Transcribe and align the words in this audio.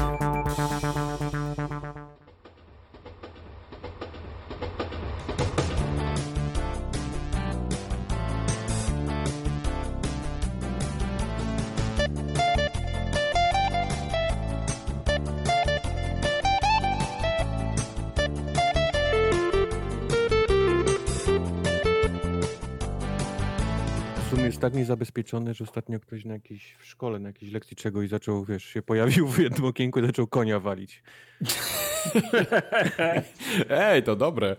Niezabezpieczony, 24.81 25.55
że 25.55 25.65
ostatnio 25.65 26.01
ktoś 26.01 26.25
na 26.25 26.35
jakiejś, 26.35 26.77
w 26.79 26.87
szkole, 26.87 27.19
na 27.19 27.29
jakiejś 27.29 27.53
lekcji 27.53 27.77
czegoś 27.77 28.09
zaczął, 28.09 28.45
wiesz, 28.45 28.65
się 28.65 28.83
pojawił 28.83 29.29
w 29.29 29.39
jednym 29.39 29.65
okienku 29.65 30.01
i 30.01 30.07
zaczął 30.07 30.27
konia 30.27 30.61
walić. 30.61 31.03
Ej, 33.71 34.03
to 34.03 34.17
dobre. 34.17 34.57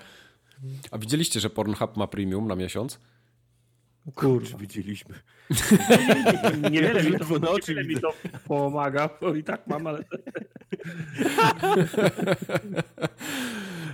A 0.91 0.97
widzieliście, 0.97 1.39
że 1.39 1.49
Pornhub 1.49 1.97
ma 1.97 2.07
premium 2.07 2.47
na 2.47 2.55
miesiąc? 2.55 2.99
Kurczę, 4.15 4.57
widzieliśmy. 4.57 5.15
Niewiele 6.71 7.03
mi 7.03 7.11
to, 7.11 7.17
Ledwo 7.17 7.39
na 7.39 7.49
oczy 7.49 7.75
niewiele 7.75 7.95
mi 7.95 8.01
to 8.01 8.13
pomaga, 8.47 9.09
bo 9.21 9.35
i 9.35 9.43
tak 9.43 9.67
mam, 9.67 9.87
ale 9.87 10.03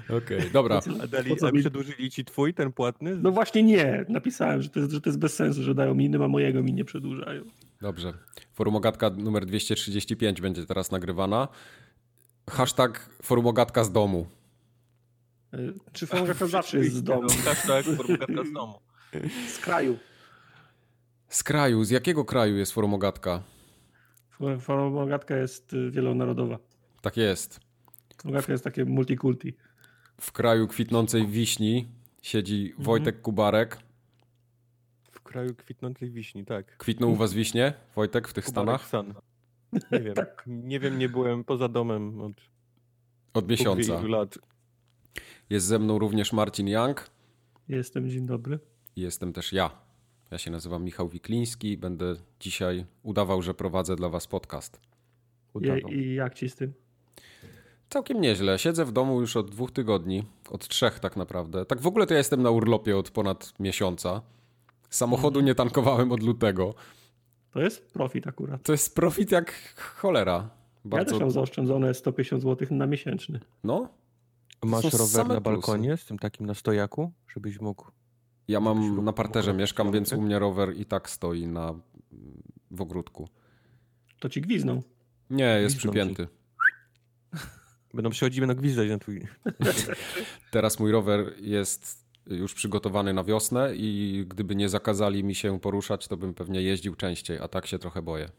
Okej, 0.10 0.52
dobra. 0.54 0.82
A, 1.04 1.08
dali, 1.08 1.36
a 1.42 1.52
mi- 1.52 1.60
przedłużyli 1.60 2.12
ci 2.12 2.26
twój, 2.26 2.54
ten 2.54 2.72
płatny? 2.74 3.16
no 3.16 3.32
właśnie 3.32 3.64
nie. 3.64 4.06
Napisałem, 4.10 4.62
że 4.62 4.70
to 4.70 4.80
jest, 4.80 4.92
że 4.92 5.02
to 5.02 5.10
jest 5.10 5.20
bez 5.20 5.34
sensu, 5.36 5.64
że 5.64 5.76
dają 5.76 5.96
mi 5.96 6.06
innym, 6.06 6.22
a 6.22 6.28
mojego 6.28 6.64
mi 6.64 6.74
nie 6.74 6.86
przedłużają. 6.86 7.44
Dobrze. 7.82 8.14
Forumogatka 8.54 9.10
numer 9.10 9.46
235 9.46 10.42
będzie 10.42 10.66
teraz 10.66 10.92
nagrywana. 10.92 11.48
Hashtag 12.50 13.10
forumogatka 13.22 13.84
z 13.84 13.92
domu. 13.92 14.28
Y, 15.54 15.74
Czy 15.94 16.08
fotografia 16.08 16.48
zawsze 16.58 16.78
jest 16.78 16.96
z 16.96 17.04
domu, 17.04 17.28
Hashtag 17.46 17.86
formogatka 17.86 18.44
z 18.44 18.52
domu. 18.54 18.80
z 19.56 19.58
kraju? 19.60 19.98
Z 21.30 21.44
kraju. 21.44 21.84
Z 21.84 21.90
jakiego 21.90 22.26
kraju 22.26 22.58
jest 22.58 22.72
forumogatka? 22.72 23.44
Fotogatka 24.60 25.38
jest 25.38 25.74
y, 25.74 25.92
wielonarodowa. 25.92 26.60
Tak 27.02 27.18
jest. 27.18 27.60
Fotogatka 28.18 28.52
jest 28.52 28.64
takie 28.64 28.86
multikulti. 28.86 29.54
W 30.22 30.32
kraju 30.32 30.68
kwitnącej 30.68 31.28
wiśni 31.28 31.88
siedzi 32.22 32.74
Wojtek 32.78 33.22
Kubarek. 33.22 33.78
W 35.12 35.22
kraju 35.22 35.56
kwitnącej 35.56 36.12
wiśni, 36.12 36.46
tak. 36.46 36.78
Kwitną 36.78 37.08
u 37.08 37.16
was 37.16 37.34
wiśnie, 37.34 37.74
Wojtek, 37.96 38.28
w 38.28 38.34
tych 38.34 38.46
Kubarek 38.46 38.82
Stanach? 38.82 38.88
San. 38.88 39.14
Nie 39.92 40.00
wiem, 40.00 40.16
nie 40.70 40.80
wiem, 40.80 41.00
nie 41.00 41.10
byłem 41.10 41.44
poza 41.44 41.68
domem 41.70 42.22
od 42.22 42.34
Od 43.34 43.50
miesiąca. 43.50 44.02
lat. 44.02 44.38
Jest 45.50 45.66
ze 45.66 45.80
mną 45.80 46.00
również 46.00 46.34
Marcin 46.34 46.68
Young 46.68 47.10
Jestem, 47.70 48.10
dzień 48.10 48.26
dobry. 48.26 48.60
i 48.96 49.02
jestem 49.02 49.34
też 49.34 49.54
ja. 49.54 49.72
Ja 50.32 50.38
się 50.38 50.52
nazywam 50.52 50.84
Michał 50.84 51.10
Wikliński 51.10 51.72
i 51.72 51.78
będę 51.78 52.16
dzisiaj 52.40 52.86
udawał, 53.04 53.42
że 53.42 53.54
prowadzę 53.54 53.96
dla 53.96 54.10
was 54.10 54.28
podcast. 54.28 54.80
Udawał. 55.54 55.92
I, 55.92 55.96
I 55.98 56.14
jak 56.16 56.34
ci 56.36 56.50
z 56.50 56.56
tym? 56.56 56.74
Całkiem 57.90 58.22
nieźle. 58.22 58.60
Siedzę 58.60 58.86
w 58.86 58.92
domu 58.92 59.22
już 59.22 59.38
od 59.38 59.52
dwóch 59.52 59.72
tygodni, 59.72 60.24
od 60.50 60.68
trzech 60.68 61.00
tak 61.00 61.18
naprawdę. 61.18 61.66
Tak 61.66 61.82
w 61.82 61.88
ogóle 61.88 62.08
to 62.08 62.14
ja 62.14 62.18
jestem 62.18 62.42
na 62.42 62.50
urlopie 62.50 62.98
od 62.98 63.12
ponad 63.12 63.54
miesiąca. 63.60 64.22
Samochodu 64.90 65.40
nie 65.40 65.56
tankowałem 65.56 66.12
od 66.12 66.24
lutego. 66.24 66.74
To 67.52 67.62
jest 67.62 67.92
profit 67.94 68.28
akurat. 68.28 68.64
To 68.64 68.72
jest 68.72 68.96
profit 68.96 69.32
jak 69.32 69.76
cholera. 69.96 70.34
Ja 70.34 70.90
Bardzo. 70.90 71.12
też 71.12 71.20
mam 71.20 71.32
zaoszczędzone 71.32 71.94
150 71.94 72.44
zł 72.44 72.68
na 72.72 72.88
miesięczny. 72.88 73.40
No, 73.64 73.90
Masz 74.64 74.94
rower 74.94 75.18
na 75.18 75.24
plusy. 75.26 75.42
balkonie 75.42 75.98
z 75.98 76.06
tym 76.06 76.20
takim 76.20 76.46
na 76.46 76.54
stojaku, 76.54 77.12
żebyś 77.34 77.62
mógł... 77.62 77.86
ja 78.48 78.60
mam 78.60 78.84
Żebyś 78.84 79.04
na 79.06 79.14
parterze 79.14 79.52
mógł 79.52 79.60
mieszkam, 79.60 79.92
więc 79.92 80.14
u 80.14 80.22
mnie 80.22 80.40
rower 80.40 80.78
i 80.78 80.86
tak 80.86 81.10
stoi 81.10 81.48
na 81.48 81.74
w 82.72 82.82
ogródku. 82.82 83.28
To 84.20 84.30
ci 84.30 84.42
gwizną. 84.42 84.82
Nie, 85.30 85.44
jest 85.62 85.76
Gwizdną 85.76 85.92
przypięty. 85.92 86.28
Będą 87.94 88.10
przychodzić, 88.10 88.40
będą 88.40 88.56
gwizdać 88.56 88.90
na 88.90 88.98
twój... 88.98 89.28
Teraz 90.52 90.80
mój 90.80 90.92
rower 90.92 91.34
jest 91.42 92.08
już 92.28 92.54
przygotowany 92.54 93.14
na 93.14 93.24
wiosnę 93.24 93.76
i 93.76 94.26
gdyby 94.28 94.56
nie 94.56 94.70
zakazali 94.70 95.24
mi 95.24 95.36
się 95.36 95.60
poruszać, 95.60 96.08
to 96.08 96.18
bym 96.18 96.34
pewnie 96.34 96.62
jeździł 96.62 96.96
częściej, 96.96 97.40
a 97.40 97.48
tak 97.48 97.68
się 97.68 97.80
trochę 97.80 98.02
boję. 98.02 98.30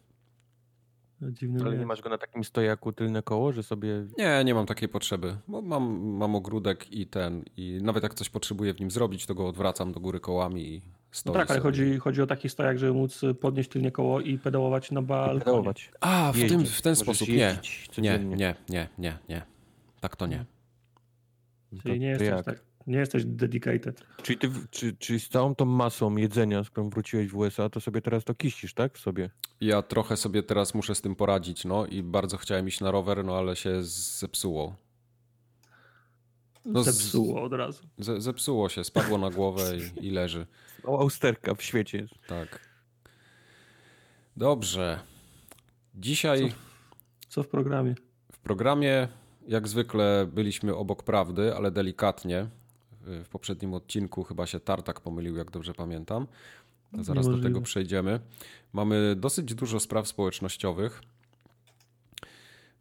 Dziwny 1.22 1.60
Ale 1.60 1.72
nie 1.72 1.78
nie 1.78 1.86
masz 1.86 2.02
go 2.02 2.08
na 2.08 2.18
takim 2.18 2.44
stojaku 2.44 2.92
tylne 2.92 3.22
koło, 3.22 3.52
że 3.52 3.62
sobie... 3.62 4.06
Nie, 4.18 4.42
nie 4.44 4.54
mam 4.54 4.66
takiej 4.66 4.88
potrzeby, 4.88 5.36
bo 5.48 5.62
mam, 5.62 6.00
mam 6.00 6.34
ogródek 6.34 6.92
i 6.92 7.06
ten, 7.06 7.44
i 7.56 7.78
nawet 7.82 8.02
jak 8.02 8.14
coś 8.14 8.28
potrzebuję 8.28 8.74
w 8.74 8.80
nim 8.80 8.90
zrobić, 8.90 9.26
to 9.26 9.34
go 9.34 9.48
odwracam 9.48 9.92
do 9.92 10.00
góry 10.00 10.20
kołami 10.20 10.74
i 10.74 10.82
No 11.26 11.32
tak, 11.32 11.50
ale 11.50 11.60
chodzi, 11.60 11.98
chodzi 11.98 12.22
o 12.22 12.26
taki 12.26 12.48
stojak, 12.48 12.78
żeby 12.78 12.92
móc 12.92 13.20
podnieść 13.40 13.70
tylnie 13.70 13.90
koło 13.90 14.20
i 14.20 14.38
pedałować 14.38 14.90
na 14.90 15.02
balkonie. 15.02 15.38
pedałować. 15.38 15.90
A, 16.00 16.32
w, 16.32 16.34
tym, 16.34 16.42
Jeździć. 16.60 16.76
w 16.76 16.82
ten 16.82 16.90
Możesz 16.90 17.02
sposób, 17.04 17.28
nie. 17.28 17.58
Nie, 17.98 18.18
nie, 18.18 18.54
nie, 18.68 18.88
nie, 18.98 19.18
nie. 19.28 19.42
Tak 20.00 20.16
to 20.16 20.26
nie. 20.26 20.44
Czyli 21.82 22.00
nie 22.00 22.16
to 22.16 22.24
jesteś, 22.24 22.28
jak? 22.28 22.44
tak, 22.44 22.64
nie 22.86 22.98
jesteś 22.98 23.24
dedicated. 23.24 24.02
Czyli, 24.22 24.38
ty, 24.38 24.50
czy, 24.70 24.96
czy 24.96 25.20
z 25.20 25.28
całą 25.28 25.54
tą 25.54 25.64
masą 25.64 26.16
jedzenia, 26.16 26.64
z 26.64 26.70
którą 26.70 26.90
wróciłeś 26.90 27.28
w 27.28 27.36
USA, 27.36 27.68
to 27.68 27.80
sobie 27.80 28.00
teraz 28.02 28.24
to 28.24 28.34
kiścisz, 28.34 28.74
tak? 28.74 28.94
W 28.98 29.00
sobie. 29.00 29.30
Ja 29.60 29.82
trochę 29.82 30.16
sobie 30.16 30.42
teraz 30.42 30.74
muszę 30.74 30.94
z 30.94 31.00
tym 31.00 31.14
poradzić, 31.16 31.64
no 31.64 31.86
i 31.86 32.02
bardzo 32.02 32.36
chciałem 32.36 32.68
iść 32.68 32.80
na 32.80 32.90
rower, 32.90 33.24
no 33.24 33.36
ale 33.38 33.56
się 33.56 33.82
zepsuło. 33.82 34.76
No 36.64 36.82
Zepsuło 36.82 37.42
od 37.42 37.52
razu. 37.52 37.82
Ze, 37.98 38.20
zepsuło 38.20 38.68
się, 38.68 38.84
spadło 38.84 39.18
na 39.18 39.30
głowę 39.30 39.62
i, 40.02 40.06
i 40.06 40.10
leży. 40.10 40.46
O, 40.84 41.00
austerka 41.00 41.54
w 41.54 41.62
świecie. 41.62 42.06
Tak. 42.26 42.68
Dobrze. 44.36 45.00
Dzisiaj 45.94 46.52
Co 47.28 47.42
w 47.42 47.48
programie? 47.48 47.94
w 48.32 48.38
programie, 48.38 49.08
jak 49.48 49.68
zwykle, 49.68 50.26
byliśmy 50.32 50.74
obok 50.76 51.02
prawdy, 51.02 51.54
ale 51.54 51.70
delikatnie. 51.70 52.46
W 53.00 53.28
poprzednim 53.28 53.74
odcinku 53.74 54.24
chyba 54.24 54.46
się 54.46 54.60
Tartak 54.60 55.00
pomylił, 55.00 55.36
jak 55.36 55.50
dobrze 55.50 55.74
pamiętam. 55.74 56.26
Zaraz 56.92 57.06
do 57.06 57.14
Niemożliwe. 57.14 57.48
tego 57.48 57.60
przejdziemy. 57.60 58.20
Mamy 58.72 59.16
dosyć 59.16 59.54
dużo 59.54 59.80
spraw 59.80 60.08
społecznościowych. 60.08 61.02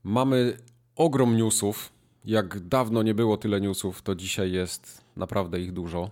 Mamy 0.03 0.57
ogrom 0.96 1.38
newsów. 1.38 1.91
Jak 2.25 2.59
dawno 2.59 3.03
nie 3.03 3.13
było 3.13 3.38
tyle 3.38 3.62
newsów, 3.62 4.02
to 4.02 4.16
dzisiaj 4.16 4.52
jest 4.52 5.02
naprawdę 5.16 5.59
ich 5.59 5.72
dużo. 5.74 6.12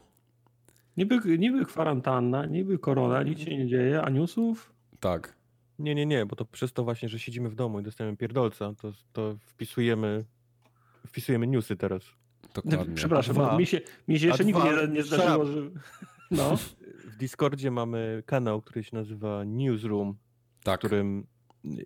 Niby, 0.98 1.38
niby 1.38 1.66
kwarantanna, 1.66 2.46
niby 2.46 2.80
korona, 2.80 3.24
nic 3.24 3.40
się 3.40 3.58
nie 3.58 3.68
dzieje, 3.68 4.02
a 4.02 4.10
newsów? 4.10 4.74
Tak. 5.00 5.36
Nie, 5.80 5.96
nie, 5.96 6.06
nie, 6.06 6.26
bo 6.26 6.36
to 6.36 6.46
przez 6.46 6.74
to 6.74 6.84
właśnie, 6.84 7.10
że 7.10 7.20
siedzimy 7.20 7.50
w 7.50 7.56
domu 7.56 7.80
i 7.80 7.84
dostajemy 7.84 8.18
pierdolca, 8.18 8.74
to, 8.82 8.92
to 9.14 9.36
wpisujemy, 9.40 10.26
wpisujemy 11.08 11.48
newsy 11.48 11.76
teraz. 11.76 12.04
Dokładnie. 12.54 12.96
Przepraszam, 12.96 13.36
dwa. 13.36 13.58
mi 13.58 13.66
się, 13.66 13.82
mi 14.08 14.20
się 14.20 14.28
jeszcze 14.28 14.46
nigdy 14.46 14.62
nie, 14.64 14.94
nie 14.94 15.04
zdarzyło, 15.04 15.46
że... 15.46 15.62
No, 16.32 16.58
W 17.16 17.18
Discordzie 17.18 17.72
mamy 17.72 18.24
kanał, 18.26 18.62
który 18.62 18.84
się 18.84 18.96
nazywa 18.96 19.44
Newsroom, 19.44 20.18
w 20.60 20.64
Tak. 20.64 20.80
którym 20.80 21.28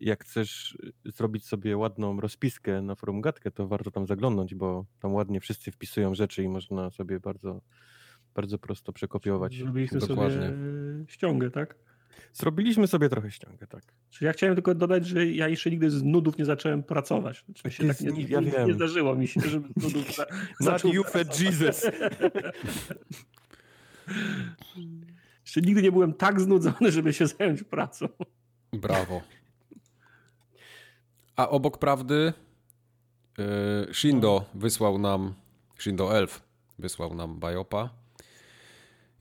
jak 0.01 0.23
chcesz 0.23 0.77
zrobić 1.05 1.45
sobie 1.45 1.77
ładną 1.77 2.19
rozpiskę 2.19 2.81
na 2.81 2.95
forum 2.95 3.21
Gatkę, 3.21 3.51
to 3.51 3.67
warto 3.67 3.91
tam 3.91 4.07
zaglądnąć, 4.07 4.55
bo 4.55 4.85
tam 4.99 5.13
ładnie 5.13 5.39
wszyscy 5.39 5.71
wpisują 5.71 6.15
rzeczy 6.15 6.43
i 6.43 6.47
można 6.47 6.89
sobie 6.89 7.19
bardzo, 7.19 7.61
bardzo 8.35 8.57
prosto 8.57 8.93
przekopiować. 8.93 9.55
zrobiliśmy 9.57 9.99
Dokładnie. 9.99 10.35
sobie 10.37 10.53
ściągę, 11.07 11.51
tak? 11.51 11.75
Zrobiliśmy 12.33 12.87
sobie 12.87 13.09
trochę 13.09 13.31
ściągę, 13.31 13.67
tak. 13.67 13.83
Czyli 14.09 14.25
ja 14.25 14.33
chciałem 14.33 14.55
tylko 14.55 14.75
dodać, 14.75 15.07
że 15.07 15.27
ja 15.27 15.47
jeszcze 15.47 15.69
nigdy 15.71 15.91
z 15.91 16.03
nudów 16.03 16.37
nie 16.37 16.45
zacząłem 16.45 16.83
pracować. 16.83 17.45
Znaczy, 17.45 17.71
się 17.71 17.87
tak 17.87 18.01
nie, 18.01 18.11
ni- 18.11 18.17
nie, 18.25 18.29
ja 18.29 18.39
nie, 18.39 18.51
wiem. 18.51 18.73
zdarzyło 18.73 19.15
mi 19.15 19.27
się, 19.27 19.41
żeby 19.41 19.67
z 19.77 19.83
nudów 19.83 20.15
za, 20.15 20.23
Not 20.23 20.31
zaczął 20.59 20.93
you 20.93 21.03
fat 21.03 21.39
Jesus. 21.39 21.85
Jeszcze 25.45 25.61
nigdy 25.61 25.81
nie 25.81 25.91
byłem 25.91 26.13
tak 26.13 26.41
znudzony, 26.41 26.91
żeby 26.91 27.13
się 27.13 27.27
zająć 27.27 27.63
pracą. 27.63 28.07
Brawo. 28.73 29.21
A 31.35 31.49
obok 31.49 31.77
prawdy 31.77 32.33
yy, 33.37 33.93
Shindo 33.93 34.45
wysłał 34.53 34.97
nam, 34.97 35.33
Shindo 35.79 36.17
Elf 36.17 36.43
wysłał 36.79 37.13
nam 37.15 37.39
biopa. 37.39 37.98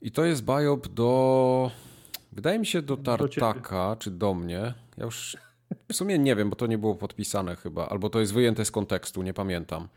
I 0.02 0.10
to 0.10 0.24
jest 0.24 0.44
biop 0.44 0.88
do, 0.88 1.70
wydaje 2.32 2.58
mi 2.58 2.66
się 2.66 2.82
do 2.82 2.96
Tartaka, 2.96 3.96
czy 3.98 4.10
do 4.10 4.34
mnie. 4.34 4.74
Ja 4.96 5.04
już 5.04 5.36
w 5.88 5.94
sumie 5.94 6.18
nie 6.18 6.36
wiem, 6.36 6.50
bo 6.50 6.56
to 6.56 6.66
nie 6.66 6.78
było 6.78 6.94
podpisane 6.94 7.56
chyba, 7.56 7.88
albo 7.88 8.10
to 8.10 8.20
jest 8.20 8.34
wyjęte 8.34 8.64
z 8.64 8.70
kontekstu, 8.70 9.22
nie 9.22 9.34
pamiętam. 9.34 9.88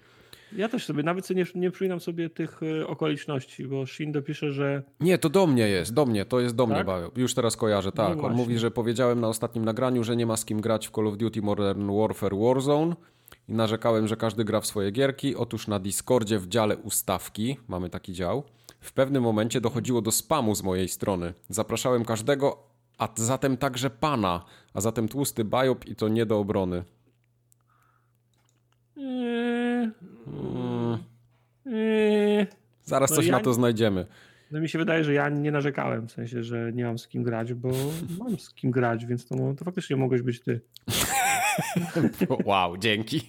Ja 0.55 0.69
też 0.69 0.85
sobie, 0.85 1.03
nawet 1.03 1.25
sobie 1.25 1.43
nie, 1.43 1.61
nie 1.61 1.71
przypominam 1.71 1.99
sobie 1.99 2.29
tych 2.29 2.63
y, 2.63 2.87
okoliczności, 2.87 3.67
bo 3.67 3.85
Shindo 3.85 4.21
pisze, 4.21 4.51
że... 4.51 4.83
Nie, 4.99 5.17
to 5.17 5.29
do 5.29 5.47
mnie 5.47 5.67
jest, 5.67 5.93
do 5.93 6.05
mnie, 6.05 6.25
to 6.25 6.39
jest 6.39 6.55
do 6.55 6.67
mnie, 6.67 6.75
Tak? 6.75 6.85
Bajo. 6.85 7.11
Już 7.15 7.33
teraz 7.33 7.57
kojarzę, 7.57 7.91
tak. 7.91 8.09
On 8.09 8.19
właśnie. 8.19 8.37
mówi, 8.37 8.57
że 8.59 8.71
powiedziałem 8.71 9.21
na 9.21 9.27
ostatnim 9.27 9.65
nagraniu, 9.65 10.03
że 10.03 10.15
nie 10.15 10.25
ma 10.25 10.37
z 10.37 10.45
kim 10.45 10.61
grać 10.61 10.87
w 10.87 10.91
Call 10.91 11.07
of 11.07 11.17
Duty 11.17 11.41
Modern 11.41 11.97
Warfare 11.97 12.35
Warzone 12.35 12.95
i 13.47 13.53
narzekałem, 13.53 14.07
że 14.07 14.17
każdy 14.17 14.43
gra 14.43 14.61
w 14.61 14.65
swoje 14.65 14.91
gierki. 14.91 15.35
Otóż 15.35 15.67
na 15.67 15.79
Discordzie 15.79 16.39
w 16.39 16.47
dziale 16.47 16.77
ustawki, 16.77 17.57
mamy 17.67 17.89
taki 17.89 18.13
dział, 18.13 18.43
w 18.81 18.93
pewnym 18.93 19.23
momencie 19.23 19.61
dochodziło 19.61 20.01
do 20.01 20.11
spamu 20.11 20.55
z 20.55 20.63
mojej 20.63 20.87
strony. 20.87 21.33
Zapraszałem 21.49 22.05
każdego, 22.05 22.63
a 22.97 23.07
zatem 23.15 23.57
także 23.57 23.89
pana, 23.89 24.45
a 24.73 24.81
zatem 24.81 25.07
tłusty 25.07 25.45
Bajop 25.45 25.85
i 25.87 25.95
to 25.95 26.07
nie 26.07 26.25
do 26.25 26.39
obrony. 26.39 26.83
Eee, 28.97 29.91
eee, 31.65 32.47
zaraz 32.83 33.09
No 33.09 33.15
coś 33.15 33.25
ja- 33.25 33.31
na 33.31 33.39
to 33.39 33.53
znajdziemy. 33.53 34.05
No 34.51 34.59
mi 34.61 34.69
się 34.69 34.79
wydaje, 34.79 35.03
że 35.03 35.13
ja 35.13 35.29
nie 35.29 35.51
narzekałem, 35.51 36.07
w 36.07 36.11
sensie, 36.11 36.43
że 36.43 36.71
nie 36.73 36.83
mam 36.85 36.99
z 36.99 37.07
kim 37.07 37.23
grać, 37.23 37.53
bo 37.53 37.69
mam 38.19 38.39
z 38.39 38.53
kim 38.53 38.71
grać, 38.71 39.05
więc 39.05 39.27
to, 39.27 39.35
no, 39.35 39.53
to 39.55 39.65
faktycznie 39.65 39.95
mogłeś 39.95 40.21
być 40.21 40.41
ty. 40.41 40.61
Wow, 42.45 42.77
dzięki. 42.77 43.21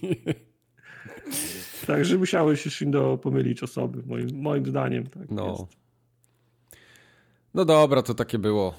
Także 1.87 2.17
musiałeś 2.17 2.61
się 2.61 2.69
Shindo 2.69 3.17
pomylić 3.17 3.63
osoby, 3.63 4.03
moim, 4.05 4.41
moim 4.41 4.65
zdaniem. 4.65 5.07
Tak 5.07 5.31
No. 5.31 5.49
jest. 5.49 5.63
No 7.53 7.65
dobra, 7.65 8.01
to 8.01 8.13
takie 8.13 8.39
było 8.39 8.73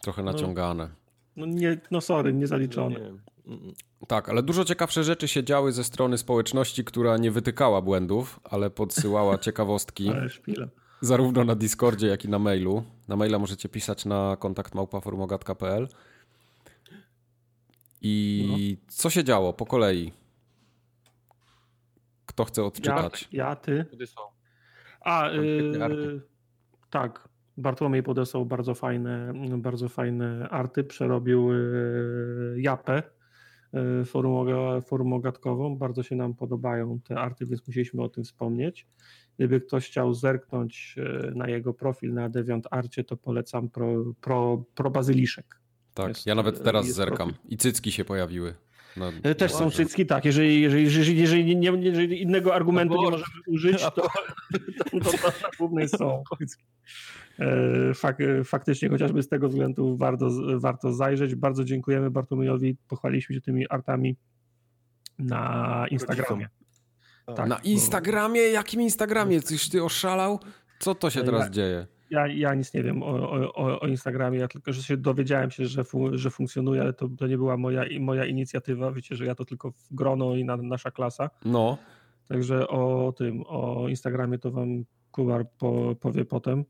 trochę 0.00 0.22
naciągane. 0.22 0.88
No, 1.36 1.46
nie, 1.46 1.80
no 1.90 2.00
sorry, 2.00 2.32
nie 2.32 2.46
zaliczone. 2.46 3.00
Nie. 3.00 3.06
Mm, 3.54 3.72
Tak, 4.06 4.28
ale 4.28 4.42
dużo 4.42 4.64
ciekawsze 4.64 5.04
rzeczy 5.04 5.28
się 5.28 5.44
działy 5.44 5.72
ze 5.72 5.84
strony 5.84 6.18
społeczności, 6.18 6.84
która 6.84 7.16
nie 7.16 7.30
wytykała 7.30 7.82
błędów, 7.82 8.40
ale 8.44 8.70
podsyłała 8.70 9.38
ciekawostki 9.46 10.08
Ale 10.08 10.28
szpila. 10.28 10.66
zarówno 11.00 11.44
na 11.44 11.54
Discordzie, 11.54 12.06
jak 12.06 12.24
i 12.24 12.28
na 12.28 12.38
mailu. 12.38 12.82
Na 13.08 13.16
maila 13.16 13.38
możecie 13.38 13.68
pisać 13.68 14.04
na 14.04 14.36
kontakt 14.40 14.74
małpaformogatka.pl. 14.74 15.88
I 18.00 18.76
co 18.88 19.10
się 19.10 19.24
działo 19.24 19.52
po 19.52 19.66
kolei? 19.66 20.12
Kto 22.32 22.44
chce 22.44 22.60
Ja, 22.60 22.66
odczytać? 22.66 23.28
ja, 23.32 23.56
ty. 23.56 23.86
Kiedy 23.90 24.06
są? 24.06 24.20
A, 25.00 25.28
yy, 25.28 25.84
arty. 25.84 26.20
tak. 26.90 27.28
Bartłomiej 27.56 28.02
podesłał 28.02 28.46
bardzo 28.46 28.74
fajne, 28.74 29.32
bardzo 29.58 29.88
fajne 29.88 30.48
arty. 30.48 30.84
Przerobił 30.84 31.52
yy, 31.52 32.54
Japę, 32.56 33.02
yy, 33.72 34.04
forum, 34.04 34.32
oga- 34.34 34.80
forum 34.82 35.12
ogatkową. 35.12 35.76
Bardzo 35.76 36.02
się 36.02 36.16
nam 36.16 36.34
podobają 36.34 37.00
te 37.00 37.18
arty, 37.20 37.46
więc 37.46 37.66
musieliśmy 37.66 38.02
o 38.02 38.08
tym 38.08 38.24
wspomnieć. 38.24 38.86
Gdyby 39.38 39.60
ktoś 39.60 39.86
chciał 39.86 40.14
zerknąć 40.14 40.94
yy, 40.96 41.32
na 41.34 41.48
jego 41.48 41.74
profil 41.74 42.14
na 42.14 42.28
DeviantArcie, 42.28 43.04
to 43.04 43.16
polecam 43.16 43.68
pro, 43.68 44.04
pro, 44.20 44.64
pro 44.74 44.90
Bazyliszek. 44.90 45.60
Tak, 45.94 46.08
jest- 46.08 46.26
ja 46.26 46.34
nawet 46.34 46.62
teraz 46.64 46.86
zerkam. 46.86 47.16
profil. 47.28 47.48
I 47.48 47.56
cycki 47.56 47.92
się 47.92 48.04
pojawiły. 48.04 48.54
No, 48.96 49.12
E, 49.22 49.34
Też 49.34 49.52
są 49.52 49.70
cycki, 49.70 50.06
tak. 50.06 50.24
Jeżeli, 50.24 50.60
jeżeli, 50.62 50.84
jeżeli, 50.84 51.18
jeżeli, 51.20 51.56
nie, 51.56 51.70
jeżeli 51.70 52.22
innego 52.22 52.54
argumentu 52.54 52.94
nie 53.02 53.10
możemy 53.10 53.24
użyć, 53.46 53.82
to, 53.82 53.90
to, 54.00 55.00
to, 55.00 55.10
to 55.10 55.28
na 55.28 55.48
głównej 55.58 55.88
są 55.88 56.22
cycki. 56.38 56.64
E, 57.38 57.94
Fak, 57.94 58.18
faktycznie, 58.44 58.88
chociażby 58.88 59.22
z 59.22 59.28
tego 59.28 59.48
względu 59.48 59.96
warto, 59.96 60.30
warto 60.58 60.92
zajrzeć. 60.92 61.34
Bardzo 61.34 61.64
dziękujemy 61.64 62.10
Bartłomiejowi. 62.10 62.76
Pochwaliliśmy 62.88 63.34
się 63.34 63.40
tymi 63.40 63.68
artami 63.68 64.16
na 65.18 65.86
Instagramie. 65.90 66.48
Tak, 67.36 67.48
Na 67.48 67.56
bo- 67.56 67.62
Instagramie? 67.64 68.40
Jakim 68.40 68.80
Instagramie? 68.80 69.42
Coś 69.42 69.68
ty 69.68 69.84
oszalał? 69.84 70.40
Co 70.78 70.94
to 70.94 71.10
się 71.10 71.20
Ja- 71.20 71.26
teraz 71.26 71.50
dzieje? 71.50 71.86
Ja, 72.12 72.26
ja 72.26 72.54
nic 72.54 72.74
nie 72.74 72.82
wiem 72.82 73.02
o, 73.02 73.06
o, 73.32 73.80
o- 73.80 73.86
Instagramie, 73.86 74.38
ja 74.38 74.48
tylko, 74.48 74.72
że 74.72 74.82
się 74.82 74.96
dowiedziałem 74.96 75.50
się, 75.50 75.66
że, 75.66 75.84
fu, 75.84 76.18
że 76.18 76.30
funkcjonuje, 76.30 76.80
ale 76.80 76.92
to, 76.92 77.08
to 77.08 77.26
nie 77.26 77.36
była 77.36 77.56
moja, 77.56 77.84
moja 78.00 78.24
inicjatywa. 78.24 78.92
Wiecie, 78.92 79.16
że 79.16 79.26
ja 79.26 79.34
to 79.34 79.44
tylko 79.44 79.70
w 79.70 79.94
grono 79.94 80.36
i 80.36 80.44
na, 80.44 80.56
nasza 80.56 80.90
klasa. 80.90 81.30
No, 81.44 81.78
Także 82.28 82.68
o 82.68 83.12
tym, 83.18 83.42
o 83.46 83.88
Instagramie 83.88 84.38
to 84.38 84.50
wam 84.50 84.84
Kubar 85.10 85.44
po, 85.58 85.94
powie 86.00 86.24
potem. 86.24 86.64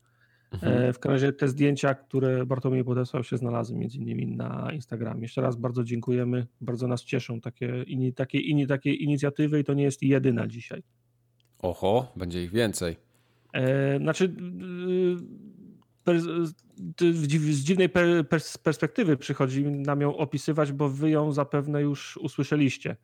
Mhm. 0.51 0.73
E, 0.73 0.93
w 0.93 0.99
każdym 0.99 1.11
razie 1.11 1.33
te 1.33 1.47
zdjęcia, 1.47 1.93
które 1.95 2.45
Bartłomiej 2.45 2.83
podesłał 2.83 3.23
się 3.23 3.37
znalazły 3.37 3.77
między 3.77 3.97
innymi 3.97 4.27
na 4.27 4.71
Instagramie. 4.73 5.21
Jeszcze 5.21 5.41
raz 5.41 5.55
bardzo 5.55 5.83
dziękujemy, 5.83 6.47
bardzo 6.61 6.87
nas 6.87 7.03
cieszą 7.03 7.41
takie, 7.41 7.83
ini, 7.87 8.13
takie, 8.13 8.39
ini, 8.39 8.67
takie 8.67 8.93
inicjatywy 8.93 9.59
i 9.59 9.63
to 9.63 9.73
nie 9.73 9.83
jest 9.83 10.03
jedyna 10.03 10.47
dzisiaj. 10.47 10.83
oho, 11.59 12.11
będzie 12.15 12.43
ich 12.43 12.51
więcej. 12.51 12.95
E, 13.53 13.97
znaczy 13.97 14.35
per, 16.03 16.15
ty- 16.95 17.13
z 17.13 17.27
dziw- 17.27 17.51
z 17.51 17.59
dziwnej 17.63 17.89
per, 17.89 18.05
pers- 18.07 18.57
perspektywy 18.57 19.17
przychodzi 19.17 19.63
nam 19.65 20.01
ją 20.01 20.17
opisywać, 20.17 20.71
bo 20.71 20.89
wy 20.89 21.09
ją 21.09 21.31
zapewne 21.31 21.81
już 21.81 22.17
usłyszeliście, 22.17 22.95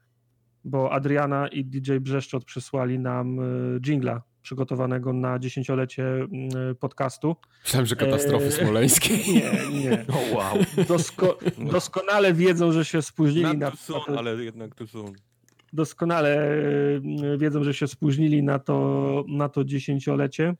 bo 0.63 0.91
Adriana 0.91 1.47
i 1.47 1.65
DJ 1.65 1.97
Brzeszczot 1.97 2.45
przysłali 2.45 2.99
nam 2.99 3.37
jingla 3.81 4.21
przygotowanego 4.41 5.13
na 5.13 5.39
dziesięciolecie 5.39 6.03
y, 6.71 6.75
podcastu. 6.75 7.35
Myślałem, 7.63 7.85
że 7.85 7.95
katastrofy 7.95 8.45
Eee, 8.45 8.51
smoleńskiej. 8.51 9.19
Nie, 9.33 9.79
nie. 9.79 10.05
O 10.33 10.35
wow. 10.35 10.57
Dosko, 10.87 11.37
doskonale 11.71 12.33
wiedzą, 12.33 12.71
że 12.71 12.85
się 12.85 13.01
spóźnili 13.01 13.57
na, 13.57 13.71
soon, 13.75 14.17
ale 14.17 14.43
jednak 14.43 14.75
too 14.75 14.87
soon. 14.87 15.13
Doskonale 15.73 16.51
y, 17.33 17.37
wiedzą, 17.37 17.63
że 17.63 17.73
się 17.73 17.87
spóźnili 17.87 18.43
na 18.43 18.59
to, 18.59 19.23
na 19.27 19.49
to 19.49 19.63
dziesięciolecie, 19.63 20.55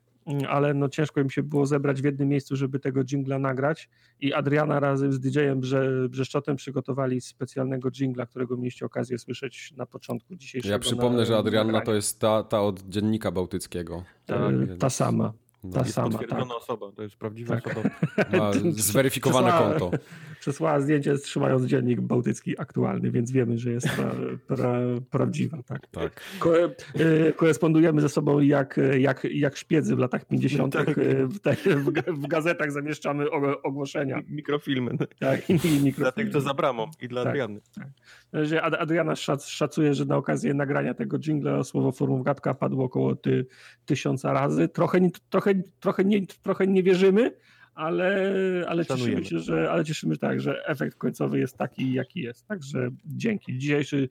ale 0.50 0.74
no 0.74 0.90
ciężko 0.90 1.22
im 1.22 1.30
się 1.30 1.44
było 1.44 1.66
zebrać 1.66 2.02
w 2.02 2.06
jednym 2.06 2.28
miejscu, 2.30 2.56
żeby 2.56 2.80
tego 2.80 3.04
jingla 3.04 3.40
nagrać 3.40 3.90
i 4.22 4.34
Adriana 4.34 4.80
razem 4.80 5.14
z 5.14 5.20
DJ-em 5.20 5.60
Brze, 5.60 5.90
Brzeszczotem 6.10 6.56
przygotowali 6.56 7.22
specjalnego 7.22 7.92
jingla, 7.92 8.26
którego 8.26 8.58
mieliście 8.58 8.86
okazję 8.86 9.20
słyszeć 9.20 9.74
na 9.78 9.86
początku 9.86 10.36
dzisiejszego 10.36 10.72
Ja 10.74 10.80
przypomnę, 10.80 11.20
na- 11.20 11.26
że 11.26 11.38
Adrianna 11.38 11.64
nagrania. 11.66 11.86
to 11.86 11.94
jest 11.94 12.20
ta, 12.20 12.44
ta 12.44 12.62
od 12.62 12.82
dziennika 12.90 13.32
bałtyckiego. 13.32 14.04
ta, 14.26 14.50
Więc- 14.52 14.82
ta 14.82 14.90
sama. 14.90 15.34
no, 15.64 15.72
ta 15.74 15.80
Jest 15.80 15.94
sama, 15.94 16.10
potwierdzona 16.10 16.42
tak. 16.46 16.58
osoba, 16.58 16.92
to 16.92 17.04
jest 17.04 17.16
prawdziwa 17.16 17.56
Tak. 17.62 17.68
osoba. 17.78 17.90
Ma 18.38 18.52
zweryfikowane 18.92 19.52
konto. 19.52 19.92
Przesłała 20.40 20.82
zdjęcie 20.82 21.16
trzymając 21.18 21.66
dziennik 21.66 22.02
bałtycki 22.02 22.60
aktualny, 22.62 23.12
więc 23.12 23.32
wiemy, 23.32 23.58
że 23.58 23.72
jest 23.72 23.88
pra, 23.90 24.12
pra, 24.48 24.74
prawdziwa. 25.12 25.64
Tak. 25.64 25.88
Tak. 25.88 26.22
Ko- 26.40 26.56
e, 26.66 26.70
korespondujemy 27.36 28.02
ze 28.02 28.10
sobą 28.10 28.40
jak, 28.40 28.80
jak, 28.98 29.28
jak 29.32 29.58
szpiedzy 29.58 29.96
w 29.96 30.00
latach 30.00 30.26
50. 30.26 30.74
Tak. 30.74 30.90
e, 30.90 31.28
W, 31.28 31.40
te, 31.40 31.54
w, 31.56 31.86
ga- 31.92 32.14
w 32.14 32.28
gazetach 32.28 32.72
zamieszczamy 32.72 33.26
og- 33.26 33.56
ogłoszenia. 33.64 34.22
Mikrofilmy. 34.30 34.92
Tak, 35.20 35.50
i, 35.50 35.54
i 35.54 35.58
Dla 35.58 35.62
tych, 35.72 35.84
mikrofilmy. 35.84 36.32
co 36.32 36.42
za 36.42 36.54
bramą 36.54 36.86
i 37.02 37.08
dla 37.08 37.24
Tak. 37.24 37.30
Adriany. 37.30 37.60
Że 38.34 38.62
Ad- 38.62 38.74
Adriana 38.82 39.16
szac, 39.16 39.48
szacuje, 39.48 39.94
że 39.94 40.06
na 40.06 40.18
okazję 40.18 40.54
nagrania 40.54 40.94
tego 40.94 41.20
jingla 41.20 41.64
słowo 41.64 41.92
forum 41.92 42.24
gadka 42.24 42.54
padło 42.54 42.86
około 42.86 43.16
ty, 43.16 43.46
tysiąca 43.86 44.34
razy. 44.34 44.68
Trochę, 44.68 45.00
trochę, 45.30 45.52
trochę, 45.80 46.06
nie, 46.06 46.28
trochę 46.28 46.68
nie 46.68 46.84
wierzymy, 46.84 47.32
ale, 47.80 48.34
ale 48.68 48.86
cieszymy 48.86 49.26
się, 49.26 49.40
że, 49.40 49.72
ale 49.72 49.86
cieszymy 49.86 50.16
się 50.16 50.20
tak, 50.20 50.42
że 50.42 50.66
efekt 50.68 50.98
końcowy 50.98 51.40
jest 51.40 51.58
taki, 51.58 51.94
jaki 51.94 52.20
jest. 52.20 52.48
Także 52.48 52.90
dzięki. 53.06 53.58
Dzisiejszy 53.58 54.10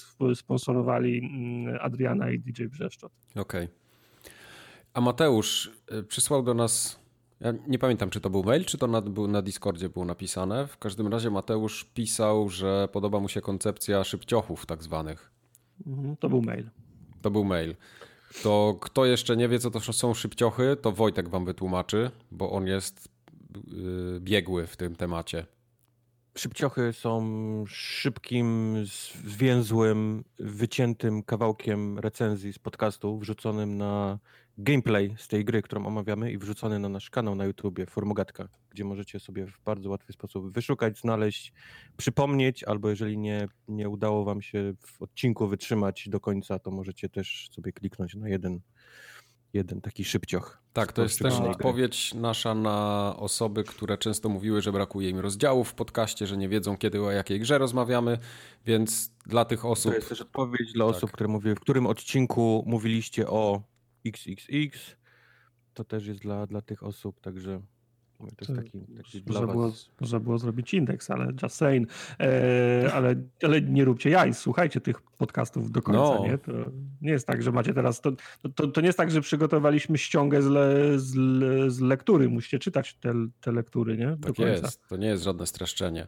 sp- 0.00 0.34
sponsorowali 0.34 1.18
mm, 1.18 1.78
Adriana 1.80 2.30
i 2.30 2.38
DJ 2.38 2.64
Brzeszczot. 2.64 3.12
Okej. 3.36 3.68
A 4.94 5.00
Mateusz 5.00 5.70
y, 5.92 6.02
przysłał 6.02 6.42
do 6.42 6.54
nas. 6.54 7.04
Ja 7.40 7.52
nie 7.68 7.78
pamiętam, 7.78 8.10
czy 8.10 8.20
to 8.20 8.30
był 8.30 8.44
mail, 8.44 8.64
czy 8.64 8.78
to 8.78 8.86
na, 8.86 9.00
był, 9.00 9.28
na 9.28 9.42
Discordzie 9.42 9.88
było 9.88 10.04
napisane. 10.04 10.66
W 10.66 10.78
każdym 10.78 11.06
razie 11.08 11.30
Mateusz 11.30 11.84
pisał, 11.84 12.48
że 12.48 12.88
podoba 12.92 13.20
mu 13.20 13.28
się 13.28 13.40
koncepcja 13.40 14.04
szybciochów, 14.04 14.66
tak 14.66 14.82
zwanych. 14.82 15.30
Mhm, 15.86 16.16
To 16.16 16.28
był 16.28 16.42
mail. 16.42 16.70
To 17.22 17.30
był 17.30 17.44
mail. 17.44 17.74
To 18.42 18.76
kto 18.80 19.04
jeszcze 19.04 19.36
nie 19.36 19.48
wie, 19.48 19.58
co 19.58 19.70
to 19.70 19.80
są 19.80 20.14
szybciochy, 20.14 20.76
to 20.82 20.92
Wojtek 20.92 21.28
wam 21.28 21.44
wytłumaczy, 21.44 22.10
bo 22.30 22.50
on 22.50 22.66
jest 22.66 23.08
yy, 23.66 24.20
biegły 24.20 24.66
w 24.66 24.76
tym 24.76 24.96
temacie. 24.96 25.46
Szybciochy 26.36 26.92
są 26.92 27.24
szybkim, 27.68 28.76
zwięzłym, 29.26 30.24
wyciętym 30.38 31.22
kawałkiem 31.22 31.98
recenzji 31.98 32.52
z 32.52 32.58
podcastu 32.58 33.18
wrzuconym 33.18 33.76
na 33.76 34.18
gameplay 34.58 35.14
z 35.18 35.28
tej 35.28 35.44
gry, 35.44 35.62
którą 35.62 35.86
omawiamy 35.86 36.32
i 36.32 36.38
wrzucony 36.38 36.78
na 36.78 36.88
nasz 36.88 37.10
kanał 37.10 37.34
na 37.34 37.44
YouTubie 37.44 37.86
Formogatka, 37.86 38.48
gdzie 38.70 38.84
możecie 38.84 39.20
sobie 39.20 39.46
w 39.46 39.60
bardzo 39.64 39.90
łatwy 39.90 40.12
sposób 40.12 40.52
wyszukać, 40.52 40.98
znaleźć, 40.98 41.52
przypomnieć, 41.96 42.64
albo 42.64 42.90
jeżeli 42.90 43.18
nie, 43.18 43.48
nie 43.68 43.88
udało 43.88 44.24
wam 44.24 44.42
się 44.42 44.74
w 44.80 45.02
odcinku 45.02 45.48
wytrzymać 45.48 46.08
do 46.08 46.20
końca, 46.20 46.58
to 46.58 46.70
możecie 46.70 47.08
też 47.08 47.48
sobie 47.52 47.72
kliknąć 47.72 48.14
na 48.14 48.28
jeden 48.28 48.60
jeden 49.54 49.80
taki 49.80 50.04
szybcioch. 50.04 50.62
Tak, 50.72 50.92
to 50.92 51.02
jest 51.02 51.18
też 51.18 51.34
odpowiedź 51.34 52.14
nasza 52.14 52.54
na 52.54 53.14
osoby, 53.18 53.64
które 53.64 53.98
często 53.98 54.28
mówiły, 54.28 54.62
że 54.62 54.72
brakuje 54.72 55.10
im 55.10 55.18
rozdziałów 55.18 55.68
w 55.68 55.74
podcaście, 55.74 56.26
że 56.26 56.36
nie 56.36 56.48
wiedzą 56.48 56.76
kiedy 56.76 57.02
o 57.02 57.10
jakiej 57.10 57.40
grze 57.40 57.58
rozmawiamy, 57.58 58.18
więc 58.66 59.10
dla 59.26 59.44
tych 59.44 59.64
osób... 59.64 59.92
To 59.92 59.96
jest 59.96 60.08
też 60.08 60.20
odpowiedź 60.20 60.72
dla 60.72 60.86
tak. 60.86 60.96
osób, 60.96 61.12
które 61.12 61.28
mówiły, 61.28 61.54
w 61.54 61.60
którym 61.60 61.86
odcinku 61.86 62.64
mówiliście 62.66 63.28
o 63.28 63.62
XXX, 64.06 64.96
to 65.74 65.84
też 65.84 66.06
jest 66.06 66.20
dla, 66.20 66.46
dla 66.46 66.60
tych 66.60 66.82
osób, 66.82 67.20
także 67.20 67.60
to 68.18 68.24
jest 68.40 68.64
taki, 68.64 68.80
taki 68.96 69.22
można, 69.26 69.46
było, 69.46 69.72
można 70.00 70.20
było 70.20 70.38
zrobić 70.38 70.74
indeks, 70.74 71.10
ale 71.10 71.32
just 71.42 71.56
saying. 71.56 71.88
E, 72.20 72.90
ale, 72.94 73.14
ale 73.42 73.62
nie 73.62 73.84
róbcie 73.84 74.10
jaj, 74.10 74.34
słuchajcie 74.34 74.80
tych 74.80 75.02
podcastów 75.02 75.70
do 75.70 75.82
końca. 75.82 76.00
No. 76.00 76.26
Nie? 76.26 76.38
To 76.38 76.52
nie 77.02 77.10
jest 77.10 77.26
tak, 77.26 77.42
że 77.42 77.52
macie 77.52 77.74
teraz. 77.74 78.00
To, 78.00 78.12
to, 78.54 78.68
to 78.68 78.80
nie 78.80 78.86
jest 78.86 78.98
tak, 78.98 79.10
że 79.10 79.20
przygotowaliśmy 79.20 79.98
ściągę 79.98 80.42
z, 80.42 80.46
le, 80.46 80.98
z, 80.98 81.12
z 81.72 81.80
lektury. 81.80 82.28
Musicie 82.28 82.58
czytać 82.58 82.94
te, 82.94 83.14
te 83.40 83.52
lektury, 83.52 83.98
nie? 83.98 84.06
Do 84.06 84.16
tak 84.16 84.36
końca. 84.36 84.66
jest. 84.66 84.88
To 84.88 84.96
nie 84.96 85.06
jest 85.06 85.22
żadne 85.22 85.46
streszczenie. 85.46 86.06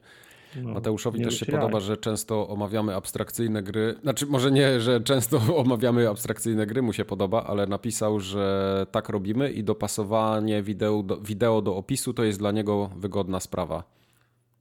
No, 0.63 0.75
Mateuszowi 0.75 1.21
też 1.21 1.39
się 1.39 1.47
podoba, 1.47 1.81
że 1.81 1.97
często 1.97 2.49
omawiamy 2.49 2.95
abstrakcyjne 2.95 3.63
gry. 3.63 3.95
Znaczy, 4.03 4.27
może 4.27 4.51
nie, 4.51 4.81
że 4.81 5.01
często 5.01 5.41
omawiamy 5.65 6.09
abstrakcyjne 6.09 6.67
gry, 6.67 6.83
mu 6.83 6.93
się 6.93 7.05
podoba, 7.05 7.45
ale 7.45 7.67
napisał, 7.67 8.21
że 8.21 8.87
tak 8.91 9.09
robimy 9.09 9.53
i 9.53 9.65
dopasowanie 9.65 10.63
wideo 10.63 11.03
do, 11.03 11.21
wideo 11.21 11.63
do 11.63 11.77
opisu 11.77 12.15
to 12.15 12.25
jest 12.25 12.39
dla 12.39 12.53
niego 12.53 12.91
wygodna 12.97 13.41
sprawa. 13.41 13.85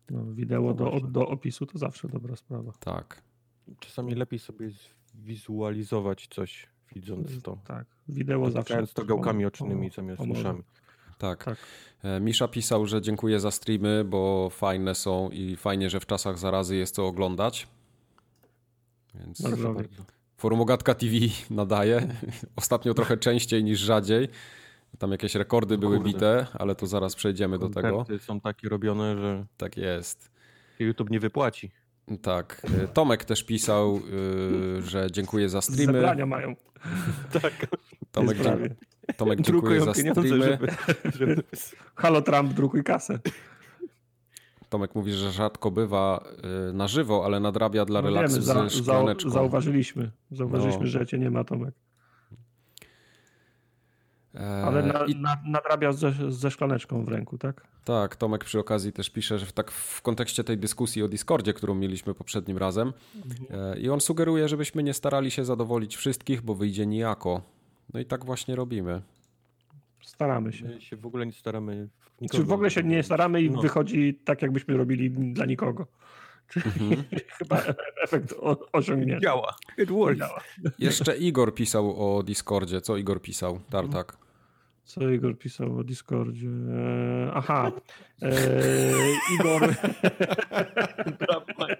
No, 0.10 0.26
wideo 0.34 0.74
do, 0.74 1.00
do 1.10 1.28
opisu 1.28 1.66
to 1.66 1.78
zawsze 1.78 2.08
dobra 2.10 2.36
sprawa. 2.36 2.72
Tak. 2.80 3.22
Czasami 3.80 4.16
lepiej 4.16 4.40
sobie 4.40 4.70
wizualizować 5.14 6.28
coś, 6.28 6.68
widząc 6.96 7.42
to. 7.42 7.58
Tak, 7.68 7.86
wideo 8.08 8.52
zawsze. 8.52 8.88
To 8.88 9.06
gałkami 9.06 9.46
ocznymi 9.46 9.90
zamiast 9.90 10.22
uszami. 10.22 10.64
Tak. 11.18 11.44
tak. 11.44 11.58
E, 12.04 12.20
Misza 12.20 12.48
pisał, 12.48 12.86
że 12.86 13.02
dziękuję 13.02 13.40
za 13.40 13.52
streamy, 13.52 14.04
bo 14.04 14.50
fajne 14.50 14.96
są 14.96 15.30
i 15.30 15.56
fajnie, 15.56 15.90
że 15.90 16.00
w 16.00 16.06
czasach 16.06 16.38
zarazy 16.38 16.76
jest 16.76 16.96
co 16.96 17.08
oglądać. 17.08 17.68
Więc 19.16 19.44
Forum 20.38 20.62
Ogatka 20.62 20.94
TV 20.94 21.16
nadaje. 21.50 22.08
Ostatnio 22.56 22.94
trochę 22.94 23.18
częściej 23.18 23.64
niż 23.64 23.80
rzadziej. 23.80 24.28
Tam 25.00 25.12
jakieś 25.12 25.36
rekordy 25.36 25.78
były 25.78 25.98
Kurde. 25.98 26.14
bite, 26.14 26.48
ale 26.54 26.76
to 26.76 26.88
zaraz 26.88 27.16
przejdziemy 27.16 27.60
do 27.60 27.70
tego. 27.70 28.06
są 28.20 28.42
takie 28.42 28.70
robione, 28.70 29.18
że. 29.18 29.46
Tak 29.58 29.78
jest. 29.78 30.32
YouTube 30.80 31.10
nie 31.10 31.20
wypłaci. 31.20 31.72
Tak. 32.22 32.62
E, 32.84 32.88
Tomek 32.88 33.26
też 33.26 33.44
pisał, 33.44 34.02
yy, 34.76 34.82
że 34.82 35.12
dziękuję 35.12 35.50
za 35.50 35.62
streamy. 35.62 35.94
Zebrania 35.94 36.26
mają. 36.26 36.56
tak. 37.42 37.54
Tomek, 38.12 38.38
Tomek 39.18 39.42
dziękuję 39.42 39.82
za 39.82 39.94
streamy. 39.94 40.38
Żeby, 40.44 40.68
żeby... 41.18 41.44
Halo 41.96 42.22
Trump, 42.22 42.54
drukuj 42.54 42.84
kasę. 42.84 43.20
Tomek 44.70 44.96
mówi, 44.96 45.12
że 45.12 45.32
rzadko 45.32 45.72
bywa 45.72 46.24
y, 46.70 46.74
na 46.74 46.88
żywo, 46.88 47.26
ale 47.26 47.40
nadrabia 47.40 47.86
dla 47.86 48.02
no 48.02 48.08
relaksu 48.08 48.42
wiemy, 48.42 48.70
szklaneczką. 48.70 49.30
zauważyliśmy, 49.30 50.12
zauważyliśmy, 50.32 50.82
no. 50.82 50.88
że 50.88 51.06
cię 51.06 51.20
nie 51.20 51.32
ma, 51.32 51.44
Tomek. 51.44 51.74
E, 54.36 54.64
ale 54.64 54.84
na, 54.84 55.06
I... 55.06 55.16
na, 55.16 55.38
nadrabia 55.46 55.92
ze, 55.92 56.32
ze 56.32 56.52
szklaneczką 56.52 57.06
w 57.06 57.08
ręku, 57.08 57.38
tak? 57.38 57.68
Tak, 57.86 58.16
Tomek 58.16 58.44
przy 58.44 58.60
okazji 58.60 58.94
też 58.94 59.10
pisze, 59.10 59.40
że 59.40 59.46
w, 59.46 59.54
tak 59.54 59.72
w 59.72 60.02
kontekście 60.02 60.44
tej 60.44 60.58
dyskusji 60.58 61.04
o 61.04 61.08
Discordzie, 61.08 61.54
którą 61.54 61.76
mieliśmy 61.76 62.14
poprzednim 62.14 62.58
razem, 62.58 62.94
mhm. 63.16 63.74
E, 63.74 63.80
i 63.80 63.90
on 63.90 64.02
sugeruje, 64.02 64.50
żebyśmy 64.50 64.84
nie 64.84 64.94
starali 64.94 65.32
się 65.32 65.46
zadowolić 65.46 65.98
wszystkich, 65.98 66.42
bo 66.42 66.56
wyjdzie 66.56 66.86
nijako. 66.86 67.42
No 67.96 68.02
i 68.02 68.06
tak 68.06 68.26
właśnie 68.26 68.56
robimy. 68.56 69.02
Staramy 70.02 70.54
się. 70.54 70.66
My 70.66 70.82
się 70.82 70.98
w 70.98 71.06
ogóle 71.06 71.26
nie 71.26 71.34
staramy. 71.34 71.88
Czy 72.32 72.44
w 72.44 72.52
ogóle 72.52 72.72
się 72.72 72.84
nie 72.84 73.04
staramy 73.04 73.42
i 73.42 73.52
no. 73.52 73.62
wychodzi 73.62 74.20
tak, 74.26 74.42
jakbyśmy 74.42 74.78
robili 74.78 75.12
dla 75.12 75.46
nikogo. 75.46 75.88
Mhm. 76.56 77.04
Chyba 77.38 77.64
efekt 78.04 78.36
osiągnięty. 78.74 79.24
Działa. 79.24 79.56
It 79.78 79.90
works. 79.90 80.20
Działa. 80.20 80.42
Jeszcze 80.80 81.18
Igor 81.18 81.54
pisał 81.56 82.18
o 82.18 82.24
Discordzie. 82.24 82.82
Co 82.82 82.98
Igor 82.98 83.22
pisał? 83.22 83.60
Tartak. 83.70 84.18
Co 84.86 85.10
Igor 85.10 85.38
pisał 85.38 85.78
o 85.78 85.84
Discordzie? 85.84 86.48
E, 86.48 87.32
aha. 87.34 87.72
E, 88.22 88.32
Igor. 89.36 89.76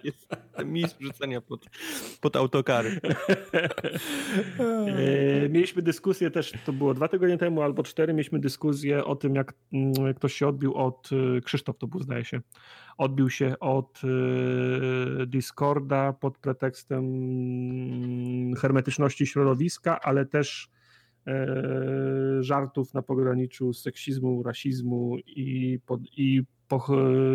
jest 0.04 0.36
mistrz 0.66 1.00
rzucenia 1.00 1.42
pod, 1.42 1.66
pod 2.22 2.36
autokary. 2.36 3.00
E, 4.60 5.50
mieliśmy 5.50 5.82
dyskusję 5.82 6.32
też, 6.32 6.54
to 6.66 6.74
było 6.74 6.94
dwa 6.94 7.08
tygodnie 7.08 7.38
temu 7.38 7.62
albo 7.62 7.84
cztery, 7.84 8.14
mieliśmy 8.14 8.40
dyskusję 8.40 9.06
o 9.06 9.16
tym, 9.16 9.36
jak 9.36 9.54
mm, 9.74 10.14
ktoś 10.14 10.34
się 10.34 10.48
odbił 10.48 10.76
od, 10.76 11.10
e, 11.38 11.42
Krzysztof 11.42 11.78
to 11.78 11.88
był 11.88 12.02
zdaje 12.02 12.26
się, 12.26 12.42
odbił 12.98 13.30
się 13.30 13.60
od 13.60 14.02
e, 14.04 15.26
Discorda 15.26 16.14
pod 16.14 16.38
pretekstem 16.38 17.06
mm, 17.06 18.56
hermetyczności 18.56 19.28
środowiska, 19.28 20.00
ale 20.02 20.26
też 20.26 20.75
żartów 22.40 22.94
na 22.94 23.02
pograniczu 23.02 23.74
seksizmu, 23.74 24.44
rasizmu 24.44 25.18
i, 25.26 25.80
pod, 25.86 26.02
i, 26.18 26.42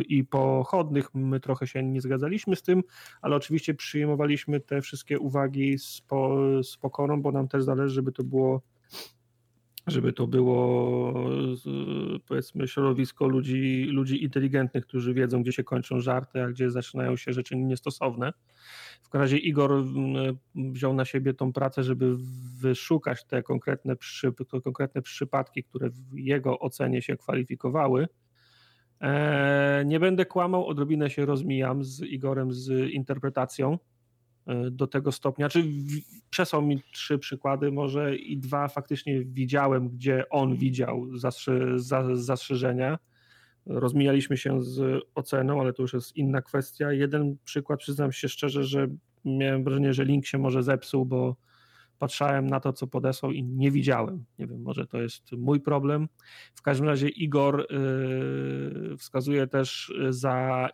i 0.09 0.25
pochodnych. 0.25 1.15
My 1.15 1.41
trochę 1.41 1.67
się 1.67 1.83
nie 1.83 2.01
zgadzaliśmy 2.01 2.57
z 2.57 2.63
tym, 2.63 2.83
ale 3.23 3.37
oczywiście 3.37 3.75
przyjmowaliśmy 3.75 4.61
te 4.61 4.81
wszystkie 4.81 5.19
uwagi 5.19 5.79
z, 5.79 6.01
po, 6.01 6.37
z 6.63 6.77
pokorą, 6.77 7.23
bo 7.23 7.33
nam 7.33 7.49
też 7.49 7.65
zależy, 7.65 7.95
żeby 7.95 8.13
to 8.13 8.25
było 8.25 8.63
żeby 9.91 10.13
to 10.13 10.27
było 10.27 11.15
powiedzmy 12.29 12.69
środowisko 12.69 13.29
ludzi, 13.29 13.89
ludzi 13.93 14.23
inteligentnych, 14.23 14.87
którzy 14.87 15.15
wiedzą, 15.15 15.43
gdzie 15.43 15.53
się 15.53 15.65
kończą 15.65 16.01
żarty, 16.01 16.43
a 16.43 16.49
gdzie 16.49 16.71
zaczynają 16.71 17.17
się 17.17 17.33
rzeczy 17.33 17.57
niestosowne. 17.57 18.33
W 19.03 19.09
każdym 19.09 19.21
razie 19.21 19.39
Igor 19.39 19.85
wziął 20.55 20.95
na 20.95 21.05
siebie 21.05 21.35
tą 21.35 21.53
pracę, 21.53 21.83
żeby 21.83 22.17
wyszukać 22.61 23.25
te 23.25 23.43
konkretne, 23.43 23.97
przy, 23.97 24.33
te 24.33 24.61
konkretne 24.61 25.03
przypadki, 25.03 25.65
które 25.65 25.91
w 25.91 26.19
jego 26.19 26.59
ocenie 26.59 27.03
się 27.03 27.17
kwalifikowały. 27.17 28.09
E, 29.01 29.83
nie 29.87 30.01
będę 30.01 30.27
kłamał, 30.27 30.67
odrobinę 30.67 31.11
się 31.11 31.27
rozmijam 31.27 31.85
z 31.85 32.01
Igorem 32.01 32.53
z 32.53 32.91
interpretacją 32.91 33.79
do 34.71 34.87
tego 34.87 35.13
stopnia. 35.13 35.49
Czy 35.49 35.65
przesłał 36.31 36.63
mi 36.63 36.83
trzy 36.93 37.19
przykłady, 37.19 37.73
może 37.73 38.17
i 38.17 38.39
dwa 38.39 38.69
faktycznie 38.69 39.25
widziałem, 39.25 39.89
gdzie 39.89 40.29
on 40.29 40.57
widział 40.57 41.19
zastrze, 41.19 41.79
zastrzeżenia 42.13 42.99
Rozmijaliśmy 43.67 44.37
się 44.37 44.63
z 44.63 45.05
oceną, 45.15 45.61
ale 45.61 45.73
to 45.73 45.83
już 45.83 45.93
jest 45.93 46.17
inna 46.17 46.43
kwestia. 46.43 46.93
Jeden 46.93 47.37
przykład, 47.45 47.81
przyznam 47.81 48.13
się 48.13 48.29
szczerze, 48.29 48.65
że 48.65 48.89
miałem 49.25 49.65
wrażenie, 49.65 49.93
że 49.95 50.05
link 50.05 50.27
się 50.27 50.39
może 50.39 50.63
zepsuł, 50.63 51.07
bo 51.07 51.37
patrzałem 51.99 52.47
na 52.47 52.61
to, 52.61 52.73
co 52.73 52.87
podesłał 52.87 53.33
i 53.33 53.43
nie 53.43 53.71
widziałem. 53.71 54.25
Nie 54.39 54.47
wiem, 54.47 54.63
może 54.63 54.87
to 54.87 55.01
jest 55.01 55.33
mój 55.33 55.61
problem. 55.61 56.09
W 56.55 56.63
każdym 56.63 56.87
razie 56.87 57.09
Igor 57.09 57.67
yy, 57.71 58.97
wskazuje 58.97 59.47
też 59.47 59.93
za 60.09 60.69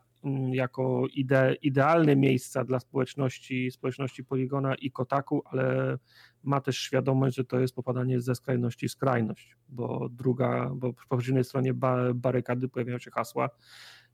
jako 0.52 1.06
ide, 1.14 1.54
idealne 1.62 2.16
miejsca 2.16 2.64
dla 2.64 2.80
społeczności, 2.80 3.70
społeczności 3.70 4.24
Poligona 4.24 4.74
i 4.74 4.90
Kotaku, 4.90 5.42
ale 5.44 5.98
ma 6.42 6.60
też 6.60 6.78
świadomość, 6.78 7.36
że 7.36 7.44
to 7.44 7.60
jest 7.60 7.74
popadanie 7.74 8.20
ze 8.20 8.34
skrajności 8.34 8.88
w 8.88 8.92
skrajność, 8.92 9.56
bo 9.68 10.08
druga, 10.10 10.70
bo 10.74 10.92
po 11.08 11.16
przeciwnej 11.16 11.44
stronie 11.44 11.74
barykady 12.14 12.68
pojawiają 12.68 12.98
się 12.98 13.10
hasła, 13.10 13.50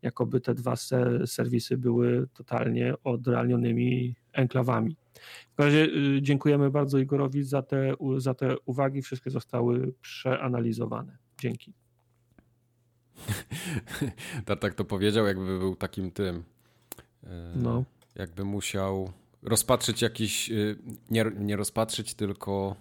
jakoby 0.02 0.40
te 0.40 0.54
dwa 0.54 0.76
serwisy 1.26 1.78
były 1.78 2.28
totalnie 2.34 2.94
odrealnionymi 3.04 4.14
enklawami. 4.32 4.96
W 5.52 5.54
każdym 5.54 5.80
razie 5.80 5.94
y, 6.16 6.22
dziękujemy 6.22 6.70
bardzo 6.70 6.98
Igorowi 6.98 7.42
za 7.42 7.62
te, 7.62 7.94
za 8.16 8.34
te 8.34 8.56
uwagi, 8.64 9.02
wszystkie 9.02 9.30
zostały 9.30 9.94
przeanalizowane. 10.00 11.18
Dzięki. 11.40 11.81
Tartak 14.46 14.74
to 14.74 14.84
powiedział, 14.84 15.26
jakby 15.26 15.58
był 15.58 15.76
takim 15.76 16.10
tym. 16.10 16.44
E, 17.24 17.52
no. 17.56 17.84
Jakby 18.14 18.44
musiał 18.44 19.12
rozpatrzyć 19.42 20.02
jakiś. 20.02 20.50
E, 20.50 20.54
nie, 21.10 21.24
nie 21.38 21.56
rozpatrzyć, 21.56 22.14
tylko 22.14 22.76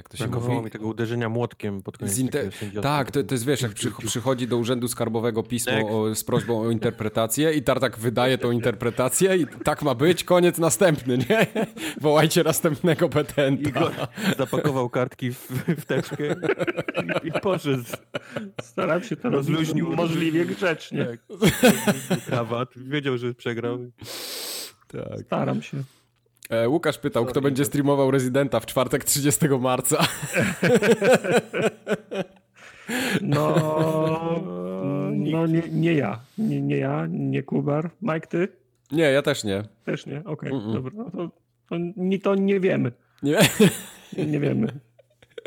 jak 0.00 0.08
to 0.08 0.16
się 0.16 0.24
Brakowało 0.24 0.54
mówi? 0.54 0.64
mi 0.64 0.70
tego 0.70 0.86
uderzenia 0.86 1.28
młotkiem 1.28 1.82
pod 1.82 1.98
koniec. 1.98 2.18
Inter... 2.18 2.50
Tak, 2.82 3.10
to, 3.10 3.24
to 3.24 3.34
jest 3.34 3.46
wiesz, 3.46 3.60
jak 3.60 3.72
przy, 3.78 3.90
przychodzi 4.06 4.48
do 4.48 4.56
Urzędu 4.56 4.88
Skarbowego 4.88 5.42
pismo 5.42 5.72
tak. 5.72 5.84
o, 5.90 6.14
z 6.14 6.24
prośbą 6.24 6.60
o 6.60 6.70
interpretację 6.70 7.52
i 7.52 7.62
Tartak 7.62 7.98
wydaje 7.98 8.38
tą 8.38 8.50
interpretację 8.50 9.36
i 9.36 9.46
tak 9.64 9.82
ma 9.82 9.94
być, 9.94 10.24
koniec 10.24 10.58
następny, 10.58 11.18
nie? 11.18 11.46
Wołajcie 12.00 12.42
następnego 12.44 13.08
petenta. 13.08 13.68
Igor 13.68 13.92
zapakował 14.38 14.90
kartki 14.90 15.32
w, 15.32 15.50
w 15.78 15.84
teczkę 15.84 16.24
i, 17.24 17.28
i 17.28 17.32
poszedł. 17.32 17.84
Staram 18.62 19.02
się 19.02 19.16
to 19.16 19.30
rozluźnił. 19.30 19.92
Możliwie 19.92 20.44
grzecznie. 20.44 21.06
Tak. 21.06 21.20
Krawat. 22.26 22.68
Wiedział, 22.76 23.18
że 23.18 23.34
przegrał. 23.34 23.78
Tak. 24.88 25.20
Staram 25.26 25.62
się. 25.62 25.82
E, 26.50 26.68
Łukasz 26.68 26.98
pytał, 26.98 27.26
kto 27.26 27.40
będzie 27.40 27.64
streamował 27.64 28.10
Rezydenta 28.10 28.60
w 28.60 28.66
czwartek 28.66 29.04
30 29.04 29.48
marca. 29.48 29.98
No, 33.22 33.54
no 35.10 35.46
nie, 35.46 35.62
nie 35.70 35.94
ja. 35.94 36.20
Nie, 36.38 36.60
nie, 36.60 36.76
ja, 36.76 37.06
nie 37.10 37.42
Kubar. 37.42 37.90
Mike, 38.02 38.26
ty? 38.26 38.48
Nie, 38.92 39.04
ja 39.04 39.22
też 39.22 39.44
nie. 39.44 39.62
Też 39.84 40.06
nie? 40.06 40.24
Okej, 40.24 40.52
okay, 40.52 40.72
dobra. 40.72 40.92
No 40.96 41.10
to, 41.10 41.30
to, 41.68 41.76
nie, 41.96 42.18
to 42.18 42.34
nie 42.34 42.60
wiemy. 42.60 42.92
Nie? 43.22 43.38
Nie 44.26 44.40
wiemy. 44.40 44.80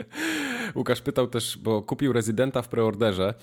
Łukasz 0.76 1.02
pytał 1.02 1.28
też, 1.28 1.58
bo 1.58 1.82
kupił 1.82 2.14
Rezydenta 2.14 2.62
w 2.62 2.68
preorderze 2.68 3.34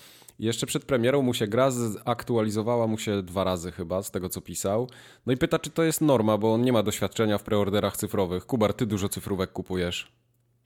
jeszcze 0.41 0.67
przed 0.67 0.85
premierą 0.85 1.23
mu 1.23 1.35
się 1.35 1.47
gra 1.47 1.71
zaktualizowała 1.71 2.87
mu 2.87 2.99
się 2.99 3.23
dwa 3.23 3.45
razy 3.45 3.73
chyba, 3.73 4.03
z 4.03 4.11
tego 4.11 4.29
co 4.29 4.41
pisał. 4.41 4.89
No 5.27 5.33
i 5.33 5.37
pyta, 5.37 5.59
czy 5.59 5.71
to 5.71 5.83
jest 5.83 6.01
norma, 6.01 6.39
bo 6.39 6.55
on 6.55 6.63
nie 6.63 6.73
ma 6.73 6.83
doświadczenia 6.83 7.39
w 7.39 7.43
preorderach 7.43 7.97
cyfrowych. 7.97 8.47
Kubar, 8.47 8.75
ty 8.75 8.87
dużo 8.87 9.09
cyfrówek 9.09 9.53
kupujesz. 9.53 10.13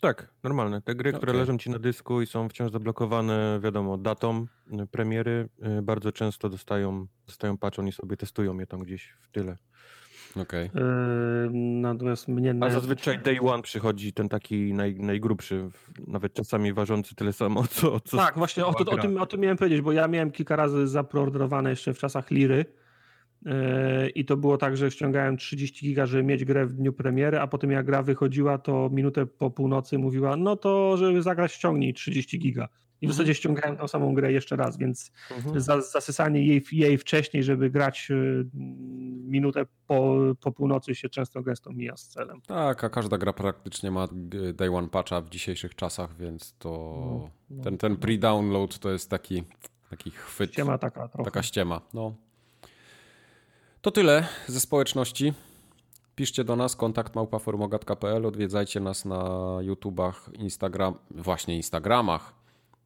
Tak, 0.00 0.28
normalne. 0.43 0.83
Te 0.83 0.95
gry, 0.95 1.11
okay. 1.11 1.19
które 1.21 1.33
leżą 1.33 1.59
ci 1.59 1.71
na 1.71 1.78
dysku 1.78 2.23
i 2.23 2.26
są 2.26 2.49
wciąż 2.49 2.73
zablokowane, 2.73 3.61
wiadomo, 3.62 3.99
datą 3.99 4.47
y, 4.83 4.87
premiery, 4.87 5.49
y, 5.78 5.83
bardzo 5.83 6.12
często 6.12 6.49
dostają, 6.49 7.07
dostają 7.26 7.59
patch, 7.59 7.78
oni 7.78 7.93
sobie 7.93 8.16
testują 8.16 8.59
je 8.59 8.66
tam 8.66 8.81
gdzieś 8.83 9.14
w 9.23 9.31
tyle. 9.31 9.57
Okay. 10.43 10.71
Yy, 10.75 11.50
natomiast 11.81 12.29
mnie... 12.29 12.55
A 12.61 12.71
zazwyczaj 12.71 13.19
day 13.19 13.41
one 13.41 13.62
przychodzi 13.62 14.12
ten 14.12 14.29
taki 14.29 14.75
naj, 14.75 14.95
najgrubszy, 14.95 15.71
nawet 16.07 16.35
czasami 16.35 16.73
ważący 16.73 17.14
tyle 17.14 17.33
samo, 17.33 17.67
co... 17.76 18.00
co 18.00 18.17
tak, 18.17 18.38
właśnie 18.38 18.67
o, 18.67 18.75
to, 18.75 18.93
o, 18.93 18.99
tym, 18.99 19.19
o 19.19 19.26
tym 19.26 19.41
miałem 19.41 19.57
powiedzieć, 19.57 19.81
bo 19.81 19.93
ja 19.93 20.09
miałem 20.09 20.31
kilka 20.31 20.57
razy 20.57 20.88
zapreorderowane 20.88 21.71
jeszcze 21.71 21.95
w 21.95 21.99
czasach 21.99 22.31
Liry 22.31 22.64
yy, 23.45 23.53
i 24.09 24.25
to 24.25 24.37
było 24.37 24.57
tak, 24.57 24.76
że 24.76 24.91
ściągałem 24.91 25.37
30 25.37 25.87
giga, 25.87 26.07
żeby 26.07 26.23
mieć 26.23 26.45
grę 26.45 26.67
w 26.67 26.73
dniu 26.73 26.93
premiery, 26.93 27.38
a 27.38 27.47
potem 27.47 27.71
jak 27.71 27.87
gra 27.87 28.03
wychodziła, 28.03 28.59
to 28.59 28.91
minutę 28.93 29.26
po 29.26 29.50
północy 29.50 29.99
mówiła, 29.99 30.37
no 30.37 30.57
to 30.57 30.97
żeby 30.97 31.23
zagrać 31.23 31.53
ściągnij 31.53 31.95
30 31.95 32.38
giga. 32.38 32.69
I 33.01 33.07
w 33.07 33.11
mhm. 33.11 33.13
zasadzie 33.13 33.35
ściągałem 33.35 33.77
tą 33.77 33.89
samą 33.89 34.15
grę 34.15 34.33
jeszcze 34.33 34.57
raz, 34.57 34.79
więc 34.79 35.13
mhm. 35.31 35.61
za, 35.61 35.81
zasysanie 35.81 36.47
jej, 36.47 36.65
jej 36.73 36.99
wcześniej, 36.99 37.43
żeby 37.43 37.71
grać 37.71 38.09
y, 38.11 38.47
minutę 39.29 39.67
po, 39.87 40.17
po 40.41 40.53
północy 40.53 40.95
się 40.95 41.09
często 41.09 41.43
gęsto 41.43 41.73
mija 41.73 41.97
z 41.97 42.09
celem. 42.09 42.41
Tak, 42.41 42.85
a 42.85 42.89
każda 42.89 43.19
gra 43.19 43.33
praktycznie 43.33 43.91
ma 43.91 44.09
day 44.55 44.77
one 44.77 44.89
patcha 44.89 45.21
w 45.21 45.29
dzisiejszych 45.29 45.75
czasach, 45.75 46.17
więc 46.17 46.55
to 46.59 46.71
no, 46.71 47.31
no, 47.51 47.65
ten, 47.65 47.79
ten 47.79 47.93
no. 47.93 47.99
pre-download 47.99 48.79
to 48.79 48.91
jest 48.91 49.11
taki, 49.11 49.43
taki 49.91 50.11
chwyt. 50.11 50.53
Ściema 50.53 50.79
taka 50.79 51.09
trochę. 51.09 51.25
Taka 51.25 51.43
ściema, 51.43 51.81
no. 51.95 52.15
To 53.81 53.91
tyle 53.91 54.27
ze 54.47 54.61
społeczności. 54.61 55.33
Piszcie 56.15 56.45
do 56.45 56.57
nas 56.57 56.77
kontakt 56.77 57.15
małpaformogat.pl, 57.15 58.27
odwiedzajcie 58.27 58.81
nas 58.81 59.05
na 59.05 59.57
YouTubach, 59.61 60.31
Instagram, 60.39 60.95
właśnie 61.11 61.57
Instagramach, 61.57 62.44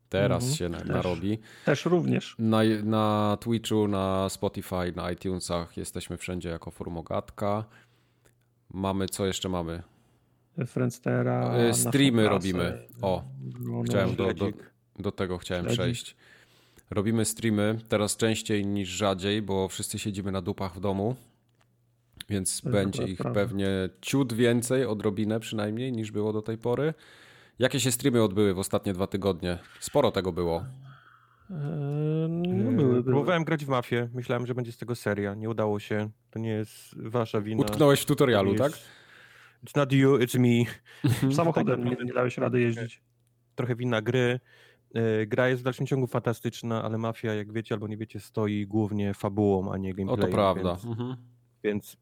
Teraz 0.09 0.43
mhm. 0.43 0.57
się 0.57 0.79
też, 0.79 0.89
narobi. 0.89 1.39
Też 1.65 1.85
również. 1.85 2.37
Na, 2.39 2.59
na 2.85 3.39
Twitchu, 3.41 3.89
na 3.89 4.29
Spotify, 4.29 4.93
na 4.97 5.11
iTunesach 5.11 5.77
jesteśmy 5.77 6.17
wszędzie 6.17 6.49
jako 6.49 6.71
Formogatka. 6.71 7.65
Mamy, 8.71 9.07
co 9.09 9.27
jeszcze 9.27 9.49
mamy? 9.49 9.83
Friendstera. 10.67 11.55
E, 11.55 11.75
streamy 11.75 12.29
robimy. 12.29 12.87
O, 13.03 13.25
no, 13.61 13.83
chciałem 13.83 14.17
do, 14.17 14.35
do, 14.35 14.53
do, 14.99 15.13
tego 15.13 15.39
chciałem 15.39 15.65
Śledzik. 15.65 15.81
przejść. 15.81 16.17
Robimy 16.91 17.25
streamy 17.25 17.79
teraz 17.89 18.17
częściej 18.17 18.67
niż 18.67 18.89
rzadziej, 18.89 19.43
bo 19.43 19.69
wszyscy 19.69 19.99
siedzimy 19.99 20.33
na 20.33 20.43
dupach 20.43 20.75
w 20.75 20.81
domu. 20.81 21.17
Więc 22.29 22.61
będzie 22.61 23.05
ich 23.05 23.19
pewnie 23.19 23.69
ciut 24.01 24.33
więcej, 24.33 24.85
odrobinę 24.85 25.41
przynajmniej, 25.41 25.93
niż 25.93 26.13
było 26.13 26.33
do 26.33 26.43
tej 26.43 26.59
pory. 26.59 26.95
Jakie 27.59 27.81
się 27.81 27.93
streamy 27.93 28.23
odbyły 28.23 28.55
w 28.55 28.59
ostatnie 28.59 28.93
dwa 28.93 29.07
tygodnie? 29.07 29.59
Sporo 29.81 30.11
tego 30.11 30.33
było. 30.33 30.65
Eee, 31.51 31.57
no, 32.29 32.73
były, 32.73 32.73
były. 32.73 33.05
Próbowałem 33.05 33.45
grać 33.45 33.65
w 33.65 33.69
mafię. 33.69 34.09
Myślałem, 34.15 34.47
że 34.47 34.55
będzie 34.55 34.73
z 34.73 34.77
tego 34.77 34.95
seria. 34.95 35.35
Nie 35.35 35.51
udało 35.51 35.81
się. 35.81 36.11
To 36.31 36.39
nie 36.39 36.51
jest 36.51 37.03
wasza 37.03 37.41
wina. 37.41 37.61
Utknąłeś 37.61 38.01
w 38.01 38.05
tutorialu, 38.05 38.55
tak? 38.55 38.73
It's 39.65 39.77
not 39.77 39.93
you, 39.93 40.19
it's 40.19 40.39
me. 40.39 40.65
Samochodem 41.37 41.85
nie, 41.85 41.97
nie 42.05 42.13
dałeś 42.13 42.39
rady 42.39 42.61
jeździć. 42.61 43.03
Trochę 43.55 43.77
wina 43.77 44.03
gry. 44.03 44.41
Eee, 44.95 45.29
gra 45.29 45.49
jest 45.49 45.63
w 45.63 45.65
dalszym 45.65 45.87
ciągu 45.87 46.07
fantastyczna, 46.07 46.83
ale 46.83 46.99
mafia, 46.99 47.35
jak 47.35 47.53
wiecie 47.53 47.75
albo 47.75 47.89
nie 47.89 47.97
wiecie, 47.97 48.21
stoi 48.21 48.67
głównie 48.67 49.15
fabułą, 49.15 49.73
a 49.73 49.77
nie 49.77 49.95
gameplayem. 49.95 50.25
O, 50.25 50.27
to 50.27 50.33
prawda. 50.33 50.71
Więc, 50.71 50.85
mhm. 50.85 51.17
więc 51.65 51.97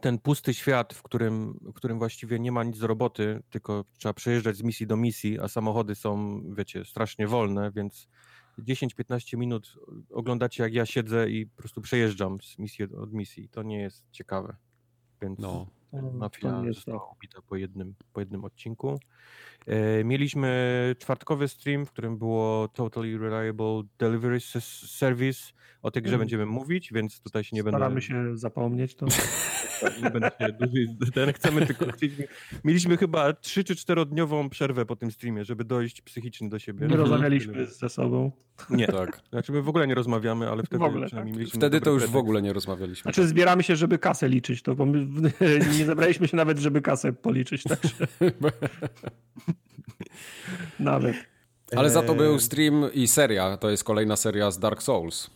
ten 0.00 0.18
pusty 0.18 0.54
świat, 0.54 0.94
w 0.94 1.02
którym, 1.02 1.58
w 1.62 1.72
którym 1.72 1.98
właściwie 1.98 2.38
nie 2.38 2.52
ma 2.52 2.64
nic 2.64 2.78
do 2.78 2.86
roboty, 2.86 3.42
tylko 3.50 3.84
trzeba 3.98 4.14
przejeżdżać 4.14 4.56
z 4.56 4.62
misji 4.62 4.86
do 4.86 4.96
misji, 4.96 5.40
a 5.40 5.48
samochody 5.48 5.94
są, 5.94 6.42
wiecie, 6.54 6.84
strasznie 6.84 7.28
wolne, 7.28 7.70
więc 7.70 8.08
10-15 8.58 9.38
minut 9.38 9.76
oglądacie, 10.10 10.62
jak 10.62 10.74
ja 10.74 10.86
siedzę 10.86 11.30
i 11.30 11.46
po 11.46 11.56
prostu 11.56 11.80
przejeżdżam 11.80 12.38
z 12.40 12.58
misji 12.58 12.84
od 12.84 13.12
misji. 13.12 13.48
To 13.48 13.62
nie 13.62 13.80
jest 13.80 14.10
ciekawe. 14.10 14.56
Więc 15.22 15.38
no, 15.38 15.66
mafia 16.02 16.62
została 16.72 17.10
ubita 17.12 17.42
po 17.42 17.56
jednym, 17.56 17.94
po 18.12 18.20
jednym 18.20 18.44
odcinku. 18.44 18.98
E, 19.66 20.04
mieliśmy 20.04 20.94
czwartkowy 20.98 21.48
stream, 21.48 21.86
w 21.86 21.90
którym 21.90 22.18
było 22.18 22.68
Totally 22.68 23.18
Reliable 23.18 23.82
Delivery 23.98 24.40
Service. 24.40 25.52
O 25.82 25.90
tej 25.90 26.02
grze 26.02 26.14
mm. 26.14 26.18
będziemy 26.18 26.46
mówić, 26.46 26.92
więc 26.92 27.20
tutaj 27.20 27.44
się 27.44 27.56
nie 27.56 27.62
Staramy 27.62 27.94
będę... 27.94 28.00
Staramy 28.02 28.30
się 28.30 28.36
zapomnieć 28.36 28.94
to. 28.94 29.06
nie 30.02 30.10
będę 30.10 30.30
się 30.40 30.52
dłużej... 30.60 30.96
Ten 31.14 31.32
chcemy 31.32 31.66
tylko... 31.66 31.86
Mieliśmy 32.64 32.96
chyba 32.96 33.32
3 33.32 33.64
czy 33.64 33.74
4-dniową 33.74 34.48
przerwę 34.48 34.86
po 34.86 34.96
tym 34.96 35.10
streamie, 35.10 35.44
żeby 35.44 35.64
dojść 35.64 36.02
psychicznie 36.02 36.48
do 36.48 36.58
siebie. 36.58 36.86
Nie 36.86 36.96
rozmawialiśmy 36.96 37.66
ze 37.66 37.88
sobą. 37.88 38.32
Nie, 38.70 38.86
tak. 38.86 39.22
Znaczy 39.30 39.52
my 39.52 39.62
w 39.62 39.68
ogóle 39.68 39.86
nie 39.86 39.94
rozmawiamy, 39.94 40.50
ale 40.50 40.62
wtedy 40.62 40.84
ogóle, 40.84 41.06
przynajmniej 41.06 41.34
tak. 41.34 41.38
mieliśmy... 41.38 41.58
Wtedy 41.58 41.80
to 41.80 41.90
już 41.90 42.06
w 42.06 42.16
ogóle 42.16 42.42
nie 42.42 42.52
rozmawialiśmy. 42.52 43.02
Znaczy 43.02 43.28
zbieramy 43.28 43.62
się, 43.62 43.76
żeby 43.76 43.98
kasę 43.98 44.28
liczyć, 44.28 44.62
to 44.62 44.74
bo 44.74 44.86
my 44.86 45.06
nie 45.78 45.83
zebraliśmy 45.84 46.28
się 46.28 46.36
nawet, 46.36 46.58
żeby 46.58 46.82
kasę 46.82 47.12
policzyć, 47.12 47.62
także... 47.62 48.06
Nawet. 50.80 51.16
Ale 51.76 51.90
za 51.90 52.02
to 52.02 52.14
był 52.14 52.38
stream 52.38 52.92
i 52.92 53.08
seria. 53.08 53.56
To 53.56 53.70
jest 53.70 53.84
kolejna 53.84 54.16
seria 54.16 54.50
z 54.50 54.58
Dark 54.58 54.82
Souls. 54.82 55.30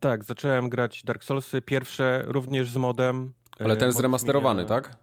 Tak, 0.00 0.24
zacząłem 0.24 0.68
grać 0.68 1.02
Dark 1.02 1.24
Soulsy. 1.24 1.62
Pierwsze 1.62 2.24
również 2.26 2.70
z 2.70 2.76
modem. 2.76 3.32
Ale 3.58 3.76
ten 3.76 3.92
zremasterowany, 3.92 4.64
tak? 4.64 4.96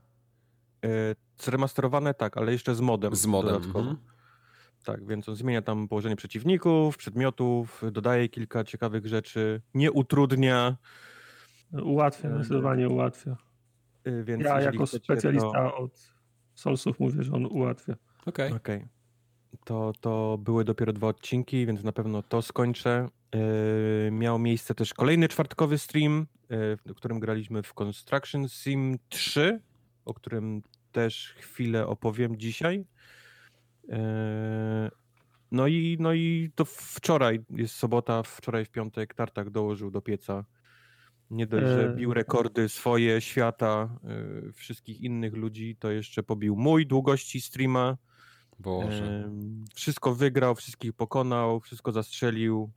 E, 0.85 0.89
zremasterowane 1.37 2.13
tak, 2.13 2.37
ale 2.37 2.51
jeszcze 2.51 2.75
z 2.75 2.81
modem. 2.81 3.15
Z 3.15 3.25
modem. 3.25 3.55
Mhm. 3.55 3.97
Tak, 4.85 5.07
więc 5.07 5.29
on 5.29 5.35
zmienia 5.35 5.61
tam 5.61 5.87
położenie 5.87 6.15
przeciwników, 6.15 6.97
przedmiotów, 6.97 7.83
dodaje 7.91 8.29
kilka 8.29 8.63
ciekawych 8.63 9.07
rzeczy, 9.07 9.61
nie 9.73 9.91
utrudnia. 9.91 10.77
Ułatwia, 11.83 12.29
e, 12.29 12.35
zdecydowanie 12.35 12.89
ułatwia. 12.89 13.37
E, 14.03 14.23
więc 14.23 14.43
ja 14.43 14.61
jako 14.61 14.87
specjalista 14.87 15.51
to... 15.51 15.77
od 15.77 16.13
Soulsów 16.55 16.99
mówię, 16.99 17.23
że 17.23 17.33
on 17.33 17.45
ułatwia. 17.45 17.95
Okej. 18.25 18.53
Okay. 18.53 18.57
okay. 18.57 18.87
To, 19.65 19.93
to 20.01 20.37
były 20.37 20.63
dopiero 20.63 20.93
dwa 20.93 21.07
odcinki, 21.07 21.65
więc 21.65 21.83
na 21.83 21.91
pewno 21.91 22.23
to 22.23 22.41
skończę. 22.41 23.09
Yy, 24.05 24.11
miał 24.11 24.39
miejsce 24.39 24.75
też 24.75 24.93
kolejny 24.93 25.27
czwartkowy 25.27 25.77
stream, 25.77 26.27
yy, 26.49 26.77
w 26.85 26.95
którym 26.95 27.19
graliśmy 27.19 27.63
w 27.63 27.73
Construction 27.73 28.49
Sim 28.49 28.99
3, 29.09 29.59
o 30.05 30.13
którym 30.13 30.61
też 30.91 31.35
chwilę 31.37 31.87
opowiem 31.87 32.37
dzisiaj. 32.37 32.85
Yy, 33.87 33.95
no 35.51 35.67
i, 35.67 35.97
no 35.99 36.13
i 36.13 36.51
to 36.55 36.65
wczoraj, 36.65 37.39
jest 37.49 37.75
sobota, 37.75 38.23
wczoraj 38.23 38.65
w 38.65 38.69
piątek 38.69 39.13
Tartak 39.13 39.49
dołożył 39.49 39.91
do 39.91 40.01
pieca. 40.01 40.43
Nie 41.31 41.47
dość, 41.47 41.65
że 41.65 41.93
bił 41.97 42.13
rekordy 42.13 42.69
swoje, 42.69 43.21
świata, 43.21 43.89
wszystkich 44.53 45.01
innych 45.01 45.33
ludzi, 45.33 45.75
to 45.79 45.91
jeszcze 45.91 46.23
pobił 46.23 46.55
mój 46.55 46.87
długości 46.87 47.41
streama. 47.41 47.97
Boże. 48.59 49.29
Wszystko 49.75 50.15
wygrał, 50.15 50.55
wszystkich 50.55 50.93
pokonał, 50.93 51.59
wszystko 51.59 51.91
zastrzelił. 51.91 52.71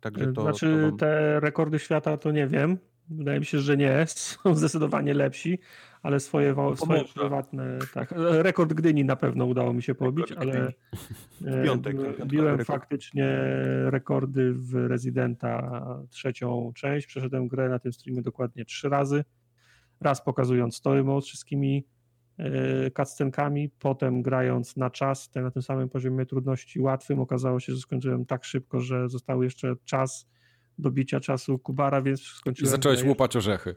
Także 0.00 0.32
to, 0.32 0.42
znaczy, 0.42 0.76
to 0.76 0.82
wam... 0.82 0.96
te 0.96 1.40
rekordy 1.40 1.78
świata 1.78 2.16
to 2.16 2.30
nie 2.30 2.46
wiem. 2.46 2.78
Wydaje 3.08 3.38
mi 3.38 3.46
się, 3.46 3.58
że 3.58 3.76
nie. 3.76 4.04
Są 4.08 4.54
zdecydowanie 4.54 5.14
lepsi, 5.14 5.58
ale 6.06 6.20
swoje, 6.20 6.54
no 6.56 6.76
swoje 6.76 7.04
prywatne. 7.04 7.78
Tak. 7.94 8.14
Rekord 8.16 8.72
Gdyni 8.72 9.04
na 9.04 9.16
pewno 9.16 9.46
udało 9.46 9.72
mi 9.72 9.82
się 9.82 9.94
pobić, 9.94 10.32
ale 10.32 10.72
piątek, 11.64 11.96
biłem 12.26 12.64
faktycznie 12.64 13.38
rekordy 13.86 14.52
w 14.52 14.74
Residenta 14.74 15.82
trzecią 16.10 16.72
część. 16.74 17.06
Przeszedłem 17.06 17.48
grę 17.48 17.68
na 17.68 17.78
tym 17.78 17.92
streamie 17.92 18.22
dokładnie 18.22 18.64
trzy 18.64 18.88
razy. 18.88 19.24
Raz 20.00 20.24
pokazując 20.24 20.76
story 20.76 21.04
mode 21.04 21.22
z 21.22 21.24
wszystkimi 21.24 21.84
E, 22.38 22.90
cutscenkami, 22.90 23.70
potem 23.78 24.22
grając 24.22 24.76
na 24.76 24.90
czas, 24.90 25.34
na 25.34 25.50
tym 25.50 25.62
samym 25.62 25.88
poziomie 25.88 26.26
trudności 26.26 26.80
łatwym, 26.80 27.20
okazało 27.20 27.60
się, 27.60 27.72
że 27.72 27.80
skończyłem 27.80 28.26
tak 28.26 28.44
szybko, 28.44 28.80
że 28.80 29.08
został 29.08 29.42
jeszcze 29.42 29.74
czas 29.84 30.28
do 30.78 30.90
bicia 30.90 31.20
czasu 31.20 31.58
Kubara, 31.58 32.02
więc 32.02 32.22
skończyłem... 32.22 32.68
I 32.68 32.70
zacząłeś 32.70 33.02
łupać 33.04 33.36
orzechy. 33.36 33.74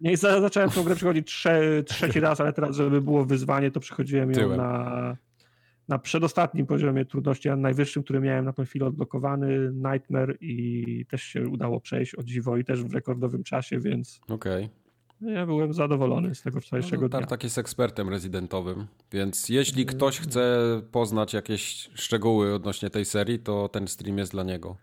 Nie, 0.00 0.16
zacząłem 0.16 0.70
tą 0.70 0.82
grę 0.82 0.94
przychodzić 0.94 1.26
trze, 1.26 1.82
trzeci 1.82 2.20
raz, 2.20 2.40
ale 2.40 2.52
teraz, 2.52 2.76
żeby 2.76 3.02
było 3.02 3.24
wyzwanie, 3.24 3.70
to 3.70 3.80
przychodziłem 3.80 4.32
ją 4.32 4.56
na, 4.56 5.16
na 5.88 5.98
przedostatnim 5.98 6.66
poziomie 6.66 7.04
trudności, 7.04 7.48
a 7.48 7.56
najwyższym, 7.56 8.02
który 8.02 8.20
miałem 8.20 8.44
na 8.44 8.52
tą 8.52 8.64
chwilę 8.64 8.86
odblokowany, 8.86 9.72
Nightmare 9.72 10.36
i 10.40 11.06
też 11.10 11.22
się 11.22 11.48
udało 11.48 11.80
przejść 11.80 12.14
o 12.14 12.22
dziwo 12.22 12.56
i 12.56 12.64
też 12.64 12.84
w 12.84 12.94
rekordowym 12.94 13.44
czasie, 13.44 13.80
więc 13.80 14.20
Okej. 14.28 14.68
Ja 15.20 15.46
byłem 15.46 15.72
zadowolony 15.72 16.34
z 16.34 16.42
tego 16.42 16.60
wczorajszego 16.60 17.02
no, 17.02 17.08
dnia. 17.08 17.18
Tartak 17.20 17.44
jest 17.44 17.58
ekspertem 17.58 18.08
rezydentowym, 18.08 18.86
więc 19.12 19.48
jeśli 19.48 19.82
mm. 19.82 19.94
ktoś 19.94 20.20
chce 20.20 20.58
poznać 20.92 21.34
jakieś 21.34 21.90
szczegóły 21.94 22.54
odnośnie 22.54 22.90
tej 22.90 23.04
serii, 23.04 23.38
to 23.38 23.68
ten 23.68 23.88
stream 23.88 24.18
jest 24.18 24.32
dla 24.32 24.42
niego. 24.42 24.76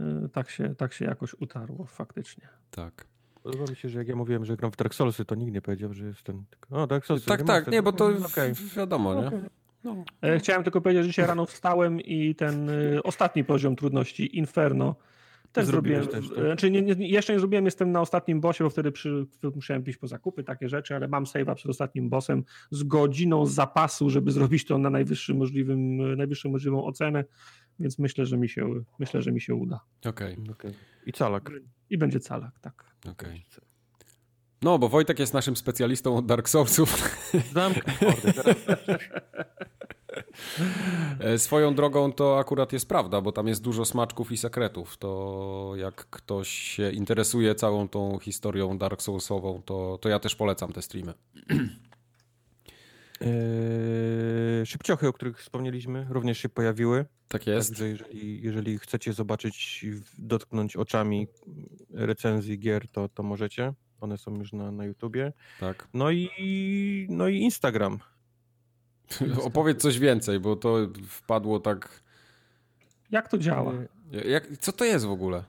E, 0.00 0.28
tak 0.32 0.50
się, 0.50 0.74
tak 0.74 0.92
się 0.92 1.04
jakoś 1.04 1.34
utarło 1.34 1.86
faktycznie. 1.86 2.48
Tak. 2.70 3.11
Podoba 3.42 3.64
mi 3.70 3.76
się, 3.76 3.88
że 3.88 3.98
jak 3.98 4.08
ja 4.08 4.16
mówiłem, 4.16 4.44
że 4.44 4.56
gram 4.56 4.72
w 4.72 4.76
Dark 4.76 4.94
Soulsy, 4.94 5.24
to 5.24 5.34
nikt 5.34 5.52
nie 5.52 5.62
powiedział, 5.62 5.94
że 5.94 6.06
jestem... 6.06 6.44
O, 6.70 6.86
Dark 6.86 7.06
Soulsy. 7.06 7.26
Tak, 7.26 7.42
tak, 7.42 7.68
nie, 7.68 7.82
bo 7.82 7.92
to 7.92 8.06
okay. 8.06 8.52
wiadomo, 8.76 9.14
nie? 9.14 9.26
Okay. 9.26 9.50
No. 9.84 10.04
E, 10.22 10.38
chciałem 10.38 10.62
tylko 10.62 10.80
powiedzieć, 10.80 11.02
że 11.02 11.08
dzisiaj 11.08 11.26
rano 11.26 11.46
wstałem 11.46 12.00
i 12.00 12.34
ten 12.34 12.70
y, 12.70 13.02
ostatni 13.02 13.44
poziom 13.44 13.76
trudności, 13.76 14.38
Inferno, 14.38 14.94
też 15.52 15.66
zrobiłem. 15.66 16.06
Też, 16.06 16.28
tak? 16.28 16.38
Znaczy 16.38 16.70
nie, 16.70 16.82
nie, 16.82 17.08
jeszcze 17.08 17.32
nie 17.32 17.38
zrobiłem, 17.38 17.64
jestem 17.64 17.92
na 17.92 18.00
ostatnim 18.00 18.40
bossie, 18.40 18.64
bo 18.64 18.70
wtedy 18.70 18.92
przy, 18.92 19.26
musiałem 19.54 19.84
iść 19.86 19.98
po 19.98 20.06
zakupy, 20.06 20.44
takie 20.44 20.68
rzeczy, 20.68 20.94
ale 20.96 21.08
mam 21.08 21.24
save'a 21.24 21.54
przed 21.54 21.70
ostatnim 21.70 22.08
bossem 22.08 22.44
z 22.70 22.82
godziną 22.82 23.46
zapasu, 23.46 24.10
żeby 24.10 24.32
zrobić 24.32 24.64
to 24.64 24.78
na 24.78 24.90
najwyższym 24.90 25.36
możliwym, 25.36 25.96
najwyższą 26.16 26.50
możliwą 26.50 26.84
ocenę, 26.84 27.24
więc 27.80 27.98
myślę, 27.98 28.26
że 28.26 28.36
mi 28.36 28.48
się, 28.48 28.84
myślę, 28.98 29.22
że 29.22 29.32
mi 29.32 29.40
się 29.40 29.54
uda. 29.54 29.80
Okej. 30.06 30.32
Okay. 30.32 30.52
okay. 30.52 30.74
I 31.06 31.12
calak. 31.12 31.50
I 31.92 31.98
będzie 31.98 32.20
calak, 32.20 32.58
tak. 32.60 32.84
Okej. 33.00 33.12
Okay. 33.12 33.66
No, 34.62 34.78
bo 34.78 34.88
Wojtek 34.88 35.18
jest 35.18 35.34
naszym 35.34 35.56
specjalistą 35.56 36.16
od 36.16 36.26
Dark 36.26 36.48
Soulsów. 36.48 37.18
Zamknij 37.52 37.96
e, 41.20 41.38
Swoją 41.38 41.74
drogą 41.74 42.12
to 42.12 42.38
akurat 42.38 42.72
jest 42.72 42.88
prawda, 42.88 43.20
bo 43.20 43.32
tam 43.32 43.48
jest 43.48 43.62
dużo 43.62 43.84
smaczków 43.84 44.32
i 44.32 44.36
sekretów. 44.36 44.96
To 44.96 45.72
jak 45.76 45.94
ktoś 45.94 46.48
się 46.48 46.90
interesuje 46.90 47.54
całą 47.54 47.88
tą 47.88 48.18
historią 48.18 48.78
Dark 48.78 49.02
Soulsową, 49.02 49.62
to, 49.64 49.98
to 50.00 50.08
ja 50.08 50.18
też 50.18 50.36
polecam 50.36 50.72
te 50.72 50.82
streamy. 50.82 51.14
Eee, 53.22 54.66
szybciochy, 54.66 55.08
o 55.08 55.12
których 55.12 55.38
wspomnieliśmy, 55.38 56.06
również 56.10 56.38
się 56.38 56.48
pojawiły. 56.48 57.04
Tak 57.28 57.46
jest. 57.46 57.68
Także 57.68 57.88
jeżeli, 57.88 58.42
jeżeli 58.42 58.78
chcecie 58.78 59.12
zobaczyć, 59.12 59.86
dotknąć 60.18 60.76
oczami 60.76 61.28
recenzji 61.90 62.58
gier, 62.58 62.88
to, 62.88 63.08
to 63.08 63.22
możecie. 63.22 63.72
One 64.00 64.18
są 64.18 64.34
już 64.34 64.52
na, 64.52 64.72
na 64.72 64.84
YouTubie. 64.84 65.32
Tak. 65.60 65.88
No 65.94 66.10
i, 66.10 67.06
no 67.10 67.28
i 67.28 67.36
Instagram. 67.36 67.98
Opowiedz 69.42 69.82
coś 69.82 69.98
więcej, 69.98 70.40
bo 70.40 70.56
to 70.56 70.76
wpadło 71.08 71.60
tak. 71.60 72.02
Jak 73.10 73.28
to 73.28 73.38
działa? 73.38 73.72
Jak, 74.24 74.56
co 74.56 74.72
to 74.72 74.84
jest 74.84 75.04
w 75.04 75.10
ogóle? 75.10 75.44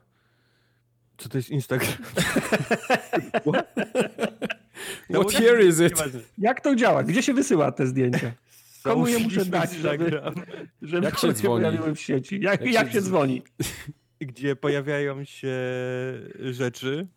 Co 1.17 1.29
to 1.29 1.37
jest 1.37 1.49
Instagram? 1.49 1.93
What, 5.09 5.27
What 5.27 5.31
here 5.31 5.63
is 5.63 5.79
it? 5.79 6.03
Jak 6.37 6.61
to 6.61 6.75
działa? 6.75 7.03
Gdzie 7.03 7.23
się 7.23 7.33
wysyła 7.33 7.71
te 7.71 7.87
zdjęcia? 7.87 8.31
Komu 8.83 9.07
je 9.07 9.19
muszę 9.19 9.45
dać, 9.45 9.73
żeby, 9.73 10.21
żeby 10.81 11.05
jak 11.05 11.19
się 11.19 11.33
dzwoni? 11.33 11.95
w 11.95 11.99
sieci? 11.99 12.41
Jak, 12.41 12.61
jak, 12.61 12.73
jak 12.73 12.87
się, 12.87 12.93
się 12.93 13.01
dzwoni? 13.01 13.41
gdzie 14.25 14.55
pojawiają 14.55 15.25
się 15.25 15.57
rzeczy. 16.39 17.07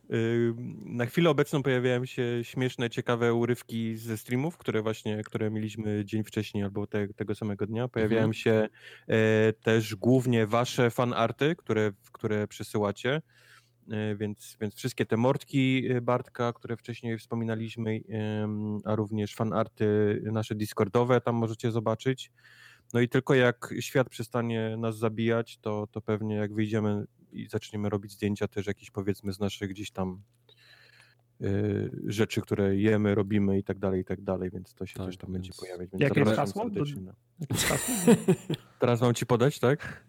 Na 0.84 1.06
chwilę 1.06 1.30
obecną 1.30 1.62
pojawiają 1.62 2.04
się 2.04 2.22
śmieszne, 2.42 2.90
ciekawe 2.90 3.34
urywki 3.34 3.96
ze 3.96 4.16
streamów, 4.16 4.58
które 4.58 4.82
właśnie, 4.82 5.24
które 5.24 5.50
mieliśmy 5.50 6.04
dzień 6.04 6.24
wcześniej 6.24 6.64
albo 6.64 6.86
te, 6.86 7.08
tego 7.08 7.34
samego 7.34 7.66
dnia. 7.66 7.88
Pojawiają 7.88 8.24
mhm. 8.24 8.34
się 8.34 8.68
e, 9.08 9.52
też 9.52 9.94
głównie 9.94 10.46
wasze 10.46 10.90
fanarty, 10.90 11.56
które, 11.56 11.92
które 12.12 12.48
przesyłacie. 12.48 13.22
E, 13.90 14.16
więc, 14.16 14.56
więc 14.60 14.74
wszystkie 14.74 15.06
te 15.06 15.16
mordki 15.16 15.88
e, 15.90 16.00
Bartka, 16.00 16.52
które 16.52 16.76
wcześniej 16.76 17.18
wspominaliśmy, 17.18 18.00
a 18.84 18.94
również 18.94 19.34
fanarty 19.34 20.20
nasze 20.32 20.54
Discordowe, 20.54 21.20
tam 21.20 21.34
możecie 21.34 21.72
zobaczyć. 21.72 22.32
No 22.94 23.00
i 23.00 23.08
tylko 23.08 23.34
jak 23.34 23.74
świat 23.80 24.08
przestanie 24.08 24.76
nas 24.78 24.98
zabijać, 24.98 25.58
to, 25.58 25.86
to 25.86 26.00
pewnie 26.00 26.36
jak 26.36 26.54
wyjdziemy 26.54 27.04
i 27.32 27.48
zaczniemy 27.48 27.88
robić 27.88 28.12
zdjęcia 28.12 28.48
też 28.48 28.66
jakieś 28.66 28.90
powiedzmy 28.90 29.32
z 29.32 29.40
naszych 29.40 29.70
gdzieś 29.70 29.90
tam 29.90 30.22
rzeczy, 32.06 32.40
które 32.40 32.76
jemy, 32.76 33.14
robimy 33.14 33.58
i 33.58 33.62
tak 33.62 33.78
dalej, 33.78 34.00
i 34.00 34.04
tak 34.04 34.20
dalej, 34.20 34.50
więc 34.50 34.74
to 34.74 34.86
się 34.86 34.94
tak, 34.94 35.06
też 35.06 35.16
tam 35.16 35.32
będzie 35.32 35.52
pojawiać. 35.60 35.90
Więc 35.90 36.00
Jakie 36.00 36.20
jest 36.20 36.36
hasło? 36.36 36.70
Teraz 38.78 39.00
mam 39.00 39.14
ci 39.14 39.26
podać, 39.26 39.58
tak? 39.58 40.06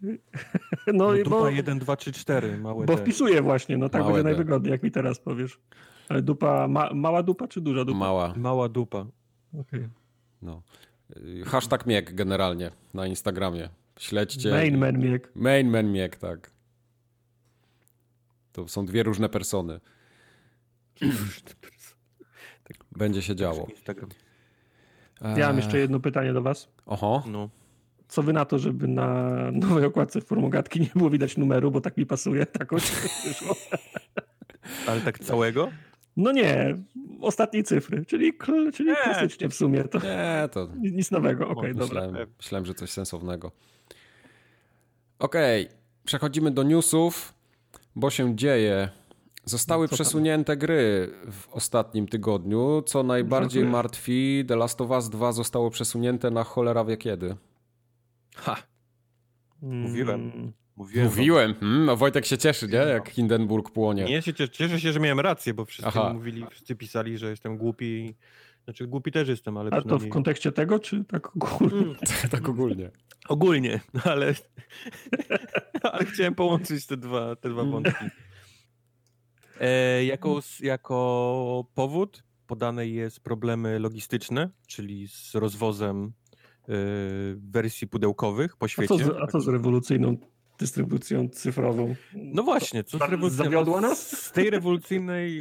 No, 0.86 0.92
no 0.94 1.14
dupa 1.16 1.30
bo, 1.30 1.48
1, 1.50 1.78
2, 1.78 1.96
3, 1.96 2.12
4, 2.12 2.58
małe 2.58 2.86
Bo 2.86 2.96
wpisuję 2.96 3.42
właśnie, 3.42 3.78
no 3.78 3.88
tak 3.88 4.02
małe 4.02 4.12
będzie 4.12 4.24
najwygodniej, 4.24 4.72
jak 4.72 4.82
mi 4.82 4.90
teraz 4.90 5.18
powiesz. 5.18 5.60
Ale 6.08 6.22
dupa, 6.22 6.68
ma, 6.68 6.90
mała 6.94 7.22
dupa 7.22 7.48
czy 7.48 7.60
duża 7.60 7.84
dupa? 7.84 7.98
Mała. 7.98 8.34
Mała 8.36 8.68
dupa. 8.68 9.06
Okay. 9.60 9.88
No. 10.42 10.62
Hashtag 11.46 11.86
Miek 11.86 12.14
generalnie 12.14 12.70
na 12.94 13.06
Instagramie. 13.06 13.68
Śledźcie. 13.98 14.50
Main 14.50 14.78
Man 14.78 14.98
Miek. 14.98 15.32
Main 15.34 15.70
Man 15.70 15.92
Miek, 15.92 16.16
tak. 16.16 16.50
To 18.52 18.68
są 18.68 18.86
dwie 18.86 19.02
różne 19.02 19.28
persony. 19.28 19.80
Będzie 22.98 23.22
się 23.22 23.36
działo. 23.36 23.66
Ja 25.36 25.46
mam 25.46 25.56
jeszcze 25.56 25.78
jedno 25.78 26.00
pytanie 26.00 26.32
do 26.32 26.42
was. 26.42 26.68
Oho. 26.86 27.22
No. 27.26 27.48
Co 28.08 28.22
wy 28.22 28.32
na 28.32 28.44
to, 28.44 28.58
żeby 28.58 28.88
na 28.88 29.30
nowej 29.52 29.84
okładce 29.84 30.20
formogatki 30.20 30.80
nie 30.80 30.90
było 30.94 31.10
widać 31.10 31.36
numeru, 31.36 31.70
bo 31.70 31.80
tak 31.80 31.96
mi 31.96 32.06
pasuje, 32.06 32.46
tak 32.46 32.74
wyszło. 32.74 33.56
Ale 34.86 35.00
tak 35.00 35.18
całego? 35.18 35.68
No 36.16 36.32
nie, 36.32 36.76
ostatniej 37.20 37.64
cyfry, 37.64 38.04
czyli, 38.04 38.32
czyli 38.74 38.92
klasycznie 39.04 39.48
w 39.48 39.54
sumie. 39.54 39.84
To 39.84 39.98
nie, 39.98 40.48
to 40.52 40.68
nic 40.76 41.10
nowego, 41.10 41.48
okej, 41.48 41.72
okay, 41.72 41.74
myślałem, 41.74 42.12
dobra. 42.12 42.26
Myślałem, 42.36 42.66
że 42.66 42.74
coś 42.74 42.90
sensownego. 42.90 43.52
Okej, 45.18 45.66
okay. 45.66 45.78
przechodzimy 46.04 46.50
do 46.50 46.62
newsów, 46.62 47.34
bo 47.96 48.10
się 48.10 48.36
dzieje. 48.36 48.88
Zostały 49.48 49.86
no, 49.90 49.94
przesunięte 49.94 50.56
gry 50.56 51.10
w 51.32 51.48
ostatnim 51.48 52.08
tygodniu. 52.08 52.82
Co 52.86 53.02
najbardziej 53.02 53.62
Dziękuję. 53.62 53.72
martwi, 53.72 54.44
The 54.48 54.56
Last 54.56 54.80
of 54.80 54.90
Us 54.90 55.08
2 55.08 55.32
zostało 55.32 55.70
przesunięte 55.70 56.30
na 56.30 56.44
cholera 56.44 56.84
wie 56.84 56.96
kiedy. 56.96 57.36
Ha! 58.36 58.56
Mówiłem. 59.62 60.30
Hmm. 60.30 60.52
Mówiłem. 60.76 61.06
Mówiłem. 61.06 61.54
Hmm, 61.54 61.84
no 61.84 61.96
Wojtek 61.96 62.26
się 62.26 62.38
cieszy, 62.38 62.68
nie? 62.68 62.78
Jak 62.78 63.08
Hindenburg 63.08 63.70
płonie. 63.70 64.04
Nie, 64.04 64.22
się 64.22 64.34
cieszę, 64.34 64.50
cieszę 64.50 64.80
się, 64.80 64.92
że 64.92 65.00
miałem 65.00 65.20
rację, 65.20 65.54
bo 65.54 65.64
wszyscy 65.64 65.88
Aha. 65.88 66.12
mówili, 66.14 66.46
wszyscy 66.50 66.76
pisali, 66.76 67.18
że 67.18 67.30
jestem 67.30 67.56
głupi. 67.56 68.14
Znaczy 68.64 68.86
głupi 68.86 69.12
też 69.12 69.28
jestem, 69.28 69.56
ale 69.56 69.70
A 69.70 69.82
to 69.82 69.98
w 69.98 70.08
kontekście 70.08 70.52
tego, 70.52 70.78
czy 70.78 71.04
tak 71.04 71.36
ogólnie? 71.36 71.70
Hmm. 71.70 71.96
tak 72.30 72.48
ogólnie. 72.48 72.90
Ogólnie, 73.28 73.80
ale, 74.04 74.34
ale 75.82 76.04
chciałem 76.04 76.34
połączyć 76.34 76.86
te 76.86 76.96
dwa, 76.96 77.36
te 77.36 77.48
dwa 77.50 77.64
wątki. 77.64 78.04
E, 79.60 80.04
jako, 80.04 80.40
jako 80.60 81.64
powód 81.74 82.22
podane 82.46 82.86
jest 82.86 83.20
problemy 83.20 83.78
logistyczne, 83.78 84.50
czyli 84.66 85.08
z 85.08 85.34
rozwozem 85.34 86.12
e, 86.68 86.72
wersji 87.36 87.86
pudełkowych 87.86 88.56
po 88.56 88.68
świecie. 88.68 88.94
A 88.94 88.98
co 88.98 89.04
z, 89.04 89.22
a 89.22 89.26
co 89.26 89.40
z 89.40 89.48
rewolucyjną 89.48 90.16
dystrybucją 90.58 91.28
cyfrową. 91.28 91.94
No 92.14 92.42
właśnie, 92.42 92.84
co 92.84 92.98
z 93.28 93.32
zawiodła 93.32 93.80
nas? 93.80 94.22
Z 94.22 94.32
tej 94.32 94.50
rewolucyjnej 94.50 95.38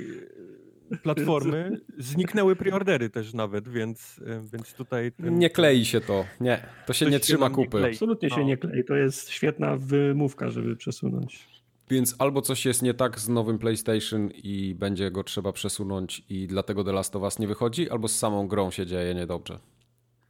e, 0.91 0.97
platformy 0.97 1.81
zniknęły 1.97 2.55
preordery 2.55 3.09
też 3.09 3.33
nawet, 3.33 3.69
więc, 3.69 4.19
więc 4.53 4.73
tutaj... 4.73 5.11
Ten... 5.11 5.39
Nie 5.39 5.49
klei 5.49 5.85
się 5.85 6.01
to, 6.01 6.25
nie, 6.41 6.63
to 6.85 6.93
się 6.93 7.05
nie 7.05 7.19
trzyma 7.19 7.49
kupy. 7.49 7.79
Nie 7.79 7.87
Absolutnie 7.87 8.29
się 8.29 8.37
no. 8.37 8.43
nie 8.43 8.57
klei, 8.57 8.83
to 8.83 8.95
jest 8.95 9.29
świetna 9.29 9.77
wymówka, 9.77 10.49
żeby 10.49 10.75
przesunąć. 10.75 11.56
Więc 11.89 12.15
albo 12.19 12.41
coś 12.41 12.65
jest 12.65 12.81
nie 12.81 12.93
tak 12.93 13.19
z 13.19 13.29
nowym 13.29 13.59
PlayStation 13.59 14.29
i 14.31 14.75
będzie 14.75 15.11
go 15.11 15.23
trzeba 15.23 15.51
przesunąć 15.51 16.23
i 16.29 16.47
dlatego 16.47 16.83
The 16.83 16.91
Last 16.91 17.15
of 17.15 17.23
Us 17.23 17.39
nie 17.39 17.47
wychodzi, 17.47 17.89
albo 17.89 18.07
z 18.07 18.15
samą 18.15 18.47
grą 18.47 18.71
się 18.71 18.85
dzieje 18.85 19.15
niedobrze. 19.15 19.59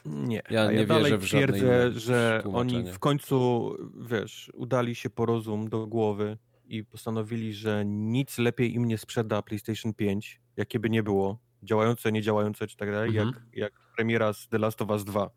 Nie, 0.05 0.41
ja 0.49 0.71
nie 0.71 0.77
ja 0.77 0.85
wierzę 0.85 1.17
w 1.17 1.25
twierdzę, 1.25 1.91
że 1.91 2.43
oni 2.53 2.91
w 2.91 2.99
końcu, 2.99 3.71
wiesz, 4.09 4.51
udali 4.53 4.95
się 4.95 5.09
po 5.09 5.25
rozum 5.25 5.69
do 5.69 5.87
głowy 5.87 6.37
i 6.65 6.83
postanowili, 6.83 7.53
że 7.53 7.83
nic 7.85 8.37
lepiej 8.37 8.73
im 8.73 8.85
nie 8.85 8.97
sprzeda 8.97 9.41
PlayStation 9.41 9.93
5, 9.93 10.41
jakie 10.57 10.79
by 10.79 10.89
nie 10.89 11.03
było, 11.03 11.39
działające, 11.63 12.11
nie 12.11 12.21
działające 12.21 12.67
czy 12.67 12.77
tak 12.77 12.91
dalej, 12.91 13.09
mhm. 13.09 13.27
jak, 13.27 13.43
jak 13.53 13.73
premiera 13.95 14.33
z 14.33 14.47
The 14.47 14.57
Last 14.57 14.81
of 14.81 14.89
Us 14.89 15.03
2. 15.03 15.29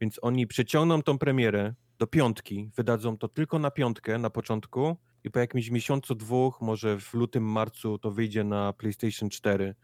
Więc 0.00 0.18
oni 0.22 0.46
przeciągną 0.46 1.02
tą 1.02 1.18
premierę 1.18 1.74
do 1.98 2.06
piątki, 2.06 2.70
wydadzą 2.76 3.18
to 3.18 3.28
tylko 3.28 3.58
na 3.58 3.70
piątkę 3.70 4.18
na 4.18 4.30
początku 4.30 4.96
i 5.24 5.30
po 5.30 5.38
jakimś 5.38 5.70
miesiącu, 5.70 6.14
dwóch, 6.14 6.60
może 6.60 6.98
w 7.00 7.14
lutym, 7.14 7.44
marcu 7.44 7.98
to 7.98 8.10
wyjdzie 8.10 8.44
na 8.44 8.72
PlayStation 8.72 9.30
4 9.30 9.74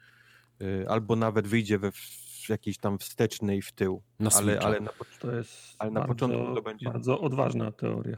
y, 0.62 0.86
albo 0.88 1.16
nawet 1.16 1.46
wyjdzie 1.46 1.78
we 1.78 1.92
w 1.92 2.48
jakiejś 2.48 2.78
tam 2.78 2.98
wstecznej 2.98 3.62
w 3.62 3.72
tył. 3.72 4.02
Na 4.20 4.30
ale, 4.36 4.60
ale 4.60 4.80
na, 4.80 4.90
To 5.20 5.32
jest 5.36 5.76
Ale 5.78 5.90
na 5.90 6.00
bardzo, 6.00 6.14
początku 6.14 6.54
to 6.54 6.62
będzie- 6.62 6.86
bardzo 6.90 7.20
odważna 7.20 7.72
teoria. 7.72 8.16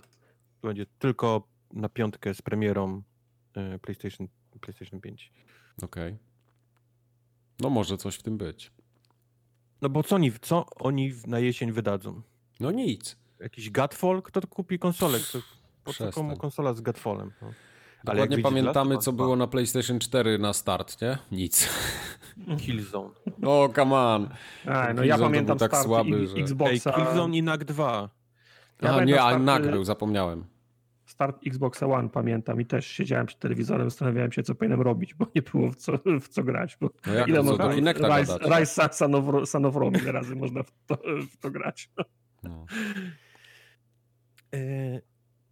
to 0.61 0.68
będzie 0.68 0.87
tylko 0.98 1.48
na 1.72 1.88
piątkę 1.88 2.35
z 2.35 2.42
premierą 2.42 3.02
y, 3.74 3.78
PlayStation, 3.78 4.28
PlayStation 4.61 5.00
5. 5.00 5.33
Okej. 5.83 6.18
No 7.61 7.70
może 7.70 7.96
coś 7.96 8.14
w 8.16 8.22
tym 8.22 8.38
być. 8.38 8.72
No 9.83 9.88
bo 9.88 10.02
co 10.02 10.14
oni, 10.16 10.33
co 10.40 10.66
oni 10.76 11.12
na 11.26 11.38
jesień 11.38 11.72
wydadzą? 11.72 12.22
No 12.61 12.70
nic. 12.70 13.16
Jakiś 13.40 13.70
Godfall? 13.70 14.22
Kto 14.22 14.40
to 14.40 14.48
kupi 14.48 14.78
konsolę? 14.78 15.18
Kto, 15.28 15.38
po 15.98 16.05
co 16.05 16.11
komu 16.12 16.37
konsola 16.37 16.72
z 16.74 16.81
Godfallem? 16.81 17.33
No. 17.42 17.48
Ale 18.07 18.20
jak 18.20 18.31
Dokładnie 18.31 18.42
pamiętamy, 18.42 18.98
co 18.98 19.12
było 19.12 19.37
na 19.37 19.46
PlayStation 19.46 19.98
4 19.98 20.38
na 20.38 20.53
start, 20.53 21.03
nie? 21.03 21.18
Nic. 21.33 21.68
2, 22.37 22.57
Killzone. 22.66 23.11
O, 23.42 23.68
come 23.74 23.96
on. 23.96 24.29
A, 24.66 24.68
no 24.68 24.87
Killzone 24.87 25.07
ja 25.07 25.18
pamiętam 25.18 25.59
tak 25.59 25.70
start 25.70 25.85
słaby, 25.87 26.11
i- 26.11 26.26
że- 26.26 26.37
Ej, 26.37 26.42
Xboxa. 26.42 26.92
Killzone 26.92 27.37
i 27.37 27.42
NAC 27.42 27.61
2. 27.64 28.09
Ja 28.83 28.94
A, 28.94 29.05
nie, 29.05 29.22
a 29.22 29.38
NAC 29.38 29.62
był, 29.66 29.85
zapomniałem. 29.85 30.44
Start 31.07 31.46
Xboxa 31.46 31.87
One 31.87 32.09
pamiętam 32.09 32.61
i 32.61 32.66
też 32.66 32.87
siedziałem 32.87 33.26
przed 33.26 33.40
telewizorem, 33.40 33.90
zastanawiałem 33.90 34.33
się, 34.33 34.42
co 34.42 34.55
powinienem 34.55 34.81
robić, 34.83 35.14
bo 35.14 35.26
nie 35.35 35.42
było 35.42 35.70
w 35.72 35.76
co, 35.76 35.92
w 36.20 36.29
co 36.29 36.42
grać. 36.42 36.76
Bo 36.81 36.90
No 37.07 37.14
jak 37.14 37.29
ile 37.29 37.42
można 37.42 37.68
Rise? 38.18 38.38
Rise 38.59 38.88
Son 38.92 39.14
of, 39.14 39.48
Son 39.48 39.64
of 39.64 39.76
Rome, 39.76 39.98
ile 39.98 40.12
razy 40.12 40.37
można 40.37 40.62
w 40.62 40.70
to, 40.87 40.96
w 41.31 41.37
to 41.37 41.50
grać. 41.50 41.90
No. 42.42 42.66
E, 44.55 45.00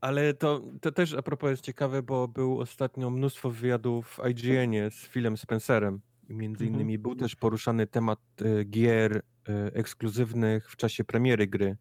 Ale 0.00 0.34
to, 0.34 0.62
to 0.80 0.92
też 0.92 1.14
a 1.14 1.22
propos 1.22 1.50
jest 1.50 1.62
ciekawe, 1.62 2.02
bo 2.02 2.28
był 2.28 2.60
ostatnio 2.60 3.10
mnóstwo 3.10 3.50
wywiadów 3.50 4.06
w 4.08 4.28
IGN-ie 4.28 4.90
z 4.90 5.08
Philem 5.08 5.36
Spencerem. 5.36 6.00
I 6.28 6.34
między 6.34 6.64
Mhm. 6.64 6.74
innymi 6.74 6.98
był 6.98 7.14
też 7.14 7.36
poruszany 7.36 7.86
temat 7.86 8.18
e, 8.44 8.64
gier 8.64 9.16
e, 9.48 9.74
ekskluzywnych 9.74 10.70
w 10.70 10.76
czasie 10.76 11.04
premiery 11.04 11.46
gry. 11.46 11.76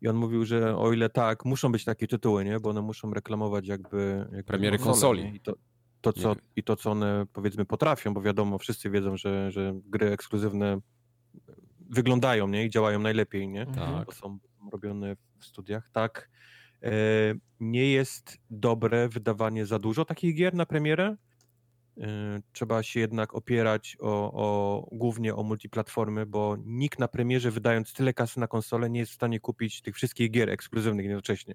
I 0.00 0.08
on 0.08 0.16
mówił, 0.16 0.44
że 0.44 0.76
o 0.76 0.92
ile 0.92 1.08
tak, 1.10 1.44
muszą 1.44 1.72
być 1.72 1.84
takie 1.84 2.06
tytuły, 2.06 2.44
nie? 2.44 2.60
Bo 2.60 2.70
one 2.70 2.82
muszą 2.82 3.14
reklamować 3.14 3.66
jakby... 3.66 4.18
jakby 4.22 4.44
Premiery 4.44 4.78
konsoli. 4.78 5.36
I 5.36 5.40
to, 5.40 5.54
to, 6.00 6.12
co, 6.12 6.28
Nie. 6.28 6.40
I 6.56 6.62
to, 6.62 6.76
co 6.76 6.90
one 6.90 7.26
powiedzmy 7.32 7.64
potrafią, 7.64 8.14
bo 8.14 8.22
wiadomo, 8.22 8.58
wszyscy 8.58 8.90
wiedzą, 8.90 9.16
że, 9.16 9.50
że 9.50 9.74
gry 9.84 10.10
ekskluzywne 10.10 10.80
wyglądają, 11.90 12.48
nie? 12.48 12.64
I 12.64 12.70
działają 12.70 12.98
najlepiej, 12.98 13.48
nie? 13.48 13.66
Tak. 13.66 14.06
bo 14.06 14.12
są 14.12 14.38
robione 14.72 15.16
w 15.38 15.44
studiach, 15.44 15.90
tak. 15.92 16.30
E, 16.86 16.90
nie 17.60 17.90
jest 17.92 18.38
dobre 18.50 19.08
wydawanie 19.08 19.66
za 19.66 19.78
dużo 19.78 20.04
takich 20.04 20.34
gier 20.36 20.54
na 20.54 20.66
premierę. 20.66 21.16
E, 22.00 22.40
trzeba 22.52 22.82
się 22.82 23.00
jednak 23.00 23.34
opierać 23.34 23.96
o, 24.00 24.32
o, 24.32 24.88
głównie 24.92 25.34
o 25.34 25.42
multiplatformy, 25.42 26.26
bo 26.26 26.56
nikt 26.64 26.98
na 26.98 27.08
premierze 27.08 27.50
wydając 27.50 27.92
tyle 27.92 28.14
kasy 28.14 28.40
na 28.40 28.46
konsolę 28.46 28.90
nie 28.90 29.00
jest 29.00 29.12
w 29.12 29.14
stanie 29.14 29.40
kupić 29.40 29.82
tych 29.82 29.94
wszystkich 29.94 30.30
gier 30.30 30.50
ekskluzywnych 30.50 31.06
jednocześnie. 31.06 31.54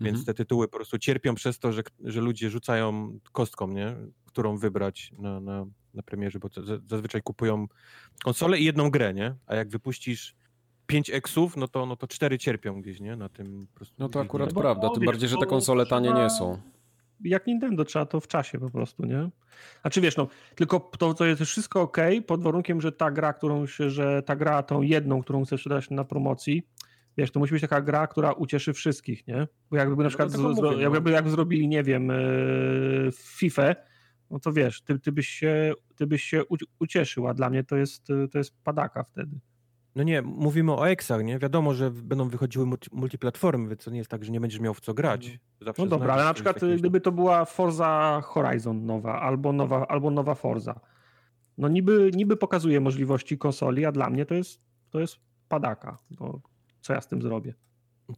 Więc 0.00 0.18
Mhm. 0.18 0.24
te 0.24 0.34
tytuły 0.34 0.68
po 0.68 0.76
prostu 0.76 0.98
cierpią 0.98 1.34
przez 1.34 1.58
to, 1.58 1.72
że, 1.72 1.82
że 2.04 2.20
ludzie 2.20 2.50
rzucają 2.50 3.18
kostką, 3.32 3.68
nie? 3.68 3.96
którą 4.26 4.58
wybrać 4.58 5.12
na, 5.18 5.40
na, 5.40 5.66
na 5.94 6.02
premierze, 6.02 6.38
bo 6.38 6.48
za- 6.48 6.78
zazwyczaj 6.86 7.22
kupują 7.22 7.66
konsolę 8.24 8.58
i 8.58 8.64
jedną 8.64 8.90
grę, 8.90 9.14
nie? 9.14 9.34
A 9.46 9.54
jak 9.54 9.68
wypuścisz 9.68 10.36
5 10.88 11.10
eksów, 11.10 11.56
no 11.56 11.68
to, 11.68 11.86
no 11.86 11.96
to 11.96 12.06
4 12.06 12.38
cierpią 12.38 12.82
gdzieś, 12.82 13.00
nie? 13.00 13.16
Na 13.16 13.28
tym 13.28 13.66
po 13.66 13.74
prostu. 13.74 13.94
No 13.98 14.08
to 14.08 14.20
akurat 14.20 14.52
bo- 14.52 14.60
prawda, 14.60 14.90
tym 14.90 15.04
bardziej, 15.04 15.28
że 15.28 15.36
te 15.36 15.46
konsole 15.46 15.86
tanie 15.86 16.12
nie 16.12 16.30
są. 16.30 16.58
Jak 17.24 17.46
Nintendo, 17.46 17.84
trzeba 17.84 18.06
to 18.06 18.20
w 18.20 18.28
czasie 18.28 18.58
po 18.58 18.70
prostu, 18.70 19.06
nie? 19.06 19.30
A 19.82 19.90
czy 19.90 20.00
wiesz, 20.00 20.16
no, 20.16 20.28
tylko 20.54 20.80
to, 20.98 21.14
to 21.14 21.24
jest 21.24 21.42
wszystko 21.42 21.82
ok, 21.82 21.96
pod 22.26 22.42
warunkiem, 22.42 22.80
że 22.80 22.92
ta 22.92 23.10
gra, 23.10 23.32
którą 23.32 23.66
się, 23.66 23.90
że 23.90 24.22
ta 24.22 24.36
gra, 24.36 24.62
tą 24.62 24.82
jedną, 24.82 25.22
którą 25.22 25.44
chcesz 25.44 25.60
sprzedać 25.60 25.90
na 25.90 26.04
promocji, 26.04 26.62
wiesz, 27.16 27.30
to 27.30 27.40
musi 27.40 27.52
być 27.52 27.60
taka 27.60 27.80
gra, 27.80 28.06
która 28.06 28.32
ucieszy 28.32 28.72
wszystkich, 28.72 29.26
nie? 29.26 29.48
Bo 29.70 29.76
jakby 29.76 30.02
na 30.02 30.08
przykład, 30.08 30.32
tego 30.32 30.54
zro, 30.54 30.70
mówię, 30.70 30.88
no. 30.88 30.94
jakby 30.94 31.10
jak 31.10 31.28
zrobili, 31.28 31.68
nie 31.68 31.82
wiem, 31.82 32.08
yy, 32.08 33.10
FIFA, 33.12 33.74
no 34.30 34.38
to 34.38 34.52
wiesz, 34.52 34.82
ty, 34.82 34.98
ty 34.98 35.12
byś 35.12 35.28
się, 35.28 35.74
ty 35.96 36.06
byś 36.06 36.22
się 36.22 36.42
ucieszył, 36.78 37.28
a 37.28 37.34
dla 37.34 37.50
mnie 37.50 37.64
to 37.64 37.76
jest, 37.76 38.06
to 38.32 38.38
jest 38.38 38.62
padaka 38.64 39.02
wtedy. 39.04 39.40
No 39.98 40.04
nie, 40.04 40.22
mówimy 40.22 40.72
o 40.72 40.88
eksach, 40.88 41.24
nie? 41.24 41.38
Wiadomo, 41.38 41.74
że 41.74 41.90
będą 41.90 42.28
wychodziły 42.28 42.66
multi- 42.66 42.88
multiplatformy, 42.92 43.68
więc 43.68 43.84
to 43.84 43.90
nie 43.90 43.98
jest 43.98 44.10
tak, 44.10 44.24
że 44.24 44.32
nie 44.32 44.40
będziesz 44.40 44.60
miał 44.60 44.74
w 44.74 44.80
co 44.80 44.94
grać. 44.94 45.38
Zawsze 45.60 45.82
No 45.82 45.88
dobra, 45.88 46.14
ale 46.14 46.24
na 46.24 46.34
przykład 46.34 46.56
jakiegoś- 46.56 46.80
gdyby 46.80 47.00
to 47.00 47.12
była 47.12 47.44
Forza 47.44 48.20
Horizon 48.24 48.86
nowa 48.86 49.20
albo 49.20 49.52
nowa, 49.52 49.86
albo 49.88 50.10
nowa 50.10 50.34
Forza, 50.34 50.80
no 51.58 51.68
niby, 51.68 52.10
niby 52.14 52.36
pokazuje 52.36 52.80
możliwości 52.80 53.38
konsoli, 53.38 53.84
a 53.84 53.92
dla 53.92 54.10
mnie 54.10 54.26
to 54.26 54.34
jest, 54.34 54.60
to 54.90 55.00
jest 55.00 55.16
padaka. 55.48 55.98
No, 56.20 56.40
co 56.80 56.92
ja 56.92 57.00
z 57.00 57.08
tym 57.08 57.22
zrobię? 57.22 57.54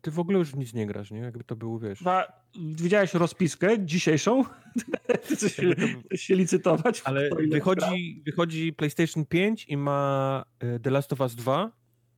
Ty 0.00 0.11
w 0.11 0.18
ogóle 0.18 0.38
już 0.38 0.50
w 0.50 0.57
nic 0.57 0.74
nie 0.74 0.87
grasz, 0.87 1.11
nie? 1.11 1.18
Jakby 1.18 1.44
to 1.44 1.57
było, 1.57 1.79
wiesz... 1.79 2.00
Dwa, 2.00 2.42
widziałeś 2.74 3.14
rozpiskę 3.14 3.85
dzisiejszą? 3.85 4.44
Chcesz 5.24 5.57
się, 5.57 5.74
się 6.14 6.35
licytować? 6.35 7.03
Ale 7.05 7.31
wychodzi, 7.50 8.22
wychodzi 8.26 8.72
PlayStation 8.72 9.26
5 9.26 9.64
i 9.68 9.76
ma 9.76 10.44
e, 10.59 10.79
The 10.81 10.90
Last 10.90 11.12
of 11.12 11.20
Us 11.20 11.35
2, 11.35 11.72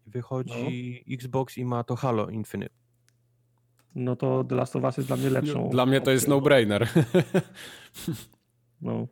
wychodzi 0.06 1.04
No. 1.08 1.14
Xbox 1.14 1.58
i 1.58 1.64
ma 1.64 1.84
to 1.84 1.96
Halo 1.96 2.28
Infinite. 2.28 2.74
No 3.94 4.16
to 4.16 4.44
The 4.44 4.54
Last 4.54 4.76
of 4.76 4.84
Us 4.84 4.96
jest 4.96 5.08
dla 5.08 5.16
mnie 5.16 5.30
lepszą. 5.30 5.68
Dla 5.72 5.86
mnie 5.86 6.00
to 6.00 6.10
jest 6.10 6.28
no-brainer. 6.28 6.88
No. 8.80 9.06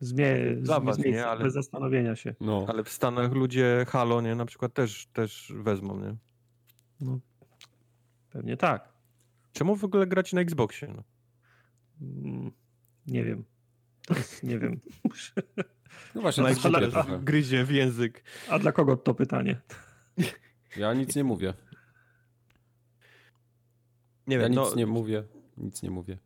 Zmie, 0.00 0.36
Dla 0.56 0.80
was, 0.80 0.98
nie? 0.98 1.26
Ale- 1.26 1.44
Bez 1.44 1.52
zastanowienia 1.54 2.16
się. 2.16 2.34
No. 2.40 2.64
Ale 2.68 2.84
w 2.84 2.88
Stanach 2.88 3.32
ludzie 3.32 3.84
Halo, 3.88 4.20
nie? 4.20 4.34
Na 4.34 4.46
przykład 4.46 4.74
też, 4.74 5.06
też 5.06 5.52
wezmą, 5.56 6.00
nie? 6.00 6.16
No. 7.00 7.20
Pewnie 8.36 8.56
tak. 8.56 8.88
Czemu 9.52 9.76
w 9.76 9.84
ogóle 9.84 10.06
grać 10.06 10.32
na 10.32 10.40
Xboxie? 10.40 10.88
No? 10.88 11.02
Mm, 12.00 12.52
Nie 13.06 13.24
wiem. 13.24 13.44
Nie 14.42 14.58
wiem. 14.58 14.80
No 16.14 16.20
właśnie, 16.20 16.44
ale- 16.64 16.90
trochę. 16.90 17.18
Gryzie 17.18 17.64
w 17.64 17.70
język. 17.70 18.24
A 18.50 18.58
dla 18.58 18.72
kogo 18.72 18.96
to 18.96 19.14
pytanie? 19.14 19.60
Ja 20.76 20.94
nic 20.94 21.16
nie 21.16 21.24
mówię. 21.24 21.54
Nie 24.26 24.36
Ja 24.36 24.42
wiem, 24.42 24.50
nic 24.50 24.56
no, 24.56 24.74
nie 24.74 24.86
mówię. 24.86 25.24
Nic 25.56 25.82
nie 25.82 25.90
mówię. 25.90 26.18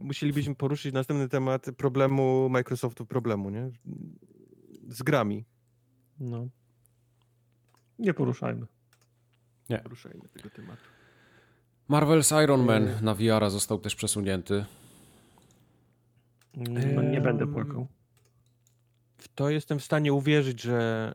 musielibyśmy 0.00 0.54
poruszyć 0.54 0.94
następny 0.94 1.28
temat 1.28 1.66
problemu 1.76 2.48
Microsoftu, 2.48 3.06
problemu, 3.06 3.50
nie? 3.50 3.70
Z 4.88 5.02
grami. 5.02 5.44
No. 6.20 6.48
Nie 7.98 8.14
poruszajmy. 8.14 8.66
Poruszajmy 9.82 10.28
tego 10.28 10.50
tematu. 10.50 10.82
Marvel's 11.90 12.42
Iron 12.44 12.64
Man 12.64 12.82
Yy. 12.84 13.02
na 13.02 13.14
VR 13.14 13.50
został 13.50 13.78
też 13.78 13.94
przesunięty. 13.96 14.64
No, 16.56 17.02
nie 17.02 17.20
będę 17.20 17.46
płakał. 17.46 17.86
W 19.18 19.28
to 19.28 19.50
jestem 19.50 19.78
w 19.78 19.84
stanie 19.84 20.12
uwierzyć, 20.12 20.62
że, 20.62 21.14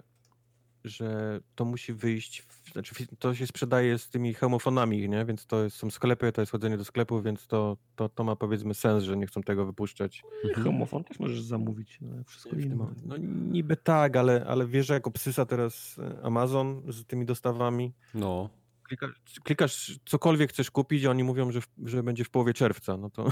że 0.84 1.40
to 1.56 1.66
musi 1.66 1.94
wyjść, 1.94 2.42
w, 2.42 2.72
znaczy 2.72 2.96
to 3.20 3.36
się 3.36 3.48
sprzedaje 3.48 3.98
z 3.98 4.10
tymi 4.10 4.34
hemofonami, 4.34 5.10
nie? 5.10 5.26
Więc 5.26 5.46
to 5.46 5.64
jest, 5.64 5.78
są 5.78 5.90
sklepy, 5.90 6.32
to 6.32 6.42
jest 6.42 6.52
chodzenie 6.52 6.78
do 6.78 6.86
sklepu, 6.86 7.22
więc 7.22 7.48
to, 7.48 7.78
to, 7.96 8.10
to 8.10 8.24
ma 8.24 8.36
powiedzmy 8.36 8.74
sens, 8.74 9.04
że 9.04 9.18
nie 9.18 9.28
chcą 9.28 9.44
tego 9.44 9.66
wypuszczać. 9.66 10.24
Homofon 10.64 11.04
też 11.04 11.20
możesz 11.20 11.42
zamówić. 11.42 11.98
No, 12.02 12.24
wszystko 12.24 12.56
inne. 12.56 12.76
momencie. 12.76 13.02
No 13.06 13.18
niby 13.52 13.76
tak, 13.78 14.18
ale, 14.18 14.46
ale 14.48 14.68
wiesz, 14.68 14.86
że 14.86 14.94
jak 14.94 15.08
obsysa 15.08 15.46
teraz 15.46 16.00
e, 16.00 16.24
Amazon 16.24 16.82
z 16.92 17.06
tymi 17.06 17.26
dostawami, 17.26 17.94
No. 18.14 18.50
Klikasz, 18.88 19.12
klikasz 19.44 20.00
cokolwiek 20.06 20.50
chcesz 20.50 20.72
kupić, 20.72 21.06
a 21.06 21.10
oni 21.10 21.24
mówią, 21.24 21.52
że, 21.52 21.62
w, 21.62 21.68
że 21.86 22.04
będzie 22.04 22.24
w 22.24 22.30
połowie 22.30 22.54
czerwca, 22.54 22.98
no 22.98 23.10
to 23.10 23.32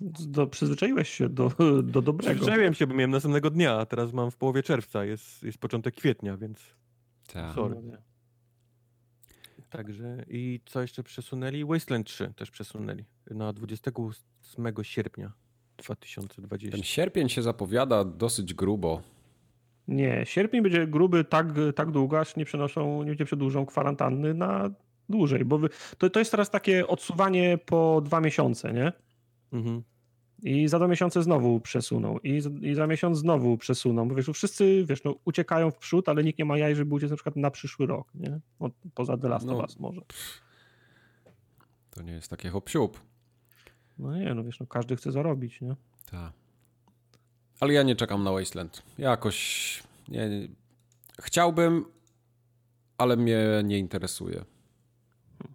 Do, 0.00 0.46
przyzwyczaiłeś 0.46 1.08
się 1.08 1.28
do, 1.28 1.48
do 1.82 2.02
dobrego. 2.02 2.34
przyzwyczaiłem 2.34 2.74
się, 2.74 2.86
bo 2.86 2.94
miałem 2.94 3.10
następnego 3.10 3.50
dnia, 3.50 3.78
a 3.78 3.86
teraz 3.86 4.12
mam 4.12 4.30
w 4.30 4.36
połowie 4.36 4.62
czerwca, 4.62 5.04
jest, 5.04 5.42
jest 5.42 5.58
początek 5.58 5.94
kwietnia, 5.94 6.36
więc 6.36 6.58
Tak. 7.26 7.54
Sorry. 7.54 7.76
No. 7.82 7.96
Także 9.70 10.24
i 10.28 10.60
co 10.66 10.82
jeszcze 10.82 11.02
przesunęli? 11.02 11.64
Wasteland 11.64 12.06
3 12.06 12.32
też 12.36 12.50
przesunęli 12.50 13.04
na 13.30 13.52
28 13.52 14.72
sierpnia 14.82 15.32
2020. 15.76 16.76
Ten 16.76 16.84
sierpień 16.84 17.28
się 17.28 17.42
zapowiada 17.42 18.04
dosyć 18.04 18.54
grubo. 18.54 19.02
Nie, 19.88 20.20
sierpień 20.26 20.62
będzie 20.62 20.86
gruby 20.86 21.24
tak, 21.24 21.46
tak 21.76 21.90
długo, 21.90 22.20
aż 22.20 22.36
nie 22.36 22.44
przenoszą, 22.44 23.02
nie 23.02 23.16
przedłużą 23.24 23.66
kwarantanny 23.66 24.34
na 24.34 24.70
dłużej, 25.08 25.44
bo 25.44 25.58
wy, 25.58 25.68
to, 25.98 26.10
to 26.10 26.18
jest 26.18 26.30
teraz 26.30 26.50
takie 26.50 26.86
odsuwanie 26.86 27.58
po 27.66 28.00
dwa 28.04 28.20
miesiące, 28.20 28.72
nie? 28.72 28.92
Mhm. 29.52 29.82
I 30.42 30.68
za 30.68 30.78
dwa 30.78 30.88
miesiące 30.88 31.22
znowu 31.22 31.60
przesuną. 31.60 32.18
I, 32.18 32.40
z- 32.40 32.62
I 32.62 32.74
za 32.74 32.86
miesiąc 32.86 33.18
znowu 33.18 33.58
przesuną. 33.58 34.08
Bo 34.08 34.14
wiesz, 34.14 34.26
no 34.26 34.32
wszyscy 34.32 34.84
wiesz, 34.88 35.04
no, 35.04 35.14
uciekają 35.24 35.70
w 35.70 35.76
przód, 35.78 36.08
ale 36.08 36.24
nikt 36.24 36.38
nie 36.38 36.44
ma 36.44 36.58
jaj, 36.58 36.74
żeby 36.76 36.94
uciec 36.94 37.10
na 37.10 37.16
przykład 37.16 37.36
na 37.36 37.50
przyszły 37.50 37.86
rok. 37.86 38.08
Nie? 38.14 38.40
No, 38.60 38.70
poza 38.94 39.16
The 39.16 39.28
Last 39.28 39.46
No. 39.46 39.56
of 39.56 39.60
Us 39.62 39.78
może. 39.78 40.00
To 41.90 42.02
nie 42.02 42.12
jest 42.12 42.28
takie 42.30 42.50
hop 42.50 42.68
siup. 42.68 43.00
No 43.98 44.16
nie, 44.18 44.34
no 44.34 44.44
wiesz, 44.44 44.60
no 44.60 44.66
każdy 44.66 44.96
chce 44.96 45.12
zarobić, 45.12 45.60
nie? 45.60 45.76
Tak. 46.10 46.32
Ale 47.60 47.72
ja 47.72 47.82
nie 47.82 47.96
czekam 47.96 48.24
na 48.24 48.32
Wasteland. 48.32 48.82
Jakoś 48.98 49.82
nie, 50.08 50.28
nie. 50.28 50.48
Chciałbym, 51.20 51.84
ale 52.98 53.16
mnie 53.16 53.38
nie 53.64 53.78
interesuje. 53.78 54.44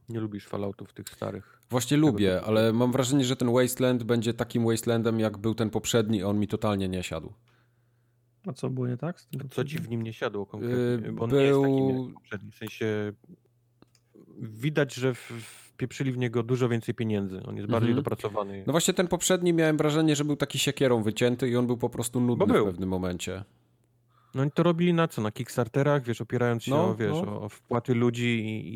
Nie 0.09 0.19
lubisz 0.19 0.47
Falloutów 0.47 0.93
tych 0.93 1.09
starych. 1.09 1.61
Właśnie 1.69 1.97
lubię, 1.97 2.41
ale 2.45 2.73
mam 2.73 2.91
wrażenie, 2.91 3.25
że 3.25 3.35
ten 3.35 3.53
Wasteland 3.53 4.03
będzie 4.03 4.33
takim 4.33 4.65
Wastelandem, 4.65 5.19
jak 5.19 5.37
był 5.37 5.55
ten 5.55 5.69
poprzedni, 5.69 6.23
on 6.23 6.39
mi 6.39 6.47
totalnie 6.47 6.89
nie 6.89 7.03
siadł. 7.03 7.33
A 8.47 8.53
co 8.53 8.69
było 8.69 8.87
nie 8.87 8.97
tak 8.97 9.21
z 9.21 9.27
tym? 9.27 9.49
Co 9.49 9.63
ci 9.65 9.77
w 9.79 9.89
nim 9.89 10.01
nie 10.01 10.13
siadło 10.13 10.45
konkretnie? 10.45 11.07
Yy, 11.07 11.11
Bo 11.13 11.23
on 11.23 11.29
nie 11.31 11.37
jest 11.41 11.61
takim 11.61 11.87
był- 11.87 12.05
jak 12.05 12.13
poprzedni. 12.13 12.51
W 12.51 12.55
sensie 12.55 13.13
widać, 14.39 14.93
że 14.93 15.13
w- 15.13 15.70
wpieprzyli 15.81 16.11
w 16.11 16.17
niego 16.17 16.43
dużo 16.43 16.69
więcej 16.69 16.95
pieniędzy. 16.95 17.43
On 17.43 17.55
jest 17.57 17.69
bardziej 17.69 17.89
Mhm. 17.89 18.03
dopracowany. 18.03 18.63
No 18.67 18.73
właśnie 18.73 18.93
ten 18.93 19.07
poprzedni 19.07 19.53
miałem 19.53 19.77
wrażenie, 19.77 20.15
że 20.15 20.25
był 20.25 20.35
taki 20.35 20.59
siekierą 20.59 21.03
wycięty 21.03 21.49
i 21.49 21.55
on 21.55 21.67
był 21.67 21.77
po 21.77 21.89
prostu 21.89 22.19
nudny 22.21 22.45
w 22.61 22.63
pewnym 22.65 22.89
momencie. 22.89 23.43
No 24.35 24.41
oni 24.41 24.51
to 24.51 24.63
robili 24.63 24.93
na 24.93 25.07
co? 25.07 25.21
Na 25.21 25.31
Kickstarterach, 25.31 26.03
wiesz, 26.03 26.21
opierając 26.21 26.63
się 26.63 26.71
No, 26.71 26.89
o, 26.89 26.95
wiesz, 26.95 27.11
no. 27.25 27.41
o 27.41 27.49
wpłaty 27.49 27.93
ludzi 27.95 28.25
i, 28.25 28.69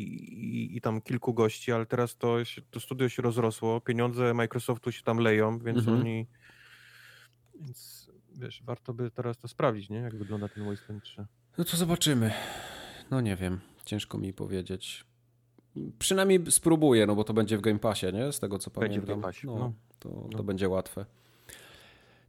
i, 0.72 0.76
i 0.76 0.80
tam 0.80 1.00
kilku 1.00 1.34
gości, 1.34 1.72
ale 1.72 1.86
teraz 1.86 2.16
to, 2.16 2.44
się, 2.44 2.62
to 2.70 2.80
studio 2.80 3.08
się 3.08 3.22
rozrosło, 3.22 3.80
pieniądze 3.80 4.34
Microsoftu 4.34 4.92
się 4.92 5.02
tam 5.02 5.18
leją, 5.18 5.58
więc 5.58 5.78
Mhm. 5.78 6.00
oni... 6.00 6.26
Więc 7.60 8.10
wiesz, 8.34 8.62
warto 8.64 8.94
by 8.94 9.10
teraz 9.10 9.38
to 9.38 9.48
sprawdzić, 9.48 9.90
nie? 9.90 9.96
Jak 9.98 10.16
wygląda 10.16 10.48
ten 10.48 10.64
Wasteland 10.66 11.04
3. 11.04 11.26
No 11.58 11.64
to 11.64 11.76
zobaczymy. 11.76 12.30
No 13.10 13.20
nie 13.20 13.36
wiem, 13.36 13.60
ciężko 13.84 14.18
mi 14.18 14.32
powiedzieć. 14.32 15.04
Przynajmniej 15.98 16.40
spróbuję, 16.50 17.06
no 17.06 17.14
bo 17.14 17.24
to 17.24 17.34
będzie 17.34 17.58
w 17.58 17.60
Game 17.60 17.78
Passie, 17.78 18.06
nie? 18.12 18.32
Z 18.32 18.40
tego 18.40 18.58
co 18.58 18.70
Będzie 18.70 18.86
w 18.86 18.88
pamiętam. 18.90 19.08
Game 19.16 19.22
Passie, 19.22 19.46
no, 19.46 19.58
no. 19.58 19.72
To, 19.98 20.08
to 20.08 20.38
No. 20.38 20.42
będzie 20.44 20.68
łatwe. 20.68 21.06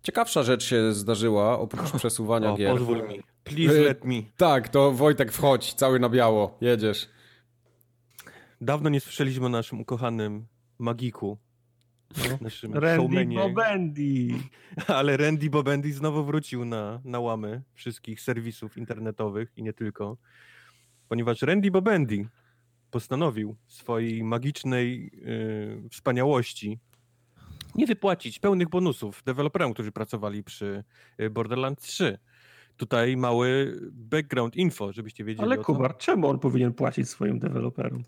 Ciekawsza 0.03 0.43
rzecz 0.43 0.63
się 0.63 0.93
zdarzyła, 0.93 1.59
oprócz 1.59 1.91
przesuwania 1.97 2.51
O, 2.51 2.55
gier. 2.57 2.71
pozwól 2.71 3.07
mi. 3.07 3.23
Please 3.43 3.73
Y- 3.81 3.83
let 3.85 4.03
me. 4.05 4.15
Tak, 4.37 4.69
to 4.69 4.91
Wojtek 4.91 5.31
wchodź, 5.31 5.73
cały 5.73 5.99
na 5.99 6.09
biało, 6.09 6.57
jedziesz. 6.61 7.09
Dawno 8.61 8.89
nie 8.89 8.99
słyszeliśmy 8.99 9.45
o 9.45 9.49
naszym 9.49 9.81
ukochanym 9.81 10.45
magiku. 10.79 11.37
Naszym 12.41 12.73
Randy 12.73 13.01
showmanie. 13.03 13.35
Bobendi. 13.37 14.33
Ale 14.87 15.17
Randy 15.17 15.49
Bobendi 15.49 15.91
znowu 15.91 16.23
wrócił 16.23 16.65
na, 16.65 17.01
na 17.03 17.19
łamy 17.19 17.61
wszystkich 17.73 18.21
serwisów 18.21 18.77
internetowych 18.77 19.51
i 19.57 19.63
nie 19.63 19.73
tylko. 19.73 20.17
Ponieważ 21.09 21.41
Randy 21.41 21.71
Bobendi 21.71 22.27
postanowił 22.91 23.55
swojej 23.67 24.23
magicznej 24.23 25.11
yy, 25.13 25.89
wspaniałości 25.89 26.79
nie 27.75 27.87
wypłacić 27.87 28.39
pełnych 28.39 28.69
bonusów 28.69 29.23
deweloperom, 29.25 29.73
którzy 29.73 29.91
pracowali 29.91 30.43
przy 30.43 30.83
y, 31.21 31.29
Borderlands 31.29 31.83
3. 31.83 32.17
Tutaj 32.77 33.17
mały 33.17 33.79
background 33.91 34.55
info, 34.55 34.93
żebyście 34.93 35.23
wiedzieli 35.23 35.45
Ale. 35.45 35.57
Kubar, 35.57 35.97
czemu 35.97 36.27
on 36.27 36.39
powinien 36.39 36.73
płacić 36.73 37.09
swoim 37.09 37.39
deweloperom? 37.39 38.03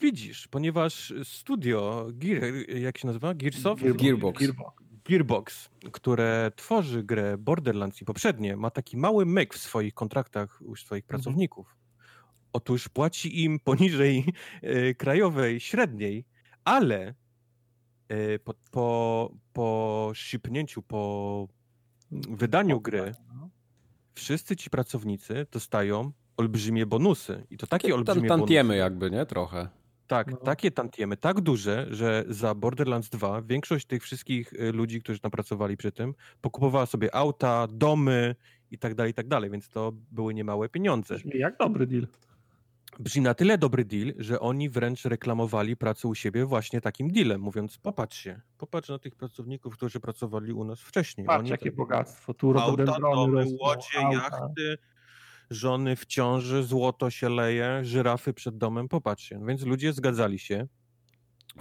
Widzisz, 0.00 0.48
ponieważ 0.48 1.12
studio, 1.24 2.06
Gear, 2.12 2.42
jak 2.68 2.98
się 2.98 3.06
nazywa? 3.06 3.34
Gearsoft? 3.34 3.82
Gearbox. 3.82 4.40
Gearbox. 4.40 4.82
Gearbox, 5.04 5.70
które 5.92 6.52
tworzy 6.56 7.02
grę 7.02 7.38
Borderlands 7.38 8.02
i 8.02 8.04
poprzednie, 8.04 8.56
ma 8.56 8.70
taki 8.70 8.96
mały 8.96 9.26
myk 9.26 9.54
w 9.54 9.58
swoich 9.58 9.94
kontraktach 9.94 10.62
u 10.64 10.76
swoich 10.76 11.04
pracowników. 11.04 11.76
Otóż 12.52 12.88
płaci 12.88 13.44
im 13.44 13.58
poniżej 13.58 14.24
e, 14.62 14.94
krajowej 14.94 15.60
średniej, 15.60 16.24
ale 16.64 17.14
e, 18.08 18.38
po, 18.38 18.54
po, 18.70 19.32
po 19.52 20.10
shipnięciu, 20.14 20.82
po 20.82 21.48
wydaniu 22.10 22.80
gry, 22.80 23.12
wszyscy 24.14 24.56
ci 24.56 24.70
pracownicy 24.70 25.46
dostają 25.52 26.12
olbrzymie 26.36 26.86
bonusy. 26.86 27.46
I 27.50 27.56
to 27.56 27.66
takie 27.66 27.88
Tam 27.88 27.98
olbrzymie 27.98 28.28
tantiemy 28.28 28.68
bonusy. 28.68 28.78
jakby, 28.78 29.10
nie? 29.10 29.26
Trochę. 29.26 29.68
Tak, 30.06 30.30
No. 30.30 30.36
takie 30.36 30.70
tantiemy, 30.70 31.16
tak 31.16 31.40
duże, 31.40 31.86
że 31.90 32.24
za 32.28 32.54
Borderlands 32.54 33.08
2 33.08 33.42
większość 33.42 33.86
tych 33.86 34.02
wszystkich 34.02 34.52
y, 34.52 34.72
ludzi, 34.72 35.00
którzy 35.02 35.20
tam 35.20 35.30
pracowali 35.30 35.76
przy 35.76 35.92
tym, 35.92 36.14
pokupowała 36.40 36.86
sobie 36.86 37.14
auta, 37.14 37.66
domy 37.72 38.36
i 38.70 38.78
tak 38.78 38.94
dalej, 38.94 39.10
i 39.10 39.14
tak 39.14 39.28
dalej, 39.28 39.50
więc 39.50 39.68
to 39.68 39.92
były 40.10 40.34
niemałe 40.34 40.68
pieniądze. 40.68 41.14
Brzmi 41.14 41.38
jak 41.38 41.56
dobry 41.58 41.86
deal. 41.86 42.06
Brzmi 42.98 43.22
na 43.22 43.34
tyle 43.34 43.58
dobry 43.58 43.84
deal, 43.84 44.12
że 44.18 44.40
oni 44.40 44.68
wręcz 44.68 45.04
reklamowali 45.04 45.76
pracę 45.76 46.08
u 46.08 46.14
siebie 46.14 46.44
właśnie 46.44 46.80
takim 46.80 47.10
dealem, 47.10 47.40
mówiąc 47.40 47.78
popatrzcie, 47.78 48.40
popatrz 48.58 48.88
na 48.88 48.98
tych 48.98 49.14
pracowników, 49.14 49.76
którzy 49.76 50.00
pracowali 50.00 50.52
u 50.52 50.64
nas 50.64 50.80
wcześniej. 50.80 51.26
Patrz, 51.26 51.40
Oni 51.40 51.50
jakie 51.50 51.64
tak- 51.64 51.74
bogactwo. 51.76 52.34
Tu 52.34 52.58
Auta, 52.58 52.98
domy, 53.00 53.46
łodzie, 53.60 53.98
auta. 53.98 54.12
jachty, 54.12 54.78
żony 55.50 55.96
w 55.96 56.06
ciąży, 56.06 56.62
złoto 56.64 57.10
się 57.10 57.28
leje, 57.28 57.80
żyrafy 57.84 58.32
przed 58.34 58.58
domem, 58.58 58.88
popatrzcie. 58.88 59.38
No 59.38 59.46
więc 59.46 59.62
ludzie 59.62 59.92
zgadzali 59.92 60.38
się, 60.38 60.66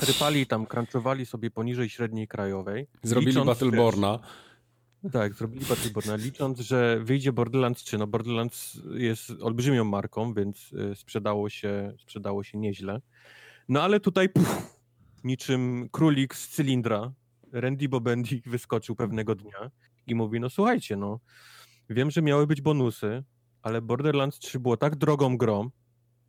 rypali 0.08 0.46
tam, 0.48 0.66
crunchowali 0.68 1.26
sobie 1.26 1.52
poniżej 1.52 1.90
średniej 1.90 2.28
krajowej. 2.28 2.88
Zrobili 3.04 3.46
Battleborna. 3.46 4.18
wiesz, 4.22 4.32
Tak, 5.12 5.34
zrobili 5.34 5.66
Battleborna, 5.66 6.16
licząc, 6.16 6.60
że 6.60 7.00
wyjdzie 7.04 7.34
Borderlands 7.34 7.84
3. 7.84 7.98
No 7.98 8.08
Borderlands 8.08 8.80
jest 8.94 9.32
olbrzymią 9.42 9.84
marką, 9.84 10.34
więc 10.34 10.74
y, 10.74 10.96
sprzedało 10.96 11.50
się, 11.50 11.94
sprzedało 12.00 12.44
się 12.44 12.58
nieźle. 12.58 13.02
No 13.70 13.82
ale 13.82 14.00
tutaj 14.00 14.30
puf, 14.30 14.80
niczym 15.24 15.90
królik 15.92 16.36
z 16.36 16.50
cylindra, 16.50 17.14
Randy 17.52 17.90
Bobendi 17.90 18.42
wyskoczył 18.46 18.96
pewnego 18.96 19.36
dnia 19.36 19.72
i 20.08 20.16
mówi, 20.16 20.40
no 20.40 20.50
słuchajcie, 20.50 20.96
no 20.96 21.20
wiem, 21.90 22.12
że 22.12 22.22
miały 22.22 22.48
być 22.48 22.62
bonusy, 22.62 23.24
ale 23.62 23.82
Borderlands 23.82 24.40
3 24.40 24.60
było 24.60 24.78
tak 24.78 24.96
drogą 24.96 25.38
grą, 25.38 25.70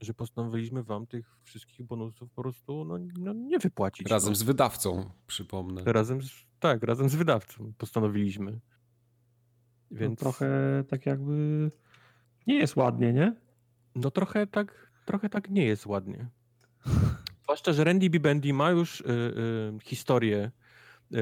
że 0.01 0.15
postanowiliśmy 0.15 0.83
wam 0.83 1.07
tych 1.07 1.39
wszystkich 1.45 1.87
bonusów 1.87 2.31
po 2.31 2.43
prostu 2.43 2.85
no, 2.85 2.99
no, 3.19 3.33
nie 3.33 3.59
wypłacić. 3.59 4.09
Razem 4.09 4.33
no. 4.33 4.37
z 4.37 4.43
wydawcą, 4.43 5.11
przypomnę. 5.27 5.83
Razem 5.85 6.23
z, 6.23 6.31
tak, 6.63 6.83
razem 6.83 7.09
z 7.09 7.15
wydawcą 7.15 7.73
postanowiliśmy. 7.79 8.61
Więc 9.91 10.11
No, 10.11 10.17
trochę 10.17 10.85
tak 10.89 11.07
jakby 11.07 11.71
nie 12.47 12.55
jest 12.59 12.77
ładnie, 12.77 13.13
nie? 13.13 13.37
no 13.95 14.11
trochę 14.11 14.47
tak, 14.47 14.93
trochę 15.05 15.29
tak 15.29 15.51
nie 15.51 15.65
jest 15.65 15.87
ładnie. 15.87 16.29
Zwłaszcza, 17.43 17.73
że 17.73 17.85
Randy 17.85 18.11
B. 18.11 18.21
Bendy 18.21 18.53
ma 18.53 18.71
już 18.71 19.01
y, 19.01 19.05
y, 19.05 19.79
historię 19.83 20.51
y, 21.15 21.19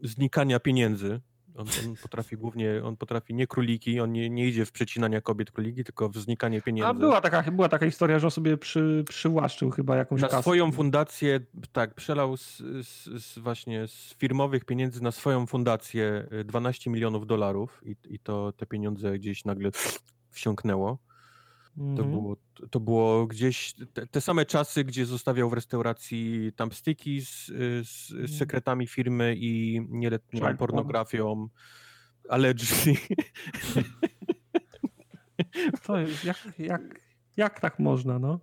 znikania 0.00 0.60
pieniędzy. 0.60 1.20
On, 1.56 1.66
on 1.88 1.96
potrafi 2.02 2.36
głównie, 2.36 2.84
on 2.84 2.96
potrafi 2.96 3.34
nie 3.34 3.46
króliki, 3.46 4.00
on 4.00 4.12
nie, 4.12 4.30
nie 4.30 4.48
idzie 4.48 4.66
w 4.66 4.72
przecinania 4.72 5.20
kobiet 5.20 5.50
króliki, 5.50 5.84
tylko 5.84 6.08
w 6.08 6.16
znikanie 6.16 6.62
pieniędzy. 6.62 6.88
A 6.88 6.94
była 6.94 7.20
taka, 7.20 7.42
była 7.42 7.68
taka 7.68 7.86
historia, 7.86 8.18
że 8.18 8.26
on 8.26 8.30
sobie 8.30 8.56
przy, 8.56 9.04
przywłaszczył 9.08 9.70
chyba 9.70 9.96
jakąś 9.96 10.20
na 10.20 10.28
kasę. 10.28 10.42
swoją 10.42 10.72
fundację, 10.72 11.40
tak, 11.72 11.94
przelał 11.94 12.36
z, 12.36 12.56
z, 12.82 13.24
z 13.24 13.38
właśnie 13.38 13.88
z 13.88 14.14
firmowych 14.18 14.64
pieniędzy 14.64 15.02
na 15.02 15.12
swoją 15.12 15.46
fundację 15.46 16.28
y, 16.32 16.44
12 16.44 16.90
milionów 16.90 17.26
dolarów 17.26 17.80
i, 17.84 17.96
i 18.14 18.18
to 18.18 18.52
te 18.52 18.66
pieniądze 18.66 19.18
gdzieś 19.18 19.44
nagle 19.44 19.70
wsiąknęło. 20.30 20.98
To, 21.76 21.82
Mhm. 21.82 22.10
było, 22.10 22.36
to 22.70 22.80
było 22.80 23.26
gdzieś 23.26 23.74
te, 23.92 24.06
te 24.06 24.20
same 24.20 24.46
czasy, 24.46 24.84
gdzie 24.84 25.06
zostawiał 25.06 25.50
w 25.50 25.52
restauracji 25.52 26.50
tam 26.56 26.72
styki 26.72 27.20
z, 27.20 27.46
z, 27.88 28.10
Mhm. 28.10 28.28
z 28.28 28.38
sekretami 28.38 28.86
firmy 28.86 29.34
i 29.38 29.80
nieletnią 29.88 30.56
pornografią. 30.56 31.48
Allegedly. 32.28 32.94
To 35.86 35.98
jest, 35.98 36.24
jak, 36.24 36.48
jak, 36.58 37.00
jak 37.36 37.60
tak 37.60 37.78
można, 37.78 38.18
no? 38.18 38.40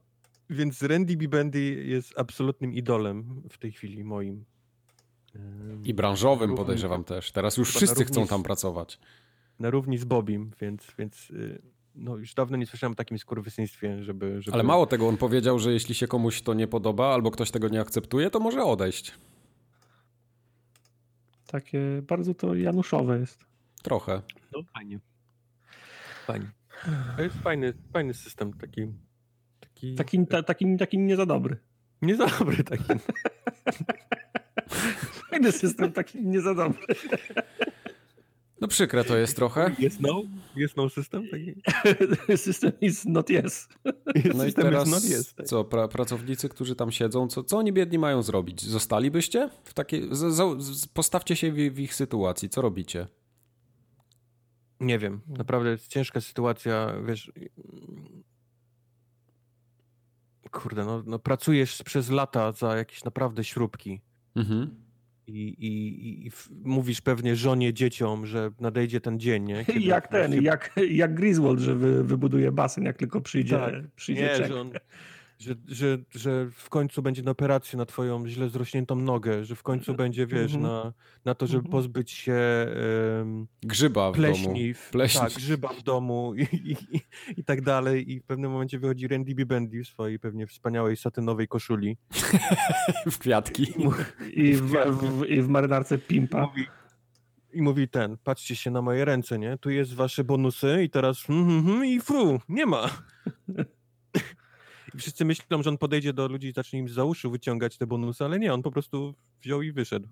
Więc 0.49 0.81
Randy 0.83 1.17
B. 1.17 1.27
Bendy 1.27 1.59
jest 1.85 2.13
absolutnym 2.19 2.73
idolem 2.73 3.41
w 3.49 3.57
tej 3.57 3.71
chwili 3.71 4.03
moim. 4.03 4.45
I 5.83 5.93
branżowym 5.93 6.49
Równi- 6.49 6.57
podejrzewam 6.57 7.03
też. 7.03 7.31
Teraz 7.31 7.57
już 7.57 7.69
wszyscy 7.69 7.87
równi 7.99 8.05
chcą 8.05 8.25
z- 8.25 8.29
tam 8.29 8.43
pracować. 8.43 8.99
Na 9.59 9.69
równi 9.69 9.97
z 9.97 10.03
Bobim, 10.05 10.51
więc, 10.61 10.87
więc 10.97 11.29
y, 11.29 11.61
no 11.95 12.17
już 12.17 12.33
dawno 12.33 12.57
nie 12.57 12.65
słyszałem 12.65 12.91
o 12.91 12.95
takim 12.95 13.17
skurwysyństwie, 13.19 14.03
żeby, 14.03 14.41
żeby... 14.41 14.55
Ale 14.55 14.63
mało 14.63 14.85
tego, 14.85 15.07
on 15.07 15.17
powiedział, 15.17 15.59
że 15.59 15.73
jeśli 15.73 15.95
się 15.95 16.07
komuś 16.07 16.41
to 16.41 16.53
nie 16.53 16.67
podoba 16.67 17.13
albo 17.13 17.31
ktoś 17.31 17.51
tego 17.51 17.69
nie 17.69 17.81
akceptuje, 17.81 18.29
to 18.29 18.39
może 18.39 18.63
odejść. 18.63 19.13
Takie 21.47 21.79
bardzo 22.07 22.33
to 22.33 22.55
januszowe 22.55 23.19
jest. 23.19 23.39
Trochę. 23.83 24.21
No 24.51 24.59
fajnie. 24.73 24.99
Fajnie. 26.25 26.51
To 27.17 27.23
jest 27.23 27.35
fajny, 27.35 27.73
fajny 27.93 28.13
system, 28.13 28.53
taki... 28.53 28.87
Taki, 29.59 29.95
Taki, 29.95 30.27
ta, 30.27 30.43
taki, 30.43 30.77
taki 30.77 30.97
nie 30.99 31.15
za 31.15 31.25
dobry. 31.25 31.57
nie 32.01 32.15
za 32.15 32.25
dobry 32.27 32.63
taki. 32.63 32.83
Fajny 35.29 35.51
system, 35.51 35.91
taki 35.91 36.25
nie 36.25 36.41
za 36.41 36.55
dobry. 36.55 36.95
No 38.61 38.67
przykre 38.67 39.03
to 39.03 39.17
jest 39.17 39.35
trochę. 39.35 39.75
Jest 39.79 40.01
no? 40.01 40.21
Jest 40.55 40.77
no 40.77 40.89
system? 40.89 41.27
System 42.35 42.71
is 42.81 43.05
not 43.05 43.29
yes. 43.29 43.67
No 44.35 44.45
i 44.45 44.53
teraz 44.53 44.89
not 44.89 45.03
yes, 45.03 45.33
tak. 45.33 45.45
co, 45.45 45.63
pra, 45.63 45.87
pracownicy, 45.87 46.49
którzy 46.49 46.75
tam 46.75 46.91
siedzą, 46.91 47.27
co, 47.27 47.43
co 47.43 47.57
oni 47.57 47.73
biedni 47.73 47.99
mają 47.99 48.21
zrobić? 48.21 48.61
Zostalibyście? 48.61 49.49
W 49.63 49.73
takiej, 49.73 50.07
z, 50.11 50.63
z, 50.63 50.87
postawcie 50.87 51.35
się 51.35 51.51
w, 51.51 51.55
w 51.55 51.79
ich 51.79 51.95
sytuacji. 51.95 52.49
Co 52.49 52.61
robicie? 52.61 53.07
Nie 54.79 54.99
wiem. 54.99 55.21
Naprawdę 55.27 55.69
jest 55.69 55.87
ciężka 55.87 56.21
sytuacja, 56.21 56.93
wiesz... 57.05 57.31
Kurde, 60.51 60.85
no, 60.85 61.03
no 61.05 61.19
pracujesz 61.19 61.83
przez 61.83 62.09
lata 62.09 62.51
za 62.51 62.77
jakieś 62.77 63.03
naprawdę 63.03 63.43
śrubki. 63.43 64.01
Mhm 64.35 64.83
i, 65.27 65.47
i, 65.47 66.27
i 66.27 66.31
mówisz 66.63 67.01
pewnie 67.01 67.35
żonie, 67.35 67.73
dzieciom, 67.73 68.25
że 68.25 68.51
nadejdzie 68.59 69.01
ten 69.01 69.19
dzień, 69.19 69.43
nie? 69.43 69.65
Kiedy 69.65 69.79
jak 69.79 70.07
ten, 70.07 70.43
jak, 70.43 70.75
jak 70.89 71.13
Griswold, 71.13 71.59
że 71.59 71.75
wy, 71.75 72.03
wybuduje 72.03 72.51
basen, 72.51 72.83
jak 72.83 72.97
tylko 72.97 73.21
przyjdzie, 73.21 73.57
tak. 73.57 73.73
przyjdzie 73.95 74.37
nie, 74.39 74.47
Że, 74.47 74.61
on, 74.61 74.71
że, 75.39 75.55
że, 75.67 75.97
że 76.11 76.49
w 76.51 76.69
końcu 76.69 77.01
będzie 77.01 77.23
na 77.23 77.31
operację 77.31 77.77
na 77.77 77.85
twoją 77.85 78.27
źle 78.27 78.49
zrośniętą 78.49 78.95
nogę, 78.95 79.45
że 79.45 79.55
w 79.55 79.63
końcu 79.63 79.91
mhm. 79.91 79.97
będzie, 79.97 80.27
wiesz, 80.27 80.53
mm 80.53 80.65
-hmm. 80.65 80.83
na, 80.83 80.93
na 81.25 81.35
to, 81.35 81.47
żeby 81.47 81.59
mm 81.59 81.69
-hmm. 81.69 81.71
pozbyć 81.71 82.11
się 82.11 82.67
um, 83.17 83.47
grzyba 83.63 84.11
w 84.11 84.15
pleśni, 84.15 84.73
domu. 84.73 84.79
Pleśni. 84.91 85.21
Tak, 85.21 85.33
grzyba 85.33 85.73
w 85.73 85.83
domu 85.83 86.33
i, 86.35 86.41
i, 86.41 86.71
i, 86.95 87.01
i, 87.37 87.43
tak 87.43 87.61
dalej. 87.61 88.11
I 88.11 88.19
w 88.19 88.23
pewnym 88.23 88.51
momencie 88.51 88.79
wychodzi 88.79 89.07
Randy 89.07 89.35
B. 89.35 89.45
Bendy 89.45 89.83
w 89.83 89.87
swojej 89.87 90.19
pewnie 90.19 90.47
wspaniałej 90.47 90.97
satynowej 90.97 91.47
koszuli. 91.47 91.97
w 93.11 93.17
kwiatki. 93.17 93.73
I 94.33 94.53
w, 94.53 94.71
w, 94.71 95.25
i 95.25 95.41
w 95.41 95.47
marynarce 95.47 95.97
Pimpa. 95.97 96.41
Mówi, 96.41 96.65
i 97.53 97.61
mówi 97.61 97.87
ten, 97.87 98.17
patrzcie 98.23 98.55
się 98.55 98.71
na 98.71 98.81
moje 98.81 99.05
ręce, 99.05 99.39
nie? 99.39 99.57
Tu 99.57 99.69
jest 99.69 99.93
wasze 99.93 100.23
bonusy 100.23 100.83
i 100.83 100.89
teraz 100.89 101.29
mm, 101.29 101.49
mm, 101.49 101.69
mm, 101.69 101.85
i 101.85 101.99
fru, 101.99 102.39
nie 102.49 102.65
ma. 102.65 102.89
Wszyscy 104.97 105.25
myślą, 105.25 105.63
że 105.63 105.69
on 105.69 105.77
podejdzie 105.77 106.13
do 106.13 106.27
ludzi 106.27 106.47
i 106.47 106.53
zacznie 106.53 106.79
im 106.79 106.89
za 106.89 107.03
uszu 107.03 107.31
wyciągać 107.31 107.77
te 107.77 107.87
bonusy, 107.87 108.25
ale 108.25 108.39
nie, 108.39 108.53
on 108.53 108.61
po 108.61 108.71
prostu 108.71 109.15
wziął 109.41 109.61
i 109.61 109.71
wyszedł. 109.71 110.07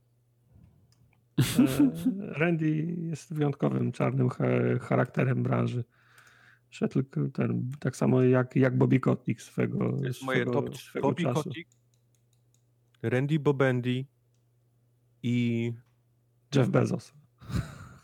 E, 1.39 1.91
Randy 2.19 2.95
jest 2.97 3.33
wyjątkowym 3.33 3.91
czarnym 3.91 4.29
charakterem 4.81 5.43
branży. 5.43 5.83
Szedł 6.69 7.03
ten, 7.33 7.71
tak 7.79 7.95
samo 7.95 8.23
jak, 8.23 8.55
jak 8.55 8.77
Bobby 8.77 8.99
Kotick 8.99 9.41
swego, 9.41 9.97
jest 10.03 10.21
swego, 10.21 10.25
moje 10.25 10.45
top 10.45 10.69
Bobby 11.01 11.23
czasu. 11.23 11.43
Kotick, 11.43 11.69
Randy 13.01 13.39
Bobendi 13.39 14.07
i 15.23 15.73
Jeff 16.55 16.69
Bezos. 16.69 17.13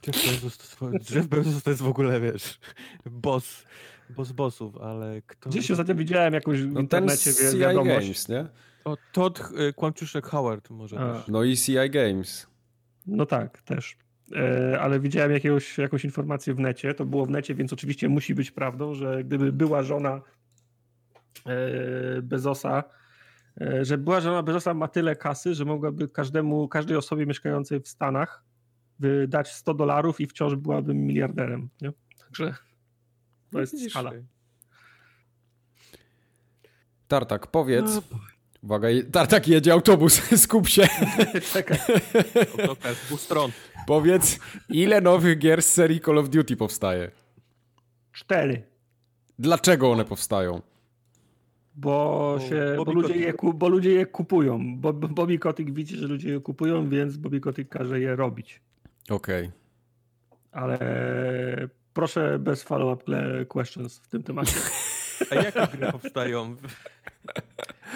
Jeff 0.08 0.26
Bezos, 0.26 0.58
to, 0.58 0.92
Jeff 1.16 1.28
Bezos 1.28 1.64
to 1.64 1.70
jest 1.70 1.82
w 1.82 1.88
ogóle, 1.88 2.22
wiesz, 2.22 2.60
boss 3.06 3.66
bo 4.10 4.26
z 4.26 4.32
bossów, 4.32 4.78
ale 4.78 5.22
kto... 5.28 5.50
Gdzieś 5.50 5.72
ostatnio 5.72 5.96
widziałem 5.96 6.34
jakąś 6.34 6.62
w 6.62 6.72
no 6.72 6.80
internecie 6.80 7.34
ten 7.34 7.52
CI 7.52 7.58
wiadomość. 7.58 8.00
Games, 8.00 8.30
nie? 8.30 8.46
O, 8.86 8.98
Todd 9.12 9.40
y, 9.70 9.74
Kłamczuszek 9.74 10.26
Howard 10.26 10.70
może 10.70 11.00
A. 11.00 11.14
też. 11.14 11.28
No 11.28 11.44
i 11.44 11.58
CI 11.58 11.90
Games. 11.90 12.48
No 13.06 13.26
tak, 13.26 13.62
też. 13.62 13.98
E, 14.36 14.80
ale 14.82 15.00
widziałem 15.00 15.32
jakiegoś, 15.32 15.78
jakąś 15.78 16.06
informację 16.06 16.54
w 16.54 16.60
necie, 16.60 16.94
to 16.94 17.06
było 17.06 17.26
w 17.26 17.30
necie, 17.30 17.56
więc 17.56 17.74
oczywiście 17.74 18.10
musi 18.10 18.36
być 18.36 18.52
prawdą, 18.52 18.94
że 18.94 19.24
gdyby 19.24 19.52
była 19.52 19.84
żona 19.84 20.22
e, 21.46 22.22
Bezosa, 22.22 22.84
e, 23.62 23.86
że 23.86 23.98
była 23.98 24.22
żona 24.22 24.44
Bezosa 24.44 24.74
ma 24.74 24.88
tyle 24.88 25.16
kasy, 25.16 25.56
że 25.56 25.66
mogłaby 25.66 26.08
każdemu, 26.08 26.68
każdej 26.68 26.98
osobie 26.98 27.26
mieszkającej 27.26 27.80
w 27.80 27.88
Stanach 27.88 28.44
wydać 29.00 29.54
100 29.54 29.74
dolarów 29.74 30.22
i 30.22 30.28
wciąż 30.28 30.56
byłaby 30.56 30.94
miliarderem. 30.94 31.70
Nie? 31.82 31.92
Także 32.20 32.54
to 33.52 33.60
jest 33.60 33.74
Widzisz, 33.74 33.92
skala. 33.92 34.12
Tartak, 37.08 37.48
powiedz. 37.48 37.96
No, 37.96 38.02
Uwaga, 38.64 38.88
Tartak 39.12 39.48
jedzie 39.48 39.74
autobus, 39.74 40.22
skup 40.44 40.68
się. 40.68 40.88
Czekaj. 41.54 41.78
Dwóch 43.06 43.22
stron. 43.22 43.52
Powiedz, 43.88 44.40
ile 44.70 45.02
nowych 45.02 45.38
gier 45.38 45.62
z 45.62 45.74
serii 45.74 46.02
Call 46.02 46.18
of 46.18 46.30
Duty 46.30 46.58
powstaje? 46.58 47.12
Cztery. 48.12 48.64
Dlaczego 49.40 49.92
one 49.92 50.06
powstają? 50.06 50.62
Bo, 51.76 52.40
się, 52.50 52.76
bo, 52.86 52.92
ludzie, 52.92 53.16
je, 53.16 53.34
bo 53.54 53.70
ludzie 53.70 53.92
je 53.92 54.06
kupują. 54.06 54.78
Bo, 54.78 54.94
Bobby 54.94 55.40
Kotick 55.40 55.72
widzi, 55.72 55.98
że 55.98 56.08
ludzie 56.08 56.30
je 56.30 56.40
kupują, 56.40 56.90
więc 56.90 57.18
Bobby 57.18 57.40
Kotick 57.40 57.70
każe 57.70 58.00
je 58.00 58.16
robić. 58.16 58.62
Okej. 59.10 59.46
Okay. 59.46 59.58
Ale 60.52 60.80
Proszę 61.98 62.40
bez 62.40 62.64
follow-up 62.64 63.04
questions 63.48 64.00
w 64.00 64.08
tym 64.08 64.24
temacie. 64.24 64.54
A 65.32 65.36
jakie 65.36 65.78
gry 65.78 65.92
powstają? 65.92 66.56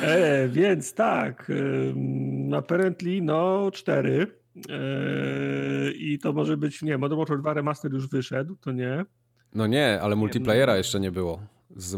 E, 0.01 0.47
więc 0.47 0.93
tak, 0.93 1.51
um, 1.95 2.53
apparently 2.53 3.21
no 3.21 3.71
cztery 3.71 4.27
e, 4.69 5.91
i 5.91 6.19
to 6.19 6.33
może 6.33 6.57
być, 6.57 6.81
nie, 6.81 6.97
Modern 6.97 7.19
Warfare 7.19 7.39
2 7.39 7.53
Remaster 7.53 7.93
już 7.93 8.07
wyszedł, 8.07 8.55
to 8.55 8.71
nie. 8.71 9.05
No 9.53 9.67
nie, 9.67 9.99
ale 10.01 10.15
multiplayera 10.15 10.77
jeszcze 10.77 10.99
nie 10.99 11.11
było 11.11 11.39
z 11.75 11.93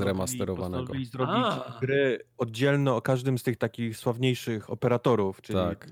remasterowanego. 0.00 0.82
Postanowili 0.82 1.06
zrobić 1.06 1.34
A. 1.36 1.78
gry 1.80 2.18
oddzielne 2.38 2.94
o 2.94 3.02
każdym 3.02 3.38
z 3.38 3.42
tych 3.42 3.56
takich 3.56 3.96
sławniejszych 3.96 4.70
operatorów, 4.70 5.42
czyli 5.42 5.58
tak. 5.58 5.90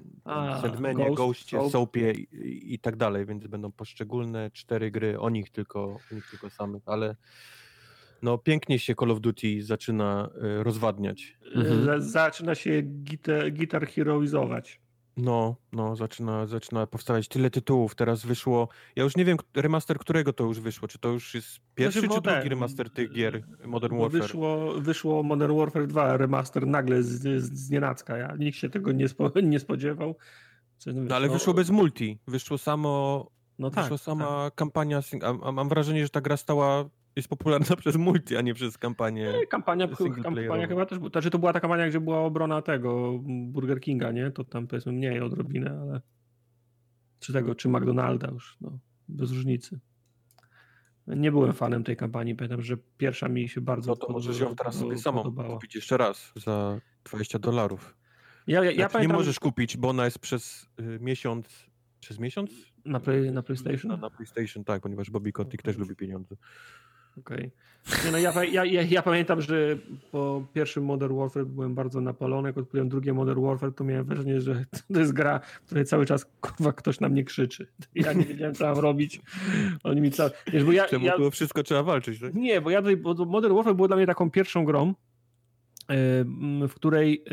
Sandmanie, 0.62 1.04
Ghost, 1.04 1.16
Ghostie, 1.16 1.70
Soapie 1.70 2.12
i, 2.12 2.74
i, 2.74 2.78
tak 2.78 2.96
dalej, 2.96 3.26
więc 3.26 3.46
będą 3.46 3.72
poszczególne 3.72 4.50
cztery 4.50 4.90
gry 4.90 5.20
o 5.20 5.30
nich 5.30 5.50
tylko, 5.50 5.80
o 5.80 6.14
nich 6.14 6.30
tylko 6.30 6.50
samych, 6.50 6.82
ale 6.86 7.16
no 8.22 8.38
pięknie 8.38 8.78
się 8.78 8.94
Call 8.94 9.10
of 9.10 9.20
Duty 9.20 9.62
zaczyna 9.62 10.30
y, 10.60 10.62
rozwadniać. 10.62 11.38
Mhm. 11.54 12.02
Zaczyna 12.02 12.54
się 12.54 12.82
gitar, 12.82 13.52
gitar 13.52 13.86
heroizować. 13.86 14.80
No, 15.22 15.56
no, 15.72 15.96
zaczyna, 15.96 16.46
zaczyna 16.46 16.86
powstawać 16.86 17.28
tyle 17.28 17.50
tytułów. 17.50 17.94
Teraz 17.94 18.26
wyszło. 18.26 18.68
Ja 18.96 19.02
już 19.02 19.16
nie 19.16 19.24
wiem, 19.24 19.36
remaster 19.54 19.98
którego 19.98 20.32
to 20.32 20.44
już 20.44 20.60
wyszło. 20.60 20.88
Czy 20.88 20.98
to 20.98 21.08
już 21.08 21.34
jest 21.34 21.60
pierwszy 21.74 22.00
znaczy, 22.00 22.14
czy 22.14 22.20
drugi 22.20 22.48
remaster 22.48 22.90
tych 22.90 23.12
gier 23.12 23.42
Modern 23.64 23.98
Warfare? 23.98 24.22
Wyszło, 24.22 24.72
wyszło 24.80 25.22
Modern 25.22 25.56
Warfare 25.56 25.86
2 25.86 26.16
remaster 26.16 26.66
nagle 26.66 27.02
z, 27.02 27.08
z, 27.42 27.52
z 27.52 27.70
nienacka. 27.70 28.16
Ja, 28.16 28.36
nikt 28.38 28.58
się 28.58 28.70
tego 28.70 28.92
nie, 28.92 29.08
spo, 29.08 29.32
nie 29.42 29.60
spodziewał. 29.60 30.16
no, 30.86 31.16
ale 31.16 31.28
wyszło 31.28 31.54
bez 31.54 31.70
multi. 31.70 32.18
Wyszło 32.26 32.58
samo. 32.58 33.26
No 33.58 33.70
tak, 33.70 33.84
wyszła 33.84 33.98
sama 33.98 34.44
tak. 34.44 34.54
kampania. 34.54 35.00
A, 35.22 35.48
a 35.48 35.52
mam 35.52 35.68
wrażenie, 35.68 36.04
że 36.04 36.10
ta 36.10 36.20
gra 36.20 36.36
stała 36.36 36.84
jest 37.16 37.28
popularna 37.28 37.76
przez 37.82 37.96
multi, 37.96 38.36
a 38.36 38.40
nie 38.40 38.54
przez 38.54 38.78
kampanię. 38.78 39.32
Nie, 39.40 39.46
kampania, 39.46 39.88
kampania 40.22 40.66
chyba 40.66 40.86
też, 40.86 40.98
znaczy 40.98 41.30
to 41.30 41.38
była 41.38 41.52
ta 41.52 41.60
kampania, 41.60 41.88
gdzie 41.88 42.00
była 42.00 42.20
obrona 42.20 42.62
tego 42.62 43.18
Burger 43.22 43.80
Kinga, 43.80 44.12
nie? 44.12 44.30
To 44.30 44.44
tam 44.44 44.66
powiedzmy 44.66 44.92
mniej 44.92 45.20
odrobinę, 45.20 45.78
ale 45.80 46.00
czy 47.20 47.32
tego, 47.32 47.54
czy 47.54 47.68
McDonalda 47.68 48.28
już, 48.30 48.56
no, 48.60 48.78
bez 49.08 49.32
różnicy. 49.32 49.80
Nie 51.06 51.30
byłem 51.30 51.52
fanem 51.52 51.84
tej 51.84 51.96
kampanii, 51.96 52.34
pamiętam, 52.34 52.62
że 52.62 52.76
pierwsza 52.96 53.28
mi 53.28 53.48
się 53.48 53.60
bardzo 53.60 53.90
no 53.90 53.96
to 53.96 54.12
możesz 54.12 54.40
ją 54.40 54.56
teraz 54.56 54.74
sobie 54.74 54.98
samą 54.98 55.34
kupić 55.34 55.74
jeszcze 55.74 55.96
raz 55.96 56.32
za 56.36 56.80
20 57.04 57.38
dolarów. 57.38 57.96
Ja, 58.46 58.64
ja, 58.64 58.70
ja 58.70 58.76
znaczy, 58.76 58.92
pamiętam... 58.92 59.16
Nie 59.16 59.18
możesz 59.18 59.40
kupić, 59.40 59.76
bo 59.76 59.88
ona 59.88 60.04
jest 60.04 60.18
przez 60.18 60.70
y, 60.80 60.98
miesiąc, 61.00 61.70
przez 62.00 62.18
miesiąc? 62.18 62.50
Na, 62.84 63.00
play, 63.00 63.32
na 63.32 63.42
PlayStation? 63.42 63.90
Na, 63.90 63.96
na 63.96 64.10
PlayStation, 64.10 64.64
tak, 64.64 64.82
ponieważ 64.82 65.10
Bobby 65.10 65.32
Kotick 65.32 65.62
też 65.62 65.76
lubi 65.76 65.96
pieniądze. 65.96 66.36
Okej. 67.20 67.38
Okay. 67.38 67.50
No 68.12 68.18
ja, 68.18 68.44
ja, 68.44 68.64
ja, 68.64 68.82
ja, 68.82 69.02
pamiętam, 69.02 69.40
że 69.40 69.78
po 70.12 70.44
pierwszym 70.54 70.84
Modern 70.84 71.16
Warfare 71.16 71.46
byłem 71.46 71.74
bardzo 71.74 72.00
napalony. 72.00 72.48
Jak 72.48 72.58
odpaliłem 72.58 72.88
drugie 72.88 73.12
Modern 73.12 73.42
Warfare, 73.42 73.72
to 73.74 73.84
miałem 73.84 74.04
wrażenie, 74.04 74.40
że 74.40 74.64
to 74.92 75.00
jest 75.00 75.12
gra, 75.12 75.40
w 75.62 75.66
której 75.66 75.84
cały 75.84 76.06
czas 76.06 76.26
kurwa, 76.40 76.72
ktoś 76.72 77.00
na 77.00 77.08
mnie 77.08 77.24
krzyczy. 77.24 77.66
Ja 77.94 78.12
nie 78.12 78.24
wiedziałem, 78.24 78.54
co 78.54 78.64
mam 78.64 78.78
robić. 78.78 79.20
Oni 79.84 80.00
mi 80.00 80.10
cały... 80.10 80.30
Wiesz, 80.52 80.64
bo 80.64 80.72
ja, 80.72 80.88
Czemu 80.88 81.06
ja... 81.06 81.16
było 81.16 81.30
wszystko 81.30 81.62
trzeba 81.62 81.82
walczyć, 81.82 82.20
tak? 82.20 82.34
Nie, 82.34 82.60
bo 82.60 82.70
ja 82.70 82.78
tutaj, 82.78 82.96
bo 82.96 83.14
Modern 83.14 83.54
Warfare 83.54 83.74
było 83.74 83.88
dla 83.88 83.96
mnie 83.96 84.06
taką 84.06 84.30
pierwszą 84.30 84.64
grą, 84.64 84.94
w 86.68 86.74
której 86.74 87.24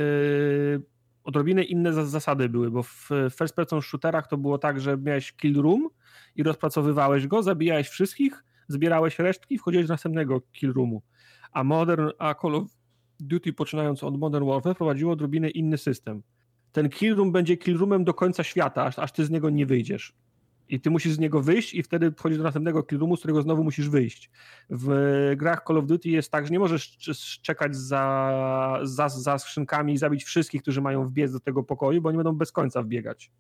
odrobinę 1.24 1.64
inne 1.64 1.94
zasady 1.94 2.50
były, 2.50 2.72
bo 2.72 2.84
w 2.84 3.10
first 3.40 3.56
person 3.56 3.82
shooterach 3.82 4.28
to 4.28 4.38
było 4.38 4.58
tak, 4.58 4.82
że 4.82 4.98
miałeś 4.98 5.34
kill 5.34 5.62
room 5.62 5.90
i 6.36 6.44
rozpracowywałeś 6.44 7.28
go, 7.28 7.44
zabijałeś 7.44 7.90
wszystkich, 7.90 8.44
zbierałeś 8.68 9.20
resztki 9.20 9.58
wchodziłeś 9.58 9.88
do 9.88 9.94
następnego 9.94 10.42
kill 10.42 10.74
roomu. 10.74 11.02
A 11.52 11.64
Modern, 11.64 12.10
a 12.20 12.36
Call 12.36 12.56
of 12.56 12.64
Duty 13.20 13.54
poczynając 13.54 14.04
od 14.04 14.18
Modern 14.18 14.46
Warfare 14.46 14.76
prowadziło 14.76 15.14
odrobinę 15.14 15.50
inny 15.50 15.78
system. 15.78 16.24
Ten 16.72 16.90
kill 16.90 17.16
room 17.16 17.32
będzie 17.32 17.58
kill 17.58 17.78
roomem 17.78 18.04
do 18.04 18.14
końca 18.14 18.44
świata, 18.44 18.84
aż, 18.84 19.00
aż 19.00 19.12
ty 19.12 19.26
z 19.26 19.30
niego 19.30 19.50
nie 19.50 19.66
wyjdziesz. 19.66 20.14
I 20.70 20.80
ty 20.80 20.90
musisz 20.90 21.14
z 21.14 21.20
niego 21.20 21.42
wyjść 21.42 21.74
i 21.74 21.84
wtedy 21.84 22.12
wchodzisz 22.12 22.38
do 22.38 22.44
następnego 22.44 22.84
kill 22.84 23.00
roomu, 23.00 23.18
z 23.18 23.20
którego 23.20 23.42
znowu 23.42 23.64
musisz 23.64 23.90
wyjść. 23.90 24.30
W 24.70 25.34
grach 25.38 25.64
Call 25.68 25.78
of 25.78 25.86
Duty 25.86 26.10
jest 26.10 26.32
tak, 26.32 26.46
że 26.46 26.52
nie 26.52 26.60
możesz 26.60 26.98
czekać 27.42 27.76
za, 27.76 28.80
za, 28.84 29.10
za 29.10 29.38
skrzynkami 29.38 29.94
i 29.94 29.98
zabić 29.98 30.24
wszystkich, 30.24 30.62
którzy 30.62 30.82
mają 30.82 31.06
wbiec 31.06 31.32
do 31.32 31.40
tego 31.40 31.64
pokoju, 31.64 32.02
bo 32.02 32.10
oni 32.10 32.18
będą 32.18 32.34
bez 32.34 32.52
końca 32.52 32.84
wbiegać 32.84 33.32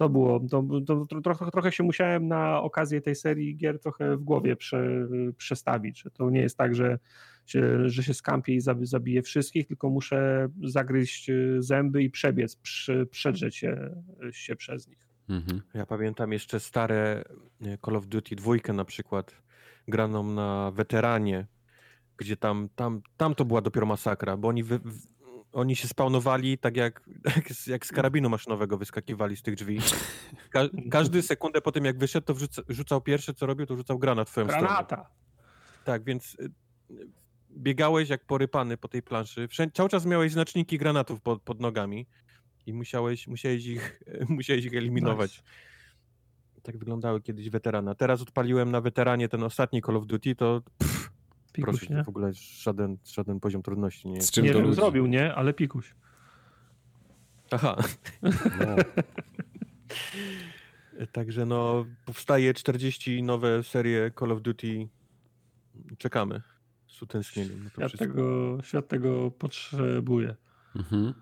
To 0.00 0.08
było, 0.08 0.40
to, 0.50 0.64
to, 0.86 1.06
to, 1.06 1.20
trochę, 1.20 1.50
trochę 1.50 1.72
się 1.72 1.84
musiałem 1.84 2.28
na 2.28 2.62
okazję 2.62 3.00
tej 3.00 3.14
serii 3.14 3.56
gier 3.56 3.80
trochę 3.80 4.16
w 4.16 4.22
głowie 4.22 4.56
prze, 4.56 5.08
przestawić, 5.36 6.02
że 6.02 6.10
to 6.10 6.30
nie 6.30 6.40
jest 6.40 6.56
tak, 6.56 6.74
że 6.74 6.98
się, 7.46 7.88
że 7.88 8.02
się 8.02 8.14
skampię 8.14 8.54
i 8.54 8.60
zabiję 8.82 9.22
wszystkich, 9.22 9.66
tylko 9.66 9.90
muszę 9.90 10.48
zagryźć 10.62 11.30
zęby 11.58 12.02
i 12.02 12.10
przebiec, 12.10 12.56
przy, 12.56 13.06
przedrzeć 13.10 13.56
się, 13.56 13.90
się 14.30 14.56
przez 14.56 14.88
nich. 14.88 14.98
Mhm. 15.28 15.62
Ja 15.74 15.86
pamiętam 15.86 16.32
jeszcze 16.32 16.60
stare 16.60 17.24
Call 17.84 17.96
of 17.96 18.06
Duty 18.06 18.36
dwójkę 18.36 18.72
na 18.72 18.84
przykład, 18.84 19.42
graną 19.88 20.24
na 20.24 20.70
weteranie, 20.70 21.46
gdzie 22.16 22.36
tam, 22.36 22.68
tam, 22.76 23.02
tam 23.16 23.34
to 23.34 23.44
była 23.44 23.60
dopiero 23.60 23.86
masakra, 23.86 24.36
bo 24.36 24.48
oni, 24.48 24.62
wy, 24.62 24.80
oni 25.52 25.76
się 25.76 25.88
spawnowali 25.88 26.58
tak 26.58 26.76
jak, 26.76 27.08
jak 27.66 27.86
z 27.86 27.92
karabinu 27.92 28.28
maszynowego 28.28 28.78
wyskakiwali 28.78 29.36
z 29.36 29.42
tych 29.42 29.54
drzwi. 29.54 29.78
Ka 30.50 30.60
każdy 30.90 31.22
sekundę 31.22 31.60
po 31.60 31.72
tym 31.72 31.84
jak 31.84 31.98
wyszedł, 31.98 32.26
to 32.26 32.34
wrzuca, 32.34 32.62
rzucał 32.68 33.00
pierwsze 33.00 33.34
co 33.34 33.46
robił, 33.46 33.66
to 33.66 33.76
rzucał 33.76 33.98
granat 33.98 34.28
w 34.28 34.32
twoją 34.32 34.46
Granata. 34.46 34.84
stronę. 34.84 35.04
Tak, 35.84 36.04
więc 36.04 36.36
y, 36.40 36.50
biegałeś 37.50 38.08
jak 38.08 38.24
porypany 38.24 38.76
po 38.76 38.88
tej 38.88 39.02
planszy. 39.02 39.48
Wszędzie, 39.48 39.72
cały 39.72 39.88
czas 39.88 40.06
miałeś 40.06 40.32
znaczniki 40.32 40.78
granatów 40.78 41.20
pod, 41.20 41.42
pod 41.42 41.60
nogami 41.60 42.06
i 42.66 42.72
musiałeś, 42.72 43.26
musiałeś, 43.26 43.66
ich, 43.66 44.02
musiałeś 44.28 44.64
ich 44.64 44.74
eliminować. 44.74 45.30
Nice. 45.38 45.50
Tak 46.62 46.78
wyglądały 46.78 47.20
kiedyś 47.20 47.50
weterana. 47.50 47.94
Teraz 47.94 48.22
odpaliłem 48.22 48.70
na 48.70 48.80
weteranie 48.80 49.28
ten 49.28 49.42
ostatni 49.42 49.82
Call 49.82 49.96
of 49.96 50.06
Duty, 50.06 50.34
to 50.34 50.62
pff, 50.78 51.10
pikuś, 51.52 51.78
proszę, 51.78 51.94
nie? 51.94 52.04
w 52.04 52.08
ogóle 52.08 52.32
żaden, 52.32 52.96
żaden 53.04 53.40
poziom 53.40 53.62
trudności 53.62 54.08
nie 54.08 54.14
jest. 54.14 54.28
Z 54.28 54.30
czym 54.30 54.44
nie 54.44 54.52
to 54.52 54.72
zrobił, 54.72 55.06
nie? 55.06 55.34
Ale 55.34 55.54
pikuś. 55.54 55.94
Aha. 57.50 57.76
No. 58.22 58.30
Także 61.12 61.46
no, 61.46 61.86
powstaje 62.04 62.54
40 62.54 63.22
nowe 63.22 63.62
serie 63.62 64.10
Call 64.18 64.32
of 64.32 64.42
Duty. 64.42 64.88
Czekamy 65.98 66.42
z 66.88 67.02
utęsknieniem. 67.02 67.64
Na 67.64 67.70
to 67.70 67.88
świat, 67.88 67.98
tego, 67.98 68.58
świat 68.62 68.88
tego 68.88 69.30
potrzebuje. 69.30 70.36
Mhm. 70.76 71.14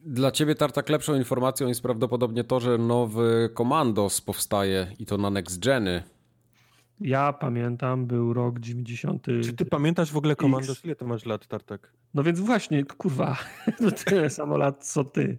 Dla 0.00 0.30
ciebie, 0.30 0.54
Tartak, 0.54 0.88
lepszą 0.88 1.14
informacją 1.14 1.68
jest 1.68 1.82
prawdopodobnie 1.82 2.44
to, 2.44 2.60
że 2.60 2.78
nowy 2.78 3.50
Commandos 3.56 4.20
powstaje 4.20 4.86
i 4.98 5.06
to 5.06 5.18
na 5.18 5.30
next 5.30 5.64
geny. 5.64 6.02
Ja 7.02 7.32
pamiętam, 7.32 8.06
był 8.06 8.32
rok 8.32 8.60
90. 8.60 9.26
Czy 9.44 9.52
ty 9.52 9.64
pamiętasz 9.64 10.12
w 10.12 10.16
ogóle 10.16 10.36
Commandos? 10.36 10.84
Ile 10.84 10.96
to 10.96 11.06
masz 11.06 11.26
lat, 11.26 11.46
Tartak? 11.46 11.92
No 12.14 12.22
więc 12.22 12.40
właśnie, 12.40 12.84
kurwa, 12.84 13.36
to 13.78 13.90
tyle 13.90 14.30
samo 14.30 14.56
lat 14.56 14.86
co 14.86 15.04
ty. 15.04 15.38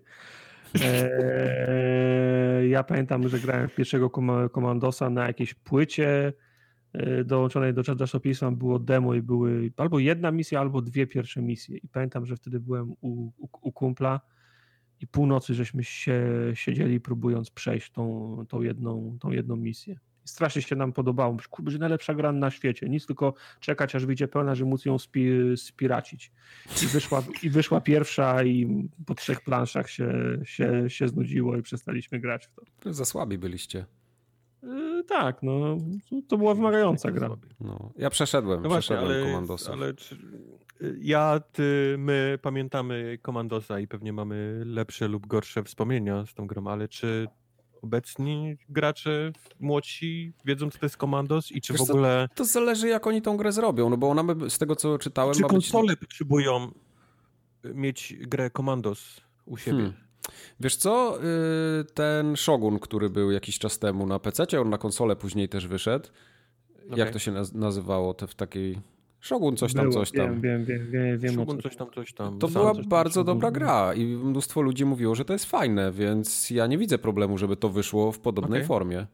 Eee, 0.82 2.70
ja 2.70 2.84
pamiętam, 2.84 3.30
że 3.30 3.39
grałem 3.39 3.70
pierwszego 3.70 4.09
Commandosa 4.53 5.09
na 5.09 5.28
jakiejś 5.28 5.53
płycie 5.53 6.34
e, 6.93 7.24
dołączonej 7.24 7.74
do 7.74 7.84
czasopisma 7.84 8.51
było 8.51 8.80
demo 8.80 9.14
i 9.14 9.22
były 9.22 9.72
albo 9.78 9.99
jedna 9.99 10.32
misja, 10.32 10.59
albo 10.59 10.82
dwie 10.82 11.07
pierwsze 11.07 11.41
misje. 11.41 11.78
I 11.78 11.88
pamiętam, 11.88 12.26
że 12.26 12.36
wtedy 12.36 12.59
byłem 12.59 12.91
u, 12.91 13.32
u, 13.38 13.47
u 13.61 13.72
kumpla 13.72 14.22
i 14.99 15.07
północy 15.07 15.53
żeśmy 15.53 15.84
się 15.84 16.24
siedzieli 16.53 16.99
próbując 16.99 17.49
przejść 17.49 17.91
tą, 17.91 18.38
tą, 18.49 18.61
jedną, 18.61 19.18
tą 19.20 19.32
jedną 19.32 19.55
misję. 19.55 19.99
Strasznie 20.26 20.61
się 20.61 20.76
nam 20.76 20.93
podobało. 20.93 21.38
Będzie 21.59 21.80
najlepsza 21.80 22.13
gra 22.13 22.32
na 22.32 22.51
świecie. 22.51 22.89
Nic 22.89 23.05
tylko 23.05 23.34
czekać, 23.59 23.95
aż 23.95 24.05
wyjdzie 24.05 24.28
pełna, 24.28 24.55
że 24.55 24.65
móc 24.65 24.86
ją 24.86 24.99
spi, 24.99 25.30
spiracić. 25.55 26.32
I 26.84 26.88
wyszła, 26.88 27.24
I 27.43 27.49
wyszła 27.49 27.82
pierwsza 27.82 28.43
i 28.43 28.88
po 29.05 29.15
trzech 29.15 29.41
planszach 29.41 29.89
się, 29.89 30.13
się, 30.43 30.89
się 30.89 31.07
znudziło 31.07 31.57
i 31.57 31.61
przestaliśmy 31.61 32.19
grać 32.19 32.47
w 32.47 32.53
to. 32.53 32.93
Za 32.93 33.05
słabi 33.05 33.38
byliście. 33.38 33.86
Yy, 34.63 35.03
tak, 35.03 35.43
no 35.43 35.78
to 36.28 36.38
była 36.38 36.55
wymagająca 36.55 37.11
gra. 37.11 37.30
No, 37.59 37.93
ja 37.97 38.09
przeszedłem, 38.09 38.61
no 38.61 38.69
właśnie, 38.69 38.95
przeszedłem 38.95 39.36
ale, 39.36 39.84
ale 39.84 39.93
czy, 39.93 40.17
ja, 41.01 41.39
ty, 41.51 41.95
my 41.99 42.39
pamiętamy 42.41 43.17
Komandosa 43.21 43.80
i 43.80 43.88
pewnie 43.88 44.13
mamy 44.13 44.63
lepsze 44.65 45.07
lub 45.07 45.28
gorsze 45.28 45.63
wspomnienia 45.63 46.26
z 46.26 46.34
tą 46.34 46.47
grą, 46.47 46.67
ale 46.67 46.88
czy 46.88 47.28
obecni 47.84 48.57
gracze 48.69 49.31
młodsi 49.59 50.34
wiedzą, 50.45 50.69
co 50.69 50.79
to 50.79 50.86
jest 50.86 50.97
Komandos 50.97 51.51
i 51.51 51.61
czy 51.61 51.73
Wiesz 51.73 51.81
w 51.81 51.89
ogóle... 51.89 52.27
To, 52.29 52.36
to, 52.36 52.45
zależy, 52.45 52.88
jak 52.88 53.07
oni 53.07 53.21
tą 53.21 53.38
grę 53.38 53.51
zrobią, 53.51 53.89
no 53.89 53.97
bo 53.97 54.09
ona 54.09 54.23
by, 54.23 54.49
z 54.49 54.57
tego, 54.57 54.75
co 54.75 54.97
czytałem... 54.97 55.36
Czy 55.36 55.43
konsole 55.43 55.88
być... 55.88 55.99
potrzebują 55.99 56.71
mieć 57.63 58.13
grę 58.19 58.49
Komandos 58.49 59.21
u 59.45 59.57
siebie? 59.57 59.77
Hmm. 59.77 59.93
Wiesz 60.59 60.75
co, 60.75 61.19
y, 61.81 61.86
ten 61.93 62.36
Shogun, 62.36 62.79
który 62.79 63.09
był 63.09 63.31
jakiś 63.31 63.59
czas 63.59 63.79
temu 63.79 64.05
na 64.05 64.19
PC, 64.19 64.61
on 64.61 64.69
na 64.69 64.77
konsolę 64.77 65.15
później 65.15 65.49
też 65.49 65.67
wyszedł. 65.67 66.09
Okay. 66.86 66.99
Jak 66.99 67.09
to 67.09 67.19
się 67.19 67.34
nazywało 67.53 68.13
te 68.13 68.27
w 68.27 68.36
takiej 68.36 68.79
Shogun 69.24 69.57
coś 69.57 69.74
tam, 69.74 69.89
Było, 69.89 69.93
coś 69.93 70.11
tam. 70.11 70.41
Wiem, 70.41 70.65
wiem, 70.65 70.91
wiem, 70.91 71.19
wiem. 71.19 71.34
Shogun 71.34 71.61
coś 71.61 71.76
tam, 71.76 71.88
coś 71.95 72.13
tam. 72.13 72.39
To 72.39 72.47
była 72.47 72.74
bardzo 72.88 73.24
dobra 73.24 73.51
gra 73.51 73.93
i 73.93 74.05
mnóstwo 74.05 74.61
ludzi 74.61 74.86
mówiło, 74.86 75.15
że 75.15 75.26
to 75.26 75.34
jest 75.34 75.45
fajne, 75.45 75.91
więc 75.91 76.49
ja 76.49 76.67
nie 76.67 76.78
widzę 76.78 76.97
problemu, 76.97 77.38
żeby 77.38 77.55
to 77.55 77.69
wyszło 77.69 78.11
w 78.11 78.19
podobnej 78.19 78.59
okay. 78.59 78.67
formie. 78.67 79.05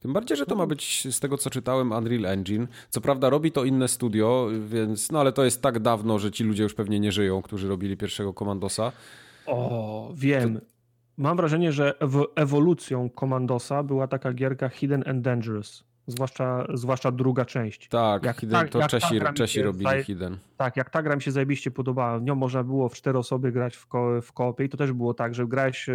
Tym 0.00 0.12
bardziej, 0.12 0.36
że 0.36 0.46
to 0.46 0.56
ma 0.56 0.66
być, 0.66 1.08
z 1.14 1.20
tego 1.20 1.38
co 1.38 1.50
czytałem, 1.50 1.92
Unreal 1.92 2.26
Engine. 2.26 2.66
Co 2.90 3.00
prawda 3.00 3.30
robi 3.30 3.52
to 3.52 3.64
inne 3.64 3.88
studio, 3.88 4.48
więc, 4.68 5.12
no 5.12 5.20
ale 5.20 5.32
to 5.32 5.44
jest 5.44 5.62
tak 5.62 5.78
dawno, 5.78 6.18
że 6.18 6.30
ci 6.30 6.44
ludzie 6.44 6.62
już 6.62 6.74
pewnie 6.74 7.00
nie 7.00 7.12
żyją, 7.12 7.42
którzy 7.42 7.68
robili 7.68 7.96
pierwszego 7.96 8.34
Commandosa. 8.34 8.92
O, 9.46 10.12
wiem. 10.14 10.54
To... 10.54 10.60
Mam 11.16 11.36
wrażenie, 11.36 11.72
że 11.72 11.94
ewolucją 12.36 13.10
Commandosa 13.20 13.82
była 13.82 14.08
taka 14.08 14.32
gierka 14.32 14.68
Hidden 14.68 15.04
and 15.06 15.22
Dangerous. 15.22 15.84
Zwłaszcza, 16.06 16.66
zwłaszcza 16.74 17.12
druga 17.12 17.44
część. 17.44 17.88
Tak, 17.88 18.24
jak 18.24 18.40
Hidden, 18.40 18.68
ta, 18.68 18.80
to 18.80 18.88
Czesi, 18.88 19.20
Czesi 19.34 19.62
robili 19.62 19.84
zaj... 19.84 20.04
Hidden. 20.04 20.38
Tak, 20.56 20.76
jak 20.76 20.90
ta 20.90 21.02
gra 21.02 21.16
mi 21.16 21.22
się 21.22 21.32
zajebiście 21.32 21.70
podobała, 21.70 22.18
nią 22.18 22.34
można 22.34 22.64
było 22.64 22.88
w 22.88 22.94
cztery 22.94 23.18
osoby 23.18 23.52
grać 23.52 23.76
w, 23.76 23.86
ko 23.86 24.22
w 24.22 24.32
koopie 24.32 24.64
i 24.64 24.68
to 24.68 24.76
też 24.76 24.92
było 24.92 25.14
tak, 25.14 25.34
że 25.34 25.46
grałeś 25.46 25.88
e, 25.88 25.94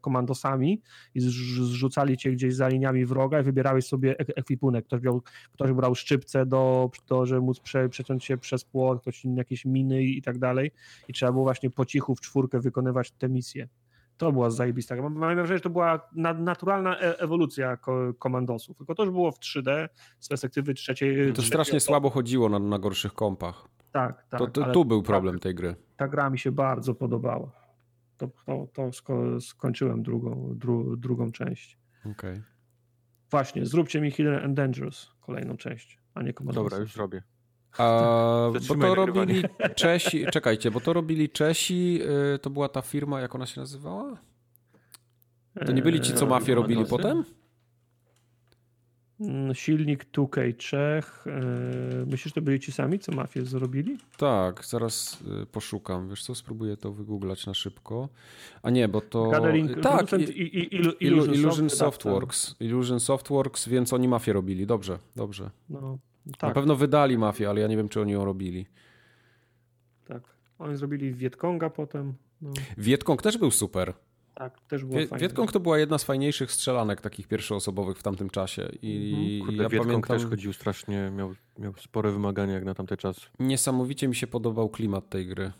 komandosami 0.00 0.82
i 1.14 1.20
zrzucali 1.20 2.16
cię 2.16 2.32
gdzieś 2.32 2.54
za 2.54 2.68
liniami 2.68 3.06
wroga 3.06 3.40
i 3.40 3.42
wybierałeś 3.42 3.86
sobie 3.86 4.18
ek 4.18 4.28
ekwipunek. 4.36 4.86
Ktoś, 4.86 5.02
miał, 5.02 5.22
ktoś 5.52 5.72
brał 5.72 5.94
szczypce 5.94 6.46
do, 6.46 6.90
do 7.08 7.26
żeby 7.26 7.40
móc 7.40 7.60
prze, 7.60 7.88
przeciąć 7.88 8.24
się 8.24 8.36
przez 8.36 8.64
płot, 8.64 9.00
ktoś 9.00 9.24
jakieś 9.24 9.64
miny 9.64 10.02
i 10.02 10.22
tak 10.22 10.38
dalej 10.38 10.70
i 11.08 11.12
trzeba 11.12 11.32
było 11.32 11.44
właśnie 11.44 11.70
po 11.70 11.84
cichu 11.84 12.14
w 12.14 12.20
czwórkę 12.20 12.60
wykonywać 12.60 13.10
te 13.10 13.28
misje. 13.28 13.68
To 14.18 14.32
była 14.32 14.50
zajebista. 14.50 14.96
Mam 14.96 15.14
wrażenie, 15.14 15.46
że 15.46 15.60
to 15.60 15.70
była 15.70 16.08
naturalna 16.38 17.00
e 17.00 17.18
ewolucja 17.18 17.78
komandosów. 18.18 18.76
Tylko 18.76 18.94
to 18.94 19.02
już 19.02 19.12
było 19.12 19.32
w 19.32 19.38
3D 19.38 19.88
z 20.20 20.28
perspektywy 20.28 20.74
trzeciej. 20.74 21.32
To 21.32 21.42
strasznie 21.42 21.80
słabo 21.80 22.10
chodziło 22.10 22.48
na, 22.48 22.58
na 22.58 22.78
gorszych 22.78 23.12
kompach. 23.12 23.68
Tak, 23.92 24.26
tak. 24.28 24.40
To, 24.40 24.46
to 24.46 24.72
tu 24.72 24.84
był 24.84 25.02
problem 25.02 25.34
ta, 25.34 25.42
tej 25.42 25.54
gry. 25.54 25.74
Ta 25.96 26.08
gra 26.08 26.30
mi 26.30 26.38
się 26.38 26.52
bardzo 26.52 26.94
podobała. 26.94 27.50
To, 28.16 28.28
to, 28.46 28.68
to 28.72 28.92
sko 28.92 29.40
skończyłem 29.40 30.02
drugą, 30.02 30.54
dru 30.56 30.96
drugą 30.96 31.32
część. 31.32 31.78
Okej. 32.00 32.12
Okay. 32.12 32.42
Właśnie, 33.30 33.66
zróbcie 33.66 34.00
mi 34.00 34.10
Hidden 34.10 34.44
and 34.44 34.54
Dangerous, 34.54 35.10
kolejną 35.20 35.56
część, 35.56 35.98
a 36.14 36.22
nie 36.22 36.32
komandosów. 36.32 36.70
Dobra, 36.70 36.78
już 36.78 36.92
zrobię. 36.92 37.22
A, 37.78 38.50
bo 38.68 38.74
to 38.74 38.94
robili 38.94 39.42
Czesi, 39.74 40.26
czekajcie, 40.26 40.70
bo 40.70 40.80
to 40.80 40.92
robili 40.92 41.30
Czesi, 41.30 42.00
y, 42.34 42.38
to 42.38 42.50
była 42.50 42.68
ta 42.68 42.82
firma, 42.82 43.20
jak 43.20 43.34
ona 43.34 43.46
się 43.46 43.60
nazywała? 43.60 44.16
To 45.66 45.72
nie 45.72 45.82
byli 45.82 46.00
ci, 46.00 46.14
co 46.14 46.26
mafię 46.26 46.54
robili 46.54 46.84
potem? 46.84 47.24
Mm, 49.20 49.54
silnik 49.54 50.04
2K 50.04 50.56
Czech. 50.56 51.24
Y, 51.26 52.06
myślisz, 52.06 52.24
że 52.24 52.30
to 52.30 52.42
byli 52.42 52.60
ci 52.60 52.72
sami, 52.72 52.98
co 52.98 53.12
mafię 53.12 53.44
zrobili? 53.44 53.98
Tak, 54.16 54.64
zaraz 54.64 55.18
y, 55.42 55.46
poszukam. 55.46 56.08
Wiesz 56.08 56.22
co, 56.22 56.34
spróbuję 56.34 56.76
to 56.76 56.92
wygooglać 56.92 57.46
na 57.46 57.54
szybko. 57.54 58.08
A 58.62 58.70
nie, 58.70 58.88
bo 58.88 59.00
to... 59.00 59.28
Gathering, 59.28 59.80
tak, 59.80 60.12
i, 60.12 60.22
i, 60.22 60.58
i, 60.58 60.76
Illusion, 61.00 61.34
Illusion 61.34 61.70
Softworks. 61.70 62.54
Illusion 62.60 63.00
Softworks, 63.00 63.68
więc 63.68 63.92
oni 63.92 64.08
mafię 64.08 64.32
robili. 64.32 64.66
Dobrze, 64.66 64.98
dobrze. 65.16 65.50
No, 65.70 65.98
tak. 66.38 66.50
Na 66.50 66.54
pewno 66.54 66.76
wydali 66.76 67.18
mafię, 67.18 67.48
ale 67.48 67.60
ja 67.60 67.66
nie 67.66 67.76
wiem, 67.76 67.88
czy 67.88 68.00
oni 68.00 68.12
ją 68.12 68.24
robili. 68.24 68.66
Tak. 70.04 70.22
Oni 70.58 70.76
zrobili 70.76 71.12
Wietkonga 71.12 71.70
potem. 71.70 72.14
No. 72.42 72.52
Wietkong 72.78 73.22
też 73.22 73.38
był 73.38 73.50
super. 73.50 73.94
Tak, 74.34 74.60
też 74.60 74.84
było 74.84 74.98
Wie, 74.98 75.06
fajne. 75.06 75.22
Wietkong 75.22 75.52
to 75.52 75.60
była 75.60 75.78
jedna 75.78 75.98
z 75.98 76.04
fajniejszych 76.04 76.52
strzelanek 76.52 77.00
takich 77.00 77.28
pierwszoosobowych 77.28 77.98
w 77.98 78.02
tamtym 78.02 78.30
czasie. 78.30 78.68
I 78.82 79.38
mhm. 79.38 79.46
Kurde, 79.46 79.62
ja 79.62 79.68
Wietkong 79.68 80.06
pamiętam... 80.06 80.18
też 80.18 80.26
chodził 80.30 80.52
strasznie, 80.52 81.10
miał, 81.16 81.34
miał 81.58 81.74
spore 81.74 82.12
wymagania 82.12 82.54
jak 82.54 82.64
na 82.64 82.74
tamten 82.74 82.98
czas. 82.98 83.30
Niesamowicie 83.38 84.08
mi 84.08 84.14
się 84.14 84.26
podobał 84.26 84.68
klimat 84.68 85.08
tej 85.08 85.26
gry. 85.26 85.52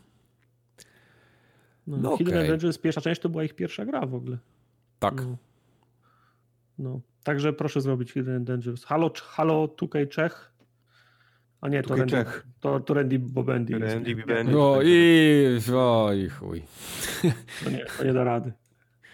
No, 1.87 1.97
no 1.97 2.17
Hidden 2.17 2.55
okay. 2.55 2.73
Pierwsza 2.81 3.01
część 3.01 3.21
to 3.21 3.29
była 3.29 3.43
ich 3.43 3.53
pierwsza 3.53 3.85
gra 3.85 4.05
w 4.05 4.15
ogóle. 4.15 4.37
Tak. 4.99 5.25
No. 5.25 5.37
no. 6.79 7.01
Także 7.23 7.53
proszę 7.53 7.81
zrobić 7.81 8.11
Hidden 8.11 8.45
Dangerous. 8.45 8.85
Halo, 8.85 9.11
Halo 9.23 9.65
2K 9.65 10.07
Czech 10.07 10.51
a 11.61 11.69
nie, 11.69 11.83
to 11.83 11.95
Randy, 11.95 12.25
to, 12.59 12.79
to 12.79 12.93
Randy 12.93 13.19
Bobendi. 13.19 13.73
Randy 13.73 14.15
Bobendi. 14.15 14.53
No 14.53 14.81
i 14.83 15.59
oj 15.75 16.29
chuj. 16.29 16.63
To 17.63 17.69
nie, 17.69 17.85
to 17.97 18.03
nie 18.03 18.13
da 18.13 18.23
rady. 18.23 18.51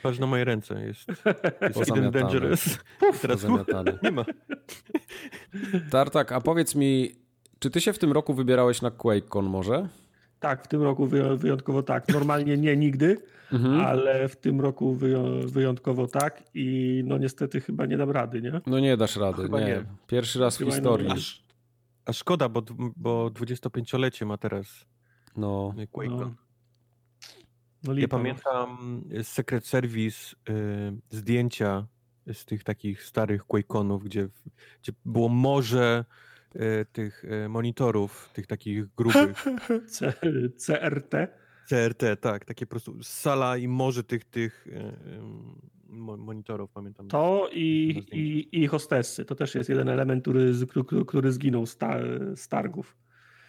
Patrz 0.05 0.19
na 0.19 0.27
moje 0.27 0.45
ręce, 0.45 0.85
jest, 0.85 1.07
jest 1.77 1.85
Hidden 1.85 2.11
Dangerous. 2.11 2.77
Puf, 2.99 3.21
teraz 3.21 3.45
nie 4.03 4.11
ma. 4.11 4.25
Tartak, 5.91 6.31
a 6.31 6.41
powiedz 6.41 6.75
mi, 6.75 7.11
czy 7.59 7.69
ty 7.69 7.81
się 7.81 7.93
w 7.93 7.99
tym 7.99 8.11
roku 8.11 8.33
wybierałeś 8.33 8.81
na 8.81 8.91
QuakeCon 8.91 9.45
może? 9.45 9.87
Tak, 10.39 10.63
w 10.63 10.67
tym 10.67 10.83
roku 10.83 11.07
wyjątkowo 11.37 11.83
tak. 11.83 12.09
Normalnie 12.09 12.57
nie 12.57 12.77
nigdy, 12.77 13.17
mhm. 13.53 13.81
ale 13.81 14.27
w 14.27 14.35
tym 14.35 14.61
roku 14.61 14.97
wyjątkowo 15.45 16.07
tak 16.07 16.43
i 16.53 17.03
no 17.05 17.17
niestety 17.17 17.61
chyba 17.61 17.85
nie 17.85 17.97
dam 17.97 18.11
rady, 18.11 18.41
nie? 18.41 18.61
No 18.67 18.79
nie 18.79 18.97
dasz 18.97 19.15
rady, 19.15 19.49
nie. 19.49 19.59
nie. 19.59 19.83
Pierwszy 20.07 20.39
raz 20.39 20.57
chyba 20.57 20.71
w 20.71 20.73
historii. 20.73 21.09
A, 21.09 21.44
a, 22.05 22.13
szkoda, 22.13 22.49
bo, 22.49 22.61
bo 22.95 23.27
25-lecie 23.29 24.25
ma 24.25 24.37
teraz 24.37 24.85
no. 25.37 25.73
QuakeCon. 25.91 26.19
No. 26.19 26.45
No 27.83 27.93
ja 27.93 28.07
pamiętam 28.07 29.01
Secret 29.23 29.67
Service 29.67 30.35
y, 30.49 30.93
zdjęcia 31.09 31.87
z 32.33 32.45
tych 32.45 32.63
takich 32.63 33.03
starych 33.03 33.45
QuakeConów, 33.45 34.03
gdzie, 34.03 34.27
gdzie 34.81 34.91
było 35.05 35.29
morze 35.29 36.05
y, 36.55 36.85
tych 36.91 37.23
y, 37.23 37.49
monitorów, 37.49 38.29
tych 38.33 38.47
takich 38.47 38.95
grubych. 38.95 39.45
C 39.87 40.13
CRT? 40.57 41.13
CRT, 41.69 42.03
tak. 42.21 42.45
Takie 42.45 42.65
po 42.65 42.69
prostu 42.69 43.03
sala 43.03 43.57
i 43.57 43.67
morze 43.67 44.03
tych, 44.03 44.25
tych 44.25 44.67
monitorów, 45.95 46.71
pamiętam. 46.71 47.07
To 47.07 47.49
i, 47.53 48.03
i, 48.11 48.63
i 48.63 48.67
hostessy. 48.67 49.25
To 49.25 49.35
też 49.35 49.55
jest 49.55 49.69
jeden 49.69 49.89
element, 49.89 50.21
który, 50.21 50.53
który 51.07 51.31
zginął 51.31 51.65
z, 51.65 51.77
ta, 51.77 51.99
z 52.35 52.47
targów. 52.47 52.97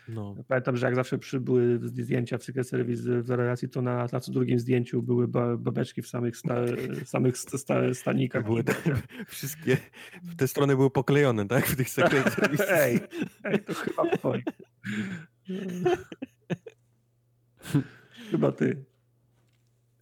No. 0.09 0.37
Pamiętam, 0.49 0.77
że 0.77 0.87
jak 0.87 0.95
zawsze 0.95 1.19
przybyły 1.19 1.81
zdjęcia 1.83 2.39
w 2.39 2.45
Secret 2.45 2.69
Service 2.69 3.23
w 3.23 3.31
relacji, 3.31 3.69
to 3.69 3.83
na, 3.83 4.07
na 4.13 4.21
co 4.21 4.33
drugim 4.33 4.59
zdjęciu 4.59 5.03
były 5.03 5.29
babeczki 5.59 6.03
w 6.03 6.09
samych, 6.09 6.37
sta, 6.37 6.55
samych 7.05 7.39
sta, 7.39 7.95
stanikach. 7.95 8.45
Były 8.45 8.65
te, 8.65 8.75
wszystkie, 9.29 9.77
te 10.37 10.49
strony 10.49 10.77
były 10.77 10.91
poklejone, 10.91 11.49
tak? 11.49 11.67
W 11.67 11.77
tych 11.77 11.91
Secret 11.91 12.33
Service. 12.35 12.85
ej, 12.85 13.01
ej, 13.45 13.59
to 13.59 13.75
chyba 13.75 14.17
twoje. 14.17 14.43
chyba 18.31 18.53
ty. 18.53 18.85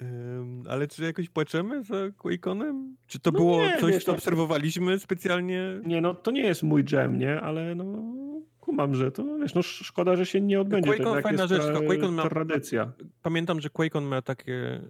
Um, 0.00 0.62
ale 0.68 0.88
czy 0.88 1.02
jakoś 1.02 1.28
płaczemy 1.28 1.82
za 1.82 1.94
Quake'onem? 1.94 2.94
Czy 3.06 3.20
to 3.20 3.30
no 3.30 3.38
było 3.38 3.62
nie, 3.62 3.78
coś, 3.80 3.92
wiesz, 3.92 4.04
co 4.04 4.12
no- 4.12 4.18
obserwowaliśmy 4.18 4.98
specjalnie? 4.98 5.80
Nie, 5.84 6.00
no 6.00 6.14
to 6.14 6.30
nie 6.30 6.42
jest 6.42 6.62
mój 6.62 6.84
jam, 6.92 7.18
nie? 7.18 7.40
Ale 7.40 7.74
no 7.74 8.14
kumam, 8.60 8.94
że 8.94 9.12
to 9.12 9.38
wiesz, 9.38 9.54
no 9.54 9.62
szkoda, 9.62 10.16
że 10.16 10.26
się 10.26 10.40
nie 10.40 10.60
odbędzie. 10.60 10.88
QuakeCon 10.88 11.14
tak, 11.14 11.22
fajna 11.22 11.46
rzecz, 11.46 11.62
to 11.62 11.80
QuakeCon 11.80 12.14
miał, 12.14 12.28
tradycja. 12.28 12.92
Pamiętam, 13.22 13.60
że 13.60 13.70
QuakeCon 13.70 14.08
miał 14.08 14.22
takie 14.22 14.80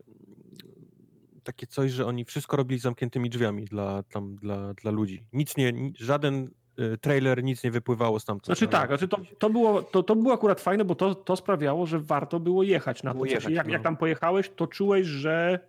takie 1.44 1.66
coś, 1.66 1.92
że 1.92 2.06
oni 2.06 2.24
wszystko 2.24 2.56
robili 2.56 2.80
zamkniętymi 2.80 3.30
drzwiami 3.30 3.64
dla, 3.64 4.02
tam, 4.02 4.36
dla, 4.36 4.74
dla 4.74 4.90
ludzi. 4.90 5.26
Nic 5.32 5.56
nie, 5.56 5.72
żaden 5.98 6.50
trailer, 7.00 7.44
nic 7.44 7.64
nie 7.64 7.70
wypływało 7.70 8.20
stamtąd. 8.20 8.46
Znaczy 8.46 8.68
tak, 8.68 8.88
znaczy 8.88 9.08
to, 9.08 9.18
to, 9.38 9.50
było, 9.50 9.82
to, 9.82 10.02
to 10.02 10.16
było 10.16 10.34
akurat 10.34 10.60
fajne, 10.60 10.84
bo 10.84 10.94
to, 10.94 11.14
to 11.14 11.36
sprawiało, 11.36 11.86
że 11.86 11.98
warto 11.98 12.40
było 12.40 12.62
jechać 12.62 13.02
na 13.02 13.12
było 13.12 13.24
to. 13.26 13.30
Jechać, 13.30 13.52
jak, 13.52 13.66
no. 13.66 13.72
jak 13.72 13.82
tam 13.82 13.96
pojechałeś, 13.96 14.50
to 14.56 14.66
czułeś, 14.66 15.06
że 15.06 15.60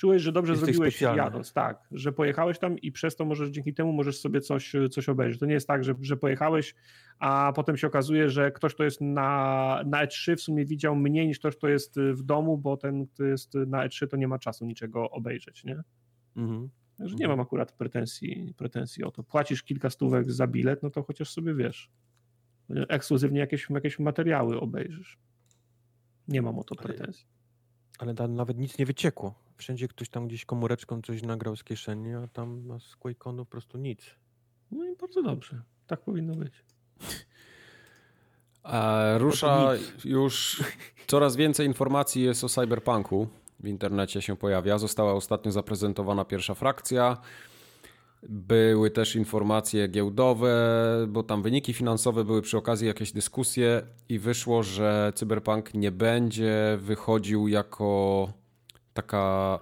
Czułeś, 0.00 0.22
że 0.22 0.32
dobrze 0.32 0.52
Jesteś 0.52 0.66
zrobiłeś 0.66 0.94
specjalny. 0.94 1.22
jadąc, 1.22 1.52
tak, 1.52 1.82
że 1.92 2.12
pojechałeś 2.12 2.58
tam 2.58 2.78
i 2.78 2.92
przez 2.92 3.16
to 3.16 3.24
możesz, 3.24 3.50
dzięki 3.50 3.74
temu 3.74 3.92
możesz 3.92 4.20
sobie 4.20 4.40
coś, 4.40 4.72
coś 4.90 5.08
obejrzeć. 5.08 5.40
To 5.40 5.46
nie 5.46 5.54
jest 5.54 5.68
tak, 5.68 5.84
że, 5.84 5.94
że 6.00 6.16
pojechałeś, 6.16 6.74
a 7.18 7.52
potem 7.56 7.76
się 7.76 7.86
okazuje, 7.86 8.30
że 8.30 8.52
ktoś, 8.52 8.74
kto 8.74 8.84
jest 8.84 9.00
na, 9.00 9.82
na 9.86 10.06
E3 10.06 10.36
w 10.36 10.40
sumie 10.40 10.64
widział 10.64 10.96
mniej 10.96 11.26
niż 11.26 11.38
ktoś, 11.38 11.56
kto 11.56 11.68
jest 11.68 12.00
w 12.00 12.22
domu, 12.22 12.58
bo 12.58 12.76
ten, 12.76 13.06
kto 13.06 13.24
jest 13.24 13.54
na 13.54 13.88
E3 13.88 14.08
to 14.08 14.16
nie 14.16 14.28
ma 14.28 14.38
czasu 14.38 14.64
niczego 14.64 15.10
obejrzeć, 15.10 15.64
nie? 15.64 15.82
Mhm. 16.36 16.68
Że 17.00 17.16
nie 17.16 17.28
mam 17.28 17.40
akurat 17.40 17.72
pretensji, 17.72 18.54
pretensji 18.56 19.04
o 19.04 19.10
to. 19.10 19.22
Płacisz 19.22 19.62
kilka 19.62 19.90
stówek 19.90 20.32
za 20.32 20.46
bilet, 20.46 20.82
no 20.82 20.90
to 20.90 21.02
chociaż 21.02 21.30
sobie 21.30 21.54
wiesz, 21.54 21.90
ekskluzywnie 22.88 23.40
jakieś, 23.40 23.70
jakieś 23.70 23.98
materiały 23.98 24.60
obejrzysz. 24.60 25.18
Nie 26.28 26.42
mam 26.42 26.58
o 26.58 26.64
to 26.64 26.74
pretensji. 26.74 27.26
Ale, 27.98 28.14
ale 28.18 28.28
nawet 28.28 28.58
nic 28.58 28.78
nie 28.78 28.86
wyciekło 28.86 29.50
wszędzie 29.60 29.88
ktoś 29.88 30.08
tam 30.08 30.28
gdzieś 30.28 30.44
komóreczką 30.44 31.02
coś 31.02 31.22
nagrał 31.22 31.56
z 31.56 31.64
kieszeni, 31.64 32.14
a 32.14 32.28
tam 32.28 32.80
z 32.80 32.96
QuakeConu 32.96 33.44
po 33.44 33.50
prostu 33.50 33.78
nic. 33.78 34.16
No 34.70 34.84
i 34.84 34.96
bardzo 34.96 35.22
dobrze. 35.22 35.62
Tak 35.86 36.00
powinno 36.00 36.34
być. 36.34 36.64
A 38.62 39.04
rusza 39.18 39.72
już 40.04 40.62
coraz 41.06 41.36
więcej 41.36 41.66
informacji 41.66 42.22
jest 42.22 42.44
o 42.44 42.48
cyberpunku. 42.48 43.28
W 43.60 43.66
internecie 43.66 44.22
się 44.22 44.36
pojawia. 44.36 44.78
Została 44.78 45.12
ostatnio 45.12 45.52
zaprezentowana 45.52 46.24
pierwsza 46.24 46.54
frakcja. 46.54 47.16
Były 48.28 48.90
też 48.90 49.16
informacje 49.16 49.88
giełdowe, 49.88 50.54
bo 51.08 51.22
tam 51.22 51.42
wyniki 51.42 51.72
finansowe 51.72 52.24
były 52.24 52.42
przy 52.42 52.58
okazji 52.58 52.86
jakieś 52.86 53.12
dyskusje 53.12 53.82
i 54.08 54.18
wyszło, 54.18 54.62
że 54.62 55.12
Cyberpunk 55.14 55.74
nie 55.74 55.90
będzie 55.90 56.78
wychodził 56.80 57.48
jako 57.48 58.28
taka 58.94 59.58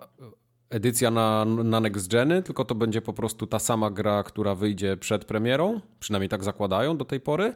edycja 0.70 1.10
na, 1.10 1.44
na 1.44 1.80
next 1.80 2.10
geny, 2.10 2.42
tylko 2.42 2.64
to 2.64 2.74
będzie 2.74 3.02
po 3.02 3.12
prostu 3.12 3.46
ta 3.46 3.58
sama 3.58 3.90
gra, 3.90 4.22
która 4.22 4.54
wyjdzie 4.54 4.96
przed 4.96 5.24
premierą, 5.24 5.80
przynajmniej 6.00 6.28
tak 6.28 6.44
zakładają 6.44 6.96
do 6.96 7.04
tej 7.04 7.20
pory 7.20 7.54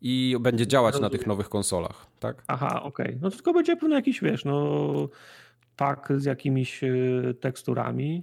i 0.00 0.36
będzie 0.40 0.66
działać 0.66 1.00
na 1.00 1.10
tych 1.10 1.26
nowych 1.26 1.48
konsolach, 1.48 2.06
tak? 2.20 2.44
Aha, 2.46 2.82
okej. 2.82 3.06
Okay. 3.06 3.18
No 3.22 3.30
to 3.30 3.36
tylko 3.36 3.52
będzie 3.52 3.76
pewno 3.76 3.96
jakiś, 3.96 4.20
wiesz, 4.20 4.44
no 4.44 4.94
pak 5.78 6.12
z 6.16 6.24
jakimiś 6.24 6.84
e, 6.84 6.88
teksturami. 7.40 8.22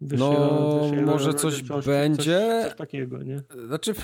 no, 0.00 0.90
może 1.06 1.34
coś, 1.34 1.62
coś 1.62 1.86
będzie. 1.86 2.40
Coś, 2.62 2.68
coś, 2.68 2.78
takiego, 2.78 3.22
nie? 3.22 3.42
Znaczy, 3.66 3.94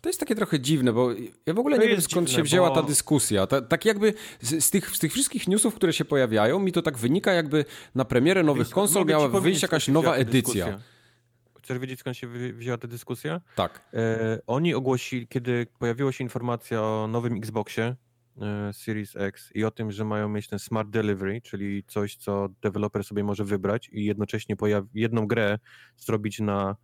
to 0.00 0.08
jest 0.08 0.20
takie 0.20 0.34
trochę 0.34 0.60
dziwne, 0.60 0.92
bo 0.92 1.10
ja 1.46 1.54
w 1.54 1.58
ogóle 1.58 1.76
to 1.76 1.82
nie 1.82 1.88
wiem 1.88 2.00
skąd 2.00 2.28
dziwne, 2.28 2.36
się 2.38 2.42
wzięła 2.42 2.68
bo... 2.68 2.74
ta 2.74 2.82
dyskusja. 2.82 3.46
Ta, 3.46 3.60
tak 3.60 3.84
jakby 3.84 4.14
z, 4.40 4.64
z, 4.64 4.70
tych, 4.70 4.96
z 4.96 4.98
tych 4.98 5.12
wszystkich 5.12 5.48
newsów, 5.48 5.74
które 5.74 5.92
się 5.92 6.04
pojawiają, 6.04 6.58
mi 6.58 6.72
to 6.72 6.82
tak 6.82 6.98
wynika 6.98 7.32
jakby 7.32 7.64
na 7.94 8.04
premierę 8.04 8.42
nowych 8.42 8.66
Wiesz, 8.66 8.74
konsol 8.74 9.06
miała 9.06 9.28
wyjść 9.28 9.62
jakaś 9.62 9.88
nowa 9.88 10.14
edycja. 10.14 10.66
Dyskusja. 10.66 10.92
Chcesz 11.62 11.78
wiedzieć 11.78 12.00
skąd 12.00 12.16
się 12.16 12.28
wzięła 12.52 12.78
ta 12.78 12.88
dyskusja? 12.88 13.40
Tak. 13.56 13.80
E, 13.94 14.38
oni 14.46 14.74
ogłosili, 14.74 15.26
kiedy 15.28 15.66
pojawiła 15.78 16.12
się 16.12 16.24
informacja 16.24 16.82
o 16.82 17.08
nowym 17.08 17.36
Xboxie 17.36 17.96
Series 18.72 19.16
X 19.16 19.50
i 19.54 19.64
o 19.64 19.70
tym, 19.70 19.92
że 19.92 20.04
mają 20.04 20.28
mieć 20.28 20.48
ten 20.48 20.58
Smart 20.58 20.90
Delivery, 20.90 21.40
czyli 21.40 21.84
coś, 21.84 22.16
co 22.16 22.48
deweloper 22.62 23.04
sobie 23.04 23.24
może 23.24 23.44
wybrać 23.44 23.88
i 23.92 24.04
jednocześnie 24.04 24.56
jedną 24.94 25.26
grę 25.26 25.58
zrobić 25.96 26.40
na 26.40 26.76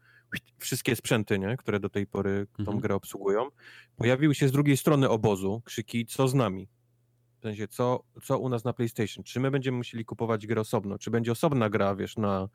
wszystkie 0.58 0.96
sprzęty, 0.96 1.38
nie, 1.38 1.56
które 1.56 1.80
do 1.80 1.88
tej 1.88 2.06
pory 2.06 2.46
tą 2.56 2.62
mhm. 2.62 2.80
grę 2.80 2.94
obsługują, 2.94 3.48
pojawiły 3.96 4.34
się 4.34 4.48
z 4.48 4.52
drugiej 4.52 4.76
strony 4.76 5.08
obozu 5.08 5.62
krzyki, 5.64 6.06
co 6.06 6.28
z 6.28 6.34
nami? 6.34 6.68
W 7.38 7.42
sensie, 7.42 7.68
co, 7.68 8.04
co 8.22 8.38
u 8.38 8.48
nas 8.48 8.64
na 8.64 8.72
PlayStation? 8.72 9.24
Czy 9.24 9.40
my 9.40 9.50
będziemy 9.50 9.76
musieli 9.76 10.04
kupować 10.04 10.46
grę 10.46 10.60
osobno? 10.60 10.98
Czy 10.98 11.10
będzie 11.10 11.32
osobna 11.32 11.70
gra, 11.70 11.96
wiesz, 11.96 12.16
na, 12.16 12.48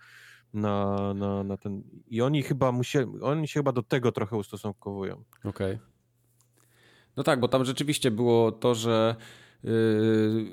na, 0.54 1.14
na, 1.14 1.44
na 1.44 1.58
ten... 1.58 1.84
I 2.08 2.22
oni 2.22 2.44
chyba 2.44 2.72
musieli, 2.72 3.08
oni 3.22 3.48
się 3.48 3.60
chyba 3.60 3.72
do 3.72 3.84
tego 3.84 4.12
trochę 4.12 4.38
ustosunkowują. 4.38 5.24
Okej. 5.44 5.76
Okay. 5.76 5.93
No 7.18 7.24
tak, 7.24 7.40
bo 7.40 7.48
tam 7.48 7.66
rzeczywiście 7.66 8.12
było 8.12 8.52
to, 8.52 8.76
że 8.76 9.16
yy, 9.64 10.46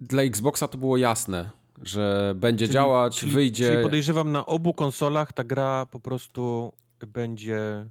dla 0.00 0.22
Xboxa 0.22 0.68
to 0.68 0.78
było 0.78 0.96
jasne, 0.96 1.50
że 1.82 2.34
będzie 2.36 2.66
czyli, 2.66 2.74
działać, 2.74 3.20
czyli, 3.20 3.32
wyjdzie. 3.32 3.70
Czyli 3.70 3.82
podejrzewam, 3.82 4.32
na 4.32 4.46
obu 4.46 4.74
konsolach 4.74 5.32
ta 5.32 5.44
gra 5.44 5.86
po 5.86 6.00
prostu 6.00 6.72
będzie 7.06 7.86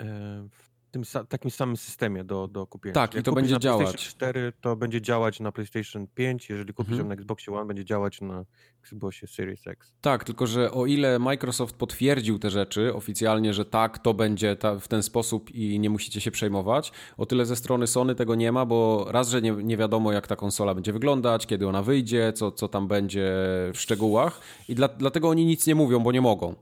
e, 0.00 0.48
tym 0.94 1.26
takim 1.28 1.50
samym 1.50 1.76
systemie 1.76 2.24
do, 2.24 2.48
do 2.48 2.66
kupienia. 2.66 2.94
Tak, 2.94 3.14
i 3.14 3.22
to 3.22 3.32
będzie 3.32 3.58
działać. 3.58 3.86
PlayStation 3.86 4.10
4 4.10 4.52
to 4.60 4.76
będzie 4.76 5.00
działać 5.00 5.40
na 5.40 5.52
PlayStation 5.52 6.06
5, 6.14 6.50
jeżeli 6.50 6.74
kupisz 6.74 6.92
mhm. 6.92 7.08
na 7.08 7.14
Xboxie 7.14 7.54
One, 7.54 7.66
będzie 7.66 7.84
działać 7.84 8.20
na 8.20 8.44
Xboxie 8.82 9.28
Series 9.28 9.66
X. 9.66 9.92
Tak, 10.00 10.24
tylko 10.24 10.46
że 10.46 10.72
o 10.72 10.86
ile 10.86 11.18
Microsoft 11.18 11.76
potwierdził 11.76 12.38
te 12.38 12.50
rzeczy 12.50 12.94
oficjalnie, 12.94 13.54
że 13.54 13.64
tak, 13.64 13.98
to 13.98 14.14
będzie 14.14 14.56
ta, 14.56 14.78
w 14.78 14.88
ten 14.88 15.02
sposób 15.02 15.50
i 15.50 15.80
nie 15.80 15.90
musicie 15.90 16.20
się 16.20 16.30
przejmować, 16.30 16.92
o 17.16 17.26
tyle 17.26 17.46
ze 17.46 17.56
strony 17.56 17.86
Sony 17.86 18.14
tego 18.14 18.34
nie 18.34 18.52
ma, 18.52 18.66
bo 18.66 19.06
raz, 19.10 19.28
że 19.28 19.42
nie, 19.42 19.52
nie 19.52 19.76
wiadomo 19.76 20.12
jak 20.12 20.26
ta 20.26 20.36
konsola 20.36 20.74
będzie 20.74 20.92
wyglądać, 20.92 21.46
kiedy 21.46 21.68
ona 21.68 21.82
wyjdzie, 21.82 22.32
co, 22.32 22.52
co 22.52 22.68
tam 22.68 22.88
będzie 22.88 23.32
w 23.72 23.76
szczegółach 23.76 24.40
i 24.68 24.74
dla, 24.74 24.88
dlatego 24.88 25.28
oni 25.28 25.46
nic 25.46 25.66
nie 25.66 25.74
mówią, 25.74 26.00
bo 26.00 26.12
nie 26.12 26.20
mogą. 26.20 26.54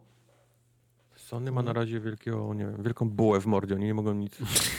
Sony 1.33 1.53
ma 1.53 1.63
na 1.63 1.73
razie 1.73 2.01
wielkiego, 2.01 2.55
nie 2.55 2.67
wiem, 2.67 2.83
wielką 2.83 3.11
bułę 3.11 3.41
w 3.41 3.47
mordzie, 3.47 3.75
oni 3.75 3.85
nie 3.85 3.95
mogą 3.95 4.15
nic... 4.15 4.39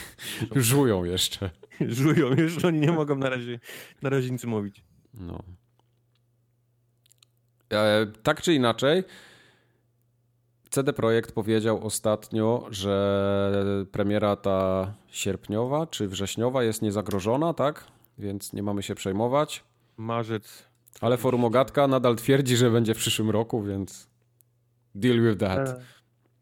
Żują 0.56 1.04
jeszcze. 1.04 1.50
Żują 2.00 2.36
jeszcze, 2.36 2.68
oni 2.68 2.80
nie 2.80 2.92
mogą 2.92 3.16
na 3.16 3.30
razie, 3.30 3.60
na 4.02 4.10
razie 4.10 4.32
nic 4.32 4.44
mówić. 4.44 4.84
No. 5.14 5.44
E, 7.72 8.08
tak 8.24 8.42
czy 8.42 8.54
inaczej, 8.54 9.04
CD 10.70 10.94
Projekt 10.94 11.32
powiedział 11.32 11.86
ostatnio, 11.86 12.68
że 12.72 13.86
premiera 13.92 14.36
ta 14.36 14.94
sierpniowa 15.08 15.88
czy 15.88 16.08
wrześniowa 16.08 16.64
jest 16.64 16.82
niezagrożona, 16.82 17.54
tak? 17.54 17.86
Więc 18.18 18.54
nie 18.54 18.64
mamy 18.64 18.84
się 18.84 18.96
przejmować. 18.96 19.64
Marzec 19.98 20.64
Ale 21.02 21.18
forum 21.18 21.46
Ogatka 21.46 21.88
nadal 21.88 22.16
twierdzi, 22.16 22.58
że 22.58 22.72
będzie 22.72 22.94
w 22.94 22.98
przyszłym 22.98 23.30
roku, 23.30 23.64
więc 23.64 24.08
deal 24.96 25.22
with 25.22 25.40
that. 25.40 25.80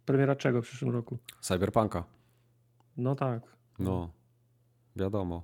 Premiera 0.06 0.36
czego 0.36 0.62
w 0.62 0.66
przyszłym 0.66 0.91
roku? 0.91 1.18
Cyberpunka. 1.41 2.04
No 2.97 3.16
tak. 3.16 3.41
No, 3.80 4.12
wiadomo. 4.95 5.43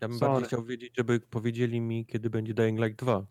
Ja 0.00 0.08
bym 0.08 0.18
Sorry. 0.18 0.32
bardziej 0.32 0.46
chciał 0.48 0.64
wiedzieć, 0.64 0.92
żeby 0.96 1.20
powiedzieli 1.20 1.80
mi, 1.80 2.06
kiedy 2.06 2.30
będzie 2.30 2.54
Dying 2.54 2.80
Light 2.80 2.98
2. 3.04 3.24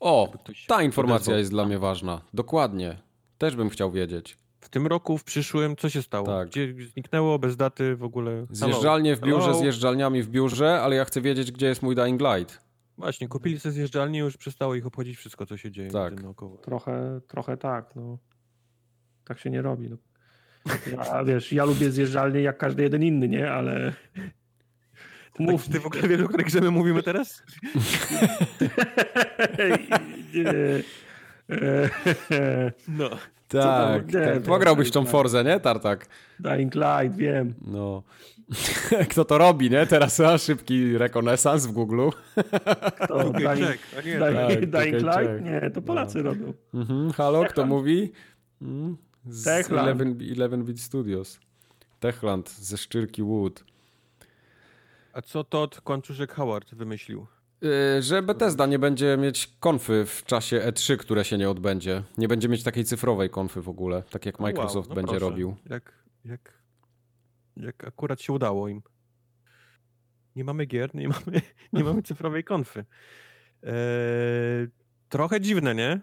O, 0.00 0.32
ta 0.68 0.82
informacja 0.82 1.20
odezwał. 1.20 1.38
jest 1.38 1.50
dla 1.50 1.66
mnie 1.66 1.78
ważna. 1.78 2.20
Dokładnie. 2.34 2.98
Też 3.38 3.56
bym 3.56 3.70
chciał 3.70 3.90
wiedzieć. 3.90 4.36
W 4.60 4.68
tym 4.68 4.86
roku, 4.86 5.18
w 5.18 5.24
przyszłym, 5.24 5.76
co 5.76 5.88
się 5.90 6.02
stało? 6.02 6.26
Tak. 6.26 6.48
Gdzie 6.48 6.74
zniknęło 6.86 7.38
bez 7.38 7.56
daty 7.56 7.96
w 7.96 8.02
ogóle? 8.02 8.46
Zjeżdżalnie 8.50 9.16
w 9.16 9.20
biurze, 9.20 9.46
Hello. 9.46 9.58
zjeżdżalniami 9.58 10.22
w 10.22 10.28
biurze, 10.28 10.80
ale 10.82 10.96
ja 10.96 11.04
chcę 11.04 11.20
wiedzieć, 11.20 11.52
gdzie 11.52 11.66
jest 11.66 11.82
mój 11.82 11.94
Dying 11.94 12.20
Light. 12.20 12.60
Właśnie, 12.98 13.28
kupili 13.28 13.60
sobie 13.60 13.72
zjeżdżalnię, 13.72 14.18
już 14.18 14.36
przestało 14.36 14.74
ich 14.74 14.86
obchodzić 14.86 15.16
wszystko, 15.16 15.46
co 15.46 15.56
się 15.56 15.70
dzieje 15.70 15.90
Tak. 15.90 16.14
tak. 16.14 16.22
naokoło. 16.22 16.56
Trochę, 16.56 17.20
trochę 17.28 17.56
tak, 17.56 17.96
no. 17.96 18.18
Tak 19.24 19.38
się 19.38 19.50
nie 19.50 19.62
robi. 19.62 19.90
No. 19.90 19.96
Ja, 20.92 21.24
wiesz, 21.24 21.52
ja 21.52 21.64
lubię 21.64 21.90
zjeżdżalnie 21.90 22.40
jak 22.40 22.58
każdy 22.58 22.82
jeden 22.82 23.02
inny, 23.02 23.28
nie? 23.28 23.52
Ale 23.52 23.92
Mów, 25.38 25.50
mów, 25.50 25.62
Tak, 25.64 25.72
ty 25.72 25.80
w 25.80 25.86
ogóle 25.86 26.08
wiesz, 26.08 26.20
o 26.20 26.28
której 26.28 26.46
grze 26.46 26.60
my 26.60 26.70
mówimy 26.70 27.02
teraz? 27.02 27.42
nie. 30.34 30.82
No. 32.88 33.10
Tak, 33.48 34.12
tak. 34.12 34.42
Pograłbyś 34.42 34.86
nie, 34.86 34.92
tą. 34.92 35.06
Forzę, 35.06 35.44
nie, 35.44 35.60
Tartak? 35.60 36.06
Dying 36.40 36.74
Light, 36.74 37.16
wiem. 37.16 37.54
No. 37.66 38.02
Kto 39.10 39.24
to 39.24 39.38
robi, 39.38 39.70
nie? 39.70 39.86
Teraz 39.86 40.20
a, 40.20 40.38
szybki 40.38 40.98
rekonesans 40.98 41.66
w 41.66 41.72
Google. 41.72 42.08
To 43.08 43.14
Okej, 43.14 43.46
Dying, 43.56 43.78
nie, 44.06 44.18
Dying, 44.18 44.72
tak, 44.72 44.82
Dying 44.84 45.02
Light? 45.02 45.44
Nie, 45.44 45.70
to 45.70 45.82
Polacy 45.82 46.22
robią. 46.22 46.52
Mhm. 46.74 47.10
Halo, 47.12 47.44
kto 47.44 47.66
mówi? 47.66 48.12
Mm, 48.62 48.96
Z 49.26 49.44
Techland. 49.44 49.88
11, 50.00 50.24
11 50.24 50.64
Bit 50.64 50.80
Studios. 50.80 51.40
Techland 52.00 52.50
ze 52.50 52.76
Szczyrki 52.78 53.22
Wood. 53.22 53.64
A 55.12 55.22
co 55.22 55.44
Todd 55.44 55.80
Kłamczuszek 55.80 56.32
Howard 56.32 56.74
wymyślił? 56.74 57.26
Yy, 57.60 58.02
Że 58.02 58.22
Bethesda 58.22 58.66
nie 58.66 58.78
będzie 58.78 59.16
mieć 59.16 59.56
konfy 59.60 60.04
w 60.06 60.24
czasie 60.24 60.60
E3, 60.60 60.96
które 60.96 61.24
się 61.24 61.38
nie 61.38 61.50
odbędzie. 61.50 62.02
Nie 62.18 62.28
będzie 62.28 62.48
mieć 62.48 62.62
takiej 62.62 62.84
cyfrowej 62.84 63.30
konfy 63.30 63.62
w 63.62 63.68
ogóle, 63.68 64.02
tak 64.10 64.26
jak 64.26 64.40
Wow, 64.40 64.48
Microsoft 64.48 64.88
no 64.88 64.94
będzie 64.94 65.10
proszę. 65.10 65.26
robił. 65.30 65.56
Jak, 65.70 65.92
jak, 66.24 66.52
jak 67.56 67.84
akurat 67.84 68.20
się 68.20 68.32
udało 68.32 68.68
im. 68.68 68.82
Nie 70.36 70.44
mamy 70.44 70.66
gier, 70.66 70.94
nie 70.94 71.08
mamy, 71.08 71.40
nie 71.72 71.84
mamy 71.84 72.02
cyfrowej 72.02 72.44
konfy. 72.44 72.84
Eee, 73.62 73.72
trochę 75.08 75.40
dziwne, 75.40 75.74
nie? 75.74 76.00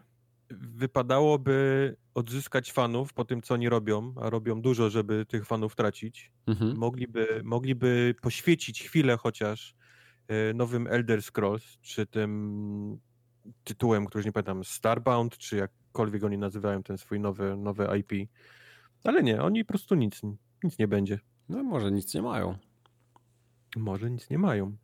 Wypadałoby 0.57 1.95
odzyskać 2.13 2.71
fanów 2.71 3.13
po 3.13 3.25
tym, 3.25 3.41
co 3.41 3.53
oni 3.53 3.69
robią, 3.69 4.13
a 4.21 4.29
robią 4.29 4.61
dużo, 4.61 4.89
żeby 4.89 5.25
tych 5.25 5.45
fanów 5.45 5.75
tracić. 5.75 6.31
Mhm. 6.47 6.77
Mogliby, 6.77 7.41
mogliby 7.43 8.15
poświecić 8.21 8.83
chwilę 8.83 9.17
chociaż 9.17 9.75
e, 10.27 10.53
nowym 10.53 10.87
Elder 10.87 11.23
Scrolls, 11.23 11.77
czy 11.81 12.05
tym 12.05 12.99
tytułem, 13.63 14.05
który 14.05 14.19
już 14.19 14.25
nie 14.25 14.31
pamiętam, 14.31 14.63
Starbound, 14.63 15.37
czy 15.37 15.57
jakkolwiek 15.57 16.23
oni 16.23 16.37
nazywają 16.37 16.83
ten 16.83 16.97
swój 16.97 17.19
nowy, 17.19 17.57
nowy 17.57 17.87
IP. 17.99 18.29
Ale 19.03 19.23
nie, 19.23 19.41
oni 19.41 19.65
po 19.65 19.67
prostu 19.67 19.95
nic, 19.95 20.21
nic 20.63 20.79
nie 20.79 20.87
będzie. 20.87 21.19
No 21.49 21.63
może 21.63 21.91
nic 21.91 22.13
nie 22.13 22.21
mają. 22.21 22.57
Może 23.77 24.11
nic 24.11 24.29
nie 24.29 24.37
mają. 24.37 24.77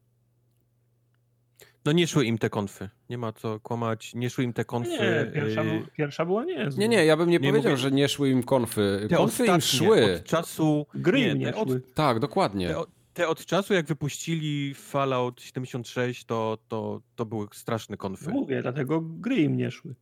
No 1.87 1.93
nie 1.93 2.07
szły 2.07 2.25
im 2.25 2.37
te 2.37 2.49
konfy. 2.49 2.89
Nie 3.09 3.17
ma 3.17 3.31
co 3.33 3.59
kłamać. 3.59 4.15
Nie 4.15 4.29
szły 4.29 4.43
im 4.43 4.53
te 4.53 4.65
konfy. 4.65 4.89
Nie, 4.89 5.31
pierwsza, 5.33 5.63
y, 5.63 5.83
pierwsza 5.97 6.25
była 6.25 6.45
niezła. 6.45 6.79
Nie, 6.81 6.87
nie, 6.87 7.05
ja 7.05 7.17
bym 7.17 7.29
nie, 7.29 7.39
Nie 7.39 7.49
powiedział, 7.49 7.71
mówię- 7.71 7.81
że 7.81 7.91
nie 7.91 8.09
szły 8.09 8.29
im 8.29 8.43
konfy. 8.43 9.05
te 9.09 9.15
Konfy 9.15 9.45
im 9.45 9.61
szły. 9.61 10.15
Od 10.15 10.23
czasu. 10.23 10.85
Gry 10.95 11.35
nie 11.35 11.51
te 11.51 11.55
od, 11.55 11.67
szły. 11.69 11.81
Tak, 11.93 12.19
dokładnie. 12.19 12.67
te, 12.67 12.77
od- 12.77 12.89
te 13.13 13.27
od 13.27 13.45
czasu, 13.45 13.73
jak 13.73 13.85
wypuścili 13.85 14.73
Fallout 14.73 15.41
76, 15.41 16.25
to, 16.25 16.57
to, 16.67 17.01
to 17.15 17.25
były 17.25 17.47
straszne 17.53 17.97
konfy. 17.97 18.29
Mówię, 18.29 18.61
dlatego 18.61 19.01
gry 19.01 19.35
im 19.35 19.57
nie 19.57 19.71
szły. 19.71 19.95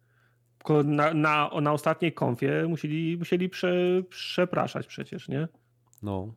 Tylko 0.58 0.84
Na, 0.84 1.14
na, 1.14 1.50
na 1.62 1.74
ostatniej 1.74 2.14
konfie 2.14 2.66
musieli, 2.70 3.18
musieli 3.18 3.50
prze, 3.50 3.74
przepraszać 4.10 4.88
przecież, 4.88 5.28
nie? 5.28 5.48
No. 6.04 6.34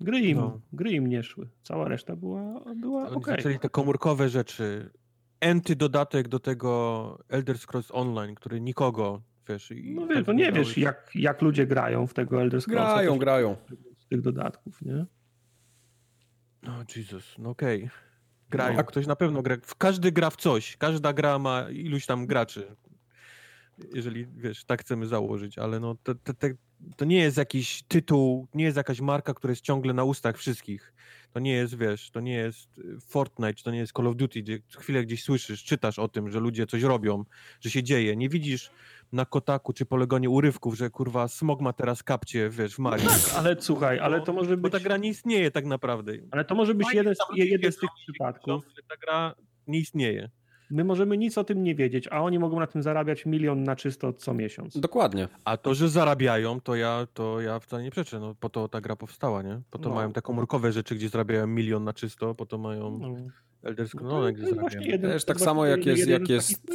Gry 0.00 0.18
im, 0.20 0.38
No. 0.38 0.60
gry 0.72 0.90
im 0.92 1.06
nie 1.06 1.22
szły. 1.22 1.48
Cała 1.62 1.88
reszta 1.88 2.16
była, 2.16 2.74
była 2.74 3.10
okej. 3.10 3.36
zaczęli 3.36 3.58
te 3.58 3.68
komórkowe 3.68 4.28
rzeczy. 4.28 4.90
Enty 5.40 5.76
dodatek 5.76 6.28
do 6.28 6.38
tego 6.40 7.18
Elder 7.28 7.58
Scrolls 7.58 7.88
Online, 7.90 8.34
który 8.34 8.60
nikogo, 8.60 9.22
wiesz... 9.48 9.72
No 9.84 10.06
wiesz, 10.06 10.26
no 10.26 10.32
nie 10.32 10.52
wiesz, 10.52 10.78
jak, 10.78 11.10
jak 11.14 11.42
ludzie 11.42 11.66
grają 11.66 12.06
w 12.06 12.14
tego 12.14 12.42
Elder 12.42 12.62
Scrollsa. 12.62 12.92
Grają, 12.94 13.12
to- 13.12 13.18
grają. 13.18 13.56
Z 13.96 14.06
tych 14.06 14.20
dodatków, 14.20 14.82
nie? 14.82 15.06
No 16.62 16.72
Jesus, 16.96 17.34
no 17.38 17.50
okej. 17.50 17.90
Grają. 18.50 18.76
No. 18.76 18.84
Ktoś 18.84 19.06
na 19.06 19.16
pewno 19.16 19.42
gra. 19.42 19.56
w- 19.62 19.74
Każdy 19.74 20.12
gra 20.12 20.30
w 20.30 20.36
coś. 20.36 20.76
Każda 20.76 21.12
gra 21.12 21.38
ma 21.38 21.70
iluś 21.70 22.06
tam 22.06 22.26
graczy. 22.26 22.76
Jeżeli, 23.94 24.26
wiesz, 24.26 24.64
tak 24.64 24.80
chcemy 24.80 25.06
założyć, 25.06 25.58
ale 25.58 25.80
no 25.80 25.94
to, 26.02 26.14
to, 26.14 26.34
to, 26.34 26.46
to 26.96 27.04
nie 27.04 27.18
jest 27.18 27.36
jakiś 27.36 27.82
tytuł, 27.82 28.48
nie 28.54 28.64
jest 28.64 28.76
jakaś 28.76 29.00
marka, 29.00 29.34
która 29.34 29.50
jest 29.52 29.62
ciągle 29.62 29.92
na 29.92 30.04
ustach 30.04 30.38
wszystkich. 30.38 30.92
To 31.32 31.40
nie 31.40 31.52
jest, 31.52 31.78
wiesz, 31.78 32.10
to 32.10 32.20
nie 32.20 32.34
jest 32.34 32.78
y, 32.78 33.00
Fortnite, 33.00 33.54
czy 33.54 33.64
to 33.64 33.70
nie 33.70 33.78
jest 33.78 33.92
Call 33.92 34.06
of 34.06 34.16
Duty, 34.16 34.42
gdzie 34.42 34.58
chwilę 34.78 35.04
gdzieś 35.04 35.22
słyszysz, 35.22 35.64
czytasz 35.64 35.98
o 35.98 36.08
tym, 36.08 36.30
że 36.30 36.40
ludzie 36.40 36.66
coś 36.66 36.82
robią, 36.82 37.24
że 37.60 37.70
się 37.70 37.82
dzieje. 37.82 38.16
Nie 38.16 38.28
widzisz 38.28 38.70
na 39.12 39.24
Kotaku 39.24 39.72
czy 39.72 39.86
Polegonie 39.86 40.30
urywków, 40.30 40.76
że 40.76 40.90
kurwa 40.90 41.28
smog 41.28 41.60
ma 41.60 41.72
teraz 41.72 42.02
kapcie, 42.02 42.50
wiesz, 42.50 42.74
w 42.74 42.78
Marii. 42.78 43.06
Tak, 43.06 43.20
ale 43.36 43.56
słuchaj, 43.62 43.98
ale 43.98 44.20
to 44.20 44.32
może 44.32 44.56
Bo 44.56 44.62
być, 44.62 44.72
ta 44.72 44.80
gra 44.80 44.96
nie 44.96 45.08
istnieje 45.08 45.50
tak 45.50 45.64
naprawdę. 45.64 46.12
ale 46.30 46.44
to 46.44 46.54
może 46.54 46.74
być 46.74 46.86
Fajnie, 46.86 46.98
jeden, 46.98 47.14
jeden 47.34 47.72
z 47.72 47.76
tych 47.78 47.90
przypadków. 48.02 48.64
że 48.76 48.82
ta 48.88 48.96
gra 48.96 49.34
nie 49.66 49.78
istnieje. 49.78 50.30
My 50.70 50.84
możemy 50.84 51.18
nic 51.18 51.38
o 51.38 51.44
tym 51.44 51.62
nie 51.62 51.74
wiedzieć, 51.74 52.08
a 52.10 52.20
oni 52.22 52.38
mogą 52.38 52.60
na 52.60 52.66
tym 52.66 52.82
zarabiać 52.82 53.26
milion 53.26 53.62
na 53.64 53.76
czysto 53.76 54.12
co 54.12 54.34
miesiąc. 54.34 54.80
Dokładnie. 54.80 55.28
A 55.44 55.56
to, 55.56 55.74
że 55.74 55.88
zarabiają, 55.88 56.60
to 56.60 56.74
ja, 56.76 57.06
to 57.14 57.40
ja 57.40 57.58
wcale 57.58 57.82
nie 57.82 57.90
przeczę. 57.90 58.20
No, 58.20 58.34
po 58.40 58.48
to 58.48 58.68
ta 58.68 58.80
gra 58.80 58.96
powstała, 58.96 59.42
nie? 59.42 59.60
Po 59.70 59.78
to 59.78 59.88
No. 59.88 59.94
mają 59.94 60.12
te 60.12 60.22
komórkowe 60.22 60.72
rzeczy, 60.72 60.94
gdzie 60.94 61.08
zarabiają 61.08 61.46
milion 61.46 61.84
na 61.84 61.92
czysto, 61.92 62.34
po 62.34 62.46
to 62.46 62.58
mają 62.58 62.98
No. 62.98 63.08
Elder 63.62 63.88
Scrolls, 63.88 64.12
No 64.12 64.20
no, 64.20 64.32
gdzie 64.32 64.98
to 64.98 65.26
tak 65.26 65.40
samo 65.40 65.66
jak 65.66 65.86
jest, 65.86 65.98
jeden 66.00 66.20
jak 66.20 66.28
jest. 66.30 66.66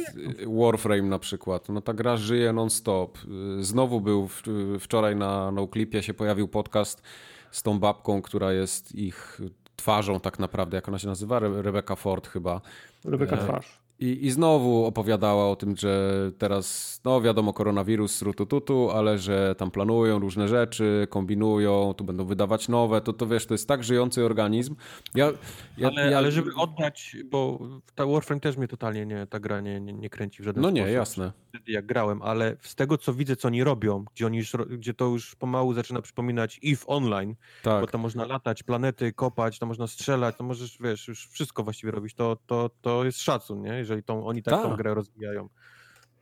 Warframe 0.46 1.02
na 1.02 1.18
przykład. 1.18 1.68
No 1.68 1.80
ta 1.80 1.94
gra 1.94 2.16
żyje 2.16 2.52
non-stop. 2.52 3.18
Znowu 3.60 4.00
był 4.00 4.28
w, 4.28 4.42
wczoraj 4.80 5.16
na 5.16 5.50
Noclipie 5.50 6.02
się 6.02 6.14
pojawił 6.14 6.48
podcast 6.48 7.02
z 7.50 7.62
tą 7.62 7.78
babką, 7.78 8.22
która 8.22 8.52
jest 8.52 8.94
ich 8.94 9.40
twarzą 9.76 10.20
tak 10.20 10.38
naprawdę, 10.38 10.76
jak 10.76 10.88
ona 10.88 10.98
się 10.98 11.08
nazywa? 11.08 11.36
Re 11.36 11.62
Rebecca 11.62 11.96
Ford 11.96 12.28
chyba. 12.28 12.60
Rebeka 13.04 13.36
E, 13.36 13.44
Twarz. 13.44 13.83
I, 13.98 14.26
I 14.26 14.30
znowu 14.30 14.84
opowiadała 14.84 15.50
o 15.50 15.56
tym, 15.56 15.76
że 15.76 16.10
teraz, 16.38 17.00
no 17.04 17.20
wiadomo, 17.20 17.52
koronawirus, 17.52 18.22
rutututu, 18.22 18.90
ale 18.90 19.18
że 19.18 19.54
tam 19.58 19.70
planują 19.70 20.18
różne 20.18 20.48
rzeczy, 20.48 21.06
kombinują, 21.10 21.94
tu 21.96 22.04
będą 22.04 22.24
wydawać 22.24 22.68
nowe, 22.68 23.00
to, 23.00 23.12
to 23.12 23.26
wiesz, 23.26 23.46
to 23.46 23.54
jest 23.54 23.68
tak 23.68 23.84
żyjący 23.84 24.24
organizm. 24.24 24.76
Ja, 25.14 25.30
ja, 25.78 25.88
ale, 25.88 26.10
ja, 26.10 26.18
ale 26.18 26.32
żeby 26.32 26.54
oddać, 26.54 27.16
bo 27.30 27.58
ta 27.94 28.06
Warframe 28.06 28.40
też 28.40 28.56
mnie 28.56 28.68
totalnie 28.68 29.06
nie, 29.06 29.26
ta 29.26 29.40
gra 29.40 29.60
nie, 29.60 29.80
nie, 29.80 29.92
nie 29.92 30.10
kręci 30.10 30.42
w 30.42 30.44
żaden 30.44 30.62
No 30.62 30.68
sposób. 30.68 30.86
nie, 30.86 30.92
jasne. 30.92 31.32
Wtedy 31.48 31.72
jak 31.72 31.86
grałem, 31.86 32.22
ale 32.22 32.56
z 32.60 32.74
tego 32.74 32.98
co 32.98 33.14
widzę, 33.14 33.36
co 33.36 33.48
oni 33.48 33.64
robią, 33.64 34.04
gdzie, 34.14 34.26
oni 34.26 34.38
już, 34.38 34.52
gdzie 34.78 34.94
to 34.94 35.04
już 35.04 35.34
pomału 35.34 35.74
zaczyna 35.74 36.02
przypominać 36.02 36.60
EVE 36.64 36.86
Online, 36.86 37.34
bo 37.64 37.70
Tak. 37.80 37.90
tam 37.90 38.00
można 38.00 38.26
latać, 38.26 38.62
planety 38.62 39.12
kopać, 39.12 39.58
tam 39.58 39.68
można 39.68 39.86
strzelać, 39.86 40.36
to 40.36 40.44
możesz, 40.44 40.78
wiesz, 40.80 41.08
już 41.08 41.28
wszystko 41.28 41.64
właściwie 41.64 41.92
robić, 41.92 42.14
to, 42.14 42.36
to, 42.46 42.70
to 42.82 43.04
jest 43.04 43.22
szacun, 43.22 43.62
nie? 43.62 43.83
Jeżeli 43.84 44.02
tą, 44.02 44.26
oni 44.26 44.42
tak 44.42 44.54
tą 44.62 44.68
Tak. 44.68 44.76
grę 44.78 44.94
rozwijają. 44.94 45.48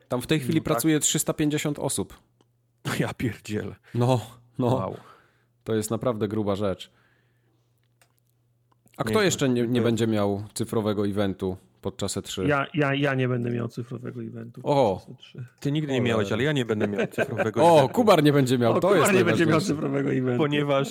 Tam 0.08 0.22
w 0.22 0.26
tej 0.26 0.40
chwili 0.40 0.54
No 0.58 0.64
tak. 0.64 0.72
pracuje 0.72 1.00
350 1.00 1.78
osób. 1.78 2.18
No 2.84 2.92
ja 3.00 3.14
pierdzielę. 3.14 3.76
No, 3.94 4.20
no. 4.58 4.66
Wow. 4.66 4.96
To 5.64 5.74
jest 5.74 5.90
naprawdę 5.90 6.28
gruba 6.28 6.56
rzecz. 6.56 6.90
A 8.96 9.02
Nie, 9.02 9.04
kto 9.04 9.14
to- 9.18 9.22
jeszcze 9.22 9.48
nie, 9.48 9.66
nie 9.68 9.80
to- 9.80 9.84
będzie 9.84 10.06
miał 10.06 10.44
cyfrowego 10.54 11.06
eventu 11.06 11.56
podczas 11.80 12.16
E 12.16 12.20
E3? 12.20 12.46
Ja, 12.46 12.66
ja, 12.74 12.94
ja 12.94 13.14
nie 13.14 13.28
będę 13.28 13.50
miał 13.50 13.68
cyfrowego 13.68 14.22
eventu. 14.22 14.60
O. 14.64 15.02
podczas 15.06 15.34
E3. 15.34 15.44
Ty 15.60 15.72
nigdy 15.72 15.92
nie 15.92 16.00
miałeś, 16.00 16.32
ale 16.32 16.42
ja 16.42 16.52
nie 16.52 16.64
będę 16.64 16.88
miał 16.88 17.06
cyfrowego 17.06 17.62
O, 17.64 17.76
eventu, 17.78 17.94
Kubar 17.94 18.22
nie 18.22 18.32
będzie 18.32 18.58
miał, 18.58 18.72
O, 18.72 18.80
to 18.80 18.88
Kubar 18.88 19.00
jest 19.00 19.12
nie 19.12 19.24
będzie 19.24 19.46
miał 19.46 19.60
cyfrowego 19.60 20.12
eventu. 20.12 20.38
Ponieważ 20.38 20.88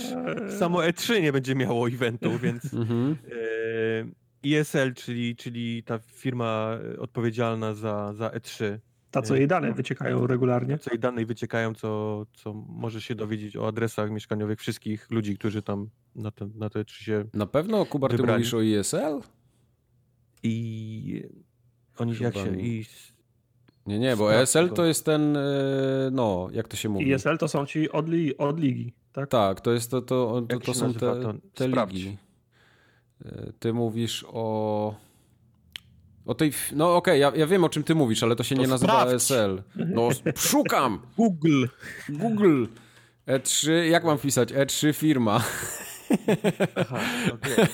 samo 0.59 0.79
E3 0.79 1.21
nie 1.21 1.31
będzie 1.33 1.55
miało 1.55 1.87
eventu, 1.89 2.37
więc 2.39 2.73
Mhm. 2.73 3.17
e, 3.31 4.20
ESL, 4.45 4.93
czyli, 4.93 5.35
czyli 5.35 5.83
ta 5.83 5.99
firma 5.99 6.77
e, 6.95 6.99
odpowiedzialna 6.99 7.73
za, 7.73 8.13
za 8.13 8.29
E3, 8.29 8.77
Ta, 9.11 9.21
co 9.21 9.35
jej 9.35 9.47
dane 9.47 9.73
wyciekają 9.73 10.27
regularnie. 10.27 10.77
co 10.77 10.91
jej 10.91 10.99
danej 10.99 11.25
wyciekają, 11.25 11.73
co, 11.73 12.25
co 12.33 12.53
może 12.53 13.01
się 13.01 13.15
dowiedzieć 13.15 13.57
o 13.57 13.67
adresach 13.67 14.11
mieszkaniowych 14.11 14.59
wszystkich 14.59 15.11
ludzi, 15.11 15.37
którzy 15.37 15.61
tam 15.61 15.89
na 16.15 16.31
te, 16.31 16.49
na 16.55 16.69
te 16.69 16.79
E3 16.79 17.03
się 17.03 17.25
Na 17.33 17.45
pewno, 17.45 17.85
Kubar, 17.85 18.11
ty 18.11 18.23
mówisz 18.23 18.53
o 18.53 18.63
ESL? 18.63 19.21
I 20.43 21.23
Oni 21.97 22.15
jak 22.19 22.33
się 22.33 22.61
i 22.61 22.85
nie, 23.85 23.99
nie, 23.99 24.15
bo 24.15 24.33
ESL 24.33 24.69
to 24.69 24.85
jest 24.85 25.05
ten, 25.05 25.37
e, 25.37 25.41
no, 26.11 26.47
jak 26.51 26.67
to 26.67 26.77
się 26.77 26.89
mówi? 26.89 27.13
ESL 27.13 27.37
to 27.37 27.47
są 27.47 27.65
ci 27.65 27.91
od, 27.91 28.09
li, 28.09 28.37
od 28.37 28.59
ligi, 28.59 28.93
tak? 29.13 29.29
Tak, 29.29 29.61
to 29.61 29.71
jest 29.71 29.91
to, 29.91 30.01
to, 30.01 30.41
to, 30.49 30.59
to 30.59 30.73
są 30.73 30.93
te, 30.93 31.33
te 31.53 31.67
ligi. 31.67 32.17
E, 33.25 33.51
ty 33.59 33.73
mówisz 33.73 34.25
o... 34.27 34.95
O 36.25 36.35
tej. 36.35 36.53
No 36.71 36.95
okej, 36.95 37.23
okay, 37.23 37.37
ja, 37.37 37.39
ja 37.39 37.47
wiem 37.47 37.63
o 37.63 37.69
czym 37.69 37.83
ty 37.83 37.95
mówisz, 37.95 38.23
ale 38.23 38.35
to 38.35 38.43
się 38.43 38.55
to 38.55 38.61
nie 38.61 38.67
nazywa 38.67 38.93
sprawdź. 38.93 39.13
ESL. 39.13 39.63
No, 39.75 40.09
szukam! 40.49 41.01
Google. 41.17 41.65
Google. 42.09 42.65
E3, 43.27 43.71
jak 43.71 44.03
mam 44.03 44.17
pisać? 44.17 44.53
E3 44.53 44.93
firma. 44.93 45.43
Aha, 46.75 46.99
okay. 47.33 47.65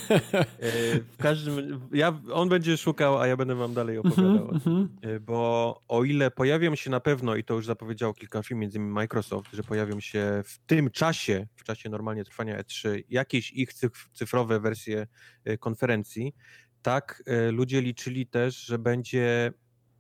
E, 0.60 1.00
w 1.00 1.18
każdym 1.18 1.82
ja, 1.94 2.20
on 2.34 2.50
będzie 2.50 2.78
szukał, 2.78 3.18
a 3.18 3.28
ja 3.28 3.38
będę 3.38 3.56
wam 3.56 3.74
dalej 3.74 3.98
opowiadał. 3.98 4.50
Mm 4.50 4.60
-hmm. 4.60 4.88
Bo 5.22 5.82
o 5.88 6.04
ile 6.04 6.32
pojawią 6.32 6.76
się 6.76 6.90
na 6.90 7.00
pewno, 7.00 7.36
i 7.36 7.44
to 7.44 7.54
już 7.54 7.66
zapowiedziało 7.66 8.14
kilka 8.14 8.44
firm, 8.44 8.60
między 8.60 8.78
innymi 8.78 8.94
Microsoft, 8.94 9.54
że 9.54 9.64
pojawią 9.64 10.00
się 10.00 10.42
w 10.46 10.60
tym 10.66 10.90
czasie, 10.90 11.48
w 11.56 11.64
czasie 11.64 11.90
normalnie 11.90 12.24
trwania 12.24 12.62
E3, 12.62 13.04
jakieś 13.10 13.52
ich 13.52 13.74
cyfrowe 14.14 14.60
wersje 14.60 15.08
e, 15.44 15.58
konferencji, 15.58 16.36
tak 16.82 17.24
ludzie 17.52 17.82
liczyli 17.82 18.28
też, 18.28 18.66
że 18.66 18.80
będzie 18.80 19.54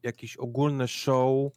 jakieś 0.03 0.37
ogólne 0.37 0.87
show 0.87 1.51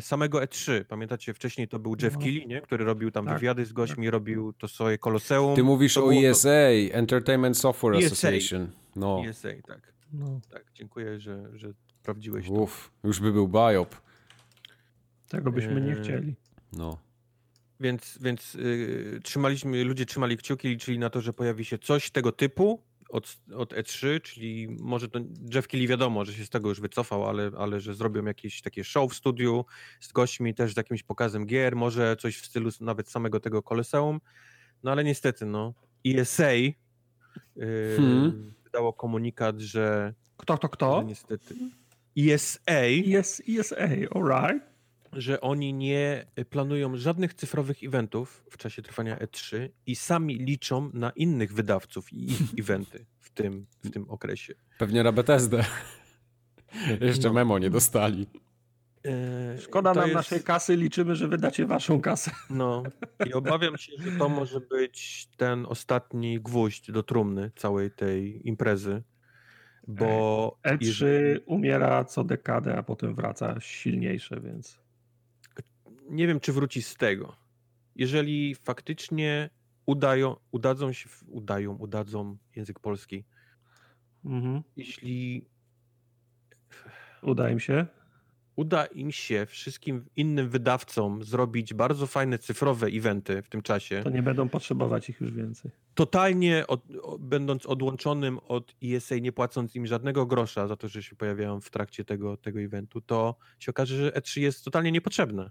samego 0.00 0.38
E3. 0.38 0.84
Pamiętacie, 0.84 1.34
wcześniej 1.34 1.68
to 1.68 1.78
był 1.78 1.96
Jeff 2.02 2.14
no. 2.14 2.20
Keighley, 2.20 2.46
nie? 2.46 2.60
który 2.60 2.84
robił 2.84 3.10
tam 3.10 3.26
tak, 3.26 3.34
wywiady 3.34 3.66
z 3.66 3.72
gośćmi, 3.72 4.06
tak. 4.06 4.12
robił 4.12 4.52
to 4.52 4.68
swoje 4.68 4.98
koloseum. 4.98 5.56
Ty 5.56 5.62
mówisz 5.62 5.94
to 5.94 6.04
o 6.04 6.12
ESA, 6.12 6.48
to... 6.48 6.94
Entertainment 6.94 7.58
Software 7.58 7.94
ESA. 7.94 8.06
Association. 8.06 8.70
No. 8.96 9.22
ESA, 9.28 9.48
tak. 9.66 9.92
No. 10.12 10.40
Tak, 10.50 10.64
dziękuję, 10.74 11.20
że, 11.20 11.58
że 11.58 11.72
sprawdziłeś 12.00 12.46
to. 12.46 12.52
Uf, 12.52 12.92
już 13.04 13.20
by 13.20 13.32
był 13.32 13.48
biop. 13.48 13.96
Tego 15.28 15.52
byśmy 15.52 15.80
nie 15.80 15.92
e, 15.92 16.02
chcieli. 16.02 16.34
No. 16.72 16.98
Więc, 17.80 18.18
więc 18.20 18.54
yy, 18.54 19.20
trzymaliśmy, 19.22 19.84
ludzie 19.84 20.06
trzymali 20.06 20.36
kciuki, 20.36 20.68
liczyli 20.68 20.98
na 20.98 21.10
to, 21.10 21.20
że 21.20 21.32
pojawi 21.32 21.64
się 21.64 21.78
coś 21.78 22.10
tego 22.10 22.32
typu, 22.32 22.82
od, 23.10 23.36
od 23.56 23.72
E3, 23.72 24.20
czyli 24.20 24.68
może 24.80 25.08
to 25.08 25.20
Jeff 25.54 25.68
Keighley 25.68 25.88
wiadomo, 25.88 26.24
że 26.24 26.32
się 26.32 26.44
z 26.44 26.50
tego 26.50 26.68
już 26.68 26.80
wycofał, 26.80 27.28
ale, 27.28 27.50
ale 27.58 27.80
że 27.80 27.94
zrobią 27.94 28.24
jakieś 28.24 28.62
takie 28.62 28.84
show 28.84 29.12
w 29.12 29.14
studiu 29.14 29.64
z 30.00 30.12
gośćmi, 30.12 30.54
też 30.54 30.74
z 30.74 30.76
jakimś 30.76 31.02
pokazem 31.02 31.46
gier, 31.46 31.76
może 31.76 32.16
coś 32.16 32.38
w 32.38 32.46
stylu 32.46 32.70
nawet 32.80 33.08
samego 33.08 33.40
tego 33.40 33.62
Koloseum, 33.62 34.20
no 34.82 34.90
ale 34.90 35.04
niestety, 35.04 35.46
no, 35.46 35.74
ESA 36.06 36.52
yy, 36.52 36.76
hmm. 37.96 38.54
wydało 38.64 38.92
komunikat, 38.92 39.60
że... 39.60 40.14
Kto, 40.36 40.58
kto, 40.58 40.68
kto? 40.68 41.02
niestety. 41.02 41.54
ESA. 42.16 42.80
ESA, 43.48 43.76
alright 44.14 44.69
że 45.12 45.40
oni 45.40 45.74
nie 45.74 46.26
planują 46.50 46.96
żadnych 46.96 47.34
cyfrowych 47.34 47.84
eventów 47.84 48.44
w 48.50 48.56
czasie 48.56 48.82
trwania 48.82 49.16
E3 49.16 49.68
i 49.86 49.96
sami 49.96 50.34
liczą 50.34 50.90
na 50.94 51.10
innych 51.10 51.52
wydawców 51.52 52.12
i 52.12 52.24
ich 52.24 52.40
eventy 52.60 53.06
w 53.18 53.30
tym, 53.30 53.66
w 53.84 53.90
tym 53.90 54.10
okresie. 54.10 54.54
Pewnie 54.78 55.02
na 55.02 55.12
Bethesdę. 55.12 55.64
Jeszcze 57.00 57.28
no. 57.28 57.34
memo 57.34 57.58
nie 57.58 57.70
dostali. 57.70 58.26
E, 59.06 59.58
Szkoda 59.58 59.94
nam 59.94 60.04
jest... 60.04 60.14
naszej 60.14 60.42
kasy, 60.42 60.76
liczymy, 60.76 61.16
że 61.16 61.28
wydacie 61.28 61.66
waszą 61.66 62.00
kasę. 62.00 62.30
No 62.50 62.82
i 63.26 63.32
obawiam 63.32 63.78
się, 63.78 63.92
że 63.98 64.18
to 64.18 64.28
może 64.28 64.60
być 64.60 65.28
ten 65.36 65.66
ostatni 65.68 66.40
gwóźdź 66.40 66.90
do 66.90 67.02
trumny 67.02 67.50
całej 67.56 67.90
tej 67.90 68.48
imprezy, 68.48 69.02
bo... 69.88 70.58
E3 70.66 71.06
umiera 71.46 72.04
co 72.04 72.24
dekadę, 72.24 72.76
a 72.76 72.82
potem 72.82 73.14
wraca 73.14 73.60
silniejsze, 73.60 74.40
więc 74.40 74.80
nie 76.10 76.26
wiem, 76.26 76.40
czy 76.40 76.52
wróci 76.52 76.82
z 76.82 76.94
tego. 76.94 77.36
Jeżeli 77.96 78.54
faktycznie 78.54 79.50
udają, 79.86 80.36
udadzą 80.50 80.92
się, 80.92 81.08
udają, 81.26 81.76
udadzą 81.76 82.36
język 82.56 82.80
polski. 82.80 83.24
Mhm. 84.24 84.62
Jeśli 84.76 85.44
uda 87.22 87.50
im 87.50 87.60
się, 87.60 87.86
uda 88.56 88.84
im 88.84 89.12
się 89.12 89.46
wszystkim 89.46 90.04
innym 90.16 90.48
wydawcom 90.48 91.24
zrobić 91.24 91.74
bardzo 91.74 92.06
fajne 92.06 92.38
cyfrowe 92.38 92.86
eventy 92.86 93.42
w 93.42 93.48
tym 93.48 93.62
czasie. 93.62 94.02
To 94.02 94.10
nie 94.10 94.22
będą 94.22 94.48
potrzebować 94.48 95.08
ich 95.10 95.20
już 95.20 95.32
więcej. 95.32 95.70
Totalnie 95.94 96.66
od, 96.66 96.82
będąc 97.18 97.66
odłączonym 97.66 98.38
od 98.38 98.74
ESA, 98.84 99.14
nie 99.14 99.32
płacąc 99.32 99.76
im 99.76 99.86
żadnego 99.86 100.26
grosza 100.26 100.66
za 100.66 100.76
to, 100.76 100.88
że 100.88 101.02
się 101.02 101.16
pojawiają 101.16 101.60
w 101.60 101.70
trakcie 101.70 102.04
tego, 102.04 102.36
tego 102.36 102.60
eventu, 102.60 103.00
to 103.00 103.36
się 103.58 103.70
okaże, 103.70 103.96
że 103.96 104.10
E3 104.10 104.40
jest 104.40 104.64
totalnie 104.64 104.92
niepotrzebne. 104.92 105.50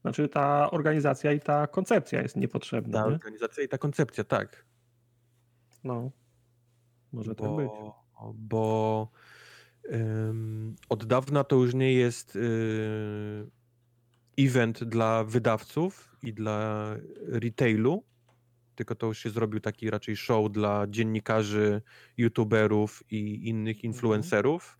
Znaczy 0.00 0.28
ta 0.28 0.70
organizacja 0.70 1.32
i 1.32 1.40
ta 1.40 1.66
koncepcja 1.66 2.22
jest 2.22 2.36
niepotrzebna. 2.36 3.02
Ta 3.02 3.08
nie? 3.08 3.14
organizacja 3.14 3.64
i 3.64 3.68
ta 3.68 3.78
koncepcja, 3.78 4.24
tak. 4.24 4.64
No. 5.84 6.10
Może 7.12 7.34
tak 7.34 7.46
bo, 7.46 7.56
tak 7.56 7.66
być. 7.66 7.72
Bo 8.34 9.08
od 10.88 11.04
dawna 11.06 11.44
to 11.44 11.56
już 11.56 11.74
nie 11.74 11.92
jest 11.92 12.36
y, 12.36 13.50
event 14.38 14.84
dla 14.84 15.24
wydawców 15.24 16.16
i 16.22 16.32
dla 16.32 16.86
retailu, 17.28 18.04
tylko 18.74 18.94
to 18.94 19.06
już 19.06 19.18
się 19.18 19.30
zrobił 19.30 19.60
taki 19.60 19.90
raczej 19.90 20.16
show 20.16 20.52
dla 20.52 20.86
dziennikarzy, 20.88 21.82
youtuberów 22.16 23.02
i 23.10 23.48
innych 23.48 23.76
mhm. 23.76 23.92
influencerów 23.92 24.79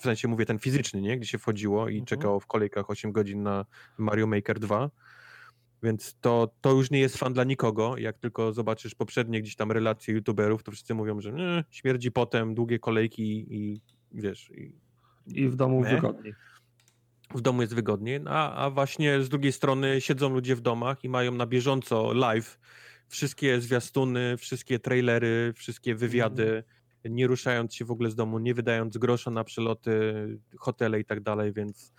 w 0.00 0.02
sensie 0.02 0.28
mówię 0.28 0.46
ten 0.46 0.58
fizyczny, 0.58 1.00
nie? 1.00 1.18
Gdzie 1.18 1.28
się 1.28 1.38
wchodziło 1.38 1.88
i 1.88 1.92
mhm. 1.92 2.06
czekało 2.06 2.40
w 2.40 2.46
kolejkach 2.46 2.90
8 2.90 3.12
godzin 3.12 3.42
na 3.42 3.64
Mario 3.98 4.26
Maker 4.26 4.58
2. 4.58 4.90
Więc 5.82 6.16
to, 6.20 6.54
to 6.60 6.72
już 6.72 6.90
nie 6.90 7.00
jest 7.00 7.16
fan 7.16 7.32
dla 7.32 7.44
nikogo. 7.44 7.96
Jak 7.96 8.18
tylko 8.18 8.52
zobaczysz 8.52 8.94
poprzednie 8.94 9.42
gdzieś 9.42 9.56
tam 9.56 9.72
relacje 9.72 10.14
youtuberów, 10.14 10.62
to 10.62 10.72
wszyscy 10.72 10.94
mówią, 10.94 11.20
że 11.20 11.32
nie, 11.32 11.64
śmierdzi 11.70 12.12
potem, 12.12 12.54
długie 12.54 12.78
kolejki 12.78 13.46
i 13.54 13.80
wiesz... 14.12 14.50
I, 14.50 14.74
I 15.26 15.48
w 15.48 15.56
domu 15.56 15.84
nie? 15.84 15.90
wygodniej. 15.90 16.34
W 17.34 17.40
domu 17.40 17.60
jest 17.60 17.74
wygodniej, 17.74 18.20
a, 18.26 18.54
a 18.54 18.70
właśnie 18.70 19.22
z 19.22 19.28
drugiej 19.28 19.52
strony 19.52 20.00
siedzą 20.00 20.28
ludzie 20.28 20.56
w 20.56 20.60
domach 20.60 21.04
i 21.04 21.08
mają 21.08 21.32
na 21.32 21.46
bieżąco 21.46 22.12
live 22.12 22.58
wszystkie 23.08 23.60
zwiastuny, 23.60 24.36
wszystkie 24.36 24.78
trailery, 24.78 25.52
wszystkie 25.56 25.94
wywiady, 25.94 26.50
mm 26.50 26.62
nie 27.04 27.26
ruszając 27.26 27.74
się 27.74 27.84
w 27.84 27.90
ogóle 27.90 28.10
z 28.10 28.14
domu, 28.14 28.38
nie 28.38 28.54
wydając 28.54 28.98
grosza 28.98 29.30
na 29.30 29.44
przeloty, 29.44 30.12
hotele 30.58 31.00
i 31.00 31.04
tak 31.04 31.20
dalej, 31.20 31.52
więc 31.52 31.92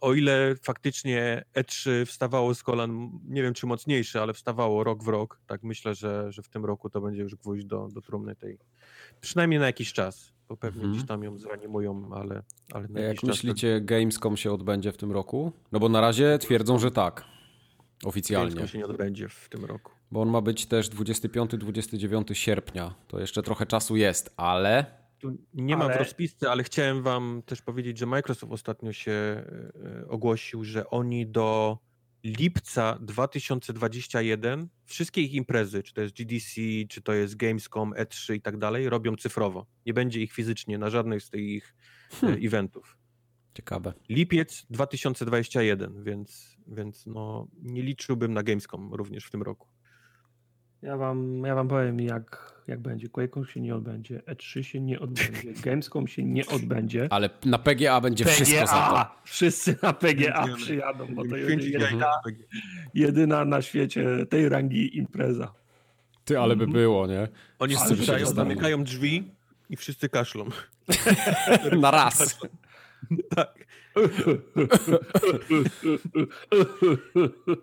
o 0.00 0.14
ile 0.14 0.54
faktycznie 0.62 1.44
E3 1.54 2.06
wstawało 2.06 2.54
z 2.54 2.62
kolan, 2.62 3.10
nie 3.28 3.42
wiem 3.42 3.54
czy 3.54 3.66
mocniejsze, 3.66 4.22
ale 4.22 4.34
wstawało 4.34 4.84
rok 4.84 5.04
w 5.04 5.08
rok, 5.08 5.40
tak 5.46 5.62
myślę, 5.62 5.94
że, 5.94 6.32
że 6.32 6.42
w 6.42 6.48
tym 6.48 6.64
roku 6.64 6.90
to 6.90 7.00
będzie 7.00 7.22
już 7.22 7.34
gwóźdź 7.34 7.64
do, 7.64 7.88
do 7.92 8.00
trumny 8.00 8.36
tej, 8.36 8.58
przynajmniej 9.20 9.60
na 9.60 9.66
jakiś 9.66 9.92
czas, 9.92 10.32
bo 10.48 10.56
pewnie 10.56 10.80
hmm. 10.80 10.96
gdzieś 10.96 11.08
tam 11.08 11.22
ją 11.22 11.38
zreanimują, 11.38 12.10
ale, 12.14 12.42
ale 12.72 12.88
na 12.88 13.00
Jak 13.00 13.22
myślicie, 13.22 13.80
to... 13.80 13.86
Gamescom 13.86 14.36
się 14.36 14.52
odbędzie 14.52 14.92
w 14.92 14.96
tym 14.96 15.12
roku? 15.12 15.52
No 15.72 15.80
bo 15.80 15.88
na 15.88 16.00
razie 16.00 16.38
twierdzą, 16.38 16.78
że 16.78 16.90
tak, 16.90 17.24
oficjalnie. 18.04 18.54
Gamescom 18.54 18.68
się 18.68 18.78
nie 18.78 18.86
odbędzie 18.86 19.28
w 19.28 19.48
tym 19.48 19.64
roku 19.64 19.99
bo 20.10 20.22
on 20.22 20.30
ma 20.30 20.40
być 20.40 20.66
też 20.66 20.90
25-29 20.90 22.34
sierpnia. 22.34 22.94
To 23.08 23.20
jeszcze 23.20 23.42
trochę 23.42 23.66
czasu 23.66 23.96
jest, 23.96 24.34
ale. 24.36 24.86
Tu 25.18 25.38
nie 25.54 25.76
ale... 25.76 25.88
ma 25.88 25.94
w 25.94 25.96
rozpisce, 25.96 26.50
ale 26.50 26.64
chciałem 26.64 27.02
Wam 27.02 27.42
też 27.46 27.62
powiedzieć, 27.62 27.98
że 27.98 28.06
Microsoft 28.06 28.52
ostatnio 28.52 28.92
się 28.92 29.12
e, 29.12 29.44
ogłosił, 30.08 30.64
że 30.64 30.90
oni 30.90 31.26
do 31.26 31.78
lipca 32.24 32.98
2021 33.00 34.68
wszystkie 34.84 35.22
ich 35.22 35.32
imprezy, 35.34 35.82
czy 35.82 35.94
to 35.94 36.00
jest 36.00 36.14
GDC, 36.14 36.60
czy 36.88 37.02
to 37.02 37.12
jest 37.12 37.36
Gamescom, 37.36 37.92
E3 37.92 38.34
i 38.34 38.40
tak 38.40 38.56
dalej, 38.56 38.88
robią 38.88 39.16
cyfrowo. 39.16 39.66
Nie 39.86 39.94
będzie 39.94 40.20
ich 40.20 40.32
fizycznie 40.32 40.78
na 40.78 40.90
żadnych 40.90 41.22
z 41.22 41.30
tych 41.30 41.74
e, 42.12 42.16
hmm. 42.16 42.46
eventów. 42.46 42.96
Ciekawe. 43.54 43.92
Lipiec 44.08 44.66
2021, 44.70 46.04
więc, 46.04 46.56
więc 46.66 47.06
no, 47.06 47.48
nie 47.62 47.82
liczyłbym 47.82 48.34
na 48.34 48.42
Gamescom 48.42 48.94
również 48.94 49.24
w 49.24 49.30
tym 49.30 49.42
roku. 49.42 49.68
Ja 50.82 50.96
wam, 50.96 51.42
ja 51.46 51.54
wam 51.54 51.68
powiem, 51.68 52.00
jak, 52.00 52.54
jak 52.66 52.80
będzie. 52.80 53.08
QuakeCon 53.08 53.44
się 53.44 53.60
nie 53.60 53.74
odbędzie, 53.74 54.22
E3 54.26 54.62
się 54.62 54.80
nie 54.80 55.00
odbędzie, 55.00 55.52
Gamescom 55.64 56.08
się 56.08 56.24
nie 56.24 56.46
odbędzie. 56.46 57.08
Ale 57.10 57.30
na 57.44 57.58
PGA 57.58 58.00
będzie 58.00 58.24
PGA, 58.24 58.34
wszystko 58.34 58.66
za 58.66 58.72
to. 58.72 59.20
Wszyscy 59.24 59.76
na 59.82 59.92
PGA 59.92 60.46
przyjadą, 60.56 61.14
bo 61.14 61.24
to 61.24 61.36
jest 61.36 61.64
jedyna, 61.64 62.10
jedyna 62.94 63.44
na 63.44 63.62
świecie 63.62 64.26
tej 64.26 64.48
rangi 64.48 64.98
impreza. 64.98 65.54
Ty, 66.24 66.38
ale 66.38 66.56
by 66.56 66.66
było, 66.66 67.06
nie? 67.06 67.28
Oni 67.58 67.76
strzelają, 67.76 68.26
zamykają 68.26 68.84
drzwi 68.84 69.32
i 69.70 69.76
wszyscy 69.76 70.08
kaszlą. 70.08 70.48
na 71.80 71.90
raz. 71.90 72.38
tak. 73.36 73.54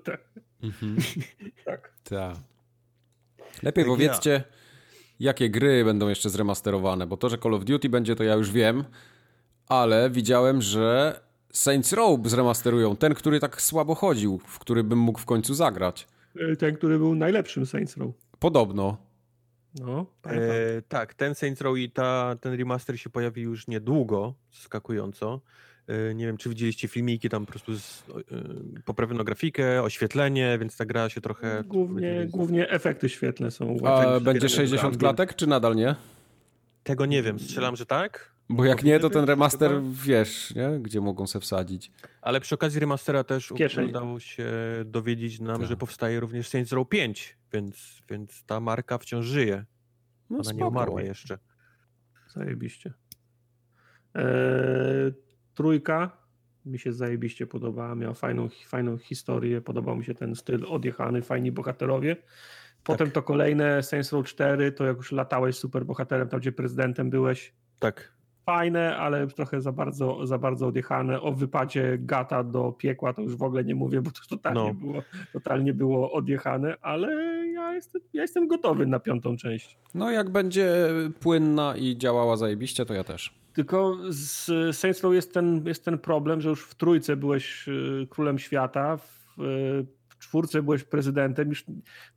tak. 0.04 0.22
Tak. 2.04 2.36
Lepiej 3.64 3.84
tak 3.84 3.94
powiedzcie, 3.94 4.44
jakie 5.20 5.50
gry 5.50 5.86
będą 5.86 6.10
jeszcze 6.10 6.30
zremasterowane, 6.30 7.08
bo 7.08 7.18
to, 7.18 7.30
że 7.30 7.38
Call 7.38 7.54
of 7.54 7.66
Duty 7.66 7.90
będzie, 7.90 8.16
to 8.16 8.24
ja 8.24 8.34
już 8.34 8.52
wiem, 8.52 8.84
ale 9.68 10.10
widziałem, 10.10 10.62
że 10.62 11.20
Saints 11.54 11.94
Row 11.94 12.20
zremasterują, 12.26 12.96
ten, 12.96 13.14
który 13.14 13.40
tak 13.40 13.62
słabo 13.62 13.96
chodził, 13.96 14.40
w 14.48 14.60
który 14.60 14.84
bym 14.84 15.00
mógł 15.00 15.20
w 15.20 15.26
końcu 15.26 15.54
zagrać. 15.54 16.08
E, 16.36 16.56
ten, 16.56 16.76
który 16.76 16.98
był 16.98 17.16
najlepszym 17.16 17.66
Saints 17.66 17.98
Row. 17.98 18.12
Podobno. 18.40 18.98
No, 19.80 20.06
e, 20.26 20.82
tak, 20.88 21.14
ten 21.14 21.36
Saints 21.36 21.62
Row 21.62 21.78
i 21.78 21.92
ta, 21.92 22.36
ten 22.42 22.54
remaster 22.54 23.00
się 23.00 23.10
pojawi 23.10 23.42
już 23.42 23.68
niedługo, 23.68 24.34
zaskakująco. 24.54 25.42
E, 25.88 26.16
nie 26.16 26.26
wiem, 26.26 26.38
czy 26.38 26.50
widzieliście 26.50 26.88
filmiki, 26.88 27.30
tam 27.30 27.46
po 27.46 27.52
prostu 27.52 27.80
z, 27.80 28.04
e, 28.10 28.84
poprawiono 28.86 29.24
grafikę, 29.24 29.84
oświetlenie, 29.84 30.58
więc 30.60 30.78
ta 30.78 30.86
gra 30.86 31.10
się 31.10 31.22
trochę... 31.22 31.64
Głównie, 31.68 32.28
głównie 32.30 32.70
efekty 32.70 33.10
świetlne 33.10 33.52
są. 33.52 33.78
A 33.86 34.20
będzie 34.20 34.50
60 34.50 34.98
klatek, 34.98 35.36
czy 35.36 35.48
nadal 35.48 35.76
nie? 35.76 35.96
Tego 36.84 37.06
nie 37.06 37.24
wiem, 37.24 37.40
strzelam, 37.40 37.76
że 37.76 37.86
tak. 37.86 38.38
Bo 38.50 38.66
jak 38.66 38.84
nie, 38.84 39.00
to 39.00 39.10
ten 39.10 39.26
remaster 39.26 39.72
wiesz, 39.92 40.56
nie? 40.56 40.80
gdzie 40.80 41.02
mogą 41.02 41.28
se 41.28 41.40
wsadzić. 41.40 41.92
Ale 42.22 42.42
przy 42.42 42.56
okazji 42.56 42.80
remastera 42.80 43.24
też 43.24 43.52
udało 43.90 44.20
się 44.20 44.52
dowiedzieć 44.86 45.40
nam, 45.40 45.60
tak. 45.60 45.70
że 45.70 45.78
powstaje 45.78 46.20
również 46.20 46.50
Saints 46.50 46.72
Row 46.72 46.90
5, 46.90 47.38
więc, 47.54 48.02
więc 48.10 48.44
ta 48.44 48.60
marka 48.60 48.98
wciąż 48.98 49.26
żyje. 49.26 49.66
No 50.30 50.36
Ona 50.36 50.44
spoko. 50.44 50.58
nie 50.58 50.66
umarła 50.66 51.02
jeszcze. 51.02 51.38
Zajebiście. 52.34 52.94
Eee, 54.16 55.14
trójka 55.58 56.12
mi 56.66 56.80
się 56.80 56.94
zajebiście 56.94 57.48
podobała, 57.48 57.96
miała 57.96 58.14
fajną, 58.14 58.50
fajną 58.68 58.98
historię, 58.98 59.62
podobał 59.62 59.96
mi 59.96 60.06
się 60.06 60.14
ten 60.14 60.36
styl 60.36 60.66
odjechany, 60.68 61.22
fajni 61.22 61.52
bohaterowie. 61.52 62.16
Potem 62.84 63.08
tak. 63.08 63.14
to 63.14 63.24
kolejne 63.24 63.84
Saints 63.84 64.12
Row 64.12 64.26
4, 64.26 64.72
to 64.72 64.86
jak 64.86 64.98
już 64.98 65.12
latałeś 65.12 65.56
super 65.56 65.86
bohaterem, 65.86 66.30
tam 66.30 66.40
gdzie 66.40 66.52
prezydentem 66.52 67.10
byłeś. 67.10 67.54
Tak 67.80 68.17
fajne, 68.48 68.98
ale 68.98 69.28
trochę 69.28 69.62
za 69.62 69.72
bardzo, 69.72 70.26
za 70.26 70.38
bardzo 70.38 70.68
odjechane. 70.68 71.22
O 71.22 71.32
wypadzie 71.32 71.98
gata 72.00 72.44
do 72.44 72.72
piekła 72.72 73.14
to 73.14 73.22
już 73.22 73.36
w 73.36 73.44
ogóle 73.44 73.64
nie 73.64 73.76
mówię, 73.76 74.02
bo 74.02 74.12
to 74.12 74.20
totalnie, 74.30 74.64
no. 74.64 74.74
było, 74.74 75.04
totalnie 75.34 75.74
było 75.74 76.12
odjechane, 76.12 76.76
ale 76.82 77.08
ja 77.48 77.74
jestem, 77.74 78.02
ja 78.14 78.22
jestem 78.22 78.48
gotowy 78.48 78.86
na 78.86 79.00
piątą 79.00 79.38
część. 79.38 79.78
No 79.94 80.12
jak 80.12 80.30
będzie 80.30 80.90
płynna 81.20 81.76
i 81.78 81.98
działała 81.98 82.38
zajebiście, 82.38 82.86
to 82.86 82.94
ja 82.94 83.04
też. 83.04 83.34
Tylko 83.54 83.98
z 84.10 84.46
Saints 84.76 85.02
Row 85.02 85.14
jest 85.14 85.34
ten, 85.34 85.68
jest 85.68 85.86
ten 85.86 85.98
problem, 85.98 86.42
że 86.42 86.50
już 86.50 86.64
w 86.64 86.76
trójce 86.76 87.16
byłeś 87.16 87.68
y, 87.68 88.08
królem 88.10 88.40
świata, 88.40 88.98
w 88.98 89.42
czwórce 90.20 90.64
byłeś 90.64 90.84
prezydentem, 90.84 91.50
już 91.50 91.66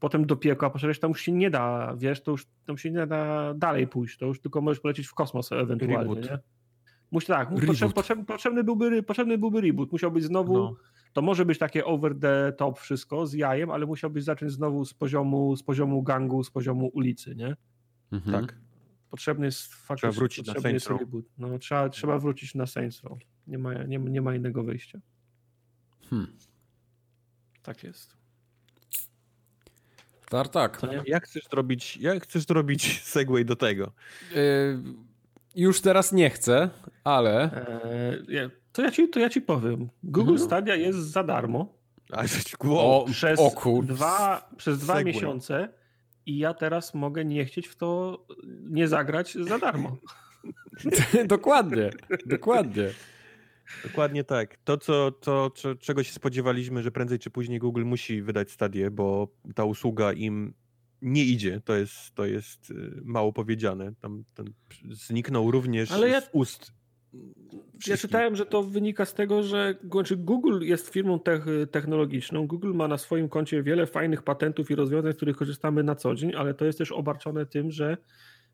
potem 0.01 0.27
do 0.27 0.37
piekła 0.37 0.71
poszedłeś, 0.71 1.01
tam 1.01 1.11
już 1.11 1.21
się 1.21 1.33
nie 1.33 1.51
da, 1.51 1.95
wiesz, 1.99 2.23
to 2.23 2.31
już 2.31 2.47
tam 2.67 2.79
się 2.79 2.91
nie 2.91 3.07
da 3.07 3.55
dalej 3.55 3.87
pójść, 3.87 4.19
to 4.19 4.27
już 4.27 4.41
tylko 4.41 4.61
możesz 4.61 4.81
polecieć 4.81 5.07
w 5.07 5.15
kosmos 5.15 5.53
ewentualnie, 5.53 6.15
Reboot. 6.15 6.31
nie? 6.31 6.39
Musi, 7.11 7.27
tak, 7.27 7.49
potrzeb, 7.67 7.93
potrzeb, 7.93 8.27
potrzebny, 8.27 8.65
byłby, 8.65 9.03
potrzebny 9.03 9.39
byłby 9.39 9.61
reboot, 9.61 9.93
musiał 9.93 10.13
być 10.13 10.25
znowu, 10.25 10.55
no. 10.55 10.77
to 11.13 11.23
może 11.23 11.45
być 11.45 11.59
takie 11.59 11.85
over 11.85 12.19
the 12.19 12.53
top 12.57 12.79
wszystko 12.79 13.27
z 13.27 13.33
jajem, 13.33 13.71
ale 13.71 13.87
musiałbyś 13.87 14.25
zacząć 14.25 14.53
znowu 14.53 14.85
z 14.85 14.95
poziomu, 14.95 15.57
z 15.57 15.63
poziomu 15.63 16.03
gangu, 16.03 16.45
z 16.45 16.51
poziomu 16.51 16.87
ulicy, 16.87 17.35
nie? 17.35 17.57
Mhm. 18.13 18.47
Tak. 18.47 18.59
Potrzebny 19.11 19.47
jest 19.47 19.75
faktycznie 19.75 19.97
trzeba 19.97 20.21
wrócić 20.21 20.47
na 20.47 20.55
Saints 20.55 20.87
Row. 20.87 21.01
No, 21.39 21.59
trzeba, 21.59 21.89
trzeba 21.89 22.19
wrócić 22.19 22.55
na 22.55 22.67
Saints 22.67 23.03
Row. 23.03 23.19
Nie 23.47 23.59
ma, 23.59 23.75
nie, 23.75 23.99
nie 23.99 24.23
ma 24.23 24.35
innego 24.35 24.65
wyjścia. 24.65 25.01
Hmm. 26.11 26.33
Tak 27.63 27.85
jest. 27.85 28.17
Tartak. 30.29 30.81
Jak 31.07 31.25
chcesz 31.25 31.45
zrobić, 31.51 31.97
jak 31.97 32.23
chcesz 32.23 32.47
zrobić 32.47 33.01
segway 33.13 33.45
do 33.45 33.57
tego? 33.57 33.93
Yy, 34.35 34.83
już 35.55 35.81
teraz 35.81 36.13
nie 36.13 36.31
chcę, 36.31 36.71
ale... 37.05 37.51
Yy, 38.29 38.51
to, 38.73 38.83
ja 38.83 38.91
ci, 38.91 39.09
to 39.09 39.21
ja 39.21 39.31
ci 39.31 39.41
powiem. 39.41 39.89
Google 40.03 40.31
mhm. 40.31 40.47
Stadia 40.47 40.77
jest 40.77 40.99
za 40.99 41.25
darmo. 41.25 41.81
A, 42.13 42.25
o, 42.69 43.07
przez, 43.13 43.41
o 43.41 43.83
dwa, 43.83 44.51
przez 44.57 44.79
dwa 44.79 45.03
miesiące 45.03 45.69
i 46.27 46.39
ja 46.39 46.55
teraz 46.55 46.95
mogę 46.95 47.25
nie 47.25 47.45
chcieć 47.45 47.69
w 47.69 47.77
to 47.77 48.19
nie 48.71 48.89
zagrać 48.89 49.35
za 49.35 49.59
darmo. 49.59 49.97
dokładnie, 51.27 51.91
dokładnie. 52.27 52.91
Dokładnie 53.83 54.25
tak. 54.25 54.57
To, 54.65 54.79
co, 54.79 55.13
to, 55.13 55.51
czego 55.81 56.03
się 56.03 56.13
spodziewaliśmy, 56.13 56.83
że 56.83 56.91
prędzej 56.91 57.19
czy 57.19 57.31
później 57.31 57.59
Google 57.59 57.85
musi 57.85 58.23
wydać 58.23 58.51
stadię, 58.51 58.91
bo 58.91 59.29
ta 59.55 59.65
usługa 59.65 60.13
im 60.13 60.55
nie 61.03 61.25
idzie. 61.25 61.61
To 61.65 61.75
jest, 61.75 62.15
to 62.15 62.27
jest 62.27 62.71
y, 62.71 62.75
mało 63.05 63.33
powiedziane. 63.33 63.93
Tam, 64.01 64.25
tam 64.35 64.47
zniknął 64.91 65.51
również 65.51 65.93
Ale 65.93 66.09
ja... 66.09 66.21
z 66.21 66.31
ust 66.33 66.73
ja 67.87 67.97
czytałem, 67.97 68.37
że 68.37 68.47
to 68.47 68.63
wynika 68.63 69.05
z 69.05 69.15
tego, 69.15 69.43
że 69.43 69.75
znaczy 69.93 70.17
Google 70.17 70.61
jest 70.63 70.89
firmą 70.89 71.21
technologiczną. 71.71 72.47
Google 72.47 72.75
ma 72.75 72.89
na 72.89 72.99
swoim 72.99 73.29
koncie 73.29 73.63
wiele 73.63 73.87
fajnych 73.87 74.23
patentów 74.23 74.71
i 74.71 74.75
rozwiązań, 74.75 75.13
z 75.13 75.17
których 75.17 75.37
korzystamy 75.37 75.83
na 75.83 75.95
co 75.95 76.15
dzień, 76.15 76.35
ale 76.35 76.55
to 76.55 76.65
jest 76.65 76.79
też 76.79 76.93
obarczone 76.93 77.47
tym, 77.47 77.71
że 77.71 77.97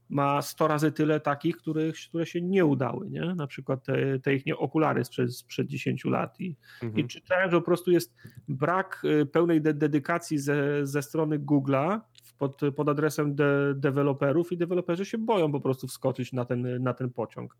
ma 0.09 0.42
100 0.42 0.68
razy 0.68 0.92
tyle 0.92 1.20
takich, 1.20 1.57
których, 1.57 1.96
które 2.09 2.26
się 2.26 2.42
nie 2.42 2.64
udały, 2.64 3.11
nie? 3.11 3.34
Na 3.34 3.46
przykład 3.46 3.84
te, 3.84 4.18
te 4.18 4.34
ich 4.34 4.46
nie 4.46 4.57
okulary 4.57 5.04
sprzed, 5.04 5.36
sprzed 5.36 5.66
10 5.66 6.04
lat. 6.04 6.40
I, 6.40 6.57
mhm. 6.82 7.04
i 7.04 7.09
czytałem, 7.09 7.50
że 7.50 7.57
po 7.57 7.64
prostu 7.64 7.90
jest 7.90 8.14
brak 8.48 9.02
y, 9.04 9.26
pełnej 9.26 9.62
de 9.62 9.74
dedykacji 9.74 10.38
ze, 10.38 10.86
ze 10.86 11.02
strony 11.02 11.38
Google'a 11.38 12.00
pod, 12.38 12.61
pod 12.76 12.88
adresem 12.88 13.34
de 13.34 13.74
deweloperów 13.74 14.52
i 14.52 14.57
deweloperzy 14.57 15.04
się 15.04 15.18
boją 15.18 15.52
po 15.52 15.61
prostu 15.61 15.86
wskoczyć 15.86 16.32
na 16.32 16.44
ten, 16.44 16.82
na 16.82 16.94
ten 16.94 17.11
pociąg. 17.11 17.57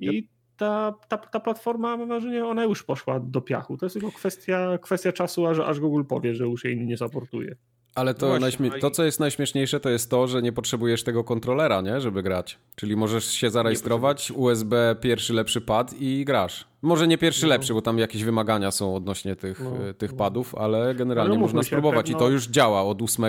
I 0.00 0.28
ta, 0.56 0.94
ta, 1.08 1.18
ta 1.18 1.40
platforma, 1.40 1.96
mam 1.96 2.08
wrażenie, 2.08 2.46
ona 2.46 2.64
już 2.64 2.82
poszła 2.82 3.20
do 3.20 3.40
piachu. 3.40 3.76
To 3.76 3.86
jest 3.86 3.94
tylko 3.94 4.12
kwestia, 4.12 4.78
kwestia 4.78 5.12
czasu, 5.12 5.46
aż, 5.46 5.58
aż 5.58 5.80
Google 5.80 6.04
powie, 6.04 6.34
że 6.34 6.44
już 6.44 6.64
jej 6.64 6.86
nie 6.86 6.96
zaportuje. 6.96 7.56
Ale 7.94 8.14
to, 8.14 8.38
Właśnie, 8.38 8.68
no 8.68 8.78
to, 8.80 8.90
co 8.90 9.04
jest 9.04 9.20
najśmieszniejsze, 9.20 9.80
to 9.80 9.90
jest 9.90 10.10
to, 10.10 10.26
że 10.26 10.42
nie 10.42 10.52
potrzebujesz 10.52 11.02
tego 11.02 11.24
kontrolera, 11.24 11.80
nie, 11.80 12.00
żeby 12.00 12.22
grać. 12.22 12.58
Czyli 12.76 12.96
możesz 12.96 13.24
się 13.24 13.50
zarejestrować, 13.50 14.30
USB 14.30 14.96
pierwszy 15.00 15.34
lepszy 15.34 15.60
pad 15.60 15.94
i 16.00 16.24
grasz. 16.24 16.68
Może 16.82 17.08
nie 17.08 17.18
pierwszy 17.18 17.42
no. 17.42 17.48
lepszy, 17.48 17.74
bo 17.74 17.82
tam 17.82 17.98
jakieś 17.98 18.24
wymagania 18.24 18.70
są 18.70 18.96
odnośnie 18.96 19.36
tych, 19.36 19.60
no, 19.60 19.88
e, 19.88 19.94
tych 19.94 20.10
no. 20.10 20.16
padów, 20.16 20.54
ale 20.54 20.94
generalnie 20.94 21.34
no, 21.34 21.40
można 21.40 21.62
spróbować 21.62 22.06
pewno... 22.06 22.18
i 22.18 22.20
to 22.20 22.30
już 22.30 22.48
działa 22.48 22.82
od 22.82 23.02
8 23.02 23.24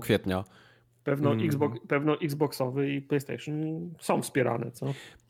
kwietnia. 0.00 0.44
Pewno, 1.04 1.32
mm. 1.32 1.46
Xbox, 1.46 1.78
pewno 1.88 2.20
Xboxowy 2.20 2.92
i 2.92 3.02
PlayStation 3.02 3.90
są 4.00 4.22
wspierane, 4.22 4.70
co? 4.70 4.86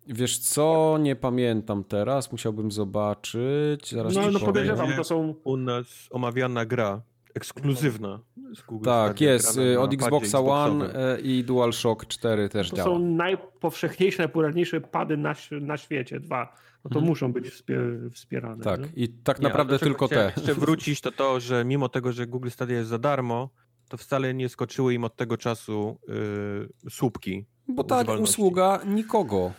Wiesz 0.07 0.39
co, 0.39 0.99
nie 1.01 1.17
pamiętam 1.17 1.85
teraz, 1.85 2.33
musiałbym 2.33 2.73
zobaczyć. 2.73 3.93
Zaraz 3.93 4.15
no, 4.15 4.31
no 4.31 4.41
podejrzewam, 4.41 4.93
to 4.97 5.05
są... 5.05 5.35
U 5.45 5.57
nas 5.57 6.09
omawiana 6.11 6.67
gra 6.67 7.03
ekskluzywna 7.35 8.21
z 8.55 8.63
Google 8.63 8.85
Tak, 8.85 9.21
jest. 9.21 9.59
Y, 9.59 9.81
od 9.81 9.95
Xboxa 9.95 10.41
One 10.41 11.15
y, 11.17 11.21
i 11.21 11.45
DualShock 11.45 12.07
4 12.07 12.49
też 12.49 12.71
to 12.71 12.77
działa. 12.77 12.89
To 12.89 12.95
są 12.95 12.99
najpowszechniejsze, 13.05 14.19
najpopularniejsze 14.19 14.81
pady 14.81 15.17
na, 15.17 15.35
na 15.61 15.77
świecie, 15.77 16.21
dwa. 16.21 16.57
No 16.85 16.89
to 16.89 16.95
hmm. 16.95 17.09
muszą 17.09 17.33
być 17.33 17.65
wspierane. 18.13 18.65
Tak, 18.65 18.81
nie? 18.81 19.05
i 19.05 19.09
tak 19.09 19.41
naprawdę 19.41 19.79
tylko 19.79 20.09
te. 20.09 20.33
Jeszcze 20.37 20.55
wrócić 20.65 21.01
to 21.01 21.13
to, 21.13 21.41
że 21.41 21.65
mimo 21.65 21.89
tego, 21.89 22.13
że 22.13 22.27
Google 22.27 22.51
Stadia 22.51 22.77
jest 22.77 22.91
za 22.91 22.99
darmo, 22.99 23.51
to 23.89 23.97
wcale 23.97 24.35
nie 24.35 24.49
skoczyły 24.49 24.95
im 24.95 25.05
od 25.05 25.17
tego 25.17 25.37
czasu 25.37 25.99
yy, 26.09 26.91
słupki. 26.91 27.45
Bo 27.69 27.85
ta 27.85 28.03
usługa 28.03 28.81
nikogo. 28.87 29.53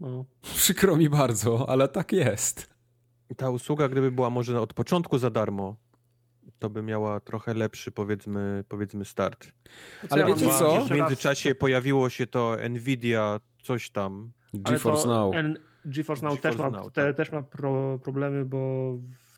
No. 0.00 0.24
Przykro 0.42 0.96
mi 0.96 1.08
bardzo, 1.08 1.68
ale 1.68 1.88
tak 1.88 2.12
jest. 2.12 2.72
Ta 3.36 3.50
usługa, 3.50 3.88
gdyby 3.88 4.10
była 4.10 4.30
może 4.30 4.60
od 4.60 4.74
początku 4.74 5.18
za 5.18 5.30
darmo, 5.30 5.76
to 6.58 6.70
by 6.70 6.82
miała 6.82 7.20
trochę 7.20 7.54
lepszy, 7.54 7.92
powiedzmy, 7.92 8.64
powiedzmy 8.68 9.04
start. 9.04 9.52
Ale 10.10 10.26
wiecie 10.26 10.48
co? 10.48 10.84
W 10.84 10.90
międzyczasie 10.90 11.54
pojawiło 11.54 12.10
się 12.10 12.26
to 12.26 12.56
Nvidia, 12.70 13.40
coś 13.62 13.90
tam. 13.90 14.32
GeForce 14.54 15.08
Now. 15.08 15.34
GeForce 15.84 16.26
Now, 16.26 16.40
też, 16.40 16.56
ma, 16.56 16.70
Now, 16.70 16.92
te, 16.92 17.06
tak. 17.06 17.16
też 17.16 17.32
ma 17.32 17.42
pro, 17.42 17.98
problemy, 17.98 18.44
bo 18.44 18.92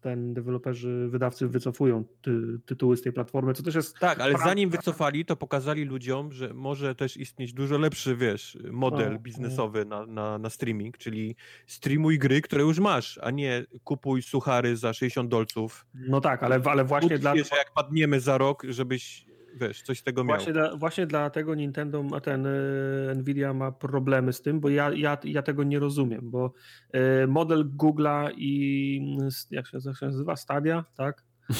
ten 0.04 0.34
deweloperzy, 0.34 1.08
wydawcy 1.08 1.48
wycofują 1.48 2.04
ty, 2.22 2.30
tytuły 2.66 2.96
z 2.96 3.02
tej 3.02 3.12
platformy, 3.12 3.54
co 3.54 3.62
też 3.62 3.74
jest... 3.74 3.98
Tak, 3.98 4.20
ale 4.20 4.34
zanim 4.38 4.70
wycofali, 4.70 5.24
to 5.24 5.36
pokazali 5.36 5.84
ludziom, 5.84 6.32
że 6.32 6.54
może 6.54 6.94
też 6.94 7.16
istnieć 7.16 7.52
dużo 7.52 7.78
lepszy, 7.78 8.16
wiesz, 8.16 8.58
model 8.70 9.18
biznesowy. 9.18 9.84
Na, 9.84 10.06
na, 10.06 10.38
na 10.38 10.50
streaming, 10.50 10.98
czyli 10.98 11.36
streamuj 11.66 12.18
gry, 12.18 12.40
które 12.42 12.62
już 12.62 12.78
masz, 12.78 13.18
a 13.22 13.30
nie 13.30 13.66
kupuj 13.84 14.22
suchary 14.22 14.76
za 14.76 14.92
60 14.92 15.30
dolców. 15.30 15.86
No 15.94 16.20
tak, 16.20 16.42
ale, 16.42 16.60
ale 16.64 16.84
właśnie 16.84 17.18
dla... 17.18 17.36
Że 17.36 17.56
jak 17.56 17.72
padniemy 17.74 18.20
za 18.20 18.38
rok, 18.38 18.66
żebyś 18.68 19.26
wiesz, 19.60 19.82
coś 19.82 20.02
tego 20.02 20.24
miał. 20.24 20.36
Właśnie, 20.36 20.52
dla, 20.52 20.76
właśnie 20.76 21.06
dlatego 21.06 21.54
Nintendo, 21.54 22.20
ten 22.22 22.46
y, 22.46 23.12
Nvidia 23.16 23.54
ma 23.54 23.72
problemy 23.72 24.32
z 24.32 24.42
tym, 24.42 24.60
bo 24.60 24.68
ja, 24.68 24.90
ja, 24.92 25.18
ja 25.24 25.42
tego 25.42 25.64
nie 25.64 25.78
rozumiem, 25.78 26.30
bo 26.30 26.52
y, 26.94 27.26
model 27.26 27.70
Google'a 27.76 28.30
i 28.36 29.16
jak 29.50 29.66
się, 29.66 29.78
jak 29.86 29.96
się 29.96 30.06
nazywa, 30.06 30.36
Stadia, 30.36 30.84
tak? 30.96 31.24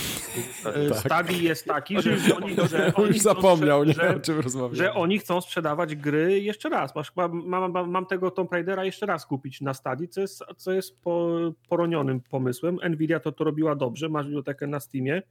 Tak. 0.65 0.99
Stadii 0.99 1.45
jest 1.45 1.65
taki, 1.65 2.03
że 2.03 2.11
oni, 2.43 2.57
że 2.71 2.95
oni 2.95 3.09
już 3.09 3.19
zapomniał, 3.19 3.85
nie 3.85 3.93
że, 3.93 4.17
o 4.17 4.21
czym 4.21 4.41
rozmawiamy. 4.41 4.77
Że 4.77 4.95
oni 4.95 5.19
chcą 5.19 5.41
sprzedawać 5.41 5.97
gry 5.97 6.41
jeszcze 6.41 6.69
raz. 6.69 6.95
Masz, 6.95 7.17
mam, 7.17 7.47
mam, 7.47 7.91
mam 7.91 8.07
tego 8.07 8.31
Tomb 8.31 8.53
Raidera 8.53 8.85
jeszcze 8.85 9.07
raz 9.07 9.27
kupić 9.27 9.61
na 9.61 9.75
Stadii, 9.75 10.09
co 10.09 10.21
jest, 10.21 10.45
co 10.57 10.73
jest 10.73 11.01
po, 11.01 11.31
poronionym 11.69 12.21
pomysłem. 12.21 12.79
Nvidia 12.91 13.21
to, 13.21 13.33
to 13.33 13.45
robiła 13.45 13.75
dobrze, 13.77 14.09
masz 14.09 14.27
bibliotekę 14.27 14.67
na 14.67 14.81
Steamie, 14.81 15.23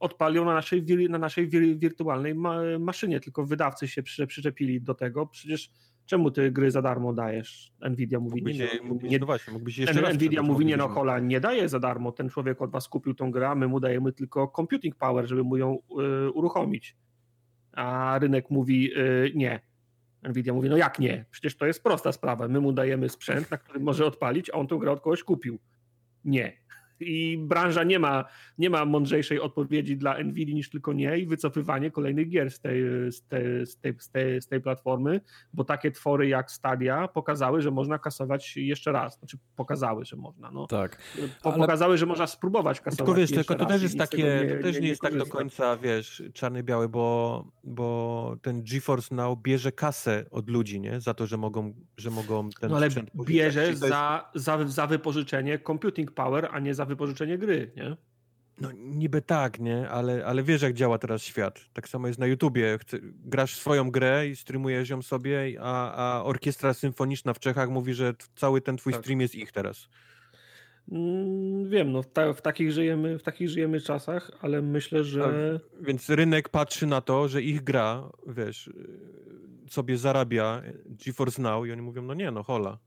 odpalił 0.00 0.44
na 0.44 0.54
naszej, 0.54 1.08
na 1.08 1.18
naszej 1.18 1.48
wirtualnej 1.78 2.34
ma, 2.34 2.60
maszynie, 2.78 3.20
tylko 3.20 3.46
wydawcy 3.46 3.88
się 3.88 4.02
przyczepili 4.02 4.80
do 4.80 4.94
tego. 4.94 5.26
Przecież 5.26 5.70
Czemu 6.06 6.30
ty 6.30 6.50
gry 6.50 6.70
za 6.70 6.82
darmo 6.82 7.12
dajesz? 7.12 7.72
Nvidia 7.90 8.20
mówi, 8.20 8.36
mógłbyś 8.36 8.58
nie, 8.58 8.68
no, 8.84 8.94
nie, 9.02 9.18
no 9.18 9.26
właśnie, 9.26 9.52
mógłbyś 9.52 9.78
jeszcze 9.78 10.00
raz 10.00 10.14
Nvidia 10.14 10.42
mówi, 10.42 10.66
nie 10.66 10.76
no 10.76 10.88
hola, 10.88 11.18
nie 11.18 11.40
daje 11.40 11.68
za 11.68 11.80
darmo, 11.80 12.12
ten 12.12 12.28
człowiek 12.28 12.62
od 12.62 12.70
was 12.70 12.88
kupił 12.88 13.14
tą 13.14 13.30
grę, 13.30 13.48
a 13.48 13.54
my 13.54 13.68
mu 13.68 13.80
dajemy 13.80 14.12
tylko 14.12 14.52
computing 14.56 14.96
power, 14.96 15.26
żeby 15.26 15.44
mu 15.44 15.56
ją 15.56 15.78
y, 16.26 16.30
uruchomić. 16.30 16.96
A 17.72 18.18
rynek 18.18 18.50
mówi, 18.50 18.98
y, 18.98 19.32
nie. 19.34 19.60
Nvidia 20.22 20.52
mówi, 20.52 20.68
no 20.68 20.76
jak 20.76 20.98
nie? 20.98 21.24
Przecież 21.30 21.56
to 21.56 21.66
jest 21.66 21.82
prosta 21.82 22.12
sprawa, 22.12 22.48
my 22.48 22.60
mu 22.60 22.72
dajemy 22.72 23.08
sprzęt, 23.08 23.50
na 23.50 23.58
którym 23.58 23.82
może 23.82 24.06
odpalić, 24.06 24.50
a 24.50 24.52
on 24.52 24.66
tę 24.66 24.78
grę 24.78 24.92
od 24.92 25.00
kogoś 25.00 25.22
kupił. 25.22 25.58
Nie 26.24 26.64
i 27.00 27.38
branża 27.38 27.82
nie 27.82 27.98
ma, 27.98 28.24
nie 28.58 28.70
ma 28.70 28.84
mądrzejszej 28.84 29.40
odpowiedzi 29.40 29.96
dla 29.96 30.18
Nvidia 30.18 30.54
niż 30.54 30.70
tylko 30.70 30.92
nie 30.92 31.18
i 31.18 31.26
wycofywanie 31.26 31.90
kolejnych 31.90 32.28
gier 32.28 32.50
z 32.50 32.60
tej, 32.60 32.82
z, 33.12 33.22
tej, 33.22 33.66
z, 33.66 33.76
tej, 33.76 33.94
z, 33.98 34.10
tej, 34.10 34.42
z 34.42 34.46
tej 34.46 34.60
platformy, 34.60 35.20
bo 35.52 35.64
takie 35.64 35.90
twory 35.90 36.28
jak 36.28 36.50
Stadia 36.50 37.08
pokazały, 37.08 37.62
że 37.62 37.70
można 37.70 37.98
kasować 37.98 38.56
jeszcze 38.56 38.92
raz. 38.92 39.18
Znaczy 39.18 39.38
pokazały, 39.56 40.04
że 40.04 40.16
można. 40.16 40.50
No. 40.50 40.66
Tak. 40.66 40.98
Ale... 41.42 41.56
Pokazały, 41.56 41.98
że 41.98 42.06
można 42.06 42.26
spróbować 42.26 42.80
kasować 42.80 42.96
Tylko 42.96 43.14
wiesz, 43.14 43.30
tylko 43.30 43.54
to 43.54 43.66
też 43.66 43.82
jest 43.82 43.98
takie, 43.98 44.24
nie, 44.24 44.56
to 44.56 44.62
też 44.62 44.74
nie, 44.74 44.80
nie 44.80 44.88
jest 44.88 45.00
tak 45.00 45.18
do 45.18 45.26
końca, 45.26 45.76
wiesz, 45.76 46.22
czarny-biały, 46.32 46.88
bo, 46.88 47.44
bo 47.64 48.36
ten 48.42 48.62
GeForce 48.62 49.14
Now 49.14 49.38
bierze 49.42 49.72
kasę 49.72 50.24
od 50.30 50.50
ludzi, 50.50 50.80
nie? 50.80 51.00
Za 51.00 51.14
to, 51.14 51.26
że 51.26 51.36
mogą, 51.36 51.74
że 51.96 52.10
mogą 52.10 52.50
ten 52.60 52.70
no, 52.70 52.76
ale 52.76 52.88
bierze 53.24 53.76
za, 53.76 54.30
za, 54.34 54.58
za 54.66 54.86
wypożyczenie 54.86 55.58
computing 55.58 56.10
power, 56.10 56.48
a 56.52 56.60
nie 56.60 56.74
za 56.74 56.86
wypożyczenie 56.94 57.38
gry, 57.38 57.70
nie? 57.76 57.96
No 58.60 58.72
niby 58.72 59.22
tak, 59.22 59.60
nie? 59.60 59.88
Ale, 59.88 60.26
ale 60.26 60.42
wiesz, 60.42 60.62
jak 60.62 60.74
działa 60.74 60.98
teraz 60.98 61.22
świat. 61.22 61.60
Tak 61.72 61.88
samo 61.88 62.06
jest 62.06 62.20
na 62.20 62.26
YouTubie. 62.26 62.78
Chce, 62.80 62.98
grasz 63.02 63.56
swoją 63.56 63.90
grę 63.90 64.28
i 64.28 64.36
streamujesz 64.36 64.88
ją 64.88 65.02
sobie, 65.02 65.56
a, 65.60 65.94
a 65.94 66.24
orkiestra 66.24 66.74
symfoniczna 66.74 67.34
w 67.34 67.38
Czechach 67.38 67.70
mówi, 67.70 67.94
że 67.94 68.14
cały 68.36 68.60
ten 68.60 68.76
twój 68.76 68.92
tak. 68.92 69.02
stream 69.02 69.20
jest 69.20 69.34
ich 69.34 69.52
teraz. 69.52 69.88
Mm, 70.92 71.68
wiem, 71.70 71.92
no 71.92 72.02
w, 72.02 72.12
ta, 72.12 72.32
w, 72.32 72.42
takich 72.42 72.72
żyjemy, 72.72 73.18
w 73.18 73.22
takich 73.22 73.48
żyjemy 73.48 73.80
czasach, 73.80 74.30
ale 74.40 74.62
myślę, 74.62 75.04
że... 75.04 75.20
Tak, 75.22 75.84
więc 75.86 76.10
rynek 76.10 76.48
patrzy 76.48 76.86
na 76.86 77.00
to, 77.00 77.28
że 77.28 77.42
ich 77.42 77.64
gra, 77.64 78.10
wiesz, 78.26 78.70
sobie 79.70 79.98
zarabia 79.98 80.62
GeForce 80.86 81.42
Now 81.42 81.66
i 81.66 81.72
oni 81.72 81.82
mówią, 81.82 82.02
no 82.02 82.14
nie, 82.14 82.30
no 82.30 82.42
hola. 82.42 82.78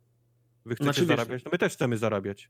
Wy 0.65 0.75
chcecie 0.75 0.83
znaczy, 0.83 1.05
zarabiać, 1.05 1.29
wiesz, 1.29 1.45
no 1.45 1.51
my 1.51 1.57
też 1.57 1.73
chcemy 1.73 1.97
zarabiać. 1.97 2.49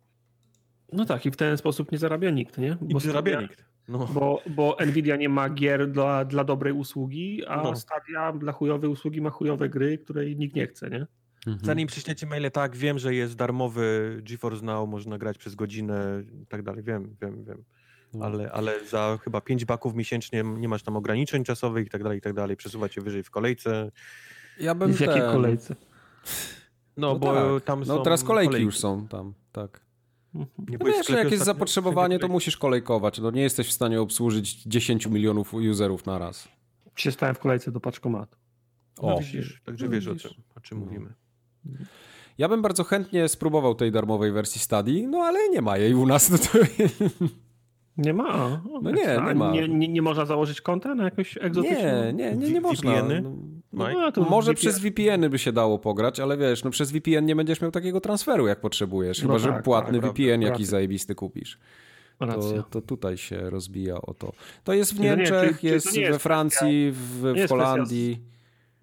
No 0.93 1.05
tak, 1.05 1.25
i 1.25 1.31
w 1.31 1.35
ten 1.35 1.57
sposób 1.57 1.91
nie 1.91 1.97
zarabia 1.97 2.29
nikt, 2.29 2.57
nie? 2.57 2.77
Bo 2.81 2.93
nie 2.93 2.99
zarabia 2.99 3.41
nikt. 3.41 3.65
No. 3.87 4.07
Bo, 4.13 4.41
bo 4.49 4.77
Nvidia 4.85 5.15
nie 5.15 5.29
ma 5.29 5.49
gier 5.49 5.91
dla, 5.91 6.25
dla 6.25 6.43
dobrej 6.43 6.73
usługi, 6.73 7.45
a 7.45 7.63
no. 7.63 7.75
Stadia 7.75 8.33
dla 8.33 8.51
chujowej 8.51 8.89
usługi 8.89 9.21
ma 9.21 9.29
chujowe 9.29 9.69
gry, 9.69 9.97
której 9.97 10.37
nikt 10.37 10.55
nie 10.55 10.67
chce, 10.67 10.89
nie? 10.89 11.07
Mhm. 11.47 11.65
Zanim 11.65 11.87
przyślecie 11.87 12.27
maile, 12.27 12.51
tak, 12.51 12.75
wiem, 12.75 12.99
że 12.99 13.15
jest 13.15 13.35
darmowy 13.35 14.17
GeForce 14.23 14.65
Now, 14.65 14.89
można 14.89 15.17
grać 15.17 15.37
przez 15.37 15.55
godzinę 15.55 16.23
i 16.41 16.45
tak 16.47 16.63
dalej, 16.63 16.83
wiem, 16.83 17.15
wiem, 17.21 17.43
wiem. 17.43 17.63
No. 18.13 18.25
Ale, 18.25 18.51
ale 18.51 18.85
za 18.85 19.19
chyba 19.23 19.41
5 19.41 19.65
baków 19.65 19.95
miesięcznie 19.95 20.43
nie 20.43 20.67
masz 20.67 20.83
tam 20.83 20.95
ograniczeń 20.95 21.43
czasowych 21.43 21.87
i 21.87 21.89
tak 21.89 22.03
dalej, 22.03 22.17
i 22.17 22.21
tak 22.21 22.33
dalej. 22.33 22.57
Przesuwa 22.57 22.89
cię 22.89 23.01
wyżej 23.01 23.23
w 23.23 23.29
kolejce. 23.29 23.91
Ja 24.59 24.75
bym 24.75 24.93
w 24.93 24.99
jakiej 24.99 25.21
kolejce? 25.21 25.75
No, 26.97 27.07
no 27.07 27.19
bo 27.19 27.33
tak. 27.33 27.63
tam 27.63 27.79
no, 27.79 27.85
są. 27.85 27.95
No 27.95 28.01
teraz 28.01 28.23
kolejki, 28.23 28.47
kolejki, 28.47 28.65
już 28.65 28.79
są 28.79 29.07
tam, 29.07 29.33
tak. 29.51 29.86
Nie 30.69 30.77
no 30.77 30.85
wiesz, 30.85 31.09
jak 31.09 31.31
jest 31.31 31.45
zapotrzebowanie, 31.45 32.19
to 32.19 32.27
musisz 32.27 32.57
kolejkować. 32.57 33.19
No 33.19 33.31
nie 33.31 33.41
jesteś 33.41 33.67
w 33.67 33.71
stanie 33.71 34.01
obsłużyć 34.01 34.63
10 34.63 35.07
milionów 35.07 35.53
userów 35.53 36.05
na 36.05 36.19
raz. 36.19 36.47
Się 36.95 37.11
stałem 37.11 37.35
w 37.35 37.39
kolejce 37.39 37.71
do 37.71 37.79
paczkomatu. 37.79 38.37
O, 38.99 39.09
no, 39.09 39.19
widzisz, 39.19 39.61
także 39.65 39.85
no, 39.85 39.91
wiesz 39.91 40.07
o 40.07 40.15
czym, 40.15 40.31
o 40.55 40.59
czym 40.59 40.79
no. 40.79 40.85
mówimy. 40.85 41.13
Ja 42.37 42.49
bym 42.49 42.61
bardzo 42.61 42.83
chętnie 42.83 43.27
spróbował 43.27 43.75
tej 43.75 43.91
darmowej 43.91 44.31
wersji 44.31 44.61
Stadii, 44.61 45.07
no 45.07 45.17
ale 45.17 45.49
nie 45.49 45.61
ma 45.61 45.77
jej 45.77 45.93
u 45.93 46.05
nas. 46.05 46.29
No 46.29 46.37
to... 46.37 46.49
Nie 47.97 48.13
ma. 48.13 48.61
no 48.81 48.91
nie, 48.91 49.21
nie 49.27 49.35
ma. 49.35 49.51
Nie, 49.51 49.67
nie, 49.67 49.87
nie, 49.87 50.01
można 50.01 50.25
założyć 50.25 50.61
konta 50.61 50.95
na 50.95 51.03
jakąś 51.03 51.37
egzotyczną? 51.37 51.77
Nie, 51.77 52.13
nie, 52.13 52.35
nie, 52.35 52.49
nie 52.49 52.61
można. 52.61 53.03
No, 53.03 53.31
no, 53.77 54.29
może 54.29 54.51
VPN. 54.51 54.55
przez 54.55 54.79
VPN-y 54.79 55.29
by 55.29 55.39
się 55.39 55.51
dało 55.51 55.79
pograć, 55.79 56.19
ale 56.19 56.37
wiesz, 56.37 56.63
no 56.63 56.71
przez 56.71 56.91
VPN 56.91 57.25
nie 57.25 57.35
będziesz 57.35 57.61
miał 57.61 57.71
takiego 57.71 58.01
transferu, 58.01 58.47
jak 58.47 58.61
potrzebujesz. 58.61 59.21
Chyba, 59.21 59.33
no 59.33 59.39
tak, 59.39 59.55
że 59.55 59.63
płatny 59.63 59.99
tak, 59.99 60.11
VPN 60.11 60.27
prawda, 60.27 60.47
jakiś 60.47 60.67
zajebisty 60.67 61.15
kupisz. 61.15 61.59
To, 62.19 62.63
to, 62.69 62.81
tutaj 62.81 63.17
się 63.17 63.49
rozbija 63.49 64.01
o 64.01 64.13
to. 64.13 64.33
To 64.63 64.73
jest 64.73 64.93
w 64.93 64.99
Niemczech, 64.99 65.51
nie, 65.51 65.69
czy, 65.69 65.75
jest, 65.75 65.93
czy 65.93 66.01
jest 66.01 66.11
we 66.11 66.19
Francji, 66.19 66.91
w, 66.91 67.33
w 67.45 67.49
Holandii. 67.49 68.19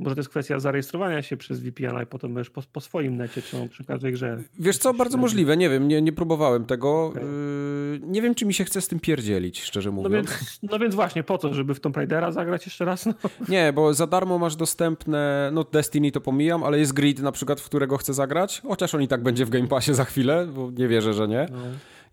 Może 0.04 0.14
to 0.14 0.20
jest 0.20 0.30
kwestia 0.30 0.58
zarejestrowania 0.58 1.22
się 1.22 1.36
przez 1.36 1.60
VPN, 1.60 1.96
a 1.96 2.06
potem 2.06 2.34
będziesz 2.34 2.50
po, 2.50 2.62
po 2.72 2.80
swoim 2.80 3.16
necie, 3.16 3.42
czy 3.42 3.68
przy 3.68 3.84
każdej 3.84 4.12
grze. 4.12 4.38
Wiesz 4.58 4.78
co, 4.78 4.94
bardzo 4.94 5.18
możliwe, 5.18 5.56
nie 5.56 5.70
wiem, 5.70 5.88
nie, 5.88 6.02
nie 6.02 6.12
próbowałem 6.12 6.64
tego. 6.64 7.06
Okay. 7.06 7.22
Yy, 7.22 8.00
nie 8.02 8.22
wiem, 8.22 8.34
czy 8.34 8.46
mi 8.46 8.54
się 8.54 8.64
chce 8.64 8.80
z 8.80 8.88
tym 8.88 9.00
pierdzielić, 9.00 9.62
szczerze 9.62 9.90
no 9.90 9.96
mówiąc. 9.96 10.28
No 10.28 10.36
więc, 10.36 10.58
no 10.62 10.78
więc 10.78 10.94
właśnie, 10.94 11.22
po 11.22 11.38
co, 11.38 11.54
żeby 11.54 11.74
w 11.74 11.80
Tomb 11.80 11.96
Raidera 11.96 12.32
zagrać 12.32 12.66
jeszcze 12.66 12.84
raz? 12.84 13.06
No. 13.06 13.14
Nie, 13.48 13.72
bo 13.72 13.94
za 13.94 14.06
darmo 14.06 14.38
masz 14.38 14.56
dostępne, 14.56 15.50
no 15.52 15.64
Destiny 15.64 16.12
to 16.12 16.20
pomijam, 16.20 16.64
ale 16.64 16.78
jest 16.78 16.92
Grid 16.92 17.20
na 17.20 17.32
przykład, 17.32 17.60
w 17.60 17.64
którego 17.64 17.96
chcę 17.96 18.14
zagrać, 18.14 18.62
chociaż 18.68 18.94
on 18.94 19.02
i 19.02 19.08
tak 19.08 19.22
będzie 19.22 19.44
w 19.44 19.50
Game 19.50 19.68
Passie 19.68 19.94
za 19.94 20.04
chwilę, 20.04 20.46
bo 20.46 20.70
nie 20.70 20.88
wierzę, 20.88 21.14
że 21.14 21.28
nie. 21.28 21.46
No. 21.50 21.58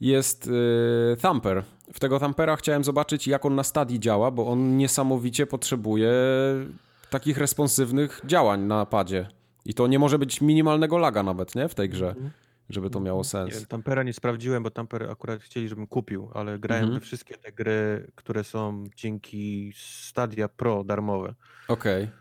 Jest 0.01 0.47
yy, 0.47 1.17
Thumper. 1.21 1.63
W 1.93 1.99
tego 1.99 2.19
Thumpera 2.19 2.55
chciałem 2.55 2.83
zobaczyć, 2.83 3.27
jak 3.27 3.45
on 3.45 3.55
na 3.55 3.63
stadii 3.63 3.99
działa, 3.99 4.31
bo 4.31 4.47
on 4.47 4.77
niesamowicie 4.77 5.47
potrzebuje 5.47 6.11
takich 7.11 7.37
responsywnych 7.37 8.21
działań 8.25 8.61
na 8.61 8.85
padzie. 8.85 9.27
I 9.65 9.73
to 9.73 9.87
nie 9.87 9.99
może 9.99 10.19
być 10.19 10.41
minimalnego 10.41 10.97
laga 10.97 11.23
nawet, 11.23 11.55
nie? 11.55 11.67
W 11.67 11.75
tej 11.75 11.89
grze, 11.89 12.09
mhm. 12.09 12.31
żeby 12.69 12.89
to 12.89 12.99
miało 12.99 13.23
sens. 13.23 13.59
Nie, 13.59 13.65
Tampera 13.65 14.03
nie 14.03 14.13
sprawdziłem, 14.13 14.63
bo 14.63 14.71
Tamper 14.71 15.11
akurat 15.11 15.41
chcieli, 15.41 15.69
żebym 15.69 15.87
kupił, 15.87 16.29
ale 16.33 16.59
grałem 16.59 16.83
mhm. 16.83 16.99
we 16.99 17.05
wszystkie 17.05 17.37
te 17.37 17.51
gry, 17.51 18.11
które 18.15 18.43
są 18.43 18.83
dzięki 18.95 19.73
Stadia 19.75 20.47
Pro 20.47 20.83
darmowe. 20.83 21.33
Okej. 21.67 22.03
Okay. 22.03 22.20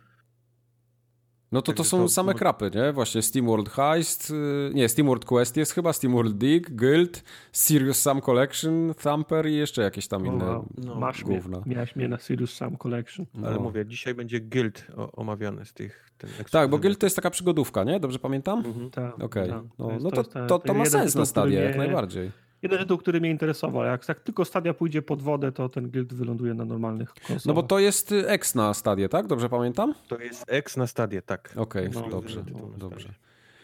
No 1.52 1.62
to 1.62 1.72
to 1.72 1.84
są 1.84 1.98
to, 1.98 2.08
same 2.08 2.34
krapy, 2.34 2.70
nie? 2.74 2.92
Właśnie 2.92 3.22
SteamWorld 3.22 3.68
Heist, 3.68 4.30
y, 4.30 4.70
nie, 4.74 4.88
SteamWorld 4.88 5.24
Quest 5.24 5.56
jest 5.56 5.72
chyba, 5.72 5.92
SteamWorld 5.92 6.38
Dig, 6.38 6.70
Guild, 6.70 7.22
Serious 7.52 8.02
Sam 8.02 8.20
Collection, 8.20 8.94
Thumper 9.02 9.46
i 9.46 9.54
jeszcze 9.54 9.82
jakieś 9.82 10.08
tam 10.08 10.26
inne 10.26 10.44
no, 10.44 10.64
no, 10.78 10.94
Masz 10.94 11.24
gówna. 11.24 11.60
Mnie, 11.60 11.74
miałeś 11.74 11.96
mnie 11.96 12.08
na 12.08 12.18
Serious 12.18 12.54
Sam 12.54 12.76
Collection. 12.76 13.26
No. 13.34 13.48
Ale 13.48 13.58
mówię, 13.58 13.86
dzisiaj 13.86 14.14
będzie 14.14 14.40
Guild 14.40 14.86
omawiany 15.12 15.64
z 15.64 15.72
tych... 15.72 16.10
tak, 16.50 16.70
bo 16.70 16.78
Guild 16.78 16.98
to 16.98 17.06
jest 17.06 17.16
taka 17.16 17.30
przygodówka, 17.30 17.84
nie? 17.84 18.00
Dobrze 18.00 18.18
pamiętam? 18.18 18.58
Mhm. 18.58 18.90
Tak. 18.90 19.14
Okej, 19.22 19.50
okay. 19.50 19.62
no, 19.78 19.90
no 20.00 20.10
to, 20.10 20.24
to, 20.24 20.46
to, 20.46 20.58
to 20.58 20.74
ma 20.74 20.86
sens 20.86 21.14
na 21.14 21.26
stadie, 21.26 21.60
jak 21.60 21.76
najbardziej. 21.76 22.30
Jeden 22.62 22.78
tytuł, 22.78 22.98
który 22.98 23.20
mnie 23.20 23.30
interesował. 23.30 23.84
Jak, 23.84 24.08
jak 24.08 24.20
tylko 24.20 24.44
Stadia 24.44 24.74
pójdzie 24.74 25.02
pod 25.02 25.22
wodę, 25.22 25.52
to 25.52 25.68
ten 25.68 25.90
guild 25.90 26.14
wyląduje 26.14 26.54
na 26.54 26.64
normalnych 26.64 27.14
konsolach. 27.14 27.46
No 27.46 27.54
bo 27.54 27.62
to 27.62 27.78
jest 27.78 28.14
X 28.26 28.54
na 28.54 28.74
Stadię, 28.74 29.08
tak? 29.08 29.26
Dobrze 29.26 29.48
pamiętam? 29.48 29.94
To 30.08 30.18
jest 30.18 30.44
X 30.48 30.76
na 30.76 30.86
Stadię, 30.86 31.22
tak. 31.22 31.52
Okej, 31.56 31.88
okay, 31.88 32.02
no, 32.02 32.08
dobrze, 32.08 32.44
dobrze. 32.78 33.14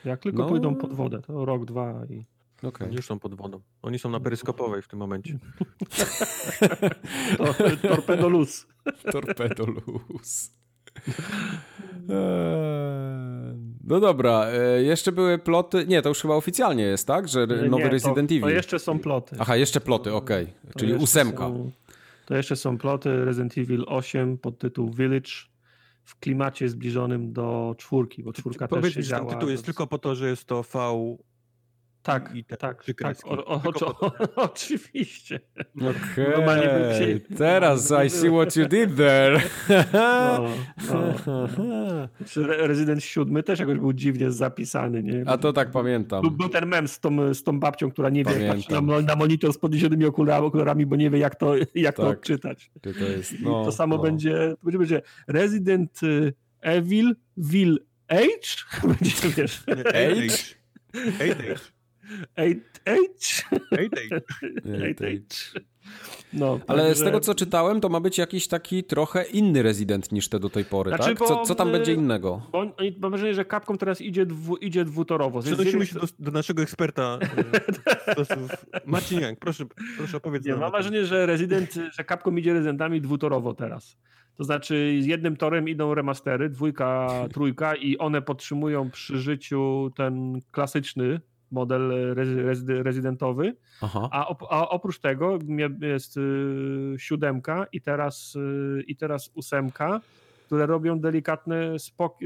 Jak 0.05 0.20
tylko 0.22 0.42
no... 0.42 0.49
pójdą 0.49 0.74
pod 0.74 0.92
wodę, 0.92 1.22
to 1.22 1.44
rok, 1.44 1.64
dwa 1.64 2.05
i... 2.11 2.24
Okay. 2.62 2.86
Oni 2.86 2.97
już 2.97 3.07
są 3.07 3.18
pod 3.18 3.34
wodą. 3.34 3.61
Oni 3.82 3.98
są 3.98 4.10
na 4.10 4.20
peryskopowej 4.20 4.82
w 4.82 4.89
tym 4.89 4.98
momencie. 4.98 5.39
torpedo 7.82 8.28
luz. 8.28 8.66
torpedo 9.12 9.66
luz. 9.66 10.51
Eee, 12.09 12.14
no 13.90 14.01
dobra, 14.01 14.47
e, 14.47 14.82
jeszcze 14.82 15.12
były 15.12 15.39
ploty. 15.39 15.86
Nie, 15.86 16.02
to 16.02 16.09
już 16.09 16.23
chyba 16.23 16.35
oficjalnie 16.35 16.85
jest, 16.85 17.06
tak? 17.06 17.28
Że 17.28 17.47
nowy 17.47 17.85
nie, 17.85 17.90
Resident 17.90 18.28
to, 18.28 18.35
Evil. 18.35 18.40
To 18.40 18.51
jeszcze 18.51 18.78
są 18.78 18.98
ploty. 18.98 19.36
Aha, 19.39 19.56
jeszcze 19.56 19.81
ploty, 19.81 20.14
okej. 20.14 20.44
Okay. 20.44 20.73
Czyli 20.77 20.94
ósemka. 20.94 21.48
Są, 21.48 21.70
to 22.27 22.36
jeszcze 22.36 22.56
są 22.56 22.78
ploty 22.78 23.24
Resident 23.24 23.59
Evil 23.59 23.85
8 23.86 24.39
pod 24.39 24.59
tytuł 24.59 24.90
Village 24.90 25.31
w 26.05 26.18
klimacie 26.18 26.68
zbliżonym 26.68 27.32
do 27.32 27.74
czwórki, 27.78 28.23
bo 28.23 28.32
czwórka 28.32 28.68
Ty, 28.68 28.81
też 28.81 28.94
się 28.94 29.02
działa. 29.02 29.31
Ten 29.31 29.35
tytuł 29.35 29.51
jest 29.51 29.64
tylko 29.64 29.86
po 29.86 29.98
to, 29.98 30.14
że 30.14 30.28
jest 30.28 30.44
to 30.44 30.62
V 30.62 30.78
Tak, 32.07 32.35
i 32.35 32.45
te 32.45 32.57
tak, 32.57 32.83
trzy 32.83 32.95
tak. 32.95 33.16
O, 33.24 33.45
o, 33.47 33.62
o, 33.65 33.73
to. 33.73 34.12
oczywiście. 34.51 35.41
Bym 35.74 35.95
się- 36.99 37.37
teraz 37.37 37.93
I 38.07 38.11
see 38.11 38.31
what 38.31 38.57
you 38.57 38.66
did 38.66 38.97
there. 38.97 39.43
No, 39.93 40.49
no. 40.91 42.09
Rezydent 42.66 43.05
7 43.05 43.43
też 43.43 43.61
jakoś 43.61 43.78
był 43.78 43.93
dziwnie 43.93 44.31
zapisany, 44.31 45.03
nie? 45.03 45.23
A 45.27 45.39
to 45.39 45.53
tak 45.53 45.70
pamiętam. 45.70 46.23
Był, 46.23 46.31
był 46.31 46.49
ten 46.49 46.66
mem 46.66 46.89
z 46.89 47.01
tą, 47.01 47.35
z 47.35 47.43
tą 47.43 47.61
babcią, 47.61 47.91
która 47.91 48.11
nie 48.11 48.24
wie, 48.24 48.55
na, 49.07 49.16
monitor 49.16 49.53
z 49.53 49.59
podniesionymi 49.59 50.05
okularami, 50.05 50.87
bo 50.87 50.97
nie 50.97 51.11
wie, 51.11 51.19
jak 51.19 51.35
to, 51.35 51.55
jak 51.74 51.97
to 51.97 52.03
Tak. 52.03 52.19
odczytać. 52.19 52.70
Czy 52.83 52.95
to 52.95 53.05
jest, 53.05 53.41
I 53.41 53.45
no, 53.45 53.65
to 53.65 53.73
samo 53.73 53.97
no. 53.97 54.03
będzie, 54.03 54.55
to 54.61 54.65
będzie, 54.65 54.78
będzie 54.78 55.03
Resident 55.28 56.03
y, 56.03 56.35
Evil, 56.61 57.16
Will 57.37 57.78
Age? 58.09 58.89
Będzie, 58.89 59.28
wiesz, 59.37 59.65
Age? 59.69 60.57
Age. 61.20 61.76
Age? 62.37 62.61
Age? 62.85 63.59
Age. 63.73 64.20
Nie, 64.65 64.95
to- 64.95 65.05
Age. 65.05 65.66
No, 66.33 66.61
Ale 66.66 66.95
z 66.95 67.05
tego, 67.05 67.20
co 67.20 67.35
czytałem, 67.35 67.81
to 67.81 67.89
ma 67.89 68.01
być 68.01 68.19
jakiś 68.19 68.49
taki 68.49 68.85
trochę 68.85 69.23
inny 69.23 69.62
rezydent 69.62 70.12
niż 70.12 70.28
te 70.28 70.41
do 70.41 70.51
tej 70.51 70.65
pory, 70.65 70.91
Znaczy, 70.91 71.15
tak? 71.15 71.28
Co, 71.28 71.37
bo, 71.37 71.45
co 71.45 71.55
tam 71.55 71.69
y, 71.69 71.73
będzie 71.73 71.93
innego? 71.93 72.43
Bo 72.53 72.59
on, 72.59 72.73
mam 73.01 73.11
wrażenie, 73.11 73.35
że 73.35 73.45
Capcom 73.45 73.78
teraz 73.78 74.01
idzie, 74.01 74.27
dwu, 74.27 74.57
idzie 74.57 74.85
dwutorowo. 74.85 75.43
Przenosimy 75.43 75.87
się 75.87 75.95
do, 75.95 76.07
do 76.19 76.31
naszego 76.31 76.62
eksperta 76.62 77.19
e, 78.07 78.12
stosów. 78.12 78.51
Marcin 78.87 79.20
Young, 79.20 79.39
proszę, 79.39 79.65
proszę 79.97 80.16
opowiedz 80.16 80.45
Nie, 80.45 80.51
nam 80.53 80.61
mam 80.61 80.70
wrażenie, 80.70 81.07
że 81.07 81.27
Resident, 81.27 81.74
że 81.93 82.05
Capcom 82.05 82.39
idzie 82.39 82.53
Residentami 82.53 83.01
dwutorowo 83.01 83.55
teraz. 83.55 83.97
To 84.37 84.45
znaczy 84.45 84.99
z 85.01 85.07
jednym 85.07 85.37
torem 85.37 85.69
idą 85.69 85.95
remastery, 85.95 86.49
dwójka, 86.49 87.11
trójka 87.33 87.74
i 87.74 87.99
one 87.99 88.23
podtrzymują 88.23 88.91
przy 88.91 89.19
życiu 89.19 89.91
ten 89.97 90.41
klasyczny 90.51 91.20
model 91.51 92.14
rezydentowy, 92.68 93.56
a, 94.12 94.27
op- 94.32 94.47
a 94.51 94.68
oprócz 94.68 94.98
tego 94.98 95.39
jest 95.81 96.16
y, 96.16 96.94
siódemka 96.98 97.66
i 97.73 97.81
teraz, 97.81 98.35
y, 98.36 98.85
i 98.86 98.97
teraz 98.97 99.31
ósemka, 99.35 100.01
które 100.47 100.66
robią 100.66 101.01
delikatne 101.01 101.73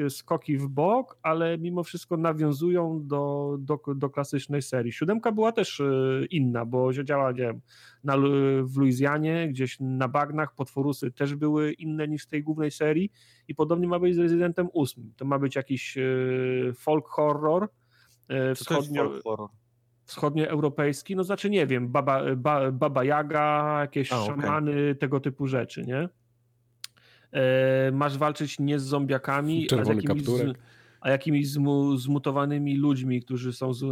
skoki 0.09 0.57
w 0.57 0.69
bok, 0.69 1.19
ale 1.23 1.59
mimo 1.59 1.83
wszystko 1.83 2.17
nawiązują 2.17 3.01
do, 3.07 3.57
do, 3.59 3.81
do 3.95 4.11
klasycznej 4.11 4.63
serii. 4.63 4.93
Siódemka 4.93 5.33
była 5.33 5.53
też 5.53 5.81
y, 5.81 6.27
inna, 6.31 6.65
bo 6.65 6.93
siedziała, 6.93 7.31
nie 7.33 7.37
wiem, 7.39 7.61
na, 8.05 8.17
Lu- 8.17 8.67
w 8.67 8.77
Luizjanie, 8.77 9.49
gdzieś 9.49 9.77
na 9.81 10.09
bagnach, 10.09 10.55
potworusy 10.55 11.11
też 11.11 11.35
były 11.35 11.73
inne 11.73 12.09
niż 12.09 12.23
w 12.25 12.27
tej 12.27 12.43
głównej 12.43 12.71
serii 12.71 13.13
i 13.49 13.55
podobnie 13.55 13.89
ma 13.89 13.99
być 13.99 14.15
z 14.15 14.19
Rezydentem 14.19 14.69
8. 14.75 15.13
To 15.17 15.25
ma 15.25 15.39
być 15.39 15.57
jakiś 15.57 15.99
folk 16.75 17.07
horror, 17.09 17.69
wschodnio, 18.55 19.05
folk 19.05 19.23
horror. 19.23 19.49
wschodnioeuropejski, 20.05 21.17
no 21.17 21.25
znaczy 21.25 21.51
nie 21.51 21.67
wiem, 21.67 21.89
baba, 21.89 22.37
ba, 22.37 22.73
baba 22.73 23.05
Jaga, 23.05 23.79
jakieś 23.81 24.13
A, 24.13 24.27
szamany, 24.27 24.95
tego 24.95 25.21
typu 25.21 25.47
rzeczy, 25.47 25.83
nie? 25.83 26.09
E, 27.33 27.91
masz 27.93 28.19
walczyć 28.19 28.59
nie 28.59 28.79
z 28.79 28.83
zombiakami, 28.83 29.63
a 29.63 29.67
z 29.67 29.69
Czerwony 29.69 30.03
jakimiś, 30.03 30.25
z, 30.25 30.59
a 31.01 31.11
jakimiś 31.11 31.51
zmu, 31.51 31.97
zmutowanymi 31.97 32.77
ludźmi, 32.77 33.23
którzy 33.23 33.53
są, 33.53 33.75
z, 33.75 33.85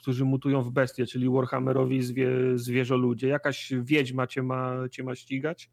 którzy 0.00 0.24
mutują 0.24 0.62
w 0.62 0.70
bestie, 0.70 1.06
czyli 1.06 1.30
Warhammerowi 1.30 2.02
zwie, 2.02 2.28
zwierzoludzie. 2.54 3.28
Jakaś 3.28 3.72
wiedźma 3.82 4.26
cię 4.26 4.42
ma, 4.42 4.74
cię 4.90 5.04
ma 5.04 5.14
ścigać. 5.14 5.70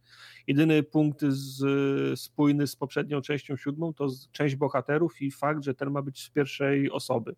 Jedyny 0.47 0.83
punkt 0.83 1.21
z, 1.27 2.19
spójny 2.19 2.67
z 2.67 2.75
poprzednią 2.75 3.21
częścią 3.21 3.57
siódmą 3.57 3.93
to 3.93 4.09
z, 4.09 4.31
część 4.31 4.55
bohaterów 4.55 5.21
i 5.21 5.31
fakt, 5.31 5.63
że 5.63 5.73
ten 5.75 5.91
ma 5.91 6.01
być 6.01 6.23
z 6.23 6.29
pierwszej 6.29 6.91
osoby. 6.91 7.35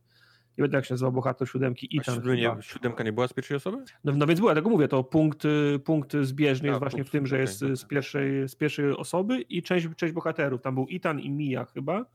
Nie 0.58 0.62
będę 0.62 0.78
jak 0.78 0.86
się 0.86 0.94
nazywał 0.94 1.12
bohater 1.12 1.50
siódemki, 1.50 2.02
chyba. 2.06 2.34
nie, 2.36 2.56
siódemka 2.62 3.04
nie 3.04 3.14
była 3.14 3.28
z 3.28 3.34
pierwszej 3.34 3.58
osoby? 3.58 3.78
No, 4.04 4.12
no 4.16 4.28
więc 4.28 4.40
była, 4.40 4.56
tego 4.56 4.70
mówię, 4.70 4.88
to 4.88 5.04
punkt, 5.04 5.46
y, 5.46 5.80
punkt 5.86 6.14
zbieżny 6.22 6.70
A, 6.70 6.72
jest 6.72 6.80
właśnie 6.80 7.04
w 7.04 7.10
tym, 7.10 7.28
że 7.28 7.40
jest 7.40 7.60
z 7.60 7.86
pierwszej, 7.86 8.50
z 8.50 8.56
pierwszej 8.56 8.92
osoby 8.92 9.42
i 9.42 9.64
część, 9.64 9.88
część 9.96 10.14
bohaterów. 10.14 10.62
Tam 10.62 10.76
był 10.76 10.88
Ethan 10.92 11.20
i 11.20 11.30
Mia 11.30 11.66
chyba. 11.66 12.06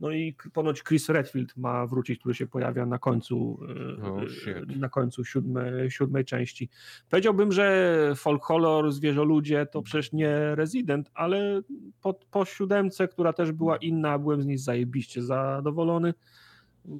No 0.00 0.10
i 0.10 0.36
ponoć 0.52 0.82
Chris 0.82 1.08
Redfield 1.08 1.56
ma 1.56 1.86
wrócić, 1.86 2.20
który 2.20 2.34
się 2.34 2.46
pojawia 2.46 2.86
na 2.86 2.98
końcu, 2.98 3.58
y, 3.96 4.00
Oh, 4.02 4.22
y, 4.22 4.78
na 4.78 4.88
końcu 4.88 5.24
siódmej, 5.24 5.90
siódmej 5.90 6.24
części. 6.24 6.68
Powiedziałbym, 7.10 7.52
że 7.52 8.12
folk 8.16 8.44
horror, 8.44 8.92
zwierzoludzie 8.92 9.66
to 9.66 9.82
przecież 9.82 10.12
nie 10.12 10.54
Resident, 10.54 11.10
ale 11.14 11.62
po, 12.02 12.14
po 12.14 12.44
siódemce, 12.44 13.08
która 13.08 13.32
też 13.32 13.52
była 13.52 13.76
inna, 13.76 14.18
byłem 14.18 14.42
z 14.42 14.46
niej 14.46 14.58
zajebiście 14.58 15.22
zadowolony 15.22 16.14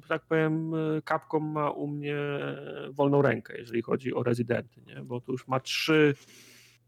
tak 0.07 0.25
powiem, 0.25 0.71
Capcom 1.09 1.51
ma 1.51 1.71
u 1.71 1.87
mnie 1.87 2.17
wolną 2.91 3.21
rękę, 3.21 3.57
jeżeli 3.57 3.81
chodzi 3.81 4.13
o 4.13 4.23
rezydenty, 4.23 4.81
nie? 4.81 5.01
bo 5.01 5.21
tu 5.21 5.31
już 5.31 5.47
ma 5.47 5.59
trzy, 5.59 6.15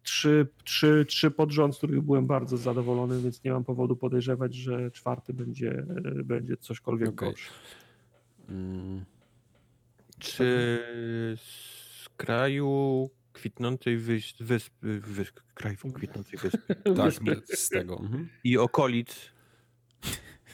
trzy, 0.04 0.48
trzy, 0.64 1.06
trzy 1.08 1.32
pod 1.32 1.52
rząd, 1.52 1.76
z 1.76 1.78
których 1.78 2.02
byłem 2.02 2.28
bardzo 2.28 2.58
zadowolony, 2.58 3.22
więc 3.22 3.44
nie 3.44 3.52
mam 3.52 3.64
powodu 3.64 3.96
podejrzewać, 3.96 4.56
że 4.56 4.92
czwarty 4.92 5.34
będzie, 5.34 5.86
będzie 6.26 6.58
cośkolwiek 6.58 7.10
Okej. 7.10 7.30
gorszy. 7.30 7.52
Mm, 8.50 9.06
Czy 10.20 10.80
z 11.36 12.10
kraju 12.18 13.10
kwitnącej 13.34 13.98
wysp, 13.98 14.44
wyspy, 14.44 15.00
wysp, 15.00 15.40
kraju 15.54 15.78
kwitnącej 15.94 16.40
wyspy 16.40 16.76
tak, 16.98 17.14
z 17.58 17.70
tego. 17.70 18.00
Mhm. 18.00 18.30
i 18.44 18.58
okolic 18.58 19.34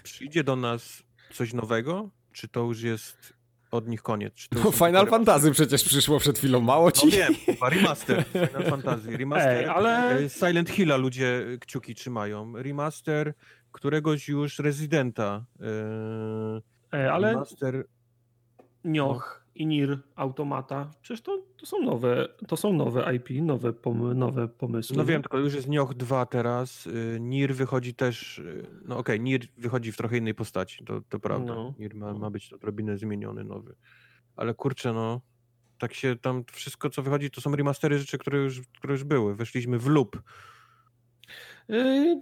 przyjdzie 0.04 0.44
do 0.44 0.56
nas 0.56 1.04
coś 1.34 1.54
nowego? 1.54 2.10
Czy 2.40 2.48
to 2.48 2.60
już 2.60 2.82
jest 2.82 3.34
od 3.72 3.88
nich 3.88 4.02
koniec? 4.02 4.34
Czy 4.34 4.50
to 4.50 4.60
No 4.64 4.72
Final 4.72 5.08
Fantasy 5.08 5.52
przecież 5.52 5.84
przyszło 5.84 6.20
przed 6.20 6.38
chwilą, 6.38 6.60
mało 6.62 6.86
No 6.86 6.92
ci? 6.92 7.12
wiem, 7.12 7.34
chyba 7.46 7.70
remaster 7.70 8.24
Final 8.48 8.64
Fantasy. 8.70 9.18
Remaster, 9.18 9.58
Ej, 9.58 9.66
ale- 9.66 10.18
e, 10.20 10.30
Silent 10.30 10.70
Hilla 10.70 10.98
ludzie 10.98 11.46
kciuki 11.62 11.96
trzymają. 11.96 12.54
Remaster 12.56 13.34
któregoś 13.72 14.28
już 14.28 14.60
Residenta. 14.60 15.46
e, 16.94 16.98
E, 16.98 17.12
Ale 17.14 17.28
Remaster... 17.28 17.86
Nioch 18.84 19.39
i 19.60 19.66
Nir 19.66 20.00
Automata, 20.16 20.92
przecież 21.02 21.22
to, 21.22 21.44
to 21.58 21.66
są 21.66 21.82
nowe, 21.82 22.28
to 22.48 22.58
są 22.58 22.74
nowe 22.74 23.16
IP, 23.16 23.30
nowe, 23.42 23.74
pom, 23.74 24.18
nowe 24.20 24.48
pomysły. 24.48 24.98
No 24.98 25.06
wiem, 25.06 25.22
tylko 25.22 25.38
już 25.38 25.54
jest 25.54 25.68
Nioh 25.70 25.94
2 25.94 26.26
teraz. 26.26 26.88
y, 26.88 27.18
Nir 27.20 27.56
wychodzi 27.56 27.94
też... 27.94 28.40
y, 28.40 28.68
No 28.86 28.98
okej, 28.98 29.20
Nir 29.20 29.48
wychodzi 29.58 29.92
w 29.92 29.98
trochę 29.98 30.18
innej 30.18 30.36
postaci, 30.36 30.86
to, 30.86 31.02
to 31.10 31.20
prawda. 31.20 31.56
No. 31.56 31.74
Nir 31.80 31.96
ma, 31.96 32.14
ma 32.14 32.30
być 32.30 32.54
odrobinę 32.54 32.98
zmieniony, 32.98 33.44
nowy. 33.44 33.76
Ale 34.36 34.54
kurczę, 34.54 34.94
no... 34.94 35.22
Tak 35.78 35.94
się 35.94 36.16
tam 36.16 36.44
wszystko, 36.52 36.90
co 36.90 37.02
wychodzi, 37.04 37.32
to 37.32 37.42
są 37.42 37.56
remastery 37.56 38.00
rzeczy, 38.00 38.18
które 38.18 38.38
już, 38.40 38.62
które 38.78 38.94
już 38.94 39.04
były. 39.04 39.36
Weszliśmy 39.36 39.80
w 39.80 39.88
loop. 39.88 40.22
Yy, 41.68 42.22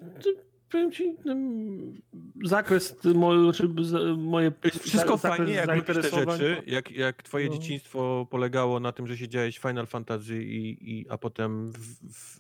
Powiem 0.71 0.91
ci, 0.91 1.15
mm, 1.25 2.01
zakres 2.43 3.03
mo, 3.15 3.53
czy 3.53 3.69
z- 3.81 4.17
moje 4.17 4.51
wszystko 4.81 5.17
zakres 5.17 5.37
fajnie, 5.37 5.53
jak 5.53 5.67
lubisz 5.75 5.85
te 5.85 6.25
rzeczy, 6.25 6.61
jak, 6.67 6.91
jak 6.91 7.23
twoje 7.23 7.47
No. 7.47 7.53
dzieciństwo 7.53 8.27
polegało 8.31 8.79
na 8.79 8.91
tym, 8.91 9.07
że 9.07 9.17
siedziałeś 9.17 9.57
w 9.57 9.61
Final 9.61 9.87
Fantasy, 9.87 10.43
i, 10.43 10.91
i, 10.99 11.09
a 11.09 11.17
potem 11.17 11.71
w, 11.71 11.77
w 12.13 12.39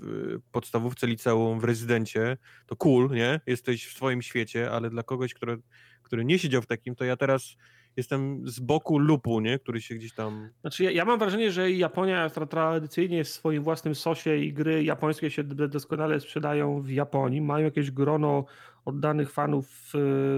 podstawówce 0.51 1.07
liceum, 1.07 1.59
w 1.59 1.63
rezydencie, 1.63 2.37
to 2.65 2.75
cool, 2.75 3.09
nie? 3.11 3.41
Jesteś 3.47 3.87
w 3.87 3.93
swoim 3.95 4.21
świecie, 4.21 4.71
ale 4.71 4.89
dla 4.89 5.03
kogoś, 5.03 5.33
który, 5.33 5.57
który 6.03 6.25
nie 6.25 6.39
siedział 6.39 6.61
w 6.61 6.67
takim, 6.67 6.95
to 6.95 7.05
ja 7.05 7.17
teraz 7.17 7.55
jestem 7.97 8.47
z 8.47 8.59
boku 8.59 8.99
lupu, 8.99 9.39
nie? 9.39 9.59
Który 9.59 9.81
się 9.81 9.95
gdzieś 9.95 10.13
tam... 10.13 10.49
Znaczy, 10.61 10.83
ja, 10.83 10.91
ja 10.91 11.05
mam 11.05 11.19
wrażenie, 11.19 11.51
że 11.51 11.71
Japonia 11.71 12.29
tra 12.29 12.45
tradycyjnie 12.45 13.23
w 13.23 13.29
swoim 13.29 13.63
własnym 13.63 13.95
sosie 13.95 14.37
i 14.37 14.53
gry 14.53 14.83
japońskie 14.83 15.31
się 15.31 15.43
doskonale 15.43 16.19
sprzedają 16.19 16.81
w 16.81 16.89
Japonii. 16.89 17.41
Mają 17.41 17.65
jakieś 17.65 17.91
grono 17.91 18.45
oddanych 18.85 19.31
fanów 19.31 19.69
w, 19.69 19.93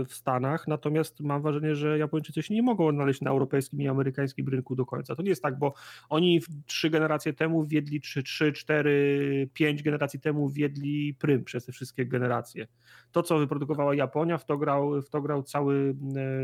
w 0.08 0.14
Stanach, 0.14 0.68
natomiast 0.68 1.20
mam 1.20 1.42
wrażenie, 1.42 1.76
że 1.76 1.98
Japończycy 1.98 2.44
się 2.44 2.54
nie 2.54 2.62
mogą 2.62 2.88
odnaleźć 2.88 3.22
na 3.22 3.32
europejskim 3.32 3.82
i 3.82 3.88
amerykańskim 3.88 4.48
rynku 4.48 4.76
do 4.76 4.86
końca. 4.86 5.16
To 5.16 5.22
nie 5.22 5.30
jest 5.30 5.44
tak, 5.44 5.60
bo 5.60 5.74
oni 6.10 6.42
trzy 6.66 6.90
generacje 6.90 7.34
temu 7.34 7.66
wiedli, 7.66 8.02
czy 8.02 8.24
trzy, 8.24 8.54
cztery, 8.54 9.50
pięć 9.54 9.84
generacji 9.84 10.20
temu 10.20 10.50
wiedli 10.50 11.14
prym 11.14 11.44
przez 11.44 11.66
te 11.66 11.72
wszystkie 11.72 12.06
generacje. 12.06 12.68
To, 13.12 13.24
co 13.24 13.40
wyprodukowała 13.40 13.96
Japonia, 13.96 14.38
w 14.38 14.46
to 14.46 14.58
grał, 14.58 15.02
w 15.02 15.10
to 15.10 15.22
grał 15.22 15.44
cały, 15.44 15.96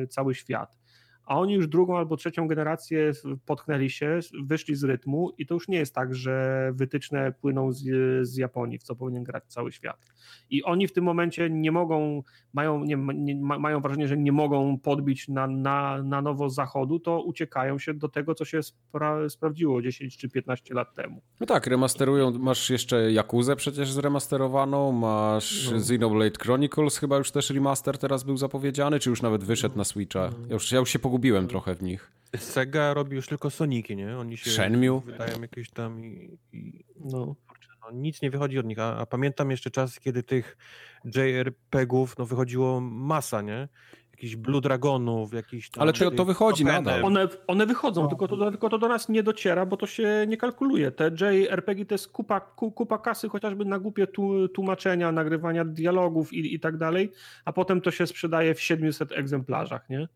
e, 0.03 0.07
cały 0.07 0.35
świat 0.35 0.85
a 1.26 1.39
oni 1.39 1.53
już 1.53 1.68
drugą 1.68 1.97
albo 1.97 2.18
trzecią 2.18 2.47
generację 2.47 3.11
potknęli 3.45 3.89
się, 3.89 4.19
wyszli 4.43 4.76
z 4.76 4.84
rytmu 4.84 5.31
i 5.38 5.45
to 5.45 5.53
już 5.53 5.68
nie 5.68 5.77
jest 5.77 5.95
tak, 5.95 6.15
że 6.15 6.72
wytyczne 6.76 7.31
płyną 7.31 7.72
z, 7.72 7.84
z 8.27 8.38
Japonii, 8.38 8.77
w 8.77 8.84
co 8.84 8.95
powinien 8.95 9.23
grać 9.23 9.43
cały 9.47 9.72
świat. 9.72 10.06
I 10.49 10.64
oni 10.64 10.88
w 10.88 10.93
tym 10.93 11.03
momencie 11.03 11.49
nie 11.49 11.72
mogą, 11.72 12.23
mają, 12.53 12.84
nie, 12.84 12.97
nie, 13.15 13.35
ma- 13.35 13.60
mają 13.60 13.81
wrażenie, 13.81 14.07
że 14.07 14.18
nie 14.18 14.31
mogą 14.31 14.77
podbić 14.80 15.27
na, 15.27 15.47
na, 15.47 16.03
na 16.03 16.22
nowo 16.22 16.49
zachodu, 16.49 16.99
to 16.99 17.22
uciekają 17.22 17.80
się 17.80 17.93
do 17.93 18.10
tego, 18.10 18.35
co 18.35 18.45
się 18.45 18.64
spra 18.64 19.30
sprawdziło 19.30 19.81
10 19.81 20.18
czy 20.18 20.30
15 20.30 20.73
lat 20.73 20.93
temu. 20.93 21.22
No 21.39 21.45
tak, 21.45 21.68
remasterują, 21.68 22.31
masz 22.39 22.69
jeszcze 22.69 23.11
Jakuzę 23.11 23.56
przecież 23.56 23.91
zremasterowaną, 23.91 24.91
masz 24.91 25.69
No. 25.72 25.77
Xenoblade 25.77 26.39
Chronicles, 26.43 26.97
chyba 26.97 27.18
już 27.18 27.31
też 27.31 27.49
remaster 27.49 27.97
teraz 27.97 28.23
był 28.23 28.38
zapowiedziany, 28.38 28.99
czy 28.99 29.10
już 29.10 29.22
nawet 29.22 29.43
wyszedł 29.43 29.77
na 29.77 29.84
Switcha. 29.84 30.30
Ja 30.47 30.53
już, 30.53 30.72
ja 30.72 30.80
już 30.80 30.89
się 30.89 30.99
pogubiłem 30.99 31.14
pogubiłem 31.15 31.47
trochę 31.47 31.75
w 31.75 31.81
nich. 31.83 32.11
Sega 32.37 32.93
robi 32.93 33.15
już 33.15 33.27
tylko 33.27 33.49
Soniki, 33.49 33.95
nie? 33.95 34.17
Oni 34.17 34.37
się 34.37 34.49
Shenmue? 34.51 34.99
wydają 35.05 35.41
jakieś 35.41 35.69
tam 35.69 36.05
i, 36.05 36.37
i 36.53 36.85
No. 37.05 37.35
no, 37.81 37.91
nic 37.93 38.21
nie 38.21 38.31
wychodzi 38.31 38.59
od 38.59 38.65
nich. 38.65 38.79
A, 38.79 38.97
a 38.97 39.05
pamiętam 39.05 39.51
jeszcze 39.51 39.71
czas, 39.71 39.99
kiedy 39.99 40.23
tych 40.23 40.57
JRPG-ów 41.05 42.17
no, 42.17 42.25
wychodziło 42.25 42.81
masa, 42.81 43.41
nie? 43.41 43.67
Jakichś 44.11 44.35
Blue 44.35 44.61
Dragonów, 44.61 45.33
jakichś 45.33 45.69
tam... 45.69 45.81
Ale 45.81 45.93
to- 45.93 46.11
to 46.11 46.25
wychodzi 46.25 46.65
nadal. 46.65 47.05
One, 47.05 47.27
one 47.47 47.65
wychodzą, 47.65 48.03
No. 48.03 48.07
tylko, 48.09 48.27
to, 48.27 48.51
tylko 48.51 48.69
to 48.69 48.77
do 48.77 48.87
nas 48.87 49.09
nie 49.09 49.23
dociera, 49.23 49.65
bo 49.65 49.77
to 49.77 49.87
się 49.87 50.25
nie 50.27 50.37
kalkuluje. 50.37 50.91
Te 50.91 51.11
JRPG 51.21 51.85
to 51.85 51.93
jest 51.93 52.07
kupa, 52.11 52.39
ku, 52.39 52.71
kupa 52.71 52.97
kasy 52.97 53.29
chociażby 53.29 53.65
na 53.65 53.79
głupie 53.79 54.07
tu, 54.07 54.47
tłumaczenia, 54.47 55.11
nagrywania 55.11 55.65
dialogów 55.65 56.33
i, 56.33 56.53
i 56.55 56.59
tak 56.59 56.77
dalej, 56.77 57.11
a 57.45 57.53
potem 57.53 57.81
to 57.81 57.91
się 57.91 58.07
sprzedaje 58.07 58.55
w 58.55 58.61
700 58.61 59.11
egzemplarzach, 59.11 59.89
nie? 59.89 60.07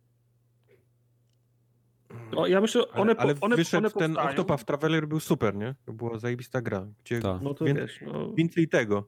O, 2.35 2.47
ja 2.47 2.61
myślę, 2.61 2.83
Ale, 2.91 3.01
one, 3.01 3.15
po- 3.15 3.21
ale 3.21 3.33
one, 3.41 3.55
wyszedł 3.55 3.87
one 3.87 3.89
ten. 4.07 4.17
Octopath 4.17 4.63
Traveler 4.65 5.07
był 5.07 5.19
super, 5.19 5.55
nie? 5.55 5.75
To 5.85 5.93
była 5.93 6.17
zajebista 6.17 6.61
gra. 6.61 6.87
Gdzie 7.03 7.19
Tak. 7.21 7.41
No 7.41 7.53
to 7.53 7.65
Wię- 7.65 7.73
wiesz, 7.73 7.99
no, 8.05 8.33
Więcej 8.33 8.67
tego. 8.67 9.07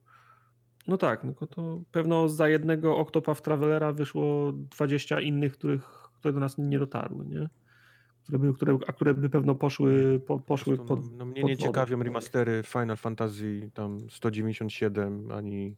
no 0.88 0.98
tak, 0.98 1.24
no 1.24 1.34
to 1.48 1.82
pewno 1.92 2.30
za 2.30 2.48
jednego 2.50 2.98
Octopath 2.98 3.42
Travelera 3.42 3.94
wyszło 3.94 4.52
20 4.54 5.20
innych, 5.22 5.54
których, 5.54 5.84
które 6.14 6.34
do 6.34 6.40
nas 6.40 6.58
nie 6.58 6.80
dotarły, 6.80 7.26
nie? 7.26 7.50
Które 8.24 8.40
by, 8.40 8.54
które, 8.54 8.78
a 8.88 8.94
które 8.94 9.14
by 9.14 9.30
pewno 9.30 9.56
poszły, 9.56 10.20
po, 10.28 10.38
Po 10.40 10.44
poszły 10.46 10.76
prostu, 10.78 10.96
pod, 10.96 11.12
no, 11.12 11.18
no 11.18 11.26
mnie 11.26 11.42
pod 11.42 11.50
nie 11.50 11.56
wodę. 11.56 11.68
ciekawią 11.68 12.04
remastery 12.04 12.62
Final 12.66 12.98
Fantasy 12.98 13.72
tam 13.74 14.10
197 14.10 15.32
ani 15.32 15.76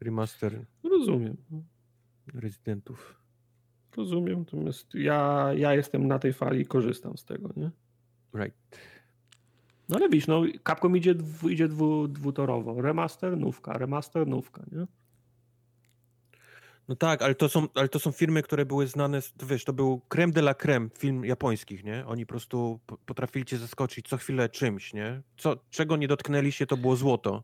remaster 0.00 0.64
Rozumiem. 0.84 1.36
Residentów. 2.34 3.20
Rozumiem, 3.96 4.38
natomiast 4.38 4.94
ja, 4.94 5.50
ja 5.56 5.74
jestem 5.74 6.08
na 6.08 6.18
tej 6.18 6.32
fali 6.32 6.60
i 6.60 6.66
korzystam 6.66 7.16
z 7.16 7.24
tego, 7.24 7.50
nie? 7.56 7.70
Right. 8.34 8.56
No 9.88 9.96
ale 9.96 10.08
widzisz, 10.08 10.26
no 10.26 10.42
Capcom 10.68 10.96
idzie, 10.96 11.14
dwu, 11.14 11.48
idzie 11.48 11.68
dwu, 11.68 12.08
dwutorowo. 12.08 12.82
Remaster, 12.82 13.36
nówka, 13.36 13.72
remaster, 13.72 14.26
nówka, 14.26 14.62
nie? 14.72 14.86
No 16.88 16.96
tak, 16.96 17.22
ale 17.22 17.34
to, 17.34 17.48
są, 17.48 17.68
ale 17.74 17.88
to 17.88 17.98
są 17.98 18.12
firmy, 18.12 18.42
które 18.42 18.66
były 18.66 18.86
znane, 18.86 19.20
to 19.36 19.46
wiesz, 19.46 19.64
to 19.64 19.72
był 19.72 20.00
creme 20.08 20.32
de 20.32 20.40
la 20.40 20.54
creme 20.54 20.88
film 20.98 21.24
japońskich, 21.24 21.84
nie? 21.84 22.06
Oni 22.06 22.26
po 22.26 22.30
prostu 22.30 22.80
potrafili 23.06 23.44
cię 23.44 23.58
zaskoczyć 23.58 24.08
co 24.08 24.16
chwilę 24.16 24.48
czymś, 24.48 24.94
nie? 24.94 25.22
Co, 25.36 25.56
czego 25.70 25.96
nie 25.96 26.08
dotknęli 26.08 26.52
się, 26.52 26.66
to 26.66 26.76
było 26.76 26.96
złoto. 26.96 27.42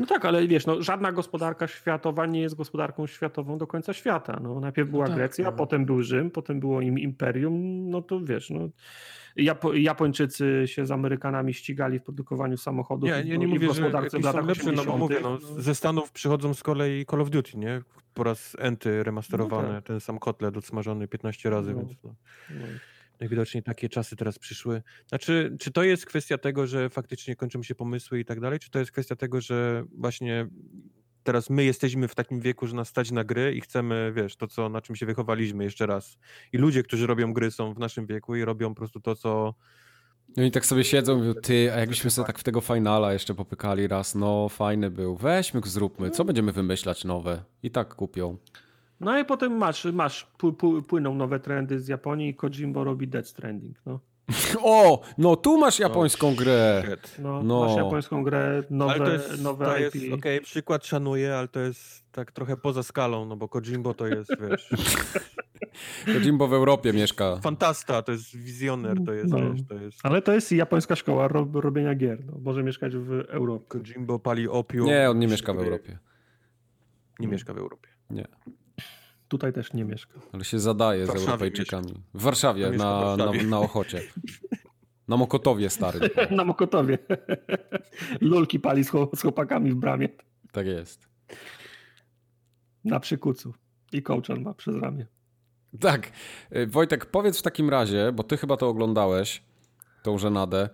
No 0.00 0.06
tak, 0.06 0.24
ale 0.24 0.46
wiesz, 0.46 0.66
no, 0.66 0.82
żadna 0.82 1.12
gospodarka 1.12 1.66
światowa 1.66 2.26
nie 2.26 2.40
jest 2.40 2.54
gospodarką 2.54 3.06
światową 3.06 3.58
do 3.58 3.66
końca 3.66 3.92
świata. 3.92 4.40
No, 4.42 4.60
najpierw 4.60 4.90
była 4.90 5.06
tak, 5.06 5.16
Grecja, 5.16 5.44
no. 5.44 5.52
potem 5.52 5.84
był 5.84 6.02
Rzym, 6.02 6.30
potem 6.30 6.60
było 6.60 6.80
im 6.80 6.98
imperium, 6.98 7.90
no 7.90 8.02
to 8.02 8.20
wiesz, 8.20 8.50
no, 8.50 8.68
Japo 9.36 9.74
Japończycy 9.74 10.62
się 10.66 10.86
z 10.86 10.90
Amerykanami 10.90 11.54
ścigali 11.54 11.98
w 11.98 12.02
produkowaniu 12.02 12.56
samochodów 12.56 13.08
Nie, 13.10 13.22
w- 13.22 13.26
nie 13.26 13.38
w 13.46 13.50
mówię, 13.50 13.60
że 13.60 13.66
gospodarce 13.66 14.18
w 14.18 14.24
latach 14.24 14.46
lepsze, 14.46 14.72
no 14.72 14.84
bo 14.84 14.94
80. 14.94 14.98
mówię, 14.98 15.16
no, 15.22 15.38
ze 15.62 15.74
Stanów 15.74 16.12
przychodzą 16.12 16.54
z 16.54 16.62
kolei 16.62 17.06
Call 17.06 17.20
of 17.20 17.30
Duty, 17.30 17.58
nie? 17.58 17.82
Po 18.14 18.24
raz 18.24 18.56
enty 18.58 19.02
remasterowane, 19.02 19.68
No 19.68 19.74
tak. 19.74 19.84
ten 19.84 20.00
sam 20.00 20.18
kotlet 20.18 20.56
odsmażony 20.56 21.08
15 21.08 21.50
razy, 21.50 21.72
No. 21.74 21.78
więc 21.78 21.92
no. 22.04 22.14
No. 22.50 22.66
Najwidoczniej 23.20 23.62
takie 23.62 23.88
czasy 23.88 24.16
teraz 24.16 24.38
przyszły. 24.38 24.82
Znaczy, 25.06 25.56
czy 25.60 25.72
to 25.72 25.82
jest 25.82 26.06
kwestia 26.06 26.38
tego, 26.38 26.66
że 26.66 26.90
faktycznie 26.90 27.36
kończą 27.36 27.62
się 27.62 27.74
pomysły 27.74 28.20
i 28.20 28.24
tak 28.24 28.40
dalej, 28.40 28.58
czy 28.58 28.70
to 28.70 28.78
jest 28.78 28.92
kwestia 28.92 29.16
tego, 29.16 29.40
że 29.40 29.84
właśnie 29.98 30.46
teraz 31.22 31.50
my 31.50 31.64
jesteśmy 31.64 32.08
w 32.08 32.14
takim 32.14 32.40
wieku, 32.40 32.66
że 32.66 32.76
nas 32.76 32.88
stać 32.88 33.10
na 33.10 33.24
gry 33.24 33.54
i 33.54 33.60
chcemy, 33.60 34.12
wiesz, 34.16 34.36
to 34.36 34.46
co, 34.46 34.68
na 34.68 34.80
czym 34.80 34.96
się 34.96 35.06
wychowaliśmy 35.06 35.64
jeszcze 35.64 35.86
raz. 35.86 36.18
I 36.52 36.58
ludzie, 36.58 36.82
którzy 36.82 37.06
robią 37.06 37.32
gry 37.32 37.50
są 37.50 37.74
w 37.74 37.78
naszym 37.78 38.06
wieku 38.06 38.36
i 38.36 38.44
robią 38.44 38.68
po 38.68 38.74
prostu 38.74 39.00
to, 39.00 39.16
co 39.16 39.54
No 40.36 40.42
i 40.42 40.50
tak 40.50 40.66
sobie 40.66 40.84
siedzą 40.84 41.18
mówią, 41.18 41.34
ty, 41.34 41.72
a 41.72 41.78
jakbyśmy 41.78 42.10
sobie 42.10 42.26
tak 42.26 42.38
w 42.38 42.42
tego 42.42 42.60
finala 42.60 43.12
jeszcze 43.12 43.34
popykali 43.34 43.88
raz, 43.88 44.14
no 44.14 44.48
fajny 44.48 44.90
był, 44.90 45.16
weźmy, 45.16 45.60
zróbmy, 45.64 46.10
co 46.10 46.24
będziemy 46.24 46.52
wymyślać 46.52 47.04
nowe? 47.04 47.42
I 47.62 47.70
tak 47.70 47.94
kupią. 47.94 48.36
No 49.00 49.18
i 49.18 49.24
potem 49.24 49.56
masz, 49.56 49.84
masz 49.84 50.24
pły, 50.38 50.52
pły, 50.52 50.82
płyną 50.82 51.14
nowe 51.14 51.40
trendy 51.40 51.80
z 51.80 51.88
Japonii 51.88 52.28
i 52.28 52.34
Kojimbo 52.34 52.84
robi 52.84 53.08
Dead 53.08 53.28
Stranding. 53.28 53.76
No, 53.86 54.00
O, 54.62 55.00
no 55.18 55.36
tu 55.36 55.58
masz 55.58 55.78
japońską 55.78 56.34
grę. 56.34 56.82
Shit. 56.86 57.16
no, 57.18 57.42
No. 57.42 57.60
masz 57.66 57.76
japońską 57.76 58.22
grę, 58.24 58.62
nowe, 58.70 58.92
ale 58.92 59.04
to 59.04 59.12
jest, 59.12 59.42
nowe 59.42 59.64
to 59.64 59.78
IP. 59.78 60.12
okej, 60.14 60.40
przykład 60.40 60.86
szanuję, 60.86 61.36
ale 61.36 61.48
to 61.48 61.60
jest 61.60 62.04
tak 62.12 62.32
trochę 62.32 62.56
poza 62.56 62.82
skalą, 62.82 63.24
no 63.26 63.36
bo 63.36 63.48
Kojimbo 63.48 63.94
to 63.94 64.06
jest, 64.06 64.30
wiesz, 64.40 64.70
To 66.06 66.12
Jimbo 66.20 66.48
w 66.48 66.52
Europie 66.52 66.92
mieszka. 66.92 67.36
fantasta, 67.36 68.02
to 68.02 68.12
jest 68.12 68.36
wizjoner, 68.36 68.96
to 69.06 69.12
jest, 69.12 69.30
No. 69.32 69.38
wiesz, 69.52 69.60
to 69.68 69.74
jest... 69.74 69.98
Ale 70.02 70.22
to 70.22 70.32
jest 70.32 70.52
japońska 70.52 70.96
szkoła 70.96 71.28
rob, 71.28 71.54
robienia 71.54 71.94
gier. 71.94 72.24
No. 72.26 72.32
Może 72.42 72.62
mieszkać 72.62 72.96
w 72.96 73.12
Europie. 73.28 73.66
Kojimbo 73.68 74.18
pali 74.18 74.48
opium. 74.48 74.86
Nie, 74.86 75.10
on 75.10 75.18
nie 75.18 75.26
mieszka 75.26 75.54
w 75.54 75.58
Europie. 75.58 75.98
Nie 77.20 77.28
mieszka 77.28 77.54
w 77.54 77.58
Europie. 77.58 77.88
Nie, 78.10 78.24
Tutaj 79.30 79.52
też 79.52 79.72
nie 79.72 79.84
mieszka. 79.84 80.20
ale 80.32 80.44
się 80.44 80.58
zadaje 80.58 81.06
z 81.06 81.10
Europejczykami. 81.10 81.94
W 82.14 82.22
Warszawie, 82.22 82.70
mieszka 82.70 82.76
w 82.76 82.78
na, 82.78 83.16
Warszawie. 83.16 83.42
Na, 83.42 83.48
na 83.48 83.58
Ochocie. 83.58 84.02
Na 85.08 85.16
Mokotowie 85.16 85.70
stary. 85.70 86.10
Na 86.36 86.44
Mokotowie. 86.44 86.98
Lulki 88.20 88.60
pali 88.60 88.84
z, 88.84 88.90
chłop- 88.90 89.16
z 89.16 89.22
chłopakami 89.22 89.70
w 89.70 89.74
bramie. 89.74 90.08
Tak 90.52 90.66
jest. 90.66 91.08
Na 92.84 93.00
przykucu. 93.00 93.54
I 93.92 94.02
kołczan 94.02 94.42
ma 94.42 94.54
przez 94.54 94.76
ramię. 94.76 95.06
Tak. 95.80 96.12
Y, 96.56 96.66
Wojtek, 96.66 97.06
powiedz 97.06 97.38
w 97.38 97.42
takim 97.42 97.70
razie, 97.70 98.12
bo 98.12 98.22
ty 98.22 98.36
chyba 98.36 98.56
to 98.56 98.68
oglądałeś, 98.68 99.42
tą 100.02 100.18
żenadę. 100.18 100.68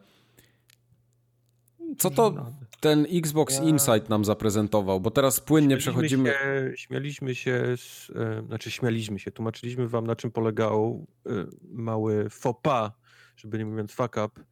Co 1.98 2.10
to 2.10 2.46
ten 2.80 3.06
Xbox 3.12 3.60
Insight 3.60 4.08
nam 4.08 4.24
zaprezentował? 4.24 5.00
Bo 5.00 5.10
teraz 5.10 5.40
płynnie 5.40 5.76
przechodzimy... 5.76 6.30
Się, 6.30 6.72
śmialiśmy 6.76 7.34
się, 7.34 7.76
z, 7.76 8.10
e, 8.14 8.42
znaczy 8.46 8.70
śmialiśmy 8.70 9.18
się, 9.18 9.30
tłumaczyliśmy 9.30 9.88
wam 9.88 10.06
na 10.06 10.16
czym 10.16 10.30
polegał 10.30 11.06
e, 11.26 11.30
mały 11.62 12.30
faux 12.30 12.60
pas, 12.62 12.90
żeby 13.36 13.58
nie 13.58 13.66
mówiąc 13.66 13.92
fuck 13.92 14.16
up, 14.26 14.44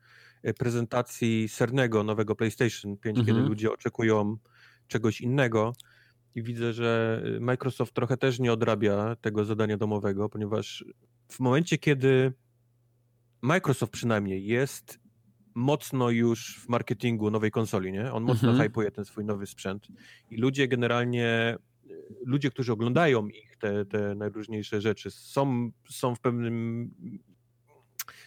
e, 0.42 0.54
prezentacji 0.54 1.48
sernego 1.48 2.02
nowego 2.04 2.36
PlayStation 2.36 2.96
5, 2.96 3.18
Mhm. 3.18 3.26
kiedy 3.36 3.48
ludzie 3.48 3.72
oczekują 3.72 4.36
czegoś 4.88 5.20
innego. 5.20 5.72
I 6.34 6.42
widzę, 6.42 6.72
że 6.72 7.22
Microsoft 7.40 7.94
trochę 7.94 8.16
też 8.16 8.38
nie 8.38 8.52
odrabia 8.52 9.16
tego 9.20 9.44
zadania 9.44 9.76
domowego, 9.76 10.28
ponieważ 10.28 10.84
w 11.28 11.40
momencie, 11.40 11.78
kiedy 11.78 12.32
Microsoft 13.42 13.92
przynajmniej 13.92 14.46
jest 14.46 15.03
mocno 15.54 16.10
już 16.10 16.58
w 16.60 16.68
marketingu 16.68 17.30
nowej 17.30 17.50
konsoli, 17.50 17.92
nie? 17.92 18.12
On 18.12 18.22
mocno 18.22 18.48
Mhm. 18.50 18.68
hypuje 18.68 18.90
ten 18.90 19.04
swój 19.04 19.24
nowy 19.24 19.46
sprzęt 19.46 19.88
i 20.30 20.36
ludzie 20.36 20.68
generalnie, 20.68 21.56
ludzie, 22.26 22.50
którzy 22.50 22.72
oglądają 22.72 23.28
ich, 23.28 23.56
te, 23.56 23.84
te 23.84 24.14
najróżniejsze 24.14 24.80
rzeczy, 24.80 25.10
są, 25.10 25.70
są 25.90 26.14
w 26.14 26.20
pewnym 26.20 26.90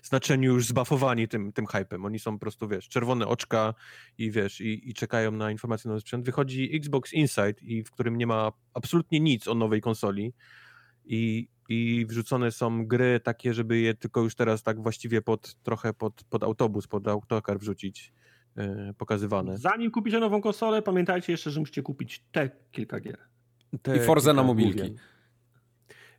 znaczeniu 0.04 0.54
już 0.54 0.66
zbafowani 0.68 1.28
tym, 1.28 1.54
tym 1.54 1.66
hypem. 1.66 2.06
Oni 2.06 2.20
są 2.20 2.34
po 2.34 2.40
prostu, 2.40 2.68
wiesz, 2.68 2.90
czerwone 2.90 3.28
oczka 3.28 3.74
i 4.18 4.32
wiesz, 4.32 4.62
i, 4.62 4.90
i 4.90 4.94
czekają 4.94 5.32
na 5.32 5.52
informacje 5.52 5.88
na 5.88 5.94
nowy 5.94 6.02
sprzęt. 6.02 6.26
Wychodzi 6.26 6.76
Xbox 6.76 7.14
Insight, 7.14 7.64
i 7.64 7.84
w 7.84 7.92
którym 7.92 8.18
nie 8.18 8.28
ma 8.28 8.52
absolutnie 8.74 9.20
nic 9.20 9.48
o 9.48 9.56
nowej 9.56 9.82
konsoli 9.82 10.34
i, 11.06 11.50
i 11.70 12.06
wrzucone 12.10 12.52
są 12.52 12.86
gry 12.88 13.20
takie, 13.24 13.54
żeby 13.54 13.80
je 13.80 13.94
tylko 13.94 14.22
już 14.22 14.36
teraz 14.36 14.64
tak 14.64 14.82
właściwie 14.82 15.22
pod, 15.22 15.54
trochę 15.64 15.94
pod, 15.94 16.24
pod 16.30 16.44
autobus, 16.44 16.88
pod 16.88 17.08
autokar 17.08 17.60
wrzucić, 17.60 18.14
e, 18.58 18.94
pokazywane. 18.98 19.58
Zanim 19.58 19.92
kupicie 19.92 20.20
nową 20.20 20.42
konsolę, 20.42 20.82
pamiętajcie 20.82 21.32
jeszcze, 21.34 21.52
że 21.52 21.60
musicie 21.60 21.82
kupić 21.82 22.24
te 22.32 22.50
kilka 22.72 23.00
gier. 23.00 23.18
Te 23.82 23.98
I 23.98 24.00
Forza 24.00 24.34
na 24.34 24.44
mobilki. 24.44 24.74
główien. 24.74 24.98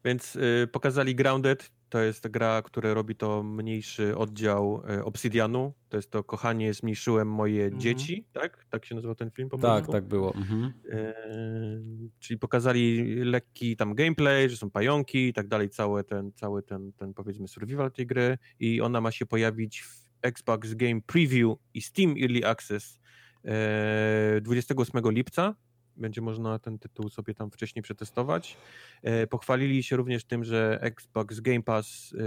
Więc 0.04 0.36
y, 0.36 0.68
pokazali 0.72 1.14
Grounded, 1.14 1.70
to 1.88 1.98
jest 2.00 2.28
gra, 2.28 2.62
która 2.62 2.94
robi 2.94 3.16
to 3.16 3.42
mniejszy 3.42 4.16
oddział 4.16 4.82
y, 4.90 5.04
Obsidianu. 5.04 5.72
To 5.88 5.96
jest 5.96 6.10
to 6.10 6.24
Kochanie, 6.24 6.74
zmniejszyłem 6.74 7.28
moje 7.28 7.64
Mhm. 7.64 7.80
dzieci, 7.80 8.24
tak? 8.32 8.66
Tak 8.70 8.84
się 8.84 8.94
nazywa 8.94 9.14
ten 9.14 9.30
film 9.30 9.48
po 9.48 9.58
Tak, 9.58 9.86
tak 9.86 10.04
było. 10.04 10.34
Mhm. 10.34 10.72
Y, 10.84 12.10
czyli 12.18 12.38
pokazali 12.38 13.14
lekki 13.24 13.76
tam 13.76 13.94
gameplay, 13.94 14.50
że 14.50 14.56
są 14.56 14.70
pająki 14.70 15.28
i 15.28 15.32
tak 15.32 15.48
dalej, 15.48 15.70
cały 15.70 16.04
ten, 16.04 16.32
cały 16.32 16.62
ten, 16.62 16.92
ten 16.92 17.14
powiedzmy 17.14 17.48
survival 17.48 17.90
tej 17.92 18.06
gry 18.06 18.38
i 18.60 18.80
ona 18.80 19.00
ma 19.00 19.10
się 19.10 19.26
pojawić 19.26 19.80
w 19.82 20.08
Xbox 20.22 20.74
Game 20.74 21.00
Preview 21.06 21.56
i 21.74 21.82
Steam 21.82 22.14
Early 22.22 22.46
Access 22.46 23.00
e, 23.44 24.40
28 24.40 25.10
lipca. 25.10 25.54
Będzie 25.98 26.20
można 26.20 26.58
ten 26.58 26.78
tytuł 26.78 27.08
sobie 27.08 27.34
tam 27.34 27.50
wcześniej 27.50 27.82
przetestować. 27.82 28.56
E, 29.02 29.26
Pochwalili 29.26 29.82
się 29.82 29.96
również 29.96 30.24
tym, 30.24 30.44
że 30.44 30.78
Xbox 30.80 31.40
Game 31.40 31.62
Pass 31.62 32.14
e, 32.14 32.18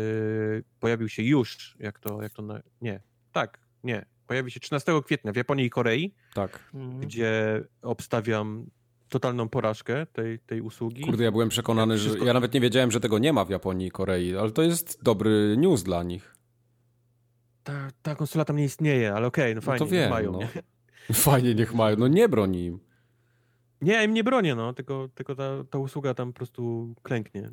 pojawił 0.79 1.09
się 1.09 1.23
już, 1.23 1.75
jak 1.79 1.99
to, 1.99 2.21
jak 2.21 2.33
to, 2.33 2.41
na... 2.41 2.61
nie, 2.81 3.01
tak, 3.31 3.59
nie, 3.83 4.05
pojawi 4.27 4.51
się 4.51 4.59
13 4.59 5.01
kwietnia 5.05 5.31
w 5.31 5.35
Japonii 5.35 5.65
i 5.65 5.69
Korei 5.69 6.13
Tak. 6.33 6.59
Mhm. 6.73 7.01
gdzie 7.01 7.63
obstawiam 7.81 8.65
totalną 9.09 9.49
porażkę 9.49 10.05
tej, 10.05 10.39
tej 10.39 10.61
usługi. 10.61 11.03
Kurde, 11.03 11.23
ja 11.23 11.31
byłem 11.31 11.49
przekonany, 11.49 11.97
że 11.97 12.19
ja 12.25 12.33
nawet 12.33 12.53
nie 12.53 12.61
wiedziałem, 12.61 12.91
że 12.91 12.99
tego 12.99 13.19
nie 13.19 13.33
ma 13.33 13.45
w 13.45 13.49
Japonii 13.49 13.87
i 13.87 13.91
Korei, 13.91 14.37
ale 14.37 14.51
to 14.51 14.61
jest 14.61 15.03
dobry 15.03 15.55
news 15.57 15.83
dla 15.83 16.03
nich. 16.03 16.35
Ta, 17.63 17.89
ta 18.01 18.15
konsola 18.15 18.45
tam 18.45 18.57
nie 18.57 18.65
istnieje, 18.65 19.13
ale 19.13 19.27
okej, 19.27 19.43
okay, 19.43 19.55
no 19.55 19.61
fajnie, 19.61 19.79
no 19.79 19.85
to 19.85 19.91
wiem, 19.91 20.09
mają. 20.09 20.31
No. 20.31 20.39
Nie? 20.39 20.49
Fajnie, 21.13 21.55
niech 21.55 21.73
mają. 21.73 21.97
No 21.97 22.07
nie 22.07 22.29
broni 22.29 22.65
im. 22.65 22.79
Nie, 23.81 24.03
im 24.03 24.13
nie 24.13 24.23
bronię, 24.23 24.55
no, 24.55 24.73
tylko, 24.73 25.09
tylko 25.15 25.35
ta, 25.35 25.63
ta 25.69 25.77
usługa 25.77 26.13
tam 26.13 26.33
po 26.33 26.37
prostu 26.37 26.93
klęknie. 27.03 27.51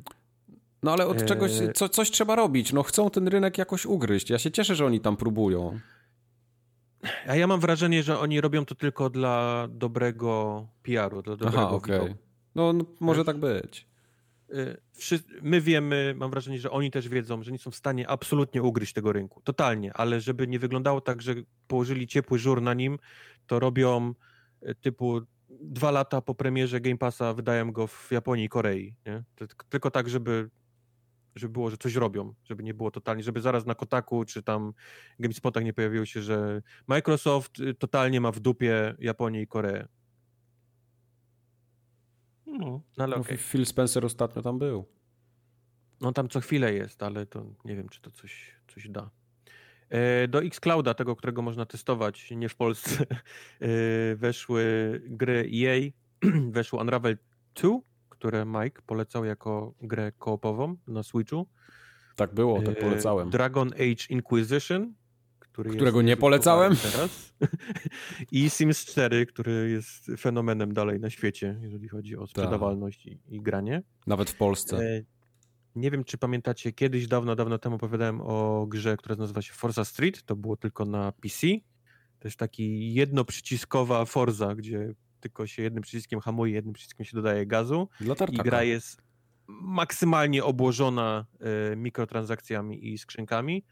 No 0.83 0.91
ale 0.91 1.07
od 1.07 1.25
czegoś, 1.25 1.51
e, 1.61 1.73
co, 1.73 1.89
coś 1.89 2.11
trzeba 2.11 2.35
robić. 2.35 2.73
No 2.73 2.83
chcą 2.83 3.09
ten 3.09 3.27
rynek 3.27 3.57
jakoś 3.57 3.85
ugryźć. 3.85 4.29
Ja 4.29 4.39
się 4.39 4.51
cieszę, 4.51 4.75
że 4.75 4.85
oni 4.85 4.99
tam 4.99 5.17
próbują. 5.17 5.79
A 7.27 7.35
ja 7.35 7.47
mam 7.47 7.59
wrażenie, 7.59 8.03
że 8.03 8.19
oni 8.19 8.41
robią 8.41 8.65
to 8.65 8.75
tylko 8.75 9.09
dla 9.09 9.67
dobrego 9.71 10.67
PR-u, 10.83 11.21
dla 11.21 11.35
dobrego 11.35 11.59
Aha, 11.59 11.69
okej. 11.69 11.99
Okay. 11.99 12.15
No, 12.55 12.73
no, 12.73 12.85
może 12.99 13.25
tak 13.25 13.37
być. 13.37 13.87
E, 14.53 14.77
my 15.41 15.61
wiemy, 15.61 16.13
mam 16.17 16.31
wrażenie, 16.31 16.59
że 16.59 16.71
oni 16.71 16.91
też 16.91 17.09
wiedzą, 17.09 17.43
że 17.43 17.51
nie 17.51 17.57
są 17.57 17.71
w 17.71 17.75
stanie 17.75 18.09
absolutnie 18.09 18.63
ugryźć 18.63 18.93
tego 18.93 19.13
rynku. 19.13 19.41
Totalnie, 19.41 19.93
ale 19.93 20.21
żeby 20.21 20.47
nie 20.47 20.59
wyglądało 20.59 21.01
tak, 21.01 21.21
że 21.21 21.35
położyli 21.67 22.07
ciepły 22.07 22.39
żur 22.39 22.61
na 22.61 22.73
nim, 22.73 22.99
to 23.47 23.59
robią 23.59 24.13
e, 24.61 24.75
typu 24.75 25.21
dwa 25.61 25.91
lata 25.91 26.21
po 26.21 26.35
premierze 26.35 26.81
Game 26.81 26.97
Passa 26.97 27.33
wydają 27.33 27.71
go 27.71 27.87
w 27.87 28.11
Japonii 28.11 28.45
i 28.45 28.49
Korei. 28.49 28.95
Nie? 29.05 29.23
Tylko 29.69 29.91
tak, 29.91 30.09
żeby 30.09 30.49
żeby 31.35 31.53
było, 31.53 31.69
że 31.69 31.77
coś 31.77 31.95
robią, 31.95 32.33
żeby 32.43 32.63
nie 32.63 32.73
było 32.73 32.91
totalnie, 32.91 33.23
żeby 33.23 33.41
zaraz 33.41 33.65
na 33.65 33.75
Kotaku 33.75 34.25
czy 34.25 34.43
tam 34.43 34.73
GameSpotach 35.19 35.63
nie 35.63 35.73
pojawiło 35.73 36.05
się, 36.05 36.21
że 36.21 36.61
Microsoft 36.87 37.59
y, 37.59 37.73
totalnie 37.73 38.21
ma 38.21 38.31
w 38.31 38.39
dupie 38.39 38.95
Japonię 38.99 39.41
i 39.41 39.47
Koreę. 39.47 39.87
No, 42.45 42.81
no 42.97 43.03
ale 43.03 43.15
no, 43.15 43.21
okay. 43.21 43.37
Phil 43.37 43.65
Spencer 43.65 44.05
ostatnio 44.05 44.41
tam 44.41 44.59
był. 44.59 44.85
No 46.01 46.11
tam 46.11 46.29
co 46.29 46.39
chwilę 46.39 46.73
jest, 46.73 47.03
ale 47.03 47.25
to 47.25 47.45
nie 47.65 47.75
wiem, 47.75 47.89
czy 47.89 48.01
to 48.01 48.11
coś, 48.11 48.55
coś 48.67 48.89
da. 48.89 49.09
E, 49.89 50.27
do 50.27 50.43
Xclouda, 50.43 50.93
tego, 50.93 51.15
którego 51.15 51.41
można 51.41 51.65
testować, 51.65 52.31
nie 52.31 52.49
w 52.49 52.55
Polsce, 52.55 53.05
e, 53.05 53.67
weszły 54.15 54.63
gry 55.05 55.49
EA, 55.53 55.91
weszło 56.51 56.81
Unravel 56.81 57.17
2, 57.55 57.69
które 58.09 58.45
Mike 58.45 58.81
polecał 58.85 59.25
jako 59.25 59.73
grę 59.81 60.11
koopową 60.17 60.75
na 60.87 61.03
Switchu. 61.03 61.47
Tak 62.15 62.33
było, 62.33 62.61
tak 62.61 62.77
e, 62.77 62.81
polecałem. 62.81 63.29
Dragon 63.29 63.67
Age 63.73 64.05
Inquisition, 64.09 64.93
który 65.39 65.69
którego 65.69 66.01
nie 66.01 66.17
polecałem. 66.17 66.75
Teraz. 66.75 67.33
I 68.31 68.49
Sims 68.49 68.85
4, 68.85 69.25
który 69.25 69.69
jest 69.69 70.11
fenomenem 70.17 70.73
dalej 70.73 70.99
na 70.99 71.09
świecie, 71.09 71.59
jeżeli 71.61 71.87
chodzi 71.87 72.15
o 72.15 72.21
tak. 72.21 72.29
sprzedawalność 72.29 73.05
i, 73.05 73.19
i, 73.27 73.41
granie. 73.41 73.83
Nawet 74.07 74.29
w 74.29 74.35
Polsce. 74.35 74.77
E, 74.77 75.03
nie 75.75 75.91
wiem, 75.91 76.03
czy 76.03 76.17
pamiętacie, 76.17 76.71
kiedyś 76.71 77.07
dawno, 77.07 77.35
dawno 77.35 77.57
temu 77.57 77.75
opowiadałem 77.75 78.21
o 78.21 78.65
grze, 78.67 78.97
która 78.97 79.15
nazywa 79.15 79.41
się 79.41 79.53
Forza 79.53 79.85
Street. 79.85 80.23
To 80.23 80.35
było 80.35 80.57
tylko 80.57 80.85
na 80.85 81.11
PC. 81.11 81.47
To 82.19 82.27
jest 82.27 82.37
taki 82.37 82.93
jednoprzyciskowa 82.93 84.05
Forza, 84.05 84.55
gdzie 84.55 84.93
tylko 85.19 85.47
się 85.47 85.63
jednym 85.63 85.83
przyciskiem 85.83 86.19
hamuje, 86.19 86.53
jednym 86.53 86.73
przyciskiem 86.73 87.05
się 87.05 87.15
dodaje 87.15 87.45
gazu. 87.45 87.89
I 88.33 88.37
gra 88.37 88.63
jest 88.63 89.01
maksymalnie 89.47 90.43
obłożona 90.43 91.25
y, 91.71 91.75
mikrotransakcjami 91.75 92.93
i 92.93 92.97
skrzynkami, 92.97 93.65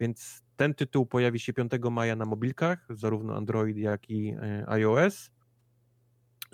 więc 0.00 0.42
ten 0.56 0.74
tytuł 0.74 1.06
pojawi 1.06 1.40
się 1.40 1.52
5 1.52 1.72
maja 1.90 2.16
na 2.16 2.24
mobilkach, 2.26 2.86
zarówno 2.90 3.36
Android, 3.36 3.76
jak 3.76 4.10
i 4.10 4.30
y, 4.30 4.68
iOS. 4.68 5.30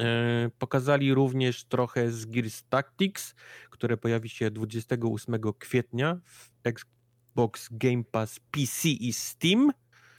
Y, 0.00 0.50
pokazali 0.58 1.14
również 1.14 1.64
trochę 1.64 2.10
z 2.10 2.26
Gears 2.26 2.64
Tactics, 2.68 3.34
które 3.70 3.96
pojawi 3.96 4.28
się 4.28 4.50
28 4.50 5.34
kwietnia 5.58 6.20
w 6.24 6.50
Xbox 6.64 7.68
Game 7.70 8.04
Pass 8.04 8.40
PC 8.50 8.88
i 8.88 9.12
Steam. 9.12 9.72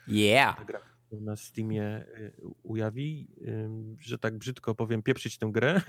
Yeah 0.08 0.66
na 1.12 1.36
Steamie 1.36 2.06
y, 2.18 2.34
ujawi, 2.64 3.28
że 4.00 4.18
tak 4.18 4.38
brzydko 4.38 4.76
powiem, 4.76 5.04
pieprzyć 5.04 5.38
tę 5.38 5.50
grę. 5.52 5.82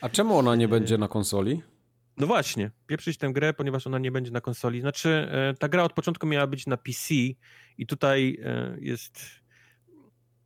A 0.00 0.08
czemu 0.08 0.38
ona 0.38 0.56
nie 0.56 0.68
będzie 0.68 0.98
na 0.98 1.08
konsoli? 1.08 1.62
No 2.16 2.26
właśnie, 2.26 2.70
pieprzyć 2.86 3.18
tę 3.18 3.32
grę, 3.32 3.54
ponieważ 3.54 3.86
ona 3.86 3.98
nie 3.98 4.12
będzie 4.12 4.30
na 4.30 4.40
konsoli. 4.40 4.80
Znaczy, 4.80 5.08
e, 5.08 5.54
ta 5.54 5.68
gra 5.68 5.84
od 5.84 5.92
początku 5.92 6.26
miała 6.26 6.46
być 6.46 6.66
na 6.66 6.76
PC 6.76 7.14
i 7.78 7.86
tutaj 7.86 8.38
e, 8.44 8.76
jest... 8.80 9.41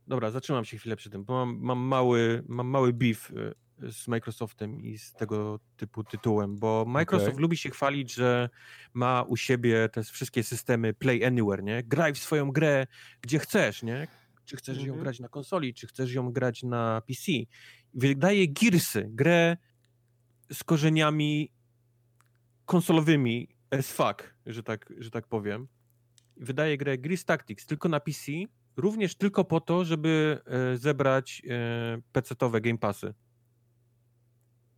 Dobra, 0.07 0.31
zatrzymam 0.31 0.65
się 0.65 0.77
chwilę 0.77 0.95
przy 0.95 1.09
tym, 1.09 1.23
bo 1.23 1.33
mam, 1.33 1.57
mam 1.59 1.79
mały, 1.79 2.43
mam 2.47 2.67
mały 2.67 2.93
beef 2.93 3.31
e, 3.31 3.91
z 3.91 4.07
Microsoftem 4.07 4.81
i 4.81 4.97
z 4.97 5.13
tego 5.13 5.59
typu 5.77 6.03
tytułem, 6.03 6.57
bo 6.57 6.85
Microsoft 6.87 7.29
okay. 7.29 7.41
lubi 7.41 7.57
się 7.57 7.69
chwalić, 7.69 8.13
że 8.13 8.49
ma 8.93 9.23
u 9.23 9.37
siebie 9.37 9.89
te 9.89 10.03
wszystkie 10.03 10.43
systemy 10.43 10.93
Play 10.93 11.25
Anywhere, 11.25 11.63
nie? 11.63 11.83
Graj 11.83 12.13
w 12.13 12.17
swoją 12.17 12.51
grę 12.51 12.87
gdzie 13.21 13.39
chcesz, 13.39 13.83
nie? 13.83 14.07
Czy 14.45 14.57
chcesz 14.57 14.77
ją 14.77 14.83
mhm. 14.83 14.99
grać 14.99 15.19
na 15.19 15.29
konsoli, 15.29 15.73
czy 15.73 15.87
chcesz 15.87 16.13
ją 16.13 16.31
grać 16.31 16.63
na 16.63 17.01
PC. 17.07 17.31
Wydaje 17.93 18.47
Gearsy, 18.47 19.07
grę 19.09 19.57
z 20.51 20.63
korzeniami 20.63 21.51
konsolowymi 22.65 23.47
as 23.71 23.91
fuck, 23.91 24.35
że 24.45 24.63
tak, 24.63 24.93
że 24.97 25.11
tak 25.11 25.27
powiem. 25.27 25.67
Wydaje 26.37 26.77
grę 26.77 26.97
Gears 26.97 27.25
Tactics 27.25 27.65
tylko 27.65 27.89
na 27.89 27.99
PC, 27.99 28.31
również 28.77 29.15
tylko 29.15 29.43
po 29.43 29.61
to, 29.61 29.85
żeby 29.85 30.39
e, 30.45 30.77
zebrać 30.77 31.41
e, 31.49 32.01
PC-owe 32.11 32.61
Game 32.61 32.77
Passy 32.77 33.13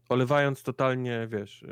olewając 0.10 0.64
totalnie, 0.64 1.28
wiesz, 1.32 1.64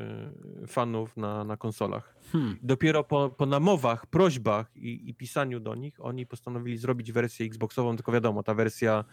y, 0.63 0.67
fanów 0.67 1.17
na, 1.17 1.43
na 1.43 1.57
konsolach. 1.57 2.15
Hmm. 2.31 2.57
Dopiero 2.63 3.03
po, 3.03 3.29
po 3.29 3.45
namowach, 3.45 4.05
prośbach 4.05 4.77
i, 4.77 5.09
i, 5.09 5.13
pisaniu 5.13 5.59
do 5.59 5.75
nich, 5.75 6.05
oni 6.05 6.25
postanowili 6.25 6.77
zrobić 6.77 7.11
wersję 7.11 7.45
Xboxową, 7.45 7.95
tylko 7.95 8.11
wiadomo, 8.11 8.43
ta 8.43 8.53
wersja 8.53 9.05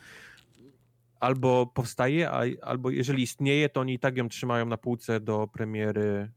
albo 1.20 1.66
powstaje, 1.66 2.30
a, 2.30 2.42
albo 2.62 2.90
jeżeli 2.90 3.22
istnieje, 3.22 3.68
to 3.68 3.80
oni 3.80 3.94
i 3.94 3.98
tak 3.98 4.16
ją 4.16 4.28
trzymają 4.28 4.66
na 4.66 4.76
półce 4.76 5.20
do 5.20 5.48
premiery 5.52 6.30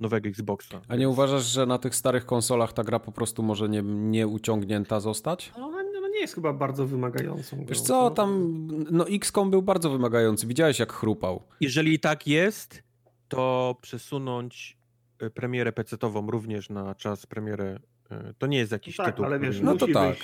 nowego 0.00 0.28
Xboxa. 0.28 0.80
A 0.88 0.96
nie 0.96 1.08
uważasz, 1.08 1.44
że 1.44 1.66
na 1.66 1.78
tych 1.78 1.94
starych 1.94 2.26
konsolach 2.26 2.72
ta 2.72 2.84
gra 2.84 2.98
po 2.98 3.12
prostu 3.12 3.42
może 3.42 3.68
nie, 3.68 3.82
nie 3.82 4.26
uciągnięta 4.26 5.00
zostać? 5.00 5.52
No, 5.58 5.77
nie 6.18 6.22
jest 6.22 6.34
chyba 6.34 6.52
bardzo 6.52 6.86
wymagającą. 6.86 7.56
Grą. 7.56 7.66
Wiesz 7.66 7.80
co, 7.80 8.10
tam 8.10 8.52
no 8.90 9.08
XCOM 9.08 9.50
był 9.50 9.62
bardzo 9.62 9.90
wymagający. 9.90 10.46
Widziałeś 10.46 10.78
jak 10.78 10.92
chrupał. 10.92 11.42
Jeżeli 11.60 12.00
tak 12.00 12.26
jest, 12.26 12.82
to 13.28 13.76
przesunąć 13.80 14.78
e, 15.18 15.30
premierę 15.30 15.72
PC-ową 15.72 16.30
również 16.30 16.70
na 16.70 16.94
czas 16.94 17.26
premiery 17.26 17.80
e, 18.10 18.34
to 18.38 18.46
nie 18.46 18.58
jest 18.58 18.72
jakiś 18.72 18.98
no 18.98 19.04
tak, 19.04 19.14
tytuł. 19.14 19.26
ale 19.26 19.38
wiesz, 19.38 19.60
no 19.60 19.76
to 19.76 19.86
tak. 19.88 20.16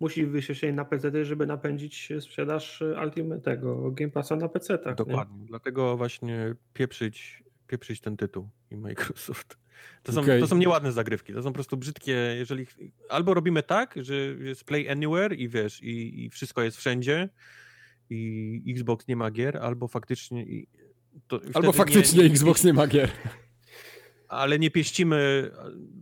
Musi 0.00 0.26
wyjść 0.26 0.48
jeszcze 0.48 0.72
na 0.72 0.84
PC, 0.84 1.24
żeby 1.24 1.46
napędzić 1.46 2.12
sprzedaż 2.20 2.82
Ultimate 3.04 3.40
tego 3.40 3.90
Game 3.90 4.10
Passa 4.10 4.36
na 4.36 4.48
PC. 4.48 4.78
Tak, 4.78 4.96
Dokładnie. 4.96 5.40
Nie? 5.40 5.46
Dlatego 5.46 5.96
właśnie 5.96 6.54
pieprzyć, 6.74 7.44
pieprzyć 7.66 8.00
ten 8.00 8.16
tytuł 8.16 8.48
i 8.70 8.76
Microsoft. 8.76 9.58
To 10.02 10.12
są, 10.12 10.20
okay. 10.20 10.40
to 10.40 10.46
są 10.46 10.56
nieładne 10.56 10.92
zagrywki, 10.92 11.32
to 11.32 11.42
są 11.42 11.48
po 11.48 11.54
prostu 11.54 11.76
brzydkie, 11.76 12.34
jeżeli 12.38 12.66
albo 13.08 13.34
robimy 13.34 13.62
tak, 13.62 13.94
że 13.96 14.14
jest 14.16 14.64
Play 14.64 14.88
Anywhere 14.88 15.34
i 15.34 15.48
wiesz, 15.48 15.82
i, 15.82 16.24
i 16.24 16.30
wszystko 16.30 16.62
jest 16.62 16.76
wszędzie 16.76 17.28
i 18.10 18.62
Xbox 18.68 19.08
nie 19.08 19.16
ma 19.16 19.30
gier, 19.30 19.56
albo 19.56 19.88
faktycznie... 19.88 20.46
albo 21.54 21.72
faktycznie 21.72 22.22
nie, 22.22 22.28
nie, 22.28 22.30
Xbox 22.30 22.64
nie 22.64 22.72
ma 22.72 22.86
gier. 22.86 23.10
Ale 24.28 24.58
nie 24.58 24.70
pieścimy 24.70 25.50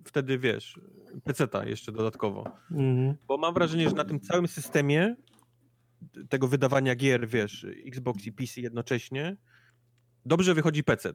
wtedy, 0.05 0.39
wiesz, 0.39 0.81
PC-ta 1.25 1.67
jeszcze 1.67 1.93
dodatkowo. 1.93 2.53
Mhm. 2.71 3.15
Bo 3.29 3.39
mam 3.39 3.55
wrażenie, 3.55 3.89
że 3.89 3.95
na 3.95 4.05
tym 4.05 4.21
całym 4.21 4.49
systemie 4.49 5.17
tego 6.29 6.49
wydawania 6.49 6.95
gier, 6.95 7.29
wiesz, 7.29 7.67
Xbox 7.87 8.27
i 8.27 8.33
PC 8.33 8.61
jednocześnie, 8.61 9.37
dobrze 10.27 10.55
wychodzi 10.55 10.85
PC. 10.85 11.15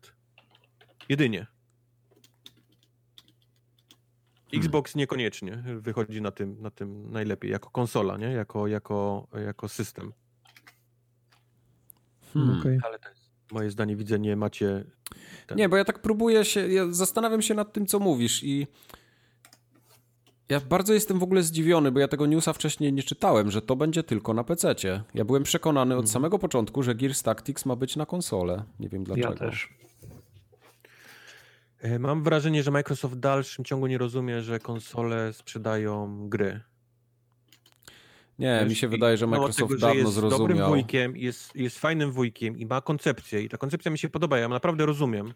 Jedynie. 1.09 1.47
Hmm. 4.51 4.65
Xbox 4.65 4.95
niekoniecznie 4.95 5.63
wychodzi 5.79 6.21
na 6.21 6.31
tym, 6.31 6.61
na 6.61 6.71
tym 6.71 7.11
najlepiej, 7.11 7.51
jako 7.51 7.69
konsola, 7.69 8.17
nie? 8.17 8.31
Jako, 8.31 8.67
jako, 8.67 9.27
jako 9.45 9.67
system. 9.67 10.13
Hmm. 12.33 12.59
Okay. 12.59 12.79
Ale 12.83 12.99
to 12.99 13.09
jest 13.09 13.31
moje 13.51 13.71
zdanie, 13.71 13.95
widzę, 13.95 14.19
nie 14.19 14.35
macie... 14.35 14.85
Ten... 15.47 15.57
Nie, 15.57 15.69
bo 15.69 15.77
ja 15.77 15.85
tak 15.85 15.99
próbuję 15.99 16.45
się, 16.45 16.67
ja 16.67 16.91
zastanawiam 16.91 17.41
się 17.41 17.53
nad 17.53 17.73
tym, 17.73 17.85
co 17.85 17.99
mówisz 17.99 18.43
i 18.43 18.67
ja 20.49 20.59
bardzo 20.59 20.93
jestem 20.93 21.19
w 21.19 21.23
ogóle 21.23 21.43
zdziwiony, 21.43 21.91
bo 21.91 21.99
ja 21.99 22.07
tego 22.07 22.25
newsa 22.25 22.53
wcześniej 22.53 22.93
nie 22.93 23.03
czytałem, 23.03 23.51
że 23.51 23.61
to 23.61 23.75
będzie 23.75 24.03
tylko 24.03 24.33
na 24.33 24.43
PC-cie. 24.43 25.03
Ja 25.13 25.25
byłem 25.25 25.43
przekonany 25.43 25.95
od 25.95 26.05
hmm. 26.05 26.13
samego 26.13 26.39
początku, 26.39 26.83
że 26.83 26.95
Gears 26.95 27.23
Tactics 27.23 27.65
ma 27.65 27.75
być 27.75 27.95
na 27.95 28.05
konsolę. 28.05 28.63
Nie 28.79 28.89
wiem 28.89 29.03
dlaczego. 29.03 29.29
Ja 29.29 29.35
też. 29.35 29.69
E, 31.81 31.99
mam 31.99 32.23
wrażenie, 32.23 32.63
że 32.63 32.71
Microsoft 32.71 33.15
w 33.15 33.19
dalszym 33.19 33.65
ciągu 33.65 33.87
nie 33.87 33.97
rozumie, 33.97 34.41
że 34.41 34.59
konsole 34.59 35.33
sprzedają 35.33 36.29
gry. 36.29 36.61
Nie, 38.39 38.59
wiesz, 38.59 38.69
mi 38.69 38.75
się 38.75 38.87
wydaje, 38.87 39.17
że 39.17 39.27
Microsoft 39.27 39.57
tego, 39.57 39.81
dawno 39.81 39.99
jest 39.99 40.13
zrozumiał. 40.13 40.47
dobrym 40.47 40.67
wujkiem, 40.67 41.17
jest, 41.17 41.55
jest 41.55 41.79
fajnym 41.79 42.11
wujkiem 42.11 42.57
i 42.57 42.65
ma 42.65 42.81
koncepcję 42.81 43.41
i 43.41 43.49
ta 43.49 43.57
koncepcja 43.57 43.91
mi 43.91 43.97
się 43.97 44.09
podoba, 44.09 44.37
ja 44.37 44.47
naprawdę 44.47 44.85
rozumiem. 44.85 45.33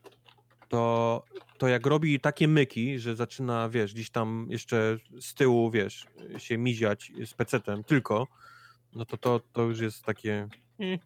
To, 0.70 1.24
to 1.58 1.68
jak 1.68 1.86
robi 1.86 2.20
takie 2.20 2.48
myki, 2.48 3.00
że 3.00 3.16
zaczyna, 3.16 3.70
wiesz, 3.70 3.94
gdzieś 3.94 4.10
tam 4.10 4.48
jeszcze 4.50 4.98
z 5.22 5.34
tyłu, 5.34 5.72
wiesz, 5.72 6.06
się 6.38 6.58
miziać 6.58 7.12
z 7.26 7.34
pecetem 7.34 7.84
tylko, 7.84 8.28
no 8.96 9.06
to 9.06 9.18
to, 9.18 9.40
to 9.54 9.62
już 9.64 9.80
jest 9.80 10.04
takie... 10.04 10.48
Eh. 10.80 11.00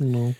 No. 0.00 0.32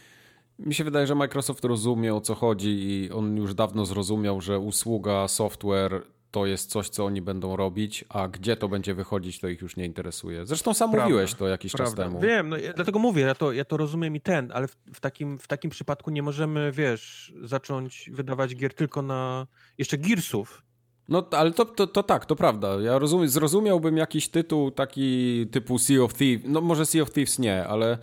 Mi 0.61 0.75
się 0.75 0.85
wydaje, 0.85 1.07
że 1.07 1.15
Microsoft 1.15 1.65
rozumie 1.65 2.15
o 2.15 2.21
co 2.21 2.35
chodzi 2.35 2.69
i 2.69 3.11
on 3.11 3.37
już 3.37 3.55
dawno 3.55 3.87
zrozumiał, 3.87 4.41
że 4.41 4.59
usługa, 4.59 5.29
software 5.29 6.03
to 6.31 6.47
jest 6.47 6.71
coś, 6.71 6.89
co 6.89 7.05
oni 7.05 7.23
będą 7.23 7.57
robić, 7.57 8.05
a 8.09 8.29
gdzie 8.29 8.57
to 8.57 8.69
będzie 8.69 8.95
wychodzić, 8.95 9.41
to 9.41 9.49
ich 9.49 9.61
już 9.61 9.77
nie 9.77 9.85
interesuje. 9.85 10.47
Zresztą 10.47 10.75
sam 10.75 10.91
Prawda. 10.91 11.05
mówiłeś 11.05 11.35
to 11.35 11.49
jakiś 11.49 11.73
Prawda. 11.73 11.97
czas 11.97 12.05
temu. 12.05 12.21
Wiem, 12.21 12.49
no, 12.49 12.57
ja, 12.57 12.73
dlatego 12.73 12.99
mówię, 12.99 13.23
ja 13.23 13.35
to, 13.35 13.53
ja 13.53 13.65
to 13.65 13.77
rozumiem 13.77 14.17
i 14.17 14.21
ten, 14.21 14.51
ale 14.55 14.69
w, 14.69 14.77
w, 14.95 15.01
takim, 15.01 15.39
w 15.39 15.47
takim 15.47 15.71
przypadku 15.71 16.11
nie 16.11 16.23
możemy, 16.23 16.73
wiesz, 16.73 17.33
zacząć 17.43 18.11
wydawać 18.13 18.57
gier 18.57 18.75
tylko 18.75 19.03
na 19.03 19.47
jeszcze 19.79 19.99
Gearsów. 19.99 20.63
No, 21.09 21.29
ale 21.31 21.53
to, 21.53 21.65
to, 21.65 21.87
to 21.87 22.03
tak, 22.03 22.27
to 22.27 22.37
prawda. 22.37 22.81
Ja 22.81 22.99
rozumiem, 22.99 23.29
zrozumiałbym 23.29 23.97
jakiś 23.97 24.29
tytuł 24.29 24.71
taki 24.71 25.47
typu 25.47 25.79
Sea 25.79 26.03
of 26.03 26.15
Thieves, 26.15 26.47
no 26.49 26.61
może 26.61 26.87
Sea 26.87 27.03
of 27.03 27.13
Thieves 27.13 27.39
nie, 27.39 27.67
ale 27.67 27.99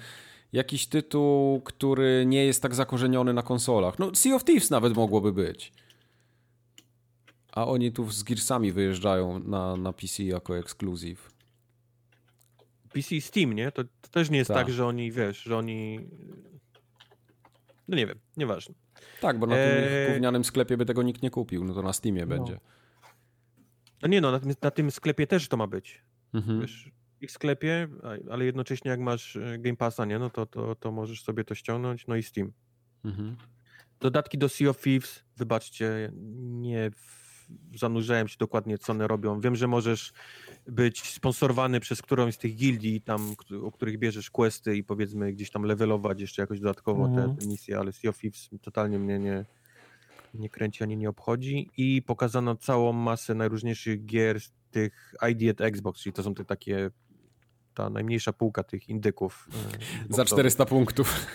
jakiś 0.54 0.88
tytuł, 0.88 1.62
który 1.62 2.26
nie 2.26 2.46
jest 2.46 2.62
tak 2.62 2.76
zakorzeniony 2.76 3.34
na 3.34 3.44
konsolach. 3.44 4.00
No 4.00 4.16
Sea 4.16 4.36
of 4.36 4.44
Thieves 4.44 4.70
nawet 4.70 4.96
mogłoby 4.96 5.34
być. 5.34 5.74
A 7.52 7.68
oni 7.68 7.92
tu 7.92 8.12
z 8.12 8.24
Gearsami 8.24 8.72
wyjeżdżają 8.72 9.40
na, 9.40 9.78
na 9.78 9.94
PC 9.94 10.24
jako 10.24 10.58
ekskluzyw. 10.58 11.34
PC 12.94 13.22
Steam, 13.22 13.54
nie? 13.54 13.72
To, 13.72 13.84
to 13.84 14.10
też 14.12 14.30
nie 14.30 14.38
jest 14.38 14.48
tak. 14.48 14.58
tak. 14.58 14.74
że 14.74 14.86
oni, 14.86 15.12
wiesz, 15.12 15.44
że 15.44 15.58
oni... 15.58 16.00
No 17.88 17.98
nie 17.98 18.08
wiem, 18.08 18.20
nieważne. 18.38 18.76
Tak, 19.22 19.40
bo 19.40 19.48
na 19.48 19.56
tym 19.56 19.84
eee... 19.84 20.12
gównianym 20.12 20.44
sklepie 20.44 20.78
by 20.78 20.86
tego 20.86 21.04
nikt 21.04 21.22
nie 21.22 21.30
kupił, 21.30 21.64
no 21.64 21.74
to 21.74 21.82
na 21.82 21.94
Steamie 21.94 22.22
no. 22.22 22.28
będzie. 22.28 22.60
No 24.02 24.08
nie 24.08 24.22
no, 24.22 24.32
na 24.32 24.40
tym, 24.40 24.54
na 24.62 24.72
tym 24.72 24.92
sklepie 24.92 25.28
też 25.28 25.48
to 25.48 25.58
ma 25.58 25.68
być. 25.68 26.02
Mhm. 26.34 26.62
Wiesz, 26.62 26.92
ich 27.22 27.32
sklepie, 27.32 27.88
ale 28.32 28.46
jednocześnie 28.46 28.92
jak 28.92 29.00
masz 29.00 29.36
e, 29.36 29.60
Game 29.60 29.78
Passa, 29.78 30.06
nie, 30.06 30.20
no 30.20 30.30
to, 30.30 30.46
to, 30.46 30.76
to 30.76 30.92
możesz 30.92 31.24
sobie 31.24 31.44
to 31.44 31.56
ściągnąć, 31.56 32.08
no 32.08 32.16
i 32.16 32.24
Steam. 32.24 32.52
Mhm. 33.06 33.38
Dodatki 34.00 34.38
do 34.38 34.50
Sea 34.50 34.70
of 34.70 34.82
Thieves, 34.82 35.24
wybaczcie, 35.38 36.12
nie 36.38 36.92
zanurzałem 37.76 38.28
się 38.28 38.38
dokładnie, 38.40 38.78
co 38.78 38.92
one 38.92 39.08
robią. 39.08 39.40
Wiem, 39.40 39.56
że 39.56 39.68
możesz 39.68 40.14
być 40.68 41.14
sponsorowany 41.14 41.80
przez 41.80 42.02
którąś 42.02 42.36
z 42.36 42.38
tych 42.38 42.56
gildii, 42.56 43.02
tam, 43.02 43.36
o 43.64 43.72
których 43.72 43.98
bierzesz 43.98 44.30
questy 44.30 44.76
i 44.76 44.84
powiedzmy 44.84 45.34
gdzieś 45.34 45.52
tam 45.52 45.64
levelować 45.64 46.22
jeszcze 46.22 46.42
jakoś 46.42 46.60
dodatkowo 46.60 47.06
mhm. 47.06 47.36
te, 47.36 47.42
te 47.42 47.48
misje, 47.48 47.80
ale 47.80 47.92
Sea 47.94 48.10
of 48.10 48.18
Thieves 48.18 48.50
totalnie 48.62 49.00
mnie 49.00 49.20
nie, 49.20 49.46
nie 50.34 50.50
kręci 50.50 50.84
ani 50.84 50.98
nie 50.98 51.10
obchodzi. 51.10 51.70
I 51.78 52.02
pokazano 52.02 52.56
całą 52.56 52.94
masę 52.94 53.36
najróżniejszych 53.36 54.06
gier 54.06 54.40
tych 54.72 55.14
ID 55.32 55.50
at 55.52 55.62
Xbox, 55.62 56.02
czyli 56.02 56.14
to 56.14 56.24
są 56.24 56.34
te 56.34 56.46
takie 56.46 56.90
ta 57.78 57.90
najmniejsza 57.90 58.34
półka 58.34 58.64
tych 58.64 58.90
indyków. 58.90 59.48
E, 60.10 60.14
za 60.18 60.26
400 60.26 60.66
punktów. 60.66 61.26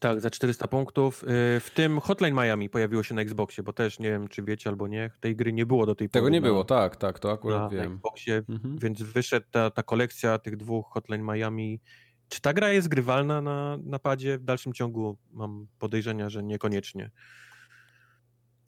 Tak, 0.00 0.20
za 0.20 0.30
400 0.30 0.68
punktów. 0.68 1.24
E, 1.24 1.26
w 1.60 1.70
tym 1.74 2.00
Hotline 2.00 2.34
Miami 2.34 2.70
pojawiło 2.70 3.02
się 3.02 3.14
na 3.14 3.22
Xboxie, 3.22 3.64
bo 3.64 3.72
też 3.72 3.98
nie 3.98 4.10
wiem, 4.10 4.28
czy 4.28 4.42
wiecie 4.42 4.70
albo 4.70 4.88
nie, 4.88 5.10
tej 5.20 5.36
gry 5.36 5.52
nie 5.52 5.66
było 5.66 5.86
do 5.86 5.94
tej 5.94 6.08
pory. 6.08 6.20
Tego 6.20 6.28
nie 6.28 6.40
na, 6.40 6.46
było, 6.46 6.64
tak, 6.64 6.96
tak, 6.96 7.18
to 7.18 7.32
akurat 7.32 7.62
na, 7.62 7.68
wiem. 7.68 7.90
Na 7.90 7.94
Xboxie, 7.94 8.42
mhm. 8.48 8.78
więc 8.78 9.02
wyszedł 9.02 9.46
ta, 9.50 9.70
ta 9.70 9.82
kolekcja 9.82 10.38
tych 10.38 10.56
dwóch 10.56 10.86
Hotline 10.92 11.22
Miami. 11.22 11.80
Czy 12.28 12.40
ta 12.40 12.52
gra 12.52 12.72
jest 12.72 12.88
grywalna 12.88 13.40
na 13.40 13.78
napadzie? 13.84 14.38
W 14.38 14.44
dalszym 14.44 14.72
ciągu 14.72 15.18
mam 15.32 15.66
podejrzenia, 15.78 16.30
że 16.30 16.42
niekoniecznie. 16.42 17.10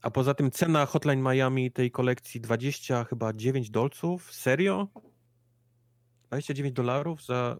A 0.02 0.10
poza 0.10 0.34
tym 0.34 0.50
cena 0.50 0.86
Hotline 0.86 1.22
Miami 1.22 1.72
tej 1.72 1.90
kolekcji 1.90 2.40
20 2.40 3.04
chyba 3.04 3.32
9 3.32 3.70
dolców? 3.70 4.32
Serio? 4.32 4.88
29 6.28 6.74
dolarów 6.74 7.24
za, 7.24 7.56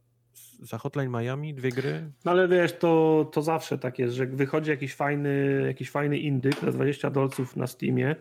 za 0.63 0.79
Hotline 0.79 1.11
Miami, 1.11 1.55
dwie 1.55 1.71
gry? 1.71 2.13
No 2.25 2.31
ale 2.31 2.49
wiesz, 2.49 2.79
to, 2.79 3.31
to 3.33 3.43
zawsze 3.43 3.79
tak 3.79 3.99
jest, 3.99 4.15
że 4.15 4.27
wychodzi 4.27 4.71
jakiś 4.71 4.95
fajny, 4.95 5.63
jakiś 5.67 5.91
fajny 5.91 6.19
indyk 6.19 6.61
za 6.61 6.73
20 6.73 7.11
dolców 7.11 7.57
na 7.57 7.67
Steamie 7.67 8.17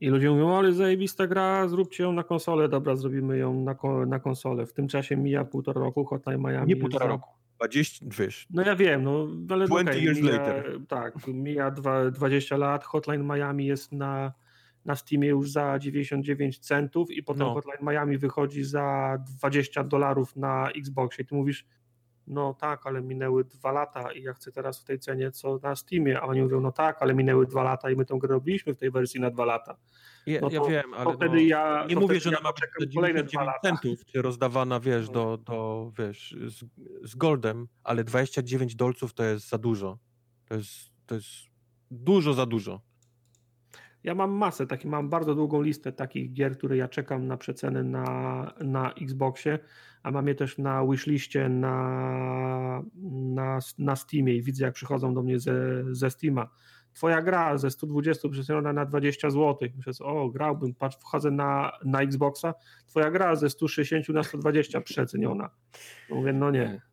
i 0.00 0.08
ludzie 0.08 0.30
mówią, 0.30 0.56
ale 0.56 0.72
zajebista 0.72 1.26
gra, 1.26 1.68
zróbcie 1.68 2.02
ją 2.02 2.12
na 2.12 2.22
konsolę, 2.22 2.68
dobra, 2.68 2.96
zrobimy 2.96 3.38
ją 3.38 3.54
na, 3.54 3.76
na 4.06 4.18
konsolę. 4.18 4.66
W 4.66 4.72
tym 4.72 4.88
czasie 4.88 5.16
mija 5.16 5.44
półtora 5.44 5.80
roku 5.80 6.04
Hotline 6.04 6.40
Miami. 6.40 6.66
Nie 6.66 6.76
półtora 6.76 7.06
za... 7.06 7.12
roku. 7.12 7.28
20, 7.56 8.06
wiesz. 8.18 8.46
No 8.50 8.62
ja 8.62 8.76
wiem, 8.76 9.02
no 9.02 9.28
ale 9.50 9.66
20 9.66 9.90
okay, 9.90 10.02
years 10.02 10.20
mija, 10.20 10.32
later. 10.32 10.78
Tak, 10.88 11.26
mija 11.26 11.70
dwa, 11.70 12.10
20 12.10 12.56
lat, 12.56 12.84
Hotline 12.84 13.24
Miami 13.24 13.66
jest 13.66 13.92
na 13.92 14.32
na 14.84 14.96
Steamie 14.96 15.28
już 15.28 15.50
za 15.50 15.78
99 15.78 16.58
centów 16.58 17.10
i 17.10 17.22
potem 17.22 17.46
no. 17.46 17.54
Hotline 17.54 17.82
Miami 17.82 18.18
wychodzi 18.18 18.64
za 18.64 19.18
20 19.38 19.84
dolarów 19.84 20.36
na 20.36 20.70
Xboxie 20.70 21.22
i 21.22 21.26
ty 21.26 21.34
mówisz, 21.34 21.66
no 22.26 22.54
tak, 22.54 22.86
ale 22.86 23.02
minęły 23.02 23.44
dwa 23.44 23.72
lata 23.72 24.12
i 24.12 24.22
ja 24.22 24.32
chcę 24.32 24.52
teraz 24.52 24.80
w 24.80 24.84
tej 24.84 24.98
cenie 24.98 25.30
co 25.30 25.58
na 25.62 25.76
Steamie, 25.76 26.20
a 26.20 26.22
oni 26.22 26.42
mówią, 26.42 26.60
no 26.60 26.72
tak, 26.72 27.02
ale 27.02 27.14
minęły 27.14 27.46
dwa 27.46 27.62
lata 27.62 27.90
i 27.90 27.96
my 27.96 28.04
tę 28.04 28.18
grę 28.18 28.28
robiliśmy 28.28 28.74
w 28.74 28.76
tej 28.76 28.90
wersji 28.90 29.20
na 29.20 29.30
dwa 29.30 29.44
lata. 29.44 29.76
Ja, 30.26 30.40
no 30.40 30.50
to, 30.50 30.54
ja 30.54 30.64
wiem, 30.64 30.94
ale 30.94 31.14
wtedy 31.16 31.36
no, 31.36 31.42
ja, 31.42 31.86
nie 31.88 31.96
mówię, 31.96 32.20
że 32.20 32.30
ona 32.30 32.40
ma 32.40 32.50
być 32.80 32.94
kolejne 32.94 33.24
dwa 33.24 33.44
lata. 33.44 33.60
centów, 33.60 34.04
czy 34.04 34.22
rozdawana, 34.22 34.80
wiesz, 34.80 35.06
no. 35.06 35.12
do, 35.12 35.36
do 35.36 35.92
wiesz, 35.98 36.36
z, 36.46 36.64
z 37.10 37.14
goldem, 37.14 37.68
ale 37.84 38.04
29 38.04 38.74
dolców 38.74 39.14
to 39.14 39.24
jest 39.24 39.48
za 39.48 39.58
dużo. 39.58 39.98
To 40.44 40.54
jest, 40.54 40.92
to 41.06 41.14
jest 41.14 41.28
dużo 41.90 42.34
za 42.34 42.46
dużo. 42.46 42.89
Ja 44.04 44.14
mam 44.14 44.30
masę, 44.30 44.66
taki, 44.66 44.88
mam 44.88 45.08
bardzo 45.08 45.34
długą 45.34 45.62
listę 45.62 45.92
takich 45.92 46.32
gier, 46.32 46.58
które 46.58 46.76
ja 46.76 46.88
czekam 46.88 47.26
na 47.26 47.36
przecenę 47.36 47.84
na, 47.84 48.52
na 48.60 48.92
Xboxie, 48.92 49.58
a 50.02 50.10
mam 50.10 50.28
je 50.28 50.34
też 50.34 50.58
na 50.58 50.86
wishliście 50.86 51.48
na, 51.48 52.82
na, 53.34 53.58
na 53.78 53.96
Steamie 53.96 54.36
i 54.36 54.42
widzę 54.42 54.64
jak 54.64 54.74
przychodzą 54.74 55.14
do 55.14 55.22
mnie 55.22 55.38
ze, 55.38 55.84
ze 55.90 56.10
Steama. 56.10 56.48
Twoja 56.92 57.22
gra 57.22 57.58
ze 57.58 57.70
120 57.70 58.28
przeceniona 58.28 58.72
na 58.72 58.84
20 58.84 59.30
zł. 59.30 59.68
Myślę, 59.76 60.06
o 60.06 60.28
grałbym, 60.28 60.74
patrz, 60.74 60.96
wchodzę 60.96 61.30
na, 61.30 61.72
na 61.84 62.02
Xboxa, 62.02 62.54
twoja 62.86 63.10
gra 63.10 63.36
ze 63.36 63.50
160 63.50 64.08
na 64.08 64.22
120 64.22 64.80
przeceniona. 64.80 65.50
Mówię, 66.10 66.32
no 66.32 66.50
nie. 66.50 66.89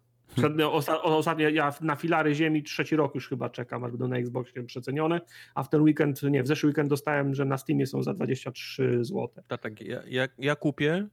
Ostatnio 1.04 1.50
ja 1.50 1.74
na 1.82 1.96
filary 1.96 2.36
ziemi 2.36 2.64
trzeci 2.64 2.96
rok 2.96 3.16
już 3.16 3.30
chyba 3.30 3.50
czekam, 3.50 3.84
aż 3.84 3.92
będą 3.92 4.08
na 4.08 4.18
Xboxie 4.18 4.64
przecenione, 4.64 5.22
a 5.56 5.64
w 5.64 5.70
ten 5.70 5.82
weekend, 5.82 6.24
nie, 6.24 6.44
w 6.44 6.48
zeszły 6.48 6.68
weekend 6.68 6.90
dostałem, 6.90 7.36
że 7.36 7.46
na 7.46 7.58
Steamie 7.58 7.88
są 7.88 8.04
za 8.04 8.14
23 8.14 9.06
zł. 9.06 9.30
Tak, 9.48 9.62
tak, 9.62 9.82
ja, 9.82 10.02
ja, 10.08 10.28
ja 10.38 10.56
kupię, 10.56 11.08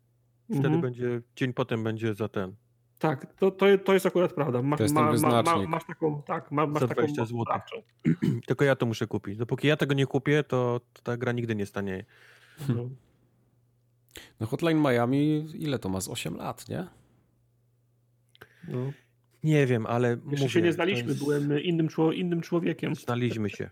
wtedy 0.45 0.67
mhm. 0.67 0.81
będzie, 0.81 1.21
dzień 1.37 1.53
potem 1.53 1.85
będzie 1.85 2.15
za 2.15 2.29
ten. 2.29 2.55
Tak, 2.99 3.35
to, 3.35 3.51
to, 3.51 3.67
to 3.85 3.95
jest 3.95 4.07
akurat 4.07 4.33
prawda. 4.33 4.63
Masz, 4.63 4.79
to 4.79 4.85
jest 4.85 4.95
ma, 4.95 5.13
ma, 5.13 5.43
ma, 5.43 5.67
masz 5.67 5.87
taką, 5.87 6.23
tak, 6.23 6.51
ma, 6.53 6.67
masz 6.67 6.81
za 6.81 6.87
20 6.87 7.15
taką 7.15 7.27
zł. 7.27 7.83
Tylko 8.47 8.65
ja 8.65 8.77
to 8.77 8.87
muszę 8.87 9.07
kupić. 9.07 9.37
Dopóki 9.37 9.69
ja 9.69 9.77
tego 9.77 9.95
nie 9.95 10.07
kupię, 10.07 10.43
to, 10.43 10.81
to 10.93 11.03
ta 11.03 11.17
gra 11.17 11.33
nigdy 11.33 11.55
nie 11.55 11.67
stanie. 11.67 12.05
No. 12.69 12.89
no 14.41 14.47
Hotline 14.47 14.83
Miami, 14.83 15.47
ile 15.55 15.79
to 15.79 15.89
ma? 15.89 16.01
Z 16.01 16.09
8 16.09 16.37
lat, 16.37 16.69
nie? 16.69 16.87
No. 18.69 18.93
Nie 19.45 19.67
wiem, 19.67 19.87
ale. 19.87 20.09
Jeszcze 20.09 20.29
mówię, 20.31 20.49
się 20.49 20.63
nie 20.63 20.73
znaliśmy, 20.73 21.09
jest... 21.09 21.25
byłem 21.25 21.61
innym, 21.61 21.89
innym 22.15 22.41
człowiekiem. 22.41 22.95
Znaliśmy 22.95 23.51
się. 23.51 23.71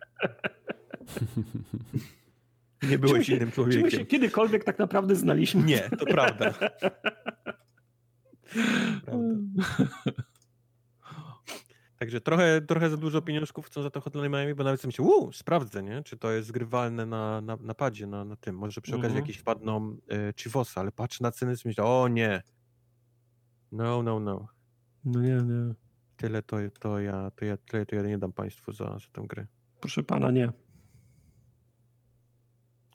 nie 2.90 2.98
byłeś 2.98 3.28
innym 3.28 3.52
człowiekiem. 3.52 3.80
Czy 3.90 3.96
my 3.96 4.02
się 4.02 4.06
kiedykolwiek 4.06 4.64
tak 4.64 4.78
naprawdę 4.78 5.16
znaliśmy? 5.16 5.62
Nie, 5.62 5.90
to 5.98 6.06
prawda. 6.06 6.54
prawda. 9.04 9.64
Także 11.98 12.20
trochę, 12.20 12.60
trochę 12.60 12.90
za 12.90 12.96
dużo 12.96 13.22
pieniążków 13.22 13.66
chcą 13.66 13.82
za 13.82 13.90
to 13.90 14.00
Hotline 14.00 14.32
Miami, 14.32 14.54
bo 14.54 14.64
nawet 14.64 14.80
sobie 14.80 14.88
myślę, 14.88 15.04
uuu, 15.04 15.32
sprawdzę, 15.32 15.82
nie? 15.82 16.02
czy 16.02 16.16
to 16.16 16.30
jest 16.30 16.48
zgrywalne 16.48 17.06
na, 17.06 17.40
na, 17.40 17.56
na 17.56 17.74
padzie, 17.74 18.06
na, 18.06 18.24
na 18.24 18.36
tym. 18.36 18.56
Może 18.56 18.80
przy 18.80 18.96
okazji 18.96 19.16
-hmm. 19.16 19.20
jakieś 19.20 19.36
wpadną 19.36 19.96
y, 20.12 20.34
Chivosa, 20.36 20.80
ale 20.80 20.92
patrz 20.92 21.20
na 21.20 21.30
ceny 21.30 21.52
i 21.64 21.68
myślę, 21.68 21.84
o 21.84 22.08
nie. 22.08 22.42
No, 23.72 24.02
no, 24.02 24.20
no. 24.20 24.48
No 25.04 25.20
nie, 25.20 25.34
nie. 25.34 25.74
Tyle 26.16 26.42
to, 26.42 26.56
to, 26.80 27.00
ja, 27.00 27.30
to, 27.30 27.44
ja, 27.44 27.56
tyle 27.56 27.86
to 27.86 27.96
ja 27.96 28.02
nie 28.02 28.18
dam 28.18 28.32
państwu 28.32 28.72
za, 28.72 28.84
za 28.84 29.06
tę 29.12 29.24
grę. 29.28 29.46
Proszę 29.80 30.02
pana, 30.02 30.30
nie. 30.30 30.52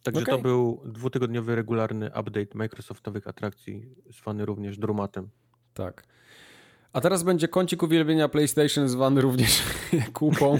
Także 0.04 0.22
okay. 0.22 0.36
to 0.36 0.42
był 0.42 0.82
dwutygodniowy 0.86 1.56
regularny 1.56 2.08
update 2.08 2.58
Microsoftowych 2.58 3.28
atrakcji, 3.28 3.96
zwany 4.10 4.46
również 4.46 4.78
Drumatem. 4.78 5.30
Tak. 5.74 6.04
A 6.94 7.02
teraz 7.02 7.24
będzie 7.24 7.48
kącik 7.48 7.84
uwielbienia 7.84 8.30
PlayStation 8.30 8.90
zwany 8.90 9.22
również 9.22 9.64
kupą. 10.14 10.60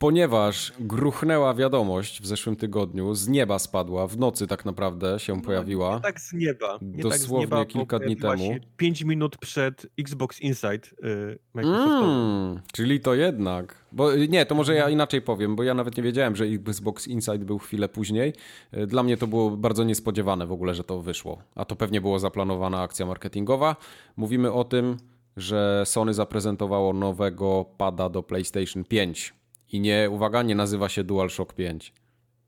ponieważ 0.00 0.72
gruchnęła 0.80 1.54
wiadomość 1.54 2.22
w 2.22 2.26
zeszłym 2.26 2.56
tygodniu, 2.56 3.14
z 3.14 3.28
nieba 3.28 3.58
spadła, 3.58 4.06
w 4.06 4.18
nocy 4.18 4.46
tak 4.46 4.64
naprawdę 4.64 5.18
się 5.18 5.34
No, 5.36 5.42
pojawiła. 5.42 5.94
Nie 5.94 6.00
tak 6.00 6.20
z 6.20 6.32
nieba. 6.32 6.78
Nie 6.82 7.02
Dosłownie 7.02 7.48
tak 7.48 7.58
z 7.58 7.60
nieba, 7.60 7.64
kilka 7.64 7.98
dni 7.98 8.16
temu. 8.16 8.38
się 8.44 8.60
5 8.76 9.02
minut 9.02 9.36
przed 9.36 9.86
Xbox 9.98 10.40
Inside 10.40 10.88
y, 11.04 11.38
Microsoftowym. 11.54 12.10
Mm, 12.10 12.60
czyli 12.72 13.00
to 13.00 13.14
jednak. 13.14 13.74
Bo 13.92 14.14
nie, 14.16 14.46
to 14.46 14.54
może 14.54 14.74
ja 14.74 14.88
inaczej 14.90 15.22
powiem, 15.22 15.56
bo 15.56 15.62
ja 15.62 15.74
nawet 15.74 15.96
nie 15.96 16.02
wiedziałem, 16.02 16.36
że 16.36 16.44
Xbox 16.44 17.06
Inside 17.08 17.38
był 17.38 17.58
chwilę 17.58 17.88
później. 17.88 18.32
Y, 18.76 18.86
Dla 18.86 19.02
mnie 19.02 19.16
to 19.16 19.26
było 19.26 19.50
bardzo 19.50 19.84
niespodziewane 19.84 20.46
w 20.46 20.52
ogóle, 20.52 20.74
że 20.74 20.84
to 20.84 21.00
wyszło. 21.00 21.38
A 21.54 21.64
to 21.64 21.76
pewnie 21.76 22.00
było 22.00 22.18
zaplanowana 22.18 22.82
akcja 22.82 23.06
marketingowa. 23.06 23.76
Mówimy 24.16 24.52
o 24.52 24.64
tym, 24.64 24.96
że 25.36 25.82
Sony 25.86 26.14
zaprezentowało 26.14 26.92
nowego 26.92 27.64
pada 27.78 28.08
do 28.08 28.22
PlayStation 28.22 28.84
5. 28.84 29.34
I 29.72 29.80
nie, 29.80 30.10
uwaga, 30.10 30.42
nie 30.42 30.54
nazywa 30.54 30.88
się 30.88 31.04
DualShock 31.04 31.52
5. 31.54 31.92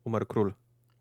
Umarł 0.05 0.27
król. 0.27 0.55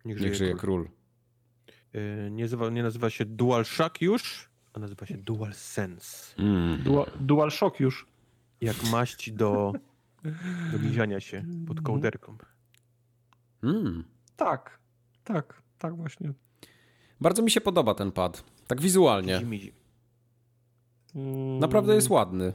Niech 0.04 0.18
żyje, 0.18 0.30
Niech 0.30 0.38
żyje 0.38 0.54
król. 0.54 0.84
król. 0.84 2.02
Y, 2.02 2.30
nie, 2.30 2.42
nazywa, 2.44 2.70
nie 2.70 2.82
nazywa 2.82 3.10
się 3.10 3.24
DualShock 3.24 4.00
już, 4.00 4.50
a 4.72 4.78
nazywa 4.78 5.06
się 5.06 5.16
DualSense. 5.18 6.34
Mm. 6.38 6.82
Dual, 6.82 7.06
DualShock 7.20 7.80
już. 7.80 8.06
Jak 8.60 8.76
maść 8.92 9.30
do, 9.32 9.72
do 11.12 11.20
się 11.20 11.44
pod 11.66 11.80
kołderką. 11.80 12.36
Mm. 13.62 14.04
Tak, 14.36 14.78
tak, 15.24 15.62
tak 15.78 15.96
właśnie. 15.96 16.32
Bardzo 17.20 17.42
mi 17.42 17.50
się 17.50 17.60
podoba 17.60 17.94
ten 17.94 18.12
pad. 18.12 18.44
Tak 18.66 18.80
wizualnie. 18.80 19.40
Mm, 21.14 21.58
Naprawdę 21.58 21.94
jest 21.94 22.10
ładny. 22.10 22.52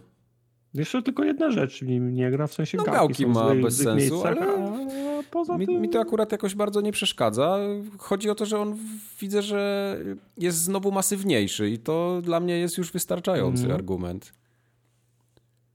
Jeszcze 0.73 1.02
tylko 1.03 1.23
jedna 1.23 1.52
rzecz 1.52 1.81
nim 1.81 2.14
nie 2.14 2.31
gra, 2.31 2.48
w 2.48 2.53
sensie 2.53 2.77
No, 2.77 2.84
gałki, 2.84 2.98
gałki 2.98 3.26
ma 3.26 3.56
bez 3.64 3.77
sensu, 3.77 3.95
miejscach, 3.95 4.38
ale 4.38 4.88
poza 5.31 5.57
Mi, 5.57 5.65
tym... 5.65 5.81
mi 5.81 5.89
to 5.89 5.99
akurat 5.99 6.31
jakoś 6.31 6.56
bardzo 6.56 6.81
nie 6.81 6.91
przeszkadza. 6.91 7.57
Chodzi 7.98 8.30
o 8.30 8.35
to, 8.35 8.45
że 8.45 8.60
on 8.60 8.77
widzę, 9.22 9.41
że 9.41 9.98
jest 10.38 10.57
znowu 10.57 10.91
masywniejszy 10.91 11.69
i 11.69 11.80
to 11.80 12.22
dla 12.22 12.39
mnie 12.39 12.57
jest 12.57 12.77
już 12.77 12.91
wystarczający 12.91 13.61
Mhm. 13.61 13.80
argument. 13.80 14.34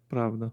Prawda. 0.09 0.51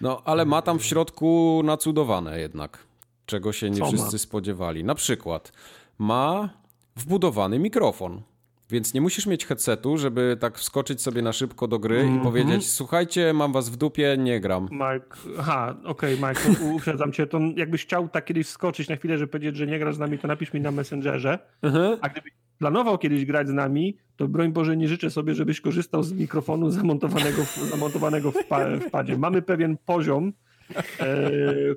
No, 0.00 0.22
ale 0.24 0.44
ma 0.44 0.62
tam 0.62 0.78
w 0.78 0.84
środku 0.84 1.60
nacudowane 1.64 2.40
jednak, 2.40 2.78
czego 3.26 3.52
się 3.52 3.70
nie 3.70 3.76
Co 3.76 3.84
ma? 3.84 3.88
wszyscy 3.92 4.18
spodziewali. 4.18 4.84
Na 4.84 4.94
przykład 4.94 5.52
ma 5.98 6.50
wbudowany 6.96 7.58
mikrofon. 7.58 8.22
Więc 8.70 8.94
nie 8.94 9.00
musisz 9.00 9.26
mieć 9.26 9.46
headsetu, 9.46 9.98
żeby 9.98 10.36
tak 10.40 10.58
wskoczyć 10.58 11.02
sobie 11.02 11.22
na 11.22 11.32
szybko 11.32 11.68
do 11.68 11.78
gry 11.78 11.96
i 11.96 12.00
Mhm. 12.00 12.20
powiedzieć: 12.20 12.70
Słuchajcie, 12.70 13.32
mam 13.32 13.52
was 13.52 13.68
w 13.70 13.76
dupie, 13.76 14.16
nie 14.18 14.40
gram. 14.40 14.68
Mike, 14.72 15.16
aha, 15.38 15.76
okej, 15.84 16.16
Mike, 16.16 16.40
to 16.58 16.64
uprzedzam 16.64 17.12
cię, 17.12 17.26
to 17.26 17.40
jakbyś 17.56 17.82
chciał 17.82 18.08
tak 18.08 18.24
kiedyś 18.24 18.46
wskoczyć 18.46 18.88
na 18.88 18.96
chwilę, 18.96 19.18
żeby 19.18 19.32
powiedzieć, 19.32 19.56
że 19.56 19.66
nie 19.66 19.78
grasz 19.78 19.94
z 19.94 19.98
nami, 19.98 20.18
to 20.18 20.28
napisz 20.28 20.52
mi 20.52 20.60
na 20.60 20.70
Messengerze, 20.70 21.38
a 22.00 22.08
gdybyś 22.08 22.32
planował 22.58 22.98
kiedyś 22.98 23.24
grać 23.24 23.48
z 23.48 23.52
nami, 23.52 23.96
to 24.16 24.28
broń 24.28 24.52
Boże 24.52 24.76
nie 24.76 24.88
życzę 24.88 25.10
sobie, 25.10 25.34
żebyś 25.34 25.60
korzystał 25.60 26.02
z 26.02 26.12
mikrofonu 26.12 26.70
zamontowanego 26.70 27.44
w, 27.44 27.56
zamontowanego 27.56 28.32
w, 28.32 28.44
pa, 28.44 28.64
w 28.76 28.90
padzie. 28.90 29.18
Mamy 29.18 29.42
pewien 29.42 29.76
poziom, 29.86 30.32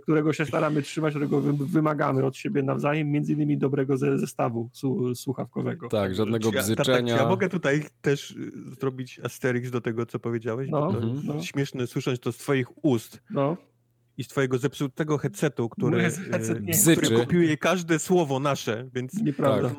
którego 0.02 0.34
się 0.34 0.46
staramy 0.46 0.82
trzymać, 0.82 1.14
którego 1.14 1.42
wy, 1.42 1.66
wymagamy 1.66 2.26
od 2.26 2.38
siebie 2.38 2.64
nawzajem, 2.64 3.12
między 3.12 3.34
innymi 3.34 3.58
dobrego 3.58 3.98
ze, 3.98 4.18
zestawu 4.18 4.70
słuchawkowego. 5.16 5.88
Tak, 5.88 6.16
żadnego 6.16 6.52
ja, 6.54 6.62
bzyczenia. 6.62 7.14
Tak, 7.14 7.24
ja 7.24 7.30
mogę 7.30 7.50
tutaj 7.50 7.84
też 8.02 8.32
y, 8.32 8.52
zrobić 8.80 9.20
asterix 9.24 9.72
do 9.72 9.82
tego, 9.82 10.06
co 10.06 10.20
powiedziałeś? 10.20 10.70
No, 10.70 10.82
bo 10.82 10.92
to 10.92 10.98
mhm. 10.98 11.22
no. 11.24 11.44
śmieszne 11.44 11.88
słyszeć 11.88 12.22
to 12.22 12.32
z 12.32 12.38
twoich 12.38 12.86
ust 12.86 13.24
No, 13.30 13.58
i 14.18 14.24
z 14.24 14.28
twojego 14.28 14.58
zepsutego 14.58 15.18
headsetu, 15.18 15.70
który, 15.70 16.02
headset 16.02 16.60
Bzyczy. 16.60 17.02
który 17.02 17.18
kopiuje 17.18 17.58
każde 17.58 18.00
słowo 18.00 18.40
nasze, 18.40 18.90
więc 18.94 19.14
nieprawda. 19.14 19.70
Tak. 19.70 19.78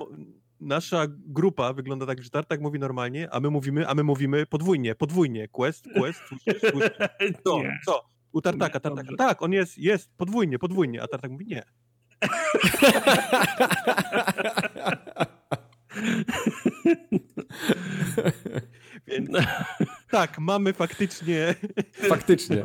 nasza 0.60 1.06
grupa 1.08 1.72
wygląda 1.72 2.06
tak, 2.06 2.22
że 2.22 2.30
Tartak 2.30 2.60
mówi 2.60 2.78
normalnie, 2.78 3.28
a 3.30 3.40
my 3.40 3.50
mówimy, 3.50 3.88
a 3.88 3.94
my 3.94 4.02
mówimy 4.02 4.46
podwójnie, 4.46 4.94
podwójnie. 4.94 5.48
Quest, 5.48 5.84
quest, 5.96 6.20
słyszysz, 6.28 6.70
słyszysz. 6.70 6.98
Co, 7.44 7.58
Nie. 7.58 7.80
co? 7.86 8.11
U 8.32 8.40
Tartaka, 8.40 8.78
Nie, 8.78 8.80
Tartaka. 8.80 9.16
Tak, 9.16 9.42
on 9.42 9.52
jest, 9.52 9.78
jest, 9.78 10.16
podwójnie, 10.16 10.58
podwójnie, 10.58 11.02
a 11.02 11.06
Tartak 11.06 11.30
mówi 11.30 11.46
nie. 11.46 11.62
Więc 19.06 19.30
tak, 20.10 20.38
mamy 20.38 20.72
faktycznie 20.72 21.54
Faktycznie. 22.08 22.64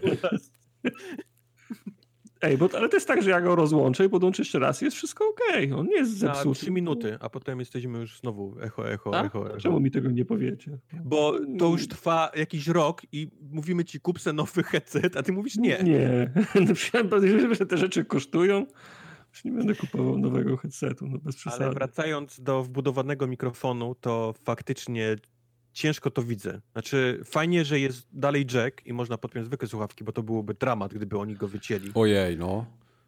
Ej, 2.42 2.58
bo, 2.58 2.70
ale 2.74 2.90
to 2.90 2.98
jest 2.98 3.08
tak, 3.08 3.24
że 3.24 3.30
ja 3.30 3.42
go 3.42 3.56
rozłączę 3.56 4.06
i 4.06 4.10
podłączę 4.10 4.42
jeszcze 4.42 4.60
raz 4.60 4.82
i 4.82 4.86
jest 4.86 4.98
wszystko 4.98 5.26
okej. 5.30 5.74
On 5.74 5.88
nie 5.88 5.96
jest 5.96 6.22
na 6.22 6.36
zepsuty. 6.36 6.60
3 6.60 6.72
minuty, 6.72 7.18
a 7.20 7.30
potem 7.30 7.60
jesteśmy 7.60 8.00
już 8.00 8.20
znowu 8.20 8.56
echo, 8.62 8.92
echo, 8.92 9.16
A? 9.16 9.24
echo, 9.24 9.50
echo. 9.50 9.58
Czemu 9.58 9.80
mi 9.80 9.92
tego 9.92 10.12
nie 10.12 10.26
powiecie? 10.26 10.78
Bo 11.04 11.34
to 11.60 11.68
już 11.68 11.88
trwa 11.88 12.32
jakiś 12.36 12.68
rok 12.68 13.02
i 13.12 13.28
mówimy 13.52 13.86
ci 13.86 14.00
kup 14.00 14.22
se 14.22 14.34
nowy 14.34 14.64
headset, 14.64 15.18
a 15.18 15.24
ty 15.24 15.32
mówisz 15.32 15.56
nie. 15.56 15.78
Nie. 15.84 16.32
Myślałem, 16.70 17.10
że 17.56 17.66
te 17.66 17.78
rzeczy 17.78 18.06
kosztują. 18.06 18.66
Już 19.34 19.44
nie 19.44 19.52
będę 19.52 19.76
kupował 19.76 20.18
nowego 20.18 20.58
headsetu, 20.58 21.08
no 21.08 21.18
bez 21.18 21.36
przesady. 21.36 21.66
Ale 21.66 21.74
wracając 21.74 22.42
do 22.42 22.64
wbudowanego 22.64 23.28
mikrofonu, 23.28 23.96
to 23.96 24.34
faktycznie 24.44 25.16
ciężko 25.78 26.12
to 26.12 26.24
widzę. 26.24 26.62
Znaczy, 26.72 27.22
fajnie, 27.26 27.66
że 27.66 27.80
jest 27.80 28.08
dalej 28.14 28.46
jack 28.54 28.86
i 28.86 28.94
można 28.94 29.18
podpiąć 29.18 29.46
zwykłe 29.46 29.68
słuchawki, 29.68 30.04
bo 30.04 30.12
to 30.12 30.24
byłoby 30.24 30.54
dramat, 30.54 30.94
gdyby 30.94 31.18
oni 31.18 31.36
go 31.36 31.48
wycięli. 31.48 31.92
Ojej, 31.94 32.38
no. 32.38 32.66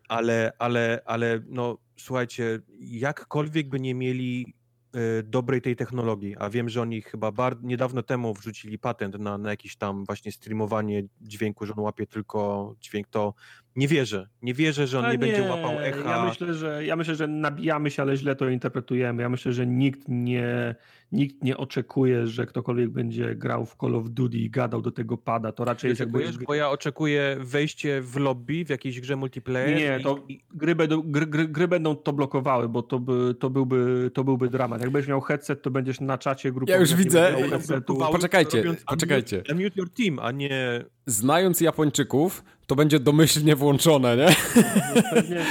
Ale, 0.07 0.51
ale, 0.59 1.01
ale, 1.05 1.41
no, 1.47 1.77
słuchajcie, 1.97 2.59
jakkolwiek 2.79 3.69
by 3.69 3.79
nie 3.79 3.95
mieli 3.95 4.53
y, 4.95 5.23
dobrej 5.23 5.61
tej 5.61 5.75
technologii, 5.75 6.35
a 6.37 6.49
wiem, 6.49 6.69
że 6.69 6.81
oni 6.81 7.01
chyba 7.01 7.31
bar- 7.31 7.63
niedawno 7.63 8.03
temu 8.03 8.33
wrzucili 8.33 8.79
patent 8.79 9.19
na, 9.19 9.37
na 9.37 9.49
jakieś 9.49 9.75
tam 9.75 10.05
właśnie 10.05 10.31
streamowanie 10.31 11.03
dźwięku, 11.21 11.65
że 11.65 11.73
on 11.73 11.79
łapie 11.79 12.07
tylko 12.07 12.75
dźwięk, 12.81 13.07
to 13.07 13.33
nie 13.75 13.87
wierzę. 13.87 14.27
Nie 14.41 14.53
wierzę, 14.53 14.87
że 14.87 14.99
on 14.99 15.05
A 15.05 15.11
nie, 15.11 15.17
będzie 15.17 15.43
łapał 15.43 15.79
echa. 15.79 16.09
Ja 16.09 16.25
myślę, 16.25 16.53
że, 16.53 16.85
ja 16.85 16.95
myślę, 16.95 17.15
że 17.15 17.27
nabijamy 17.27 17.91
się, 17.91 18.01
ale 18.01 18.17
źle 18.17 18.35
to 18.35 18.49
interpretujemy. 18.49 19.21
Ja 19.21 19.29
myślę, 19.29 19.53
że 19.53 19.67
nikt 19.67 20.01
nie, 20.07 20.75
nikt 21.11 21.43
nie 21.43 21.57
oczekuje, 21.57 22.27
że 22.27 22.45
ktokolwiek 22.45 22.89
będzie 22.89 23.35
grał 23.35 23.65
w 23.65 23.75
Call 23.75 23.95
of 23.95 24.09
Duty 24.09 24.37
i 24.37 24.49
gadał 24.49 24.81
do 24.81 24.91
tego 24.91 25.17
pada. 25.17 25.51
To 25.51 25.65
raczej 25.65 25.89
jest 25.89 25.99
jakby... 25.99 26.23
Bo 26.47 26.53
ja 26.53 26.69
oczekuję 26.69 27.37
wejście 27.39 28.01
w 28.01 28.17
lobby 28.17 28.65
w 28.65 28.69
jakiejś 28.69 29.01
grze 29.01 29.15
multiplayer. 29.15 29.77
Nie, 29.77 29.99
to 30.03 30.23
i, 30.27 30.43
gry 30.53 30.75
będą, 30.75 31.01
gry, 31.01 31.25
gry, 31.25 31.47
gry 31.47 31.67
będą 31.67 31.95
to 31.95 32.13
blokowały, 32.13 32.69
bo 32.69 32.83
to, 32.83 32.99
by, 32.99 33.35
to, 33.39 33.49
byłby, 33.49 34.11
to 34.13 34.23
byłby 34.23 34.49
dramat. 34.49 34.81
Jak 34.81 34.89
będziesz 34.89 35.09
miał 35.09 35.21
headset, 35.21 35.61
to 35.61 35.71
będziesz 35.71 36.01
na 36.01 36.17
czacie 36.17 36.51
grupowym. 36.51 36.73
Ja 36.73 36.79
już 36.79 36.91
nie 36.91 36.97
widzę. 36.97 37.35
headsetu. 37.49 37.95
poczekajcie, 37.95 38.57
robiąc 38.57 38.83
poczekajcie. 38.83 39.35
Unmute, 39.37 39.53
unmute 39.53 39.75
your 39.75 39.89
team, 39.89 40.19
a 40.19 40.31
nie... 40.31 40.85
Znając 41.05 41.61
Japończyków, 41.61 42.43
to 42.69 42.75
będzie 42.75 42.99
domyślnie 42.99 43.55
włączone, 43.55 44.17
nie? 44.17 44.27
Pewnie, 45.13 45.45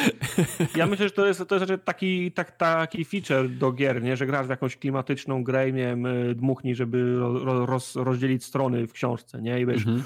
ja 0.76 0.86
myślę, 0.86 1.08
że 1.08 1.14
to 1.14 1.26
jest, 1.26 1.44
to 1.48 1.54
jest 1.54 1.70
raczej 1.70 1.84
taki, 1.84 2.32
tak, 2.32 2.56
taki 2.56 3.04
feature 3.04 3.48
do 3.50 3.72
gier, 3.72 4.02
nie? 4.02 4.16
że 4.16 4.26
grasz 4.26 4.46
w 4.46 4.50
jakąś 4.50 4.76
klimatyczną 4.76 5.44
grę 5.44 5.68
i 5.68 5.72
nie 5.72 5.82
wiem, 5.86 6.06
dmuchnij, 6.34 6.74
żeby 6.74 7.16
ro, 7.18 7.66
roz, 7.66 7.96
rozdzielić 7.96 8.44
strony 8.44 8.86
w 8.86 8.92
książce, 8.92 9.42
nie? 9.42 9.60
I 9.60 9.66
wiesz, 9.66 9.86
Mhm. 9.86 10.02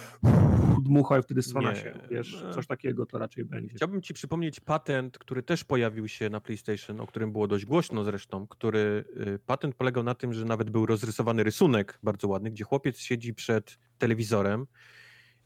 dmuchaj, 0.84 1.22
wtedy 1.22 1.42
strona 1.42 1.70
Nie. 1.72 1.76
się, 1.76 1.92
wiesz, 2.10 2.44
coś 2.54 2.66
takiego 2.66 3.06
to 3.06 3.18
raczej 3.18 3.44
będzie. 3.44 3.74
Chciałbym 3.74 4.02
ci 4.02 4.14
przypomnieć 4.14 4.60
patent, 4.60 5.18
który 5.18 5.42
też 5.42 5.64
pojawił 5.64 6.08
się 6.08 6.30
na 6.30 6.40
PlayStation, 6.40 7.00
o 7.00 7.06
którym 7.06 7.32
było 7.32 7.48
dość 7.48 7.64
głośno 7.64 8.04
zresztą, 8.04 8.46
który 8.46 9.04
y, 9.26 9.38
patent 9.46 9.74
polegał 9.74 10.04
na 10.04 10.14
tym, 10.14 10.32
że 10.32 10.44
nawet 10.44 10.70
był 10.70 10.86
rozrysowany 10.86 11.42
rysunek 11.44 11.98
bardzo 12.02 12.28
ładny, 12.28 12.50
gdzie 12.50 12.64
chłopiec 12.64 12.98
siedzi 12.98 13.34
przed 13.34 13.78
telewizorem 13.98 14.66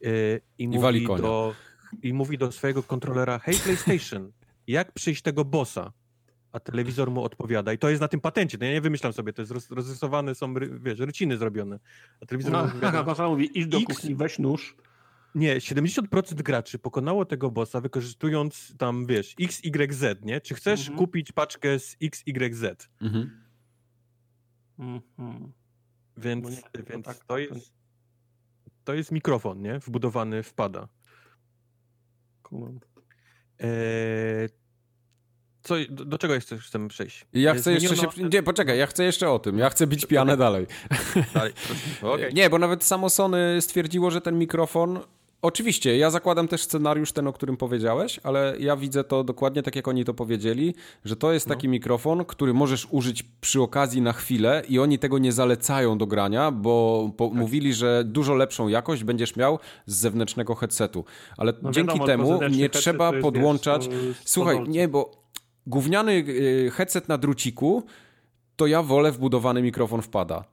y, 0.05 0.41
i, 0.57 0.79
wali 0.79 1.07
mówi 1.07 1.21
do, 1.21 1.55
i 2.03 2.13
mówi 2.13 2.37
do 2.37 2.51
swojego 2.51 2.83
kontrolera 2.83 3.39
hej 3.39 3.55
PlayStation, 3.55 4.31
jak 4.67 4.91
przyjść 4.91 5.21
tego 5.21 5.45
bossa? 5.45 5.93
A 6.51 6.59
telewizor 6.59 7.11
mu 7.11 7.23
odpowiada. 7.23 7.73
I 7.73 7.77
to 7.77 7.89
jest 7.89 8.01
na 8.01 8.07
tym 8.07 8.19
patencie. 8.21 8.57
To 8.57 8.65
ja 8.65 8.71
nie 8.71 8.81
wymyślam 8.81 9.13
sobie, 9.13 9.33
to 9.33 9.41
jest 9.41 9.51
roz, 9.51 9.71
rozrysowane, 9.71 10.35
są, 10.35 10.53
wiesz, 10.79 10.99
ryciny 10.99 11.37
zrobione. 11.37 11.79
A 12.21 12.25
telewizor 12.25 12.51
mu 12.53 12.57
No, 12.57 12.63
odpowiada, 12.65 13.03
konsola 13.03 13.29
mówi, 13.29 13.59
idź 13.59 13.67
do 13.67 13.77
X- 13.77 13.85
kuchni, 13.87 14.15
weź 14.15 14.39
nóż. 14.39 14.75
nie, 15.35 15.55
70% 15.61 16.41
graczy 16.41 16.79
pokonało 16.79 17.25
tego 17.25 17.51
bossa 17.51 17.81
wykorzystując 17.81 18.73
tam, 18.77 19.05
wiesz, 19.05 19.35
XYZ, 19.41 20.03
nie? 20.23 20.41
Czy 20.41 20.55
chcesz 20.55 20.79
Mhm. 20.79 20.97
kupić 20.97 21.31
paczkę 21.31 21.79
z 21.79 21.97
XYZ? 22.03 22.89
Mhm. 23.01 23.41
Mhm. 24.79 25.51
Więc, 26.17 26.43
No 26.43 26.49
nie, 26.49 26.57
to 26.57 26.83
więc 26.93 27.05
tak, 27.05 27.17
to, 27.17 27.23
to- 27.27 27.37
jest, 27.37 27.73
to 28.87 28.93
jest 28.93 29.11
mikrofon, 29.11 29.61
nie? 29.61 29.79
Wbudowany 29.79 30.43
wpada. 30.43 30.87
Kumam. 32.43 32.79
Eee, 33.59 34.49
co, 35.63 35.75
do, 35.89 36.05
do 36.05 36.17
czego 36.17 36.33
jeszcze 36.33 36.57
chcemy 36.57 36.87
przejść? 36.87 37.25
Ja 37.33 37.53
chcę 37.53 37.73
jeszcze 37.73 37.95
się... 37.95 38.07
Nie, 38.33 38.43
poczekaj, 38.43 38.77
ja 38.77 38.85
chcę 38.85 39.03
jeszcze 39.03 39.29
o 39.29 39.39
tym. 39.39 39.57
Ja 39.57 39.69
chcę 39.69 39.87
bić 39.87 40.05
pianę 40.05 40.37
dalej. 40.37 40.67
Dalej. 41.33 41.53
Okej. 42.01 42.33
Nie, 42.33 42.49
bo 42.49 42.59
nawet 42.59 42.83
samo 42.83 43.09
Sony 43.09 43.61
stwierdziło, 43.61 44.11
że 44.11 44.21
ten 44.21 44.39
mikrofon 44.39 44.99
Oczywiście, 45.41 45.97
ja 45.97 46.09
zakładam 46.09 46.47
też 46.47 46.61
scenariusz 46.61 47.11
ten, 47.11 47.27
o 47.27 47.33
którym 47.33 47.57
powiedziałeś, 47.57 48.19
ale 48.23 48.55
ja 48.59 48.77
widzę 48.77 49.03
to 49.03 49.23
dokładnie 49.23 49.63
tak, 49.63 49.75
jak 49.75 49.87
oni 49.87 50.05
to 50.05 50.13
powiedzieli, 50.13 50.75
że 51.05 51.15
to 51.15 51.31
jest 51.33 51.47
taki 51.47 51.67
no. 51.67 51.71
mikrofon, 51.71 52.25
który 52.25 52.53
możesz 52.53 52.87
użyć 52.91 53.23
przy 53.41 53.61
okazji 53.61 54.01
na 54.01 54.13
chwilę 54.13 54.63
i 54.69 54.79
oni 54.79 54.99
tego 54.99 55.17
nie 55.17 55.31
zalecają 55.31 55.97
do 55.97 56.07
grania, 56.07 56.51
bo 56.51 57.09
tak. 57.17 57.31
mówili, 57.31 57.73
że 57.73 58.03
dużo 58.05 58.35
lepszą 58.35 58.67
jakość 58.67 59.03
będziesz 59.03 59.35
miał 59.35 59.59
z 59.85 59.95
zewnętrznego 59.95 60.55
headsetu. 60.55 61.05
Ale 61.37 61.53
no 61.61 61.71
dzięki 61.71 61.99
wiadomo, 61.99 62.07
temu 62.07 62.39
nie 62.49 62.69
trzeba 62.69 63.13
podłączać... 63.21 63.87
Wiesz, 63.87 64.17
Słuchaj, 64.25 64.59
nie, 64.67 64.87
bo 64.87 65.11
gówniany 65.67 66.11
y, 66.11 66.71
headset 66.73 67.09
na 67.09 67.17
druciku, 67.17 67.83
to 68.55 68.67
ja 68.67 68.83
wolę 68.83 69.11
wbudowany 69.11 69.61
mikrofon 69.61 70.01
wpada. 70.01 70.43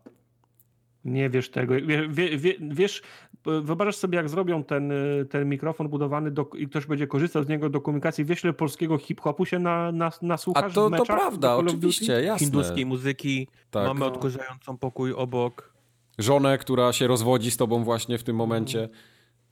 Nie 1.04 1.30
wiesz 1.30 1.50
tego. 1.50 1.74
Wie, 1.74 2.08
wie, 2.38 2.54
wiesz, 2.60 3.02
wyobrażasz 3.44 3.96
sobie, 3.96 4.16
jak 4.16 4.28
zrobią 4.28 4.64
ten, 4.64 4.92
ten 5.30 5.48
mikrofon 5.48 5.88
budowany 5.88 6.30
do, 6.30 6.50
i 6.56 6.68
ktoś 6.68 6.86
będzie 6.86 7.06
korzystał 7.06 7.44
z 7.44 7.48
niego 7.48 7.70
do 7.70 7.80
komunikacji. 7.80 8.24
Wiesz, 8.24 8.44
ile 8.44 8.52
polskiego 8.52 8.98
hip-hopu 8.98 9.44
się 9.44 9.58
na, 9.58 9.92
na, 9.92 10.10
nasłuchasz 10.22 10.64
A 10.64 10.74
to, 10.74 10.90
to 10.90 11.04
prawda, 11.04 11.56
oczywiście, 11.56 12.12
jasne. 12.22 12.46
Hinduskiej 12.46 12.86
muzyki, 12.86 13.48
tak. 13.70 13.86
mamy 13.86 14.04
odkurzającą 14.04 14.78
pokój 14.78 15.12
obok. 15.12 15.74
Żonę, 16.18 16.58
która 16.58 16.92
się 16.92 17.06
rozwodzi 17.06 17.50
z 17.50 17.56
tobą 17.56 17.84
właśnie 17.84 18.18
w 18.18 18.22
tym 18.22 18.36
momencie. 18.36 18.88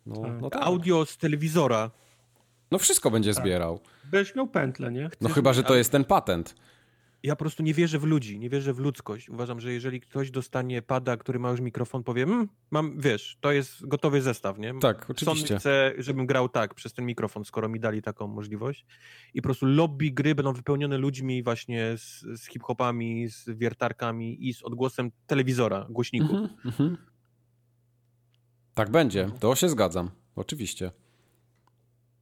No, 0.07 0.17
tak. 0.23 0.41
no 0.41 0.51
tak. 0.51 0.63
Audio 0.63 1.07
z 1.07 1.17
telewizora. 1.17 1.91
No 2.71 2.79
wszystko 2.79 3.11
będzie 3.11 3.35
tak. 3.35 3.45
zbierał. 3.45 3.81
Będziesz 4.05 4.35
miał 4.35 4.47
pętlę, 4.47 4.93
nie? 4.93 5.09
Chcesz, 5.09 5.21
no 5.21 5.29
chyba, 5.29 5.53
że 5.53 5.63
to 5.63 5.75
jest 5.75 5.93
ten 5.93 6.05
patent 6.05 6.55
ja 7.23 7.37
po 7.37 7.39
prostu 7.39 7.63
nie 7.63 7.75
wierzę 7.75 7.99
w 7.99 8.05
ludzi, 8.05 8.39
nie 8.39 8.51
wierzę 8.51 8.75
w 8.75 8.79
ludzkość. 8.79 9.29
Uważam, 9.29 9.61
że 9.61 9.73
jeżeli 9.73 10.01
ktoś 10.01 10.31
dostanie 10.31 10.83
pada, 10.83 11.17
który 11.17 11.39
ma 11.39 11.51
już 11.51 11.61
mikrofon, 11.61 12.05
powie, 12.05 12.23
mmm, 12.23 12.49
mam, 12.71 13.01
wiesz, 13.01 13.37
to 13.41 13.53
jest 13.53 13.87
gotowy 13.87 14.23
zestaw, 14.23 14.59
nie? 14.59 14.75
Tak, 14.81 15.11
oczywiście. 15.11 15.47
Sony 15.47 15.61
chce, 15.61 15.93
żebym 15.99 16.27
grał 16.27 16.49
tak 16.49 16.75
przez 16.75 16.93
ten 16.93 17.07
mikrofon, 17.07 17.45
skoro 17.45 17.69
mi 17.69 17.81
dali 17.81 18.03
taką 18.03 18.27
możliwość. 18.27 18.87
I 19.35 19.43
po 19.43 19.47
prostu 19.47 19.67
lobby 19.67 20.11
gry 20.11 20.35
będą 20.35 20.53
wypełnione 20.53 20.99
ludźmi 20.99 21.43
właśnie 21.43 21.99
z, 21.99 22.21
z 22.21 22.49
hip-hopami, 22.49 23.29
z 23.29 23.51
wiertarkami 23.51 24.49
i 24.49 24.55
z 24.55 24.63
odgłosem 24.63 25.11
telewizora, 25.27 25.87
głośników. 25.91 26.31
Mm 26.31 26.51
-hmm. 26.65 26.97
Tak 28.75 28.91
będzie, 28.91 29.31
to 29.41 29.55
się 29.55 29.69
zgadzam, 29.69 30.11
oczywiście. 30.37 30.91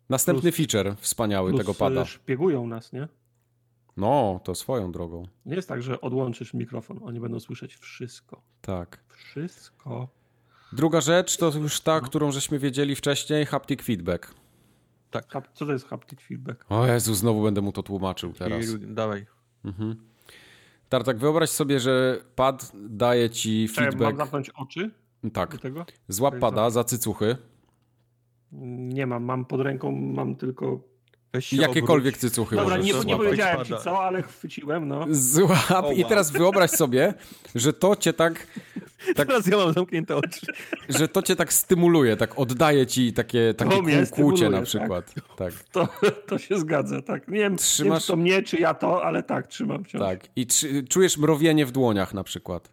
Następny 0.08 0.52
plus, 0.52 0.56
feature 0.56 0.96
wspaniały 1.00 1.50
plus 1.50 1.60
tego 1.60 1.74
pada. 1.74 2.04
szpiegują 2.04 2.66
nas, 2.66 2.92
nie? 2.92 3.08
No, 3.96 4.40
to 4.44 4.54
swoją 4.54 4.92
drogą. 4.92 5.22
Nie 5.46 5.56
jest 5.56 5.68
tak, 5.68 5.82
że 5.82 6.00
odłączysz 6.00 6.54
mikrofon, 6.54 7.00
oni 7.02 7.20
będą 7.20 7.40
słyszeć 7.40 7.76
wszystko. 7.76 8.42
Tak. 8.60 9.00
Wszystko. 9.08 10.08
Druga 10.72 11.00
rzecz 11.00 11.36
to 11.36 11.52
już 11.58 11.80
ta, 11.80 11.94
no. 11.94 12.00
którą 12.00 12.32
żeśmy 12.32 12.58
wiedzieli 12.58 12.96
wcześniej, 12.96 13.46
haptic 13.46 13.82
feedback. 13.82 14.34
Tak. 15.10 15.26
Co 15.54 15.66
to 15.66 15.72
jest 15.72 15.88
haptic 15.88 16.20
feedback? 16.20 16.64
O 16.68 16.86
Jezu, 16.86 17.14
znowu 17.14 17.42
będę 17.42 17.60
mu 17.60 17.72
to 17.72 17.82
tłumaczył 17.82 18.32
teraz. 18.32 18.68
I, 18.68 18.78
dawaj. 18.78 19.26
Mhm. 19.64 19.96
Tartak, 20.88 21.18
wyobraź 21.18 21.50
sobie, 21.50 21.80
że 21.80 22.20
pad 22.36 22.72
daje 22.74 23.30
ci 23.30 23.68
feedback. 23.68 24.00
mam 24.00 24.16
zamknąć 24.16 24.50
oczy? 24.50 24.90
Tak. 25.32 25.58
Złap 26.08 26.38
pada 26.38 26.70
za 26.70 26.84
cycuchy. 26.84 27.36
Nie 28.52 29.06
mam, 29.06 29.24
mam 29.24 29.44
pod 29.44 29.60
ręką, 29.60 29.92
mam 29.92 30.36
tylko 30.36 30.80
Jakiekolwiek 31.52 32.14
obróć. 32.14 32.20
cycuchy 32.20 32.56
Dobra, 32.56 32.76
nie, 32.76 32.92
nie 32.92 33.16
powiedziałem 33.16 33.64
ci 33.64 33.72
co, 33.84 34.02
ale 34.02 34.22
chwyciłem, 34.22 34.88
no. 34.88 35.06
Złap 35.10 35.86
i 35.96 36.04
teraz 36.04 36.30
wyobraź 36.30 36.70
sobie, 36.70 37.14
że 37.54 37.72
to 37.72 37.96
cię 37.96 38.12
tak... 38.12 38.46
tak 39.16 39.28
teraz 39.28 39.46
ja 39.46 39.56
mam 39.56 39.72
zamknięte 39.72 40.16
oczy. 40.16 40.46
Że 40.88 41.08
to 41.08 41.22
cię 41.22 41.36
tak 41.36 41.52
stymuluje, 41.52 42.16
tak 42.16 42.38
oddaje 42.38 42.86
ci 42.86 43.12
takie, 43.12 43.54
takie 43.54 44.06
kółkucie 44.10 44.50
na 44.50 44.56
tak. 44.56 44.66
przykład. 44.66 45.14
Tak. 45.14 45.52
tak. 45.52 45.52
To, 45.72 45.88
to 46.26 46.38
się 46.38 46.58
zgadza, 46.58 47.02
tak. 47.02 47.28
Nie 47.28 47.38
wiem, 47.38 47.56
Trzymasz... 47.56 47.88
nie 47.88 47.92
wiem, 47.92 48.06
to 48.06 48.16
mnie, 48.16 48.42
czy 48.42 48.56
ja 48.56 48.74
to, 48.74 49.04
ale 49.04 49.22
tak, 49.22 49.46
trzymam 49.46 49.84
się. 49.84 49.98
Tak. 49.98 50.20
I 50.36 50.46
czujesz 50.88 51.18
mrowienie 51.18 51.66
w 51.66 51.72
dłoniach 51.72 52.14
na 52.14 52.24
przykład. 52.24 52.72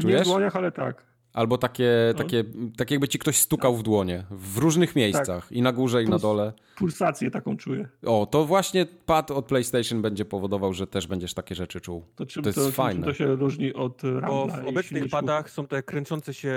Czujesz? 0.00 0.18
Nie 0.18 0.24
w 0.24 0.26
dłoniach, 0.26 0.56
ale 0.56 0.72
tak. 0.72 1.13
Albo 1.34 1.58
takie, 1.58 1.90
no. 2.12 2.18
takie, 2.18 2.44
tak 2.76 2.90
jakby 2.90 3.08
ci 3.08 3.18
ktoś 3.18 3.36
stukał 3.36 3.76
w 3.76 3.82
dłonie. 3.82 4.24
W 4.30 4.58
różnych 4.58 4.96
miejscach. 4.96 5.48
Tak. 5.48 5.52
I 5.52 5.62
na 5.62 5.72
górze, 5.72 6.02
i 6.02 6.08
na 6.08 6.18
dole. 6.18 6.52
Pulsację 6.76 7.30
taką 7.30 7.56
czuję. 7.56 7.88
O, 8.06 8.26
to 8.30 8.44
właśnie 8.44 8.86
pad 9.06 9.30
od 9.30 9.46
PlayStation 9.46 10.02
będzie 10.02 10.24
powodował, 10.24 10.72
że 10.72 10.86
też 10.86 11.06
będziesz 11.06 11.34
takie 11.34 11.54
rzeczy 11.54 11.80
czuł. 11.80 12.04
To, 12.14 12.26
czym 12.26 12.42
to 12.42 12.48
jest 12.48 12.58
to, 12.58 12.70
fajne. 12.70 13.00
Czym 13.00 13.04
to 13.04 13.14
się 13.14 13.26
różni 13.26 13.74
od 13.74 14.02
Rambla 14.04 14.28
Bo 14.28 14.46
w 14.46 14.66
obecnych 14.66 15.08
padach 15.10 15.50
są 15.50 15.66
te 15.66 15.82
kręcące 15.82 16.34
się 16.34 16.54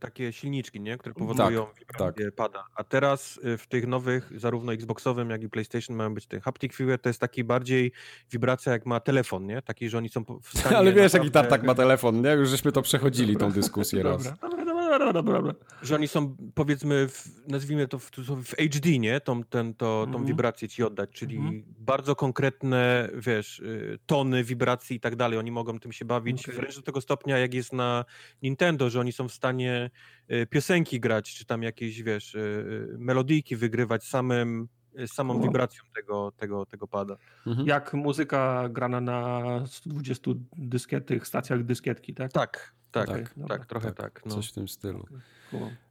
takie 0.00 0.32
silniczki, 0.32 0.80
nie? 0.80 0.98
które 0.98 1.14
powodują 1.14 1.66
tak, 1.98 2.16
tak. 2.16 2.34
pada. 2.36 2.64
A 2.76 2.84
teraz 2.84 3.40
y, 3.44 3.58
w 3.58 3.66
tych 3.66 3.86
nowych, 3.86 4.32
zarówno 4.36 4.72
Xboxowym, 4.72 5.30
jak 5.30 5.42
i 5.42 5.48
PlayStation 5.48 5.96
mają 5.96 6.14
być 6.14 6.26
te 6.26 6.40
haptic 6.40 6.74
feedback, 6.74 7.02
to 7.02 7.08
jest 7.08 7.20
taki 7.20 7.44
bardziej 7.44 7.92
wibracja 8.32 8.72
jak 8.72 8.86
ma 8.86 9.00
telefon, 9.00 9.46
nie? 9.46 9.62
Taki, 9.62 9.88
że 9.88 9.98
oni 9.98 10.08
są 10.08 10.24
w 10.42 10.58
stanie... 10.58 10.76
Ale 10.78 10.92
wiesz, 10.92 11.12
naprawdę... 11.12 11.18
jaki 11.18 11.30
tartak 11.30 11.62
ma 11.62 11.74
telefon, 11.74 12.22
nie? 12.22 12.30
Już 12.30 12.48
żeśmy 12.48 12.72
to 12.72 12.82
przechodzili, 12.82 13.36
tą 13.36 13.52
dyskusję 13.52 14.02
raz 14.16 14.26
raz. 14.26 14.38
Dobra, 14.38 14.64
dobra, 14.64 15.12
dobra, 15.12 15.34
dobra. 15.34 15.54
Że 15.82 15.94
oni 15.94 16.08
są, 16.08 16.36
powiedzmy, 16.54 17.08
w, 17.08 17.48
nazwijmy 17.48 17.88
to 17.88 17.98
w, 17.98 18.10
w 18.44 18.54
HD, 18.56 18.98
nie? 18.98 19.20
Tą, 19.20 19.44
ten, 19.44 19.74
to, 19.74 19.86
tą 19.86 20.02
mhm. 20.04 20.26
wibrację 20.26 20.68
ci 20.68 20.82
oddać, 20.82 21.10
czyli 21.10 21.36
mhm. 21.36 21.64
bardzo 21.78 22.16
konkretne, 22.16 23.08
wiesz, 23.14 23.58
y, 23.58 23.98
tony 24.06 24.44
wibracji 24.44 24.96
i 24.96 25.00
tak 25.00 25.16
dalej. 25.16 25.38
Oni 25.38 25.50
mogą 25.50 25.80
tym 25.80 25.92
się 25.92 26.04
bawić 26.04 26.44
okay. 26.44 26.54
wręcz 26.54 26.76
do 26.76 26.82
tego 26.82 27.00
stopnia, 27.00 27.38
jak 27.38 27.54
jest 27.54 27.72
na 27.72 28.04
Nintendo, 28.42 28.90
że 28.90 29.00
oni 29.00 29.12
są 29.12 29.28
w 29.28 29.32
stanie 29.32 29.90
y, 30.30 30.46
piosenki 30.46 31.00
grać, 31.00 31.34
czy 31.34 31.44
tam 31.44 31.62
jakieś, 31.62 32.02
wiesz, 32.02 32.34
y, 32.34 32.96
melodyjki 32.98 33.56
wygrywać 33.56 34.04
samym 34.04 34.68
samą 35.06 35.42
wibracją 35.42 35.84
tego, 35.94 36.32
tego, 36.36 36.66
tego 36.66 36.88
pada. 36.88 37.16
Mhm. 37.46 37.66
Jak 37.66 37.94
muzyka 37.94 38.68
grana 38.68 39.00
na 39.00 39.42
120 39.66 40.30
dyskietych, 40.56 41.26
stacjach 41.26 41.64
dyskietki, 41.64 42.14
tak? 42.14 42.32
Tak, 42.32 42.74
tak, 42.94 43.08
tak, 43.08 43.34
tak 43.48 43.66
trochę 43.66 43.92
tak. 43.92 44.20
tak 44.20 44.26
no. 44.26 44.34
Coś 44.34 44.48
w 44.48 44.52
tym 44.52 44.68
stylu. 44.68 45.06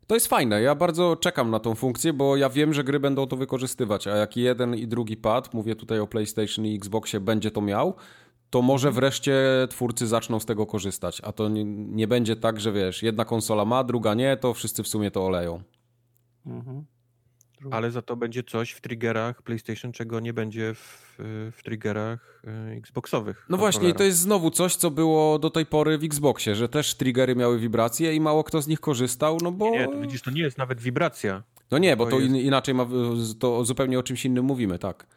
To 0.08 0.16
jest 0.16 0.28
fajne, 0.28 0.62
ja 0.62 0.76
bardzo 0.76 1.16
czekam 1.16 1.52
na 1.52 1.60
tą 1.60 1.76
funkcję, 1.76 2.14
bo 2.14 2.38
ja 2.38 2.50
wiem, 2.50 2.74
że 2.74 2.84
gry 2.84 3.00
będą 3.00 3.28
to 3.28 3.38
wykorzystywać, 3.38 4.08
a 4.08 4.18
jak 4.18 4.38
jeden 4.38 4.76
i 4.76 4.88
drugi 4.88 5.18
pad, 5.18 5.54
mówię 5.54 5.76
tutaj 5.76 6.00
o 6.00 6.08
PlayStation 6.08 6.66
i 6.66 6.76
Xboxie, 6.76 7.20
będzie 7.20 7.52
to 7.52 7.62
miał, 7.62 7.96
to 8.50 8.62
może 8.62 8.88
mhm. 8.88 8.96
wreszcie 8.96 9.36
twórcy 9.70 10.08
zaczną 10.08 10.40
z 10.40 10.46
tego 10.46 10.66
korzystać, 10.66 11.22
a 11.24 11.32
to 11.32 11.50
nie, 11.50 11.64
nie 11.66 12.08
będzie 12.08 12.36
tak, 12.36 12.60
że 12.60 12.72
wiesz, 12.72 13.04
jedna 13.04 13.26
konsola 13.26 13.66
ma, 13.66 13.84
druga 13.84 14.14
nie, 14.14 14.38
to 14.38 14.54
wszyscy 14.54 14.84
w 14.84 14.88
sumie 14.88 15.12
to 15.12 15.26
oleją. 15.26 15.64
Mhm. 16.46 16.86
Ale 17.72 17.92
za 17.92 18.02
to 18.02 18.16
będzie 18.16 18.44
coś 18.44 18.72
w 18.72 18.82
triggerach 18.82 19.42
PlayStation, 19.42 19.92
czego 19.92 20.20
nie 20.20 20.34
będzie 20.34 20.74
w, 20.74 21.16
w 21.58 21.64
triggerach 21.64 22.42
e, 22.48 22.72
Xboxowych. 22.72 23.46
No 23.50 23.58
właśnie, 23.58 23.90
i 23.90 23.94
to 23.94 24.04
jest 24.04 24.20
znowu 24.20 24.52
coś, 24.52 24.76
co 24.76 24.92
było 24.92 25.40
do 25.40 25.50
tej 25.50 25.66
pory 25.66 25.98
w 25.98 26.04
Xboxie, 26.04 26.56
że 26.56 26.70
też 26.70 26.96
triggery 26.96 27.36
miały 27.36 27.60
wibracje 27.60 28.16
i 28.16 28.20
mało 28.20 28.44
kto 28.44 28.62
z 28.62 28.68
nich 28.68 28.80
korzystał, 28.80 29.38
no 29.42 29.52
bo... 29.52 29.70
Nie, 29.70 29.88
to 29.88 30.00
widzisz, 30.00 30.22
to 30.22 30.32
nie 30.32 30.42
jest 30.42 30.58
nawet 30.58 30.82
wibracja. 30.82 31.44
No 31.72 31.78
nie, 31.78 31.98
bo 31.98 32.06
to, 32.06 32.20
jest... 32.20 32.36
inaczej 32.36 32.76
ma, 32.76 32.88
to 33.40 33.66
zupełnie 33.66 34.00
o 34.00 34.04
czymś 34.04 34.26
innym 34.26 34.46
mówimy, 34.46 34.80
tak. 34.80 35.08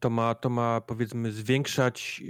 To 0.00 0.10
ma, 0.10 0.34
to 0.34 0.50
ma 0.50 0.80
powiedzmy 0.80 1.32
zwiększać, 1.32 2.22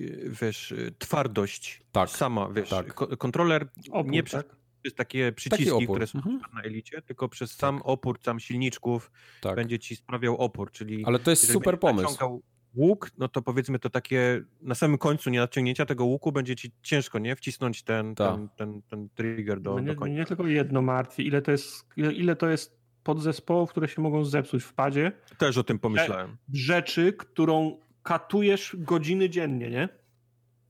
wiesz, 0.42 0.74
twardość 0.98 1.82
tak, 1.92 2.10
sama, 2.10 2.48
wiesz. 2.48 2.68
Tak. 2.68 2.94
Kontroler 2.94 3.68
nie, 4.04 4.22
tak? 4.22 4.57
Przez 4.82 4.94
takie 4.94 5.32
przyciski, 5.32 5.86
które 5.88 6.06
są 6.06 6.18
mhm. 6.18 6.40
na 6.54 6.62
elicie, 6.62 7.02
tylko 7.02 7.28
przez 7.28 7.50
tak. 7.50 7.60
sam 7.60 7.82
opór 7.82 8.18
tam 8.18 8.40
silniczków 8.40 9.10
tak. 9.40 9.56
będzie 9.56 9.78
ci 9.78 9.96
sprawiał 9.96 10.36
opór, 10.36 10.70
czyli... 10.70 11.04
Ale 11.04 11.18
to 11.18 11.30
jest 11.30 11.52
super 11.52 11.78
pomysł. 11.78 12.42
łuk, 12.74 13.10
no 13.18 13.28
to 13.28 13.42
powiedzmy 13.42 13.78
to 13.78 13.90
takie 13.90 14.42
na 14.60 14.74
samym 14.74 14.98
końcu 14.98 15.30
nie 15.30 15.38
nadciągnięcia 15.38 15.86
tego 15.86 16.04
łuku 16.04 16.32
będzie 16.32 16.56
ci 16.56 16.72
ciężko, 16.82 17.18
nie? 17.18 17.36
Wcisnąć 17.36 17.82
ten, 17.82 18.14
ten, 18.14 18.48
ten, 18.56 18.82
ten, 18.82 19.08
trigger 19.08 19.60
do, 19.60 19.74
no 19.74 19.80
nie, 19.80 19.86
do 19.86 19.96
końca. 19.96 20.14
Nie 20.14 20.24
tylko 20.24 20.46
jedno 20.46 20.82
martwi, 20.82 21.26
ile 21.26 21.42
to 21.42 21.50
jest, 21.50 21.86
ile, 21.96 22.12
ile 22.12 22.36
to 22.36 22.48
jest 22.48 22.78
podzespołów, 23.02 23.70
które 23.70 23.88
się 23.88 24.02
mogą 24.02 24.24
zepsuć 24.24 24.62
w 24.62 24.74
padzie. 24.74 25.12
Też 25.38 25.58
o 25.58 25.64
tym 25.64 25.78
pomyślałem. 25.78 26.36
Rzeczy, 26.52 27.12
którą 27.12 27.78
katujesz 28.02 28.76
godziny 28.78 29.30
dziennie, 29.30 29.70
nie? 29.70 29.88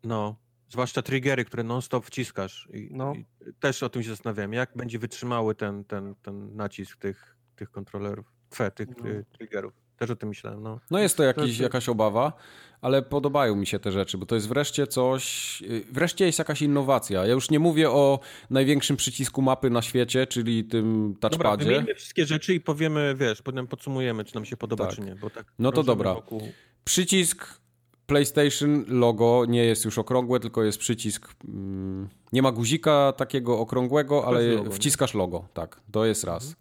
No. 0.05 0.37
Zwłaszcza 0.69 1.03
triggery, 1.03 1.45
które 1.45 1.63
non-stop 1.63 2.07
wciskasz. 2.07 2.69
I, 2.75 2.89
no. 2.91 3.15
I 3.15 3.25
też 3.61 3.83
o 3.83 3.89
tym 3.89 4.03
się 4.03 4.09
zastanawiam, 4.09 4.53
jak 4.53 4.71
będzie 4.77 4.99
wytrzymały 4.99 5.55
ten, 5.55 5.85
ten, 5.85 6.15
ten 6.23 6.57
nacisk 6.57 6.97
tych, 6.97 7.37
tych 7.57 7.71
kontrolerów, 7.71 8.33
twe, 8.51 8.71
tych 8.71 8.89
no. 8.89 9.05
triggerów. 9.33 9.73
Też 9.97 10.11
o 10.11 10.17
tym 10.17 10.29
myślałem. 10.29 10.63
No, 10.63 10.81
no 10.91 10.99
jest 10.99 11.17
to 11.17 11.23
jakiś, 11.23 11.59
jakaś 11.59 11.89
obawa, 11.89 12.33
ale 12.81 13.03
podobają 13.03 13.57
mi 13.57 13.67
się 13.67 13.79
te 13.79 13.93
rzeczy, 13.93 14.19
bo 14.19 14.27
to 14.27 14.35
jest 14.35 14.49
wreszcie 14.49 14.87
coś, 14.87 15.63
y, 15.63 15.85
wreszcie 15.93 16.27
jest 16.27 16.39
jakaś 16.39 16.63
innowacja. 16.63 17.27
Ja 17.27 17.33
już 17.33 17.51
nie 17.51 17.59
mówię 17.59 17.91
o 17.91 18.21
największym 18.51 18.97
przycisku 18.97 19.43
mapy 19.43 19.71
na 19.71 19.83
świecie, 19.83 20.27
czyli 20.27 20.65
tym 20.65 21.17
touchpadzie. 21.21 21.75
Dobra, 21.75 21.95
wszystkie 21.95 22.27
rzeczy 22.27 22.55
i 22.55 22.61
powiemy, 22.61 23.15
wiesz, 23.19 23.43
potem 23.43 23.67
podsumujemy, 23.67 24.25
czy 24.25 24.35
nam 24.35 24.45
się 24.45 24.57
podoba, 24.57 24.87
tak. 24.87 24.95
czy 24.95 25.01
nie. 25.01 25.15
Bo 25.15 25.31
tak 25.31 25.47
no 25.59 25.73
to 25.73 25.83
dobra. 25.83 26.15
Wokół... 26.15 26.49
Przycisk 26.85 27.61
PlayStation 28.09 28.85
logo 28.89 29.45
nie 29.49 29.65
jest 29.65 29.85
już 29.85 29.99
okrągłe, 29.99 30.41
tylko 30.41 30.63
jest 30.63 30.79
przycisk. 30.79 31.35
Mm, 31.45 32.09
nie 32.33 32.43
ma 32.43 32.53
guzika 32.53 33.13
takiego 33.17 33.59
okrągłego, 33.59 34.27
ale 34.27 34.43
logo, 34.43 34.71
wciskasz 34.71 35.15
nie? 35.15 35.19
logo. 35.19 35.49
Tak, 35.55 35.81
to 35.93 36.05
jest 36.05 36.25
raz. 36.25 36.57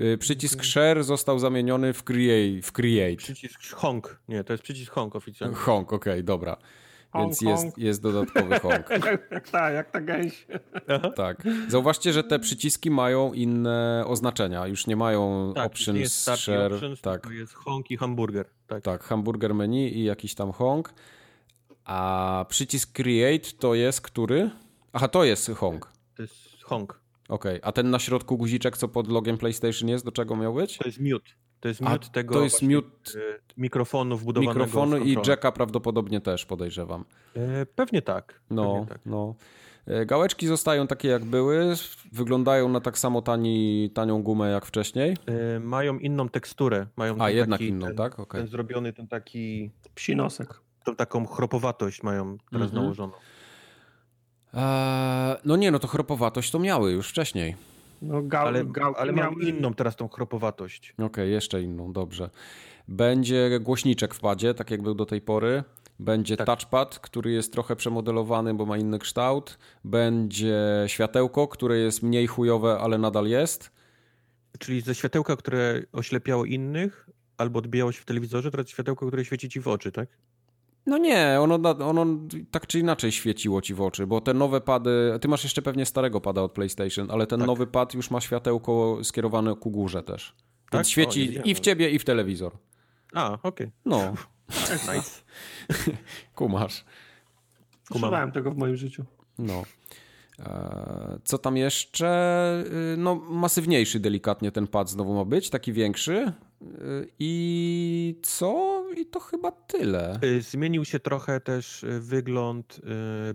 Y, 0.00 0.18
przycisk 0.18 0.64
share 0.64 1.04
został 1.04 1.38
zamieniony 1.38 1.92
w 1.92 2.02
create. 2.02 2.62
W 2.62 2.72
create. 2.72 3.16
Przycisk 3.16 3.74
honk. 3.74 4.18
Nie, 4.28 4.44
to 4.44 4.52
jest 4.52 4.62
przycisk 4.62 4.92
honk 4.92 5.16
oficjalnie. 5.16 5.56
Honk, 5.56 5.92
okej, 5.92 6.12
okay, 6.12 6.22
dobra. 6.22 6.56
Więc 7.14 7.40
jest, 7.40 7.78
jest 7.78 8.02
dodatkowy 8.02 8.60
honk. 8.60 8.90
jak, 9.30 9.48
ta, 9.48 9.70
jak 9.70 9.90
ta 9.90 10.00
gęś. 10.00 10.46
tak. 11.16 11.42
Zauważcie, 11.68 12.12
że 12.12 12.24
te 12.24 12.38
przyciski 12.38 12.90
mają 12.90 13.32
inne 13.32 14.04
oznaczenia. 14.06 14.66
Już 14.66 14.86
nie 14.86 14.96
mają 14.96 15.52
tak, 15.54 15.66
options, 15.66 15.98
jest 15.98 16.30
share. 16.36 16.72
Options, 16.72 17.00
tak. 17.00 17.22
To 17.22 17.30
jest 17.30 17.54
honk 17.54 17.90
i 17.90 17.96
hamburger. 17.96 18.46
Tak. 18.66 18.82
tak, 18.82 19.02
hamburger 19.02 19.54
menu 19.54 19.98
i 19.98 20.04
jakiś 20.04 20.34
tam 20.34 20.52
honk. 20.52 20.94
A 21.84 22.44
przycisk 22.48 22.92
create 22.92 23.50
to 23.58 23.74
jest 23.74 24.00
który? 24.00 24.50
Aha, 24.92 25.08
to 25.08 25.24
jest 25.24 25.50
honk. 25.50 25.92
To 26.16 26.22
jest 26.22 26.62
honk. 26.62 27.00
Okej, 27.28 27.56
okay. 27.56 27.68
a 27.68 27.72
ten 27.72 27.90
na 27.90 27.98
środku 27.98 28.36
guziczek, 28.36 28.76
co 28.76 28.88
pod 28.88 29.08
logiem 29.08 29.38
PlayStation 29.38 29.88
jest, 29.88 30.04
do 30.04 30.12
czego 30.12 30.36
miał 30.36 30.54
być? 30.54 30.78
To 30.78 30.84
jest 30.88 31.00
mute. 31.00 31.30
To 31.64 31.68
jest 31.68 31.80
mute 31.80 32.06
a, 32.06 32.12
tego 32.12 32.34
to 32.34 32.44
jest 32.44 32.62
mute 32.62 33.10
e, 33.16 33.38
mikrofonu 33.56 34.16
wbudowanego 34.16 34.64
Mikrofonu 34.64 34.96
i 34.96 35.16
jacka 35.26 35.52
prawdopodobnie 35.52 36.20
też, 36.20 36.46
podejrzewam. 36.46 37.04
E, 37.36 37.66
pewnie 37.66 38.02
tak. 38.02 38.40
No, 38.50 38.72
pewnie 38.72 38.86
tak. 38.86 39.00
no. 39.06 39.34
E, 39.86 40.06
gałeczki 40.06 40.46
zostają 40.46 40.86
takie 40.86 41.08
jak 41.08 41.24
były, 41.24 41.74
wyglądają 42.12 42.68
na 42.68 42.80
tak 42.80 42.98
samo 42.98 43.22
tani, 43.22 43.90
tanią 43.94 44.22
gumę 44.22 44.50
jak 44.50 44.66
wcześniej. 44.66 45.16
E, 45.26 45.60
mają 45.60 45.98
inną 45.98 46.28
teksturę. 46.28 46.86
Mają 46.96 47.16
a, 47.20 47.30
jednak 47.30 47.60
taki, 47.60 47.68
inną, 47.68 47.86
ten, 47.86 47.96
tak? 47.96 48.18
Okay. 48.18 48.40
Ten 48.40 48.50
zrobiony, 48.50 48.92
ten 48.92 49.08
taki... 49.08 49.70
Psinosek. 49.94 50.60
Tą 50.84 50.96
taką 50.96 51.26
chropowatość 51.26 52.02
mają 52.02 52.38
teraz 52.50 52.66
Mhm. 52.66 52.82
nałożoną. 52.82 53.12
Eee, 54.54 55.36
no 55.44 55.56
nie, 55.56 55.70
no 55.70 55.78
to 55.78 55.88
chropowatość 55.88 56.50
to 56.50 56.58
miały 56.58 56.92
już 56.92 57.08
wcześniej. 57.08 57.56
No, 58.04 58.22
gał, 58.22 58.46
ale 58.46 58.64
gał, 58.64 58.94
ale 58.96 59.12
miał... 59.12 59.32
mam 59.32 59.42
inną 59.42 59.74
teraz 59.74 59.96
tą 59.96 60.08
chropowatość. 60.08 60.92
Okej, 60.92 61.06
okay, 61.06 61.28
jeszcze 61.28 61.62
inną, 61.62 61.92
dobrze. 61.92 62.30
Będzie 62.88 63.60
głośniczek 63.60 64.14
w 64.14 64.20
padzie, 64.20 64.54
tak 64.54 64.70
jak 64.70 64.82
był 64.82 64.94
do 64.94 65.06
tej 65.06 65.20
pory. 65.20 65.64
Będzie 65.98 66.36
tak. 66.36 66.46
touchpad, 66.46 66.98
który 66.98 67.32
jest 67.32 67.52
trochę 67.52 67.76
przemodelowany, 67.76 68.54
bo 68.54 68.66
ma 68.66 68.78
inny 68.78 68.98
kształt. 68.98 69.58
Będzie 69.84 70.84
światełko, 70.86 71.48
które 71.48 71.78
jest 71.78 72.02
mniej 72.02 72.26
chujowe, 72.26 72.78
ale 72.78 72.98
nadal 72.98 73.26
jest. 73.26 73.70
Czyli 74.58 74.80
ze 74.80 74.94
światełka, 74.94 75.36
które 75.36 75.82
oślepiało 75.92 76.44
innych, 76.44 77.10
albo 77.36 77.58
odbijało 77.58 77.92
się 77.92 78.02
w 78.02 78.04
telewizorze, 78.04 78.50
teraz 78.50 78.68
światełko, 78.68 79.06
które 79.06 79.24
świeci 79.24 79.48
ci 79.48 79.60
w 79.60 79.68
oczy, 79.68 79.92
tak? 79.92 80.08
No 80.86 80.98
nie, 80.98 81.36
ono, 81.40 81.70
ono 81.70 82.06
tak 82.50 82.66
czy 82.66 82.78
inaczej 82.78 83.12
świeciło 83.12 83.62
ci 83.62 83.74
w 83.74 83.80
oczy, 83.80 84.06
bo 84.06 84.20
te 84.20 84.34
nowe 84.34 84.60
pady, 84.60 85.18
ty 85.20 85.28
masz 85.28 85.44
jeszcze 85.44 85.62
pewnie 85.62 85.86
starego 85.86 86.20
pada 86.20 86.42
od 86.42 86.52
PlayStation, 86.52 87.10
ale 87.10 87.26
ten 87.26 87.38
tak. 87.40 87.46
nowy 87.46 87.66
pad 87.66 87.94
już 87.94 88.10
ma 88.10 88.20
światełko 88.20 88.98
skierowane 89.02 89.56
ku 89.56 89.70
górze 89.70 90.02
też. 90.02 90.34
Tak? 90.70 90.72
Więc 90.72 90.88
świeci 90.88 91.38
o, 91.38 91.42
i 91.42 91.54
w 91.54 91.60
ciebie, 91.60 91.90
i 91.90 91.98
w 91.98 92.04
telewizor. 92.04 92.52
A, 93.14 93.32
okej. 93.32 93.42
Okay. 93.42 93.70
No. 93.84 94.14
nice. 94.94 95.22
Kumasz. 96.34 96.84
Używałem 97.90 98.32
tego 98.32 98.50
w 98.50 98.56
moim 98.56 98.76
życiu. 98.76 99.04
No. 99.38 99.62
Co 101.24 101.38
tam 101.38 101.56
jeszcze? 101.56 102.64
No, 102.96 103.14
masywniejszy 103.14 104.00
delikatnie 104.00 104.52
ten 104.52 104.66
pad 104.66 104.90
znowu 104.90 105.14
ma 105.14 105.24
być, 105.24 105.50
taki 105.50 105.72
większy. 105.72 106.32
I 107.18 108.20
co? 108.22 108.84
I 108.96 109.06
to 109.06 109.20
chyba 109.20 109.52
tyle. 109.52 110.20
Zmienił 110.40 110.84
się 110.84 111.00
trochę 111.00 111.40
też 111.40 111.84
wygląd 112.00 112.80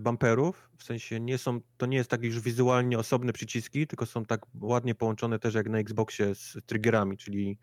bumperów. 0.00 0.70
W 0.78 0.84
sensie 0.84 1.20
nie 1.20 1.38
są, 1.38 1.60
to 1.76 1.86
nie 1.86 1.96
jest 1.96 2.10
tak 2.10 2.22
już 2.22 2.40
wizualnie 2.40 2.98
osobne 2.98 3.32
przyciski, 3.32 3.86
tylko 3.86 4.06
są 4.06 4.24
tak 4.24 4.46
ładnie 4.60 4.94
połączone 4.94 5.38
też 5.38 5.54
jak 5.54 5.68
na 5.68 5.78
Xboxie 5.78 6.34
z 6.34 6.56
triggerami, 6.66 7.16
czyli, 7.16 7.58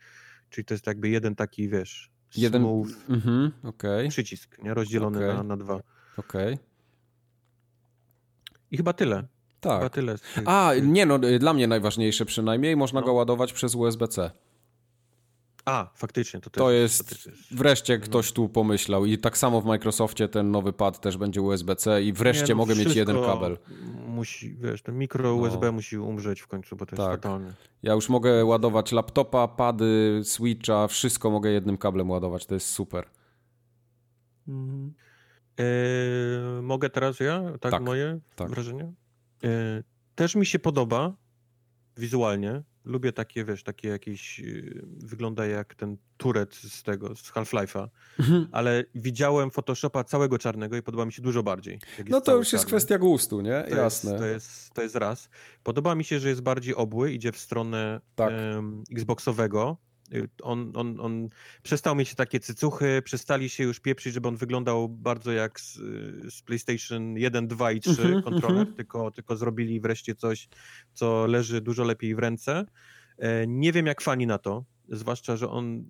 czyli 0.49 0.65
to 0.65 0.73
jest 0.73 0.88
jakby 0.88 1.10
jeden 1.10 1.35
taki, 1.35 1.69
wiesz, 1.69 2.11
jeden 2.35 2.61
smooth 2.61 2.88
mm-hmm, 3.10 3.52
okay. 3.64 4.07
przycisk, 4.10 4.64
nie? 4.64 4.73
rozdzielony 4.73 5.18
okay. 5.18 5.34
na, 5.38 5.44
na 5.44 5.57
dwa. 5.57 5.73
Okej. 6.18 6.53
Okay. 6.53 6.57
I 8.72 8.77
chyba 8.77 8.94
tyle. 8.94 9.27
Tak. 9.60 9.77
Chyba 9.77 9.89
tyle. 9.89 10.15
A, 10.45 10.72
nie 10.81 11.06
no, 11.06 11.19
dla 11.19 11.53
mnie 11.53 11.68
najważniejsze 11.68 12.26
przynajmniej, 12.26 12.76
można 12.76 12.99
no. 12.99 13.06
go 13.06 13.14
ładować 13.14 13.53
przez 13.53 13.76
USB-C. 13.76 14.31
A, 15.68 15.91
faktycznie. 15.95 16.41
To, 16.41 16.49
to 16.49 16.72
jest, 16.72 17.11
jest, 17.11 17.23
to 17.23 17.30
jest, 17.30 17.56
wreszcie 17.56 17.99
ktoś 17.99 18.31
tu 18.31 18.49
pomyślał 18.49 19.06
i 19.06 19.18
tak 19.18 19.38
samo 19.38 19.61
w 19.61 19.65
Microsoftie 19.65 20.27
ten 20.27 20.52
nowy 20.52 20.73
pad 20.73 21.02
też 21.02 21.18
będzie 21.18 21.41
USB-C 21.41 22.03
i 22.03 22.14
wreszcie 22.14 22.44
nie, 22.44 22.49
no 22.49 22.56
mogę 22.56 22.76
mieć 22.76 22.95
jeden 22.95 23.15
kabel. 23.15 23.57
Musi, 24.07 24.56
wiesz, 24.56 24.81
ten 24.81 24.98
mikro 24.98 25.35
USB 25.35 25.65
no. 25.65 25.72
musi 25.72 25.98
umrzeć 25.98 26.41
w 26.41 26.48
końcu, 26.48 26.76
bo 26.76 26.85
to 26.85 26.95
tak. 26.95 26.99
jest 26.99 27.23
fatalne. 27.23 27.53
Ja 27.84 27.94
już 27.94 28.10
mogę 28.10 28.45
ładować 28.45 28.91
laptopa, 28.91 29.48
pady, 29.48 30.22
switcha, 30.23 30.88
wszystko 30.88 31.30
mogę 31.31 31.49
jednym 31.49 31.77
kablem 31.77 32.10
ładować, 32.10 32.45
to 32.45 32.53
jest 32.53 32.68
super. 32.68 33.10
Mhm. 34.48 34.94
Eee, 35.57 36.61
mogę 36.61 36.89
teraz 36.89 37.19
ja? 37.19 37.44
Tak, 37.60 37.72
tak 37.72 37.81
moje 37.84 38.19
tak. 38.35 38.49
wrażenie? 38.49 38.94
Eee, 39.44 39.84
też 40.15 40.35
mi 40.35 40.45
się 40.45 40.60
podoba 40.60 41.14
wizualnie. 41.98 42.64
Lubię 42.88 43.14
takie, 43.14 43.45
wiesz, 43.45 43.64
takie 43.64 43.88
jakieś, 43.88 44.39
yy, 44.39 44.81
wygląda 44.85 45.45
jak 45.45 45.76
ten 45.76 45.97
turet 46.18 46.55
z 46.55 46.84
tego, 46.84 47.15
z 47.15 47.31
Half-Life'a, 47.31 47.88
mhm. 48.19 48.47
ale 48.51 48.84
widziałem 48.95 49.51
Photoshopa 49.51 50.03
całego 50.03 50.38
czarnego 50.38 50.77
i 50.77 50.81
podoba 50.81 51.05
mi 51.05 51.14
się 51.14 51.22
dużo 51.22 51.43
bardziej. 51.43 51.80
No 52.09 52.22
to 52.22 52.35
już 52.35 52.53
jest 52.53 52.65
czarny. 52.65 52.77
kwestia 52.77 52.97
gustu, 52.97 53.41
nie? 53.41 53.64
To 53.69 53.76
Jasne. 53.76 54.11
Jest, 54.11 54.22
to, 54.22 54.26
jest, 54.26 54.73
to 54.73 54.81
jest 54.81 54.95
raz. 54.95 55.30
Podoba 55.64 55.95
mi 55.95 56.03
się, 56.03 56.19
że 56.19 56.30
jest 56.30 56.41
bardziej 56.41 56.76
obły, 56.76 57.11
idzie 57.11 57.31
w 57.31 57.38
stronę 57.38 58.01
tak. 58.15 58.31
um, 58.31 58.84
Xboxowego. 58.91 59.77
On, 60.42 60.72
on, 60.76 61.00
on 61.00 61.28
przestał 61.64 61.96
mieć 61.96 62.16
takie 62.16 62.40
cycuchy, 62.40 63.02
przestali 63.06 63.50
się 63.50 63.64
już 63.64 63.80
pieprzyć, 63.80 64.14
żeby 64.14 64.28
on 64.28 64.36
wyglądał 64.36 64.90
bardzo 64.90 65.32
jak 65.32 65.60
z, 65.60 65.74
z 66.34 66.42
PlayStation 66.42 67.18
1, 67.18 67.48
2 67.48 67.72
i 67.72 67.80
3 67.80 68.02
mm 68.02 68.14
-hmm, 68.14 68.24
kontroler, 68.24 68.58
mm 68.62 68.74
-hmm. 68.74 68.76
tylko, 68.76 69.12
tylko 69.12 69.38
zrobili 69.38 69.80
wreszcie 69.80 70.16
coś, 70.16 70.50
co 70.94 71.28
leży 71.28 71.62
dużo 71.62 71.84
lepiej 71.84 72.16
w 72.16 72.20
ręce. 72.20 72.66
Nie 73.48 73.72
wiem, 73.72 73.86
jak 73.86 74.02
fani 74.02 74.28
na 74.28 74.38
to, 74.38 74.66
zwłaszcza, 74.90 75.38
że 75.38 75.50
on 75.50 75.90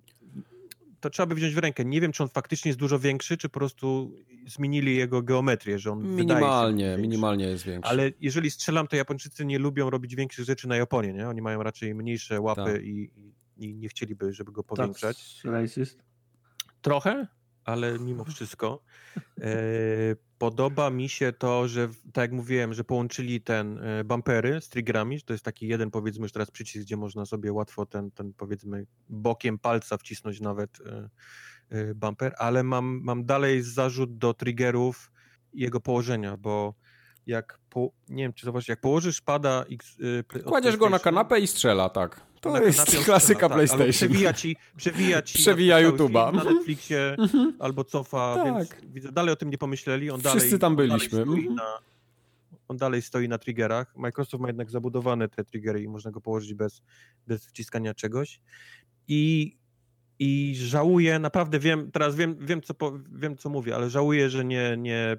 to 1.00 1.10
trzeba 1.10 1.26
by 1.26 1.34
wziąć 1.34 1.54
w 1.54 1.58
rękę. 1.58 1.84
Nie 1.84 2.00
wiem, 2.00 2.12
czy 2.12 2.22
on 2.22 2.28
faktycznie 2.28 2.68
jest 2.68 2.78
dużo 2.78 2.98
większy, 2.98 3.36
czy 3.36 3.48
po 3.48 3.58
prostu 3.58 4.12
zmienili 4.46 4.96
jego 4.96 5.22
geometrię, 5.22 5.78
że 5.78 5.92
on 5.92 6.16
minimalnie, 6.16 6.94
się 6.96 7.02
minimalnie 7.02 7.44
jest 7.44 7.64
większy. 7.64 7.90
Ale 7.90 8.12
jeżeli 8.20 8.50
strzelam, 8.50 8.88
to 8.88 8.96
Japończycy 8.96 9.44
nie 9.44 9.58
lubią 9.58 9.90
robić 9.90 10.16
większych 10.16 10.44
rzeczy 10.44 10.68
na 10.68 10.76
Japonie, 10.76 11.12
nie? 11.12 11.28
Oni 11.28 11.42
mają 11.42 11.62
raczej 11.62 11.94
mniejsze 11.94 12.40
łapy 12.40 12.72
tak. 12.72 12.82
i, 12.82 13.10
i, 13.16 13.32
nie 13.58 13.88
chcieliby, 13.88 14.32
żeby 14.32 14.52
go 14.52 14.64
powiększać. 14.64 15.40
Racist? 15.44 16.02
Trochę, 16.80 17.26
ale 17.64 17.98
mimo 17.98 18.24
wszystko. 18.24 18.82
E, 19.40 19.50
podoba 20.38 20.90
mi 20.90 21.08
się 21.08 21.32
to, 21.32 21.68
że 21.68 21.88
tak 21.88 22.22
jak 22.22 22.32
mówiłem, 22.32 22.74
że 22.74 22.84
połączyli 22.84 23.40
ten 23.40 23.78
e, 23.78 24.04
bumpery 24.04 24.60
z 24.60 24.68
triggerami, 24.68 25.22
to 25.22 25.32
jest 25.32 25.44
taki 25.44 25.68
jeden 25.68 25.90
powiedzmy 25.90 26.22
już 26.22 26.32
teraz 26.32 26.50
przycisk, 26.50 26.86
gdzie 26.86 26.96
można 26.96 27.26
sobie 27.26 27.52
łatwo 27.52 27.86
ten, 27.86 28.10
ten 28.10 28.32
powiedzmy 28.32 28.86
bokiem 29.08 29.58
palca 29.58 29.96
wcisnąć 29.96 30.40
nawet 30.40 30.78
e, 30.80 31.08
e, 31.68 31.94
bumper, 31.94 32.34
ale 32.38 32.62
mam, 32.62 33.00
mam 33.02 33.24
dalej 33.24 33.62
zarzut 33.62 34.18
do 34.18 34.34
triggerów 34.34 35.12
i 35.52 35.60
jego 35.60 35.80
położenia, 35.80 36.36
bo 36.36 36.74
jak 37.26 37.58
po, 37.70 37.90
nie 38.08 38.22
wiem, 38.22 38.32
czy 38.32 38.44
zauważysz, 38.46 38.68
jak 38.68 38.80
położysz 38.80 39.20
pada 39.20 39.64
X, 39.70 39.96
y, 40.00 40.42
Kładziesz 40.42 40.76
go 40.76 40.90
na 40.90 40.98
kanapę 40.98 41.40
i 41.40 41.46
strzela, 41.46 41.88
tak. 41.88 42.27
To 42.40 42.52
na 42.52 42.60
jest 42.60 43.04
klasyka 43.04 43.20
strzela, 43.38 43.54
PlayStation. 43.54 43.86
Tak, 43.86 43.92
przewija 43.92 44.32
ci, 44.32 44.56
przewija 44.76 45.22
ci 45.22 45.38
przewija 45.38 45.76
YouTube'a. 45.76 46.34
Na 46.34 46.44
Netflixie 46.44 47.16
albo 47.58 47.84
cofa, 47.84 48.34
tak. 48.34 48.44
więc 48.44 48.92
widzę, 48.94 49.12
dalej 49.12 49.32
o 49.32 49.36
tym 49.36 49.50
nie 49.50 49.58
pomyśleli. 49.58 50.10
On 50.10 50.20
Wszyscy 50.20 50.38
dalej, 50.40 50.58
tam 50.58 50.76
byliśmy. 50.76 51.22
On 51.22 51.26
dalej, 51.26 51.42
stoi 51.42 51.54
na, 51.54 51.78
on 52.68 52.76
dalej 52.76 53.02
stoi 53.02 53.28
na 53.28 53.38
triggerach. 53.38 53.96
Microsoft 53.96 54.40
ma 54.40 54.48
jednak 54.48 54.70
zabudowane 54.70 55.28
te 55.28 55.44
triggery 55.44 55.82
i 55.82 55.88
można 55.88 56.10
go 56.10 56.20
położyć 56.20 56.54
bez, 56.54 56.82
bez 57.26 57.46
wciskania 57.46 57.94
czegoś. 57.94 58.40
I, 59.08 59.56
i 60.18 60.54
żałuję, 60.56 61.18
naprawdę 61.18 61.58
wiem, 61.58 61.90
teraz 61.90 62.16
wiem, 62.16 62.36
wiem, 62.40 62.62
co, 62.62 62.74
po, 62.74 62.98
wiem 63.12 63.36
co 63.36 63.50
mówię, 63.50 63.74
ale 63.74 63.90
żałuję, 63.90 64.30
że 64.30 64.44
nie, 64.44 64.76
nie, 64.78 65.16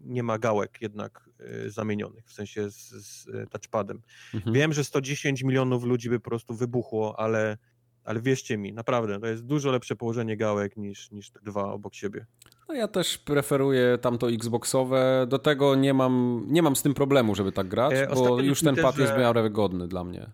nie 0.00 0.22
ma 0.22 0.38
gałek 0.38 0.78
jednak 0.80 1.29
zamienionych, 1.66 2.24
w 2.26 2.32
sensie 2.32 2.70
z, 2.70 2.90
z 2.90 3.26
touchpadem. 3.50 4.02
Mhm. 4.34 4.54
Wiem, 4.54 4.72
że 4.72 4.84
110 4.84 5.42
milionów 5.42 5.84
ludzi 5.84 6.10
by 6.10 6.20
po 6.20 6.30
prostu 6.30 6.54
wybuchło, 6.54 7.20
ale, 7.20 7.58
ale 8.04 8.20
wierzcie 8.20 8.58
mi, 8.58 8.72
naprawdę, 8.72 9.20
to 9.20 9.26
jest 9.26 9.44
dużo 9.44 9.70
lepsze 9.70 9.96
położenie 9.96 10.36
gałek 10.36 10.76
niż, 10.76 11.10
niż 11.10 11.30
te 11.30 11.40
dwa 11.40 11.72
obok 11.72 11.94
siebie. 11.94 12.26
No 12.68 12.74
ja 12.74 12.88
też 12.88 13.18
preferuję 13.18 13.98
tamto 14.00 14.30
Xboxowe, 14.30 15.26
do 15.28 15.38
tego 15.38 15.74
nie 15.74 15.94
mam, 15.94 16.44
nie 16.48 16.62
mam 16.62 16.76
z 16.76 16.82
tym 16.82 16.94
problemu, 16.94 17.34
żeby 17.34 17.52
tak 17.52 17.68
grać, 17.68 17.92
e, 17.94 18.06
bo 18.14 18.40
już 18.40 18.62
ten 18.62 18.76
pad 18.76 18.98
jest 18.98 19.12
w 19.12 19.18
miarę 19.18 19.42
wygodny 19.42 19.88
dla 19.88 20.04
mnie. 20.04 20.30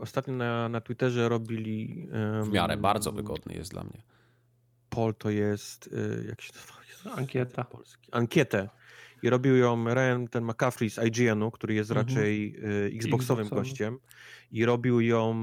Ostatnio 0.00 0.34
na, 0.34 0.68
na 0.68 0.80
Twitterze 0.80 1.28
robili... 1.28 2.08
Um, 2.12 2.44
w 2.44 2.52
miarę 2.52 2.76
bardzo 2.76 3.12
wygodny 3.12 3.54
jest 3.54 3.70
dla 3.70 3.84
mnie. 3.84 4.02
Pol 4.90 5.14
to 5.14 5.30
jest, 5.30 5.86
y, 5.86 6.24
jak 6.28 6.40
się 6.40 6.52
to 6.52 6.58
Ankieta. 7.16 7.64
Polski. 7.64 8.08
Ankietę 8.12 8.68
I 9.22 9.30
robił 9.30 9.56
ją 9.56 9.84
Ryan, 9.94 10.28
ten 10.30 10.44
McCaffrey 10.44 10.90
z 10.90 10.98
IGN-u, 11.06 11.50
który 11.50 11.74
jest 11.74 11.90
Mhm. 11.90 12.06
raczej 12.08 12.56
y, 12.56 12.96
Xboxowym 12.96 13.42
Xboxowy. 13.44 13.68
gościem. 13.68 13.98
I 14.52 14.64
robił 14.64 15.00
ją 15.00 15.34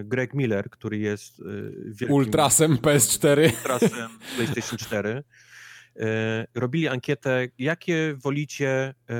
y, 0.00 0.04
Greg 0.04 0.34
Miller, 0.34 0.70
który 0.70 0.98
jest 0.98 1.40
y, 1.40 1.44
wielkim 1.86 2.10
Ultrasem 2.10 2.76
PS4. 2.76 3.44
ultrasem 3.56 4.08
PlayStation 4.36 4.78
4. 4.78 5.22
Y, 5.96 6.02
robili 6.54 6.88
ankietę, 6.88 7.46
jakie 7.58 8.14
wolicie 8.22 8.94
y, 9.10 9.14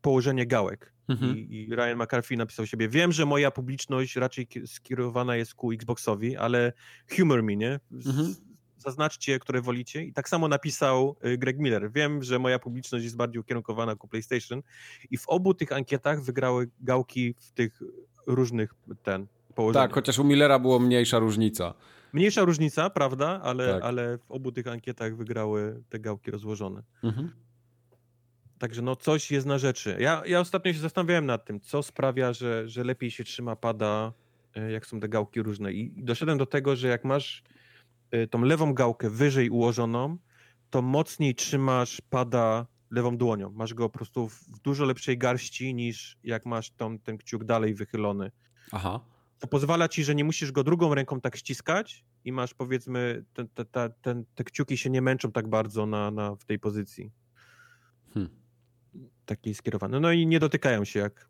położenie 0.00 0.46
gałek. 0.46 0.92
Mhm. 1.08 1.36
I, 1.36 1.40
I 1.70 1.74
Ryan 1.74 1.96
McCarthy 2.02 2.36
napisał 2.36 2.66
siebie, 2.66 2.88
wiem, 2.88 3.12
że 3.12 3.26
moja 3.26 3.50
publiczność 3.50 4.16
raczej 4.16 4.46
ki- 4.46 4.66
skierowana 4.66 5.36
jest 5.36 5.54
ku 5.54 5.72
Xboxowi, 5.72 6.36
ale 6.36 6.72
humor 7.16 7.42
me, 7.42 7.56
nie? 7.56 7.80
Z, 7.90 8.06
Mhm. 8.06 8.34
Zaznaczcie, 8.78 9.38
które 9.38 9.60
wolicie. 9.60 10.04
I 10.04 10.12
tak 10.12 10.28
samo 10.28 10.48
napisał 10.48 11.16
y, 11.26 11.38
Greg 11.38 11.58
Miller. 11.58 11.92
Wiem, 11.92 12.22
że 12.22 12.38
moja 12.38 12.58
publiczność 12.58 13.04
jest 13.04 13.16
bardziej 13.16 13.40
ukierunkowana 13.40 13.96
ku 13.96 14.08
PlayStation. 14.08 14.62
I 15.10 15.16
w 15.18 15.28
obu 15.28 15.54
tych 15.54 15.72
ankietach 15.72 16.22
wygrały 16.22 16.68
gałki 16.80 17.34
w 17.38 17.52
tych 17.52 17.80
różnych 18.26 18.74
ten 19.02 19.26
położeniach. 19.54 19.88
Tak, 19.88 19.94
chociaż 19.94 20.18
u 20.18 20.24
Millera 20.24 20.58
było 20.58 20.78
mniejsza 20.78 21.18
różnica. 21.18 21.74
Mniejsza 22.12 22.44
różnica, 22.44 22.90
prawda? 22.90 23.40
Ale, 23.42 23.74
Tak. 23.74 23.82
ale 23.82 24.18
w 24.18 24.30
obu 24.30 24.52
tych 24.52 24.66
ankietach 24.66 25.16
wygrały 25.16 25.82
te 25.88 25.98
gałki 25.98 26.30
rozłożone. 26.30 26.82
Mhm. 27.04 27.30
Także 28.58 28.82
no 28.82 28.96
coś 28.96 29.30
jest 29.30 29.46
na 29.46 29.58
rzeczy. 29.58 29.96
Ja, 30.00 30.22
ja 30.26 30.40
ostatnio 30.40 30.72
się 30.72 30.78
zastanawiałem 30.78 31.26
nad 31.26 31.44
tym, 31.44 31.60
co 31.60 31.82
sprawia, 31.82 32.32
że, 32.32 32.68
że 32.68 32.84
lepiej 32.84 33.10
się 33.10 33.24
trzyma 33.24 33.56
pada, 33.56 34.12
e, 34.54 34.72
jak 34.72 34.86
są 34.86 35.00
te 35.00 35.08
gałki 35.08 35.42
różne. 35.42 35.72
I 35.72 35.92
doszedłem 35.96 36.38
do 36.38 36.46
tego, 36.46 36.76
że 36.76 36.88
jak 36.88 37.04
masz 37.04 37.42
tą 38.30 38.42
lewą 38.42 38.74
gałkę 38.74 39.10
wyżej 39.10 39.50
ułożoną, 39.50 40.18
to 40.70 40.82
mocniej 40.82 41.34
trzymasz 41.34 42.00
pada 42.10 42.66
lewą 42.90 43.16
dłonią. 43.16 43.50
Masz 43.50 43.74
go 43.74 43.88
po 43.88 43.98
prostu 43.98 44.28
w 44.28 44.60
dużo 44.64 44.84
lepszej 44.84 45.18
garści 45.18 45.74
niż 45.74 46.18
jak 46.24 46.46
masz 46.46 46.70
tą, 46.70 46.98
ten 46.98 47.18
kciuk 47.18 47.44
dalej 47.44 47.74
wychylony. 47.74 48.30
Aha. 48.72 49.00
To 49.38 49.46
pozwala 49.46 49.88
ci, 49.88 50.04
że 50.04 50.14
nie 50.14 50.24
musisz 50.24 50.52
go 50.52 50.64
drugą 50.64 50.94
ręką 50.94 51.20
tak 51.20 51.36
ściskać 51.36 52.04
i 52.24 52.32
masz 52.32 52.54
powiedzmy, 52.54 53.24
te, 53.34 53.44
te, 53.44 53.64
te, 53.64 53.90
ten- 54.02 54.24
te 54.34 54.44
kciuki 54.44 54.76
się 54.76 54.90
nie 54.90 55.02
męczą 55.02 55.32
tak 55.32 55.48
bardzo 55.48 55.86
na, 55.86 56.10
na, 56.10 56.36
w 56.36 56.44
tej 56.44 56.58
pozycji 56.58 57.10
Hmm. 58.14 58.30
Takiej 59.26 59.54
skierowane. 59.54 60.00
No 60.00 60.12
i 60.12 60.26
nie 60.26 60.40
dotykają 60.40 60.84
się, 60.84 61.00
jak 61.00 61.28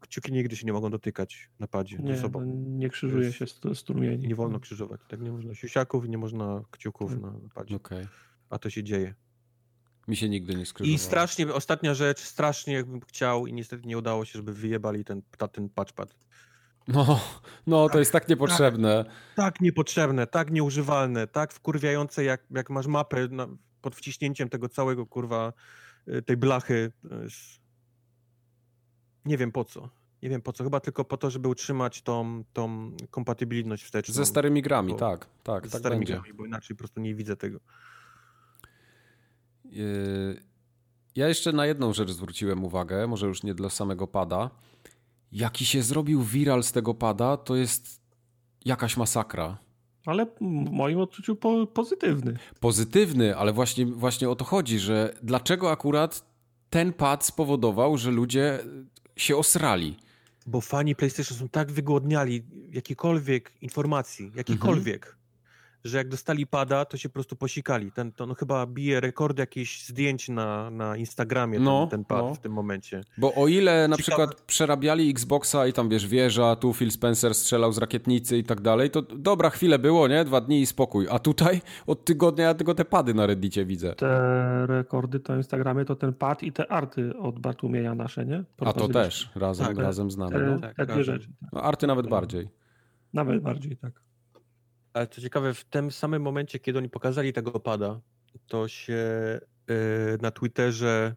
kciuki 0.00 0.32
nigdy 0.32 0.56
się 0.56 0.66
nie 0.66 0.72
mogą 0.72 0.90
dotykać 0.90 1.50
na 1.60 1.66
padzie 1.66 1.96
Nie, 1.98 2.16
ze 2.16 2.22
sobą. 2.22 2.40
no, 2.40 2.52
nie 2.78 2.88
krzyżuje 2.88 3.32
się 3.32 3.44
st- 3.46 3.74
strumieni. 3.78 4.28
Nie 4.28 4.34
wolno 4.34 4.60
krzyżować. 4.60 5.00
Tak 5.08 5.20
nie 5.20 5.30
można 5.32 5.54
siusiaków, 5.54 6.08
nie 6.08 6.18
można 6.18 6.62
kciuków 6.70 7.10
Hmm. 7.10 7.42
na 7.42 7.48
padzie. 7.54 7.76
Okej. 7.76 8.06
A 8.50 8.58
to 8.58 8.70
się 8.70 8.82
dzieje. 8.84 9.14
Mi 10.08 10.16
się 10.16 10.28
nigdy 10.28 10.54
nie 10.54 10.66
skrzyżowało. 10.66 10.94
I 10.94 10.98
strasznie, 10.98 11.54
ostatnia 11.54 11.94
rzecz, 11.94 12.20
strasznie 12.20 12.74
jakbym 12.74 13.00
chciał 13.00 13.46
i 13.46 13.52
niestety 13.52 13.86
nie 13.88 13.98
udało 13.98 14.24
się, 14.24 14.32
żeby 14.38 14.52
wyjebali 14.52 15.04
ten, 15.04 15.22
ta, 15.38 15.48
ten 15.48 15.68
patchpad. 15.68 16.16
No, 16.88 17.20
no, 17.66 17.88
to 17.88 17.98
jest 17.98 18.12
tak 18.12 18.28
niepotrzebne. 18.28 19.04
Tak 19.36 19.60
niepotrzebne, 19.60 20.26
tak 20.26 20.50
nieużywalne, 20.50 21.26
tak 21.26 21.52
wkurwiające, 21.52 22.24
jak, 22.24 22.46
jak 22.50 22.70
masz 22.70 22.86
mapę 22.86 23.28
na, 23.28 23.48
pod 23.82 23.96
wciśnięciem 23.96 24.48
tego 24.48 24.68
całego, 24.68 25.06
kurwa, 25.06 25.52
tej 26.26 26.36
blachy. 26.36 26.92
Jest- 27.22 27.60
Nie 29.24 29.38
wiem 29.38 29.52
po 29.52 29.64
co. 29.64 29.88
Nie 30.22 30.30
wiem 30.30 30.42
po 30.42 30.52
co. 30.52 30.64
Chyba 30.64 30.80
tylko 30.80 31.04
po 31.04 31.16
to, 31.16 31.30
żeby 31.30 31.48
utrzymać 31.48 32.02
tą, 32.02 32.44
tą 32.52 32.92
kompatybilność 33.10 33.84
wsteczną. 33.84 34.14
Ze 34.14 34.26
starymi 34.26 34.62
grami, 34.62 34.92
Bo- 34.92 34.98
tak, 34.98 35.26
tak, 35.42 35.66
z 35.68 35.70
tak 35.70 35.80
starymi 35.80 36.00
będzie. 36.00 36.14
grami, 36.14 36.34
bo 36.34 36.46
inaczej 36.46 36.76
po 36.76 36.78
prostu 36.78 37.00
nie 37.00 37.14
widzę 37.14 37.36
tego. 37.36 37.60
Yy, 39.64 40.42
Ja 41.16 41.28
jeszcze 41.28 41.52
na 41.52 41.66
jedną 41.66 41.92
rzecz 41.92 42.10
zwróciłem 42.10 42.64
uwagę, 42.64 43.06
może 43.06 43.26
już 43.26 43.42
nie 43.42 43.54
dla 43.54 43.70
samego 43.70 44.06
pada. 44.06 44.50
Jaki 45.32 45.66
się 45.66 45.82
zrobił 45.82 46.22
viral 46.22 46.62
z 46.62 46.72
tego 46.72 46.94
pada, 46.94 47.36
to 47.36 47.56
jest 47.56 48.00
jakaś 48.64 48.96
masakra. 48.96 49.58
Ale 50.06 50.26
w 50.26 50.70
moim 50.70 50.98
odczuciu 50.98 51.36
po, 51.36 51.66
pozytywny. 51.66 52.36
Pozytywny, 52.60 53.36
ale 53.36 53.52
właśnie, 53.52 53.86
właśnie 53.86 54.30
o 54.30 54.36
to 54.36 54.44
chodzi, 54.44 54.78
że 54.78 55.14
dlaczego 55.22 55.70
akurat 55.70 56.24
ten 56.70 56.92
pad 56.92 57.24
spowodował, 57.24 57.98
że 57.98 58.10
ludzie 58.10 58.58
się 59.16 59.36
osrali. 59.36 59.96
Bo 60.46 60.60
fani 60.60 60.94
PlayStation 60.94 61.38
są 61.38 61.48
tak 61.48 61.72
wygłodniali 61.72 62.42
jakiejkolwiek 62.70 63.52
informacji, 63.62 64.32
jakiejkolwiek, 64.34 65.16
że 65.84 65.98
jak 65.98 66.08
dostali 66.08 66.46
pada, 66.46 66.84
to 66.84 66.96
się 66.96 67.08
po 67.08 67.12
prostu 67.12 67.36
posikali. 67.36 67.92
Ten, 67.92 68.12
to 68.12 68.26
no 68.26 68.34
chyba 68.34 68.66
bije 68.66 69.00
rekord 69.00 69.38
jakichś 69.38 69.86
zdjęć 69.86 70.28
na, 70.28 70.70
na 70.70 70.96
Instagramie 70.96 71.56
ten, 71.58 71.64
No, 71.64 71.86
ten 71.90 72.04
pad 72.04 72.24
no. 72.24 72.34
w 72.34 72.38
tym 72.38 72.52
momencie. 72.52 73.00
Bo 73.18 73.34
o 73.34 73.48
ile 73.48 73.88
na 73.88 73.96
Ciekawe. 73.96 74.02
przykład 74.26 74.40
przerabiali 74.46 75.10
Xboxa 75.10 75.66
i 75.66 75.72
tam 75.72 75.88
wiesz, 75.88 76.06
wieża, 76.06 76.56
tu 76.56 76.72
Phil 76.74 76.90
Spencer 76.90 77.34
strzelał 77.34 77.72
z 77.72 77.78
rakietnicy 77.78 78.38
i 78.38 78.44
tak 78.44 78.60
dalej, 78.60 78.90
to 78.90 79.02
dobra, 79.02 79.50
chwilę 79.50 79.78
było, 79.78 80.08
nie? 80.08 80.24
Dwa 80.24 80.40
dni 80.40 80.60
i 80.60 80.66
spokój. 80.66 81.06
A 81.10 81.18
tutaj 81.18 81.60
od 81.86 82.04
tygodnia 82.04 82.44
ja 82.44 82.54
tylko 82.54 82.74
te 82.74 82.84
pady 82.84 83.14
na 83.14 83.26
Reddicie 83.26 83.64
widzę. 83.64 83.94
Te 83.94 84.66
rekordy 84.66 85.20
to 85.20 85.36
Instagramie 85.36 85.84
to 85.84 85.96
ten 85.96 86.12
pad 86.14 86.42
i 86.42 86.52
te 86.52 86.72
arty 86.72 87.16
od 87.18 87.38
Bartłomieja 87.38 87.94
nasze, 87.94 88.26
nie? 88.26 88.44
A 88.60 88.72
to 88.72 88.88
też, 88.88 89.30
razem, 89.34 89.66
Tak, 89.66 89.78
razem 89.78 90.10
z 90.10 90.16
nami. 90.16 90.32
Te, 90.32 90.40
No. 90.40 90.58
tak, 90.58 90.76
te 90.76 90.86
dwie 90.86 90.94
razem. 90.96 91.04
rzeczy. 91.04 91.28
Tak. 91.40 91.52
No, 91.52 91.62
arty 91.62 91.86
nawet 91.86 92.06
bardziej. 92.08 92.48
Nawet 93.12 93.42
bardziej, 93.42 93.76
tak. 93.76 93.92
Ale 94.94 95.06
co 95.06 95.20
ciekawe, 95.20 95.54
w 95.54 95.64
tym 95.64 95.90
samym 95.90 96.22
momencie, 96.22 96.58
kiedy 96.58 96.78
oni 96.78 96.88
pokazali 96.88 97.32
tego 97.32 97.60
pada, 97.60 98.00
to 98.46 98.68
się 98.68 98.94
y, 99.70 100.18
na 100.22 100.30
Twitterze 100.30 101.14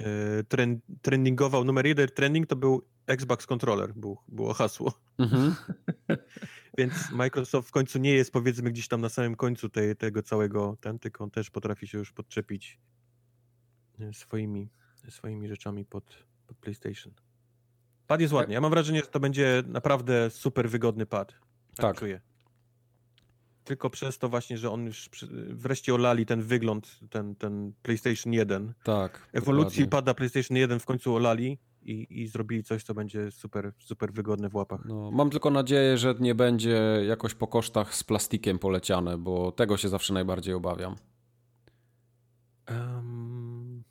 y, 0.00 0.44
trend, 0.44 0.84
trendingował, 1.02 1.64
numer 1.64 1.86
jeden 1.86 2.08
trending 2.08 2.46
to 2.46 2.56
był 2.56 2.88
Xbox 3.06 3.46
Controller, 3.46 3.94
był, 3.94 4.18
było 4.28 4.54
hasło. 4.54 4.92
Mhm. 5.18 5.54
Więc 6.78 7.10
Microsoft 7.10 7.68
w 7.68 7.72
końcu 7.72 7.98
nie 7.98 8.12
jest 8.12 8.32
powiedzmy 8.32 8.70
gdzieś 8.70 8.88
tam 8.88 9.00
na 9.00 9.08
samym 9.08 9.36
końcu 9.36 9.68
tej, 9.68 9.96
tego 9.96 10.22
całego, 10.22 10.76
ten, 10.80 10.98
tylko 10.98 11.24
on 11.24 11.30
też 11.30 11.50
potrafi 11.50 11.88
się 11.88 11.98
już 11.98 12.12
podczepić 12.12 12.80
e, 14.00 14.12
swoimi, 14.12 14.70
swoimi 15.08 15.48
rzeczami 15.48 15.84
pod, 15.84 16.24
pod 16.46 16.56
PlayStation. 16.56 17.12
Pad 18.06 18.20
jest 18.20 18.32
ładny. 18.32 18.54
Ja 18.54 18.60
mam 18.60 18.70
wrażenie, 18.70 19.00
że 19.00 19.06
to 19.06 19.20
będzie 19.20 19.62
naprawdę 19.66 20.30
super 20.30 20.70
wygodny 20.70 21.06
pad. 21.06 21.34
Tak. 21.76 21.98
Czuję. 21.98 22.20
Tylko 23.64 23.90
przez 23.90 24.18
to 24.18 24.28
właśnie, 24.28 24.58
że 24.58 24.70
on 24.70 24.86
już 24.86 25.08
wreszcie 25.48 25.94
olali 25.94 26.26
ten 26.26 26.42
wygląd, 26.42 26.98
ten, 27.10 27.34
ten 27.34 27.72
PlayStation 27.82 28.32
1. 28.32 28.74
Tak. 28.84 29.28
Ewolucji 29.32 29.86
pada 29.86 30.14
PlayStation 30.14 30.56
1 30.56 30.80
w 30.80 30.86
końcu 30.86 31.14
olali 31.14 31.58
i, 31.82 32.06
i 32.22 32.26
zrobili 32.28 32.64
coś, 32.64 32.84
co 32.84 32.94
będzie 32.94 33.30
super, 33.30 33.72
super 33.78 34.12
wygodne 34.12 34.48
w 34.48 34.54
łapach. 34.54 34.80
No, 34.84 35.10
mam 35.10 35.30
tylko 35.30 35.50
nadzieję, 35.50 35.98
że 35.98 36.14
nie 36.20 36.34
będzie 36.34 36.80
jakoś 37.06 37.34
po 37.34 37.46
kosztach 37.46 37.94
z 37.94 38.04
plastikiem 38.04 38.58
poleciane, 38.58 39.18
bo 39.18 39.52
tego 39.52 39.76
się 39.76 39.88
zawsze 39.88 40.14
najbardziej 40.14 40.54
obawiam. 40.54 40.96
Em, 42.66 43.82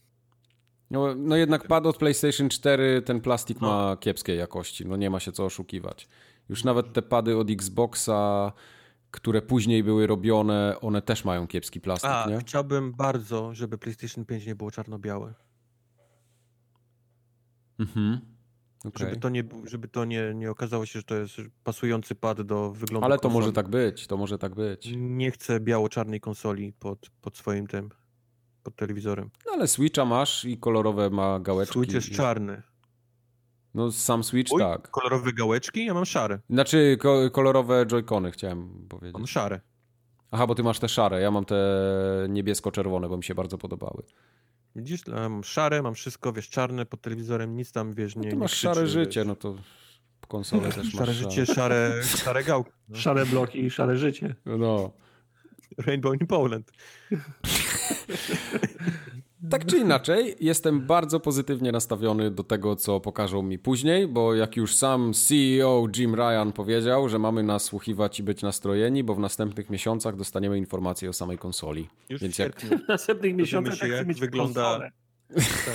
No, 0.91 1.15
no 1.15 1.35
jednak 1.35 1.68
pad 1.68 1.85
od 1.85 1.98
PlayStation 1.98 2.49
4, 2.49 3.02
ten 3.02 3.22
plastik 3.22 3.61
No. 3.61 3.68
ma 3.68 3.98
kiepskiej 3.98 4.38
jakości, 4.38 4.85
no 4.85 4.95
nie 4.95 5.10
ma 5.10 5.19
się 5.19 5.31
co 5.31 5.45
oszukiwać. 5.45 6.07
Już 6.49 6.64
nawet 6.64 6.93
te 6.93 7.02
pady 7.02 7.38
od 7.38 7.49
Xboxa, 7.49 8.52
które 9.12 9.42
później 9.42 9.84
były 9.84 10.08
robione, 10.08 10.76
one 10.82 11.02
też 11.02 11.26
mają 11.26 11.48
kiepski 11.48 11.82
plastik, 11.82 12.10
A, 12.12 12.26
nie? 12.30 12.38
chciałbym 12.40 12.92
bardzo, 12.94 13.54
żeby 13.54 13.78
PlayStation 13.78 14.26
5 14.26 14.46
nie 14.46 14.56
było 14.56 14.72
czarno-białe. 14.72 15.34
Mhm. 17.80 18.20
Okej. 18.86 19.08
Żeby 19.08 19.18
to, 19.22 19.30
nie, 19.30 19.44
żeby 19.64 19.88
to 19.88 20.06
nie, 20.06 20.34
nie 20.36 20.52
okazało 20.52 20.86
się, 20.86 21.00
że 21.00 21.04
to 21.04 21.16
jest 21.16 21.36
pasujący 21.64 22.16
pad 22.16 22.42
do 22.42 22.72
wyglądu 22.72 23.06
Ale 23.06 23.16
to 23.16 23.22
konsoli. 23.22 23.40
może 23.42 23.54
tak 23.54 23.68
być, 23.70 24.08
to 24.08 24.18
może 24.18 24.38
tak 24.38 24.56
być. 24.56 24.90
Nie 24.98 25.32
chcę 25.32 25.60
biało-czarnej 25.60 26.20
konsoli 26.20 26.74
pod, 26.74 27.10
pod 27.22 27.38
swoim 27.38 27.68
tym, 27.68 27.90
pod 28.64 28.76
telewizorem. 28.76 29.30
No 29.46 29.52
ale 29.52 29.68
Switcha 29.68 30.06
masz 30.06 30.46
i 30.46 30.58
kolorowe 30.58 31.10
ma 31.10 31.40
gałeczki. 31.40 31.74
Switch 31.80 31.94
jest 31.94 32.10
i- 32.10 32.16
czarny. 32.16 32.62
No 33.73 33.91
sam 33.91 34.23
Switch 34.23 34.52
Uj, 34.53 34.60
tak. 34.61 34.89
Kolorowe 34.91 35.34
gałeczki? 35.34 35.85
Ja 35.85 35.93
mam 35.93 36.06
szare. 36.06 36.39
Znaczy 36.49 36.98
ko 36.99 37.31
kolorowe 37.31 37.85
Joy-Cony 37.85 38.31
chciałem 38.31 38.60
Mam 38.60 38.88
powiedzieć. 38.88 39.30
szare. 39.30 39.61
Aha, 40.31 40.48
bo 40.48 40.56
ty 40.56 40.64
masz 40.64 40.80
te 40.80 40.89
szare, 40.89 41.22
ja 41.22 41.31
mam 41.31 41.45
te 41.45 41.56
niebiesko-czerwone, 42.30 43.10
bo 43.10 43.18
mi 43.18 43.23
się 43.23 43.35
bardzo 43.35 43.57
podobały. 43.57 44.03
Widzisz, 44.76 45.07
ja 45.07 45.30
mam 45.30 45.43
szare, 45.43 45.81
mam 45.81 45.93
wszystko, 45.93 46.34
wiesz, 46.34 46.49
czarne 46.49 46.85
pod 46.85 47.02
telewizorem, 47.02 47.56
nic 47.56 47.72
tam, 47.72 47.93
wiesz, 47.93 48.15
nie 48.15 48.22
No 48.22 48.30
ty 48.30 48.35
nie 48.35 48.39
masz 48.39 48.52
krzyczy, 48.52 48.61
szare 48.73 48.81
wiesz. 48.81 48.91
życie, 48.91 49.26
no 49.26 49.35
to 49.35 49.56
konsolę 50.27 50.69
też 50.72 50.77
masz 50.77 50.93
Szare 50.93 51.14
życie, 51.14 51.45
szare, 51.45 52.03
szare 52.03 52.43
gałki. 52.43 52.72
No. 52.89 52.98
Szare 52.98 53.26
bloki 53.26 53.65
i 53.65 53.69
szare 53.72 53.98
życie. 53.98 54.35
No. 54.45 54.91
Rainbow 55.77 56.22
in 56.22 56.27
Poland. 56.27 56.72
Tak 59.50 59.62
tak 59.62 59.66
czy 59.66 59.78
inaczej, 59.78 60.36
jestem 60.40 60.82
bardzo 60.88 61.20
pozytywnie 61.20 61.72
nastawiony 61.72 62.32
do 62.32 62.44
tego, 62.44 62.76
co 62.76 63.00
pokażą 63.00 63.42
mi 63.42 63.60
później, 63.60 64.08
bo 64.08 64.36
jak 64.36 64.56
już 64.58 64.76
sam 64.76 65.14
CEO 65.14 65.88
Jim 65.98 66.16
Ryan 66.16 66.52
powiedział, 66.54 67.10
że 67.10 67.20
mamy 67.20 67.44
nasłuchiwać 67.44 68.20
i 68.20 68.24
być 68.24 68.42
nastrojeni, 68.42 69.04
bo 69.04 69.16
w 69.16 69.20
następnych 69.20 69.70
miesiącach 69.70 70.16
dostaniemy 70.16 70.58
informacje 70.58 71.10
o 71.10 71.14
samej 71.14 71.38
konsoli. 71.38 71.90
Już 72.10 72.22
Więc 72.22 72.36
w 72.36 72.40
jak-. 72.40 72.62
W 72.86 72.88
następnych 72.88 73.36
miesiącach 73.36 73.74
się, 73.74 73.80
tak 73.80 73.90
jak 73.92 74.08
mieć 74.08 74.20
wygląda- 74.20 74.64
konsolę. 74.64 74.92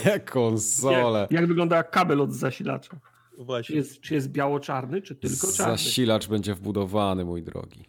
Jak 0.12 0.30
konsole. 0.30 1.20
Jak, 1.20 1.30
jak 1.30 1.46
wygląda 1.46 1.82
kabel 1.82 2.20
od 2.20 2.32
zasilacza? 2.32 3.00
Czy 3.36 3.44
Właśnie. 3.44 3.76
jest, 3.76 4.00
czy 4.00 4.14
jest 4.14 4.28
biało-czarny, 4.30 5.02
czy 5.02 5.14
tylko 5.16 5.52
czarny? 5.52 5.72
Zasilacz 5.72 6.28
będzie 6.28 6.54
wbudowany, 6.54 7.24
mój 7.24 7.42
drogi. 7.42 7.84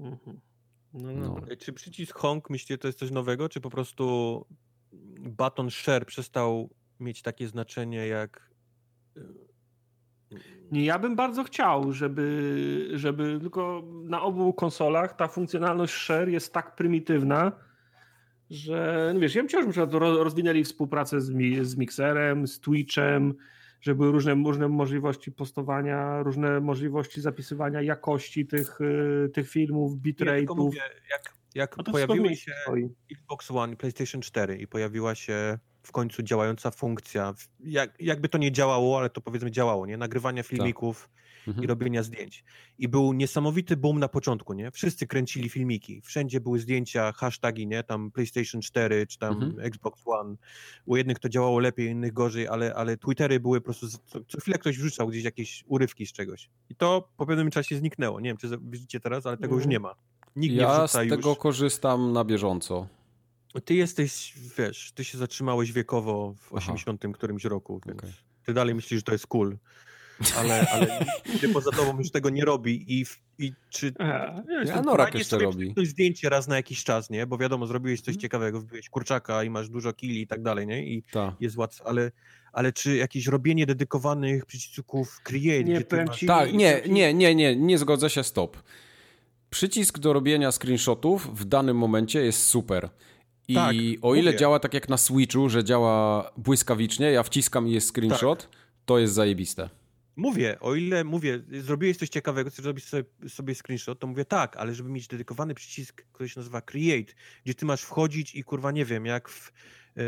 Mhm. 0.00 0.40
No, 0.94 1.12
No. 1.12 1.56
Czy 1.58 1.72
przycisk 1.72 2.18
Honk, 2.18 2.50
myślicie, 2.50 2.78
to 2.78 2.88
jest 2.88 2.98
coś 2.98 3.10
nowego, 3.10 3.48
czy 3.48 3.60
po 3.60 3.70
prostu 3.70 4.44
baton 5.20 5.70
share 5.70 6.06
przestał 6.06 6.70
mieć 7.00 7.22
takie 7.22 7.48
znaczenie 7.48 8.06
jak... 8.06 8.50
Nie, 10.72 10.84
ja 10.84 10.98
bym 10.98 11.16
bardzo 11.16 11.44
chciał, 11.44 11.92
żeby, 11.92 12.90
żeby 12.94 13.38
tylko 13.40 13.82
na 14.04 14.22
obu 14.22 14.52
konsolach 14.52 15.16
ta 15.16 15.28
funkcjonalność 15.28 15.94
share 15.94 16.28
jest 16.28 16.52
tak 16.52 16.76
prymitywna, 16.76 17.52
że 18.50 19.10
no 19.14 19.20
wiesz, 19.20 19.34
ja 19.34 19.42
bym 19.42 19.48
chciał, 19.48 19.72
żeby 19.72 19.98
rozwinęli 19.98 20.64
współpracę 20.64 21.20
z, 21.20 21.30
mi, 21.30 21.64
z 21.64 21.76
Mixerem, 21.76 22.46
z 22.46 22.60
Twitchem, 22.60 23.34
żeby 23.80 23.98
były 23.98 24.12
różne, 24.12 24.34
różne 24.34 24.68
możliwości 24.68 25.32
postowania, 25.32 26.22
różne 26.22 26.60
możliwości 26.60 27.20
zapisywania 27.20 27.82
jakości 27.82 28.46
tych, 28.46 28.80
y, 28.80 29.30
tych 29.34 29.50
filmów, 29.50 29.96
bitrate'ów. 29.96 30.56
mówię, 30.56 30.80
jak, 31.10 31.39
jak 31.54 31.76
No 31.76 31.84
pojawiły 31.84 32.36
się 32.36 32.52
stoi. 32.62 32.88
Xbox 33.12 33.50
One, 33.50 33.76
PlayStation 33.76 34.20
4 34.20 34.56
i 34.56 34.66
pojawiła 34.66 35.14
się 35.14 35.58
w 35.82 35.92
końcu 35.92 36.22
działająca 36.22 36.70
funkcja, 36.70 37.34
jak, 37.60 37.94
jakby 38.00 38.28
to 38.28 38.38
nie 38.38 38.52
działało, 38.52 38.98
ale 38.98 39.10
to 39.10 39.20
powiedzmy 39.20 39.50
działało, 39.50 39.86
nie? 39.86 39.96
Nagrywania 39.96 40.42
filmików 40.42 41.10
Mhm. 41.48 41.64
i 41.64 41.66
robienia 41.66 42.02
zdjęć. 42.02 42.44
I 42.78 42.88
był 42.88 43.12
niesamowity 43.12 43.76
boom 43.76 43.98
na 43.98 44.08
początku, 44.08 44.52
nie? 44.52 44.70
Wszyscy 44.70 45.06
kręcili 45.06 45.48
filmiki, 45.48 46.00
wszędzie 46.00 46.40
były 46.40 46.58
zdjęcia, 46.58 47.12
hasztagi, 47.12 47.66
nie? 47.66 47.82
Tam 47.82 48.10
PlayStation 48.10 48.60
4 48.60 49.06
czy 49.06 49.18
tam 49.18 49.32
Mhm. 49.42 49.60
Xbox 49.66 50.02
One. 50.06 50.36
U 50.86 50.96
jednych 50.96 51.18
to 51.18 51.28
działało 51.28 51.58
lepiej, 51.58 51.88
innych 51.88 52.12
gorzej, 52.12 52.48
ale, 52.48 52.74
ale 52.74 52.96
Twittery 52.96 53.40
były 53.40 53.60
po 53.60 53.64
prostu, 53.64 53.88
co, 53.88 54.24
co 54.24 54.40
chwilę 54.40 54.58
ktoś 54.58 54.78
wrzucał 54.78 55.08
gdzieś 55.08 55.24
jakieś 55.24 55.64
urywki 55.66 56.06
z 56.06 56.12
czegoś. 56.12 56.50
I 56.70 56.74
to 56.74 57.08
po 57.16 57.26
pewnym 57.26 57.50
czasie 57.50 57.76
zniknęło. 57.76 58.20
Nie 58.20 58.30
wiem, 58.30 58.36
czy 58.36 58.48
widzicie 58.62 59.00
teraz, 59.00 59.26
ale 59.26 59.36
tego 59.36 59.54
już 59.54 59.64
Mhm. 59.64 59.70
nie 59.70 59.80
ma. 59.80 59.94
Nikt 60.36 60.54
nie 60.54 60.60
Ja 60.60 60.74
z 60.74 60.90
wrzuca 60.90 61.02
już. 61.02 61.10
tego 61.16 61.36
korzystam 61.36 62.12
na 62.12 62.24
bieżąco. 62.24 62.86
Ty 63.64 63.74
jesteś, 63.74 64.34
wiesz, 64.58 64.92
ty 64.94 65.04
się 65.04 65.18
zatrzymałeś 65.18 65.72
wiekowo 65.72 66.34
w 66.40 66.46
Aha. 66.46 66.56
80 66.72 67.04
którymś 67.14 67.44
roku, 67.44 67.80
więc 67.86 67.98
Okej. 67.98 68.10
ty 68.46 68.52
dalej 68.54 68.74
myślisz, 68.74 68.98
że 69.00 69.02
to 69.04 69.12
jest 69.12 69.26
cool. 69.26 69.56
Ale, 70.38 70.66
ale 70.70 71.06
nikt 71.32 71.52
poza 71.52 71.70
tobą 71.70 71.98
już 71.98 72.10
tego 72.10 72.30
nie 72.30 72.44
robi 72.44 72.84
i, 73.00 73.04
i 73.38 73.52
czy 73.70 73.92
Aha, 73.98 74.42
ja 74.48 74.60
jestem- 74.60 74.76
Ja 74.76 74.82
Norak 74.82 75.14
jeszcze 75.14 75.38
robi. 75.38 75.64
przypnąć 75.66 75.88
zdjęcie 75.88 76.28
raz 76.28 76.48
na 76.48 76.56
jakiś 76.56 76.84
czas, 76.84 77.10
nie? 77.10 77.26
Bo 77.26 77.38
wiadomo, 77.38 77.66
zrobiłeś 77.66 78.00
coś 78.00 78.08
Mhm. 78.08 78.20
ciekawego, 78.20 78.60
wbiłeś 78.60 78.88
kurczaka 78.88 79.44
i 79.44 79.50
masz 79.50 79.68
dużo 79.68 79.92
kili 79.92 80.22
i 80.22 80.26
tak 80.26 80.42
dalej, 80.42 80.66
nie? 80.66 80.84
I 80.86 81.02
Ta. 81.02 81.36
jest 81.40 81.56
łatwo, 81.56 81.86
ale, 81.86 82.12
ale 82.52 82.72
czy 82.72 82.96
jakieś 82.96 83.26
robienie 83.26 83.66
dedykowanych 83.66 84.46
przycisków 84.46 85.20
create, 85.22 85.64
Nie, 85.64 85.80
ty 85.80 86.04
masz... 86.04 86.24
Tak, 86.26 86.52
nie, 86.52 86.82
nie, 86.88 87.14
nie, 87.14 87.34
nie, 87.34 87.56
nie 87.56 87.78
zgodzę 87.78 88.10
się, 88.10 88.24
stop. 88.24 88.56
Przycisk 89.50 89.98
do 89.98 90.12
robienia 90.12 90.52
screenshotów 90.52 91.38
w 91.40 91.44
danym 91.44 91.76
momencie 91.76 92.20
jest 92.24 92.44
super. 92.46 92.88
I 93.48 93.54
Tak, 93.54 93.74
o 94.02 94.14
ile 94.14 94.24
mówię. 94.30 94.38
działa 94.38 94.58
tak 94.58 94.74
jak 94.74 94.88
na 94.88 94.96
Switchu, 94.96 95.48
że 95.48 95.64
działa 95.64 96.30
błyskawicznie, 96.36 97.10
ja 97.12 97.22
wciskam 97.22 97.68
i 97.68 97.72
jest 97.72 97.88
screenshot, 97.88 98.42
Tak. 98.42 98.50
to 98.84 98.98
jest 98.98 99.14
zajebiste. 99.14 99.70
Mówię, 100.16 100.60
o 100.60 100.74
ile 100.74 101.04
mówię, 101.04 101.40
zrobiłeś 101.60 101.96
coś 101.96 102.08
ciekawego, 102.08 102.50
chcesz 102.50 102.62
zrobić 102.62 102.84
sobie, 102.84 103.04
sobie 103.28 103.54
screenshot, 103.54 103.98
to 103.98 104.06
mówię 104.06 104.24
tak, 104.24 104.56
ale 104.56 104.74
żeby 104.74 104.90
mieć 104.90 105.08
dedykowany 105.08 105.54
przycisk, 105.54 106.02
który 106.12 106.28
się 106.28 106.40
nazywa 106.40 106.60
Create, 106.60 107.12
gdzie 107.44 107.54
ty 107.54 107.66
masz 107.66 107.82
wchodzić 107.82 108.34
i 108.34 108.44
kurwa 108.44 108.70
nie 108.72 108.84
wiem, 108.84 109.06
jak 109.06 109.28
w, 109.28 109.52
e, 109.96 110.02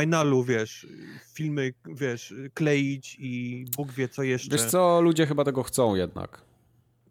finalu, 0.00 0.44
wiesz, 0.44 0.86
filmy, 1.34 1.74
wiesz, 1.86 2.34
kleić 2.54 3.16
i 3.20 3.64
Bóg 3.76 3.92
wie 3.92 4.08
co 4.08 4.22
jeszcze. 4.22 4.56
Wiesz 4.56 4.64
co, 4.64 5.00
ludzie 5.00 5.26
chyba 5.26 5.44
tego 5.44 5.62
chcą 5.62 5.94
jednak. 5.94 6.42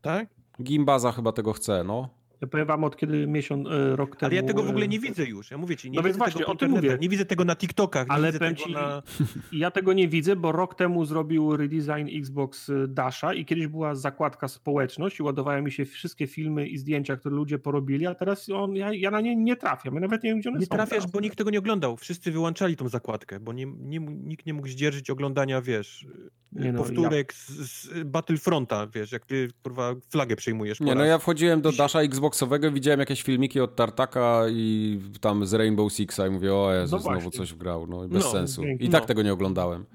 Tak? 0.02 0.35
Gimbaza 0.62 1.12
chyba 1.12 1.32
tego 1.32 1.54
chce, 1.54 1.84
no. 1.84 2.10
Ja 2.42 2.48
powiem 2.48 2.68
wam 2.68 2.84
od 2.84 2.98
kiedy 2.98 3.28
miesiąc, 3.28 3.68
e, 3.68 3.96
rok 3.96 4.16
temu... 4.16 4.28
Ale 4.28 4.36
ja 4.36 4.44
tego 4.44 4.64
w 4.64 4.70
ogóle 4.70 4.86
e, 4.86 4.88
nie 4.88 5.00
widzę 5.00 5.26
już. 5.26 5.52
Ja 5.52 5.58
mówię 5.58 5.76
ci, 5.78 5.92
nie 5.92 5.96
No 5.96 6.02
widzę 6.02 6.08
więc 6.10 6.18
właśnie, 6.18 6.40
tego 6.40 6.52
o 6.52 6.56
tym 6.56 6.72
mówię. 6.72 6.98
nie 7.02 7.10
widzę 7.10 7.26
tego 7.26 7.46
na 7.46 7.56
TikTokach, 7.56 8.06
Ale 8.10 8.22
nie 8.28 8.28
widzę 8.28 8.40
powiem 8.40 8.56
tego 8.56 8.68
ci- 8.68 8.74
na... 8.74 9.04
Ja 9.60 9.72
tego 9.72 9.94
nie 9.94 10.08
widzę, 10.08 10.36
bo 10.36 10.52
rok 10.52 10.76
temu 10.76 11.06
zrobił 11.06 11.58
redesign 11.58 12.18
Xbox 12.20 12.70
y, 12.70 12.88
Dasha 12.88 13.34
i 13.34 13.46
kiedyś 13.46 13.68
była 13.68 13.96
zakładka 13.96 14.48
społeczność 14.48 15.20
i 15.20 15.24
ładowały 15.24 15.62
mi 15.62 15.72
się 15.72 15.86
wszystkie 15.86 16.28
filmy 16.28 16.68
i 16.68 16.78
zdjęcia, 16.78 17.16
które 17.16 17.36
ludzie 17.36 17.60
porobili, 17.60 18.08
a 18.08 18.16
teraz 18.16 18.50
on, 18.50 18.76
ja, 18.76 18.94
ja 18.94 19.12
na 19.12 19.22
nie 19.22 19.36
nie 19.36 19.56
trafiam. 19.56 19.94
Ja 19.96 20.00
nawet 20.02 20.24
nie 20.24 20.30
wiem, 20.30 20.40
gdzie 20.40 20.50
one 20.50 20.60
Nie 20.60 20.66
są 20.66 20.76
trafiasz, 20.76 20.90
teraz. 21.00 21.12
bo 21.12 21.20
nikt 21.20 21.38
tego 21.38 21.50
nie 21.50 21.60
oglądał. 21.60 21.98
Wszyscy 21.98 22.32
wyłączali 22.32 22.76
tą 22.76 22.90
zakładkę, 22.90 23.40
bo 23.40 23.54
nie, 23.54 23.66
nie, 23.66 24.00
nikt 24.00 24.46
nie 24.46 24.54
mógł 24.54 24.68
zdzierżyć 24.68 25.10
oglądania, 25.10 25.62
wiesz, 25.62 26.06
Nie 26.52 26.72
no, 26.74 26.78
powtórek 26.80 27.34
z, 27.34 27.48
z 27.50 28.04
Battlefronta, 28.04 28.88
wiesz, 28.88 29.12
jak 29.12 29.26
ty 29.26 29.48
kurwa 29.64 29.96
flagę 30.10 30.36
przejmujesz. 30.36 30.80
Nie, 30.80 30.96
no 30.96 31.06
ja 31.06 31.18
wchodziłem 31.18 31.62
do 31.62 31.72
Dasha 31.72 32.04
Xboxowego, 32.26 32.72
widziałem 32.72 33.00
jakieś 33.00 33.24
filmiki 33.24 33.60
od 33.62 33.76
Tartaka 33.76 34.42
i 34.50 35.00
tam 35.22 35.46
z 35.46 35.54
Rainbow 35.54 35.94
Sixa 35.94 36.28
i 36.28 36.30
mówię, 36.30 36.54
o 36.54 36.74
Jezu, 36.74 36.96
No 36.96 37.02
znowu 37.02 37.32
coś 37.32 37.54
wgrał, 37.54 37.88
no 37.88 38.06
i 38.06 38.08
bez 38.08 38.24
No, 38.24 38.32
sensu. 38.32 38.64
I 38.80 38.90
tak 38.90 39.02
No. 39.04 39.08
tego 39.08 39.22
nie 39.24 39.34
oglądałem. 39.34 39.86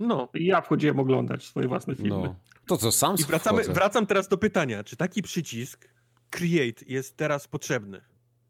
No. 0.00 0.28
I 0.34 0.46
Ja 0.46 0.60
wchodziłem 0.60 0.98
oglądać 1.00 1.44
swoje 1.46 1.68
własne 1.68 1.94
filmy. 1.94 2.10
No. 2.10 2.34
To 2.66 2.76
co, 2.76 2.92
sam 2.92 3.14
I 3.20 3.22
wracamy, 3.24 3.58
wchodzę. 3.62 3.72
wracam 3.74 4.06
teraz 4.06 4.28
do 4.28 4.38
pytania, 4.38 4.84
czy 4.84 4.96
taki 4.96 5.22
przycisk 5.22 5.88
Create 6.30 6.84
jest 6.86 7.16
teraz 7.16 7.48
potrzebny? 7.48 8.00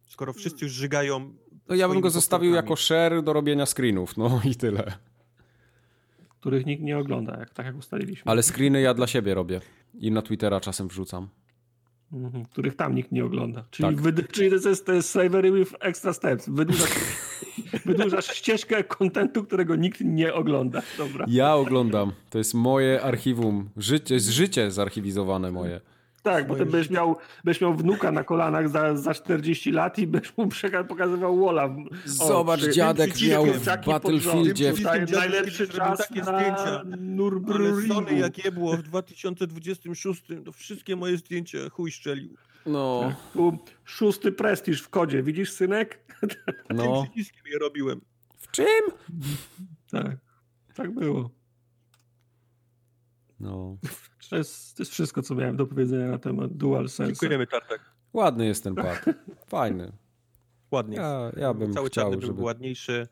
Skoro 0.06 0.32
wszyscy 0.32 0.64
już 0.64 0.72
żygają. 0.74 1.34
No 1.68 1.74
ja 1.74 1.88
bym 1.88 2.00
go 2.00 2.10
zostawił 2.10 2.54
jako 2.54 2.76
share 2.76 3.22
do 3.22 3.32
robienia 3.32 3.66
screenów, 3.66 4.16
no 4.16 4.40
i 4.44 4.54
tyle. 4.56 4.92
Których 6.40 6.66
nikt 6.66 6.82
nie 6.82 6.98
ogląda, 6.98 7.38
jak, 7.38 7.50
tak 7.54 7.66
jak 7.66 7.76
ustaliliśmy. 7.76 8.30
Ale 8.30 8.42
screeny 8.42 8.80
ja 8.80 8.94
dla 8.94 9.06
siebie 9.06 9.34
robię. 9.34 9.60
I 9.94 10.10
na 10.10 10.22
Twittera 10.22 10.60
czasem 10.60 10.88
wrzucam. 10.88 11.28
Mhm, 12.12 12.44
których 12.44 12.76
tam 12.76 12.94
nikt 12.94 13.12
nie 13.12 13.24
ogląda. 13.24 13.64
Czyli, 13.70 13.88
Tak. 13.88 14.04
wyd- 14.04 14.26
czyli 14.34 14.60
to 14.62 14.68
jest, 14.68 14.86
to 14.86 14.92
jest 14.92 15.10
slavery 15.10 15.52
with 15.52 15.74
extra 15.80 16.12
steps. 16.12 16.48
Wydłużasz, 16.48 16.90
wydłużasz 17.86 18.26
ścieżkę 18.36 18.84
kontentu, 18.84 19.44
którego 19.44 19.76
nikt 19.76 20.00
nie 20.00 20.34
ogląda. 20.34 20.82
Dobra. 20.98 21.24
Ja 21.28 21.54
oglądam. 21.54 22.12
To 22.30 22.38
jest 22.38 22.54
moje 22.54 23.02
archiwum. 23.02 23.68
Życie, 23.76 24.14
jest 24.14 24.28
życie 24.28 24.70
zarchiwizowane 24.70 25.50
moje. 25.52 25.80
Tak, 26.22 26.46
bo 26.48 26.56
ty 26.56 26.66
będziesz 26.66 26.90
miał, 26.90 27.16
będziesz 27.44 27.60
miał 27.60 27.74
wnuka 27.74 28.12
na 28.12 28.24
kolanach 28.24 28.68
za, 28.68 28.96
za 28.96 29.14
40 29.14 29.72
lat 29.72 29.98
i 29.98 30.06
będziesz 30.06 30.36
mu 30.36 30.48
pokazywał 30.88 31.36
Wola. 31.38 31.76
Zobacz, 32.04 32.60
przy- 32.60 32.72
dziadek 32.72 33.10
miał 33.28 33.46
w 33.46 33.64
Battlefieldzie. 33.86 34.72
najlepszy 35.12 35.68
czas 35.68 35.98
takie 35.98 36.20
na 36.20 36.38
zdjęcia. 36.38 36.80
Ale 36.80 36.84
Nürburgringu. 36.96 37.94
Sony 37.94 38.18
jak 38.18 38.44
je 38.44 38.52
było 38.52 38.76
w 38.76 38.82
2026, 38.82 40.22
to 40.44 40.52
wszystkie 40.52 40.96
moje 40.96 41.16
zdjęcia 41.16 41.58
chuj 41.70 41.90
szczelił. 41.90 42.34
No, 42.66 43.12
Tu 43.32 43.58
szósty 43.84 44.32
prestiż 44.32 44.82
w 44.82 44.88
kodzie. 44.88 45.22
Widzisz, 45.22 45.50
synek? 45.52 46.04
no. 46.70 46.82
Tym 47.02 47.12
przyciskiem 47.12 47.42
je 47.52 47.58
robiłem. 47.58 48.00
W 48.38 48.50
czym? 48.50 48.66
Tak. 49.90 50.16
Tak 50.74 50.94
było. 50.94 51.30
No. 53.40 53.76
To 54.30 54.36
jest, 54.36 54.76
to 54.76 54.82
jest 54.82 54.92
wszystko, 54.92 55.22
co 55.22 55.34
miałem 55.34 55.56
do 55.56 55.66
powiedzenia 55.66 56.08
na 56.08 56.18
temat 56.18 56.52
DualSense. 56.52 57.12
Dziękujemy, 57.12 57.46
Tartak. 57.46 57.80
Ładny 58.12 58.46
jest 58.46 58.64
ten 58.64 58.74
pad. 58.74 59.04
Fajny. 59.46 59.92
Ładnie. 60.70 60.96
Ja, 60.96 61.32
ja 61.36 61.54
bym 61.54 61.72
Cały 61.72 61.88
chciał, 61.88 62.04
czarny 62.04 62.20
żeby... 62.20 62.34
był 62.34 62.44
ładniejszy. 62.44 63.08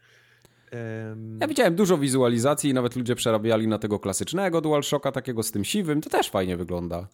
Em, 0.70 1.38
Ja 1.40 1.48
widziałem 1.48 1.74
dużo 1.74 1.98
wizualizacji 1.98 2.70
i 2.70 2.74
nawet 2.74 2.96
ludzie 2.96 3.14
przerabiali 3.14 3.68
na 3.68 3.78
tego 3.78 3.98
klasycznego 3.98 4.60
DualShocka, 4.60 5.12
takiego 5.12 5.42
z 5.42 5.52
tym 5.52 5.64
siwym. 5.64 6.00
To 6.00 6.10
też 6.10 6.30
fajnie 6.30 6.56
wygląda. 6.56 7.08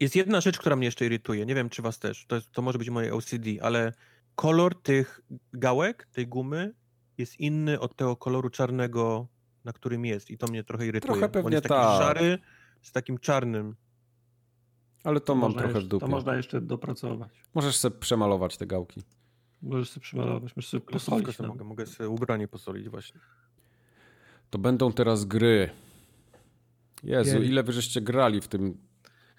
Jest 0.00 0.16
jedna 0.16 0.40
rzecz, 0.40 0.58
która 0.58 0.76
mnie 0.76 0.84
jeszcze 0.84 1.06
irytuje. 1.06 1.46
Nie 1.46 1.54
wiem, 1.54 1.68
czy 1.68 1.82
was 1.82 1.98
też. 1.98 2.26
To, 2.26 2.36
jest, 2.36 2.52
to 2.52 2.62
może 2.62 2.78
być 2.78 2.90
moje 2.90 3.14
OCD, 3.14 3.50
ale 3.62 3.92
kolor 4.34 4.82
tych 4.82 5.20
gałek, 5.52 6.08
tej 6.12 6.26
gumy 6.26 6.74
jest 7.18 7.40
inny 7.40 7.80
od 7.80 7.96
tego 7.96 8.16
koloru 8.16 8.50
czarnego, 8.50 9.26
na 9.64 9.72
którym 9.72 10.04
jest. 10.04 10.30
I 10.30 10.38
to 10.38 10.46
mnie 10.46 10.64
trochę 10.64 10.86
irytuje. 10.86 11.12
Trochę 11.12 11.26
On 11.26 11.32
pewnie 11.32 11.52
jest 11.52 11.62
taki 11.68 11.80
tak. 11.80 12.02
szary 12.02 12.38
z 12.84 12.92
takim 12.92 13.18
czarnym. 13.18 13.76
Ale 15.04 15.20
to 15.20 15.34
mam 15.34 15.42
można 15.42 15.58
trochę 15.58 15.74
jeszcze, 15.74 15.86
w 15.86 15.90
dupie. 15.90 16.06
To 16.06 16.12
można 16.12 16.36
jeszcze 16.36 16.60
dopracować. 16.60 17.42
Możesz 17.54 17.76
sobie 17.76 17.98
przemalować 17.98 18.56
te 18.56 18.66
gałki. 18.66 19.02
Możesz 19.62 19.90
sobie 19.90 20.02
przymalować, 20.02 20.56
możesz 20.56 20.70
sobie 20.70 20.80
posolić. 20.80 21.36
sobie 21.36 21.48
mogę, 21.48 21.64
mogę 21.64 21.86
sobie 21.86 22.08
ubranie 22.08 22.48
posolić 22.48 22.88
właśnie. 22.88 23.20
To 24.50 24.58
będą 24.58 24.92
teraz 24.92 25.24
gry. 25.24 25.70
Jezu, 27.02 27.38
Jej. 27.38 27.48
ile 27.48 27.62
wy 27.62 27.72
żeście 27.72 28.00
grali 28.00 28.40
w 28.40 28.48
tym 28.48 28.78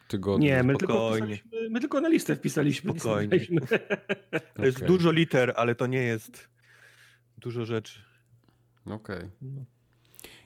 tygodniu? 0.08 0.48
Nie, 0.48 0.64
my 0.64 0.76
tylko, 0.76 0.94
Spokojnie. 0.94 1.40
my 1.70 1.80
tylko 1.80 2.02
na 2.02 2.10
listę 2.10 2.36
wpisaliśmy. 2.36 2.94
nie 2.94 3.00
Spokojnie. 3.00 3.40
To 4.56 4.66
jest 4.66 4.78
Okej. 4.78 4.88
dużo 4.88 5.12
liter, 5.12 5.54
ale 5.56 5.76
to 5.76 5.88
nie 5.88 6.04
jest 6.04 6.50
dużo 7.38 7.66
rzeczy. 7.66 8.00
Okej. 8.86 9.18
Okay. 9.18 9.32
No. 9.42 9.66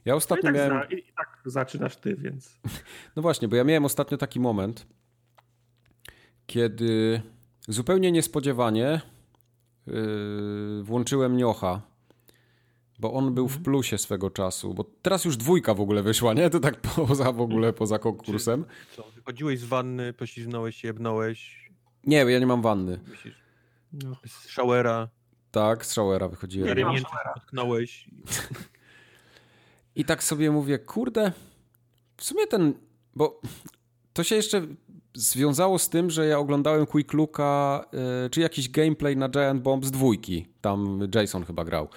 Ja 0.05 0.15
ostatnio 0.15 0.51
no 0.51 0.57
i 0.57 0.59
tak 0.59 0.71
miałem... 0.71 0.91
I 0.91 1.13
tak 1.13 1.28
zaczynasz 1.45 1.95
ty, 1.95 2.15
więc... 2.15 2.59
No 3.15 3.21
właśnie, 3.21 3.47
bo 3.47 3.55
ja 3.55 3.63
miałem 3.63 3.85
ostatnio 3.85 4.17
taki 4.17 4.39
moment, 4.39 4.87
kiedy 6.47 7.21
zupełnie 7.67 8.11
niespodziewanie 8.11 9.01
yy, 9.87 10.83
włączyłem 10.83 11.37
Niocha, 11.37 11.81
bo 12.99 13.13
on 13.13 13.33
był 13.33 13.47
w 13.47 13.51
mhm. 13.51 13.63
plusie 13.63 13.97
swego 13.97 14.29
czasu, 14.29 14.73
bo 14.73 14.83
teraz 15.01 15.25
już 15.25 15.37
dwójka 15.37 15.73
w 15.73 15.81
ogóle 15.81 16.03
wyszła, 16.03 16.33
nie? 16.33 16.49
To 16.49 16.59
tak 16.59 16.81
poza 16.81 17.31
w 17.31 17.41
ogóle, 17.41 17.73
poza 17.73 17.99
konkursem. 17.99 18.65
Co, 18.95 19.11
wychodziłeś 19.15 19.59
z 19.59 19.65
wanny, 19.65 20.13
pośliznąłeś 20.13 20.75
się, 20.75 20.87
jebnąłeś? 20.87 21.69
Nie, 22.03 22.17
ja 22.17 22.39
nie 22.39 22.47
mam 22.47 22.61
wanny. 22.61 22.99
No. 23.93 24.15
Z 24.27 24.47
showera? 24.47 25.07
Tak, 25.51 25.85
z 25.85 25.93
showera 25.93 26.27
wychodziłem. 26.27 26.77
Nie, 26.77 26.83
nie 26.83 27.01
potknąłeś. 27.33 28.09
I 29.99 30.05
tak 30.05 30.23
sobie 30.23 30.51
mówię, 30.51 30.79
kurde, 30.79 31.31
w 32.17 32.23
sumie 32.23 32.47
ten, 32.47 32.73
bo 33.15 33.41
to 34.13 34.23
się 34.23 34.35
jeszcze 34.35 34.67
związało 35.13 35.79
z 35.79 35.89
tym, 35.89 36.09
że 36.09 36.27
ja 36.27 36.39
oglądałem 36.39 36.85
Quick 36.85 37.13
Looka, 37.13 37.85
yy, 38.23 38.29
czy 38.29 38.41
jakiś 38.41 38.69
gameplay 38.69 39.17
na 39.17 39.29
Giant 39.29 39.61
Bomb 39.61 39.85
z 39.85 39.91
dwójki. 39.91 40.47
Tam 40.61 40.99
Jason 41.15 41.45
chyba 41.45 41.65
grał. 41.65 41.89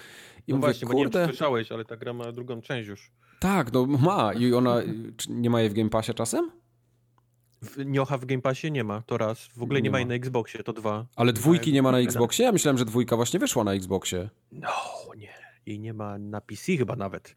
I 0.47 0.51
no 0.51 0.57
mówię, 0.57 0.67
właśnie, 0.67 0.87
kurde... 0.87 1.19
bo 1.19 1.19
nie 1.19 1.25
słyszałeś, 1.25 1.71
ale 1.71 1.85
ta 1.85 1.97
gra 1.97 2.13
ma 2.13 2.31
drugą 2.31 2.61
część 2.61 2.89
już. 2.89 3.11
Tak, 3.39 3.73
no 3.73 3.85
ma. 3.85 4.33
I 4.33 4.53
ona, 4.53 4.81
nie 5.29 5.49
ma 5.49 5.61
jej 5.61 5.69
w 5.69 5.73
Game 5.73 5.89
Passie 5.89 6.13
czasem? 6.13 6.51
Niocha 7.85 8.17
w 8.17 8.25
Game 8.25 8.41
Passie 8.41 8.71
nie 8.71 8.83
ma, 8.83 9.01
to 9.01 9.17
raz. 9.17 9.49
W 9.55 9.63
ogóle 9.63 9.79
nie, 9.79 9.83
nie 9.83 9.91
ma 9.91 9.99
jej 9.99 10.07
na 10.07 10.13
Xboxie, 10.13 10.63
to 10.63 10.73
dwa. 10.73 11.05
Ale 11.15 11.33
dwójki 11.33 11.73
nie 11.73 11.81
ma 11.81 11.91
na 11.91 11.99
Xboxie? 11.99 12.45
Ja 12.45 12.51
myślałem, 12.51 12.77
że 12.77 12.85
dwójka 12.85 13.15
właśnie 13.15 13.39
wyszła 13.39 13.63
na 13.63 13.73
Xboxie. 13.73 14.29
No, 14.51 14.69
nie. 15.17 15.33
Jej 15.65 15.79
nie 15.79 15.93
ma 15.93 16.17
na 16.17 16.41
PC 16.41 16.77
chyba 16.77 16.95
nawet. 16.95 17.35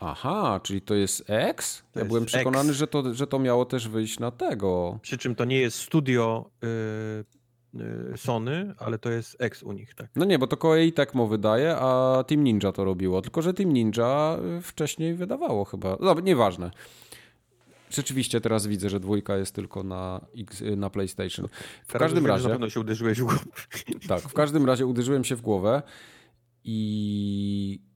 Aha, 0.00 0.60
czyli 0.62 0.80
to 0.80 0.94
jest 0.94 1.24
X? 1.26 1.82
To 1.92 1.98
ja 1.98 2.04
byłem 2.04 2.24
przekonany, 2.24 2.74
że 2.74 2.86
to, 2.86 3.14
że 3.14 3.26
to 3.26 3.38
miało 3.38 3.64
też 3.64 3.88
wyjść 3.88 4.18
na 4.18 4.30
tego. 4.30 4.98
Przy 5.02 5.18
czym 5.18 5.34
to 5.34 5.44
nie 5.44 5.58
jest 5.58 5.78
studio 5.78 6.50
yy, 6.62 7.80
yy, 8.10 8.16
Sony, 8.16 8.74
ale 8.78 8.98
to 8.98 9.10
jest 9.10 9.36
X 9.38 9.62
u 9.62 9.72
nich, 9.72 9.94
tak. 9.94 10.08
No 10.16 10.24
nie, 10.24 10.38
bo 10.38 10.46
to 10.46 10.56
Koei 10.56 10.92
Tecmo 10.92 11.26
wydaje, 11.26 11.76
a 11.76 12.24
Team 12.26 12.44
Ninja 12.44 12.72
to 12.72 12.84
robiło. 12.84 13.22
Tylko, 13.22 13.42
że 13.42 13.54
Team 13.54 13.72
Ninja 13.72 14.38
y, 14.58 14.62
wcześniej 14.62 15.14
wydawało 15.14 15.64
chyba. 15.64 15.96
No, 16.00 16.14
nieważne. 16.14 16.70
Rzeczywiście 17.90 18.40
teraz 18.40 18.66
widzę, 18.66 18.90
że 18.90 19.00
dwójka 19.00 19.36
jest 19.36 19.54
tylko 19.54 19.82
na, 19.82 20.20
X, 20.38 20.60
y, 20.60 20.76
na 20.76 20.90
PlayStation. 20.90 21.48
W 21.86 21.92
każdym 21.92 22.26
razie. 22.26 22.44
Na 22.44 22.50
pewno 22.50 22.70
się 22.70 22.80
uderzyłeś 22.80 23.20
w 23.20 23.24
głowę. 23.24 23.40
Tak, 24.08 24.20
w 24.20 24.32
każdym 24.32 24.66
razie 24.66 24.86
uderzyłem 24.86 25.24
się 25.24 25.36
w 25.36 25.40
głowę 25.40 25.82
i 26.64 27.89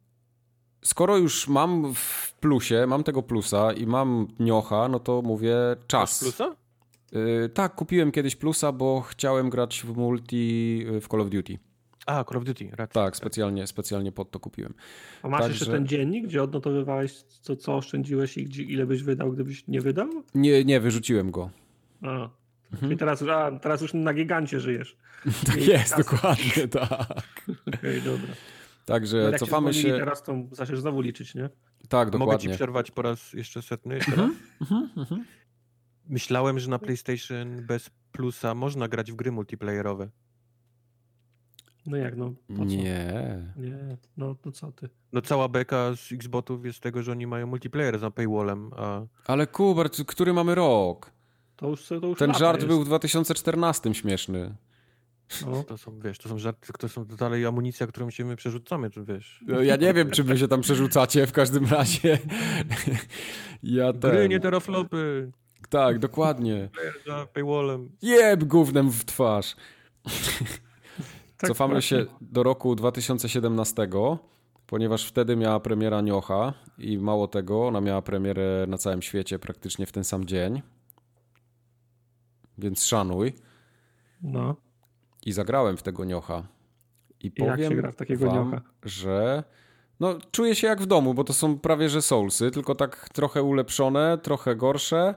skoro 0.84 1.16
już 1.16 1.48
mam 1.48 1.94
w 1.94 2.34
plusie, 2.40 2.86
mam 2.86 3.04
tego 3.04 3.22
plusa 3.22 3.72
i 3.72 3.86
mam 3.86 4.28
niocha, 4.40 4.88
no 4.88 5.00
to 5.00 5.22
mówię 5.22 5.56
czas. 5.86 6.22
Masz 6.22 6.34
plusa? 6.34 6.56
Yy, 7.12 7.48
tak, 7.48 7.74
kupiłem 7.74 8.12
kiedyś 8.12 8.36
plusa, 8.36 8.72
bo 8.72 9.00
chciałem 9.00 9.50
grać 9.50 9.82
w 9.82 9.96
multi 9.96 10.84
y, 10.88 11.00
w 11.00 11.08
Call 11.08 11.20
of 11.20 11.30
Duty. 11.30 11.58
A, 12.06 12.24
Call 12.24 12.38
of 12.38 12.44
Duty, 12.44 12.70
racja. 12.72 13.02
Tak, 13.02 13.16
specjalnie, 13.16 13.66
specjalnie 13.66 14.12
pod 14.12 14.30
to 14.30 14.40
kupiłem. 14.40 14.74
A 15.22 15.28
masz 15.28 15.40
Także... 15.40 15.54
jeszcze 15.54 15.72
ten 15.72 15.86
dziennik, 15.86 16.26
gdzie 16.26 16.42
odnotowywałeś, 16.42 17.12
co, 17.22 17.56
co 17.56 17.76
oszczędziłeś 17.76 18.36
i 18.36 18.44
gdzie, 18.44 18.62
ile 18.62 18.86
byś 18.86 19.02
wydał, 19.02 19.32
gdybyś 19.32 19.68
nie 19.68 19.80
wydał? 19.80 20.08
Nie, 20.34 20.64
nie, 20.64 20.80
wyrzuciłem 20.80 21.30
go. 21.30 21.50
A, 22.02 22.30
mhm. 22.72 22.92
I 22.92 22.96
teraz, 22.96 23.22
a, 23.22 23.58
teraz 23.58 23.80
już 23.80 23.94
na 23.94 24.14
gigancie 24.14 24.60
żyjesz. 24.60 24.96
tak 25.46 25.66
jest, 25.66 25.94
kasy. 25.94 26.02
dokładnie, 26.02 26.68
tak. 26.68 27.10
Okej, 27.68 27.98
okay, 27.98 28.00
dobra. 28.00 28.34
Także 28.84 29.28
no, 29.32 29.38
cofamy 29.38 29.74
się. 29.74 29.88
teraz 29.92 30.22
to 30.22 30.36
zaczniesz 30.52 30.80
znowu 30.80 31.00
liczyć, 31.00 31.34
nie? 31.34 31.50
Tak, 31.88 32.10
dokładnie. 32.10 32.18
Mogę 32.18 32.38
ci 32.38 32.48
przerwać 32.48 32.90
po 32.90 33.02
raz 33.02 33.32
jeszcze 33.32 33.62
setny? 33.62 33.94
Jeszcze 33.94 34.16
raz? 34.16 34.30
Mhm, 34.60 34.90
mhm. 34.96 35.24
Myślałem, 36.08 36.58
że 36.58 36.70
na 36.70 36.78
PlayStation 36.78 37.66
bez 37.66 37.90
plusa 38.12 38.54
można 38.54 38.88
grać 38.88 39.12
w 39.12 39.14
gry 39.14 39.32
multiplayerowe. 39.32 40.08
No 41.86 41.96
jak, 41.96 42.16
no? 42.16 42.34
Nie. 42.48 43.52
Nie, 43.56 43.96
no 44.16 44.34
to 44.34 44.52
co 44.52 44.72
ty? 44.72 44.88
No 45.12 45.22
cała 45.22 45.48
beka 45.48 45.96
z 45.96 46.12
Xbotów 46.12 46.66
jest 46.66 46.80
tego, 46.80 47.02
że 47.02 47.12
oni 47.12 47.26
mają 47.26 47.46
multiplayer 47.46 47.98
za 47.98 48.10
paywallem, 48.10 48.70
a... 48.76 49.02
Ale 49.26 49.46
Kubert, 49.46 50.04
który 50.06 50.32
mamy 50.32 50.54
rok? 50.54 51.10
To 51.56 51.68
już, 51.68 51.86
to 51.86 51.94
już 51.94 52.18
Ten 52.18 52.34
żart 52.34 52.56
jest. 52.56 52.66
był 52.66 52.80
w 52.80 52.84
2014 52.84 53.94
śmieszny. 53.94 54.54
No. 55.46 55.62
To 55.62 55.78
są, 55.78 56.00
wiesz, 56.00 56.18
to 56.18 56.28
są 56.28 56.38
żarty, 56.38 56.72
to 56.78 56.88
są 56.88 57.04
dalej 57.04 57.46
amunicja, 57.46 57.86
którą 57.86 58.10
się 58.10 58.24
my 58.24 58.36
przerzucamy, 58.36 58.90
czy 58.90 59.04
wiesz. 59.04 59.44
No, 59.46 59.62
ja 59.62 59.76
nie 59.76 59.94
wiem, 59.94 60.10
czy 60.10 60.24
wy 60.24 60.38
się 60.38 60.48
tam 60.48 60.60
przerzucacie, 60.60 61.26
w 61.26 61.32
każdym 61.32 61.66
razie. 61.66 62.18
ja 63.62 63.92
ten... 63.92 64.10
Gry, 64.10 64.28
nie 64.28 64.40
teraflopy. 64.40 65.32
Tak, 65.68 65.98
dokładnie. 65.98 66.68
Za 67.06 67.26
paywallem. 67.26 67.90
Jeb 68.02 68.44
gównem 68.44 68.90
w 68.90 69.04
twarz. 69.04 69.56
Tak 71.36 71.48
Cofamy 71.48 71.82
się 71.82 72.06
do 72.20 72.42
roku 72.42 72.74
2017, 72.74 73.88
ponieważ 74.66 75.06
wtedy 75.06 75.36
miała 75.36 75.60
premiera 75.60 76.00
Niocha 76.00 76.52
i 76.78 76.98
mało 76.98 77.28
tego, 77.28 77.66
ona 77.66 77.80
miała 77.80 78.02
premierę 78.02 78.66
na 78.68 78.78
całym 78.78 79.02
świecie 79.02 79.38
praktycznie 79.38 79.86
w 79.86 79.92
ten 79.92 80.04
sam 80.04 80.24
dzień. 80.24 80.62
Więc 82.58 82.84
szanuj. 82.84 83.32
No. 84.22 84.56
I 85.24 85.32
zagrałem 85.32 85.76
w 85.76 85.82
tego 85.82 86.04
Niocha. 86.04 86.42
I 87.20 87.30
powiem 87.30 87.60
jak 87.60 87.70
się 87.70 87.76
gra 87.76 87.92
w 87.92 87.96
takiego 87.96 88.26
wam, 88.26 88.50
Niocha? 88.50 88.62
że 88.82 89.44
no, 90.00 90.18
czuję 90.30 90.54
się 90.54 90.66
jak 90.66 90.82
w 90.82 90.86
domu, 90.86 91.14
bo 91.14 91.24
to 91.24 91.32
są 91.32 91.58
prawie 91.58 91.88
że 91.88 92.02
Soulsy, 92.02 92.50
tylko 92.50 92.74
tak 92.74 93.08
trochę 93.08 93.42
ulepszone, 93.42 94.18
trochę 94.22 94.56
gorsze 94.56 95.14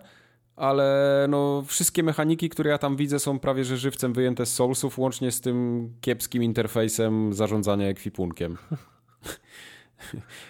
ale 0.58 1.26
no, 1.30 1.64
wszystkie 1.68 2.04
mechaniki, 2.04 2.50
które 2.50 2.72
ja 2.72 2.78
tam 2.78 2.96
widzę, 2.96 3.20
są 3.20 3.40
prawie 3.40 3.64
że 3.64 3.78
żywcem 3.78 4.14
wyjęte 4.14 4.46
z 4.46 4.54
Soulsów, 4.54 5.00
łącznie 5.00 5.32
z 5.32 5.42
tym 5.42 5.90
kiepskim 6.02 6.44
interfejsem 6.44 7.34
zarządzania 7.34 7.88
ekwipunkiem. 7.88 8.58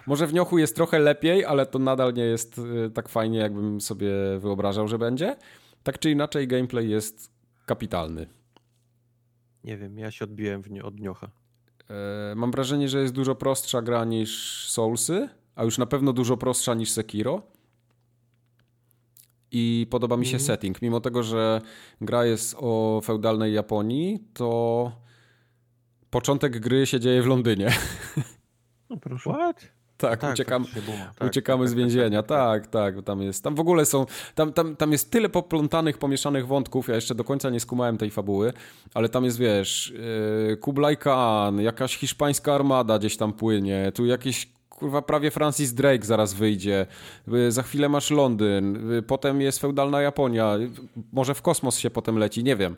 Może 0.08 0.28
w 0.28 0.34
Niochu 0.34 0.58
jest 0.58 0.76
trochę 0.76 1.00
lepiej, 1.00 1.46
ale 1.46 1.66
to 1.66 1.80
nadal 1.80 2.14
nie 2.14 2.24
jest 2.24 2.58
y, 2.58 2.92
tak 2.94 3.10
fajnie, 3.10 3.40
jakbym 3.40 3.82
sobie 3.82 4.12
wyobrażał, 4.40 4.88
że 4.88 4.98
będzie. 4.98 5.36
Tak 5.84 6.00
czy 6.00 6.12
inaczej, 6.12 6.48
gameplay 6.48 6.90
jest 6.90 7.32
kapitalny. 7.66 8.28
Nie 9.68 9.77
wiem, 9.77 9.98
ja 9.98 10.11
się 10.11 10.26
odbiłem 10.26 10.61
w 10.61 10.72
nie, 10.72 10.84
od 10.84 10.99
Niocha. 10.99 11.31
E, 11.89 12.35
mam 12.35 12.52
wrażenie, 12.52 12.89
że 12.89 13.02
jest 13.02 13.14
dużo 13.14 13.35
prostsza 13.35 13.81
gra 13.81 14.06
niż 14.06 14.65
Soulsy, 14.69 15.30
a 15.56 15.64
już 15.64 15.77
na 15.77 15.85
pewno 15.85 16.14
dużo 16.14 16.38
prostsza 16.38 16.73
niż 16.73 16.91
Sekiro 16.91 17.41
i 19.52 19.88
podoba 19.89 20.18
mi 20.18 20.26
się 20.26 20.38
mm. 20.38 20.45
setting. 20.45 20.81
Mimo 20.81 20.99
tego, 20.99 21.23
że 21.23 21.61
gra 22.02 22.26
jest 22.26 22.56
o 22.60 23.02
feudalnej 23.03 23.53
Japonii, 23.53 24.19
to 24.34 24.91
początek 26.10 26.60
gry 26.60 26.85
się 26.85 26.99
dzieje 26.99 27.22
w 27.22 27.26
Londynie. 27.26 27.72
No 28.89 28.98
proszę. 28.98 29.30
What? 29.30 29.77
Tak, 29.98 30.19
tak, 30.19 30.34
uciekam, 30.34 30.65
tak, 31.19 31.28
uciekamy 31.28 31.64
tak, 31.64 31.69
z 31.69 31.74
więzienia. 31.74 32.24
Tak, 32.38 32.68
tak, 32.68 33.03
tam 33.03 33.22
jest. 33.22 33.44
Tam 33.44 33.56
w 33.56 33.60
ogóle 33.60 33.86
są. 33.86 34.06
Tam, 34.36 34.53
tam, 34.53 34.76
tam 34.76 34.91
jest 34.91 35.11
tyle 35.11 35.30
poplątanych, 35.30 35.98
pomieszanych 35.98 36.48
wątków. 36.48 36.88
Ja 36.88 36.95
jeszcze 36.95 37.15
do 37.15 37.24
końca 37.24 37.49
nie 37.49 37.60
skumałem 37.60 37.98
tej 37.98 38.11
fabuły, 38.11 38.53
ale 38.94 39.10
tam 39.10 39.26
jest, 39.26 39.38
wiesz, 39.38 39.94
yy, 40.49 40.57
Kublai 40.57 40.98
Khan, 40.98 41.60
jakaś 41.60 41.98
hiszpańska 41.98 42.56
armada 42.56 42.99
gdzieś 42.99 43.18
tam 43.18 43.34
płynie, 43.34 43.91
tu 43.95 44.06
jakieś 44.06 44.48
kurwa 44.69 45.02
prawie 45.02 45.32
Francis 45.32 45.74
Drake 45.74 46.06
zaraz 46.06 46.34
wyjdzie, 46.34 46.86
y, 47.34 47.52
za 47.52 47.64
chwilę 47.64 47.90
masz 47.90 48.11
Londyn, 48.11 48.91
y, 48.94 49.02
potem 49.02 49.41
jest 49.41 49.60
feudalna 49.60 50.02
Japonia, 50.02 50.53
może 51.14 51.36
w 51.36 51.41
kosmos 51.41 51.78
się 51.78 51.90
potem 51.90 52.18
leci, 52.18 52.44
nie 52.44 52.56
wiem. 52.56 52.76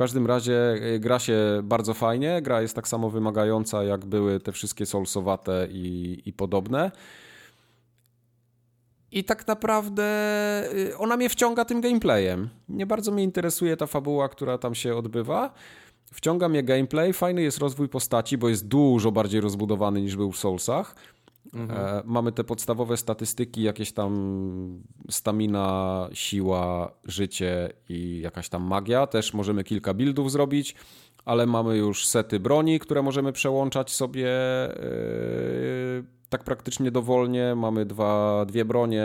Każdym 0.00 0.26
razie 0.26 0.74
y, 0.94 0.98
gra 0.98 1.18
się 1.18 1.38
bardzo 1.62 1.94
fajnie, 1.94 2.42
gra 2.42 2.62
jest 2.62 2.74
tak 2.74 2.88
samo 2.88 3.10
wymagająca 3.10 3.84
jak 3.84 4.06
były 4.06 4.40
te 4.40 4.52
wszystkie 4.52 4.86
Soulsowate 4.86 5.68
i, 5.70 6.22
i 6.26 6.32
podobne. 6.32 6.90
I 9.12 9.24
tak 9.24 9.46
naprawdę 9.46 10.04
ona 10.98 11.16
mnie 11.16 11.28
wciąga 11.28 11.64
tym 11.64 11.80
gameplayem. 11.80 12.48
Nie 12.68 12.86
bardzo 12.86 13.12
mnie 13.12 13.24
interesuje 13.24 13.76
ta 13.76 13.86
fabuła, 13.86 14.28
która 14.28 14.58
tam 14.58 14.74
się 14.74 14.96
odbywa. 14.96 15.54
Wciąga 16.12 16.48
mnie 16.48 16.62
gameplay, 16.62 17.12
fajny 17.12 17.42
jest 17.42 17.58
rozwój 17.58 17.88
postaci, 17.88 18.38
bo 18.38 18.48
jest 18.48 18.68
dużo 18.68 19.12
bardziej 19.12 19.40
rozbudowany 19.40 20.02
niż 20.02 20.16
był 20.16 20.32
w 20.32 20.38
Soulsach. 20.38 20.94
Mhm. 21.54 21.80
E, 21.80 22.02
mamy 22.04 22.32
te 22.32 22.44
podstawowe 22.44 22.96
statystyki, 22.96 23.62
jakieś 23.62 23.92
tam 23.92 24.82
stamina, 25.10 26.08
siła, 26.12 26.92
życie 27.04 27.72
i 27.88 28.20
jakaś 28.20 28.48
tam 28.48 28.62
magia. 28.62 29.06
Też 29.06 29.34
możemy 29.34 29.64
kilka 29.64 29.94
buildów 29.94 30.32
zrobić, 30.32 30.74
ale 31.24 31.46
mamy 31.46 31.76
już 31.76 32.06
sety 32.06 32.40
broni, 32.40 32.78
które 32.78 33.02
możemy 33.02 33.32
przełączać 33.32 33.90
sobie 33.90 34.28
yy, 34.76 36.04
tak 36.28 36.44
praktycznie 36.44 36.90
dowolnie. 36.90 37.54
Mamy 37.54 37.86
dwa, 37.86 38.44
dwie 38.46 38.64
bronie 38.64 39.04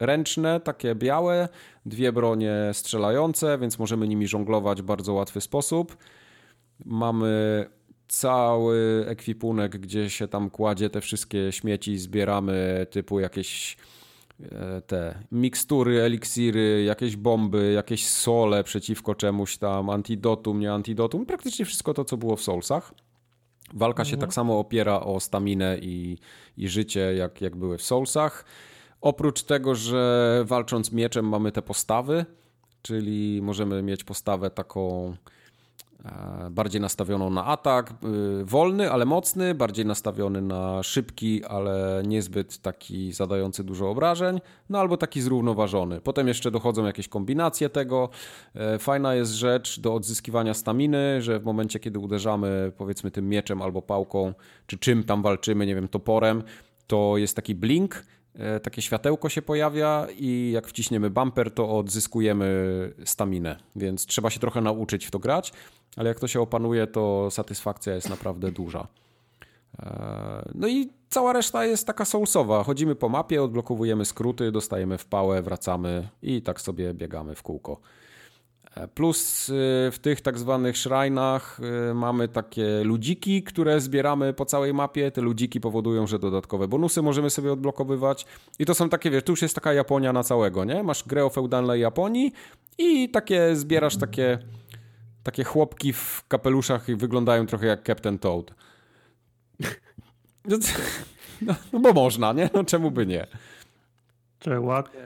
ręczne, 0.00 0.60
takie 0.60 0.94
białe, 0.94 1.48
dwie 1.86 2.12
bronie 2.12 2.54
strzelające, 2.72 3.58
więc 3.58 3.78
możemy 3.78 4.08
nimi 4.08 4.28
żonglować 4.28 4.82
w 4.82 4.84
bardzo 4.84 5.12
łatwy 5.12 5.40
sposób. 5.40 5.96
Mamy 6.84 7.66
cały 8.08 9.04
ekwipunek, 9.08 9.78
gdzie 9.78 10.10
się 10.10 10.28
tam 10.28 10.50
kładzie 10.50 10.90
te 10.90 11.00
wszystkie 11.00 11.52
śmieci, 11.52 11.98
zbieramy 11.98 12.86
typu 12.90 13.20
jakieś 13.20 13.76
e, 14.42 14.82
te 14.86 15.18
mikstury, 15.32 16.02
eliksiry, 16.02 16.84
jakieś 16.84 17.16
bomby, 17.16 17.72
jakieś 17.72 18.06
sole 18.06 18.64
przeciwko 18.64 19.14
czemuś 19.14 19.56
tam, 19.56 19.90
antidotum, 19.90 20.60
nie 20.60 20.72
antidotum, 20.72 21.26
praktycznie 21.26 21.64
wszystko 21.64 21.94
to, 21.94 22.04
co 22.04 22.16
było 22.16 22.36
w 22.36 22.42
Soulsach. 22.42 22.94
Walka 23.74 24.02
mhm. 24.02 24.10
się 24.10 24.20
tak 24.20 24.34
samo 24.34 24.58
opiera 24.58 25.00
o 25.00 25.20
staminę 25.20 25.78
i, 25.78 26.18
i 26.56 26.68
życie, 26.68 27.14
jak, 27.14 27.40
jak 27.40 27.56
były 27.56 27.78
w 27.78 27.82
Soulsach. 27.82 28.44
Oprócz 29.00 29.42
tego, 29.42 29.74
że 29.74 30.42
walcząc 30.46 30.92
mieczem 30.92 31.28
mamy 31.28 31.52
te 31.52 31.62
postawy, 31.62 32.26
czyli 32.82 33.40
możemy 33.42 33.82
mieć 33.82 34.04
postawę 34.04 34.50
taką 34.50 35.14
bardziej 36.50 36.80
nastawioną 36.80 37.30
na 37.30 37.44
atak, 37.44 37.90
y, 38.40 38.44
wolny, 38.44 38.90
ale 38.92 39.04
mocny, 39.04 39.54
bardziej 39.54 39.86
nastawiony 39.86 40.42
na 40.42 40.82
szybki, 40.82 41.44
ale 41.44 42.02
niezbyt 42.06 42.58
taki 42.58 43.12
zadający 43.12 43.64
dużo 43.64 43.90
obrażeń, 43.90 44.40
no 44.68 44.78
albo 44.78 44.96
taki 44.96 45.20
zrównoważony. 45.20 46.00
Potem 46.00 46.28
jeszcze 46.28 46.50
dochodzą 46.50 46.84
jakieś 46.84 47.08
kombinacje 47.08 47.68
tego. 47.68 48.08
E, 48.54 48.78
fajna 48.78 49.14
jest 49.14 49.32
rzecz 49.32 49.80
do 49.80 49.94
odzyskiwania 49.94 50.54
staminy, 50.54 51.22
że 51.22 51.40
w 51.40 51.44
momencie, 51.44 51.80
kiedy 51.80 51.98
uderzamy 51.98 52.72
powiedzmy 52.76 53.10
tym 53.10 53.28
mieczem 53.28 53.62
albo 53.62 53.82
pałką, 53.82 54.34
czy 54.66 54.78
czym 54.78 55.04
tam 55.04 55.22
walczymy, 55.22 55.66
nie 55.66 55.74
wiem, 55.74 55.88
toporem, 55.88 56.42
to 56.86 57.16
jest 57.16 57.36
taki 57.36 57.54
blink, 57.54 58.02
E, 58.04 58.15
takie 58.62 58.82
światełko 58.82 59.28
się 59.28 59.42
pojawia 59.42 60.06
i 60.18 60.50
jak 60.54 60.66
wciśniemy 60.66 61.10
bumper, 61.10 61.50
to 61.50 61.78
odzyskujemy 61.78 62.46
staminę, 63.04 63.56
więc 63.76 64.06
trzeba 64.06 64.30
się 64.30 64.40
trochę 64.40 64.60
nauczyć 64.60 65.06
w 65.06 65.10
to 65.10 65.18
grać, 65.18 65.52
ale 65.96 66.08
jak 66.08 66.20
to 66.20 66.28
się 66.28 66.40
opanuje, 66.40 66.86
to 66.86 67.30
satysfakcja 67.30 67.94
jest 67.94 68.10
naprawdę 68.10 68.52
duża. 68.52 68.88
E, 69.78 70.48
no 70.54 70.68
i 70.68 70.88
cała 71.08 71.32
reszta 71.32 71.64
jest 71.64 71.86
taka 71.86 72.04
soulsowa. 72.04 72.64
Chodzimy 72.64 72.94
po 72.94 73.08
mapie, 73.08 73.42
odblokowujemy 73.42 74.04
skróty, 74.04 74.52
dostajemy 74.52 74.98
w 74.98 75.06
pałę, 75.06 75.42
wracamy 75.42 76.08
i 76.22 76.42
tak 76.42 76.60
sobie 76.60 76.94
biegamy 76.94 77.34
w 77.34 77.42
kółko. 77.42 77.80
Plus 78.94 79.48
y, 79.48 79.52
w 79.92 79.98
tych 80.02 80.20
tak 80.20 80.38
zwanych 80.38 80.76
szrajnach 80.76 81.60
y, 81.90 81.94
mamy 81.94 82.28
takie 82.28 82.84
ludziki, 82.84 83.42
które 83.42 83.80
zbieramy 83.80 84.32
po 84.32 84.44
całej 84.44 84.74
mapie. 84.74 85.10
Te 85.10 85.20
ludziki 85.20 85.60
powodują, 85.60 86.06
że 86.06 86.18
dodatkowe 86.18 86.68
bonusy 86.68 87.02
możemy 87.02 87.30
sobie 87.30 87.52
odblokowywać. 87.52 88.26
I 88.58 88.66
to 88.66 88.74
są 88.74 88.88
takie, 88.88 89.10
wiesz, 89.10 89.22
tu 89.22 89.32
już 89.32 89.42
jest 89.42 89.54
taka 89.54 89.72
Japonia 89.72 90.12
na 90.12 90.22
całego, 90.22 90.64
nie? 90.64 90.82
Masz 90.82 91.04
grę 91.04 91.24
o 91.24 91.30
feudalnej 91.30 91.80
Japonii 91.80 92.32
i 92.78 93.08
takie 93.10 93.56
zbierasz 93.56 93.96
takie, 93.96 94.38
takie 95.22 95.44
chłopki 95.44 95.92
w 95.92 96.24
kapeluszach 96.28 96.88
i 96.88 96.96
wyglądają 96.96 97.46
trochę 97.46 97.66
jak 97.66 97.86
Captain 97.86 98.18
Toad. 98.18 98.54
No, 101.42 101.54
no 101.72 101.80
bo 101.80 101.92
można, 101.92 102.32
nie? 102.32 102.50
No 102.54 102.64
czemu 102.64 102.90
by 102.90 103.06
nie? 103.06 103.26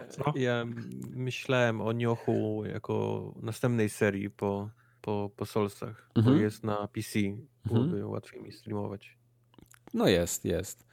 Co? 0.08 0.32
Ja 0.34 0.64
myślałem 1.14 1.80
o 1.80 1.92
Niochu 1.92 2.62
jako 2.72 3.24
następnej 3.42 3.88
serii 3.88 4.30
po, 4.30 4.70
po, 5.02 5.30
po 5.36 5.46
Solsach, 5.46 6.10
mhm. 6.14 6.36
bo 6.36 6.42
jest 6.42 6.64
na 6.64 6.88
PC, 6.88 7.18
byłoby 7.64 7.90
mhm. 7.90 8.10
łatwiej 8.10 8.42
mi 8.42 8.52
streamować. 8.52 9.16
No 9.94 10.08
jest, 10.08 10.44
jest. 10.44 10.90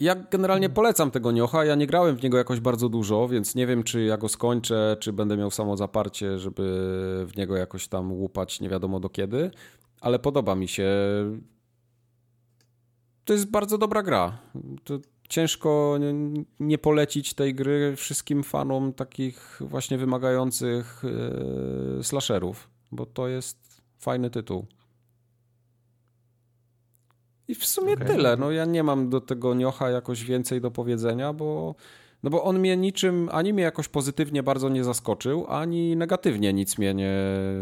Ja 0.00 0.14
generalnie 0.14 0.70
polecam 0.70 1.10
tego 1.10 1.32
Niocha. 1.32 1.64
Ja 1.64 1.74
nie 1.74 1.86
grałem 1.86 2.16
w 2.16 2.22
niego 2.22 2.38
jakoś 2.38 2.60
bardzo 2.60 2.88
dużo, 2.88 3.28
więc 3.28 3.54
nie 3.54 3.66
wiem, 3.66 3.82
czy 3.82 4.02
ja 4.02 4.16
go 4.16 4.28
skończę, 4.28 4.96
czy 5.00 5.12
będę 5.12 5.36
miał 5.36 5.50
samo 5.50 5.76
zaparcie, 5.76 6.38
żeby 6.38 6.62
w 7.26 7.36
niego 7.36 7.56
jakoś 7.56 7.88
tam 7.88 8.12
łupać 8.12 8.60
nie 8.60 8.68
wiadomo 8.68 9.00
do 9.00 9.08
kiedy, 9.08 9.50
ale 10.00 10.18
podoba 10.18 10.54
mi 10.54 10.68
się. 10.68 10.88
To 13.24 13.32
jest 13.32 13.50
bardzo 13.50 13.78
dobra 13.78 14.02
gra. 14.02 14.38
To 14.84 14.98
ciężko 15.28 15.98
nie 16.60 16.78
polecić 16.78 17.34
tej 17.34 17.54
gry 17.54 17.96
wszystkim 17.96 18.42
fanom 18.42 18.92
takich 18.92 19.60
właśnie 19.60 19.98
wymagających 19.98 21.02
yy, 21.96 22.04
slasherów, 22.04 22.68
bo 22.92 23.06
to 23.06 23.28
jest 23.28 23.82
fajny 23.98 24.30
tytuł. 24.30 24.66
I 27.48 27.54
w 27.54 27.66
sumie 27.66 27.92
okay. 27.92 28.06
tyle. 28.06 28.36
No 28.36 28.50
ja 28.50 28.64
nie 28.64 28.82
mam 28.82 29.08
do 29.08 29.20
tego 29.20 29.54
Niocha 29.54 29.90
jakoś 29.90 30.24
więcej 30.24 30.60
do 30.60 30.70
powiedzenia, 30.70 31.32
bo 31.32 31.74
no 32.22 32.30
bo 32.30 32.44
on 32.44 32.58
mnie 32.58 32.76
niczym, 32.76 33.28
ani 33.32 33.52
mnie 33.52 33.62
jakoś 33.62 33.88
pozytywnie 33.88 34.42
bardzo 34.42 34.68
nie 34.68 34.84
zaskoczył, 34.84 35.46
ani 35.48 35.96
negatywnie 35.96 36.52
nic 36.52 36.78
mnie 36.78 36.94
nie, 36.94 37.14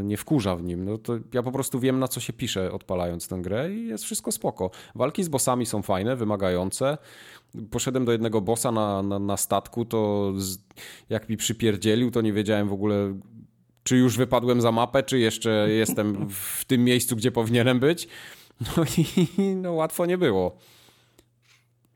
nie 0.02 0.16
wkurza 0.16 0.56
w 0.56 0.62
nim. 0.62 0.84
No 0.84 0.98
to 0.98 1.12
ja 1.34 1.42
po 1.42 1.52
prostu 1.52 1.80
wiem, 1.80 1.98
na 1.98 2.08
co 2.08 2.20
się 2.20 2.32
pisze 2.32 2.72
odpalając 2.72 3.28
tę 3.28 3.38
grę 3.42 3.72
i 3.72 3.86
jest 3.86 4.04
wszystko 4.04 4.32
spoko. 4.32 4.70
Walki 4.94 5.24
z 5.24 5.28
bossami 5.28 5.66
są 5.66 5.82
fajne, 5.82 6.16
wymagające. 6.16 6.98
Poszedłem 7.70 8.04
do 8.04 8.12
jednego 8.12 8.40
bossa 8.40 8.72
na, 8.72 9.02
na, 9.02 9.18
na 9.18 9.36
statku, 9.36 9.84
to 9.84 10.32
z, 10.36 10.58
jak 11.08 11.28
mi 11.28 11.36
przypierdzielił, 11.36 12.10
to 12.10 12.20
nie 12.20 12.32
wiedziałem 12.32 12.68
w 12.68 12.72
ogóle, 12.72 13.18
czy 13.82 13.96
już 13.96 14.16
wypadłem 14.16 14.60
za 14.60 14.72
mapę, 14.72 15.02
czy 15.02 15.18
jeszcze 15.18 15.66
jestem 15.84 16.28
w 16.30 16.64
tym 16.64 16.84
miejscu, 16.84 17.16
gdzie 17.16 17.32
powinienem 17.32 17.80
być. 17.80 18.08
No 18.60 18.84
i 18.98 19.04
no, 19.62 19.72
łatwo 19.72 20.06
nie 20.06 20.18
było. 20.18 20.58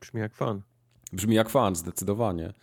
Brzmi 0.01 0.21
jak 0.21 0.35
fan. 0.35 0.61
Brzmi 1.13 1.35
jak 1.35 1.49
fan, 1.49 1.75
zdecydowanie. 1.75 2.53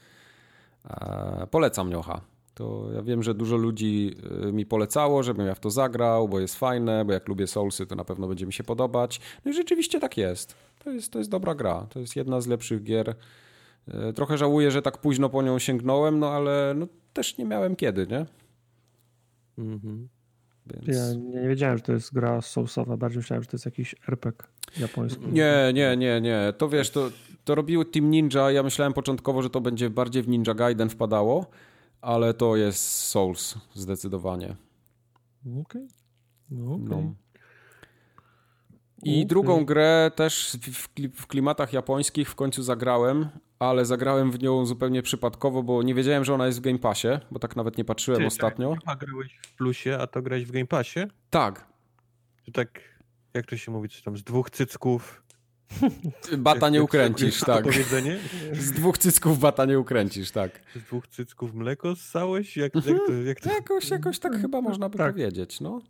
E, 0.90 1.46
polecam 1.50 1.90
Niocha. 1.90 2.20
To 2.56 2.88
ja 2.94 3.02
wiem, 3.02 3.22
że 3.22 3.34
dużo 3.34 3.56
ludzi 3.56 4.14
e, 4.48 4.52
mi 4.52 4.66
polecało, 4.66 5.22
żebym 5.22 5.46
ja 5.46 5.54
w 5.54 5.60
to 5.60 5.70
zagrał, 5.70 6.28
bo 6.28 6.40
jest 6.40 6.58
fajne, 6.58 7.04
bo 7.04 7.12
jak 7.12 7.28
lubię 7.28 7.46
Soulsy, 7.46 7.86
to 7.86 7.94
na 7.94 8.04
pewno 8.04 8.28
będzie 8.28 8.46
mi 8.46 8.52
się 8.52 8.64
podobać. 8.64 9.20
No 9.44 9.50
i 9.50 9.54
rzeczywiście 9.54 10.00
tak 10.00 10.16
jest. 10.16 10.54
To 10.84 10.90
jest, 10.90 11.12
to 11.12 11.18
jest 11.18 11.30
dobra 11.30 11.54
gra. 11.54 11.86
To 11.90 12.00
jest 12.00 12.16
jedna 12.16 12.40
z 12.40 12.46
lepszych 12.46 12.82
gier. 12.82 13.14
E, 13.88 14.12
trochę 14.12 14.38
żałuję, 14.38 14.70
że 14.70 14.82
tak 14.82 14.98
późno 14.98 15.28
po 15.28 15.42
nią 15.42 15.58
sięgnąłem, 15.58 16.18
no 16.18 16.30
ale 16.30 16.74
no, 16.76 16.86
też 17.12 17.38
nie 17.38 17.44
miałem 17.44 17.76
kiedy, 17.76 18.06
nie? 18.06 18.26
Mhm. 19.58 20.08
Więc... 20.66 20.98
Ja 20.98 21.14
nie 21.40 21.48
wiedziałem, 21.48 21.78
że 21.78 21.84
to 21.84 21.92
jest 21.92 22.14
gra 22.14 22.42
Soulsowa, 22.42 22.96
bardziej 22.96 23.18
myślałem, 23.18 23.42
że 23.42 23.48
to 23.48 23.54
jest 23.54 23.64
jakiś 23.64 23.94
RPG 24.08 24.48
japoński. 24.80 25.26
Nie, 25.26 25.70
nie, 25.74 25.96
nie, 25.96 26.20
nie. 26.20 26.52
To 26.58 26.68
wiesz, 26.68 26.90
to, 26.90 27.10
to 27.44 27.54
robiły 27.54 27.84
Team 27.84 28.10
Ninja. 28.10 28.50
Ja 28.50 28.62
myślałem 28.62 28.92
początkowo, 28.92 29.42
że 29.42 29.50
to 29.50 29.60
będzie 29.60 29.90
bardziej 29.90 30.22
w 30.22 30.28
Ninja 30.28 30.54
Gaiden 30.54 30.88
wpadało, 30.88 31.46
ale 32.00 32.34
to 32.34 32.56
jest 32.56 32.88
Souls 32.88 33.54
zdecydowanie. 33.74 34.56
Okej. 35.46 35.62
Okay. 35.62 35.88
No, 36.50 36.74
okay. 36.74 36.86
no. 36.88 37.14
I 39.02 39.16
okay. 39.16 39.26
drugą 39.26 39.64
grę 39.64 40.10
też 40.14 40.56
w 41.14 41.26
klimatach 41.26 41.72
japońskich 41.72 42.30
w 42.30 42.34
końcu 42.34 42.62
zagrałem, 42.62 43.28
ale 43.58 43.84
zagrałem 43.84 44.30
w 44.30 44.42
nią 44.42 44.66
zupełnie 44.66 45.02
przypadkowo, 45.02 45.62
bo 45.62 45.82
nie 45.82 45.94
wiedziałem, 45.94 46.24
że 46.24 46.34
ona 46.34 46.46
jest 46.46 46.58
w 46.58 46.62
Game 46.62 46.78
Passie, 46.78 47.08
bo 47.30 47.38
tak 47.38 47.56
nawet 47.56 47.78
nie 47.78 47.84
patrzyłem 47.84 48.20
Ty, 48.20 48.26
ostatnio. 48.26 48.76
A 48.86 48.96
grałeś 48.96 49.38
w 49.42 49.52
plusie, 49.52 49.98
a 50.00 50.06
to 50.06 50.22
grałeś 50.22 50.44
w 50.44 50.52
Game 50.52 50.66
Passie? 50.66 51.00
Tak. 51.30 51.66
tak, 52.52 52.80
jak 53.34 53.46
to 53.46 53.56
się 53.56 53.72
mówi, 53.72 53.88
czy 53.88 54.04
tam 54.04 54.16
z 54.16 54.24
dwóch 54.24 54.50
cycków 54.50 55.22
Bata 56.38 56.68
nie 56.68 56.82
ukręcisz, 56.82 57.40
tak. 57.40 57.64
Powiedzenie? 57.64 58.18
Z 58.52 58.72
dwóch 58.72 58.98
cycków 58.98 59.38
bata 59.38 59.64
nie 59.64 59.78
ukręcisz, 59.78 60.30
tak. 60.30 60.60
Z 60.76 60.78
dwóch 60.78 61.08
cycków 61.08 61.54
mleko 61.54 61.96
ssałeś? 61.96 62.56
Jak, 62.56 62.74
jak 62.74 62.84
to, 62.84 63.12
jak 63.12 63.40
to... 63.40 63.52
Jakoś, 63.52 63.90
jakoś 63.90 64.18
tak 64.18 64.40
chyba 64.40 64.60
można 64.60 64.88
by 64.88 64.98
tak. 64.98 65.12
powiedzieć, 65.12 65.60
no. 65.60 65.80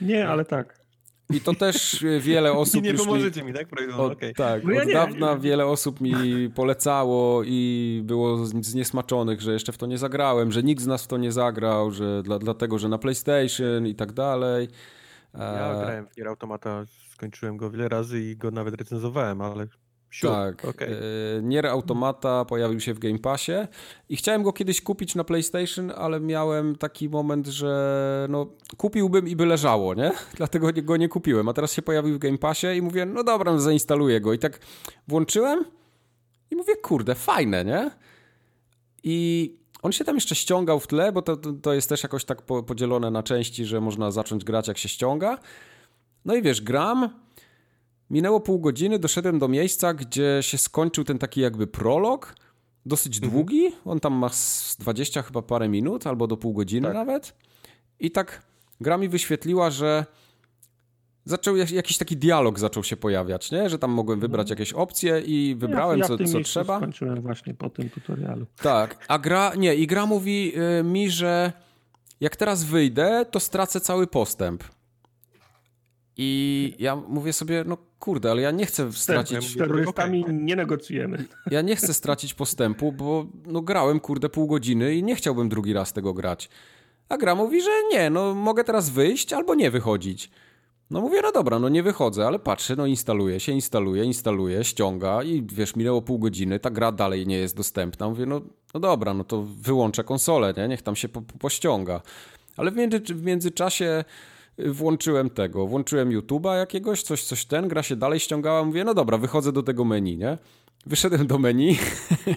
Nie, 0.00 0.28
ale 0.28 0.44
tak. 0.44 0.82
I 1.30 1.40
to 1.40 1.54
też 1.54 2.04
wiele 2.20 2.52
osób. 2.62 2.76
I 2.76 2.82
nie 2.82 2.94
pomożecie 2.94 3.42
mi, 3.42 3.52
mi, 3.52 3.58
tak? 3.58 3.68
Od, 3.98 4.12
okay. 4.12 4.34
Tak, 4.34 4.64
no 4.64 4.72
ja 4.72 4.82
od 4.82 4.88
nie, 4.88 4.94
dawna 4.94 5.34
nie. 5.34 5.40
wiele 5.40 5.66
osób 5.66 6.00
mi 6.00 6.50
polecało 6.50 7.42
i 7.44 8.00
było 8.04 8.46
zniesmaczonych, 8.46 9.40
że 9.40 9.52
jeszcze 9.52 9.72
w 9.72 9.78
to 9.78 9.86
nie 9.86 9.98
zagrałem, 9.98 10.52
że 10.52 10.62
nikt 10.62 10.82
z 10.82 10.86
nas 10.86 11.04
w 11.04 11.06
to 11.06 11.18
nie 11.18 11.32
zagrał, 11.32 11.90
że 11.90 12.22
dla, 12.22 12.38
dlatego, 12.38 12.78
że 12.78 12.88
na 12.88 12.98
PlayStation 12.98 13.86
i 13.86 13.94
tak 13.94 14.12
dalej. 14.12 14.68
Ja 15.34 15.72
e... 15.72 15.84
grałem 15.84 16.06
w 16.06 16.16
Nier 16.16 16.28
Automata 16.28 16.84
skończyłem 17.12 17.56
go 17.56 17.70
wiele 17.70 17.88
razy 17.88 18.20
i 18.20 18.36
go 18.36 18.50
nawet 18.50 18.74
recenzowałem, 18.74 19.40
ale 19.40 19.66
Sure. 20.12 20.32
Tak. 20.32 20.64
Okay. 20.64 20.88
E, 20.88 21.42
Nier 21.42 21.66
Automata 21.66 22.44
pojawił 22.44 22.80
się 22.80 22.94
w 22.94 22.98
Game 22.98 23.18
Passie 23.18 23.52
i 24.08 24.16
chciałem 24.16 24.42
go 24.42 24.52
kiedyś 24.52 24.80
kupić 24.80 25.14
na 25.14 25.24
PlayStation, 25.24 25.92
ale 25.96 26.20
miałem 26.20 26.76
taki 26.76 27.08
moment, 27.08 27.46
że 27.46 28.26
no, 28.30 28.46
kupiłbym 28.76 29.28
i 29.28 29.36
by 29.36 29.46
leżało, 29.46 29.94
nie? 29.94 30.12
Dlatego 30.36 30.68
go 30.82 30.96
nie 30.96 31.08
kupiłem. 31.08 31.48
A 31.48 31.52
teraz 31.52 31.72
się 31.72 31.82
pojawił 31.82 32.14
w 32.14 32.18
Game 32.18 32.38
Passie 32.38 32.66
i 32.66 32.82
mówię, 32.82 33.06
no 33.06 33.24
dobra, 33.24 33.58
zainstaluję 33.58 34.20
go. 34.20 34.32
I 34.32 34.38
tak 34.38 34.58
włączyłem 35.08 35.64
i 36.50 36.56
mówię, 36.56 36.76
kurde, 36.76 37.14
fajne, 37.14 37.64
nie? 37.64 37.90
I 39.02 39.61
on 39.82 39.92
się 39.92 40.04
tam 40.04 40.14
jeszcze 40.14 40.34
ściągał 40.34 40.80
w 40.80 40.86
tle, 40.86 41.12
bo 41.12 41.22
to, 41.22 41.36
to 41.36 41.72
jest 41.72 41.88
też 41.88 42.02
jakoś 42.02 42.24
tak 42.24 42.42
podzielone 42.42 43.10
na 43.10 43.22
części, 43.22 43.64
że 43.64 43.80
można 43.80 44.10
zacząć 44.10 44.44
grać 44.44 44.68
jak 44.68 44.78
się 44.78 44.88
ściąga. 44.88 45.38
No 46.24 46.34
i 46.34 46.42
wiesz, 46.42 46.62
gram. 46.62 47.08
Minęło 48.10 48.40
pół 48.40 48.60
godziny, 48.60 48.98
doszedłem 48.98 49.38
do 49.38 49.48
miejsca, 49.48 49.94
gdzie 49.94 50.38
się 50.40 50.58
skończył 50.58 51.04
ten 51.04 51.18
taki 51.18 51.40
jakby 51.40 51.66
prolog. 51.66 52.36
Dosyć 52.86 53.16
mhm. 53.16 53.32
długi. 53.32 53.72
On 53.84 54.00
tam 54.00 54.14
ma 54.14 54.30
20 54.78 55.22
chyba 55.22 55.42
parę 55.42 55.68
minut, 55.68 56.06
albo 56.06 56.26
do 56.26 56.36
pół 56.36 56.52
godziny 56.52 56.86
tak. 56.86 56.94
nawet. 56.94 57.34
I 58.00 58.10
tak 58.10 58.42
gra 58.80 58.98
mi 58.98 59.08
wyświetliła, 59.08 59.70
że 59.70 60.06
zaczął 61.24 61.56
jakiś 61.56 61.98
taki 61.98 62.16
dialog 62.16 62.58
zaczął 62.58 62.84
się 62.84 62.96
pojawiać, 62.96 63.50
nie? 63.50 63.70
Że 63.70 63.78
tam 63.78 63.90
mogłem 63.90 64.20
wybrać 64.20 64.50
mhm. 64.50 64.58
jakieś 64.58 64.72
opcje 64.72 65.20
i 65.20 65.54
wybrałem 65.58 65.98
ja, 65.98 66.06
ja 66.10 66.18
co, 66.18 66.32
co 66.32 66.40
trzeba. 66.40 66.76
skończyłem 66.76 67.20
właśnie 67.20 67.54
po 67.54 67.70
tym 67.70 67.90
tutorialu. 67.90 68.46
Tak, 68.62 69.04
a 69.08 69.18
gra, 69.18 69.52
nie, 69.56 69.74
i 69.74 69.86
gra 69.86 70.06
mówi 70.06 70.52
y, 70.80 70.84
mi, 70.84 71.10
że 71.10 71.52
jak 72.20 72.36
teraz 72.36 72.64
wyjdę, 72.64 73.26
to 73.30 73.40
stracę 73.40 73.80
cały 73.80 74.06
postęp. 74.06 74.64
I 76.16 76.74
ja 76.78 76.96
mówię 76.96 77.32
sobie, 77.32 77.64
no 77.66 77.76
kurde, 77.98 78.30
ale 78.30 78.42
ja 78.42 78.50
nie 78.50 78.66
chcę 78.66 78.92
stracić... 78.92 79.52
Z 79.52 79.56
terrorystami 79.56 80.24
nie 80.28 80.56
negocjujemy. 80.56 81.24
Ja 81.50 81.62
nie 81.62 81.76
chcę 81.76 81.94
stracić 81.94 82.34
postępu, 82.34 82.92
bo 82.92 83.26
no 83.46 83.60
grałem, 83.60 84.00
kurde, 84.00 84.28
pół 84.28 84.46
godziny 84.46 84.94
i 84.94 85.02
nie 85.02 85.16
chciałbym 85.16 85.48
drugi 85.48 85.72
raz 85.72 85.92
tego 85.92 86.14
grać. 86.14 86.48
A 87.08 87.16
gra 87.16 87.34
mówi, 87.34 87.62
że 87.62 87.70
nie, 87.92 88.10
no 88.10 88.34
mogę 88.34 88.64
teraz 88.64 88.90
wyjść 88.90 89.32
albo 89.32 89.54
nie 89.54 89.70
wychodzić. 89.70 90.30
No 90.92 91.00
mówię, 91.00 91.22
no 91.22 91.32
dobra, 91.32 91.58
no 91.58 91.68
nie 91.68 91.82
wychodzę, 91.82 92.26
ale 92.26 92.38
patrzę, 92.38 92.76
no 92.76 92.86
instaluje 92.86 93.40
się, 93.40 93.52
instaluje, 93.52 94.04
instaluje, 94.04 94.64
ściąga 94.64 95.22
i 95.22 95.46
wiesz, 95.52 95.76
minęło 95.76 96.02
pół 96.02 96.18
godziny, 96.18 96.58
ta 96.60 96.70
gra 96.70 96.92
dalej 96.92 97.26
nie 97.26 97.36
jest 97.36 97.56
dostępna. 97.56 98.08
Mówię, 98.08 98.26
no, 98.26 98.40
no 98.74 98.80
dobra, 98.80 99.14
no 99.14 99.24
to 99.24 99.42
wyłączę 99.42 100.04
konsolę, 100.04 100.54
nie? 100.56 100.68
niech 100.68 100.82
tam 100.82 100.96
się 100.96 101.08
po, 101.08 101.22
pościąga. 101.22 102.00
Ale 102.56 102.70
w, 102.70 102.76
między, 102.76 102.98
w 102.98 103.24
międzyczasie 103.24 104.04
włączyłem 104.58 105.30
tego, 105.30 105.66
włączyłem 105.66 106.10
YouTube'a 106.10 106.58
jakiegoś, 106.58 107.02
coś, 107.02 107.24
coś 107.24 107.44
ten, 107.44 107.68
gra 107.68 107.82
się 107.82 107.96
dalej 107.96 108.20
ściągała, 108.20 108.64
mówię, 108.64 108.84
no 108.84 108.94
dobra, 108.94 109.18
wychodzę 109.18 109.52
do 109.52 109.62
tego 109.62 109.84
menu, 109.84 110.16
nie? 110.16 110.38
Wyszedłem 110.86 111.26
do 111.26 111.38
menu, 111.38 111.78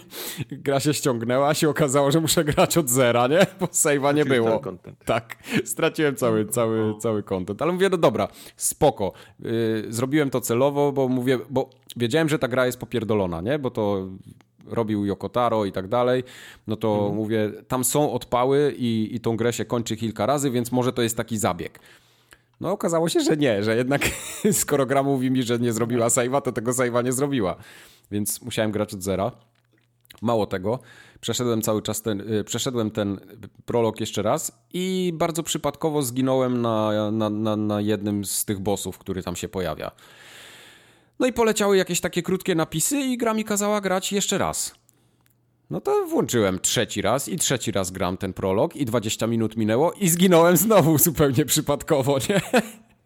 gra 0.51 0.79
się 0.79 0.93
ściągnęła, 0.93 1.53
się 1.53 1.69
okazało, 1.69 2.11
że 2.11 2.21
muszę 2.21 2.43
grać 2.43 2.77
od 2.77 2.89
zera, 2.89 3.27
nie? 3.27 3.47
Bo 3.59 3.65
save'a 3.65 4.15
nie 4.15 4.25
było. 4.25 4.61
Tak, 5.05 5.37
straciłem 5.65 6.15
cały, 6.15 6.45
cały, 6.45 6.97
cały 6.99 7.23
content. 7.23 7.61
Ale 7.61 7.71
mówię, 7.71 7.89
no 7.89 7.97
dobra, 7.97 8.27
spoko. 8.55 9.13
Yy, 9.39 9.85
zrobiłem 9.89 10.29
to 10.29 10.41
celowo, 10.41 10.91
bo 10.91 11.07
mówię, 11.07 11.39
bo 11.49 11.69
wiedziałem, 11.95 12.29
że 12.29 12.39
ta 12.39 12.47
gra 12.47 12.65
jest 12.65 12.79
popierdolona, 12.79 13.41
nie? 13.41 13.59
Bo 13.59 13.71
to 13.71 14.07
robił 14.65 15.05
Yokotaro 15.05 15.65
i 15.65 15.71
tak 15.71 15.87
dalej, 15.87 16.23
no 16.67 16.75
to 16.75 16.93
mhm. 16.93 17.15
mówię, 17.15 17.51
tam 17.67 17.83
są 17.83 18.11
odpały 18.11 18.75
i, 18.77 19.15
i 19.15 19.19
tą 19.19 19.37
grę 19.37 19.53
się 19.53 19.65
kończy 19.65 19.95
kilka 19.95 20.25
razy, 20.25 20.51
więc 20.51 20.71
może 20.71 20.93
to 20.93 21.01
jest 21.01 21.17
taki 21.17 21.37
zabieg. 21.37 21.79
No 22.61 22.71
okazało 22.71 23.09
się, 23.09 23.19
że 23.19 23.37
nie, 23.37 23.63
że 23.63 23.75
jednak 23.75 24.01
skoro 24.51 24.85
gra 24.85 25.03
mówi 25.03 25.31
mi, 25.31 25.43
że 25.43 25.59
nie 25.59 25.73
zrobiła 25.73 26.07
save'a, 26.07 26.41
to 26.41 26.51
tego 26.51 26.71
save'a 26.71 27.03
nie 27.03 27.13
zrobiła. 27.13 27.55
Więc 28.11 28.41
musiałem 28.41 28.71
grać 28.71 28.93
od 28.93 29.03
zera. 29.03 29.31
Mało 30.21 30.45
tego, 30.45 30.79
przeszedłem 31.21 31.61
cały 31.61 31.81
czas 31.81 32.01
ten, 32.01 32.33
y, 32.33 32.43
przeszedłem 32.43 32.91
ten 32.91 33.19
prolog 33.65 33.99
jeszcze 33.99 34.21
raz 34.21 34.51
i 34.73 35.13
bardzo 35.15 35.43
przypadkowo 35.43 36.01
zginąłem 36.01 36.61
na, 36.61 37.11
na, 37.11 37.29
na, 37.29 37.55
na 37.55 37.81
jednym 37.81 38.25
z 38.25 38.45
tych 38.45 38.59
bossów, 38.59 38.97
który 38.97 39.23
tam 39.23 39.35
się 39.35 39.47
pojawia. 39.47 39.91
No 41.19 41.27
i 41.27 41.33
poleciały 41.33 41.77
jakieś 41.77 42.01
takie 42.01 42.23
krótkie 42.23 42.55
napisy 42.55 42.99
i 42.99 43.17
gra 43.17 43.33
mi 43.33 43.43
kazała 43.43 43.81
grać 43.81 44.11
jeszcze 44.11 44.37
raz. 44.37 44.75
No 45.69 45.81
to 45.81 46.05
włączyłem 46.05 46.59
trzeci 46.59 47.01
raz 47.01 47.29
i 47.29 47.37
trzeci 47.37 47.71
raz 47.71 47.91
gram 47.91 48.17
ten 48.17 48.33
prolog 48.33 48.75
i 48.75 48.85
20 48.85 49.27
minut 49.27 49.57
minęło 49.57 49.91
i 49.91 50.09
zginąłem 50.09 50.57
znowu 50.57 50.97
zupełnie 51.07 51.45
przypadkowo, 51.45 52.17
nie? 52.29 52.41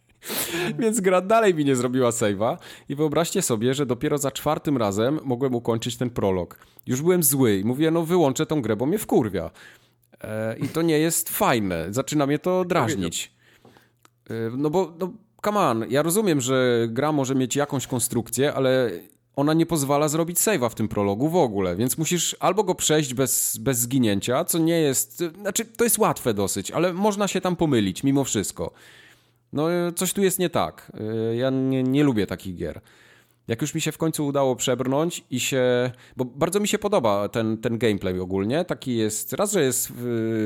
Więc 0.79 1.01
gra 1.01 1.21
dalej 1.21 1.55
mi 1.55 1.65
nie 1.65 1.75
zrobiła 1.75 2.09
save'a 2.09 2.57
i 2.89 2.95
wyobraźcie 2.95 3.41
sobie, 3.41 3.73
że 3.73 3.85
dopiero 3.85 4.17
za 4.17 4.31
czwartym 4.31 4.77
razem 4.77 5.19
mogłem 5.23 5.55
ukończyć 5.55 5.97
ten 5.97 6.09
prolog. 6.09 6.59
Już 6.87 7.01
byłem 7.01 7.23
zły 7.23 7.57
i 7.57 7.65
mówię, 7.65 7.91
no 7.91 8.03
wyłączę 8.03 8.45
tą 8.45 8.61
grę, 8.61 8.75
bo 8.75 8.85
mnie 8.85 8.97
wkurwia. 8.97 9.51
E, 10.21 10.57
I 10.57 10.67
to 10.67 10.81
nie 10.81 10.99
jest 10.99 11.29
fajne. 11.29 11.87
Zaczyna 11.89 12.25
mnie 12.25 12.39
to 12.39 12.65
drażnić. 12.65 13.31
E, 14.29 14.33
no 14.57 14.69
bo, 14.69 14.93
no, 14.99 15.13
come 15.45 15.59
on, 15.59 15.85
ja 15.89 16.01
rozumiem, 16.01 16.41
że 16.41 16.87
gra 16.89 17.11
może 17.11 17.35
mieć 17.35 17.55
jakąś 17.55 17.87
konstrukcję, 17.87 18.53
ale 18.53 18.91
ona 19.39 19.53
nie 19.53 19.65
pozwala 19.65 20.07
zrobić 20.07 20.37
save'a 20.37 20.69
w 20.69 20.75
tym 20.75 20.87
prologu 20.87 21.29
w 21.29 21.35
ogóle, 21.35 21.75
więc 21.75 21.97
musisz 21.97 22.35
albo 22.39 22.63
go 22.63 22.75
przejść 22.75 23.13
bez, 23.13 23.57
bez 23.57 23.79
zginięcia, 23.79 24.45
co 24.45 24.57
nie 24.57 24.79
jest... 24.79 25.23
Znaczy, 25.41 25.65
to 25.65 25.83
jest 25.83 25.97
łatwe 25.97 26.33
dosyć, 26.33 26.71
ale 26.71 26.93
można 26.93 27.27
się 27.27 27.41
tam 27.41 27.55
pomylić 27.55 28.03
mimo 28.03 28.23
wszystko. 28.23 28.71
No, 29.53 29.67
coś 29.95 30.13
tu 30.13 30.21
jest 30.21 30.39
nie 30.39 30.49
tak. 30.49 30.91
Ja 31.37 31.49
nie, 31.49 31.83
nie 31.83 32.03
lubię 32.03 32.27
takich 32.27 32.55
gier. 32.55 32.81
Jak 33.47 33.61
już 33.61 33.73
mi 33.73 33.81
się 33.81 33.91
w 33.91 33.97
końcu 33.97 34.27
udało 34.27 34.55
przebrnąć 34.55 35.23
i 35.31 35.39
się. 35.39 35.91
Bo 36.17 36.25
bardzo 36.25 36.59
mi 36.59 36.67
się 36.67 36.79
podoba 36.79 37.29
ten, 37.29 37.57
ten 37.57 37.77
gameplay 37.77 38.19
ogólnie. 38.19 38.65
Taki 38.65 38.97
jest. 38.97 39.33
Raz, 39.33 39.51
że 39.51 39.63
jest 39.63 39.91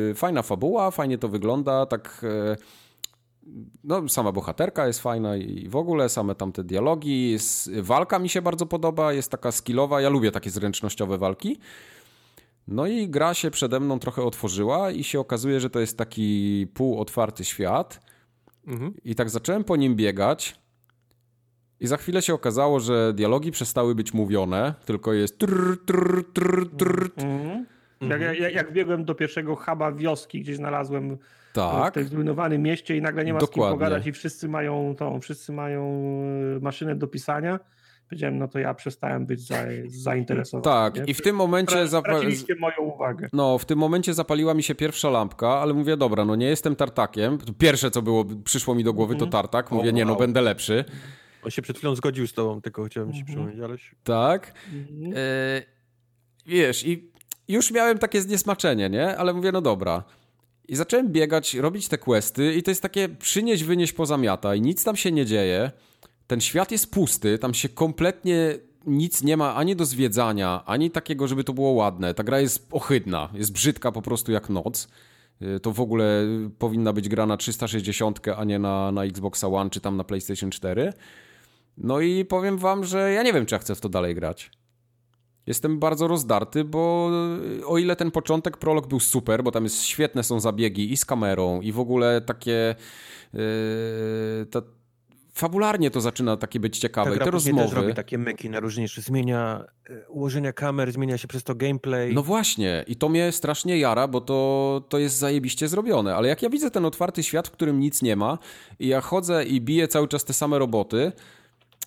yy, 0.07 0.13
fajna 0.15 0.41
fabuła, 0.41 0.91
fajnie 0.91 1.17
to 1.17 1.27
wygląda, 1.27 1.85
tak. 1.85 2.25
No, 3.83 4.09
sama 4.09 4.31
bohaterka 4.31 4.87
jest 4.87 5.01
fajna 5.01 5.37
i 5.37 5.69
w 5.69 5.75
ogóle 5.75 6.09
same 6.09 6.35
tamte 6.35 6.63
dialogi. 6.63 7.31
Jest, 7.31 7.71
walka 7.79 8.19
mi 8.19 8.29
się 8.29 8.41
bardzo 8.41 8.65
podoba, 8.65 9.13
jest 9.13 9.31
taka 9.31 9.51
skillowa. 9.51 10.01
Ja 10.01 10.09
lubię 10.09 10.31
takie 10.31 10.49
zręcznościowe 10.49 11.17
walki. 11.17 11.57
No 12.67 12.87
i 12.87 13.09
gra 13.09 13.33
się 13.33 13.51
przede 13.51 13.79
mną 13.79 13.99
trochę 13.99 14.23
otworzyła 14.23 14.91
i 14.91 15.03
się 15.03 15.19
okazuje, 15.19 15.59
że 15.59 15.69
to 15.69 15.79
jest 15.79 15.97
taki 15.97 16.67
półotwarty 16.73 17.45
świat. 17.45 17.99
Mhm. 18.67 18.93
I 19.03 19.15
tak 19.15 19.29
zacząłem 19.29 19.63
po 19.63 19.75
nim 19.75 19.95
biegać. 19.95 20.63
I 21.79 21.87
za 21.87 21.97
chwilę 21.97 22.21
się 22.21 22.33
okazało, 22.33 22.79
że 22.79 23.13
dialogi 23.13 23.51
przestały 23.51 23.95
być 23.95 24.13
mówione, 24.13 24.73
tylko 24.85 25.13
jest 25.13 25.37
trrr, 25.37 25.85
trrr, 25.85 26.23
trrr, 26.33 26.69
trrr. 26.77 27.11
Mhm. 27.17 27.65
Jak, 28.01 28.39
jak, 28.39 28.53
jak 28.53 28.73
biegłem 28.73 29.05
do 29.05 29.15
pierwszego 29.15 29.55
huba 29.55 29.91
wioski, 29.91 30.41
gdzie 30.41 30.55
znalazłem 30.55 31.17
tak. 31.53 31.93
w 31.93 31.95
tym 31.95 32.07
zrujnowanym 32.07 32.61
mieście 32.61 32.97
i 32.97 33.01
nagle 33.01 33.25
nie 33.25 33.33
ma 33.33 33.39
Dokładnie. 33.39 33.63
z 33.63 33.69
kim 33.69 33.79
pogadać 33.79 34.07
i 34.07 34.11
wszyscy 34.11 34.47
mają 34.47 34.95
tą, 34.97 35.19
wszyscy 35.19 35.51
mają 35.51 35.83
e, 36.57 36.59
maszynę 36.59 36.95
do 36.95 37.07
pisania. 37.07 37.59
Powiedziałem, 38.09 38.37
no 38.37 38.47
to 38.47 38.59
ja 38.59 38.73
przestałem 38.73 39.25
być 39.25 39.47
za, 39.47 39.55
zainteresowany. 39.87 40.63
Tak, 40.63 40.95
nie? 40.95 41.03
i 41.03 41.13
w 41.13 41.21
tym 41.21 41.35
momencie... 41.35 41.87
Straciliście 41.87 42.55
moją 42.55 42.77
uwagę. 42.77 43.29
No, 43.33 43.57
w 43.57 43.65
tym 43.65 43.79
momencie 43.79 44.13
zapaliła 44.13 44.53
mi 44.53 44.63
się 44.63 44.75
pierwsza 44.75 45.09
lampka, 45.09 45.49
ale 45.49 45.73
mówię, 45.73 45.97
dobra, 45.97 46.25
no 46.25 46.35
nie 46.35 46.45
jestem 46.45 46.75
tartakiem. 46.75 47.37
Pierwsze, 47.57 47.91
co 47.91 48.01
było, 48.01 48.25
przyszło 48.43 48.75
mi 48.75 48.83
do 48.83 48.93
głowy, 48.93 49.13
to 49.13 49.25
mhm. 49.25 49.31
tartak. 49.31 49.71
Mówię, 49.71 49.93
nie, 49.93 50.05
no 50.05 50.15
będę 50.15 50.41
lepszy. 50.41 50.85
On 51.43 51.51
się 51.51 51.61
przed 51.61 51.77
chwilą 51.77 51.95
zgodził 51.95 52.27
z 52.27 52.33
tobą, 52.33 52.61
tylko 52.61 52.83
chciałem 52.83 53.13
ci 53.13 53.19
mhm. 53.19 53.25
przypomnieć, 53.25 53.59
ale... 53.63 53.77
Tak. 54.03 54.53
Mhm. 54.73 55.13
E, 55.15 55.61
wiesz, 56.45 56.87
i 56.87 57.11
już 57.47 57.71
miałem 57.71 57.97
takie 57.97 58.21
zniesmaczenie, 58.21 58.89
nie? 58.89 59.17
Ale 59.17 59.33
mówię, 59.33 59.51
no 59.51 59.61
dobra. 59.61 60.03
I 60.73 60.75
zacząłem 60.75 61.11
biegać, 61.11 61.53
robić 61.53 61.87
te 61.87 61.97
questy 61.97 62.53
i 62.53 62.63
to 62.63 62.71
jest 62.71 62.81
takie 62.81 63.09
przynieś, 63.09 63.63
wynieś, 63.63 63.93
i 64.55 64.61
nic 64.61 64.83
tam 64.83 64.95
się 64.95 65.11
nie 65.11 65.25
dzieje. 65.25 65.71
Ten 66.27 66.41
świat 66.41 66.71
jest 66.71 66.91
pusty, 66.91 67.37
tam 67.37 67.53
się 67.53 67.69
kompletnie 67.69 68.57
nic 68.87 69.23
nie 69.23 69.37
ma 69.37 69.55
ani 69.55 69.75
do 69.75 69.85
zwiedzania, 69.85 70.63
ani 70.65 70.91
takiego, 70.91 71.27
żeby 71.27 71.43
to 71.43 71.53
było 71.53 71.71
ładne. 71.71 72.13
Ta 72.13 72.23
gra 72.23 72.39
jest 72.39 72.67
ohydna, 72.71 73.29
jest 73.33 73.51
brzydka 73.51 73.91
po 73.91 74.01
prostu 74.01 74.31
jak 74.31 74.49
noc. 74.49 74.87
Y, 75.41 75.59
to 75.59 75.71
w 75.71 75.79
ogóle 75.79 76.25
powinna 76.59 76.93
być 76.93 77.09
gra 77.09 77.25
na 77.25 77.37
360, 77.37 78.19
a 78.37 78.43
nie 78.43 78.59
na, 78.59 78.91
na 78.91 79.03
Xbox 79.03 79.43
One 79.43 79.69
czy 79.69 79.79
tam 79.79 79.97
na 79.97 80.03
PlayStation 80.03 80.51
4. 80.51 80.93
No 81.77 81.99
i 81.99 82.25
powiem 82.25 82.57
wam, 82.57 82.85
że 82.85 83.11
ja 83.11 83.23
nie 83.23 83.33
wiem, 83.33 83.45
czy 83.45 83.55
ja 83.55 83.59
chcę 83.59 83.75
w 83.75 83.81
to 83.81 83.89
dalej 83.89 84.15
grać. 84.15 84.51
Jestem 85.47 85.79
bardzo 85.79 86.07
rozdarty, 86.07 86.63
bo 86.63 87.09
y, 87.59 87.67
o 87.67 87.77
ile 87.77 87.95
ten 87.95 88.11
początek, 88.11 88.57
prolog 88.57 88.87
był 88.87 88.99
super, 88.99 89.43
bo 89.43 89.51
tam 89.51 89.63
jest 89.63 89.83
świetne 89.83 90.23
są 90.23 90.39
zabiegi 90.39 90.93
i 90.93 90.97
z 90.97 91.05
kamerą, 91.05 91.61
i 91.61 91.71
w 91.71 91.79
ogóle 91.79 92.21
takie. 92.21 92.75
Yy, 93.33 93.41
to, 94.51 94.61
fabularnie 95.33 95.91
to 95.91 96.01
zaczyna 96.01 96.37
takie 96.37 96.59
być 96.59 96.79
ciekawe. 96.79 97.09
Ta 97.09 97.15
I 97.15 97.19
te 97.19 97.31
rozmowy. 97.31 97.63
też 97.63 97.73
robi 97.73 97.93
takie 97.93 98.17
myki 98.17 98.49
najróżniejsze. 98.49 99.01
Zmienia 99.01 99.65
y, 99.89 100.05
ułożenia 100.09 100.53
kamer, 100.53 100.91
zmienia 100.91 101.17
się 101.17 101.27
przez 101.27 101.43
to 101.43 101.55
gameplay. 101.55 102.13
No 102.13 102.23
właśnie, 102.23 102.85
i 102.87 102.95
to 102.95 103.09
mnie 103.09 103.31
strasznie 103.31 103.77
jara, 103.77 104.07
bo 104.07 104.21
to, 104.21 104.83
to 104.89 104.99
jest 104.99 105.17
zajebiście 105.17 105.67
zrobione. 105.67 106.15
Ale 106.15 106.27
jak 106.27 106.41
ja 106.41 106.49
widzę 106.49 106.71
ten 106.71 106.85
otwarty 106.85 107.23
świat, 107.23 107.47
w 107.47 107.51
którym 107.51 107.79
nic 107.79 108.01
nie 108.01 108.15
ma, 108.15 108.37
i 108.79 108.87
ja 108.87 109.01
chodzę 109.01 109.45
i 109.45 109.61
biję 109.61 109.87
cały 109.87 110.07
czas 110.07 110.25
te 110.25 110.33
same 110.33 110.59
roboty 110.59 111.11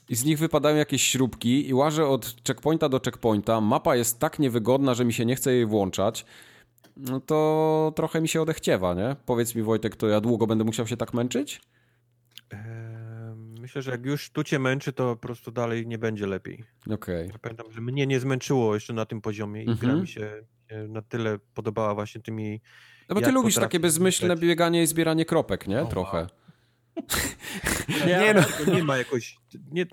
i 0.08 0.16
z 0.16 0.24
nich 0.24 0.38
wypadają 0.38 0.76
jakieś 0.76 1.02
śrubki 1.02 1.68
i 1.68 1.74
łażę 1.74 2.06
od 2.06 2.36
checkpointa 2.46 2.88
do 2.88 3.00
checkpointa. 3.00 3.60
Mapa 3.60 3.96
jest 3.96 4.18
tak 4.18 4.38
niewygodna, 4.38 4.94
że 4.94 5.04
mi 5.04 5.12
się 5.12 5.24
nie 5.24 5.36
chce 5.36 5.52
jej 5.52 5.66
włączać. 5.66 6.26
No 6.96 7.20
to 7.20 7.92
trochę 7.96 8.20
mi 8.20 8.28
się 8.28 8.42
odechciewa, 8.42 8.94
nie? 8.94 9.16
Powiedz 9.26 9.54
mi 9.54 9.62
Wojtek, 9.62 9.96
to 9.96 10.08
ja 10.08 10.20
długo 10.20 10.46
będę 10.46 10.64
musiał 10.64 10.86
się 10.86 10.96
tak 10.96 11.14
męczyć? 11.14 11.60
Myślę, 13.60 13.82
że 13.82 13.90
jak 13.90 14.06
już 14.06 14.30
tu 14.30 14.44
cię 14.44 14.58
męczy, 14.58 14.92
to 14.92 15.16
po 15.16 15.16
prostu 15.16 15.50
dalej 15.50 15.86
nie 15.86 15.98
będzie 15.98 16.26
lepiej. 16.26 16.64
Okej. 16.90 17.26
Okay. 17.26 17.38
Pamiętam, 17.38 17.72
że 17.72 17.80
mnie 17.80 18.06
nie 18.06 18.20
zmęczyło 18.20 18.74
jeszcze 18.74 18.92
na 18.92 19.06
tym 19.06 19.20
poziomie 19.20 19.62
i 19.62 19.66
gra 19.66 19.74
mhm. 19.74 20.00
mi 20.00 20.08
się 20.08 20.42
na 20.88 21.02
tyle 21.02 21.38
podobała 21.54 21.94
właśnie 21.94 22.20
tymi... 22.20 22.60
No 23.08 23.14
bo 23.14 23.20
ty 23.20 23.32
lubisz 23.32 23.54
takie 23.54 23.80
bezmyślne 23.80 24.36
bieganie 24.36 24.82
i 24.82 24.86
zbieranie 24.86 25.24
kropek, 25.24 25.68
nie? 25.68 25.86
Trochę. 25.86 26.26
Nie, 28.06 28.18
nie, 28.18 28.34
no. 28.34 28.74
nie 28.74 28.84
ma 28.84 28.96
jakoś... 28.98 29.36
Nie, 29.72 29.86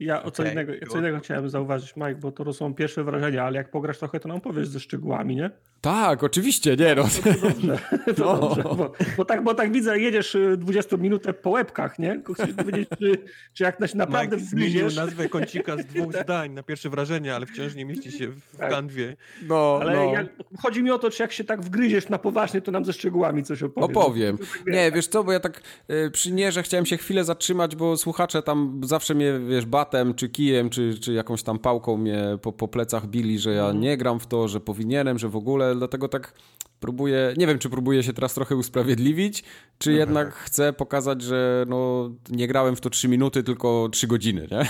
Ja 0.00 0.22
o 0.22 0.30
co, 0.30 0.42
okay. 0.42 0.52
innego, 0.52 0.72
co 0.90 0.98
innego 0.98 1.20
chciałem 1.20 1.50
zauważyć, 1.50 1.96
Mike, 1.96 2.14
bo 2.14 2.32
to 2.32 2.52
są 2.52 2.74
pierwsze 2.74 3.04
wrażenia, 3.04 3.44
ale 3.44 3.56
jak 3.56 3.70
pograsz 3.70 3.98
trochę, 3.98 4.20
to 4.20 4.28
nam 4.28 4.40
powiesz 4.40 4.68
ze 4.68 4.80
szczegółami, 4.80 5.36
nie? 5.36 5.50
Tak, 5.80 6.24
oczywiście, 6.24 6.76
nie 6.76 6.94
no. 6.94 7.04
To, 7.04 7.32
to 7.32 7.48
dobrze, 7.48 7.78
to 8.16 8.24
no. 8.24 8.40
dobrze 8.40 8.62
bo, 8.62 8.92
bo, 9.16 9.24
tak, 9.24 9.44
bo 9.44 9.54
tak 9.54 9.72
widzę, 9.72 9.98
jedziesz 9.98 10.36
20 10.56 10.96
y, 10.96 10.98
minutę 10.98 11.32
po 11.32 11.50
łebkach, 11.50 11.98
nie? 11.98 12.22
Chcesz 12.34 12.52
powiedzieć, 12.52 12.88
czy, 12.98 13.18
czy 13.54 13.62
jak 13.64 13.94
naprawdę 13.94 14.36
Mike 14.36 14.48
zmienił 14.48 14.90
nazwę 14.96 15.28
kącika 15.28 15.76
z 15.76 15.86
dwóch 15.86 16.12
tak. 16.14 16.24
zdań 16.24 16.52
na 16.52 16.62
pierwsze 16.62 16.90
wrażenie, 16.90 17.34
ale 17.34 17.46
wciąż 17.46 17.74
nie 17.74 17.84
mieści 17.84 18.12
się 18.12 18.28
w 18.28 18.56
tak. 18.56 18.70
kanwie. 18.70 19.16
No, 19.48 19.78
ale 19.80 19.96
no. 19.96 20.12
Jak, 20.12 20.26
chodzi 20.62 20.82
mi 20.82 20.90
o 20.90 20.98
to, 20.98 21.10
czy 21.10 21.22
jak 21.22 21.32
się 21.32 21.44
tak 21.44 21.60
wgryziesz 21.60 22.08
na 22.08 22.18
poważnie, 22.18 22.60
to 22.60 22.72
nam 22.72 22.84
ze 22.84 22.92
szczegółami 22.92 23.42
coś 23.42 23.62
opowiesz. 23.62 23.96
Opowiem. 23.96 24.38
Nie, 24.66 24.92
wiesz 24.92 25.08
co, 25.08 25.24
bo 25.24 25.32
ja 25.32 25.40
tak 25.40 25.60
y, 25.90 26.10
przy 26.10 26.32
Nierze 26.32 26.62
chciałem 26.62 26.86
się 26.86 26.96
chwilę 26.96 27.24
zatrzymać, 27.24 27.76
bo 27.76 27.96
słuchacze 27.96 28.42
tam 28.42 28.80
zawsze 28.84 29.14
mnie, 29.14 29.40
wiesz, 29.48 29.66
batem, 29.66 30.14
czy 30.14 30.28
kijem, 30.28 30.70
czy, 30.70 30.98
czy 30.98 31.12
jakąś 31.12 31.42
tam 31.42 31.58
pałką 31.58 31.96
mnie 31.96 32.24
po, 32.42 32.52
po 32.52 32.68
plecach 32.68 33.06
bili, 33.06 33.38
że 33.38 33.52
ja 33.52 33.62
mhm. 33.62 33.80
nie 33.80 33.96
gram 33.96 34.20
w 34.20 34.26
to, 34.26 34.48
że 34.48 34.60
powinienem, 34.60 35.18
że 35.18 35.28
w 35.28 35.36
ogóle, 35.36 35.69
dlatego 35.74 36.08
tak 36.08 36.32
próbuję, 36.80 37.34
nie 37.36 37.46
wiem, 37.46 37.58
czy 37.58 37.70
próbuję 37.70 38.02
się 38.02 38.12
teraz 38.12 38.34
trochę 38.34 38.56
usprawiedliwić, 38.56 39.44
czy 39.78 39.90
mhm. 39.90 40.08
jednak 40.08 40.34
chcę 40.34 40.72
pokazać, 40.72 41.22
że 41.22 41.64
no, 41.68 42.10
nie 42.28 42.46
grałem 42.46 42.76
w 42.76 42.80
to 42.80 42.90
3 42.90 43.08
minuty, 43.08 43.42
tylko 43.42 43.88
3 43.92 44.06
godziny, 44.06 44.48
nie? 44.50 44.66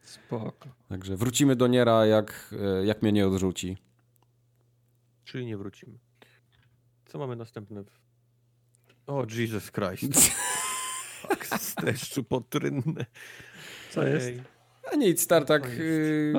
Spoko. 0.00 0.68
Także 0.88 1.16
wrócimy 1.16 1.56
do 1.56 1.66
Niera, 1.66 2.06
jak, 2.06 2.54
e, 2.60 2.86
jak 2.86 3.02
mnie 3.02 3.12
nie 3.12 3.26
odrzuci. 3.26 3.76
Czyli 5.24 5.46
nie 5.46 5.56
wrócimy. 5.56 5.98
Co 7.06 7.18
mamy 7.18 7.36
następne? 7.36 7.84
O, 9.06 9.26
Jesus 9.30 9.70
Christ. 9.70 10.30
Fak, 11.22 11.46
z 11.46 11.74
deszczu 11.74 12.24
potrynne. 12.24 13.06
Co 13.90 14.06
jest? 14.06 14.30
A 14.92 14.96
nic, 14.96 15.22
Startak, 15.22 15.78
yy, 15.78 16.34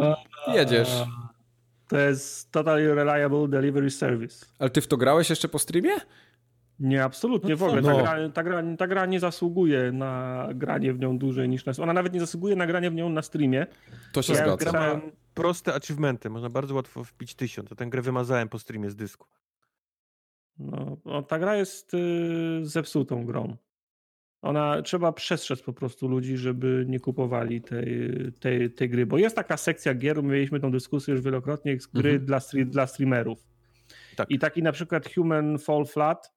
jedziesz. 0.56 0.90
To 1.88 1.98
jest 1.98 2.52
Totally 2.52 2.96
Reliable 2.96 3.48
Delivery 3.48 3.90
Service. 3.92 4.46
Ale 4.60 4.70
ty 4.70 4.82
w 4.82 4.88
to 4.88 4.98
grałeś 4.98 5.30
jeszcze 5.30 5.48
po 5.48 5.60
streamie? 5.60 5.92
Nie, 6.80 7.04
absolutnie 7.04 7.50
no 7.50 7.58
w 7.58 7.64
ogóle. 7.64 7.82
No. 7.82 7.98
Ta, 7.98 8.04
gra, 8.04 8.30
ta, 8.30 8.44
gra, 8.44 8.64
ta, 8.78 8.88
gra, 8.88 9.06
nie 9.06 9.20
zasługuje 9.20 9.92
na 9.92 10.48
granie 10.56 10.94
w 10.94 11.00
nią 11.00 11.18
dłużej 11.18 11.50
niż 11.50 11.66
na... 11.66 11.74
Ona 11.82 11.94
nawet 11.94 12.14
nie 12.14 12.20
zasługuje 12.20 12.56
na 12.56 12.68
granie 12.68 12.92
w 12.92 12.94
nią 12.94 13.10
na 13.10 13.22
streamie. 13.22 13.68
To 14.12 14.22
się 14.22 14.34
ja 14.34 14.40
zgadza. 14.40 14.72
Grałem 14.72 15.02
proste 15.34 15.74
achievementy, 15.74 16.30
można 16.30 16.50
bardzo 16.50 16.76
łatwo 16.76 17.04
wpić 17.04 17.36
tysiąc. 17.36 17.70
Ja 17.70 17.76
tę 17.76 17.86
grę 17.86 18.02
wymazałem 18.02 18.50
po 18.50 18.60
streamie 18.60 18.90
z 18.90 18.96
dysku. 18.96 19.28
No, 20.58 20.98
ta 21.28 21.40
gra 21.40 21.56
jest 21.56 21.94
y, 21.94 21.98
zepsutą 22.62 23.26
grą. 23.26 23.58
Ona 24.46 24.82
trzeba 24.82 25.12
przestrzec 25.12 25.62
po 25.62 25.74
prostu 25.74 26.08
ludzi, 26.08 26.38
żeby 26.38 26.86
nie 26.88 27.00
kupowali 27.00 27.62
tej, 27.62 28.12
tej, 28.40 28.72
tej 28.72 28.90
gry, 28.90 29.06
bo 29.06 29.18
jest 29.18 29.36
taka 29.36 29.58
sekcja 29.58 29.94
gier, 29.94 30.24
mieliśmy 30.24 30.60
tą 30.60 30.72
dyskusję 30.72 31.14
już 31.14 31.24
wielokrotnie, 31.24 31.80
z 31.80 31.88
gry 31.88 32.10
mhm. 32.10 32.26
dla, 32.26 32.40
dla 32.66 32.88
streamerów. 32.88 33.40
Tak. 34.16 34.32
I 34.32 34.40
taki 34.40 34.64
na 34.64 34.72
przykład 34.72 35.14
Human 35.14 35.60
Fall 35.60 35.86
Flat, 35.86 36.34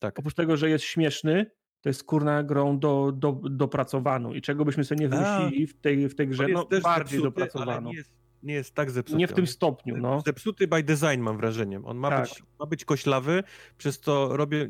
tak. 0.00 0.18
oprócz 0.18 0.34
tego, 0.34 0.56
że 0.56 0.70
jest 0.70 0.84
śmieszny, 0.84 1.46
to 1.80 1.88
jest 1.88 2.04
kurna 2.04 2.42
grą 2.42 2.78
do, 2.78 3.12
do, 3.12 3.32
dopracowaną 3.32 4.32
i 4.32 4.40
czego 4.42 4.64
byśmy 4.64 4.84
sobie 4.84 5.00
nie 5.00 5.08
wymyślili 5.08 5.66
w 5.66 5.80
tej, 5.80 6.08
w 6.08 6.14
tej 6.14 6.28
grze, 6.28 6.48
no 6.48 6.68
bardziej 6.82 7.20
zepsuty, 7.20 7.22
dopracowaną. 7.22 7.90
Nie 7.90 7.96
jest, 7.96 8.12
nie 8.42 8.54
jest 8.54 8.74
tak 8.74 8.90
zepsuty. 8.90 9.18
Nie 9.18 9.26
w 9.26 9.32
tym 9.32 9.46
stopniu, 9.46 9.96
no. 9.96 10.22
Zepsuty 10.26 10.68
by 10.68 10.82
design 10.82 11.20
mam 11.20 11.36
wrażenie. 11.36 11.80
On 11.84 11.96
ma, 11.96 12.10
tak. 12.10 12.22
być, 12.28 12.42
ma 12.58 12.66
być 12.66 12.84
koślawy, 12.84 13.42
przez 13.78 14.00
to 14.00 14.36
robię, 14.36 14.68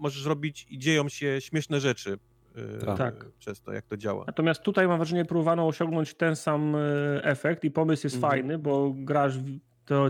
możesz 0.00 0.24
robić 0.24 0.66
i 0.70 0.78
dzieją 0.78 1.08
się 1.08 1.40
śmieszne 1.40 1.80
rzeczy. 1.80 2.18
Yy, 2.56 2.96
tak. 2.96 3.26
Przez 3.38 3.60
to, 3.60 3.72
jak 3.72 3.86
to 3.86 3.96
działa. 3.96 4.24
Natomiast 4.26 4.62
tutaj 4.62 4.88
mam 4.88 4.98
wrażenie, 4.98 5.24
próbowano 5.24 5.66
osiągnąć 5.66 6.14
ten 6.14 6.36
sam 6.36 6.76
e, 6.76 6.78
efekt 7.24 7.64
i 7.64 7.70
pomysł 7.70 8.06
jest 8.06 8.16
mhm. 8.16 8.30
fajny, 8.30 8.58
bo 8.58 8.94
grasz, 8.96 9.34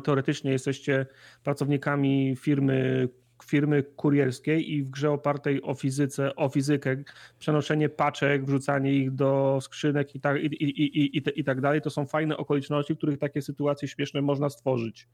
teoretycznie 0.05 0.51
jesteście 0.53 1.07
pracownikami 1.45 2.37
firmy 2.37 3.09
firmy 3.45 3.83
kurierskiej 3.83 4.73
i 4.73 4.83
w 4.83 4.91
grze 4.91 5.11
opartej 5.11 5.63
o 5.63 5.75
fizyce, 5.75 6.37
o 6.37 6.49
fizykę, 6.49 6.97
przenoszenie 7.39 7.89
paczek, 7.89 8.45
wrzucanie 8.45 8.93
ich 8.93 9.11
do 9.11 9.59
skrzynek 9.61 10.15
i 10.15 10.21
tak, 10.21 10.43
i, 10.43 10.47
i, 10.47 10.83
i, 10.83 11.17
i, 11.17 11.41
i 11.41 11.45
tak 11.45 11.61
dalej, 11.61 11.81
to 11.81 11.91
są 11.91 12.07
fajne 12.07 12.37
okoliczności, 12.37 12.95
w 12.95 12.97
których 12.97 13.19
takie 13.19 13.43
sytuacje 13.43 13.89
śmieszne 13.89 14.23
można 14.23 14.51
stworzyć 14.51 15.09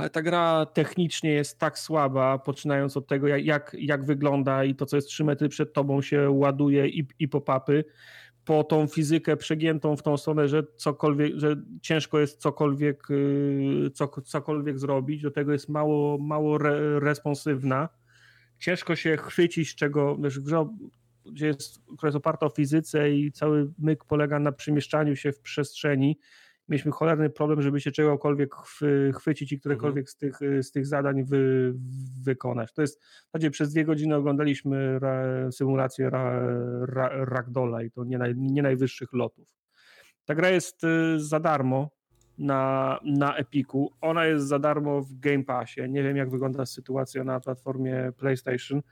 ale 0.00 0.10
ta 0.10 0.22
gra 0.22 0.66
technicznie 0.66 1.30
jest 1.30 1.58
tak 1.58 1.78
słaba, 1.78 2.38
poczynając 2.38 2.96
od 2.96 3.06
tego, 3.06 3.28
jak, 3.28 3.76
jak 3.78 4.04
wygląda 4.04 4.64
i 4.64 4.74
to, 4.74 4.86
co 4.86 4.96
jest 4.96 5.08
3 5.08 5.24
metry 5.24 5.48
przed 5.48 5.72
tobą 5.72 6.02
się 6.02 6.30
ładuje 6.30 6.88
i, 6.88 7.06
i 7.18 7.28
pop-upy, 7.28 7.84
po 8.44 8.64
tą 8.64 8.86
fizykę 8.86 9.36
przegiętą 9.36 9.96
w 9.96 10.02
tą 10.02 10.16
stronę, 10.16 10.48
że 10.48 10.62
cokolwiek, 10.76 11.36
że 11.36 11.56
ciężko 11.82 12.20
jest 12.20 12.40
cokolwiek, 12.40 13.10
y, 13.10 13.90
co, 13.94 14.08
cokolwiek 14.08 14.78
zrobić, 14.78 15.22
do 15.22 15.30
tego 15.30 15.52
jest 15.52 15.68
mało, 15.68 16.18
mało 16.18 16.56
re, 16.56 17.00
responsywna. 17.00 17.88
Ciężko 18.58 18.96
się 18.96 19.16
chwycić, 19.16 19.74
czego, 19.74 20.16
wiesz, 20.16 20.40
grze, 20.40 20.66
gdzie 21.32 21.46
jest, 21.46 21.82
która 21.96 22.08
jest 22.08 22.16
oparta 22.16 22.46
o 22.46 22.50
fizyce 22.50 23.10
i 23.10 23.32
cały 23.32 23.72
myk 23.78 24.04
polega 24.04 24.38
na 24.38 24.52
przemieszczaniu 24.52 25.16
się 25.16 25.32
w 25.32 25.40
przestrzeni, 25.40 26.18
mieliśmy 26.70 26.92
cholerny 26.92 27.30
problem, 27.30 27.62
żeby 27.62 27.80
się 27.80 27.90
czegokolwiek 27.90 28.54
chwycić 29.14 29.52
i 29.52 29.60
którekolwiek 29.60 30.02
mhm. 30.02 30.06
z, 30.06 30.16
tych, 30.16 30.38
z 30.62 30.70
tych 30.70 30.86
zadań 30.86 31.24
wy, 31.24 31.74
wykonać. 32.22 32.72
To 32.72 32.82
jest, 32.82 33.00
w 33.02 33.26
zasadzie 33.32 33.50
przez 33.50 33.72
dwie 33.72 33.84
godziny 33.84 34.16
oglądaliśmy 34.16 34.98
ra, 34.98 35.24
symulację 35.52 36.10
ra, 36.10 36.40
ra, 36.86 37.24
Ragdola 37.24 37.82
i 37.82 37.90
to 37.90 38.04
nie, 38.04 38.18
naj, 38.18 38.34
nie 38.36 38.62
najwyższych 38.62 39.12
lotów. 39.12 39.48
Ta 40.24 40.34
gra 40.34 40.50
jest 40.50 40.84
y, 40.84 41.20
za 41.20 41.40
darmo 41.40 41.90
na, 42.38 42.98
na 43.04 43.36
Epiku. 43.36 43.92
Ona 44.00 44.26
jest 44.26 44.46
za 44.46 44.58
darmo 44.58 45.02
w 45.02 45.18
Game 45.18 45.44
Passie. 45.44 45.80
Nie 45.88 46.02
wiem, 46.02 46.16
jak 46.16 46.30
wygląda 46.30 46.66
sytuacja 46.66 47.24
na 47.24 47.40
platformie 47.40 48.12
PlayStation, 48.16 48.82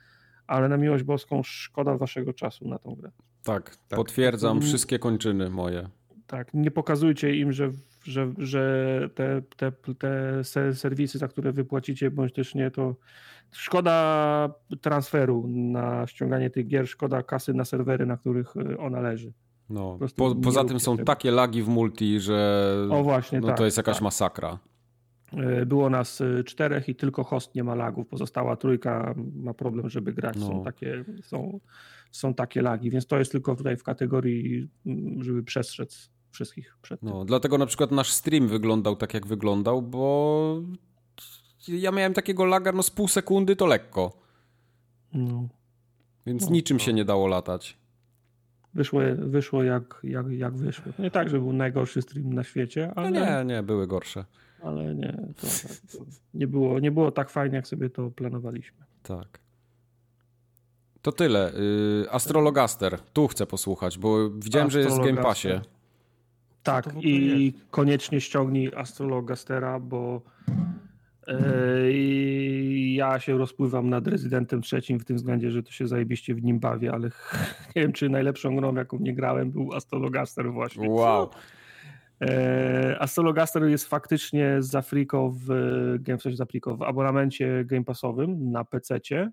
ale 0.46 0.68
na 0.68 0.76
miłość 0.76 1.04
boską 1.04 1.42
szkoda 1.42 1.96
waszego 1.96 2.32
czasu 2.32 2.68
na 2.68 2.78
tą 2.78 2.94
grę. 2.94 3.10
Tak, 3.42 3.76
tak. 3.76 3.96
potwierdzam 3.96 4.60
wszystkie 4.60 4.98
kończyny 4.98 5.50
moje. 5.50 5.88
Tak, 6.28 6.54
nie 6.54 6.70
pokazujcie 6.70 7.36
im, 7.36 7.52
że, 7.52 7.70
że, 8.04 8.32
że 8.38 9.10
te, 9.14 9.42
te, 9.56 9.72
te 9.98 10.44
serwisy, 10.74 11.18
za 11.18 11.28
które 11.28 11.52
wypłacicie, 11.52 12.10
bądź 12.10 12.32
też 12.32 12.54
nie, 12.54 12.70
to 12.70 12.96
szkoda 13.52 14.50
transferu 14.80 15.48
na 15.48 16.06
ściąganie 16.06 16.50
tych 16.50 16.66
gier, 16.66 16.88
szkoda 16.88 17.22
kasy 17.22 17.54
na 17.54 17.64
serwery, 17.64 18.06
na 18.06 18.16
których 18.16 18.56
e, 18.56 18.78
ona 18.78 19.00
leży. 19.00 19.32
No, 19.70 19.98
po, 20.16 20.34
poza 20.34 20.64
tym 20.64 20.80
są 20.80 20.96
tego. 20.96 21.06
takie 21.06 21.30
lagi 21.30 21.62
w 21.62 21.68
multi, 21.68 22.20
że 22.20 22.74
o 22.90 23.02
właśnie, 23.02 23.40
no, 23.40 23.46
tak, 23.46 23.56
to 23.56 23.64
jest 23.64 23.76
jakaś 23.76 23.96
tak. 23.96 24.02
masakra. 24.02 24.58
E, 25.32 25.66
było 25.66 25.90
nas 25.90 26.20
e, 26.20 26.44
czterech 26.44 26.88
i 26.88 26.94
tylko 26.94 27.24
host 27.24 27.54
nie 27.54 27.64
ma 27.64 27.74
lagów. 27.74 28.06
Pozostała 28.06 28.56
trójka 28.56 29.14
ma 29.34 29.54
problem, 29.54 29.90
żeby 29.90 30.12
grać. 30.12 30.36
No. 30.36 30.46
Są, 30.46 30.64
takie, 30.64 31.04
są, 31.22 31.60
są 32.10 32.34
takie 32.34 32.62
lagi, 32.62 32.90
więc 32.90 33.06
to 33.06 33.18
jest 33.18 33.32
tylko 33.32 33.56
tutaj 33.56 33.76
w 33.76 33.82
kategorii, 33.82 34.68
żeby 35.20 35.42
przestrzec 35.42 36.17
wszystkich 36.30 36.76
przed 36.82 37.00
tym. 37.00 37.08
No, 37.08 37.24
dlatego 37.24 37.58
na 37.58 37.66
przykład 37.66 37.90
nasz 37.90 38.12
stream 38.12 38.48
wyglądał 38.48 38.96
tak, 38.96 39.14
jak 39.14 39.26
wyglądał, 39.26 39.82
bo 39.82 40.62
ja 41.68 41.92
miałem 41.92 42.14
takiego 42.14 42.44
laga, 42.44 42.72
no 42.72 42.82
z 42.82 42.90
pół 42.90 43.08
sekundy 43.08 43.56
to 43.56 43.66
lekko. 43.66 44.12
No. 45.12 45.48
Więc 46.26 46.44
no, 46.44 46.50
niczym 46.50 46.78
się 46.78 46.92
nie 46.92 47.04
dało 47.04 47.26
latać. 47.26 47.78
Wyszło, 48.74 49.00
wyszło 49.16 49.62
jak, 49.62 50.00
jak, 50.04 50.30
jak 50.30 50.56
wyszło. 50.56 50.92
Nie 50.98 51.10
tak, 51.10 51.28
że 51.28 51.38
był 51.38 51.52
najgorszy 51.52 52.02
stream 52.02 52.32
na 52.32 52.44
świecie, 52.44 52.92
ale... 52.96 53.10
No 53.10 53.20
nie, 53.20 53.54
nie, 53.54 53.62
były 53.62 53.86
gorsze. 53.86 54.24
Ale 54.62 54.94
nie, 54.94 55.12
to, 55.40 55.46
to 55.92 56.04
nie, 56.34 56.46
było, 56.46 56.80
nie 56.80 56.90
było 56.90 57.10
tak 57.10 57.30
fajnie, 57.30 57.56
jak 57.56 57.68
sobie 57.68 57.90
to 57.90 58.10
planowaliśmy. 58.10 58.84
Tak. 59.02 59.38
To 61.02 61.12
tyle. 61.12 61.52
Y, 61.54 62.10
Astrologaster. 62.10 63.00
Tu 63.12 63.28
chcę 63.28 63.46
posłuchać, 63.46 63.98
bo 63.98 64.30
widziałem, 64.30 64.70
że 64.70 64.80
jest 64.80 64.96
w 64.96 65.04
Game 65.04 65.22
Passie. 65.22 65.60
Tak, 66.72 66.94
i 67.00 67.44
jest? 67.44 67.70
koniecznie 67.70 68.20
ściągnij 68.20 68.70
Astrologastera, 68.76 69.80
bo 69.80 70.22
yy, 71.26 71.92
ja 72.94 73.20
się 73.20 73.38
rozpływam 73.38 73.90
nad 73.90 74.06
Rezydentem 74.06 74.62
trzecim 74.62 75.00
w 75.00 75.04
tym 75.04 75.16
względzie, 75.16 75.50
że 75.50 75.62
to 75.62 75.70
się 75.70 75.86
zajebiście 75.86 76.34
w 76.34 76.42
nim 76.42 76.60
bawię, 76.60 76.92
ale 76.92 77.10
nie 77.76 77.82
wiem, 77.82 77.92
czy 77.92 78.08
najlepszą 78.08 78.56
grą, 78.56 78.74
jaką 78.74 78.98
nie 78.98 79.14
grałem, 79.14 79.50
był 79.50 79.74
Astrologaster 79.74 80.52
właśnie. 80.52 80.90
Wow. 80.90 81.30
E, 82.20 82.96
Astrologaster 83.00 83.64
jest 83.64 83.86
faktycznie 83.86 84.56
z 84.58 84.74
Afriko 84.74 85.30
w, 85.30 85.44
w, 86.06 86.22
sensie 86.22 86.36
z 86.36 86.40
Afriko, 86.40 86.76
w 86.76 86.82
abonamencie 86.82 87.64
Game 87.64 87.84
Passowym 87.84 88.50
na 88.50 88.64
PC-cie. 88.64 89.30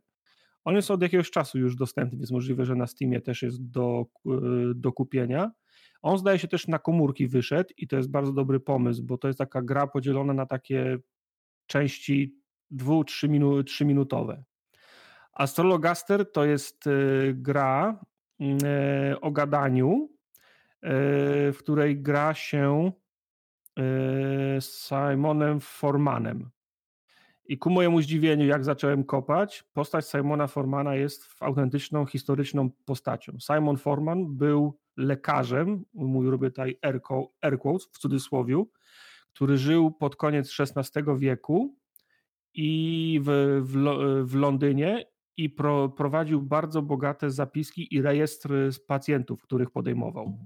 On 0.63 0.75
jest 0.75 0.91
od 0.91 1.01
jakiegoś 1.01 1.31
czasu 1.31 1.59
już 1.59 1.75
dostępny, 1.75 2.17
więc 2.17 2.31
możliwe, 2.31 2.65
że 2.65 2.75
na 2.75 2.87
Steamie 2.87 3.21
też 3.21 3.41
jest 3.43 3.69
do, 3.69 4.05
e, 4.25 4.29
do 4.75 4.91
kupienia. 4.91 5.51
On 6.05 6.17
zdaje 6.17 6.39
się 6.39 6.47
też 6.47 6.67
na 6.67 6.79
komórki 6.79 7.27
wyszedł 7.27 7.69
i 7.77 7.87
to 7.87 7.97
jest 7.97 8.11
bardzo 8.11 8.33
dobry 8.33 8.59
pomysł, 8.59 9.03
bo 9.03 9.17
to 9.17 9.27
jest 9.27 9.39
taka 9.39 9.61
gra 9.61 9.87
podzielona 9.87 10.33
na 10.33 10.45
takie 10.45 10.97
części 11.67 12.35
dwu, 12.71 13.03
trzy, 13.03 13.29
minu, 13.29 13.63
trzy 13.63 13.85
minutowe. 13.85 14.43
Astrologaster 15.33 16.31
to 16.31 16.45
jest 16.45 16.87
y, 16.87 17.33
gra, 17.37 17.99
o 19.21 19.31
gadaniu, 19.31 20.09
w 21.53 21.55
której 21.59 22.01
gra 22.01 22.33
się 22.33 22.91
Simonem 24.59 25.59
Formanem. 25.59 26.49
I 27.47 27.57
ku 27.57 27.69
mojemu 27.69 28.01
zdziwieniu, 28.01 28.45
jak 28.45 28.63
zacząłem 28.63 29.03
kopać, 29.03 29.63
postać 29.73 30.09
Simona 30.09 30.47
Formana 30.47 30.95
jest 30.95 31.27
autentyczną, 31.39 32.05
historyczną 32.05 32.69
postacią. 32.85 33.37
Simon 33.39 33.77
Forman 33.77 34.35
był 34.35 34.79
lekarzem, 34.97 35.85
mój 35.93 36.29
robię 36.29 36.49
tutaj 36.49 36.79
air 37.41 37.59
quotes, 37.59 37.87
w 37.91 37.97
cudzysłowie, 37.97 38.63
który 39.33 39.57
żył 39.57 39.91
pod 39.91 40.15
koniec 40.15 40.59
XVI 40.59 41.01
wieku 41.17 41.75
i 42.53 43.19
w, 43.23 43.61
w, 43.65 43.73
w 44.31 44.35
Londynie 44.35 45.05
i 45.37 45.49
pro, 45.49 45.89
prowadził 45.89 46.41
bardzo 46.41 46.81
bogate 46.81 47.31
zapiski 47.31 47.95
i 47.95 48.01
rejestr 48.01 48.49
pacjentów, 48.87 49.41
których 49.41 49.71
podejmował. 49.71 50.37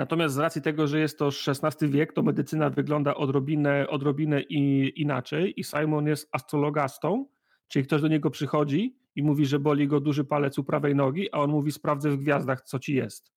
Natomiast 0.00 0.34
z 0.34 0.38
racji 0.38 0.62
tego, 0.62 0.86
że 0.86 1.00
jest 1.00 1.18
to 1.18 1.28
XVI 1.48 1.88
wiek, 1.88 2.12
to 2.12 2.22
medycyna 2.22 2.70
wygląda 2.70 3.14
odrobinę, 3.14 3.88
odrobinę 3.88 4.42
i, 4.42 4.92
inaczej 4.96 5.60
i 5.60 5.64
Simon 5.64 6.06
jest 6.06 6.28
astrologastą, 6.32 7.26
czyli 7.68 7.84
ktoś 7.84 8.02
do 8.02 8.08
niego 8.08 8.30
przychodzi 8.30 8.96
i 9.16 9.22
mówi, 9.22 9.46
że 9.46 9.58
boli 9.58 9.88
go 9.88 10.00
duży 10.00 10.24
palec 10.24 10.58
u 10.58 10.64
prawej 10.64 10.94
nogi, 10.94 11.32
a 11.32 11.38
on 11.38 11.50
mówi 11.50 11.72
sprawdzę 11.72 12.10
w 12.10 12.16
gwiazdach, 12.16 12.62
co 12.62 12.78
ci 12.78 12.94
jest. 12.94 13.32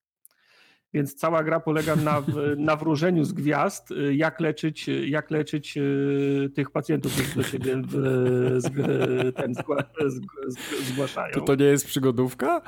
Więc 0.93 1.15
cała 1.15 1.43
gra 1.43 1.59
polega 1.59 1.95
na, 1.95 2.23
na 2.57 2.75
wróżeniu 2.75 3.23
z 3.23 3.33
gwiazd, 3.33 3.93
jak 4.11 4.39
leczyć, 4.39 4.87
jak 4.87 5.31
leczyć 5.31 5.77
e, 5.77 5.81
tych 6.49 6.71
pacjentów, 6.71 7.13
którzy 7.13 7.35
do 7.35 7.43
siebie 7.43 7.81
ten, 9.35 9.53
zgłaszają. 10.81 11.33
To 11.33 11.41
to 11.41 11.55
nie 11.55 11.65
jest 11.65 11.85
przygodówka? 11.85 12.61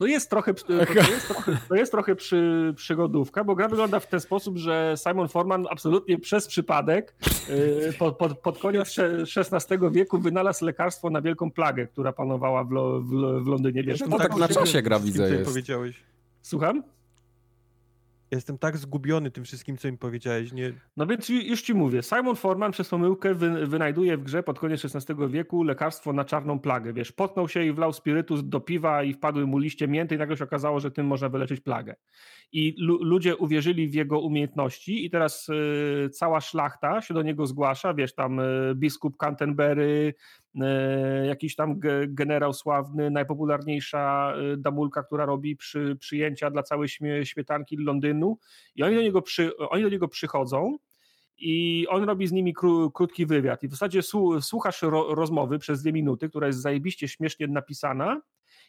To 0.00 0.06
jest 0.06 0.30
trochę, 0.30 0.54
to 0.54 0.72
jest 0.72 1.28
trochę, 1.28 1.58
to 1.68 1.74
jest 1.74 1.92
trochę 1.92 2.16
przy, 2.16 2.72
przygodówka, 2.76 3.44
bo 3.44 3.54
gra 3.54 3.68
wygląda 3.68 4.00
w 4.00 4.06
ten 4.06 4.20
sposób, 4.20 4.58
że 4.58 4.94
Simon 5.08 5.28
Forman 5.28 5.66
absolutnie 5.70 6.18
przez 6.18 6.46
przypadek 6.46 7.14
y, 7.50 7.92
pod, 7.98 8.16
pod, 8.16 8.38
pod 8.38 8.58
koniec 8.58 8.96
XVI 9.36 9.78
wieku 9.90 10.18
wynalazł 10.18 10.64
lekarstwo 10.64 11.10
na 11.10 11.22
wielką 11.22 11.50
plagę, 11.50 11.86
która 11.86 12.12
panowała 12.12 12.64
w, 12.64 12.68
w, 12.68 13.44
w 13.44 13.46
Londynie. 13.46 13.82
Wiesz, 13.82 14.00
no 14.00 14.18
tak 14.18 14.36
na 14.36 14.48
czasie 14.48 14.82
gra 14.82 14.98
widzę 14.98 15.30
jest. 15.30 15.50
powiedziałeś. 15.50 15.96
Słucham? 16.42 16.82
Jestem 18.30 18.58
tak 18.58 18.76
zgubiony 18.76 19.30
tym 19.30 19.44
wszystkim, 19.44 19.76
co 19.76 19.88
im 19.88 19.98
powiedziałeś. 19.98 20.52
Nie... 20.52 20.72
No 20.96 21.06
więc 21.06 21.28
już 21.28 21.62
ci 21.62 21.74
mówię, 21.74 22.02
Simon 22.02 22.36
Forman 22.36 22.72
przez 22.72 22.88
pomyłkę 22.88 23.34
wy, 23.34 23.66
wynajduje 23.66 24.16
w 24.16 24.22
grze 24.22 24.42
pod 24.42 24.58
koniec 24.58 24.84
XVI 24.84 25.14
wieku 25.28 25.62
lekarstwo 25.62 26.12
na 26.12 26.24
czarną 26.24 26.58
plagę. 26.58 26.92
Wiesz, 26.92 27.12
potknął 27.12 27.48
się 27.48 27.64
i 27.64 27.72
wlał 27.72 27.92
spirytus 27.92 28.48
do 28.48 28.60
piwa 28.60 29.02
i 29.02 29.12
wpadły 29.12 29.46
mu 29.46 29.58
liście 29.58 29.88
mięty 29.88 30.14
i 30.14 30.18
nagle 30.18 30.36
się 30.36 30.44
okazało, 30.44 30.80
że 30.80 30.90
tym 30.90 31.06
można 31.06 31.28
wyleczyć 31.28 31.60
plagę. 31.60 31.94
I 32.52 32.74
ludzie 33.00 33.36
uwierzyli 33.36 33.88
w 33.88 33.94
jego 33.94 34.20
umiejętności 34.20 35.06
i 35.06 35.10
teraz 35.10 35.48
y, 35.48 36.10
cała 36.10 36.40
szlachta 36.40 37.00
się 37.00 37.14
do 37.14 37.22
niego 37.22 37.46
zgłasza, 37.46 37.94
wiesz, 37.94 38.14
tam 38.14 38.40
y, 38.40 38.74
biskup 38.74 39.16
Canterbury, 39.16 40.14
jakiś 41.24 41.56
tam 41.56 41.80
generał 42.08 42.52
sławny, 42.52 43.10
najpopularniejsza 43.10 44.34
e, 44.36 44.56
damulka, 44.56 45.02
która 45.02 45.26
robi 45.26 45.56
przy, 45.56 45.96
przyjęcia 46.00 46.50
dla 46.50 46.62
całej 46.62 46.88
śmietanki 47.24 47.76
Londynu. 47.76 48.38
I 48.74 48.82
oni 48.82 48.96
do 48.96 49.02
niego, 49.02 49.22
przy, 49.22 49.56
oni 49.56 49.82
do 49.82 49.88
niego 49.88 50.08
przychodzą 50.08 50.78
i 51.38 51.86
on 51.88 52.04
robi 52.04 52.26
z 52.26 52.32
nimi 52.32 52.54
kró, 52.54 52.90
krótki 52.90 53.26
wywiad. 53.26 53.62
I 53.62 53.68
w 53.68 53.70
zasadzie 53.70 54.00
słuchasz 54.40 54.82
ro, 54.82 55.14
rozmowy 55.14 55.58
przez 55.58 55.82
dwie 55.82 55.92
minuty, 55.92 56.28
która 56.28 56.46
jest 56.46 56.62
zajebiście 56.62 57.08
śmiesznie 57.08 57.46
napisana. 57.46 58.20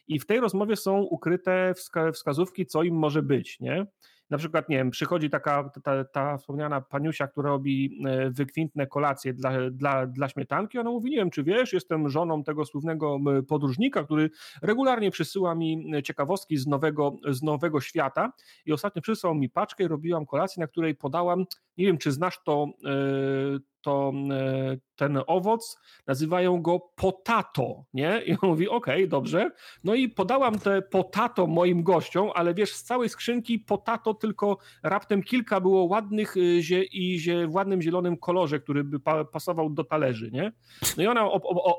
I 0.08 0.18
w 0.18 0.26
tej 0.26 0.40
rozmowie 0.40 0.76
są 0.76 1.02
ukryte 1.02 1.74
wskazówki, 2.12 2.66
co 2.66 2.82
im 2.82 2.94
może 2.94 3.22
być, 3.22 3.60
nie? 3.60 3.86
Na 4.32 4.38
przykład, 4.38 4.68
nie 4.68 4.76
wiem, 4.76 4.90
przychodzi 4.90 5.30
taka 5.30 5.70
ta, 5.84 6.04
ta 6.04 6.36
wspomniana 6.36 6.80
paniusia, 6.80 7.26
która 7.28 7.50
robi 7.50 8.00
e, 8.06 8.30
wykwintne 8.30 8.86
kolacje 8.86 9.34
dla, 9.34 9.70
dla, 9.70 10.06
dla 10.06 10.28
śmietanki, 10.28 10.78
ona 10.78 10.90
mówi, 10.90 11.10
nie 11.10 11.16
wiem, 11.16 11.30
czy 11.30 11.44
wiesz, 11.44 11.72
jestem 11.72 12.08
żoną 12.08 12.44
tego 12.44 12.64
słównego 12.64 13.18
podróżnika, 13.48 14.04
który 14.04 14.30
regularnie 14.62 15.10
przysyła 15.10 15.54
mi 15.54 15.92
ciekawostki 16.04 16.56
z 16.56 16.66
nowego, 16.66 17.16
z 17.28 17.42
nowego 17.42 17.80
świata. 17.80 18.32
I 18.66 18.72
ostatnio 18.72 19.02
przysłał 19.02 19.34
mi 19.34 19.50
paczkę 19.50 19.84
i 19.84 19.88
robiłam 19.88 20.26
kolację, 20.26 20.60
na 20.60 20.66
której 20.66 20.94
podałam, 20.94 21.44
nie 21.76 21.86
wiem, 21.86 21.98
czy 21.98 22.12
znasz 22.12 22.38
to, 22.44 22.66
e, 22.84 23.71
to 23.82 24.12
e, 24.30 24.76
ten 24.96 25.18
owoc, 25.26 25.78
nazywają 26.06 26.62
go 26.62 26.80
potato, 26.96 27.84
nie? 27.94 28.22
I 28.26 28.32
on 28.32 28.48
mówi, 28.50 28.68
okej, 28.68 28.94
okay, 28.94 29.08
dobrze. 29.08 29.50
No 29.84 29.94
i 29.94 30.08
podałam 30.08 30.58
te 30.58 30.82
potato 30.82 31.46
moim 31.46 31.82
gościom, 31.82 32.30
ale 32.34 32.54
wiesz, 32.54 32.72
z 32.74 32.82
całej 32.82 33.08
skrzynki 33.08 33.58
potato 33.58 34.14
tylko 34.14 34.58
raptem 34.82 35.22
kilka 35.22 35.60
było 35.60 35.84
ładnych 35.84 36.36
y, 36.36 36.84
i 36.92 37.20
w 37.48 37.54
ładnym 37.54 37.82
zielonym 37.82 38.16
kolorze, 38.16 38.60
który 38.60 38.84
by 38.84 39.00
pasował 39.32 39.70
do 39.70 39.84
talerzy, 39.84 40.30
nie? 40.30 40.52
No 40.96 41.02
i 41.02 41.06
ona, 41.06 41.30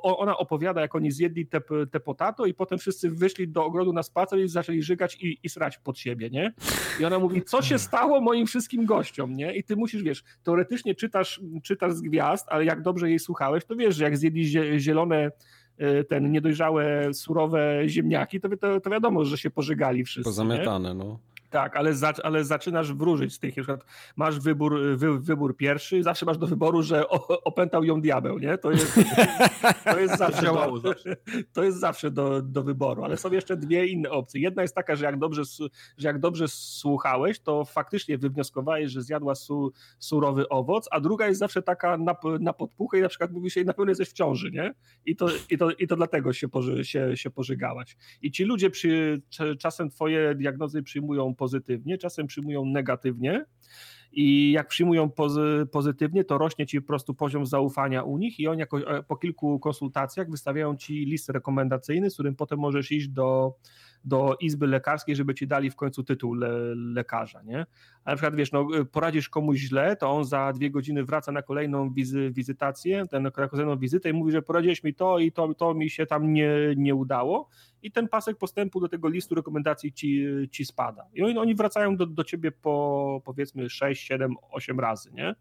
ona 0.03 0.37
opowiada, 0.37 0.81
jak 0.81 0.95
oni 0.95 1.11
zjedli 1.11 1.47
te, 1.47 1.61
te 1.91 1.99
potato 1.99 2.45
i 2.45 2.53
potem 2.53 2.79
wszyscy 2.79 3.09
wyszli 3.09 3.47
do 3.47 3.65
ogrodu 3.65 3.93
na 3.93 4.03
spacer 4.03 4.39
i 4.39 4.47
zaczęli 4.47 4.83
żygać 4.83 5.17
i, 5.21 5.39
i 5.43 5.49
srać 5.49 5.77
pod 5.77 5.99
siebie, 5.99 6.29
nie? 6.29 6.53
I 6.99 7.05
ona 7.05 7.19
mówi, 7.19 7.43
co 7.43 7.61
się 7.61 7.79
stało 7.79 8.21
moim 8.21 8.47
wszystkim 8.47 8.85
gościom, 8.85 9.35
nie? 9.35 9.55
I 9.55 9.63
ty 9.63 9.75
musisz, 9.75 10.03
wiesz, 10.03 10.23
teoretycznie 10.43 10.95
czytasz, 10.95 11.41
czytasz 11.63 11.92
z 11.93 12.01
gwiazd, 12.01 12.45
ale 12.49 12.65
jak 12.65 12.81
dobrze 12.81 13.09
jej 13.09 13.19
słuchałeś, 13.19 13.65
to 13.65 13.75
wiesz, 13.75 13.95
że 13.95 14.03
jak 14.03 14.17
zjedli 14.17 14.45
zielone 14.79 15.31
e, 15.77 16.03
ten 16.03 16.31
niedojrzałe, 16.31 17.13
surowe 17.13 17.83
ziemniaki, 17.87 18.39
to, 18.39 18.49
to, 18.57 18.79
to 18.79 18.89
wiadomo, 18.89 19.25
że 19.25 19.37
się 19.37 19.49
pożygali 19.49 20.03
wszyscy. 20.03 20.29
Pozamiatane, 20.29 20.89
nie? 20.89 20.95
no. 20.95 21.19
Tak, 21.53 21.77
ale, 21.77 21.93
za, 21.93 22.13
ale 22.23 22.43
zaczynasz 22.43 22.93
wróżyć 22.93 23.33
z 23.33 23.39
tych. 23.39 23.57
Na 23.57 23.63
przykład 23.63 23.85
masz 24.15 24.39
wybór, 24.39 24.79
wy, 24.95 25.19
wybór 25.19 25.57
pierwszy, 25.57 26.03
zawsze 26.03 26.25
masz 26.25 26.37
do 26.37 26.47
wyboru, 26.47 26.83
że 26.83 27.09
o, 27.09 27.43
opętał 27.43 27.83
ją 27.83 28.01
diabeł, 28.01 28.39
nie? 28.39 28.57
To 28.57 28.71
jest, 28.71 28.99
to 29.83 29.99
jest 29.99 30.17
zawsze, 30.17 30.45
do, 30.45 30.93
to 31.53 31.63
jest 31.63 31.79
zawsze 31.79 32.11
do, 32.11 32.41
do 32.41 32.63
wyboru, 32.63 33.03
ale 33.03 33.17
są 33.17 33.31
jeszcze 33.31 33.57
dwie 33.57 33.87
inne 33.87 34.09
opcje. 34.09 34.41
Jedna 34.41 34.61
jest 34.61 34.75
taka, 34.75 34.95
że 34.95 35.05
jak 35.05 35.19
dobrze, 35.19 35.41
że 35.97 36.07
jak 36.07 36.19
dobrze 36.19 36.47
słuchałeś, 36.47 37.39
to 37.39 37.65
faktycznie 37.65 38.17
wywnioskowałeś, 38.17 38.91
że 38.91 39.01
zjadła 39.01 39.35
su, 39.35 39.71
surowy 39.99 40.49
owoc, 40.49 40.87
a 40.91 40.99
druga 40.99 41.27
jest 41.27 41.39
zawsze 41.39 41.61
taka 41.61 41.97
na, 41.97 42.15
na 42.39 42.53
podpuchę 42.53 42.99
i 42.99 43.01
na 43.01 43.09
przykład 43.09 43.31
mówi 43.31 43.51
się, 43.51 43.63
na 43.63 43.73
pewno 43.73 43.91
jesteś 43.91 44.09
w 44.09 44.13
ciąży, 44.13 44.51
nie? 44.51 44.73
I 45.05 45.15
to, 45.15 45.27
i 45.49 45.57
to, 45.57 45.71
i 45.71 45.87
to 45.87 45.95
dlatego 45.95 46.33
się, 46.33 46.49
poży, 46.49 46.85
się, 46.85 47.17
się 47.17 47.29
pożygałaś. 47.29 47.97
I 48.21 48.31
ci 48.31 48.43
ludzie 48.43 48.69
przy, 48.69 49.21
czasem 49.59 49.89
twoje 49.89 50.35
diagnozy 50.35 50.83
przyjmują 50.83 51.35
pozytywnie, 51.43 51.97
czasem 51.97 52.27
przyjmują 52.27 52.65
negatywnie. 52.65 53.45
I 54.11 54.51
jak 54.51 54.67
przyjmują 54.67 55.09
pozy, 55.09 55.67
pozytywnie, 55.71 56.23
to 56.23 56.37
rośnie 56.37 56.65
ci 56.65 56.81
po 56.81 56.87
prostu 56.87 57.13
poziom 57.13 57.45
zaufania 57.45 58.03
u 58.03 58.17
nich 58.17 58.39
i 58.39 58.47
oni 58.47 58.59
jako, 58.59 58.97
e, 58.97 59.03
po 59.03 59.15
kilku 59.15 59.59
konsultacjach 59.59 60.29
wystawiają 60.29 60.77
ci 60.77 61.05
list 61.05 61.29
rekomendacyjny, 61.29 62.09
z 62.09 62.13
którym 62.13 62.35
potem 62.35 62.59
możesz 62.59 62.91
iść 62.91 63.07
do, 63.07 63.55
do 64.03 64.37
izby 64.39 64.67
lekarskiej, 64.67 65.15
żeby 65.15 65.35
ci 65.35 65.47
dali 65.47 65.69
w 65.69 65.75
końcu 65.75 66.03
tytuł 66.03 66.33
le, 66.33 66.75
lekarza, 66.75 67.41
nie? 67.41 67.65
A 68.05 68.09
na 68.09 68.15
przykład, 68.15 68.35
wiesz, 68.35 68.51
no, 68.51 68.67
poradzisz 68.91 69.29
komuś 69.29 69.59
źle, 69.59 69.95
to 69.95 70.11
on 70.11 70.25
za 70.25 70.53
dwie 70.53 70.71
godziny 70.71 71.03
wraca 71.03 71.31
na 71.31 71.41
kolejną 71.41 71.93
wizy, 71.93 72.31
wizytację, 72.31 73.03
ten, 73.09 73.23
na 73.23 73.31
kolejną 73.31 73.77
wizytę 73.77 74.09
i 74.09 74.13
mówi, 74.13 74.31
że 74.31 74.41
poradziłeś 74.41 74.83
mi 74.83 74.93
to 74.93 75.19
i 75.19 75.31
to, 75.31 75.53
to 75.53 75.73
mi 75.73 75.89
się 75.89 76.05
tam 76.05 76.33
nie, 76.33 76.51
nie 76.75 76.95
udało 76.95 77.49
i 77.83 77.91
ten 77.91 78.07
pasek 78.07 78.37
postępu 78.37 78.79
do 78.79 78.89
tego 78.89 79.09
listu 79.09 79.35
rekomendacji 79.35 79.93
ci, 79.93 80.25
ci 80.51 80.65
spada. 80.65 81.05
I 81.13 81.23
oni, 81.23 81.37
oni 81.37 81.55
wracają 81.55 81.97
do, 81.97 82.05
do 82.05 82.23
ciebie 82.23 82.51
po 82.51 83.21
powiedzmy 83.25 83.69
6, 83.69 84.07
7, 84.07 84.35
8 84.51 84.79
razy, 84.79 85.11
nie? 85.13 85.35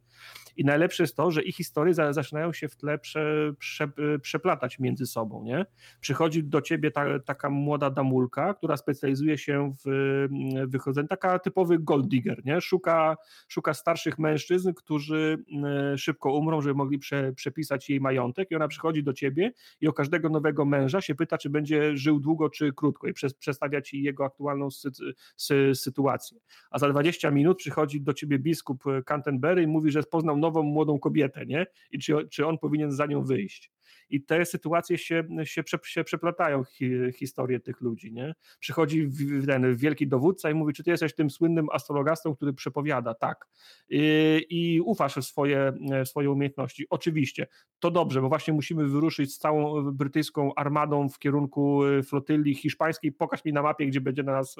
I 0.56 0.64
najlepsze 0.64 1.02
jest 1.02 1.16
to, 1.16 1.31
że 1.31 1.42
ich 1.42 1.56
historie 1.56 1.94
zaczynają 1.94 2.52
się 2.52 2.68
w 2.68 2.76
tle 2.76 2.98
prze, 2.98 3.52
prze, 3.58 3.89
przeplatać 4.22 4.78
między 4.78 5.06
sobą, 5.06 5.44
nie? 5.44 5.66
Przychodzi 6.00 6.44
do 6.44 6.60
ciebie 6.60 6.90
ta, 6.90 7.18
taka 7.18 7.50
młoda 7.50 7.90
damulka, 7.90 8.55
która 8.55 8.76
specjalizuje 8.76 9.39
się 9.39 9.72
w 9.84 10.26
wychodzeniu, 10.66 11.08
taka 11.08 11.39
typowy 11.39 11.78
gold 11.78 12.08
digger, 12.08 12.44
nie? 12.44 12.60
Szuka, 12.60 13.16
szuka 13.48 13.74
starszych 13.74 14.18
mężczyzn, 14.18 14.72
którzy 14.74 15.44
e, 15.92 15.98
szybko 15.98 16.32
umrą, 16.32 16.60
żeby 16.60 16.74
mogli 16.74 16.98
prze, 16.98 17.32
przepisać 17.32 17.90
jej 17.90 18.00
majątek 18.00 18.50
i 18.50 18.56
ona 18.56 18.68
przychodzi 18.68 19.02
do 19.02 19.12
ciebie 19.12 19.52
i 19.81 19.89
o 19.89 19.92
każdego 19.92 20.28
nowego 20.28 20.64
męża 20.64 21.00
się 21.00 21.14
pyta, 21.14 21.39
czy 21.39 21.50
będzie 21.50 21.97
żył 21.97 22.20
długo, 22.20 22.50
czy 22.50 22.72
krótko 22.72 23.06
i 23.08 23.12
przedstawia 23.39 23.81
ci 23.81 24.02
jego 24.02 24.24
aktualną 24.24 24.70
sy, 24.70 24.90
sy, 25.36 25.74
sytuację. 25.74 26.39
A 26.70 26.78
za 26.78 26.89
20 26.89 27.31
minut 27.31 27.58
przychodzi 27.58 28.00
do 28.00 28.14
ciebie 28.14 28.39
biskup 28.39 28.84
Canterbury 29.06 29.62
i 29.62 29.66
mówi, 29.66 29.90
że 29.90 30.02
poznał 30.02 30.36
nową 30.42 30.62
młodą 30.62 30.98
kobietę, 30.98 31.46
nie? 31.46 31.66
I 31.90 31.98
czy, 31.98 32.28
czy 32.30 32.46
on 32.46 32.58
powinien 32.58 32.92
za 32.92 33.06
nią 33.06 33.24
wyjść. 33.24 33.70
I 34.10 34.22
te 34.22 34.44
sytuacje 34.44 34.98
się, 34.98 35.24
się, 35.44 35.62
prze, 35.62 35.78
się 35.84 36.04
przeplatają, 36.04 36.64
hi, 36.64 36.90
historie 37.14 37.60
tych 37.60 37.80
ludzi, 37.80 38.12
nie? 38.12 38.34
Przychodzi 38.60 39.10
ten 39.46 39.76
wielki 39.76 40.08
dowódca 40.08 40.50
i 40.50 40.54
mówi, 40.54 40.72
czy 40.72 40.84
ty 40.84 40.90
jesteś 40.90 41.14
tym 41.14 41.30
słynnym 41.30 41.66
astrologastą, 41.72 42.36
który 42.36 42.52
przepowiada, 42.52 43.14
tak. 43.14 43.48
I, 43.88 44.46
i 44.50 44.80
ufasz 44.80 45.14
w 45.14 45.22
swoje, 45.22 45.72
w 46.04 46.08
swoje 46.08 46.30
umiejętności. 46.30 46.86
Oczywiście, 46.90 47.46
to 47.78 47.90
dobrze, 47.90 48.20
bo 48.20 48.28
właśnie 48.28 48.54
musimy 48.54 48.88
wyruszyć 48.88 49.34
z 49.34 49.38
całą 49.38 49.92
brytyjską 49.92 50.54
armadą 50.54 51.08
w 51.08 51.18
kierunku 51.18 51.80
flotyli 52.06 52.54
hiszpańskiej, 52.54 53.12
pokaż 53.12 53.44
mi 53.44 53.52
na 53.52 53.62
mapie, 53.62 53.86
gdzie 53.86 54.00
będzie 54.00 54.22
nas, 54.22 54.56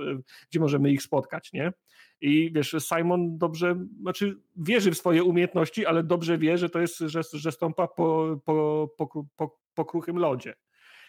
gdzie 0.50 0.60
możemy 0.60 0.92
ich 0.92 1.02
spotkać, 1.02 1.52
nie? 1.52 1.72
I 2.20 2.52
wiesz, 2.54 2.76
Simon 2.78 3.38
dobrze, 3.38 3.86
znaczy 4.00 4.40
wierzy 4.56 4.90
w 4.90 4.98
swoje 4.98 5.24
umiejętności, 5.24 5.86
ale 5.86 6.02
dobrze 6.02 6.38
wie, 6.38 6.58
że 6.58 6.70
to 6.70 6.80
jest, 6.80 6.98
że, 6.98 7.20
że 7.32 7.52
stąpa 7.52 7.86
po, 7.86 8.40
po, 8.44 8.88
po, 8.98 9.22
po, 9.36 9.59
po 9.75 9.84
kruchym 9.84 10.17
lodzie. 10.17 10.55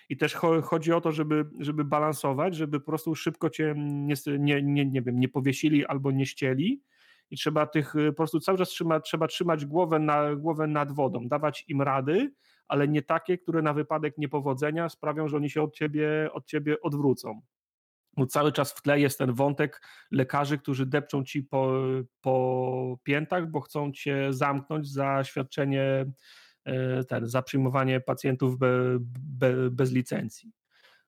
I 0.09 0.17
też 0.17 0.35
chodzi 0.64 0.93
o 0.93 1.01
to, 1.01 1.11
żeby, 1.11 1.45
żeby 1.59 1.85
balansować, 1.85 2.56
żeby 2.56 2.80
po 2.80 2.85
prostu 2.85 3.16
szybko 3.16 3.50
cię 3.50 3.74
nie, 3.77 4.16
nie, 4.40 4.64
nie, 4.64 4.85
nie, 4.85 5.01
wiem, 5.01 5.19
nie 5.19 5.30
powiesili 5.30 5.85
albo 5.85 6.11
nie 6.11 6.25
ścieli. 6.25 6.83
I 7.30 7.38
trzeba 7.38 7.67
tych 7.67 7.93
po 8.08 8.14
prostu 8.14 8.40
cały 8.40 8.58
czas 8.58 8.69
trzyma, 8.69 9.00
trzeba 9.00 9.27
trzymać 9.27 9.66
głowę, 9.66 10.00
na, 10.00 10.35
głowę 10.35 10.67
nad 10.67 10.92
wodą, 10.92 11.27
dawać 11.27 11.66
im 11.67 11.82
rady, 11.82 12.32
ale 12.67 12.88
nie 12.88 13.01
takie, 13.01 13.38
które 13.38 13.61
na 13.61 13.74
wypadek 13.74 14.17
niepowodzenia 14.17 14.90
sprawią, 14.90 15.27
że 15.27 15.38
oni 15.38 15.50
się 15.50 15.61
od 15.61 15.75
ciebie, 15.75 16.30
od 16.33 16.45
ciebie 16.45 16.82
odwrócą 16.82 17.42
bo 18.17 18.25
cały 18.25 18.51
czas 18.51 18.74
w 18.74 18.82
tle 18.82 19.00
jest 19.00 19.17
ten 19.17 19.33
wątek 19.33 19.82
lekarzy, 20.11 20.58
którzy 20.58 20.85
depczą 20.85 21.24
ci 21.24 21.43
po, 21.43 21.72
po 22.22 22.98
piętach, 23.03 23.51
bo 23.51 23.61
chcą 23.61 23.92
cię 23.92 24.27
zamknąć 24.30 24.88
za 24.92 25.24
świadczenie, 25.24 26.06
ten, 27.08 27.27
za 27.27 27.42
przyjmowanie 27.42 28.00
pacjentów 28.00 28.58
be, 28.58 28.98
be, 29.19 29.69
bez 29.72 29.92
licencji. 29.92 30.51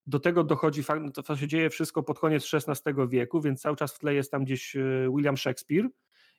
Do 0.07 0.19
tego 0.19 0.43
dochodzi 0.43 0.83
fakt, 0.83 1.01
no 1.03 1.23
to 1.23 1.35
się 1.35 1.47
dzieje 1.47 1.69
wszystko 1.69 2.03
pod 2.03 2.19
koniec 2.19 2.53
XVI 2.53 2.93
wieku, 3.09 3.41
więc 3.41 3.61
cały 3.61 3.75
czas 3.75 3.95
w 3.95 3.99
tle 3.99 4.13
jest 4.13 4.31
tam 4.31 4.43
gdzieś 4.43 4.75
e, 4.75 5.09
William 5.15 5.37
Shakespeare 5.37 5.89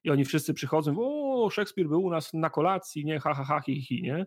i 0.05 0.11
oni 0.11 0.25
wszyscy 0.25 0.55
przychodzą, 0.55 0.97
o, 0.99 1.51
Szekspir 1.51 1.89
był 1.89 2.05
u 2.05 2.11
nas 2.11 2.35
na 2.35 2.51
kolacji, 2.51 3.05
nie, 3.05 3.21
ha, 3.21 3.35
ha, 3.35 3.45
ha, 3.45 3.61
hi, 3.61 3.83
hi, 3.83 4.03
nie? 4.03 4.27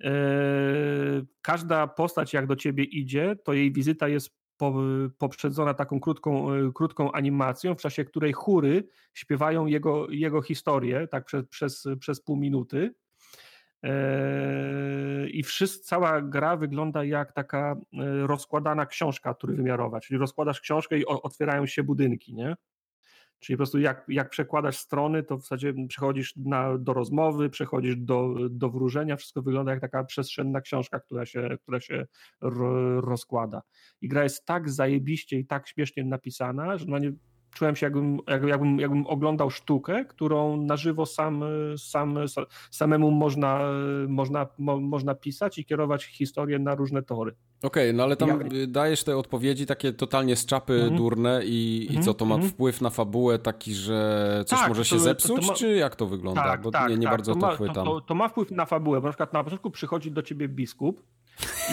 Eee, 0.00 1.22
każda 1.42 1.86
postać, 1.86 2.32
jak 2.32 2.46
do 2.46 2.56
ciebie 2.56 2.84
idzie, 2.84 3.36
to 3.44 3.52
jej 3.52 3.72
wizyta 3.72 4.08
jest 4.08 4.36
poprzedzona 5.18 5.74
taką 5.74 6.00
krótką, 6.00 6.52
e, 6.52 6.72
krótką 6.74 7.12
animacją, 7.12 7.74
w 7.74 7.80
czasie 7.80 8.04
której 8.04 8.32
chóry 8.32 8.88
śpiewają 9.14 9.66
jego, 9.66 10.10
jego 10.10 10.42
historię, 10.42 11.08
tak 11.10 11.24
przez, 11.24 11.46
przez, 11.48 11.88
przez 12.00 12.20
pół 12.20 12.36
minuty. 12.36 12.94
E, 13.86 15.28
I 15.28 15.42
wszyscy, 15.42 15.84
cała 15.84 16.22
gra 16.22 16.56
wygląda 16.56 17.04
jak 17.04 17.32
taka 17.32 17.72
e, 17.72 18.26
rozkładana 18.26 18.86
książka 18.86 19.34
trójwymiarowa, 19.34 20.00
czyli 20.00 20.18
rozkładasz 20.18 20.60
książkę 20.60 20.98
i 20.98 21.06
otwierają 21.06 21.66
się 21.66 21.82
budynki, 21.82 22.34
nie? 22.34 22.56
Czyli 23.38 23.56
po 23.56 23.58
prostu 23.58 23.78
jak, 23.78 24.04
jak 24.08 24.30
przekładasz 24.30 24.76
strony, 24.76 25.22
to 25.22 25.36
w 25.36 25.40
zasadzie 25.40 25.74
przechodzisz 25.88 26.36
na, 26.36 26.78
do 26.78 26.92
rozmowy, 26.92 27.50
przechodzisz 27.50 27.96
do, 27.96 28.34
do 28.50 28.70
wróżenia, 28.70 29.16
wszystko 29.16 29.42
wygląda 29.42 29.72
jak 29.72 29.80
taka 29.80 30.04
przestrzenna 30.04 30.60
książka, 30.60 31.00
która 31.00 31.26
się, 31.26 31.48
która 31.62 31.80
się 31.80 32.06
ro, 32.40 33.00
rozkłada. 33.00 33.62
I 34.00 34.08
gra 34.08 34.22
jest 34.22 34.44
tak 34.44 34.70
zajebiście 34.70 35.38
i 35.38 35.46
tak 35.46 35.68
śmiesznie 35.68 36.04
napisana, 36.04 36.78
że 36.78 36.86
nie 36.86 37.12
czułem 37.56 37.76
się 37.76 37.86
jakbym, 37.86 38.18
jakbym, 38.48 38.80
jakbym 38.80 39.06
oglądał 39.06 39.50
sztukę, 39.50 40.04
którą 40.04 40.56
na 40.56 40.76
żywo 40.76 41.06
sam, 41.06 41.44
sam, 41.78 42.18
samemu 42.70 43.10
można, 43.10 43.60
można, 44.08 44.46
mo, 44.58 44.80
można 44.80 45.14
pisać 45.14 45.58
i 45.58 45.64
kierować 45.64 46.04
historię 46.04 46.58
na 46.58 46.74
różne 46.74 47.02
tory. 47.02 47.34
Okej, 47.62 47.90
okay, 47.90 47.92
no 47.92 48.02
ale 48.02 48.16
tam 48.16 48.28
Jak... 48.28 48.70
dajesz 48.70 49.04
te 49.04 49.16
odpowiedzi 49.16 49.66
takie 49.66 49.92
totalnie 49.92 50.36
z 50.36 50.46
czapy 50.46 50.74
mm 50.74 50.94
-hmm. 50.94 50.96
durne 50.96 51.40
i, 51.44 51.86
mm 51.90 51.96
-hmm. 51.96 52.02
i 52.02 52.04
co, 52.04 52.14
to 52.14 52.24
ma 52.24 52.34
mm 52.34 52.46
-hmm. 52.46 52.50
wpływ 52.50 52.80
na 52.80 52.90
fabułę 52.90 53.38
taki, 53.38 53.74
że 53.74 54.44
coś 54.46 54.58
tak, 54.58 54.68
może 54.68 54.84
się 54.84 54.96
to, 54.96 55.02
zepsuć, 55.02 55.36
to, 55.36 55.40
to 55.40 55.46
ma... 55.46 55.54
czy 55.54 55.76
jak 55.76 55.96
to 55.96 56.06
wygląda? 56.06 56.44
Tak, 56.44 56.62
Bo 56.62 56.70
tak, 56.70 56.90
nie, 56.90 56.96
nie 56.96 57.02
tak, 57.02 57.12
bardzo 57.12 57.34
to, 57.34 57.38
ma, 57.38 57.54
chwytam. 57.54 57.84
To, 57.84 58.00
to, 58.00 58.14
ma 58.14 58.28
wpływ 58.28 58.50
na 58.50 58.66
fabułę, 58.66 59.00
bo 59.00 59.06
na 59.06 59.12
przykład 59.12 59.32
na 59.32 59.44
początku 59.44 59.70
przychodzi 59.70 60.10
do 60.12 60.22
ciebie 60.22 60.48
biskup 60.48 61.02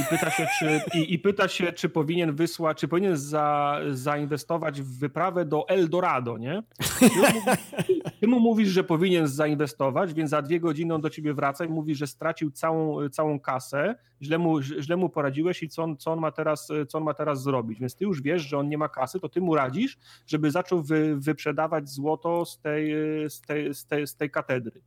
i 0.02 0.04
pyta 0.10 0.30
się, 0.30 0.48
czy, 0.60 0.82
i, 1.00 1.14
i 1.14 1.20
pyta 1.20 1.48
się, 1.48 1.74
czy 1.74 1.90
powinien 1.90 2.36
wysłać, 2.36 2.78
czy 2.78 2.88
powinien 2.88 3.18
za, 3.18 3.80
zainwestować 3.92 4.82
w 4.82 5.00
wyprawę 5.00 5.46
do 5.46 5.70
Eldorado, 5.70 6.38
nie? 6.38 6.64
Ty 8.20 8.28
mu, 8.28 8.40
mówisz, 8.40 8.70
że 8.70 8.84
powinien 8.84 9.28
zainwestować, 9.28 10.14
więc 10.14 10.30
za 10.30 10.42
dwie 10.42 10.60
godziny 10.60 10.94
on 10.94 11.02
do 11.02 11.10
ciebie 11.10 11.34
wraca 11.34 11.66
i 11.66 11.70
mówi, 11.70 11.96
że 11.96 12.08
stracił 12.08 12.52
całą, 12.52 13.10
całą 13.10 13.40
kasę, 13.40 13.96
źle 14.22 14.38
mu, 14.38 14.62
źle 14.62 14.98
mu 14.98 15.10
poradziłeś 15.10 15.64
i 15.64 15.70
co 15.70 15.84
on, 15.84 15.98
co, 15.98 16.12
on 16.12 16.20
ma 16.20 16.32
teraz, 16.32 16.72
co 16.88 16.98
on 16.98 17.04
ma 17.04 17.14
teraz 17.14 17.44
zrobić. 17.44 17.80
Więc 17.80 17.96
ty 17.96 18.04
już 18.04 18.22
wiesz, 18.22 18.42
że 18.42 18.58
on 18.58 18.70
nie 18.70 18.78
ma 18.78 18.90
kasy, 18.90 19.20
to 19.20 19.30
ty 19.30 19.42
mu 19.42 19.56
radzisz, 19.56 19.98
żeby 20.28 20.52
zaczął 20.52 20.82
wy, 20.82 21.16
wyprzedawać 21.18 21.90
złoto 21.90 22.46
z 22.46 22.60
tej, 22.60 22.94
z 23.30 23.42
tej, 23.42 23.74
z 23.74 23.86
tej, 23.86 24.08
z 24.08 24.16
tej 24.16 24.32
katedry 24.32 24.82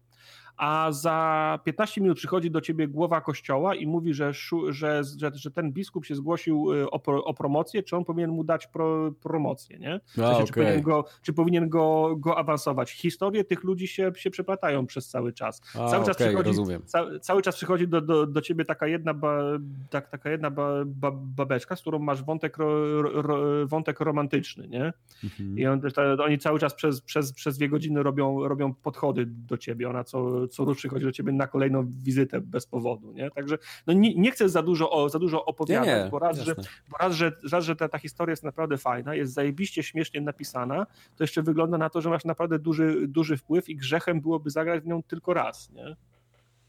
a 0.57 0.93
za 0.93 1.59
15 1.65 2.01
minut 2.01 2.19
przychodzi 2.19 2.51
do 2.51 2.61
ciebie 2.61 2.89
głowa 2.89 3.21
kościoła 3.21 3.75
i 3.75 3.87
mówi, 3.87 4.15
że, 4.15 4.33
że, 4.69 5.03
że, 5.19 5.31
że 5.35 5.51
ten 5.51 5.73
biskup 5.73 6.07
się 6.07 6.15
zgłosił 6.15 6.73
y, 6.73 6.91
o, 6.91 7.03
o, 7.25 7.35
promocję, 7.35 7.83
czy 7.83 7.97
on 7.97 8.05
powinien 8.05 8.31
mu 8.31 8.45
dać 8.45 8.67
pro, 8.67 9.13
promocję, 9.23 9.79
nie? 9.79 10.01
W 10.05 10.13
sensie, 10.13 10.43
a, 10.43 10.47
czy 10.47 10.53
powinien, 10.53 10.83
go, 10.83 11.05
czy 11.23 11.33
powinien 11.33 11.69
go, 11.69 12.17
go 12.19 12.39
awansować. 12.39 12.91
Historie 12.91 13.45
tych 13.45 13.65
ludzi 13.65 13.89
się, 13.89 14.13
się 14.17 14.31
przeplatają 14.31 14.87
przez 14.87 15.09
cały 15.09 15.33
czas. 15.33 15.61
A, 15.75 15.89
cały, 15.89 16.07
czas 16.07 16.17
okay, 16.17 16.29
przychodzi, 16.29 16.53
ca, 16.85 17.05
cały 17.21 17.43
czas 17.43 17.57
przychodzi 17.57 17.89
do, 17.89 18.01
do, 18.01 18.27
do 18.27 18.41
ciebie 18.41 18.65
taka 18.65 18.87
jedna, 18.87 19.15
ba, 19.15 19.43
tak, 19.91 20.09
taka 20.09 20.31
jedna 20.31 20.51
ba, 20.51 20.85
ba, 20.87 21.11
babeczka, 21.13 21.77
z 21.77 21.81
którą 21.81 21.99
masz 21.99 22.23
wątek, 22.23 22.59
ro, 22.59 23.03
ro, 23.23 23.67
wątek 23.67 24.01
romantyczny, 24.01 24.69
nie? 24.69 24.93
Mhm. 25.25 25.59
I 25.59 25.67
on, 25.67 25.81
oni 26.25 26.39
cały 26.39 26.59
czas 26.59 26.75
przez, 26.75 27.01
przez, 27.01 27.33
przez 27.33 27.59
dwie 27.59 27.69
godziny 27.69 28.03
robią, 28.03 28.49
robią 28.49 28.75
podchody 28.75 29.27
do 29.27 29.57
ciebie. 29.57 29.91
Ona 29.91 30.05
co, 30.05 30.46
co 30.49 30.65
rusz 30.65 30.79
przychodzi 30.79 31.05
do 31.05 31.13
ciebie 31.13 31.33
na 31.33 31.47
kolejną 31.47 31.87
wizytę 32.03 32.41
bez 32.41 32.67
powodu, 32.67 33.13
nie? 33.13 33.31
Także 33.31 33.59
no 33.87 33.93
nie, 33.93 34.15
nie 34.15 34.31
chcę 34.31 34.49
za 34.49 34.63
dużo, 34.63 34.91
o, 34.91 35.09
za 35.09 35.19
dużo 35.19 35.45
opowiadać, 35.45 35.89
nie, 35.89 36.05
nie, 36.05 36.11
bo, 36.11 36.19
raz, 36.19 36.39
że, 36.39 36.55
bo 36.89 36.97
raz, 37.01 37.15
że, 37.15 37.33
raz, 37.53 37.65
że 37.65 37.77
ta, 37.77 37.89
ta 37.89 37.99
historia 37.99 38.33
jest 38.33 38.45
naprawdę 38.45 38.79
fajna, 38.79 39.15
jest 39.15 39.33
zajebiście 39.33 39.83
śmiesznie 39.83 40.21
napisana, 40.21 40.87
to 41.17 41.25
jeszcze 41.25 41.43
wygląda 41.43 41.79
na 41.79 41.91
to, 41.91 42.01
że 42.01 42.11
masz 42.11 42.25
naprawdę 42.25 42.59
duży, 42.59 43.09
duży 43.09 43.37
wpływ 43.37 43.69
i 43.69 43.77
grzechem 43.77 44.21
byłoby 44.21 44.51
zagrać 44.51 44.83
w 44.83 44.87
nią 44.87 45.03
tylko 45.03 45.35
raz, 45.35 45.71
nie? 45.71 45.97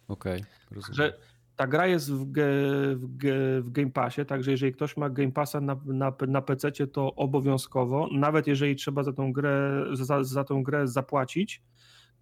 Okej, 0.08 0.44
okay, 0.72 0.96
Że 0.96 1.14
ta 1.58 1.68
gra 1.68 1.88
jest 1.88 2.12
w, 2.14 2.32
ge, 2.32 2.48
w, 2.96 3.18
ge, 3.18 3.62
w 3.62 3.72
Game 3.72 3.92
Passie, 3.92 4.26
także 4.26 4.52
jeżeli 4.52 4.74
ktoś 4.74 4.98
ma 4.98 5.10
Game 5.10 5.32
Passa 5.32 5.62
na, 5.62 5.78
na, 5.86 6.14
na 6.28 6.42
PC, 6.42 6.72
to 6.72 7.16
obowiązkowo, 7.16 8.10
nawet 8.12 8.48
jeżeli 8.48 8.76
trzeba 8.76 9.04
za 9.04 9.14
tą 9.14 9.34
grę, 9.34 9.86
za, 9.94 10.24
za 10.24 10.44
tą 10.44 10.64
grę 10.64 10.88
zapłacić, 10.88 11.62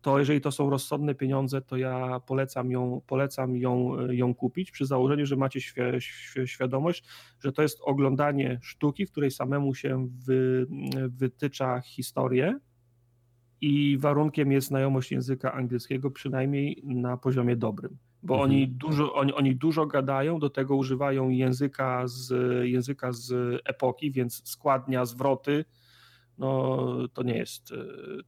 to 0.05 0.19
jeżeli 0.19 0.41
to 0.41 0.51
są 0.51 0.69
rozsądne 0.69 1.15
pieniądze, 1.15 1.61
to 1.61 1.77
ja 1.77 2.19
polecam 2.19 2.71
ją, 2.71 3.01
polecam 3.07 3.57
ją, 3.57 3.97
ją 4.11 4.35
kupić 4.35 4.71
przy 4.71 4.85
założeniu, 4.85 5.25
że 5.25 5.35
macie 5.35 5.59
świadomość, 6.45 7.03
że 7.39 7.51
to 7.51 7.61
jest 7.61 7.79
oglądanie 7.81 8.59
sztuki, 8.61 9.05
w 9.05 9.11
której 9.11 9.31
samemu 9.31 9.75
się 9.75 10.07
wy, 10.25 10.67
wytycza 11.07 11.81
historię 11.81 12.59
i 13.61 13.97
warunkiem 13.97 14.51
jest 14.51 14.67
znajomość 14.67 15.11
języka 15.11 15.53
angielskiego, 15.53 16.11
przynajmniej 16.11 16.81
na 16.83 17.17
poziomie 17.17 17.55
dobrym. 17.55 17.97
Bo 18.23 18.33
mhm. 18.33 18.51
oni, 18.51 18.67
dużo, 18.67 19.13
oni, 19.13 19.33
oni 19.33 19.55
dużo 19.55 19.85
gadają, 19.85 20.39
do 20.39 20.49
tego 20.49 20.75
używają 20.75 21.29
języka 21.29 22.07
z, 22.07 22.33
języka 22.67 23.11
z 23.11 23.33
epoki, 23.65 24.11
więc 24.11 24.49
składnia, 24.49 25.05
zwroty, 25.05 25.65
no 26.37 26.87
to 27.13 27.23
nie 27.23 27.37
jest, 27.37 27.71
e, 27.71 27.75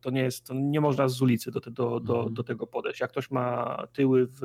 to 0.01 0.09
nie 0.09 0.21
jest, 0.21 0.47
to 0.47 0.53
nie 0.53 0.81
można 0.81 1.07
z 1.07 1.21
ulicy 1.21 1.51
do, 1.51 1.59
do, 1.59 1.99
do, 1.99 2.15
mhm. 2.15 2.33
do 2.33 2.43
tego 2.43 2.67
podejść. 2.67 2.99
Jak 2.99 3.11
ktoś 3.11 3.31
ma 3.31 3.77
tyły 3.93 4.27
w 4.27 4.41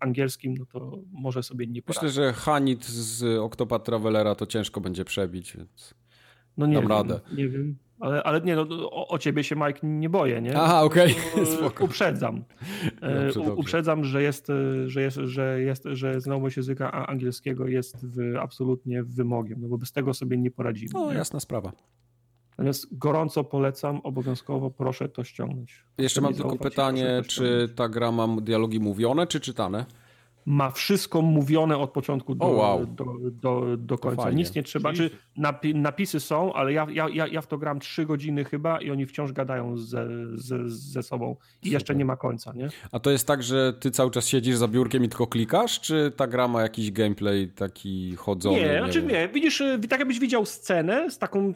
angielskim, 0.00 0.54
no 0.58 0.66
to 0.66 0.98
może 1.12 1.42
sobie 1.42 1.66
nie 1.66 1.82
poradzić. 1.82 2.02
Myślę, 2.02 2.24
że 2.24 2.32
Hanit 2.32 2.84
z 2.84 3.38
Octopath 3.38 3.84
Travelera 3.84 4.34
to 4.34 4.46
ciężko 4.46 4.80
będzie 4.80 5.04
przebić, 5.04 5.56
więc 5.56 5.94
no 6.56 6.66
nie 6.66 6.74
dam 6.74 6.82
wiem, 6.82 6.90
radę. 6.90 7.20
Nie 7.36 7.48
wiem. 7.48 7.76
Ale, 8.00 8.22
ale 8.22 8.40
nie, 8.40 8.56
no, 8.56 8.66
o, 8.90 9.08
o, 9.08 9.18
ciebie 9.18 9.44
się 9.44 9.56
Mike 9.56 9.80
nie 9.82 10.10
boję, 10.10 10.42
nie? 10.42 10.56
Aha, 10.56 10.82
okej, 10.82 11.14
okay. 11.64 11.84
Uprzedzam. 11.84 12.44
E, 13.00 13.24
dobrze, 13.24 13.40
dobrze. 13.40 13.54
Uprzedzam, 13.54 14.04
że 14.04 14.22
jest, 14.22 14.46
że 14.86 15.02
jest, 15.02 15.16
że 15.16 15.60
jest, 15.60 15.84
że 15.92 16.20
znajomość 16.20 16.56
języka 16.56 17.06
angielskiego 17.06 17.68
jest 17.68 18.06
w, 18.06 18.36
absolutnie 18.40 19.02
wymogiem, 19.02 19.60
no 19.60 19.68
bo 19.68 19.78
bez 19.78 19.92
tego 19.92 20.14
sobie 20.14 20.38
nie 20.38 20.50
poradzimy. 20.50 20.90
No, 20.94 21.12
jasna 21.12 21.40
sprawa. 21.40 21.72
Natomiast 22.58 22.98
gorąco 22.98 23.44
polecam, 23.44 24.00
obowiązkowo 24.00 24.70
proszę 24.70 25.08
to 25.08 25.24
ściągnąć. 25.24 25.84
Jeszcze 25.98 26.20
mam 26.20 26.34
tylko 26.34 26.56
pytanie, 26.56 27.22
czy 27.28 27.68
ta 27.76 27.88
gra 27.88 28.12
ma 28.12 28.28
dialogi 28.40 28.80
mówione, 28.80 29.26
czy 29.26 29.40
czytane? 29.40 29.86
ma 30.46 30.70
wszystko 30.70 31.22
mówione 31.22 31.78
od 31.78 31.90
początku 31.90 32.34
do, 32.34 32.44
oh, 32.44 32.54
wow. 32.54 32.86
do, 32.86 33.04
do, 33.30 33.76
do, 33.76 33.98
końca. 33.98 34.30
Nic 34.30 34.54
nie 34.54 34.62
trzeba. 34.62 34.92
Czy 34.92 35.10
napi 35.36 35.74
napisy 35.74 36.20
są, 36.20 36.52
ale 36.52 36.72
ja, 36.72 36.86
ja, 36.90 37.28
ja, 37.28 37.40
w 37.40 37.46
to 37.46 37.58
gram 37.58 37.80
trzy 37.80 38.06
godziny 38.06 38.44
chyba 38.44 38.80
i 38.80 38.90
oni 38.90 39.06
wciąż 39.06 39.32
gadają 39.32 39.78
ze, 39.78 40.08
ze, 40.34 40.68
ze 40.68 41.02
sobą 41.02 41.36
i 41.40 41.54
Super. 41.54 41.72
jeszcze 41.72 41.94
nie 41.94 42.04
ma 42.04 42.16
końca, 42.16 42.52
nie? 42.52 42.68
A 42.92 42.98
to 42.98 43.10
jest 43.10 43.26
tak, 43.26 43.42
że 43.42 43.72
ty 43.72 43.90
cały 43.90 44.10
czas 44.10 44.28
siedzisz 44.28 44.56
za 44.56 44.68
biurkiem 44.68 45.04
i 45.04 45.08
tylko 45.08 45.26
klikasz, 45.26 45.80
czy 45.80 46.12
ta 46.16 46.26
gra 46.26 46.48
ma 46.48 46.62
jakiś 46.62 46.92
gameplay 46.92 47.48
taki 47.48 48.16
chodzony? 48.16 48.56
Nie, 48.56 48.68
nie 48.68 48.78
znaczy 48.78 49.02
nie. 49.02 49.28
Widzisz, 49.28 49.62
tak 49.88 50.00
jakbyś 50.00 50.18
widział 50.18 50.46
scenę 50.46 51.10
z 51.10 51.18
taką 51.18 51.54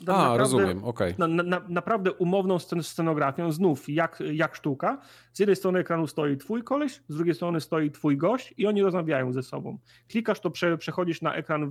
a, 0.00 0.04
naprawdę, 0.04 0.38
rozumiem, 0.38 0.84
okej. 0.84 1.14
Okay. 1.14 1.28
Na, 1.28 1.42
na, 1.42 1.62
naprawdę 1.68 2.12
umowną 2.12 2.58
scen 2.58 2.82
scenografią, 2.82 3.52
znów 3.52 3.88
jak, 3.88 4.22
jak 4.32 4.54
sztuka. 4.54 5.00
Z 5.32 5.38
jednej 5.38 5.56
strony 5.56 5.78
ekranu 5.78 6.06
stoi 6.06 6.36
twój 6.36 6.62
koleś, 6.62 7.00
z 7.08 7.16
drugiej 7.16 7.34
strony 7.34 7.60
stoi 7.60 7.90
twój 7.90 8.16
gość 8.16 8.54
i 8.56 8.66
oni 8.66 8.82
rozmawiają 8.82 9.32
ze 9.32 9.42
sobą. 9.42 9.78
Klikasz, 10.08 10.40
to 10.40 10.50
prze, 10.50 10.78
przechodzisz 10.78 11.22
na 11.22 11.34
ekran, 11.34 11.70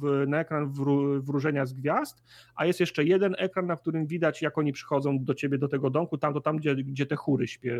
w, 0.00 0.24
na 0.28 0.40
ekran 0.40 0.72
wró 0.72 1.22
wróżenia 1.22 1.66
z 1.66 1.72
gwiazd, 1.72 2.24
a 2.54 2.66
jest 2.66 2.80
jeszcze 2.80 3.04
jeden 3.04 3.34
ekran, 3.38 3.66
na 3.66 3.76
którym 3.76 4.06
widać, 4.06 4.42
jak 4.42 4.58
oni 4.58 4.72
przychodzą 4.72 5.24
do 5.24 5.34
ciebie, 5.34 5.58
do 5.58 5.68
tego 5.68 5.90
domku, 5.90 6.18
tam 6.18 6.34
to 6.34 6.40
tam, 6.40 6.56
gdzie, 6.56 6.76
gdzie 6.76 7.06
te 7.06 7.16
chóry 7.16 7.48
śpie, 7.48 7.78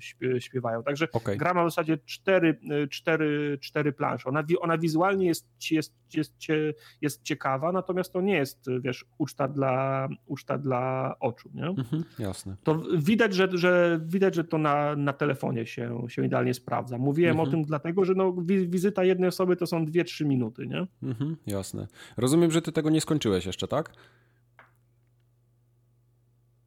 śpie, 0.00 0.40
śpiewają. 0.40 0.82
Także 0.82 1.08
okay. 1.12 1.36
gra 1.36 1.54
ma 1.54 1.64
w 1.64 1.70
zasadzie 1.70 1.98
cztery, 2.04 2.60
cztery, 2.90 3.58
cztery 3.60 3.92
plansze. 3.92 4.28
Ona, 4.28 4.42
ona 4.60 4.78
wizualnie 4.78 5.26
jest, 5.26 5.48
jest, 5.70 5.94
jest, 6.14 6.34
jest 7.00 7.22
ciekawa, 7.22 7.72
natomiast 7.72 8.12
to 8.12 8.20
nie 8.20 8.34
jest 8.34 8.68
wiesz, 8.88 9.04
uczta 9.18 9.48
dla, 9.48 10.08
uczta 10.26 10.58
dla 10.58 11.14
oczu, 11.20 11.50
nie? 11.54 11.66
Mhm, 11.66 12.04
jasne. 12.18 12.56
To 12.64 12.82
widać, 12.96 13.34
że, 13.34 13.48
że, 13.52 14.00
widać, 14.06 14.34
że 14.34 14.44
to 14.44 14.58
na, 14.58 14.96
na 14.96 15.12
telefonie 15.12 15.66
się, 15.66 16.06
się 16.08 16.26
idealnie 16.26 16.54
sprawdza. 16.54 16.98
Mówiłem 16.98 17.30
mhm. 17.30 17.48
o 17.48 17.50
tym 17.50 17.64
dlatego, 17.64 18.04
że 18.04 18.14
no, 18.14 18.34
wizyta 18.68 19.04
jednej 19.04 19.28
osoby 19.28 19.56
to 19.56 19.66
są 19.66 19.84
2-3 19.84 20.26
minuty, 20.26 20.66
nie? 20.66 20.86
Mhm, 21.02 21.36
jasne. 21.46 21.86
Rozumiem, 22.16 22.50
że 22.50 22.62
ty 22.62 22.72
tego 22.72 22.90
nie 22.90 23.00
skończyłeś 23.00 23.46
jeszcze, 23.46 23.68
tak? 23.68 23.92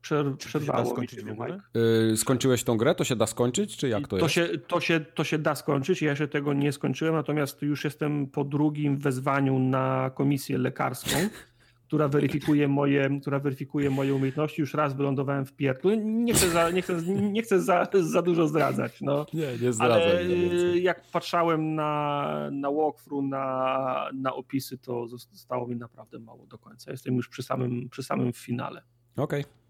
Przer, 0.02 0.38
przerwało 0.38 0.92
skończyć 0.92 1.22
w 1.22 1.32
ogóle? 1.32 1.62
Yy, 2.10 2.18
skończyłeś 2.18 2.64
tą 2.64 2.78
grę? 2.78 2.96
To 2.96 3.04
się 3.04 3.16
da 3.16 3.28
skończyć, 3.28 3.78
czy 3.78 3.90
jak 3.90 4.08
to, 4.08 4.18
to 4.18 4.26
jest? 4.26 4.36
Się, 4.36 4.50
to, 4.68 4.80
się, 4.80 5.00
to 5.00 5.24
się 5.24 5.38
da 5.38 5.56
skończyć. 5.56 6.02
Ja 6.02 6.10
jeszcze 6.10 6.28
tego 6.28 6.54
nie 6.54 6.72
skończyłem, 6.72 7.16
natomiast 7.16 7.62
już 7.62 7.84
jestem 7.84 8.28
po 8.28 8.44
drugim 8.44 8.98
wezwaniu 8.98 9.60
na 9.60 10.12
komisję 10.16 10.58
lekarską 10.58 11.18
która 11.92 12.08
weryfikuje 12.08 12.68
moje, 12.68 13.20
która 13.22 13.40
weryfikuje 13.40 13.90
moje 13.90 14.16
umiejętności. 14.16 14.62
Już 14.62 14.74
raz 14.74 14.94
wylądowałem 14.94 15.46
w 15.46 15.54
pierdlu. 15.54 15.92
Nie 15.96 16.34
chcę 16.34 16.50
za, 16.50 16.70
nie 16.70 16.82
chcę, 16.82 17.02
nie 17.06 17.42
chcę 17.42 17.62
za, 17.62 17.88
za 18.02 18.22
dużo 18.22 18.48
zdradzać. 18.48 19.02
No. 19.02 19.26
Nie, 19.34 19.58
nie 19.62 19.74
zdradzaj. 19.74 20.12
Ale 20.12 20.80
jak 20.80 21.02
patrzałem 21.12 21.76
na, 21.76 22.50
na 22.52 22.72
walkthrough, 22.72 23.24
na, 23.24 24.10
na 24.14 24.34
opisy, 24.34 24.78
to 24.78 25.08
zostało 25.08 25.68
mi 25.68 25.76
naprawdę 25.76 26.20
mało 26.20 26.46
do 26.46 26.58
końca. 26.58 26.92
Jestem 26.92 27.16
już 27.16 27.30
przy 27.30 27.44
samym, 27.44 27.90
przy 27.90 28.04
samym 28.04 28.34
finale. 28.34 28.82
Okej. 29.18 29.42
Okay. 29.42 29.61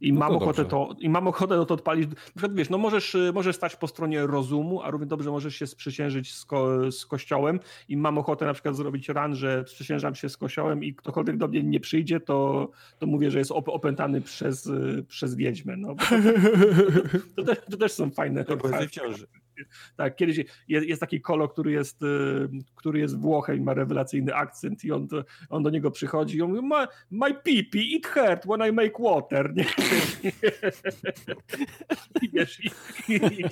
I, 0.00 0.12
no 0.12 0.20
mam 0.20 0.36
ochotę 0.36 0.64
to, 0.64 0.96
I 1.00 1.08
mam 1.08 1.28
ochotę 1.28 1.66
to 1.66 1.74
odpalić. 1.74 2.10
Na 2.10 2.14
przykład 2.16 2.54
wiesz, 2.54 2.70
no 2.70 2.78
możesz, 2.78 3.16
możesz 3.34 3.56
stać 3.56 3.76
po 3.76 3.86
stronie 3.86 4.26
rozumu, 4.26 4.82
a 4.82 4.90
równie 4.90 5.06
dobrze 5.06 5.30
możesz 5.30 5.54
się 5.54 5.66
sprzysiężyć 5.66 6.34
z, 6.34 6.44
ko, 6.44 6.92
z 6.92 7.06
kościołem 7.06 7.60
i 7.88 7.96
mam 7.96 8.18
ochotę 8.18 8.46
na 8.46 8.52
przykład 8.52 8.76
zrobić 8.76 9.08
ran, 9.08 9.34
że 9.34 9.64
sprzysiężam 9.66 10.14
się 10.14 10.28
z 10.28 10.36
kościołem 10.36 10.84
i 10.84 10.94
ktokolwiek 10.94 11.36
do 11.36 11.48
mnie 11.48 11.62
nie 11.62 11.80
przyjdzie, 11.80 12.20
to, 12.20 12.68
to 12.98 13.06
mówię, 13.06 13.30
że 13.30 13.38
jest 13.38 13.52
op 13.52 13.68
opętany 13.68 14.20
przez, 14.20 14.70
przez 15.08 15.34
wiedźmę. 15.34 15.76
No, 15.76 15.94
to, 15.94 17.44
to, 17.44 17.54
to, 17.54 17.70
to, 17.70 17.76
też 17.76 17.92
są 17.92 18.10
fajne. 18.10 18.44
To 18.44 18.56
w 18.56 18.90
ciąży. 18.90 19.26
Tak, 19.96 20.16
kiedyś 20.16 20.36
jest, 20.68 20.86
jest, 20.86 21.00
taki 21.00 21.20
kolo, 21.20 21.48
który 21.48 21.72
jest, 21.72 22.02
y, 22.02 22.06
który 22.76 22.98
jest 22.98 23.20
Włochem 23.20 23.62
ma 23.62 23.74
rewelacyjny 23.74 24.34
akcent 24.34 24.84
i 24.84 24.92
on, 24.92 25.08
on 25.48 25.62
do 25.62 25.70
niego 25.70 25.90
przychodzi 25.90 26.36
i 26.36 26.42
on 26.42 26.50
mówi, 26.50 26.66
my, 26.66 26.86
my 27.10 27.34
pipi, 27.34 27.96
it 27.96 28.06
hurt 28.06 28.44
when 28.44 28.70
I 28.70 28.72
make 28.72 28.98
water. 28.98 29.54
Nie? 29.54 29.64
I 32.22 32.30
wiesz, 32.32 32.60
i, 32.64 32.70
i, 33.08 33.14
i, 33.14 33.44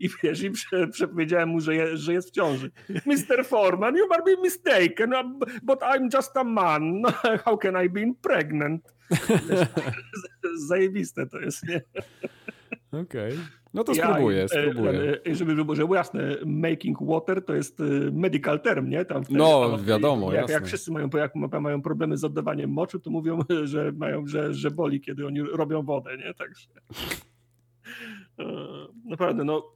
i 0.00 0.10
wiesz, 0.22 0.42
i 0.42 0.50
prze, 0.50 0.88
przepowiedziałem 0.88 1.48
mu, 1.48 1.60
że, 1.60 1.74
je, 1.74 1.96
że 1.96 2.12
jest 2.12 2.28
w 2.28 2.32
ciąży. 2.32 2.70
Mr. 2.88 3.44
Foreman, 3.44 3.96
you 3.96 4.08
might 4.08 4.24
be 4.24 4.42
mistaken, 4.42 5.10
but 5.62 5.80
I'm 5.80 6.08
just 6.14 6.36
a 6.36 6.44
man. 6.44 7.02
How 7.44 7.58
can 7.58 7.84
I 7.84 7.88
be 7.88 8.12
pregnant? 8.22 8.96
Zajebiste 10.68 11.26
to 11.26 11.40
jest, 11.40 11.68
nie? 11.68 11.80
Okej. 12.92 13.32
Okay. 13.32 13.38
No 13.76 13.84
to 13.84 13.94
spróbuję, 13.94 14.38
ja, 14.38 14.48
spróbuję. 14.48 15.20
Żeby, 15.24 15.56
żeby 15.56 15.64
było 15.64 15.94
jasne, 15.94 16.36
making 16.46 16.98
water 17.02 17.44
to 17.44 17.54
jest 17.54 17.80
y, 17.80 18.10
medical 18.12 18.60
term, 18.60 18.88
nie? 18.88 19.04
Tam 19.04 19.22
no, 19.30 19.78
wiadomo, 19.78 20.32
jak, 20.32 20.40
jasne. 20.40 20.54
jak 20.54 20.66
wszyscy 20.66 20.92
mają, 20.92 21.08
jak 21.14 21.34
mają 21.60 21.82
problemy 21.82 22.16
z 22.16 22.24
oddawaniem 22.24 22.70
moczu, 22.70 23.00
to 23.00 23.10
mówią, 23.10 23.38
że 23.64 23.92
mają, 23.92 24.26
że, 24.26 24.54
że 24.54 24.70
boli, 24.70 25.00
kiedy 25.00 25.26
oni 25.26 25.40
robią 25.40 25.82
wodę, 25.82 26.16
nie? 26.16 26.34
Także 26.34 26.68
e, 28.38 28.44
naprawdę, 29.04 29.44
no 29.44 29.72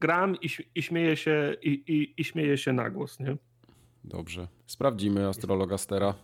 gram 0.00 0.36
i, 0.42 0.48
i 0.74 0.82
śmieję 0.82 1.16
się 1.16 1.54
i, 1.62 1.68
i, 1.68 2.20
i 2.20 2.24
śmieję 2.24 2.58
się 2.58 2.72
na 2.72 2.90
głos, 2.90 3.20
nie? 3.20 3.36
Dobrze. 4.04 4.48
Sprawdzimy 4.66 5.28
astrologa 5.28 5.78
Stera. 5.78 6.14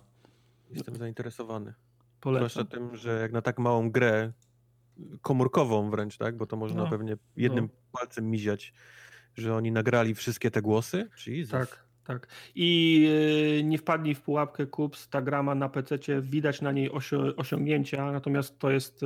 Jestem 0.70 0.96
zainteresowany. 0.96 1.74
Polecam. 2.20 2.48
Zwłaszcza 2.48 2.76
tym, 2.76 2.96
że 2.96 3.20
jak 3.20 3.32
na 3.32 3.42
tak 3.42 3.58
małą 3.58 3.90
grę 3.90 4.32
komórkową 5.22 5.90
wręcz, 5.90 6.16
tak? 6.16 6.36
Bo 6.36 6.46
to 6.46 6.56
można 6.56 6.84
no, 6.84 6.90
pewnie 6.90 7.16
jednym 7.36 7.64
no. 7.64 8.00
palcem 8.00 8.30
miziać, 8.30 8.72
że 9.34 9.54
oni 9.54 9.72
nagrali 9.72 10.14
wszystkie 10.14 10.50
te 10.50 10.62
głosy. 10.62 11.08
Tak. 11.50 11.84
Tak. 12.04 12.28
I 12.54 13.08
e, 13.58 13.62
nie 13.62 13.78
wpadnij 13.78 14.14
w 14.14 14.22
pułapkę 14.22 14.66
Kups, 14.66 15.08
ta 15.08 15.22
grama 15.22 15.54
na 15.54 15.68
PC 15.68 15.98
widać 16.22 16.60
na 16.60 16.72
niej 16.72 16.90
osiągnięcia, 17.36 18.12
natomiast 18.12 18.58
to 18.58 18.70
jest 18.70 19.04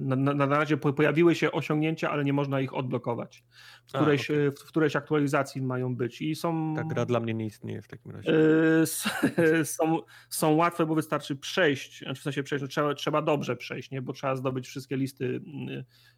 na, 0.00 0.16
na, 0.16 0.34
na 0.34 0.46
razie 0.46 0.76
pojawiły 0.76 1.34
się 1.34 1.52
osiągnięcia, 1.52 2.10
ale 2.10 2.24
nie 2.24 2.32
można 2.32 2.60
ich 2.60 2.74
odblokować. 2.74 3.44
W 3.86 3.92
którejś, 3.92 4.30
A, 4.30 4.34
okay. 4.34 4.50
w 4.50 4.64
którejś 4.64 4.96
aktualizacji 4.96 5.62
mają 5.62 5.96
być 5.96 6.22
i 6.22 6.34
są. 6.34 6.74
Ta 6.76 6.84
gra 6.84 7.06
dla 7.06 7.20
mnie 7.20 7.34
nie 7.34 7.46
istnieje 7.46 7.82
w 7.82 7.88
takim 7.88 8.12
razie. 8.12 8.32
E, 8.82 9.64
są, 9.76 9.98
są 10.28 10.54
łatwe, 10.54 10.86
bo 10.86 10.94
wystarczy 10.94 11.36
przejść, 11.36 11.98
znaczy 11.98 12.20
w 12.20 12.22
sensie 12.22 12.42
przejść, 12.42 12.62
no 12.62 12.68
trzeba, 12.68 12.94
trzeba 12.94 13.22
dobrze 13.22 13.56
przejść, 13.56 13.90
nie? 13.90 14.02
bo 14.02 14.12
trzeba 14.12 14.36
zdobyć 14.36 14.66
wszystkie 14.66 14.96
listy 14.96 15.40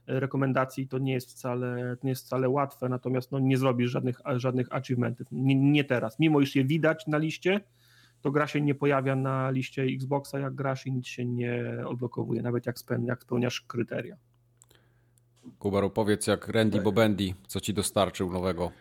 rekomendacji, 0.06 0.88
to 0.88 0.98
nie 0.98 1.12
jest 1.12 1.30
wcale, 1.30 1.96
nie 2.02 2.10
jest 2.10 2.26
wcale 2.26 2.48
łatwe, 2.48 2.88
natomiast 2.88 3.32
no, 3.32 3.38
nie 3.38 3.56
zrobisz 3.56 3.90
żadnych, 3.90 4.20
żadnych 4.36 4.72
achievementów. 4.72 5.26
Nie, 5.30 5.54
nie 5.54 5.84
teraz. 5.84 6.18
Mimo 6.18 6.40
iż 6.40 6.56
je 6.56 6.64
widać 6.64 7.06
na 7.06 7.18
liście, 7.18 7.60
to 8.20 8.30
gra 8.30 8.46
się 8.46 8.60
nie 8.60 8.74
pojawia 8.74 9.16
na 9.16 9.50
liście 9.50 9.82
Xboxa, 9.82 10.38
jak 10.38 10.54
grasz 10.54 10.86
i 10.86 10.92
nic 10.92 11.06
się 11.06 11.24
nie 11.24 11.82
odblokowuje, 11.86 12.42
nawet 12.42 12.66
jak, 12.66 12.76
jak 13.06 13.22
spełniasz 13.22 13.60
kryteria. 13.60 14.16
Kubaru, 15.58 15.90
powiedz 15.90 16.26
jak 16.26 16.48
Randy 16.48 16.80
Bobendi, 16.80 17.34
co 17.46 17.60
ci 17.60 17.74
dostarczył 17.74 18.32
nowego? 18.32 18.72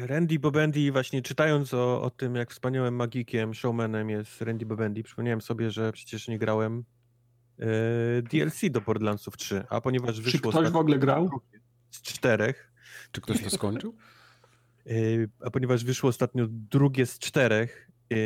Randy 0.00 0.38
Bobendi, 0.38 0.92
właśnie 0.92 1.22
czytając 1.22 1.74
o, 1.74 2.02
o 2.02 2.10
tym, 2.10 2.34
jak 2.34 2.50
wspaniałym 2.50 2.94
magikiem, 2.96 3.54
showmanem 3.54 4.10
jest 4.10 4.42
Randy 4.42 4.66
Bobendi, 4.66 5.02
przypomniałem 5.02 5.40
sobie, 5.40 5.70
że 5.70 5.92
przecież 5.92 6.28
nie 6.28 6.38
grałem 6.38 6.84
E, 7.58 8.22
DLC 8.22 8.60
do 8.70 8.80
Borderlandsów 8.80 9.36
3, 9.36 9.64
a 9.68 9.80
ponieważ 9.80 10.20
wyszło... 10.20 10.52
Czy 10.52 10.58
ktoś 10.58 10.70
w 10.70 10.76
ogóle 10.76 10.98
grał? 10.98 11.30
Z 11.90 12.02
czterech. 12.02 12.72
Czy 13.12 13.20
ktoś 13.20 13.42
to 13.42 13.50
skończył? 13.50 13.94
E, 14.86 14.94
a 15.40 15.50
ponieważ 15.50 15.84
wyszło 15.84 16.08
ostatnio 16.08 16.46
drugie 16.48 17.06
z 17.06 17.18
czterech, 17.18 17.90
e, 18.12 18.16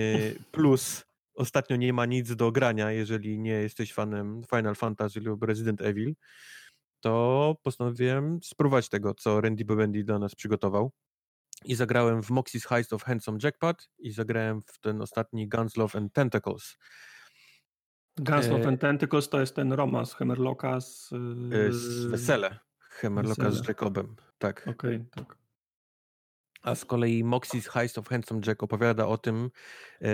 plus 0.52 1.04
ostatnio 1.34 1.76
nie 1.76 1.92
ma 1.92 2.06
nic 2.06 2.36
do 2.36 2.52
grania, 2.52 2.92
jeżeli 2.92 3.38
nie 3.38 3.52
jesteś 3.52 3.92
fanem 3.92 4.42
Final 4.50 4.74
Fantasy 4.74 5.20
lub 5.20 5.42
Resident 5.42 5.80
Evil, 5.80 6.14
to 7.00 7.56
postanowiłem 7.62 8.40
spróbować 8.42 8.88
tego, 8.88 9.14
co 9.14 9.40
Randy 9.40 9.64
Bobendi 9.64 10.04
dla 10.04 10.18
nas 10.18 10.34
przygotował. 10.34 10.92
I 11.64 11.74
zagrałem 11.74 12.22
w 12.22 12.30
Moxie's 12.30 12.68
Heist 12.68 12.92
of 12.92 13.02
Handsome 13.02 13.38
Jackpot 13.42 13.90
i 13.98 14.10
zagrałem 14.10 14.62
w 14.62 14.78
ten 14.78 15.02
ostatni 15.02 15.48
Guns, 15.48 15.76
Love 15.76 15.98
and 15.98 16.12
Tentacles. 16.12 16.76
Guns 18.16 18.48
of 18.48 18.66
e, 18.66 18.76
Tentacles 18.76 19.28
to 19.28 19.40
jest 19.40 19.54
ten 19.54 19.72
romans 19.72 20.14
Hemerlocka 20.14 20.80
z... 20.80 21.12
E, 21.52 21.72
z 21.72 22.04
Wesele. 22.04 22.58
Hemerlocka 22.80 23.50
z 23.50 23.68
Jacobem, 23.68 24.16
tak. 24.38 24.60
Okej, 24.68 24.96
okay, 24.96 25.06
tak. 25.10 25.38
A 26.62 26.74
z 26.74 26.84
kolei 26.84 27.24
Moxie's 27.24 27.68
Heist 27.68 27.98
of 27.98 28.08
Handsome 28.08 28.40
Jack 28.46 28.62
opowiada 28.62 29.06
o 29.06 29.18
tym, 29.18 29.50
e, 30.02 30.08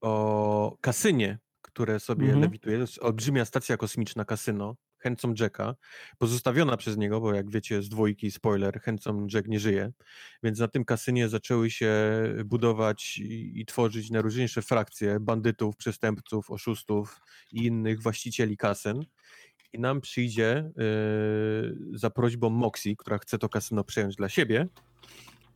o 0.00 0.76
kasynie, 0.80 1.38
które 1.62 2.00
sobie 2.00 2.24
mm 2.24 2.38
-hmm. 2.38 2.42
lewituje. 2.42 2.76
To 2.76 2.80
jest 2.80 3.02
olbrzymia 3.02 3.44
stacja 3.44 3.76
kosmiczna, 3.76 4.24
kasyno, 4.24 4.76
Handsome 5.00 5.34
Jacka, 5.40 5.74
pozostawiona 6.18 6.76
przez 6.76 6.96
niego, 6.96 7.20
bo 7.20 7.34
jak 7.34 7.50
wiecie 7.50 7.82
z 7.82 7.88
dwójki, 7.88 8.30
spoiler, 8.30 8.80
Handsome 8.80 9.26
Jack 9.34 9.48
nie 9.48 9.60
żyje, 9.60 9.92
więc 10.42 10.58
na 10.58 10.68
tym 10.68 10.84
kasynie 10.84 11.28
zaczęły 11.28 11.70
się 11.70 11.92
budować 12.44 13.18
i, 13.18 13.60
i 13.60 13.66
tworzyć 13.66 14.10
najróżniejsze 14.10 14.62
frakcje 14.62 15.20
bandytów, 15.20 15.76
przestępców, 15.76 16.50
oszustów 16.50 17.20
i 17.52 17.66
innych 17.66 18.02
właścicieli 18.02 18.56
kasyn. 18.56 19.04
i 19.72 19.78
nam 19.78 20.00
przyjdzie 20.00 20.70
yy, 20.76 21.98
za 21.98 22.10
prośbą 22.10 22.50
Moxie, 22.50 22.96
która 22.96 23.18
chce 23.18 23.38
to 23.38 23.48
kasyno 23.48 23.84
przejąć 23.84 24.16
dla 24.16 24.28
siebie, 24.28 24.68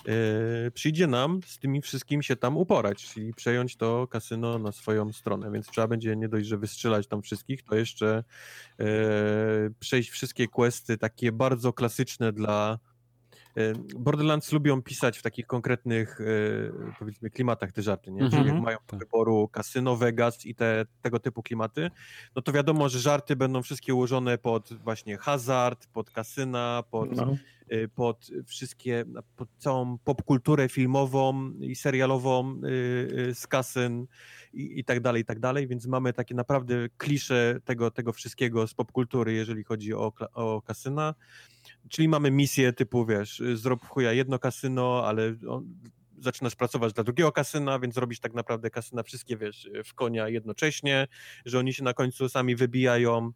yy, 0.06 0.70
przyjdzie 0.70 1.06
nam 1.06 1.40
z 1.46 1.58
tymi 1.58 1.82
wszystkim 1.82 2.22
się 2.22 2.36
tam 2.36 2.56
uporać, 2.56 3.04
czyli 3.04 3.34
przejąć 3.34 3.76
to 3.76 4.06
kasyno 4.06 4.58
na 4.58 4.72
swoją 4.72 5.12
stronę, 5.12 5.52
więc 5.52 5.66
trzeba 5.66 5.88
będzie 5.88 6.16
nie 6.16 6.28
dość, 6.28 6.46
że 6.46 6.58
wystrzelać 6.58 7.06
tam 7.06 7.22
wszystkich, 7.22 7.62
to 7.62 7.76
jeszcze 7.76 8.24
yy, 8.78 8.86
przejść 9.80 10.10
wszystkie 10.10 10.48
questy 10.48 10.98
takie 10.98 11.32
bardzo 11.32 11.72
klasyczne 11.72 12.32
dla 12.32 12.78
Borderlands 13.98 14.52
lubią 14.52 14.82
pisać 14.82 15.18
w 15.18 15.22
takich 15.22 15.46
konkretnych, 15.46 16.18
powiedzmy, 16.98 17.30
klimatach 17.30 17.72
te 17.72 17.82
żarty, 17.82 18.12
nie? 18.12 18.20
Czyli 18.20 18.36
jak 18.36 18.46
mhm. 18.46 18.62
mają 18.62 18.78
do 18.78 18.84
tak. 18.86 19.00
wyboru 19.00 19.48
kasyno, 19.48 19.96
Vegas 19.96 20.46
i 20.46 20.54
te, 20.54 20.86
tego 21.02 21.20
typu 21.20 21.42
klimaty, 21.42 21.90
no 22.36 22.42
to 22.42 22.52
wiadomo, 22.52 22.88
że 22.88 22.98
żarty 22.98 23.36
będą 23.36 23.62
wszystkie 23.62 23.94
ułożone 23.94 24.38
pod 24.38 24.72
właśnie 24.72 25.18
hazard, 25.18 25.86
pod 25.86 26.10
kasyna, 26.10 26.82
pod, 26.90 27.16
no. 27.16 27.36
Y, 27.72 27.88
pod 27.88 28.30
wszystkie, 28.46 29.04
pod 29.36 29.48
całą 29.58 29.98
popkulturę 29.98 30.68
filmową 30.68 31.50
i 31.60 31.74
serialową 31.74 32.60
y, 32.64 32.68
y, 33.28 33.34
z 33.34 33.46
kasyn 33.46 34.06
i, 34.52 34.80
i 34.80 34.84
tak 34.84 35.00
dalej, 35.00 35.22
i 35.22 35.24
tak 35.24 35.40
dalej, 35.40 35.68
więc 35.68 35.86
mamy 35.86 36.12
takie 36.12 36.34
naprawdę 36.34 36.88
klisze 36.96 37.60
tego, 37.64 37.90
tego 37.90 38.12
wszystkiego 38.12 38.66
z 38.68 38.74
popkultury, 38.74 39.32
jeżeli 39.32 39.64
chodzi 39.64 39.94
o, 39.94 40.12
o 40.34 40.62
kasyna. 40.62 41.14
Czyli 41.88 42.08
mamy 42.08 42.30
misję 42.30 42.72
typu, 42.72 43.06
wiesz, 43.06 43.42
zrób 43.54 43.86
chuja 43.86 44.12
jedno 44.12 44.38
kasyno, 44.38 45.06
ale 45.06 45.34
on, 45.48 45.74
zaczynasz 46.18 46.54
pracować 46.54 46.92
dla 46.92 47.04
drugiego 47.04 47.32
kasyna, 47.32 47.78
więc 47.78 47.96
robisz 47.96 48.20
tak 48.20 48.34
naprawdę 48.34 48.70
kasyna 48.70 49.02
wszystkie, 49.02 49.36
wiesz, 49.36 49.70
w 49.84 49.94
konia 49.94 50.28
jednocześnie, 50.28 51.06
że 51.44 51.58
oni 51.58 51.74
się 51.74 51.84
na 51.84 51.94
końcu 51.94 52.28
sami 52.28 52.56
wybijają. 52.56 53.32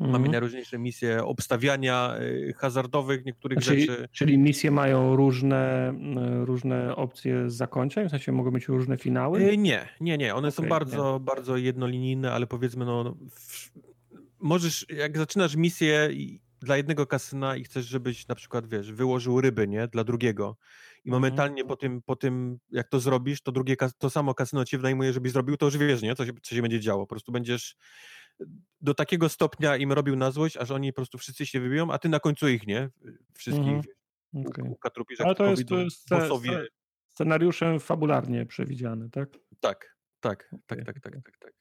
Mhm. 0.00 0.12
Mamy 0.12 0.28
najróżniejsze 0.28 0.78
misje 0.78 1.24
obstawiania 1.24 2.16
y, 2.20 2.54
hazardowych 2.56 3.24
niektórych 3.24 3.58
czyli, 3.58 3.80
rzeczy. 3.80 4.08
Czyli 4.12 4.38
misje 4.38 4.70
mają 4.70 5.16
różne, 5.16 5.94
y, 6.42 6.44
różne 6.44 6.96
opcje 6.96 7.50
zakończeń? 7.50 8.08
W 8.08 8.10
sensie 8.10 8.32
mogą 8.32 8.50
mieć 8.50 8.68
różne 8.68 8.98
finały? 8.98 9.40
Y, 9.40 9.56
nie, 9.56 9.88
nie, 10.00 10.18
nie. 10.18 10.34
One 10.34 10.48
okay, 10.48 10.64
są 10.64 10.68
bardzo, 10.68 11.12
nie. 11.12 11.24
bardzo 11.24 11.56
jednolinijne, 11.56 12.32
ale 12.32 12.46
powiedzmy, 12.46 12.84
no, 12.84 13.16
w, 13.30 13.70
możesz, 14.40 14.86
jak 14.88 15.18
zaczynasz 15.18 15.56
misję 15.56 16.10
dla 16.60 16.76
jednego 16.76 17.06
kasyna 17.06 17.56
i 17.56 17.64
chcesz, 17.64 17.86
żebyś 17.86 18.28
na 18.28 18.34
przykład, 18.34 18.66
wiesz, 18.66 18.92
wyłożył 18.92 19.40
ryby, 19.40 19.68
nie, 19.68 19.88
dla 19.88 20.04
drugiego 20.04 20.56
i 21.04 21.08
mhm. 21.08 21.22
momentalnie 21.22 21.64
po 21.64 21.76
tym, 21.76 22.02
po 22.02 22.16
tym, 22.16 22.58
jak 22.70 22.88
to 22.88 23.00
zrobisz, 23.00 23.40
to 23.40 23.52
drugie, 23.52 23.76
to 23.98 24.10
samo 24.10 24.34
kasyno 24.34 24.64
cię 24.64 24.76
wynajmuje, 24.76 25.12
żebyś 25.12 25.32
zrobił, 25.32 25.56
to 25.56 25.66
już 25.66 25.78
wiesz, 25.78 26.02
nie, 26.02 26.14
co 26.14 26.26
się, 26.26 26.32
co 26.42 26.54
się 26.54 26.62
będzie 26.62 26.80
działo, 26.80 27.02
po 27.02 27.06
prostu 27.06 27.32
będziesz 27.32 27.76
do 28.80 28.94
takiego 28.94 29.28
stopnia 29.28 29.76
im 29.76 29.92
robił 29.92 30.16
na 30.16 30.30
złość, 30.30 30.56
aż 30.56 30.70
oni 30.70 30.92
po 30.92 30.96
prostu 30.96 31.18
wszyscy 31.18 31.46
się 31.46 31.60
wybiją, 31.60 31.90
a 31.92 31.98
ty 31.98 32.08
na 32.08 32.20
końcu 32.20 32.48
ich, 32.48 32.66
nie, 32.66 32.88
wszystkich 33.34 33.66
mhm. 33.68 33.84
Okay. 34.34 34.76
Ale 35.18 35.34
to 35.34 35.46
jest, 35.46 35.68
to 35.68 35.78
jest 35.78 36.08
scenariuszem 37.08 37.80
fabularnie 37.80 38.46
przewidziany, 38.46 39.10
tak? 39.10 39.28
Tak, 39.60 39.96
tak, 40.20 40.48
okay. 40.52 40.84
tak, 40.84 40.84
tak, 40.84 41.00
tak, 41.00 41.12
tak, 41.22 41.38
tak. 41.38 41.52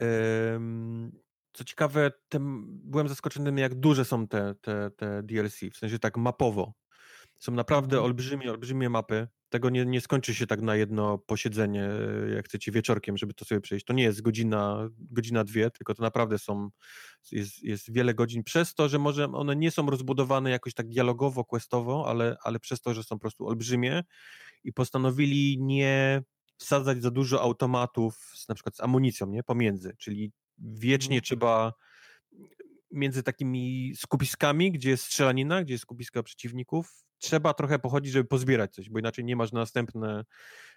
Um, 0.00 1.12
co 1.52 1.64
ciekawe, 1.64 2.12
byłem 2.68 3.08
zaskoczony, 3.08 3.60
jak 3.60 3.74
duże 3.74 4.04
są 4.04 4.28
te, 4.28 4.54
te, 4.60 4.90
te 4.90 5.22
DLC, 5.22 5.60
w 5.72 5.76
sensie 5.76 5.98
tak 5.98 6.16
mapowo. 6.16 6.72
Są 7.44 7.52
naprawdę 7.52 7.96
mhm. 7.96 8.04
olbrzymie, 8.04 8.50
olbrzymie 8.50 8.90
mapy. 8.90 9.28
Tego 9.48 9.70
nie, 9.70 9.86
nie 9.86 10.00
skończy 10.00 10.34
się 10.34 10.46
tak 10.46 10.62
na 10.62 10.76
jedno 10.76 11.18
posiedzenie, 11.18 11.88
jak 12.34 12.44
chcecie 12.44 12.72
wieczorkiem, 12.72 13.16
żeby 13.16 13.34
to 13.34 13.44
sobie 13.44 13.60
przejść. 13.60 13.84
To 13.84 13.92
nie 13.92 14.02
jest 14.02 14.22
godzina, 14.22 14.88
godzina 14.98 15.44
dwie, 15.44 15.70
tylko 15.70 15.94
to 15.94 16.02
naprawdę 16.02 16.38
są, 16.38 16.70
jest, 17.32 17.62
jest 17.62 17.92
wiele 17.92 18.14
godzin. 18.14 18.44
Przez 18.44 18.74
to, 18.74 18.88
że 18.88 18.98
może 18.98 19.24
one 19.24 19.56
nie 19.56 19.70
są 19.70 19.90
rozbudowane 19.90 20.50
jakoś 20.50 20.74
tak 20.74 20.88
dialogowo, 20.88 21.44
questowo, 21.44 22.04
ale, 22.08 22.36
ale 22.42 22.60
przez 22.60 22.80
to, 22.80 22.94
że 22.94 23.02
są 23.02 23.16
po 23.16 23.20
prostu 23.20 23.46
olbrzymie 23.46 24.04
i 24.64 24.72
postanowili 24.72 25.58
nie 25.60 26.22
wsadzać 26.56 27.02
za 27.02 27.10
dużo 27.10 27.42
automatów, 27.42 28.16
z, 28.34 28.48
na 28.48 28.54
przykład 28.54 28.76
z 28.76 28.80
amunicją, 28.80 29.26
nie? 29.26 29.42
Pomiędzy, 29.42 29.96
czyli 29.98 30.32
wiecznie 30.58 31.16
mhm. 31.16 31.22
trzeba 31.22 31.72
między 32.90 33.22
takimi 33.22 33.92
skupiskami, 33.96 34.72
gdzie 34.72 34.90
jest 34.90 35.04
strzelanina, 35.04 35.62
gdzie 35.62 35.74
jest 35.74 35.82
skupiska 35.82 36.22
przeciwników, 36.22 37.04
trzeba 37.24 37.54
trochę 37.54 37.78
pochodzić, 37.78 38.12
żeby 38.12 38.28
pozbierać 38.28 38.74
coś, 38.74 38.90
bo 38.90 38.98
inaczej 38.98 39.24
nie 39.24 39.36
masz 39.36 39.52
na 39.52 39.60
następne, 39.60 40.24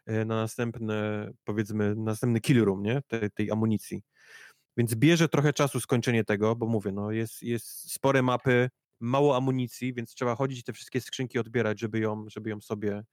e, 0.06 0.26
na 0.26 0.36
następne, 0.36 1.30
powiedzmy, 1.44 1.96
następny 1.96 2.42
kill 2.42 2.66
room, 2.66 2.84
nie? 2.84 3.02
Tej, 3.08 3.32
tej 3.32 3.52
amunicji. 3.52 4.04
Więc 4.78 4.96
bierze 4.96 5.30
trochę 5.30 5.54
czasu 5.54 5.80
skończenie 5.80 6.24
tego, 6.24 6.56
bo 6.56 6.66
mówię, 6.66 6.92
no 6.92 7.12
jest, 7.12 7.44
jest 7.44 7.94
spore 7.94 8.22
mapy, 8.22 8.70
mało 9.00 9.38
amunicji, 9.38 9.94
więc 9.94 10.14
trzeba 10.14 10.36
chodzić 10.36 10.64
te 10.64 10.74
wszystkie 10.74 11.02
skrzynki 11.02 11.40
odbierać, 11.40 11.80
żeby 11.80 12.00
ją, 12.00 12.26
żeby 12.28 12.50
ją 12.50 12.62
sobie 12.62 13.04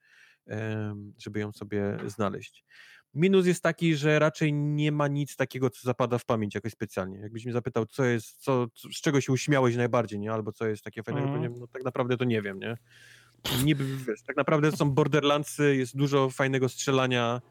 żeby 1.17 1.39
ją 1.39 1.51
sobie 1.51 1.97
znaleźć. 2.07 2.65
Minus 3.13 3.45
jest 3.45 3.63
taki, 3.63 3.95
że 3.95 4.19
raczej 4.19 4.53
nie 4.53 4.91
ma 4.91 5.07
nic 5.07 5.35
takiego, 5.35 5.69
co 5.69 5.81
zapada 5.83 6.17
w 6.17 6.25
pamięć 6.25 6.55
jakoś 6.55 6.71
specjalnie. 6.71 7.19
Jakbyś 7.19 7.45
mnie 7.45 7.53
zapytał, 7.53 7.85
co 7.85 8.05
jest, 8.05 8.37
co, 8.37 8.67
z 8.75 9.01
czego 9.01 9.21
się 9.21 9.33
uśmiałeś 9.33 9.75
najbardziej, 9.75 10.19
nie? 10.19 10.31
Albo 10.31 10.51
co 10.51 10.67
jest 10.67 10.83
takie 10.83 11.03
fajne, 11.03 11.21
mm. 11.21 11.59
no 11.59 11.67
tak 11.67 11.83
naprawdę 11.83 12.17
to 12.17 12.25
nie 12.25 12.41
wiem, 12.41 12.59
nie? 12.59 12.77
Niby, 13.63 13.97
wiesz, 14.07 14.23
tak 14.27 14.37
naprawdę 14.37 14.71
są 14.71 14.91
Borderlandsy, 14.91 15.75
jest 15.75 15.97
dużo 15.97 16.29
fajnego 16.29 16.69
strzelania, 16.69 17.41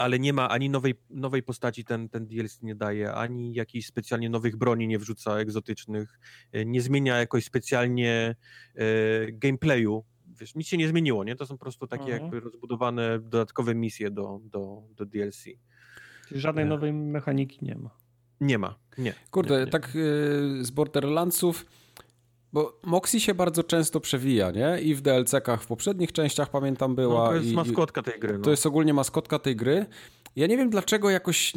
ale 0.00 0.18
nie 0.18 0.32
ma 0.32 0.48
ani 0.48 0.70
nowej, 0.70 0.94
nowej 1.10 1.42
postaci, 1.42 1.84
ten, 1.84 2.08
ten 2.08 2.26
DLC 2.26 2.62
nie 2.62 2.74
daje, 2.74 3.12
ani 3.12 3.54
jakichś 3.54 3.86
specjalnie 3.86 4.30
nowych 4.30 4.56
broni 4.56 4.88
nie 4.88 4.98
wrzuca, 4.98 5.36
egzotycznych, 5.36 6.18
e, 6.52 6.64
nie 6.64 6.82
zmienia 6.82 7.16
jakoś 7.16 7.44
specjalnie 7.44 8.36
e, 8.74 9.32
gameplayu, 9.32 10.04
wiesz, 10.26 10.54
nic 10.54 10.68
się 10.68 10.76
nie 10.76 10.88
zmieniło, 10.88 11.24
nie? 11.24 11.36
To 11.36 11.46
są 11.46 11.54
po 11.58 11.64
prostu 11.64 11.86
takie 11.86 12.02
mhm. 12.02 12.22
jakby 12.22 12.40
rozbudowane 12.40 13.18
dodatkowe 13.18 13.74
misje 13.74 14.10
do, 14.10 14.40
do, 14.44 14.82
do 14.96 15.06
DLC. 15.06 15.44
Czyli 16.28 16.40
żadnej 16.40 16.64
nie. 16.64 16.68
nowej 16.68 16.92
mechaniki 16.92 17.64
nie 17.64 17.76
ma. 17.76 17.90
Nie 18.40 18.58
ma, 18.58 18.78
nie. 18.98 19.14
Kurde, 19.30 19.58
nie, 19.58 19.64
nie. 19.64 19.70
tak 19.70 19.92
z 20.60 20.70
Borderlandsów, 20.70 21.66
bo 22.52 22.80
Moxie 22.82 23.20
się 23.20 23.34
bardzo 23.34 23.64
często 23.64 24.00
przewija, 24.00 24.50
nie? 24.50 24.80
I 24.80 24.94
w 24.94 25.02
DLC-kach 25.02 25.62
w 25.62 25.66
poprzednich 25.66 26.12
częściach 26.12 26.50
pamiętam 26.50 26.94
była. 26.94 27.24
No, 27.24 27.28
to 27.28 27.34
jest 27.34 27.48
i, 27.48 27.54
maskotka 27.54 28.02
tej 28.02 28.20
gry. 28.20 28.38
No. 28.38 28.44
To 28.44 28.50
jest 28.50 28.66
ogólnie 28.66 28.94
maskotka 28.94 29.38
tej 29.38 29.56
gry. 29.56 29.86
Ja 30.36 30.46
nie 30.46 30.56
wiem 30.56 30.70
dlaczego 30.70 31.10
jakoś 31.10 31.52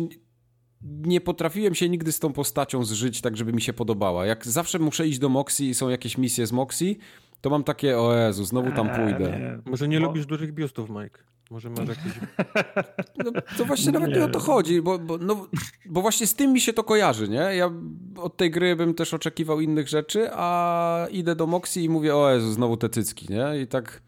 nie 0.84 1.22
potrafiłem 1.22 1.76
się 1.76 1.90
nigdy 1.90 2.12
z 2.12 2.20
tą 2.20 2.34
postacią 2.34 2.86
zżyć 2.86 3.22
tak, 3.22 3.38
żeby 3.38 3.54
mi 3.54 3.62
się 3.62 3.74
podobała. 3.74 4.26
Jak 4.26 4.48
zawsze 4.48 4.80
muszę 4.80 5.08
iść 5.08 5.20
do 5.20 5.30
Moxie 5.30 5.70
i 5.70 5.74
są 5.74 5.90
jakieś 5.90 6.18
misje 6.18 6.48
z 6.48 6.52
Moxie, 6.52 6.96
to 7.42 7.50
mam 7.50 7.64
takie, 7.64 8.00
o 8.00 8.18
Jezu, 8.18 8.46
znowu 8.46 8.72
tam 8.72 8.90
eee, 8.90 8.96
pójdę. 8.96 9.40
Nie. 9.40 9.72
Może 9.72 9.88
nie 9.88 10.00
Bo... 10.00 10.06
lubisz 10.08 10.26
dużych 10.26 10.54
biustów, 10.54 10.90
Mike. 10.90 11.20
Może 11.54 11.70
masz 11.70 11.88
jakieś... 11.88 12.14
No, 13.26 13.32
to 13.58 13.66
właśnie 13.66 13.92
nawet 13.92 14.10
nie. 14.10 14.16
nie 14.16 14.26
o 14.26 14.30
to 14.30 14.40
chodzi, 14.40 14.82
bo, 14.82 15.00
bo, 15.00 15.18
no, 15.18 15.48
bo 15.86 16.02
właśnie 16.02 16.28
z 16.28 16.36
tym 16.36 16.54
mi 16.54 16.62
się 16.62 16.74
to 16.74 16.84
kojarzy, 16.84 17.30
nie? 17.30 17.38
Ja 17.56 17.72
od 18.18 18.38
tej 18.38 18.52
gry 18.52 18.76
bym 18.76 18.94
też 18.94 19.14
oczekiwał 19.14 19.62
innych 19.62 19.88
rzeczy, 19.88 20.30
a 20.32 21.08
idę 21.12 21.36
do 21.36 21.48
Moxie 21.48 21.84
i 21.84 21.90
mówię, 21.90 22.16
o 22.16 22.32
Jezu, 22.32 22.52
znowu 22.52 22.78
te 22.78 22.90
cycki, 22.90 23.28
nie? 23.30 23.62
I 23.62 23.68
tak... 23.68 24.02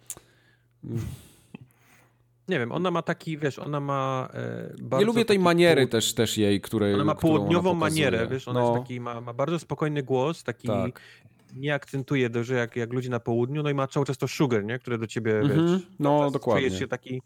Nie 2.47 2.59
wiem, 2.59 2.71
ona 2.71 2.91
ma 2.91 3.01
taki, 3.01 3.37
wiesz, 3.37 3.59
ona 3.59 3.79
ma 3.79 4.29
e, 4.33 4.73
bardzo... 4.81 5.01
Nie 5.01 5.05
lubię 5.05 5.25
tej 5.25 5.39
maniery 5.39 5.81
połud... 5.81 5.91
też, 5.91 6.13
też 6.13 6.37
jej, 6.37 6.61
której 6.61 6.93
Ona 6.93 7.03
ma 7.03 7.15
południową 7.15 7.71
ona 7.71 7.79
manierę, 7.79 8.27
wiesz, 8.27 8.47
ona 8.47 8.59
no. 8.59 8.71
jest 8.71 8.81
taki, 8.83 8.99
ma, 8.99 9.21
ma 9.21 9.33
bardzo 9.33 9.59
spokojny 9.59 10.03
głos, 10.03 10.43
taki 10.43 10.67
tak 10.67 11.01
nie 11.55 11.73
akcentuje 11.73 12.29
że 12.41 12.55
jak, 12.55 12.75
jak 12.75 12.93
ludzi 12.93 13.09
na 13.09 13.19
południu, 13.19 13.63
no 13.63 13.69
i 13.69 13.73
ma 13.73 13.87
cały 13.87 14.05
czas 14.05 14.17
to 14.17 14.27
sugar, 14.27 14.65
nie? 14.65 14.79
które 14.79 14.97
do 14.97 15.07
ciebie, 15.07 15.39
mm 15.39 15.51
-hmm. 15.51 15.71
wiesz, 15.73 15.87
no 15.99 16.31
dokładnie. 16.31 16.71
się 16.71 16.87
taki, 16.87 17.21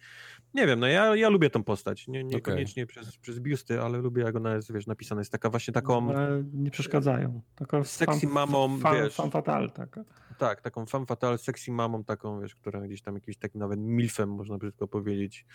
nie 0.54 0.68
wiem, 0.68 0.80
no 0.80 0.88
ja, 0.88 1.16
ja 1.16 1.30
lubię 1.30 1.50
tą 1.50 1.64
postać, 1.64 2.08
nie, 2.08 2.24
niekoniecznie 2.24 2.84
okay. 2.84 2.94
przez, 2.94 3.18
przez 3.18 3.40
biusty, 3.40 3.82
ale 3.82 3.98
lubię 3.98 4.24
jak 4.24 4.36
ona 4.36 4.56
jest, 4.56 4.74
wiesz, 4.74 4.88
napisana, 4.88 5.22
jest 5.22 5.32
taka 5.32 5.50
właśnie 5.50 5.74
taką... 5.74 6.02
No, 6.02 6.14
nie 6.54 6.72
przeszkadzają. 6.72 7.42
Taka 7.56 7.84
sexy 7.84 8.20
fan, 8.20 8.30
mamą, 8.34 8.80
fan, 8.80 8.96
wiesz. 8.96 9.16
Fan 9.16 9.32
fatal, 9.32 9.72
taka. 9.72 10.04
Tak, 10.38 10.62
taką 10.62 10.86
fan 10.86 11.06
fatal, 11.06 11.38
sexy 11.38 11.72
mamą 11.72 12.04
taką, 12.04 12.42
wiesz, 12.42 12.56
która 12.56 12.82
gdzieś 12.82 13.02
tam 13.02 13.16
jakimś 13.16 13.38
takim 13.38 13.60
nawet 13.60 13.80
milfem, 13.80 14.30
można 14.30 14.58
brzydko 14.58 14.88
powiedzieć, 14.88 15.46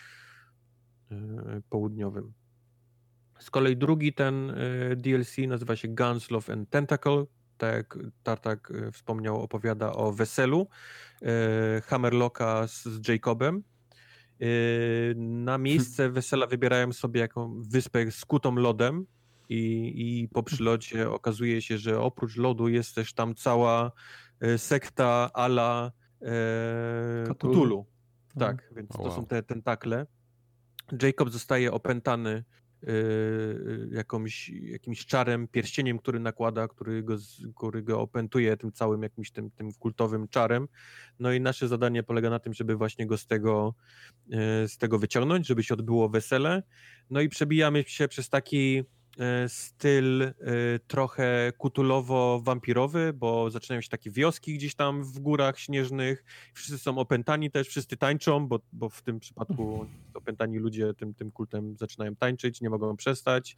yy, 1.11 1.17
południowym. 1.69 2.33
Z 3.39 3.49
kolei 3.49 3.77
drugi 3.77 4.13
ten 4.13 4.53
yy, 4.89 4.95
DLC 4.95 5.37
nazywa 5.47 5.75
się 5.75 5.87
Guns, 5.87 6.31
Love 6.31 6.53
and 6.53 6.69
Tentacle, 6.69 7.25
tak 7.57 7.75
jak 7.75 7.97
Tartak 8.23 8.71
e, 8.71 8.91
wspomniał, 8.91 9.41
opowiada 9.41 9.91
o 9.93 10.11
weselu 10.11 10.67
e, 11.21 11.81
Hammerlocka 11.81 12.67
z, 12.67 12.83
z 12.83 13.07
Jacobem. 13.07 13.63
E, 14.41 14.45
na 15.15 15.57
miejsce 15.57 16.09
wesela 16.09 16.47
wybierają 16.47 16.93
sobie 16.93 17.21
jaką 17.21 17.61
wyspę 17.63 18.11
skutą 18.11 18.55
lodem 18.55 19.05
i, 19.49 19.93
i 19.95 20.27
po 20.27 20.43
przylocie 20.43 21.09
okazuje 21.09 21.61
się, 21.61 21.77
że 21.77 22.01
oprócz 22.01 22.37
lodu 22.37 22.67
jest 22.67 22.95
też 22.95 23.13
tam 23.13 23.35
cała 23.35 23.91
sekta 24.57 25.29
ala 25.33 25.91
e, 26.21 27.33
Cthulhu. 27.33 27.85
Tak, 28.39 28.73
więc 28.75 28.89
to 28.89 29.11
są 29.11 29.25
te 29.25 29.43
tentakle. 29.43 30.07
Jacob 31.01 31.29
zostaje 31.29 31.71
opętany 31.71 32.43
jakąś, 33.91 34.49
jakimś 34.49 35.05
czarem, 35.05 35.47
pierścieniem, 35.47 35.99
który 35.99 36.19
nakłada, 36.19 36.67
który 36.67 37.03
go, 37.03 37.17
który 37.55 37.83
go 37.83 38.01
opętuje 38.01 38.57
tym 38.57 38.71
całym 38.71 39.03
jakimś 39.03 39.31
tym, 39.31 39.51
tym 39.51 39.73
kultowym 39.73 40.27
czarem. 40.27 40.67
No 41.19 41.33
i 41.33 41.41
nasze 41.41 41.67
zadanie 41.67 42.03
polega 42.03 42.29
na 42.29 42.39
tym, 42.39 42.53
żeby 42.53 42.75
właśnie 42.75 43.07
go 43.07 43.17
z 43.17 43.27
tego, 43.27 43.75
yy, 44.27 44.37
z 44.67 44.77
tego 44.77 44.99
wyciągnąć, 44.99 45.47
żeby 45.47 45.63
się 45.63 45.73
odbyło 45.73 46.09
wesele. 46.09 46.63
No 47.09 47.21
i 47.21 47.29
przebijamy 47.29 47.83
się 47.87 48.07
przez 48.07 48.29
taki 48.29 48.83
styl 49.47 50.21
e, 50.21 50.33
trochę 50.87 51.51
kutulowo-wampirowy, 51.57 53.13
bo 53.13 53.51
zaczynają 53.51 53.81
się 53.81 53.89
takie 53.89 54.11
wioski 54.11 54.53
gdzieś 54.53 54.75
tam 54.75 55.03
w 55.03 55.19
górach 55.19 55.59
śnieżnych, 55.59 56.23
wszyscy 56.53 56.77
są 56.77 56.97
opętani 56.97 57.51
też, 57.51 57.67
wszyscy 57.67 57.97
tańczą, 57.97 58.47
bo, 58.47 58.59
bo 58.73 58.89
w 58.89 59.01
tym 59.01 59.19
przypadku 59.19 59.85
opętani 60.13 60.57
ludzie 60.57 60.93
tym, 60.93 61.13
tym 61.13 61.31
kultem 61.31 61.77
zaczynają 61.77 62.15
tańczyć, 62.15 62.61
nie 62.61 62.69
mogą 62.69 62.97
przestać. 62.97 63.57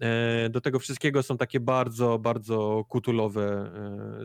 E, 0.00 0.48
do 0.50 0.60
tego 0.60 0.78
wszystkiego 0.78 1.22
są 1.22 1.36
takie 1.36 1.60
bardzo, 1.60 2.18
bardzo 2.18 2.84
kutulowe 2.88 3.72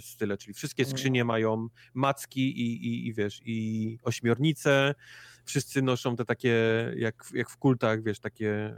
style, 0.02 0.38
czyli 0.38 0.54
wszystkie 0.54 0.86
skrzynie 0.86 1.26
mają 1.26 1.68
macki 1.94 2.62
i, 2.62 2.88
i, 2.88 3.08
i 3.08 3.14
wiesz, 3.14 3.42
i 3.46 3.98
ośmiornice, 4.04 4.96
wszyscy 5.46 5.82
noszą 5.82 6.16
te 6.16 6.26
takie, 6.26 6.56
jak, 6.98 7.26
jak 7.34 7.50
w 7.50 7.58
kultach, 7.58 8.04
wiesz, 8.04 8.20
takie 8.20 8.76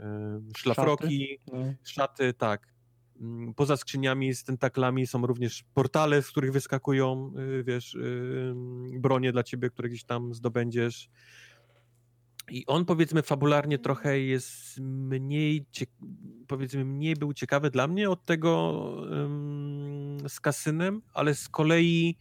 szlafroki, 0.56 1.38
szaty, 1.38 1.56
no. 1.56 1.74
szaty 1.84 2.34
tak. 2.34 2.76
Mm, 3.20 3.54
poza 3.54 3.76
skrzyniami 3.76 4.34
z 4.34 4.44
tentaklami 4.44 5.06
są 5.06 5.26
również 5.26 5.64
portale, 5.74 6.22
z 6.22 6.30
których 6.30 6.52
wyskakują, 6.52 7.32
y, 7.38 7.64
wiesz, 7.64 7.96
bronie 8.98 9.32
dla 9.32 9.42
ciebie, 9.42 9.70
które 9.70 9.88
gdzieś 9.88 10.04
tam 10.04 10.34
zdobędziesz. 10.34 11.10
I 12.50 12.66
on 12.66 12.84
powiedzmy 12.84 13.22
fabularnie 13.22 13.78
trochę 13.78 14.20
jest 14.20 14.80
mniej, 14.80 15.66
powiedzmy 16.46 16.84
mniej 16.84 17.16
był 17.16 17.32
ciekawy 17.32 17.70
dla 17.70 17.86
mnie 17.88 18.10
od 18.10 18.24
tego 18.24 18.72
um, 19.10 20.18
z 20.28 20.40
kasynem, 20.40 21.02
ale 21.14 21.34
z 21.34 21.48
kolei 21.48 22.16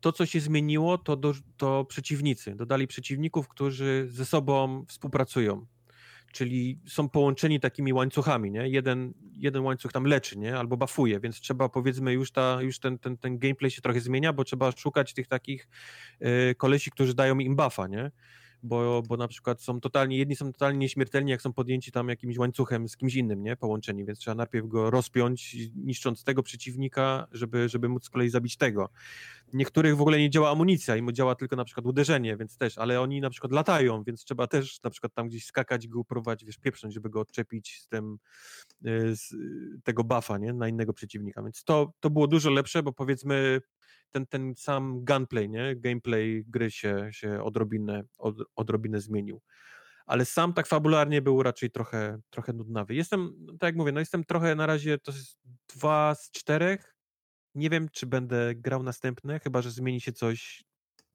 to, 0.00 0.12
co 0.12 0.26
się 0.26 0.40
zmieniło, 0.40 0.98
to, 0.98 1.16
do, 1.16 1.34
to 1.56 1.84
przeciwnicy. 1.84 2.54
Dodali 2.54 2.86
przeciwników, 2.86 3.48
którzy 3.48 4.06
ze 4.10 4.26
sobą 4.26 4.84
współpracują. 4.88 5.66
Czyli 6.32 6.78
są 6.86 7.08
połączeni 7.08 7.60
takimi 7.60 7.92
łańcuchami, 7.92 8.50
nie? 8.50 8.68
Jeden, 8.68 9.14
jeden 9.36 9.62
łańcuch 9.62 9.92
tam 9.92 10.04
leczy, 10.04 10.38
nie? 10.38 10.58
Albo 10.58 10.76
bafuje, 10.76 11.20
więc 11.20 11.40
trzeba 11.40 11.68
powiedzmy 11.68 12.12
już, 12.12 12.32
ta, 12.32 12.62
już 12.62 12.78
ten, 12.78 12.98
ten, 12.98 13.16
ten 13.16 13.38
gameplay 13.38 13.70
się 13.70 13.82
trochę 13.82 14.00
zmienia, 14.00 14.32
bo 14.32 14.44
trzeba 14.44 14.72
szukać 14.72 15.14
tych 15.14 15.26
takich 15.26 15.68
yy, 16.20 16.54
kolesi, 16.54 16.90
którzy 16.90 17.14
dają 17.14 17.38
im 17.38 17.56
buffa, 17.56 17.86
nie? 17.86 18.10
bo, 18.62 19.02
bo 19.08 19.16
na 19.16 19.28
przykład 19.28 19.62
są 19.62 19.80
totalnie, 19.80 20.18
jedni 20.18 20.36
są 20.36 20.52
totalnie 20.52 20.78
nieśmiertelni, 20.78 21.30
jak 21.30 21.42
są 21.42 21.52
podjęci 21.52 21.92
tam 21.92 22.08
jakimś 22.08 22.38
łańcuchem 22.38 22.88
z 22.88 22.96
kimś 22.96 23.14
innym, 23.14 23.42
nie, 23.42 23.56
połączeni, 23.56 24.04
więc 24.04 24.18
trzeba 24.18 24.34
najpierw 24.34 24.68
go 24.68 24.90
rozpiąć, 24.90 25.56
niszcząc 25.74 26.24
tego 26.24 26.42
przeciwnika, 26.42 27.26
żeby, 27.32 27.68
żeby 27.68 27.88
móc 27.88 28.04
z 28.04 28.10
kolei 28.10 28.30
zabić 28.30 28.56
tego. 28.56 28.90
Niektórych 29.52 29.96
w 29.96 30.00
ogóle 30.00 30.18
nie 30.18 30.30
działa 30.30 30.50
amunicja, 30.50 30.96
im 30.96 31.12
działa 31.12 31.34
tylko 31.34 31.56
na 31.56 31.64
przykład 31.64 31.86
uderzenie, 31.86 32.36
więc 32.36 32.56
też, 32.56 32.78
ale 32.78 33.00
oni 33.00 33.20
na 33.20 33.30
przykład 33.30 33.52
latają, 33.52 34.02
więc 34.04 34.24
trzeba 34.24 34.46
też 34.46 34.82
na 34.82 34.90
przykład 34.90 35.14
tam 35.14 35.28
gdzieś 35.28 35.44
skakać, 35.44 35.88
go 35.88 36.04
próbować, 36.04 36.44
wiesz, 36.44 36.58
pieprząć, 36.58 36.94
żeby 36.94 37.10
go 37.10 37.20
odczepić 37.20 37.80
z 37.80 37.88
tym, 37.88 38.18
y, 38.86 39.16
z 39.16 39.34
tego 39.84 40.04
buffa, 40.04 40.38
nie, 40.38 40.52
na 40.52 40.68
innego 40.68 40.92
przeciwnika, 40.92 41.42
więc 41.42 41.64
to, 41.64 41.92
to 42.00 42.10
było 42.10 42.26
dużo 42.26 42.50
lepsze, 42.50 42.82
bo 42.82 42.92
powiedzmy 42.92 43.60
ten, 44.10 44.26
ten 44.26 44.54
sam 44.56 45.04
gunplay, 45.04 45.48
nie? 45.48 45.76
gameplay 45.76 46.44
gry 46.46 46.70
się, 46.70 47.08
się 47.12 47.42
odrobinę, 47.42 48.02
od, 48.18 48.36
odrobinę 48.56 49.00
zmienił. 49.00 49.40
Ale 50.06 50.24
sam 50.24 50.52
tak 50.52 50.66
fabularnie 50.66 51.22
był 51.22 51.42
raczej 51.42 51.70
trochę, 51.70 52.18
trochę 52.30 52.52
nudnawy. 52.52 52.94
Jestem, 52.94 53.32
no 53.38 53.52
tak 53.52 53.68
jak 53.68 53.76
mówię, 53.76 53.92
no 53.92 54.00
jestem 54.00 54.24
trochę 54.24 54.54
na 54.54 54.66
razie, 54.66 54.98
to 54.98 55.12
jest 55.12 55.38
dwa 55.76 56.14
z 56.14 56.30
czterech. 56.30 56.89
Nie 57.54 57.70
wiem, 57.70 57.88
czy 57.88 58.06
będę 58.06 58.54
grał 58.54 58.82
następne, 58.82 59.40
chyba 59.40 59.62
że 59.62 59.70
zmieni 59.70 60.00
się 60.00 60.12
coś, 60.12 60.64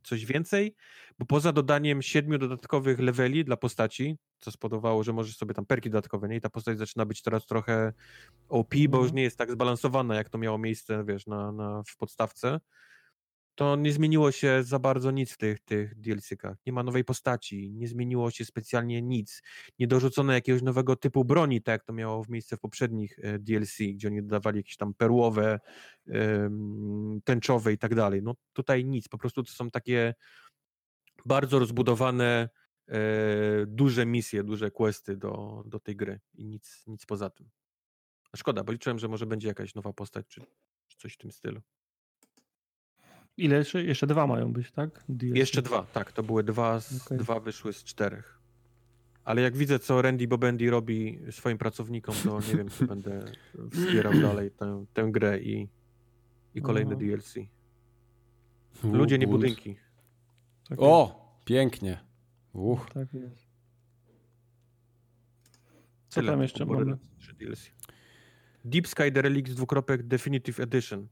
coś 0.04 0.26
więcej, 0.26 0.76
bo 1.20 1.26
poza 1.26 1.52
dodaniem 1.52 2.02
siedmiu 2.02 2.38
dodatkowych 2.38 3.00
leveli 3.00 3.46
dla 3.46 3.58
postaci, 3.58 4.18
co 4.40 4.52
spowodowało, 4.52 5.04
że 5.04 5.14
możesz 5.14 5.38
sobie 5.38 5.54
tam 5.54 5.66
perki 5.66 5.90
dodatkowe, 5.90 6.28
nie? 6.28 6.36
I 6.36 6.42
ta 6.42 6.50
postać 6.50 6.78
zaczyna 6.78 7.06
być 7.06 7.22
teraz 7.22 7.46
trochę 7.46 7.94
OP, 8.50 8.76
bo 8.90 8.98
już 8.98 9.06
mhm. 9.06 9.16
nie 9.16 9.24
jest 9.24 9.38
tak 9.38 9.52
zbalansowana, 9.52 10.16
jak 10.16 10.30
to 10.30 10.38
miało 10.38 10.58
miejsce, 10.58 11.04
wiesz, 11.08 11.28
na, 11.28 11.52
na, 11.52 11.84
w 11.88 11.98
podstawce 11.98 12.60
to 13.56 13.76
nie 13.76 13.92
zmieniło 13.92 14.32
się 14.32 14.64
za 14.64 14.80
bardzo 14.80 15.12
nic 15.12 15.32
w 15.32 15.38
tych, 15.38 15.60
tych 15.60 15.96
DLC-kach. 16.02 16.56
Nie 16.66 16.74
ma 16.74 16.84
nowej 16.84 17.04
postaci, 17.04 17.72
nie 17.72 17.88
zmieniło 17.88 18.32
się 18.32 18.46
specjalnie 18.46 19.02
nic. 19.02 19.42
Nie 19.80 19.88
dorzucono 19.88 20.34
jakiegoś 20.34 20.62
nowego 20.62 20.96
typu 20.96 21.26
broni, 21.26 21.62
tak 21.62 21.74
jak 21.74 21.84
to 21.84 21.94
miało 21.94 22.24
w 22.24 22.30
miejsce 22.30 22.58
w 22.58 22.60
poprzednich 22.60 23.20
e, 23.22 23.40
DLC, 23.40 23.78
gdzie 23.94 24.08
oni 24.08 24.22
dodawali 24.22 24.58
jakieś 24.58 24.78
tam 24.78 24.94
perłowe, 24.94 25.60
tęczowe 27.24 27.74
i 27.74 27.78
tak 27.78 27.96
dalej. 27.96 28.24
No 28.24 28.36
tutaj 28.54 28.86
nic, 28.86 29.08
po 29.08 29.18
prostu 29.18 29.44
to 29.44 29.52
są 29.52 29.70
takie 29.70 30.14
bardzo 31.26 31.60
rozbudowane, 31.60 32.50
e, 32.88 33.00
duże 33.68 34.06
misje, 34.06 34.44
duże 34.44 34.72
questy 34.72 35.18
do, 35.18 35.64
do 35.66 35.80
tej 35.80 35.96
gry 35.96 36.20
i 36.34 36.46
nic, 36.46 36.84
nic 36.88 37.06
poza 37.06 37.30
tym. 37.30 37.50
Szkoda, 38.36 38.64
bo 38.64 38.72
liczyłem, 38.72 39.00
że 39.00 39.08
może 39.08 39.26
będzie 39.26 39.48
jakaś 39.48 39.76
nowa 39.76 39.94
postać, 39.94 40.26
czy, 40.28 40.42
czy 40.88 40.98
coś 40.98 41.14
w 41.14 41.18
tym 41.18 41.32
stylu. 41.32 41.62
Ile 43.38 43.58
jeszcze? 43.58 43.84
Jeszcze 43.84 44.08
dwa 44.08 44.28
mają 44.28 44.54
być, 44.54 44.72
tak? 44.72 45.04
DLC. 45.10 45.38
Jeszcze 45.38 45.62
dwa, 45.62 45.84
tak. 45.84 46.12
To 46.12 46.24
były 46.24 46.44
dwa, 46.44 46.80
z, 46.80 47.06
okay. 47.06 47.18
dwa 47.18 47.40
wyszły 47.40 47.74
z 47.74 47.84
czterech. 47.84 48.40
Ale 49.24 49.42
jak 49.42 49.58
widzę, 49.58 49.80
co 49.80 50.02
Randy 50.02 50.28
Bobendi 50.28 50.70
robi 50.70 51.20
swoim 51.32 51.58
pracownikom, 51.58 52.16
to 52.24 52.40
nie 52.40 52.56
wiem, 52.56 52.70
czy 52.70 52.88
będę 52.94 53.26
wspierał 53.72 54.14
dalej 54.14 54.52
tę, 54.52 54.86
tę 54.94 55.12
grę 55.12 55.40
i, 55.40 55.70
i 56.56 56.62
kolejne 56.62 56.96
Aha. 56.96 57.06
DLC. 57.06 57.36
Ludzie, 58.84 59.18
nie 59.18 59.28
budynki. 59.28 59.76
Tak 60.70 60.82
o, 60.82 61.26
pięknie. 61.46 62.00
Uch. 62.54 62.90
Tak 62.94 63.14
jest. 63.14 63.48
Co 66.10 66.22
Tyle 66.22 66.32
tam 66.32 66.42
jeszcze 66.42 66.66
mamy? 66.66 66.98
Deep 68.66 68.88
Sky 68.88 69.12
The 69.12 69.22
Relics 69.22 69.54
dwukropek 69.54 70.04
Definitive 70.04 70.60
Edition. 70.60 71.08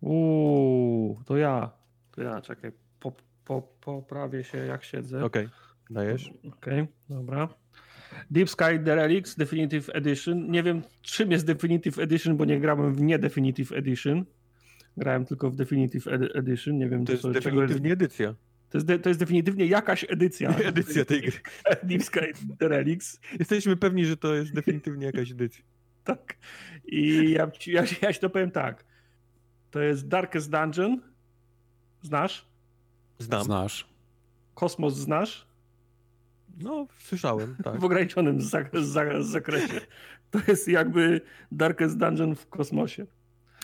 Uuu, 0.00 1.22
to 1.24 1.36
ja. 1.36 1.70
To 2.10 2.22
ja, 2.22 2.40
czekaj. 2.40 2.72
Po, 3.00 3.12
po, 3.44 3.62
poprawię 3.62 4.44
się 4.44 4.58
jak 4.58 4.84
siedzę. 4.84 5.24
Okej, 5.24 5.46
okay. 5.46 5.56
dajesz. 5.90 6.30
Okej, 6.38 6.80
okay, 6.80 6.86
dobra. 7.08 7.48
Deep 8.30 8.50
Sky 8.50 8.78
The 8.84 8.94
Relics 8.94 9.36
Definitive 9.36 9.90
Edition. 9.94 10.50
Nie 10.50 10.62
wiem, 10.62 10.82
czym 11.02 11.30
jest 11.30 11.46
Definitive 11.46 11.98
Edition, 11.98 12.36
bo 12.36 12.44
nie 12.44 12.60
grałem 12.60 12.94
w 12.94 13.00
nie 13.00 13.18
Definitive 13.18 13.72
Edition. 13.72 14.24
Grałem 14.96 15.24
tylko 15.24 15.50
w 15.50 15.56
Definitive 15.56 16.08
Edition. 16.34 16.78
Nie 16.78 16.88
wiem, 16.88 17.04
to 17.04 17.12
jest 17.12 17.22
co, 17.22 17.30
definitywnie 17.30 17.88
jest... 17.88 18.02
edycja. 18.02 18.34
To 18.70 18.78
jest, 18.78 18.86
de, 18.86 18.98
to 18.98 19.08
jest 19.08 19.20
definitywnie 19.20 19.66
jakaś 19.66 20.06
edycja. 20.08 20.50
edycja 20.72 21.04
tej 21.04 21.20
gry. 21.20 21.32
Deep 21.88 22.02
Sky 22.02 22.32
The 22.58 22.68
Relics. 22.68 23.20
Jesteśmy 23.38 23.76
pewni, 23.76 24.06
że 24.06 24.16
to 24.16 24.34
jest 24.34 24.54
definitywnie 24.54 25.06
jakaś 25.06 25.30
edycja. 25.30 25.64
tak. 26.04 26.36
I 26.86 27.30
ja, 27.30 27.50
ja, 27.66 27.84
ja 28.02 28.12
ci 28.12 28.20
to 28.20 28.30
powiem 28.30 28.50
tak. 28.50 28.84
To 29.76 29.82
jest 29.82 30.08
Darkest 30.08 30.50
Dungeon. 30.50 31.00
Znasz? 32.02 32.46
Znam. 33.18 33.44
Znasz. 33.44 33.88
Kosmos 34.54 34.94
znasz? 34.94 35.46
No, 36.58 36.86
słyszałem, 36.98 37.56
tak. 37.64 37.80
W 37.80 37.84
ograniczonym 37.84 38.40
zak 38.40 38.70
zakresie. 39.20 39.80
To 40.30 40.38
jest 40.48 40.68
jakby 40.68 41.20
Darkest 41.52 41.98
Dungeon 41.98 42.34
w 42.34 42.46
kosmosie. 42.48 43.06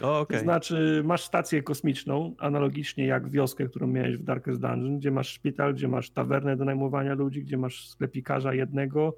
O, 0.03 0.21
okay. 0.21 0.39
To 0.39 0.45
znaczy, 0.45 1.03
masz 1.05 1.25
stację 1.25 1.63
kosmiczną, 1.63 2.35
analogicznie 2.39 3.07
jak 3.07 3.29
wioskę, 3.29 3.69
którą 3.69 3.87
miałeś 3.87 4.17
w 4.17 4.23
Darkest 4.23 4.61
Dungeon, 4.61 4.99
gdzie 4.99 5.11
masz 5.11 5.29
szpital, 5.29 5.75
gdzie 5.75 5.89
masz 5.89 6.11
tawernę 6.11 6.57
do 6.57 6.65
najmowania 6.65 7.15
ludzi, 7.15 7.43
gdzie 7.43 7.57
masz 7.57 7.89
sklepikarza 7.89 8.55
jednego, 8.55 9.17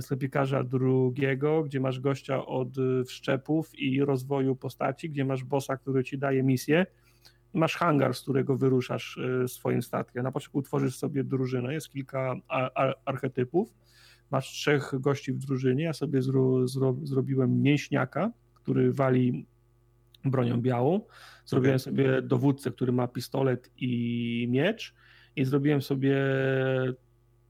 sklepikarza 0.00 0.64
drugiego, 0.64 1.62
gdzie 1.62 1.80
masz 1.80 2.00
gościa 2.00 2.46
od 2.46 2.68
e, 2.78 3.04
wszczepów 3.04 3.78
i 3.78 4.04
rozwoju 4.04 4.56
postaci, 4.56 5.10
gdzie 5.10 5.24
masz 5.24 5.44
bossa, 5.44 5.76
który 5.76 6.04
ci 6.04 6.18
daje 6.18 6.42
misję. 6.42 6.86
Masz 7.54 7.76
hangar, 7.76 8.14
z 8.14 8.22
którego 8.22 8.56
wyruszasz 8.56 9.18
e, 9.18 9.48
swoim 9.48 9.82
statkiem. 9.82 10.22
Na 10.22 10.32
początku 10.32 10.62
tworzysz 10.62 10.96
sobie 10.96 11.24
drużynę, 11.24 11.74
jest 11.74 11.90
kilka 11.90 12.34
archetypów. 13.04 13.74
Masz 14.30 14.48
trzech 14.50 14.92
gości 15.00 15.32
w 15.32 15.38
drużynie. 15.38 15.84
Ja 15.84 15.92
sobie 15.92 16.22
zro, 16.22 16.68
zro, 16.68 16.96
zrobiłem 17.02 17.62
mięśniaka, 17.62 18.32
który 18.54 18.92
wali 18.92 19.46
bronią 20.24 20.60
białą. 20.60 21.00
Zrobiłem 21.44 21.74
okay. 21.74 21.78
sobie 21.78 22.22
dowódcę, 22.22 22.70
który 22.70 22.92
ma 22.92 23.08
pistolet 23.08 23.70
i 23.76 24.46
miecz. 24.50 24.94
I 25.36 25.44
zrobiłem 25.44 25.82
sobie 25.82 26.16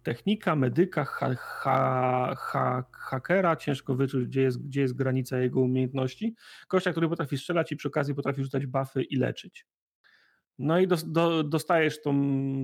technika, 0.09 0.57
medyka, 0.57 1.05
ha, 1.05 1.35
ha, 1.35 2.35
ha, 2.39 2.85
hakera, 2.93 3.57
ciężko 3.57 3.95
wyczuć, 3.95 4.27
gdzie 4.27 4.43
jest, 4.43 4.67
gdzie 4.67 4.81
jest 4.81 4.95
granica 4.95 5.39
jego 5.39 5.61
umiejętności. 5.61 6.35
Kościa, 6.69 6.91
który 6.91 7.09
potrafi 7.09 7.39
strzelać 7.39 7.73
i 7.73 7.77
przy 7.77 7.89
okazji 7.89 8.15
potrafi 8.15 8.43
rzucać 8.43 8.67
buffy 8.67 9.03
i 9.03 9.17
leczyć. 9.17 9.67
No 10.59 10.79
i 10.79 10.87
do, 10.87 10.97
do, 10.97 11.45
dostajesz 11.45 12.03
tą, 12.03 12.13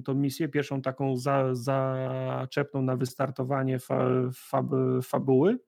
tą 0.05 0.14
misję, 0.14 0.48
pierwszą 0.48 0.82
taką 0.82 1.16
za, 1.16 1.55
zaczepną 1.55 2.82
na 2.82 2.97
wystartowanie 2.97 3.78
fa, 3.78 4.08
fab, 4.34 4.66
fabuły. 5.02 5.58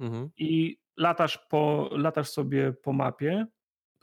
mhm. 0.00 0.30
i 0.36 0.78
latasz, 0.96 1.38
po, 1.38 1.90
latasz 1.92 2.28
sobie 2.28 2.72
po 2.72 2.92
mapie. 2.92 3.46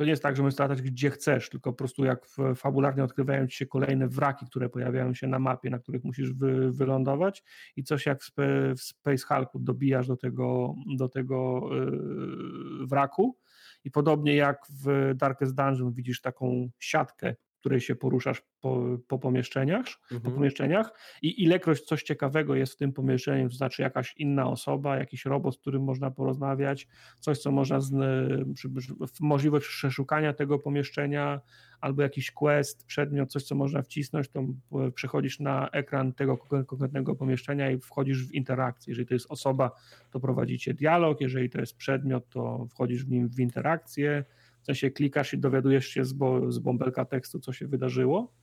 To 0.02 0.06
nie 0.06 0.12
jest 0.12 0.24
tak, 0.24 0.36
że 0.36 0.44
możesz 0.44 0.60
latać 0.60 0.82
gdzie 0.82 1.10
chcesz, 1.10 1.50
tylko 1.50 1.72
po 1.72 1.78
prostu 1.78 2.06
jak 2.06 2.28
fabularnie 2.56 3.04
odkrywają 3.04 3.48
ci 3.48 3.58
się 3.58 3.66
kolejne 3.66 4.08
wraki, 4.08 4.46
które 4.46 4.70
pojawiają 4.70 5.14
się 5.14 5.28
na 5.28 5.40
mapie, 5.40 5.70
na 5.70 5.80
których 5.80 6.04
musisz 6.04 6.34
wy, 6.34 6.72
wylądować 6.72 7.44
i 7.76 7.84
coś 7.84 8.06
jak 8.06 8.22
w, 8.22 8.26
spe, 8.26 8.76
w 8.76 8.82
Space 8.82 9.26
Hulku 9.28 9.60
dobijasz 9.60 10.08
do 10.08 10.18
tego, 10.18 10.76
do 10.98 11.10
tego 11.10 11.70
yy, 11.72 12.88
wraku. 12.88 13.38
I 13.84 13.92
podobnie 13.92 14.36
jak 14.36 14.66
w 14.70 15.12
Darkest 15.16 15.56
Dungeon 15.56 15.94
widzisz 15.94 16.22
taką 16.22 16.70
siatkę 16.80 17.36
której 17.62 17.82
się 17.82 17.96
poruszasz 17.96 18.42
po, 18.62 18.84
po 19.08 19.20
pomieszczeniach, 19.20 19.86
mhm. 20.04 20.22
po 20.22 20.32
pomieszczeniach 20.32 20.94
i 21.22 21.44
ilekroć 21.44 21.82
coś 21.82 22.04
ciekawego 22.04 22.56
jest 22.56 22.74
w 22.74 22.78
tym 22.78 22.94
pomieszczeniu, 22.94 23.50
to 23.50 23.56
znaczy 23.56 23.82
jakaś 23.82 24.14
inna 24.18 24.50
osoba, 24.50 24.98
jakiś 24.98 25.26
robot, 25.26 25.56
z 25.56 25.58
którym 25.58 25.84
można 25.84 26.12
porozmawiać, 26.12 26.88
coś, 27.20 27.38
co 27.38 27.52
można, 27.52 27.80
z, 27.80 27.92
możliwość 29.20 29.68
przeszukania 29.68 30.34
tego 30.34 30.60
pomieszczenia, 30.60 31.42
albo 31.82 32.02
jakiś 32.02 32.32
quest, 32.32 32.86
przedmiot, 32.86 33.32
coś, 33.32 33.44
co 33.44 33.56
można 33.56 33.82
wcisnąć, 33.82 34.30
to 34.30 34.44
przechodzisz 34.96 35.40
na 35.40 35.70
ekran 35.70 36.14
tego 36.14 36.38
konkretnego 36.38 37.16
pomieszczenia 37.16 37.72
i 37.72 37.80
wchodzisz 37.80 38.28
w 38.28 38.34
interakcję. 38.34 38.92
Jeżeli 38.92 39.08
to 39.08 39.14
jest 39.14 39.32
osoba, 39.32 39.72
to 40.12 40.20
prowadzicie 40.20 40.74
dialog, 40.74 41.22
jeżeli 41.22 41.50
to 41.50 41.60
jest 41.60 41.78
przedmiot, 41.78 42.30
to 42.30 42.66
wchodzisz 42.70 43.06
w 43.06 43.10
nim 43.10 43.30
w 43.30 43.40
interakcję, 43.40 44.26
w 44.62 44.66
sensie 44.66 44.92
klikasz 44.92 45.34
i 45.34 45.38
dowiadujesz 45.38 45.88
się 45.88 46.06
z, 46.06 46.14
bo, 46.14 46.52
z 46.52 46.60
bąbelka 46.60 47.06
tekstu, 47.06 47.40
co 47.40 47.54
się 47.54 47.68
wydarzyło. 47.68 48.34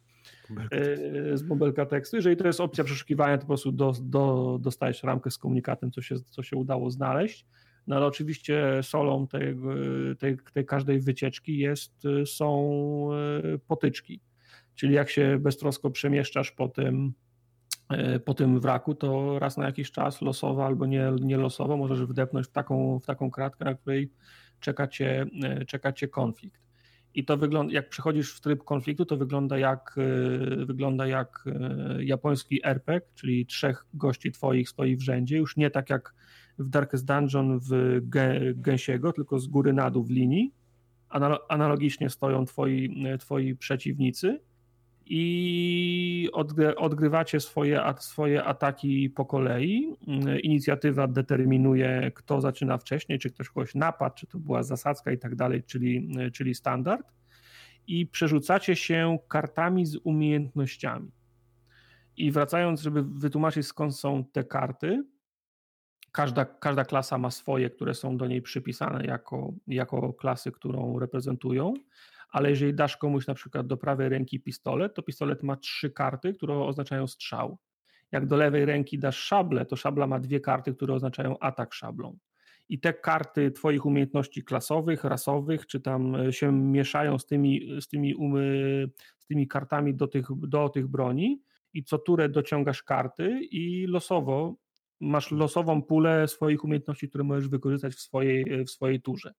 E, 0.71 1.37
z 1.37 1.43
bąbelka 1.43 1.87
tekstu. 1.87 2.17
Jeżeli 2.17 2.37
to 2.37 2.47
jest 2.47 2.61
opcja 2.61 2.85
przeszukiwania, 2.85 3.39
to 3.39 3.41
po 3.41 3.47
prostu 3.47 3.73
do, 3.73 3.93
do, 4.03 4.59
dostajesz 4.61 5.03
ramkę 5.03 5.31
z 5.31 5.39
komunikatem, 5.39 5.91
co 5.91 6.03
się, 6.03 6.17
co 6.31 6.43
się 6.43 6.57
udało 6.57 6.91
znaleźć. 6.91 7.47
No 7.87 7.97
ale 7.97 8.07
oczywiście 8.07 8.81
solą 8.83 9.27
tej, 9.27 9.57
tej, 10.19 10.37
tej 10.53 10.67
każdej 10.67 11.01
wycieczki 11.01 11.59
jest, 11.59 12.03
są 12.27 12.71
e, 13.13 13.59
potyczki. 13.59 14.21
Czyli 14.75 14.95
jak 14.95 15.11
się 15.11 15.39
beztrosko 15.41 15.91
przemieszczasz 15.91 16.53
po 16.53 16.69
tym, 16.69 17.13
e, 17.89 18.21
po 18.21 18.35
tym 18.35 18.61
wraku, 18.61 18.95
to 18.95 19.39
raz 19.39 19.57
na 19.57 19.67
jakiś 19.67 19.91
czas 19.91 20.23
losowo 20.23 20.67
albo 20.67 20.87
nie, 20.87 21.13
nie 21.21 21.37
losowo 21.37 21.77
możesz 21.77 22.05
wdepnąć 22.05 22.47
w 22.47 22.51
taką, 22.51 22.99
w 22.99 23.07
taką 23.07 23.31
kratkę, 23.31 23.65
na 23.65 23.75
której 23.75 24.13
czeka 24.61 24.87
cię, 24.87 25.27
e, 25.43 25.65
czeka 25.65 25.93
cię 25.93 26.09
konflikt. 26.09 26.61
I 27.15 27.25
to 27.25 27.37
wygląda, 27.37 27.73
jak 27.73 27.89
przechodzisz 27.89 28.35
w 28.35 28.41
tryb 28.41 28.65
konfliktu, 28.65 29.05
to 29.05 29.17
wygląda 29.17 29.59
jak, 29.59 29.97
e, 29.99 30.67
wygląda 30.67 31.07
jak 31.07 31.45
e, 31.47 32.05
japoński 32.05 32.67
RPG, 32.67 33.09
czyli 33.15 33.47
trzech 33.47 33.87
gości 33.95 34.33
twoich 34.33 34.69
stoi 34.69 34.97
w 34.97 35.03
rzędzie, 35.03 35.37
już 35.37 35.57
nie 35.57 35.71
tak 35.71 35.91
jak 35.91 36.15
w 36.59 36.69
Darkest 36.69 37.05
Dungeon 37.07 37.61
w 37.61 38.01
Gęsiego, 38.55 39.13
tylko 39.13 39.39
z 39.39 39.47
góry 39.47 39.73
na 39.73 39.91
dół 39.91 40.05
w 40.05 40.11
linii. 40.11 40.55
Analogicznie 41.49 42.11
stoją 42.11 42.45
twoi, 42.45 43.05
twoi 43.19 43.57
przeciwnicy 43.57 44.41
i 45.11 46.29
odgrywacie 46.77 47.41
swoje, 47.41 47.83
swoje 47.99 48.45
ataki 48.45 49.11
po 49.11 49.27
kolei. 49.27 49.97
Inicjatywa 50.43 51.07
determinuje, 51.07 52.13
kto 52.15 52.41
zaczyna 52.41 52.79
wcześniej, 52.79 53.19
czy 53.19 53.31
ktoś 53.31 53.49
kogoś 53.49 53.75
napadł, 53.75 54.15
czy 54.17 54.27
to 54.27 54.39
była 54.39 54.63
zasadzka 54.63 55.13
i 55.13 55.19
tak 55.19 55.35
dalej, 55.35 55.63
czyli, 55.63 56.11
czyli 56.33 56.55
standard. 56.55 57.07
I 57.87 58.07
przerzucacie 58.07 58.77
się 58.77 59.19
kartami 59.29 59.87
z 59.87 59.97
umiejętnościami. 60.05 61.11
I 62.17 62.31
wracając, 62.31 62.81
żeby 62.81 63.03
wytłumaczyć 63.03 63.67
skąd 63.67 63.97
są 63.97 64.25
te 64.25 64.45
karty, 64.45 65.05
każda, 66.13 66.45
każda 66.45 66.85
klasa 66.85 67.19
ma 67.19 67.31
swoje, 67.31 67.71
które 67.71 67.95
są 67.95 68.17
do 68.17 68.27
niej 68.27 68.43
przypisane 68.43 69.05
jako, 69.05 69.53
jako 69.67 70.13
klasy, 70.13 70.53
którą 70.53 70.99
reprezentują 70.99 71.75
ale 72.31 72.51
jeżeli 72.51 72.75
dasz 72.75 72.97
komuś 72.97 73.27
na 73.27 73.35
przykład 73.35 73.67
do 73.67 73.77
prawej 73.77 74.09
ręki 74.09 74.41
pistolet, 74.41 74.95
to 74.95 75.03
pistolet 75.03 75.43
ma 75.43 75.57
trzy 75.57 75.91
karty, 75.91 76.35
które 76.35 76.59
oznaczają 76.59 77.07
strzał. 77.07 77.59
Jak 78.13 78.27
do 78.27 78.37
lewej 78.37 78.65
ręki 78.65 78.99
dasz 78.99 79.19
szablę, 79.19 79.67
to 79.67 79.77
szabla 79.77 80.07
ma 80.07 80.21
dwie 80.21 80.41
karty, 80.41 80.75
które 80.75 80.95
oznaczają 80.95 81.39
atak 81.39 81.75
szablą. 81.75 82.19
I 82.69 82.81
te 82.81 82.93
karty 82.93 83.51
Twoich 83.51 83.87
umiejętności 83.87 84.45
klasowych, 84.45 85.05
rasowych, 85.05 85.67
czy 85.67 85.81
tam 85.81 86.15
e, 86.15 86.33
się 86.33 86.53
mieszają 86.53 87.19
z 87.19 87.27
tymi, 87.27 87.81
z 87.81 87.89
tymi, 87.89 88.15
umy, 88.15 88.87
z 89.19 89.27
tymi 89.27 89.49
kartami 89.49 89.95
do 89.95 90.09
tych, 90.09 90.27
do 90.37 90.69
tych 90.69 90.87
broni, 90.87 91.43
i 91.75 91.85
co 91.85 91.99
turę 91.99 92.29
dociągasz 92.29 92.83
karty 92.83 93.41
i 93.51 93.87
losowo 93.87 94.57
masz 95.01 95.31
losową 95.31 95.83
pulę 95.83 96.29
swoich 96.29 96.65
umiejętności, 96.65 97.09
które 97.09 97.25
możesz 97.25 97.49
wykorzystać 97.49 97.95
w 97.95 98.01
swojej, 98.01 98.65
w 98.65 98.71
swojej 98.71 99.01
turze. 99.01 99.35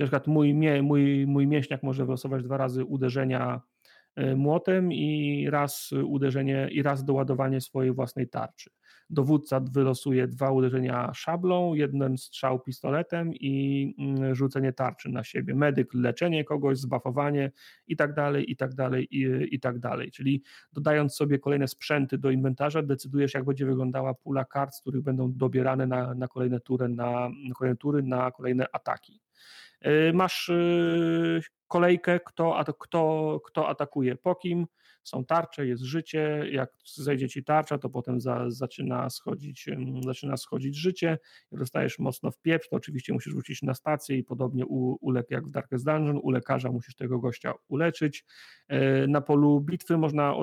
Na 0.00 0.04
przykład 0.04 0.26
mój, 0.26 0.54
mój, 0.82 1.26
mój 1.26 1.46
mięśniak 1.46 1.82
może 1.82 2.04
wylosować 2.04 2.42
dwa 2.42 2.56
razy 2.56 2.84
uderzenia 2.84 3.60
e, 4.16 4.36
młotem 4.36 4.92
i 4.92 5.46
raz 5.50 5.92
uderzenie 5.92 6.68
i 6.72 6.82
raz 6.82 7.04
doładowanie 7.04 7.60
swojej 7.60 7.92
własnej 7.92 8.28
tarczy. 8.28 8.70
Dowódca 9.10 9.60
wylosuje 9.60 10.28
dwa 10.28 10.50
uderzenia 10.50 11.14
szablą, 11.14 11.74
jeden 11.74 12.18
strzał 12.18 12.60
pistoletem 12.60 13.34
i 13.34 13.94
mm, 13.98 14.34
rzucenie 14.34 14.72
tarczy 14.72 15.08
na 15.08 15.24
siebie. 15.24 15.54
Medyk 15.54 15.94
leczenie 15.94 16.44
kogoś, 16.44 16.78
zbafowanie 16.78 17.52
i 17.86 17.96
tak 17.96 18.14
dalej, 18.14 18.50
i 18.50 18.56
tak 18.56 18.74
dalej, 18.74 19.08
i, 19.10 19.54
i 19.54 19.60
tak 19.60 19.78
dalej. 19.78 20.10
Czyli 20.10 20.42
dodając 20.72 21.14
sobie 21.14 21.38
kolejne 21.38 21.68
sprzęty 21.68 22.18
do 22.18 22.30
inwentarza, 22.30 22.82
decydujesz 22.82 23.34
jak 23.34 23.44
będzie 23.44 23.66
wyglądała 23.66 24.14
pula 24.14 24.44
kart, 24.44 24.74
z 24.74 24.80
których 24.80 25.02
będą 25.02 25.32
dobierane 25.32 25.86
na, 25.86 26.14
na 26.14 26.28
kolejne 26.28 26.60
tury, 26.60 26.88
na, 26.88 27.28
na 27.48 27.54
kolejne 27.54 27.76
tury, 27.76 28.02
na 28.02 28.30
kolejne 28.30 28.66
ataki. 28.72 29.20
Y, 29.86 30.12
masz 30.12 30.48
y, 30.48 31.40
kolejkę, 31.68 32.20
kto, 32.20 32.64
kto, 32.78 33.40
kto 33.44 33.68
atakuje 33.68 34.16
po 34.16 34.34
kim, 34.34 34.66
są 35.06 35.24
tarcze, 35.24 35.66
jest 35.66 35.82
życie, 35.82 36.44
jak 36.50 36.70
zejdzie 36.84 37.28
ci 37.28 37.44
tarcza, 37.44 37.78
to 37.78 37.90
potem 37.90 38.20
za, 38.20 38.44
zaczyna, 38.48 39.10
schodzić, 39.10 39.66
zaczyna 40.04 40.36
schodzić 40.36 40.76
życie, 40.76 41.18
dostajesz 41.52 41.98
mocno 41.98 42.30
w 42.30 42.38
pieprz, 42.38 42.68
to 42.68 42.76
oczywiście 42.76 43.12
musisz 43.12 43.34
wrócić 43.34 43.62
na 43.62 43.74
stację 43.74 44.16
i 44.16 44.24
podobnie 44.24 44.66
u, 44.66 44.98
u 45.00 45.12
jak 45.30 45.46
w 45.46 45.50
Darkest 45.50 45.84
Dungeon, 45.84 46.20
u 46.22 46.30
lekarza 46.30 46.72
musisz 46.72 46.94
tego 46.94 47.18
gościa 47.18 47.52
uleczyć. 47.68 48.24
Y, 48.72 49.08
na 49.08 49.20
polu 49.20 49.60
bitwy 49.60 49.98
można, 49.98 50.34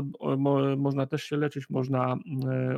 można 0.78 1.06
też 1.06 1.24
się 1.24 1.38
leczyć, 1.38 1.70
można 1.70 2.18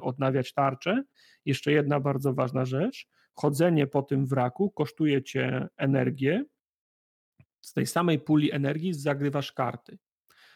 odnawiać 0.02 0.54
tarczę. 0.54 1.04
Jeszcze 1.46 1.72
jedna 1.72 2.00
bardzo 2.00 2.34
ważna 2.34 2.66
rzecz, 2.66 3.08
chodzenie 3.36 3.88
po 3.88 4.02
tym 4.02 4.26
wraku 4.26 4.72
kosztuje 4.72 5.24
cię 5.24 5.68
energię, 5.78 6.44
z 7.62 7.74
tej 7.74 7.86
samej 7.86 8.20
puli 8.20 8.52
energii 8.52 8.94
zagrywasz 8.94 9.52
karty. 9.52 9.98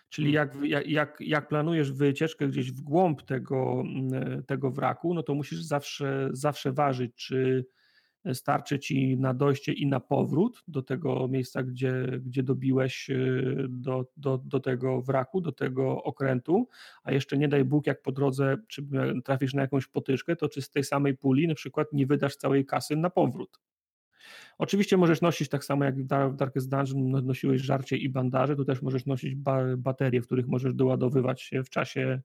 Czyli 0.09 0.31
jak, 0.31 0.55
jak, 0.85 1.17
jak 1.19 1.47
planujesz 1.47 1.91
wycieczkę 1.91 2.47
gdzieś 2.47 2.71
w 2.71 2.81
głąb 2.81 3.21
tego, 3.23 3.81
mm, 3.81 4.43
tego 4.43 4.71
wraku, 4.71 5.13
no 5.13 5.23
to 5.23 5.35
musisz 5.35 5.61
zawsze, 5.61 6.29
zawsze 6.31 6.71
ważyć, 6.71 7.15
czy 7.15 7.65
starczy 8.33 8.79
ci 8.79 9.17
na 9.17 9.33
dojście 9.33 9.73
i 9.73 9.87
na 9.87 9.99
powrót 9.99 10.63
do 10.67 10.81
tego 10.81 11.27
miejsca, 11.27 11.63
gdzie, 11.63 12.19
gdzie 12.25 12.43
dobiłeś 12.43 13.09
y, 13.09 13.65
do, 13.69 14.05
do, 14.17 14.37
do 14.37 14.59
tego 14.59 15.01
wraku, 15.01 15.41
do 15.41 15.51
tego 15.51 16.03
okrętu, 16.03 16.67
a 17.03 17.11
jeszcze 17.11 17.37
nie 17.37 17.47
daj 17.47 17.65
Bóg, 17.65 17.87
jak 17.87 18.01
po 18.01 18.11
drodze 18.11 18.57
czy 18.67 18.87
trafisz 19.25 19.53
na 19.53 19.61
jakąś 19.61 19.87
potyczkę, 19.87 20.35
to 20.35 20.49
czy 20.49 20.61
z 20.61 20.69
tej 20.69 20.83
samej 20.83 21.17
puli 21.17 21.47
na 21.47 21.55
przykład 21.55 21.87
nie 21.93 22.05
wydasz 22.05 22.35
całej 22.35 22.65
kasy 22.65 22.95
na 22.95 23.09
powrót. 23.09 23.59
Oczywiście 24.57 24.97
możesz 24.97 25.21
nosić 25.21 25.49
tak 25.49 25.63
samo 25.63 25.85
jak 25.85 25.95
w 25.95 26.35
Darkest 26.35 26.69
Dungeon 26.69 27.11
no, 27.11 27.21
nosiłeś 27.21 27.61
żarcie 27.61 27.97
i 27.97 28.09
bandaże, 28.09 28.55
tu 28.55 28.65
też 28.65 28.81
możesz 28.81 29.05
nosić 29.05 29.35
ba 29.35 29.63
baterie, 29.77 30.21
w 30.21 30.25
których 30.25 30.47
możesz 30.47 30.73
doładowywać 30.73 31.41
się 31.41 31.63
w 31.63 31.69
czasie, 31.69 32.21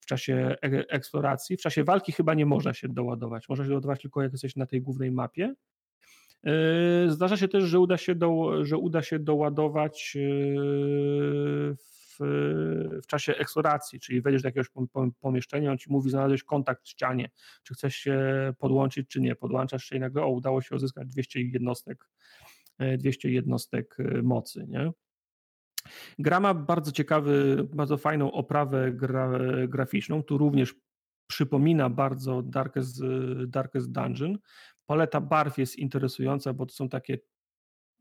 w 0.00 0.06
czasie 0.06 0.56
e 0.62 0.88
eksploracji. 0.88 1.56
W 1.56 1.60
czasie 1.60 1.84
walki 1.84 2.12
chyba 2.12 2.34
nie 2.34 2.46
można 2.46 2.74
się 2.74 2.88
doładować, 2.88 3.48
można 3.48 3.64
się 3.64 3.68
doładować 3.68 4.02
tylko 4.02 4.22
jak 4.22 4.32
jesteś 4.32 4.56
na 4.56 4.66
tej 4.66 4.82
głównej 4.82 5.10
mapie. 5.10 5.54
E, 6.44 7.10
zdarza 7.10 7.36
się 7.36 7.48
też, 7.48 7.64
że 7.64 7.80
uda 7.80 7.96
się, 7.96 8.14
do, 8.14 8.64
że 8.64 8.76
uda 8.76 9.02
się 9.02 9.18
doładować 9.18 10.16
e, 10.16 11.97
w, 12.18 13.06
czasie 13.06 13.36
eksploracji, 13.36 14.00
czyli 14.00 14.22
wejdziesz 14.22 14.42
do 14.42 14.48
jakiegoś 14.48 14.68
pomieszczenia, 15.20 15.70
on 15.70 15.78
ci 15.78 15.92
mówi, 15.92 16.10
znalazłeś 16.10 16.44
kontakt 16.44 16.84
w 16.84 16.88
ścianie, 16.88 17.30
czy 17.62 17.74
chcesz 17.74 17.94
się 17.94 18.18
podłączyć, 18.58 19.08
czy 19.08 19.20
nie. 19.20 19.34
Podłączasz 19.34 19.84
się 19.84 19.96
i 19.96 20.00
nagle, 20.00 20.22
o, 20.22 20.28
udało 20.28 20.62
się 20.62 20.74
uzyskać 20.74 21.08
200 21.08 21.40
jednostek, 21.40 22.08
200 22.98 23.30
jednostek 23.30 23.96
mocy, 24.22 24.66
nie? 24.68 24.92
Gra 26.18 26.40
ma 26.40 26.54
bardzo 26.54 26.92
ciekawy, 26.92 27.64
bardzo 27.74 27.96
fajną 27.96 28.32
oprawę 28.32 28.92
gra, 28.92 29.30
graficzną, 29.68 30.22
tu 30.22 30.38
również 30.38 30.74
przypomina 31.26 31.90
bardzo 31.90 32.42
Darkest, 32.42 33.00
Darkest 33.46 33.92
Dungeon. 33.92 34.38
Paleta 34.86 35.20
barw 35.20 35.58
jest 35.58 35.76
interesująca, 35.76 36.52
bo 36.52 36.66
to 36.66 36.74
są 36.74 36.88
takie 36.88 37.18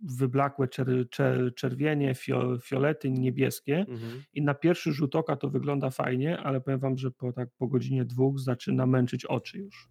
wyblakłe 0.03 0.67
czer, 0.67 0.87
czer, 1.09 1.55
czerwienie, 1.55 2.15
fio, 2.15 2.57
fiolety, 2.59 3.11
niebieskie 3.11 3.79
mhm. 3.79 4.23
i 4.33 4.41
na 4.41 4.53
pierwszy 4.53 4.93
rzut 4.93 5.15
oka 5.15 5.35
to 5.35 5.49
wygląda 5.49 5.89
fajnie, 5.89 6.37
ale 6.37 6.61
powiem 6.61 6.79
wam, 6.79 6.97
że 6.97 7.11
po, 7.11 7.33
tak, 7.33 7.49
po 7.57 7.67
godzinie 7.67 8.05
dwóch 8.05 8.39
zaczyna 8.39 8.85
męczyć 8.85 9.25
oczy 9.25 9.57
już. 9.57 9.89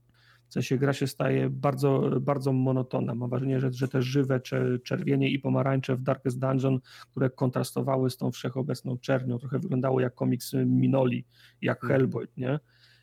W 0.48 0.52
sensie 0.52 0.78
gra 0.78 0.92
się 0.92 1.06
staje 1.06 1.50
bardzo, 1.50 2.10
bardzo 2.20 2.52
monotonna. 2.52 3.14
Mam 3.14 3.30
wrażenie, 3.30 3.60
że, 3.60 3.72
że 3.72 3.88
te 3.88 4.02
żywe 4.02 4.40
czerwienie 4.84 5.30
i 5.30 5.38
pomarańcze 5.38 5.96
w 5.96 6.02
Darkest 6.02 6.38
Dungeon, 6.38 6.80
które 7.10 7.30
kontrastowały 7.30 8.10
z 8.10 8.16
tą 8.16 8.30
wszechobecną 8.30 8.98
czernią, 8.98 9.38
trochę 9.38 9.58
wyglądało 9.58 10.00
jak 10.00 10.14
komiks 10.14 10.52
Minoli, 10.66 11.24
jak 11.62 11.84
mhm. 11.84 11.92
Hellboy, 11.92 12.28
nie? 12.36 12.58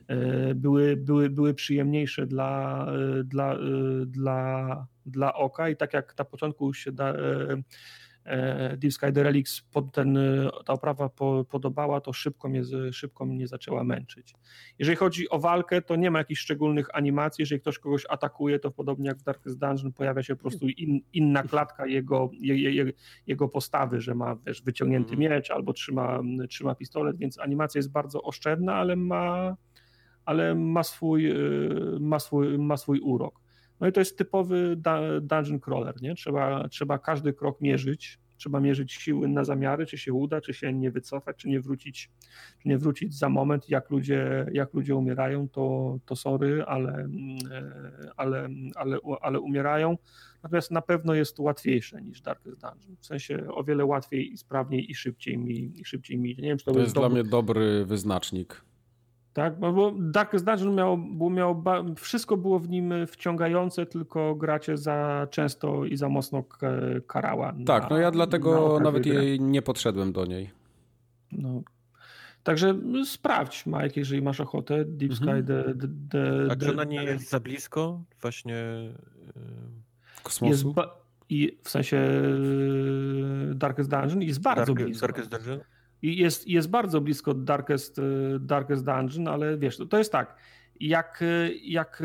E, 0.08 0.56
były, 0.56 0.98
były, 0.98 1.30
były 1.30 1.54
przyjemniejsze 1.54 2.26
dla, 2.26 2.86
e, 3.20 3.24
dla, 3.24 3.54
e, 3.54 3.58
dla, 4.06 4.88
dla 5.06 5.34
oka 5.34 5.70
i 5.70 5.76
tak 5.76 5.94
jak 5.94 6.18
na 6.18 6.26
początku 6.26 6.74
się 6.74 6.92
da, 6.92 7.14
Deep 8.78 8.94
Sky 8.94 9.12
The 9.14 9.24
Relics 9.24 9.62
pod 9.62 9.92
ten, 9.92 10.18
ta 10.66 10.74
oprawa 10.74 11.10
po, 11.10 11.46
podobała, 11.50 12.02
to 12.02 12.14
szybko 12.14 12.50
mnie, 12.50 12.62
szybko 12.92 13.26
mnie 13.26 13.48
zaczęła 13.48 13.84
męczyć. 13.84 14.34
Jeżeli 14.80 14.98
chodzi 14.98 15.30
o 15.30 15.40
walkę, 15.40 15.82
to 15.82 15.96
nie 15.96 16.12
ma 16.12 16.20
jakichś 16.20 16.42
szczególnych 16.42 16.96
animacji. 16.96 17.42
Jeżeli 17.42 17.62
ktoś 17.62 17.80
kogoś 17.80 18.06
atakuje, 18.10 18.60
to 18.60 18.72
podobnie 18.72 19.08
jak 19.08 19.18
w 19.18 19.24
Darkest 19.24 19.60
Dungeon 19.60 19.94
pojawia 19.94 20.24
się 20.24 20.36
po 20.36 20.42
prostu 20.42 20.68
in, 20.68 21.00
inna 21.14 21.44
klatka 21.44 21.86
jego, 21.86 22.30
je, 22.40 22.74
je, 22.74 22.92
jego 23.28 23.48
postawy, 23.50 24.02
że 24.02 24.16
ma 24.16 24.36
wiesz, 24.46 24.62
wyciągnięty 24.62 25.14
mhm. 25.14 25.32
miecz 25.32 25.52
albo 25.52 25.74
trzyma, 25.74 26.22
trzyma 26.50 26.76
pistolet, 26.76 27.18
więc 27.18 27.40
animacja 27.40 27.80
jest 27.80 27.92
bardzo 27.92 28.22
oszczędna, 28.22 28.76
ale 28.76 28.96
ma 28.96 29.56
ale 30.26 30.56
ma 30.56 30.84
swój, 30.84 31.32
y, 31.32 32.00
ma 32.00 32.20
swój, 32.20 32.58
ma 32.58 32.78
swój 32.78 33.00
urok. 33.00 33.44
No 33.80 33.88
i 33.88 33.92
to 33.92 34.02
jest 34.02 34.18
typowy 34.18 34.76
dungeon 35.22 35.60
crawler, 35.60 36.02
nie? 36.02 36.16
Trzeba, 36.16 36.68
trzeba 36.70 36.98
każdy 36.98 37.34
krok 37.34 37.62
mierzyć, 37.62 38.20
trzeba 38.38 38.60
mierzyć 38.60 38.94
siły 38.94 39.28
na 39.28 39.44
zamiary, 39.44 39.86
czy 39.86 39.98
się 39.98 40.14
uda, 40.14 40.42
czy 40.42 40.54
się 40.54 40.74
nie 40.74 40.92
wycofać, 40.92 41.38
czy 41.38 41.50
nie 41.50 41.62
wrócić, 41.62 42.12
czy 42.62 42.70
nie 42.70 42.78
wrócić 42.78 43.18
za 43.18 43.30
moment, 43.30 43.70
jak 43.70 43.90
ludzie, 43.90 44.46
jak 44.52 44.74
ludzie 44.74 44.96
umierają, 44.96 45.50
to, 45.50 45.98
to 46.06 46.16
sorry, 46.16 46.64
ale, 46.68 47.08
e, 47.52 47.72
ale, 48.18 48.50
ale, 48.76 48.98
ale 49.22 49.40
umierają. 49.40 49.98
Natomiast 50.44 50.72
na 50.72 50.82
pewno 50.82 51.14
jest 51.14 51.38
to 51.38 51.44
łatwiejsze 51.44 52.02
niż 52.02 52.22
Darkest 52.22 52.62
Dungeon. 52.62 52.96
W 53.00 53.06
sensie 53.06 53.48
o 53.52 53.64
wiele 53.64 53.86
łatwiej 53.86 54.34
i 54.34 54.38
sprawniej 54.38 54.92
i 54.92 54.96
szybciej 54.96 55.38
mi, 55.38 55.80
i 55.80 55.86
szybciej 55.86 56.18
mi. 56.18 56.30
Nie 56.30 56.50
wiem, 56.50 56.58
czy 56.58 56.66
to, 56.66 56.72
to 56.72 56.80
jest 56.80 56.94
dobry... 56.94 57.10
dla 57.10 57.22
mnie 57.22 57.30
dobry 57.30 57.86
wyznacznik. 57.86 58.62
Tak, 59.34 59.60
bo 59.60 59.94
Darkest 60.00 60.46
Dungeon 60.46 60.76
miał, 60.76 60.98
było, 60.98 61.30
miał, 61.30 61.64
wszystko 61.96 62.38
było 62.38 62.60
w 62.60 62.70
nim 62.70 62.94
wciągające, 63.08 63.86
tylko 63.86 64.36
gracie 64.36 64.78
za 64.78 65.28
często 65.32 65.86
i 65.86 65.98
za 65.98 66.10
mocno 66.10 66.44
karała. 67.08 67.54
Tak, 67.66 67.90
no 67.90 67.98
ja 67.98 68.12
dlatego 68.12 68.80
nawet 68.80 69.06
jej 69.06 69.40
nie 69.40 69.62
podszedłem 69.62 70.14
do 70.14 70.26
niej. 70.26 70.52
No. 71.32 71.62
Także 72.44 72.76
sprawdź, 73.06 73.66
Mike, 73.66 73.92
jeżeli 73.96 74.22
masz 74.22 74.40
ochotę. 74.40 74.86
Deep 74.86 75.12
mhm. 75.12 75.38
Sky. 75.38 75.48
The, 75.48 75.64
the, 75.64 75.88
the, 76.10 76.52
A 76.52 76.56
czy 76.56 76.72
ona 76.72 76.84
nie 76.84 77.04
jest 77.04 77.30
za 77.30 77.40
blisko 77.40 78.02
właśnie 78.22 78.54
yy... 78.56 80.24
kosmosu? 80.24 80.76
i 81.30 81.58
w 81.64 81.70
sensie 81.70 81.98
y, 83.52 83.56
Darkest 83.56 83.90
Dungeon 83.90 84.22
jest 84.22 84.42
bardzo 84.42 84.74
Dark, 84.74 84.86
blisko. 84.86 85.08
Darkest 85.08 85.30
Dungeon? 85.30 85.60
I 86.04 86.18
jest, 86.18 86.48
jest 86.48 86.70
bardzo 86.70 87.02
blisko 87.02 87.34
Darkest, 87.34 88.00
y, 88.00 88.40
Darkest 88.40 88.86
Dungeon, 88.86 89.28
ale 89.28 89.58
wiesz, 89.58 89.78
to, 89.78 89.86
to 89.86 89.98
jest 89.98 90.12
tak, 90.12 90.36
jak, 90.80 91.22
y, 91.22 91.60
jak 91.64 92.04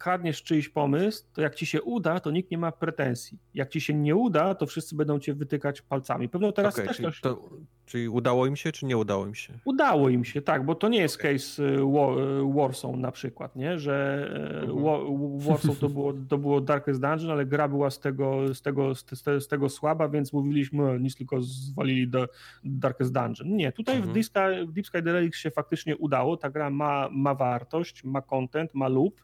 kradniesz 0.00 0.42
czyjś 0.42 0.68
pomysł, 0.68 1.24
to 1.32 1.42
jak 1.42 1.54
ci 1.54 1.66
się 1.66 1.82
uda, 1.82 2.20
to 2.20 2.30
nikt 2.30 2.50
nie 2.50 2.58
ma 2.58 2.72
pretensji. 2.72 3.38
Jak 3.54 3.68
ci 3.68 3.80
się 3.80 3.94
nie 3.94 4.16
uda, 4.16 4.54
to 4.54 4.66
wszyscy 4.66 4.96
będą 4.96 5.18
cię 5.18 5.34
wytykać 5.34 5.82
palcami. 5.82 6.28
Pewno 6.28 6.52
teraz 6.52 6.74
okay, 6.74 6.86
też 6.86 6.96
czyli, 6.96 7.10
to, 7.22 7.48
czyli 7.86 8.08
udało 8.08 8.46
im 8.46 8.56
się, 8.56 8.72
czy 8.72 8.86
nie 8.86 8.96
udało 8.96 9.26
im 9.26 9.34
się? 9.34 9.58
Udało 9.64 10.08
im 10.08 10.24
się, 10.24 10.42
tak, 10.42 10.64
bo 10.64 10.74
to 10.74 10.88
nie 10.88 10.98
jest 10.98 11.16
okay. 11.16 11.32
case 11.32 11.62
y, 11.62 11.66
y, 11.66 12.54
Warsaw 12.54 12.96
na 12.96 13.12
przykład, 13.12 13.56
nie? 13.56 13.78
że 13.78 14.26
y, 14.62 14.70
mhm. 14.70 15.38
Warsaw 15.38 15.78
to 15.78 15.88
było, 15.88 16.12
to 16.28 16.38
było 16.38 16.60
Darkest 16.60 17.00
Dungeon, 17.00 17.30
ale 17.30 17.46
gra 17.46 17.68
była 17.68 17.90
z 17.90 18.00
tego, 18.00 18.54
z 18.54 18.62
tego, 18.62 18.94
z, 18.94 19.04
z 19.24 19.48
tego 19.48 19.68
słaba, 19.68 20.08
więc 20.08 20.32
mówiliśmy, 20.32 21.00
nic 21.00 21.16
tylko 21.16 21.42
zwalili 21.42 22.08
do 22.08 22.28
Darkest 22.64 23.12
Dungeon. 23.12 23.56
Nie, 23.56 23.72
tutaj 23.72 23.96
mhm. 23.96 24.12
w, 24.12 24.14
Deep 24.14 24.26
Sky, 24.26 24.66
w 24.66 24.72
Deep 24.72 24.86
Sky 24.86 25.02
The 25.02 25.32
się 25.32 25.50
faktycznie 25.50 25.96
udało, 25.96 26.36
ta 26.36 26.50
gra 26.50 26.70
ma, 26.70 27.08
ma 27.12 27.34
wartość, 27.34 28.04
ma 28.04 28.22
content, 28.22 28.74
ma 28.74 28.88
loop, 28.88 29.20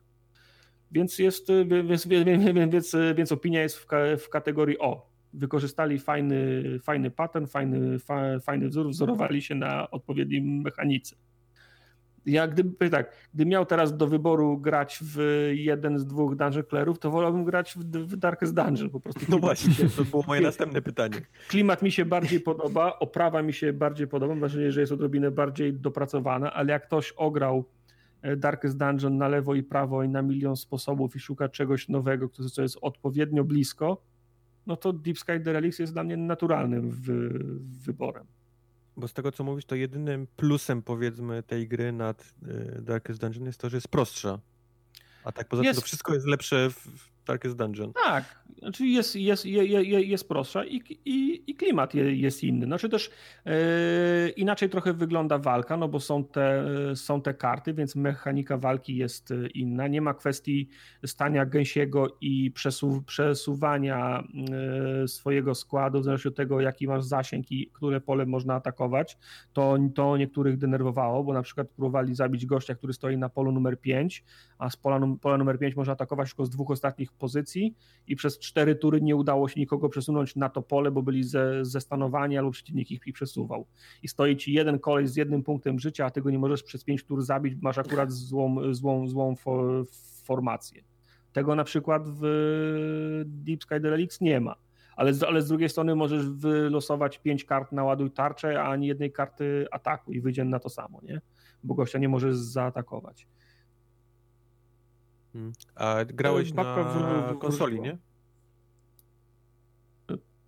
więc 0.97 1.19
jest, 1.19 1.49
więc, 1.85 2.07
więc, 2.71 2.97
więc 3.17 3.33
opinia 3.33 3.63
jest 3.63 3.77
w, 3.79 3.87
w 4.19 4.29
kategorii 4.29 4.79
O. 4.79 5.11
Wykorzystali 5.33 5.99
fajny, 5.99 6.63
fajny 6.83 7.11
pattern, 7.11 7.47
fajny, 7.47 7.99
fa, 7.99 8.39
fajny 8.41 8.69
wzór, 8.69 8.91
wzorowali 8.91 9.43
się 9.43 9.55
na 9.55 9.91
odpowiednim 9.91 10.63
mechanice. 10.63 11.17
Ja 12.27 12.49
gdyby 12.49 12.91
tak, 12.91 13.13
gdy 13.35 13.47
miał 13.47 13.67
teraz 13.67 13.97
do 13.97 14.07
wyboru 14.07 14.59
grać 14.59 14.99
w 15.03 15.19
jeden 15.55 15.99
z 15.99 16.07
dwóch 16.07 16.37
Dungeon 16.37 16.65
Clerów, 16.65 16.99
to 16.99 17.11
wolałbym 17.11 17.45
grać 17.45 17.75
w, 17.75 17.79
w 17.81 18.17
Darkest 18.17 18.55
Dungeon 18.55 18.91
po 18.91 19.01
prostu. 19.01 19.21
No 19.29 19.39
właśnie, 19.39 19.89
to 19.97 20.05
było 20.05 20.25
moje 20.27 20.41
następne 20.41 20.83
pytanie. 20.83 21.17
Klimat 21.49 21.83
mi 21.83 21.93
się 21.93 22.05
bardziej 22.05 22.41
podoba, 22.41 22.99
oprawa 22.99 23.43
mi 23.43 23.53
się 23.53 23.73
bardziej 23.73 24.07
podoba, 24.09 24.33
mam 24.33 24.41
wrażenie, 24.41 24.73
że 24.73 24.81
jest 24.81 24.93
odrobinę 24.93 25.31
bardziej 25.31 25.73
dopracowana, 25.73 26.53
ale 26.53 26.73
jak 26.73 26.87
ktoś 26.87 27.13
ograł 27.13 27.65
Darkest 28.37 28.77
Dungeon 28.77 29.19
na 29.19 29.29
lewo 29.29 29.55
i 29.55 29.63
prawo 29.63 30.03
i 30.03 30.09
na 30.09 30.23
milion 30.23 30.57
sposobów 30.57 31.17
i 31.17 31.21
szuka 31.21 31.49
czegoś 31.49 31.89
nowego, 31.89 32.29
co 32.29 32.63
jest 32.63 32.79
odpowiednio 32.81 33.45
blisko, 33.45 34.03
no 34.67 34.77
to 34.77 34.93
Deep 34.93 35.19
Sky 35.19 35.41
The 35.45 35.53
Relics 35.53 35.79
jest 35.79 35.93
dla 35.93 36.05
mnie 36.05 36.17
naturalnym 36.17 36.91
wyborem. 37.85 38.27
Bo 38.97 39.09
z 39.09 39.13
tego 39.13 39.33
co 39.33 39.45
mówisz, 39.45 39.65
to 39.65 39.75
jedynym 39.75 40.27
plusem 40.37 40.83
powiedzmy 40.83 41.43
tej 41.43 41.69
gry 41.69 41.93
nad 41.93 42.35
e, 42.79 42.83
Darkest 42.83 43.21
Dungeon 43.21 43.47
jest 43.47 43.61
to, 43.61 43.71
że 43.71 43.77
jest 43.77 43.89
prostsza. 43.89 44.39
A 45.25 45.33
tak 45.33 45.49
poza 45.49 45.63
jest... 45.63 45.77
tym 45.77 45.83
to 45.83 45.87
wszystko 45.87 46.15
jest 46.15 46.27
lepsze 46.27 46.71
w 46.71 47.16
Darkest 47.27 47.57
Dungeon. 47.57 47.93
Tak, 48.05 48.45
znaczy 48.59 48.87
jest, 48.87 49.17
jest, 49.17 49.47
jest, 49.47 49.87
jest 49.87 50.29
prostsza 50.29 50.65
i, 50.65 50.83
i, 51.05 51.51
i 51.51 51.55
klimat 51.55 51.95
jest 51.95 52.45
inny. 52.45 52.67
Znaczy 52.67 52.89
też 52.89 53.11
yy, 53.45 53.53
inaczej 54.29 54.69
trochę 54.69 54.93
wygląda 54.93 55.39
walka, 55.39 55.77
no 55.77 55.89
bo 55.89 56.01
są 56.01 56.25
te, 56.25 56.65
są 56.95 57.23
te 57.23 57.35
karty, 57.35 57.75
więc 57.75 57.97
mechanika 57.97 58.59
walki 58.59 58.97
jest 58.97 59.33
inna. 59.55 59.89
Nie 59.89 60.01
ma 60.01 60.15
kwestii 60.15 60.69
stania 61.07 61.47
gęsiego 61.47 62.17
i 62.21 62.51
przesu, 62.51 63.03
przesuwania 63.07 64.25
yy, 65.01 65.09
swojego 65.09 65.55
składu, 65.55 66.01
w 66.01 66.05
zależności 66.05 66.29
od 66.29 66.37
tego, 66.37 66.61
jaki 66.61 66.87
masz 66.87 67.05
zasięg 67.05 67.53
i 67.53 67.71
które 67.73 68.01
pole 68.01 68.27
można 68.27 68.55
atakować. 68.55 69.19
To, 69.53 69.77
to 69.95 70.17
niektórych 70.17 70.59
denerwowało, 70.59 71.25
bo 71.25 71.33
na 71.33 71.43
przykład 71.43 71.69
próbowali 71.69 72.15
zabić 72.15 72.47
gościa, 72.47 72.75
który 72.75 72.93
stoi 72.93 73.17
na 73.17 73.29
polu 73.29 73.53
numer 73.53 73.81
5, 73.81 74.25
a 74.59 74.71
z 74.71 74.77
pola, 74.77 75.01
pola 75.21 75.39
numer 75.39 75.59
5 75.59 75.77
można 75.77 75.93
atakować 75.93 76.29
tylko 76.29 76.45
z 76.47 76.51
dwóch 76.51 76.71
ostatnich 76.71 77.13
pozycji 77.17 77.75
i 78.07 78.17
przez 78.17 78.39
cztery 78.39 78.75
tury 78.75 79.01
nie 79.01 79.17
udało 79.17 79.49
się 79.49 79.61
nikogo 79.61 79.89
przesunąć 79.89 80.37
na 80.37 80.49
to 80.49 80.63
pole, 80.63 80.91
bo 80.91 81.03
byli 81.03 81.25
ze, 81.25 81.65
zestanowani 81.65 82.39
albo 82.39 82.51
przeciwnik 82.51 82.91
ich, 82.91 83.15
przesuwał. 83.15 83.67
I 84.03 84.09
stoi 84.09 84.37
ci 84.37 84.53
jeden 84.53 84.79
kolej 84.79 85.07
z 85.07 85.17
jednym 85.17 85.43
punktem 85.43 85.79
życia, 85.79 86.07
a 86.07 86.11
tego 86.11 86.31
nie 86.31 86.39
możesz 86.39 86.63
przez 86.63 86.85
pięć 86.85 87.05
tur 87.05 87.23
zabić, 87.23 87.55
masz 87.63 87.79
akurat 87.79 88.13
złą, 88.13 88.75
złą, 88.75 89.09
złą 89.09 89.35
formację. 90.25 90.85
Tego 91.33 91.55
na 91.55 91.65
przykład 91.65 92.03
w 92.07 93.23
Deep 93.27 93.63
Sky 93.63 93.79
Relics 93.79 94.21
nie 94.21 94.41
ma. 94.41 94.57
Ale 94.97 95.15
z, 95.15 95.23
ale 95.23 95.43
z 95.43 95.49
drugiej 95.49 95.69
strony 95.69 95.95
możesz 95.95 96.31
wylosować 96.31 97.19
pięć 97.19 97.45
kart 97.45 97.73
na 97.73 97.85
ładuj 97.85 98.11
tarczę, 98.11 98.63
a 98.63 98.69
ani 98.69 98.87
jednej 98.87 99.13
karty 99.13 99.67
ataku 99.71 100.13
i 100.13 100.21
wyjdzie 100.21 100.45
na 100.45 100.59
to 100.59 100.69
samo, 100.69 101.01
nie? 101.03 101.21
Bo 101.65 101.75
gościa 101.75 101.99
nie 101.99 102.09
możesz 102.09 102.37
zaatakować. 102.37 103.27
Hmm. 105.37 105.53
A 105.75 106.05
grałeś 106.05 106.53
na 106.53 106.65
konsoli, 107.41 107.81
nie? 107.81 107.99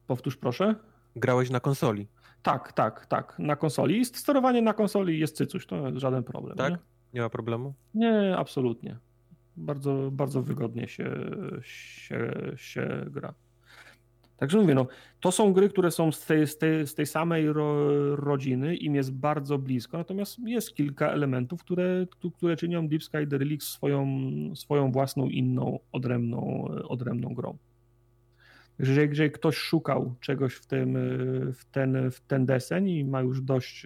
Powtórz 0.07 0.37
proszę. 0.37 0.75
Grałeś 1.17 1.51
na 1.51 1.61
konsoli. 1.61 2.09
Tak, 2.43 2.73
tak, 2.73 3.07
tak, 3.07 3.39
na 3.39 3.57
konsoli. 3.57 4.05
Sterowanie 4.05 4.63
na 4.63 4.75
konsoli 4.75 5.19
jest 5.19 5.37
cycuś, 5.37 5.67
to 5.67 6.01
żaden 6.01 6.25
problem. 6.25 6.57
Tak? 6.57 6.73
Nie, 6.73 6.79
nie 7.15 7.21
ma 7.21 7.29
problemu? 7.29 7.75
Nie, 7.95 8.37
absolutnie. 8.37 8.99
Bardzo, 9.57 10.11
bardzo 10.13 10.43
wygodnie 10.43 10.89
się, 10.89 11.31
się, 11.63 12.33
się 12.57 13.05
gra. 13.11 13.35
Także 14.39 14.59
mówię, 14.59 14.75
no, 14.75 14.87
to 15.21 15.33
są 15.33 15.53
gry, 15.53 15.69
które 15.69 15.91
są 15.91 16.13
z 16.13 16.27
tej, 16.27 16.47
z 16.47 16.59
tej, 16.59 16.87
z 16.87 16.95
tej 16.95 17.07
samej 17.07 17.53
ro, 17.53 17.77
rodziny, 18.17 18.77
im 18.77 18.95
jest 18.95 19.13
bardzo 19.13 19.59
blisko, 19.59 19.99
natomiast 19.99 20.39
jest 20.39 20.75
kilka 20.75 21.13
elementów, 21.13 21.61
które, 21.65 22.07
które 22.37 22.57
czynią 22.57 22.89
Deep 22.89 23.03
Sky 23.05 23.27
The 23.31 23.39
swoją, 23.61 24.07
swoją 24.55 24.93
własną, 24.93 25.29
inną, 25.29 25.79
odrębną, 25.93 26.65
odrębną 26.89 27.35
grą. 27.35 27.59
Jeżeli, 28.79 29.09
jeżeli 29.09 29.31
ktoś 29.31 29.57
szukał 29.57 30.15
czegoś 30.21 30.55
w, 30.55 30.67
tym, 30.67 30.95
w, 31.55 31.65
ten, 31.71 32.11
w 32.11 32.21
ten 32.21 32.47
deseń 32.47 32.89
i 32.89 33.05
ma 33.05 33.21
już 33.21 33.43
dość 33.43 33.85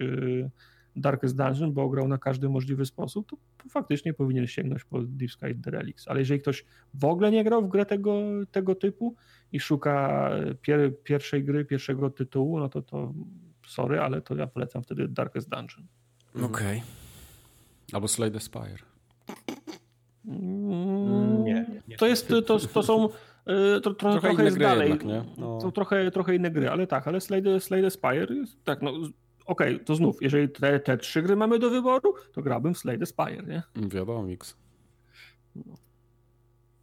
Darkest 0.95 1.37
Dungeon, 1.37 1.73
bo 1.73 1.89
grał 1.89 2.07
na 2.07 2.17
każdy 2.17 2.49
możliwy 2.49 2.85
sposób, 2.85 3.29
to 3.29 3.69
faktycznie 3.69 4.13
powinien 4.13 4.47
sięgnąć 4.47 4.83
po 4.83 5.01
Deep 5.01 5.31
Sky 5.31 5.55
The 5.63 5.71
Relics. 5.71 6.07
Ale 6.07 6.19
jeżeli 6.19 6.39
ktoś 6.39 6.65
w 6.93 7.05
ogóle 7.05 7.31
nie 7.31 7.43
grał 7.43 7.65
w 7.65 7.69
grę 7.69 7.85
tego, 7.85 8.21
tego 8.51 8.75
typu 8.75 9.15
i 9.53 9.59
szuka 9.59 10.29
pier, 10.61 11.03
pierwszej 11.03 11.43
gry, 11.43 11.65
pierwszego 11.65 12.09
tytułu, 12.09 12.59
no 12.59 12.69
to 12.69 12.81
to 12.81 13.13
sorry, 13.67 13.99
ale 13.99 14.21
to 14.21 14.35
ja 14.35 14.47
polecam 14.47 14.83
wtedy 14.83 15.07
Darkest 15.07 15.49
Dungeon. 15.49 15.87
Okej. 16.35 16.45
Okay. 16.45 16.81
Albo 17.93 18.07
Slade 18.07 18.39
Spire. 18.39 18.83
Mm, 20.25 21.45
To 21.97 22.07
jest, 22.07 22.27
to, 22.27 22.59
to 22.59 22.83
są 22.83 23.09
to, 23.81 23.81
to, 23.81 23.93
trochę, 23.93 24.19
trochę 24.19 24.43
jest 24.43 24.57
dalej. 24.57 24.89
Jednak, 24.89 25.07
nie? 25.07 25.23
No. 25.37 25.59
To 25.61 25.71
trochę, 25.71 26.11
trochę 26.11 26.35
inne 26.35 26.51
gry, 26.51 26.69
ale 26.69 26.87
tak, 26.87 27.07
ale 27.07 27.21
Slade, 27.21 27.59
Slade 27.59 27.91
Spire 27.91 28.35
jest, 28.35 28.63
tak, 28.63 28.81
no 28.81 28.91
okej, 29.45 29.75
okay, 29.75 29.79
to 29.79 29.95
znów, 29.95 30.21
jeżeli 30.21 30.49
te, 30.49 30.79
te 30.79 30.97
trzy 30.97 31.21
gry 31.21 31.35
mamy 31.35 31.59
do 31.59 31.69
wyboru, 31.69 32.13
to 32.33 32.41
grałbym 32.41 32.73
w 32.73 32.77
Slade 32.77 33.05
Spire, 33.05 33.43
nie? 33.47 33.63
Wiadomo, 33.75 34.23
mix. 34.23 34.57
No. 35.55 35.73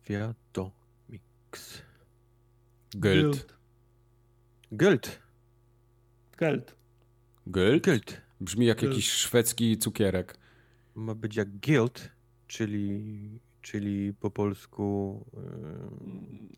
Wiadomo, 0.08 0.70
mix. 1.08 1.82
Geld. 2.96 3.56
Geld. 4.72 5.20
Geld. 6.38 6.76
Geld? 7.46 7.84
Geld. 7.84 8.20
Brzmi 8.40 8.66
jak 8.66 8.80
Geld. 8.80 8.92
jakiś 8.92 9.10
szwedzki 9.10 9.78
cukierek. 9.78 10.38
Ma 10.94 11.14
być 11.14 11.36
jak 11.36 11.60
guild, 11.60 12.10
czyli, 12.46 13.40
czyli 13.62 14.14
po 14.14 14.30
polsku 14.30 15.24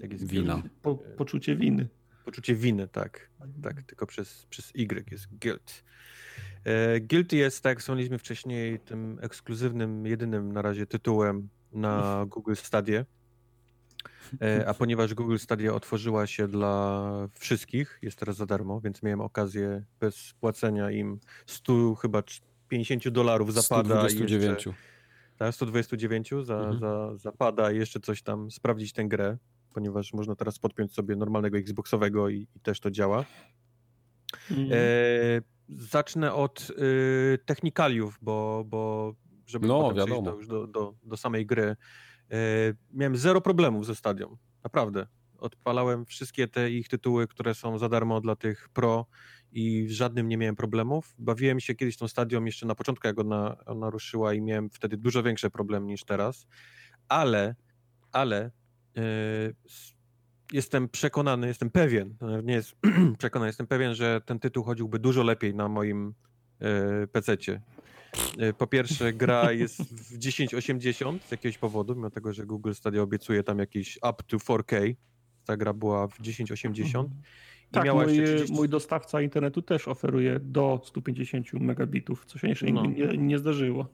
jak 0.00 0.12
jest 0.12 0.26
wina. 0.26 0.62
Po, 0.82 0.94
poczucie 0.94 1.56
winy. 1.56 1.88
Poczucie 2.24 2.54
winy, 2.54 2.88
tak. 2.88 3.30
Tak, 3.62 3.82
tylko 3.82 4.06
przez, 4.06 4.46
przez 4.50 4.72
Y 4.74 5.10
jest 5.10 5.26
guild. 5.40 5.84
E, 6.64 7.00
guild 7.00 7.32
jest, 7.32 7.62
tak 7.62 7.70
jak 7.70 7.80
wspomnieliśmy 7.80 8.18
wcześniej, 8.18 8.80
tym 8.80 9.18
ekskluzywnym, 9.22 10.06
jedynym 10.06 10.52
na 10.52 10.62
razie 10.62 10.86
tytułem 10.86 11.48
na 11.72 12.26
Google 12.28 12.54
Stadia. 12.54 13.04
E, 14.42 14.68
a 14.68 14.74
ponieważ 14.74 15.14
Google 15.14 15.36
Stadia 15.36 15.74
otworzyła 15.74 16.26
się 16.26 16.48
dla 16.48 17.28
wszystkich, 17.38 17.98
jest 18.02 18.18
teraz 18.18 18.36
za 18.36 18.46
darmo, 18.46 18.80
więc 18.80 19.02
miałem 19.02 19.20
okazję 19.20 19.84
bez 20.00 20.34
płacenia 20.40 20.90
im 20.90 21.20
100 21.46 21.94
chyba 21.94 22.22
50 22.68 23.08
dolarów 23.08 23.54
zapada. 23.54 24.08
129. 24.08 24.54
Jeszcze, 24.54 24.72
tak, 25.36 25.54
129 25.54 26.30
za, 26.42 26.54
mhm. 26.54 26.78
za, 26.78 27.16
zapada 27.16 27.72
i 27.72 27.78
jeszcze 27.78 28.00
coś 28.00 28.22
tam 28.22 28.50
sprawdzić 28.50 28.92
tę 28.92 29.04
grę, 29.04 29.36
ponieważ 29.74 30.12
można 30.12 30.36
teraz 30.36 30.58
podpiąć 30.58 30.94
sobie 30.94 31.16
normalnego 31.16 31.58
Xboxowego 31.58 32.28
i, 32.28 32.48
i 32.56 32.60
też 32.60 32.80
to 32.80 32.90
działa. 32.90 33.24
Mhm. 34.50 34.68
E, 34.72 34.76
zacznę 35.68 36.34
od 36.34 36.70
y, 36.70 37.38
technikaliów, 37.46 38.18
bo, 38.22 38.64
bo 38.66 39.14
żeby 39.46 39.66
no, 39.68 39.80
potem 39.80 39.96
wiadomo. 39.96 40.32
przejść 40.32 40.48
do, 40.48 40.56
już 40.56 40.66
do, 40.66 40.66
do, 40.66 40.94
do 41.02 41.16
samej 41.16 41.46
gry. 41.46 41.76
E, 42.32 42.36
miałem 42.92 43.16
zero 43.16 43.40
problemów 43.40 43.86
ze 43.86 43.94
stadią. 43.94 44.36
Naprawdę. 44.64 45.06
Odpalałem 45.38 46.06
wszystkie 46.06 46.48
te 46.48 46.70
ich 46.70 46.88
tytuły, 46.88 47.28
które 47.28 47.54
są 47.54 47.78
za 47.78 47.88
darmo 47.88 48.20
dla 48.20 48.36
tych 48.36 48.68
pro 48.68 49.06
i 49.52 49.86
w 49.86 49.90
żadnym 49.90 50.28
nie 50.28 50.36
miałem 50.36 50.56
problemów. 50.56 51.14
Bawiłem 51.18 51.60
się 51.60 51.74
kiedyś 51.74 51.96
tą 51.96 52.08
stadią 52.08 52.44
jeszcze 52.44 52.66
na 52.66 52.74
początku, 52.74 53.06
jak 53.06 53.18
ona, 53.18 53.64
ona 53.66 53.90
ruszyła 53.90 54.34
i 54.34 54.42
miałem 54.42 54.70
wtedy 54.70 54.96
dużo 54.96 55.22
większe 55.22 55.50
problemy 55.50 55.86
niż 55.86 56.04
teraz. 56.04 56.46
Ale, 57.08 57.54
ale 58.12 58.50
yy, 58.94 59.02
jestem 60.52 60.88
przekonany, 60.88 61.46
jestem 61.46 61.70
pewien, 61.70 62.16
nie 62.44 62.54
jest 62.54 62.76
przekonany, 63.18 63.48
jestem 63.48 63.66
pewien, 63.66 63.94
że 63.94 64.20
ten 64.20 64.38
tytuł 64.38 64.64
chodziłby 64.64 64.98
dużo 64.98 65.22
lepiej 65.22 65.54
na 65.54 65.68
moim 65.68 66.14
yy, 66.60 67.06
PC-cie. 67.06 67.60
E, 68.38 68.52
po 68.52 68.66
pierwsze, 68.66 69.12
gra 69.12 69.52
jest 69.52 69.80
w 69.82 70.18
1080 70.18 71.24
z 71.24 71.30
jakiegoś 71.30 71.58
powodu, 71.58 71.94
mimo 71.94 72.10
tego, 72.10 72.32
że 72.32 72.46
Google 72.46 72.72
Stadia 72.72 73.02
obiecuje 73.02 73.42
tam 73.42 73.58
jakiś 73.58 73.96
up 73.96 74.22
to 74.26 74.36
4K. 74.36 74.94
Ta 75.44 75.56
gra 75.56 75.72
była 75.72 76.08
w 76.08 76.16
1080. 76.16 77.08
Mhm. 77.08 77.22
I 77.70 77.74
tak, 77.74 77.94
mój, 77.94 78.06
30... 78.06 78.52
mój 78.52 78.68
dostawca 78.68 79.20
internetu 79.22 79.62
też 79.62 79.88
oferuje 79.88 80.40
do 80.40 80.80
150 80.84 81.52
megabitów, 81.52 82.24
co 82.26 82.38
się 82.38 82.48
jeszcze 82.48 82.66
no. 82.66 82.86
nie, 82.86 83.06
nie 83.18 83.38
zdarzyło. 83.38 83.88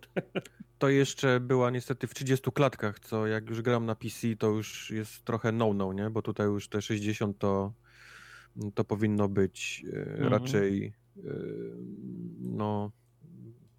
To 0.79 0.89
jeszcze 0.89 1.41
była 1.41 1.71
niestety 1.71 2.07
w 2.07 2.15
30 2.15 2.51
klatkach, 2.53 3.01
co 3.01 3.27
jak 3.27 3.49
już 3.49 3.63
gram 3.63 3.87
na 3.87 3.95
PC, 3.95 4.37
to 4.37 4.47
już 4.47 4.91
jest 4.91 5.25
trochę 5.25 5.53
no-no, 5.53 5.93
nie? 5.93 6.11
Bo 6.11 6.23
tutaj 6.23 6.47
już 6.47 6.69
te 6.69 6.83
60 6.83 7.39
to, 7.39 7.73
to 8.75 8.85
powinno 8.85 9.29
być 9.29 9.85
e, 9.93 9.97
mhm. 9.97 10.29
raczej 10.29 10.93
e, 11.17 11.21
no 12.41 12.91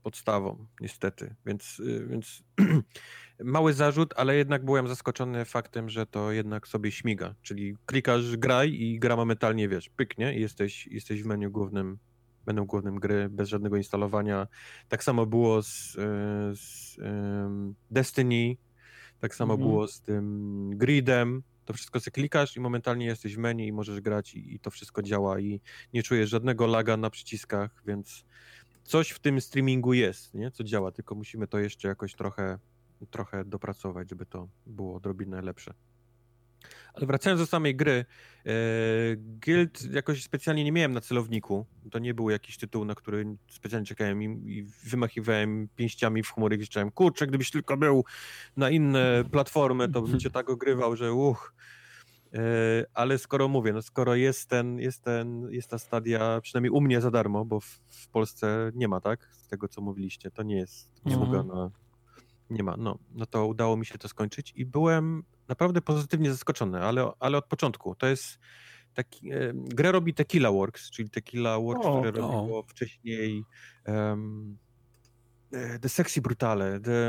podstawą, 0.04 0.66
niestety. 0.82 1.36
Więc, 1.46 1.80
y, 1.80 2.08
więc 2.10 2.44
mały 3.44 3.74
zarzut, 3.74 4.14
ale 4.18 4.36
jednak 4.36 4.66
byłem 4.66 4.88
zaskoczony 4.88 5.46
faktem, 5.46 5.90
że 5.90 6.06
to 6.06 6.32
jednak 6.32 6.68
sobie 6.68 6.92
śmiga. 6.92 7.36
Czyli 7.42 7.78
klikasz 7.86 8.38
graj 8.38 8.74
i 8.74 9.00
gra 9.00 9.16
momentalnie, 9.16 9.70
wiesz, 9.70 9.90
pyknie 9.90 10.38
i 10.38 10.42
jesteś, 10.42 10.88
jesteś 10.88 11.24
w 11.24 11.26
menu 11.26 11.52
głównym, 11.52 11.98
menu 12.48 12.66
głównym 12.66 13.00
gry 13.00 13.30
bez 13.30 13.50
żadnego 13.50 13.78
instalowania. 13.78 14.48
Tak 14.90 15.04
samo 15.04 15.26
było 15.26 15.64
z, 15.64 15.96
y, 15.96 16.56
z 16.56 16.98
Destiny, 17.92 18.56
tak 19.20 19.36
samo 19.36 19.54
mhm. 19.54 19.70
było 19.70 19.88
z 19.88 20.02
tym 20.02 20.78
gridem. 20.78 21.44
To 21.66 21.74
wszystko 21.74 22.00
sobie 22.00 22.12
klikasz 22.12 22.58
i 22.58 22.60
momentalnie 22.60 23.06
jesteś 23.06 23.36
w 23.36 23.38
menu 23.38 23.68
i 23.68 23.72
możesz 23.72 24.02
grać 24.02 24.36
i, 24.36 24.56
i 24.56 24.60
to 24.60 24.72
wszystko 24.72 25.02
działa 25.02 25.40
i 25.40 25.62
nie 25.94 26.04
czujesz 26.04 26.30
żadnego 26.30 26.68
laga 26.68 26.98
na 26.98 27.10
przyciskach, 27.10 27.84
więc 27.86 28.26
coś 28.90 29.10
w 29.10 29.20
tym 29.20 29.42
streamingu 29.42 29.94
jest, 29.94 30.34
nie? 30.34 30.52
co 30.52 30.64
działa, 30.64 30.92
tylko 30.92 31.16
musimy 31.16 31.48
to 31.48 31.60
jeszcze 31.60 31.88
jakoś 31.88 32.16
trochę, 32.16 32.60
trochę 33.12 33.46
dopracować, 33.46 34.10
żeby 34.10 34.26
to 34.26 34.50
było 34.66 34.96
odrobinę 34.96 35.42
lepsze. 35.42 35.74
Ale 36.94 37.06
wracając 37.06 37.42
do 37.42 37.48
samej 37.48 37.76
gry, 37.76 38.06
e, 38.46 38.52
Guild 39.18 39.92
jakoś 39.92 40.24
specjalnie 40.24 40.64
nie 40.64 40.72
miałem 40.72 40.94
na 40.94 41.02
celowniku. 41.02 41.66
To 41.92 42.00
nie 42.00 42.14
był 42.14 42.30
jakiś 42.30 42.58
tytuł, 42.58 42.86
na 42.86 42.96
który 42.96 43.26
specjalnie 43.50 43.88
czekałem 43.88 44.24
i, 44.24 44.26
i 44.26 44.64
wymachiwałem 44.64 45.68
pięściami 45.76 46.24
w 46.24 46.32
chmury 46.32 46.56
i 46.56 46.60
krzyczałem, 46.60 46.92
kurczę, 46.92 47.28
gdybyś 47.28 47.52
tylko 47.52 47.78
był 47.78 48.06
na 48.58 48.70
inne 48.70 49.24
platformy, 49.32 49.90
to 49.90 50.02
bym 50.02 50.20
cię 50.20 50.30
tak 50.30 50.50
ogrywał, 50.50 50.96
że 50.96 51.14
uch. 51.14 51.54
E, 52.34 52.40
ale 52.94 53.18
skoro 53.18 53.48
mówię, 53.48 53.74
no 53.74 53.82
skoro 53.82 54.16
jest 54.16 54.50
ten, 54.50 54.80
jest 54.80 55.04
ten, 55.04 55.48
jest 55.52 55.70
ta 55.70 55.80
stadia, 55.80 56.42
przynajmniej 56.42 56.72
u 56.72 56.82
mnie 56.82 57.02
za 57.02 57.12
darmo, 57.12 57.46
bo 57.46 57.60
w, 57.60 57.80
w 57.90 58.08
Polsce 58.08 58.72
nie 58.76 58.88
ma, 58.88 59.02
tak? 59.02 59.30
Z 59.32 59.48
tego, 59.48 59.68
co 59.68 59.82
mówiliście, 59.82 60.32
to 60.32 60.44
nie 60.44 60.56
jest 60.56 60.92
usługa 61.06 61.40
mhm. 61.40 61.48
na... 61.48 61.72
Nie 62.50 62.64
ma, 62.64 62.76
no, 62.78 62.98
no 63.12 63.26
to 63.26 63.48
udało 63.48 63.78
mi 63.78 63.86
się 63.86 63.98
to 63.98 64.08
skończyć 64.08 64.54
i 64.56 64.66
byłem 64.66 65.24
naprawdę 65.48 65.82
pozytywnie 65.82 66.32
zaskoczony, 66.32 66.82
ale, 66.82 67.12
ale 67.20 67.38
od 67.38 67.46
początku. 67.46 67.96
To 67.96 68.08
jest 68.08 68.40
taki, 68.94 69.32
e, 69.32 69.54
grę 69.54 69.92
robi 69.92 70.14
Tequila 70.14 70.52
Works, 70.52 70.92
czyli 70.92 71.10
Tequila 71.10 71.60
Works, 71.60 71.86
o, 71.86 72.02
które 72.02 72.26
o. 72.26 72.32
robiło 72.32 72.64
wcześniej 72.64 73.44
um, 73.86 74.58
The 75.82 75.90
Sexy 75.90 76.22
Brutale, 76.22 76.80
The 76.80 77.08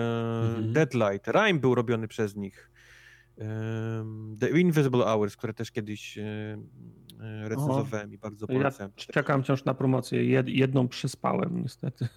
mhm. 0.48 0.72
Deadlight, 0.72 1.28
Rime 1.28 1.60
był 1.60 1.74
robiony 1.74 2.08
przez 2.08 2.36
nich. 2.36 2.70
The 4.40 4.60
Invisible 4.60 5.04
Hours, 5.04 5.36
które 5.36 5.54
też 5.54 5.70
kiedyś 5.70 6.18
e, 6.18 6.58
recenzowałem 7.48 8.10
o, 8.10 8.12
i 8.12 8.18
bardzo 8.18 8.46
polecam. 8.46 8.90
Ja 8.96 9.12
czekam 9.12 9.42
wciąż 9.42 9.64
na 9.64 9.74
promocję. 9.74 10.24
Jed, 10.24 10.48
jedną 10.48 10.88
przyspałem 10.88 11.62
niestety. 11.62 12.08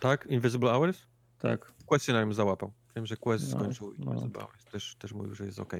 Tak? 0.00 0.26
Invisible 0.30 0.70
Hours? 0.70 0.98
Tak. 1.38 1.72
Questionarium 1.86 2.34
załapał. 2.34 2.72
Wiem, 2.96 3.06
że 3.06 3.16
Quest 3.16 3.52
no, 3.52 3.58
skończył 3.58 3.94
no. 3.98 4.12
Invisible 4.12 4.40
Hours. 4.40 4.64
Też, 4.64 4.96
też 4.96 5.12
mówił, 5.12 5.34
że 5.34 5.44
jest 5.44 5.60
ok. 5.60 5.74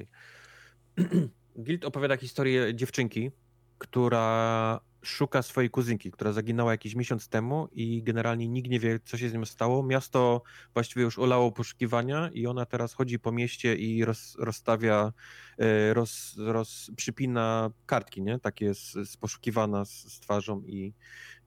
Guild 1.55 1.85
opowiada 1.85 2.17
historię 2.17 2.75
dziewczynki, 2.75 3.31
która 3.77 4.79
szuka 5.03 5.41
swojej 5.41 5.69
kuzynki, 5.69 6.11
która 6.11 6.31
zaginęła 6.31 6.71
jakiś 6.71 6.95
miesiąc 6.95 7.27
temu 7.27 7.67
i 7.71 8.03
generalnie 8.03 8.47
nikt 8.47 8.69
nie 8.69 8.79
wie, 8.79 8.99
co 9.05 9.17
się 9.17 9.29
z 9.29 9.33
nią 9.33 9.45
stało. 9.45 9.83
Miasto 9.83 10.41
właściwie 10.73 11.01
już 11.03 11.19
olało 11.19 11.51
poszukiwania 11.51 12.29
i 12.33 12.47
ona 12.47 12.65
teraz 12.65 12.93
chodzi 12.93 13.19
po 13.19 13.31
mieście 13.31 13.75
i 13.75 14.05
roz, 14.05 14.35
rozstawia, 14.39 15.13
e, 15.57 15.93
roz, 15.93 16.35
roz, 16.37 16.91
przypina 16.95 17.71
kartki, 17.85 18.21
nie? 18.21 18.39
Takie 18.39 18.65
jest, 18.65 18.95
jest 18.95 19.17
poszukiwana 19.17 19.85
z, 19.85 19.89
z 19.89 20.19
twarzą 20.19 20.61
i, 20.65 20.93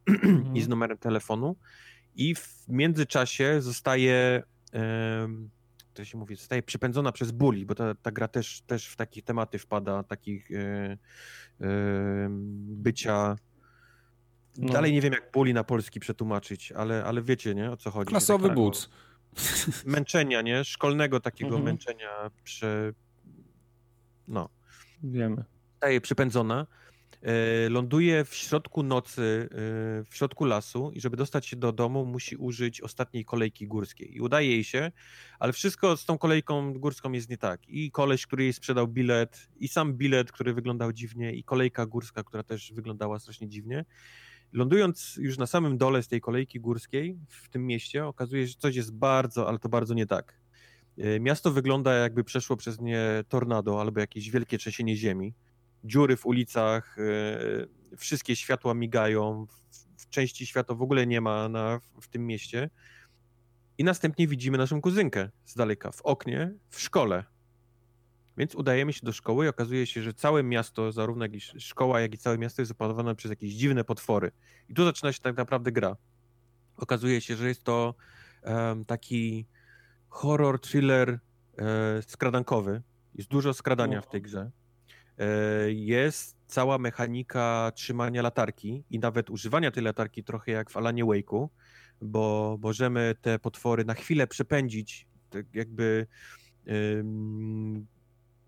mhm. 0.07 0.52
i 0.57 0.62
z 0.62 0.68
numerem 0.68 0.99
telefonu. 0.99 1.57
I 2.15 2.35
w 2.35 2.65
międzyczasie 2.68 3.60
zostaje 3.60 4.43
to 5.97 6.05
się 6.05 6.18
mówi, 6.18 6.36
zostaje 6.36 6.62
przypędzona 6.62 7.12
przez 7.12 7.31
buli, 7.31 7.67
bo 7.67 7.75
ta, 7.75 7.94
ta 7.94 8.10
gra 8.10 8.28
też, 8.28 8.60
też 8.60 8.89
w 8.89 8.97
takie 8.97 9.23
tematy 9.23 9.59
wpada, 9.59 10.02
takich 10.02 10.51
e, 10.51 10.99
e, 11.60 12.28
bycia. 12.60 13.36
No. 14.59 14.73
Dalej 14.73 14.93
nie 14.93 15.01
wiem, 15.01 15.12
jak 15.12 15.31
buli 15.33 15.55
na 15.55 15.65
polski 15.65 16.01
przetłumaczyć, 16.01 16.73
ale, 16.73 17.05
ale 17.05 17.23
wiecie, 17.23 17.55
nie, 17.55 17.70
o 17.70 17.76
co 17.76 17.91
chodzi. 17.91 18.09
Klasowy 18.09 18.51
but. 18.51 18.91
Męczenia, 19.86 20.43
nie? 20.43 20.65
Szkolnego 20.65 21.20
takiego 21.20 21.57
mhm. 21.57 21.65
męczenia 21.65 22.31
prze... 22.44 22.93
No. 24.28 24.49
Wiemy. 25.02 25.44
Zostaje 25.73 26.01
przypędzona 26.01 26.67
E, 27.23 27.68
ląduje 27.68 28.25
w 28.25 28.35
środku 28.35 28.83
nocy, 28.83 29.49
e, 29.51 29.57
w 30.05 30.17
środku 30.17 30.44
lasu 30.44 30.91
i 30.94 31.01
żeby 31.01 31.17
dostać 31.17 31.47
się 31.47 31.57
do 31.57 31.73
domu 31.73 32.07
musi 32.07 32.36
użyć 32.36 32.81
ostatniej 32.81 33.25
kolejki 33.25 33.67
górskiej. 33.67 34.17
I 34.17 34.20
udaje 34.20 34.51
jej 34.51 34.65
się, 34.65 34.93
ale 35.39 35.52
wszystko 35.52 35.97
z 35.97 36.05
tą 36.05 36.18
kolejką 36.18 36.75
górską 36.75 37.12
jest 37.12 37.31
nie 37.31 37.39
tak. 37.39 37.68
I 37.68 37.91
koleś, 37.91 38.26
który 38.26 38.43
jej 38.43 38.52
sprzedał 38.52 38.89
bilet, 38.89 39.49
i 39.57 39.68
sam 39.68 39.94
bilet, 39.94 40.33
który 40.33 40.55
wyglądał 40.55 40.93
dziwnie, 40.93 41.33
i 41.33 41.44
kolejka 41.44 41.86
górska, 41.86 42.25
która 42.25 42.43
też 42.43 42.73
wyglądała 42.73 43.18
strasznie 43.18 43.49
dziwnie. 43.49 43.85
Lądując 44.57 45.17
już 45.17 45.39
na 45.39 45.47
samym 45.47 45.78
dole 45.78 46.02
z 46.02 46.09
tej 46.09 46.20
kolejki 46.20 46.60
górskiej 46.60 47.18
w 47.28 47.49
tym 47.49 47.67
mieście, 47.67 48.07
okazuje 48.07 48.43
się, 48.43 48.49
że 48.49 48.59
coś 48.59 48.76
jest 48.76 48.94
bardzo, 48.94 49.49
ale 49.49 49.59
to 49.59 49.68
bardzo 49.68 49.94
nie 49.94 50.07
tak. 50.07 50.41
E, 50.99 51.20
miasto 51.20 51.51
wygląda 51.51 51.94
jakby 51.94 52.25
przeszło 52.25 52.57
przez 52.57 52.81
nie 52.81 53.25
tornado 53.28 53.81
albo 53.81 54.01
jakieś 54.01 54.31
wielkie 54.31 54.59
trzęsienie 54.59 54.97
ziemi. 54.97 55.35
Dziury 55.85 56.17
w 56.17 56.26
ulicach, 56.26 56.97
e, 56.99 57.97
wszystkie 57.97 58.36
światła 58.36 58.75
migają, 58.75 59.47
w 59.97 60.09
części 60.09 60.47
światła 60.47 60.75
w 60.76 60.83
ogóle 60.83 61.07
nie 61.07 61.20
ma 61.20 61.49
na, 61.49 61.81
w 62.01 62.09
tym 62.09 62.26
mieście. 62.26 62.70
I 63.78 63.85
następnie 63.85 64.28
widzimy 64.28 64.59
naszą 64.59 64.81
kuzynkę 64.81 65.31
z 65.44 65.55
daleka, 65.55 65.93
w 65.93 66.02
oknie, 66.02 66.55
w 66.68 66.81
szkole. 66.81 67.25
Więc 68.36 68.55
udajemy 68.55 68.92
się 68.92 69.00
do 69.06 69.12
szkoły 69.12 69.47
i 69.47 69.48
okazuje 69.48 69.86
się, 69.86 70.02
że 70.02 70.15
całe 70.15 70.42
miasto, 70.42 70.92
zarówno 70.92 71.24
jak 71.24 71.34
i 71.34 71.40
szkoła, 71.40 72.00
jak 72.00 72.15
i 72.15 72.18
całe 72.18 72.39
miasto 72.39 72.62
jest 72.62 72.73
opanowane 72.73 73.15
przez 73.15 73.31
jakieś 73.31 73.52
dziwne 73.52 73.84
potwory. 73.84 74.31
I 74.68 74.74
tu 74.74 74.84
zaczyna 74.84 75.12
się 75.12 75.20
tak 75.20 75.36
naprawdę 75.36 75.73
gra. 75.73 75.97
Okazuje 76.76 77.20
się, 77.20 77.36
że 77.36 77.48
jest 77.48 77.65
to 77.65 77.94
um, 78.42 78.84
taki 78.84 79.47
horror, 80.08 80.60
thriller 80.60 81.18
e, 81.58 82.02
skradankowy. 82.02 82.82
Jest 83.15 83.28
dużo 83.28 83.55
skradania 83.55 84.00
w 84.00 84.08
tej 84.08 84.23
grze. 84.23 84.50
E, 85.18 85.26
jest 85.73 86.36
cała 86.47 86.78
mechanika 86.78 87.73
trzymania 87.74 88.23
latarki 88.23 88.84
i 88.90 88.98
nawet 88.98 89.31
używania 89.31 89.70
tej 89.70 89.82
latarki 89.82 90.24
trochę 90.24 90.52
jak 90.52 90.70
w 90.70 90.76
Alanie 90.76 91.05
Wake'u, 91.05 91.48
bo 92.02 92.58
możemy 92.62 93.15
te 93.20 93.39
potwory 93.39 93.84
na 93.84 93.94
chwilę 93.94 94.26
przepędzić, 94.26 95.06
tak 95.31 95.55
jakby 95.55 96.06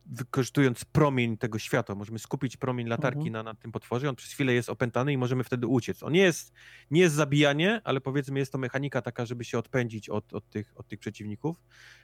wykorzystując 0.08 0.84
promień 0.84 1.36
tego 1.36 1.58
światła, 1.58 1.94
możemy 1.94 2.18
skupić 2.18 2.56
promień 2.56 2.88
latarki 2.88 3.28
mhm. 3.28 3.32
na, 3.32 3.42
na 3.42 3.54
tym 3.54 3.72
potworze, 3.72 4.08
on 4.08 4.16
przez 4.16 4.32
chwilę 4.32 4.52
jest 4.52 4.70
opętany 4.70 5.12
i 5.12 5.18
możemy 5.18 5.44
wtedy 5.44 5.66
uciec. 5.66 6.02
On 6.02 6.12
nie 6.12 6.20
jest, 6.20 6.52
nie 6.90 7.00
jest 7.00 7.14
zabijanie, 7.14 7.80
ale 7.84 8.00
powiedzmy 8.00 8.38
jest 8.38 8.52
to 8.52 8.58
mechanika 8.58 9.02
taka, 9.02 9.26
żeby 9.26 9.44
się 9.44 9.58
odpędzić 9.58 10.08
od, 10.08 10.34
od, 10.34 10.50
tych, 10.50 10.72
od 10.76 10.88
tych 10.88 10.98
przeciwników, 10.98 11.56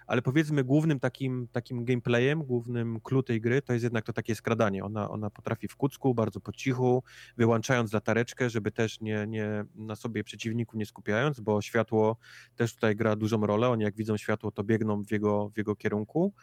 ale 0.07 0.23
powiedzmy 0.23 0.65
głównym 0.65 1.01
takim, 1.01 1.49
takim 1.53 1.85
gameplayem, 1.85 2.43
głównym 2.43 3.01
clue 3.01 3.23
tej 3.23 3.41
gry 3.41 3.63
to 3.63 3.73
jest 3.73 3.83
jednak 3.83 4.05
to 4.05 4.13
takie 4.13 4.35
skradanie. 4.35 4.85
Ona, 4.85 5.11
ona 5.11 5.31
potrafi 5.31 5.69
w 5.69 5.77
kucku, 5.77 6.15
bardzo 6.15 6.41
po 6.41 6.53
cichu, 6.53 7.03
wyłączając 7.37 7.93
latareczkę, 7.93 8.51
żeby 8.51 8.73
też 8.73 9.01
nie, 9.01 9.27
nie 9.29 9.65
na 9.75 9.97
sobie 9.97 10.25
przeciwniku 10.25 10.79
nie 10.79 10.87
skupiając, 10.87 11.41
bo 11.41 11.63
światło 11.63 12.17
też 12.57 12.75
tutaj 12.75 12.97
gra 12.97 13.17
dużą 13.17 13.47
rolę. 13.47 13.69
Oni 13.69 13.83
jak 13.83 13.97
widzą 13.97 14.17
światło, 14.17 14.51
to 14.51 14.65
biegną 14.65 15.05
w 15.05 15.11
jego, 15.11 15.49
w 15.49 15.59
jego 15.59 15.77
kierunku 15.77 16.35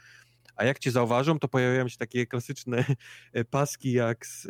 a 0.56 0.66
jak 0.66 0.80
cię 0.80 0.92
zauważą, 0.92 1.40
to 1.40 1.48
pojawiają 1.48 1.88
się 1.88 1.98
takie 1.98 2.26
klasyczne 2.26 2.86
e, 3.34 3.46
paski 3.46 3.92
jak, 3.92 4.26
z, 4.26 4.48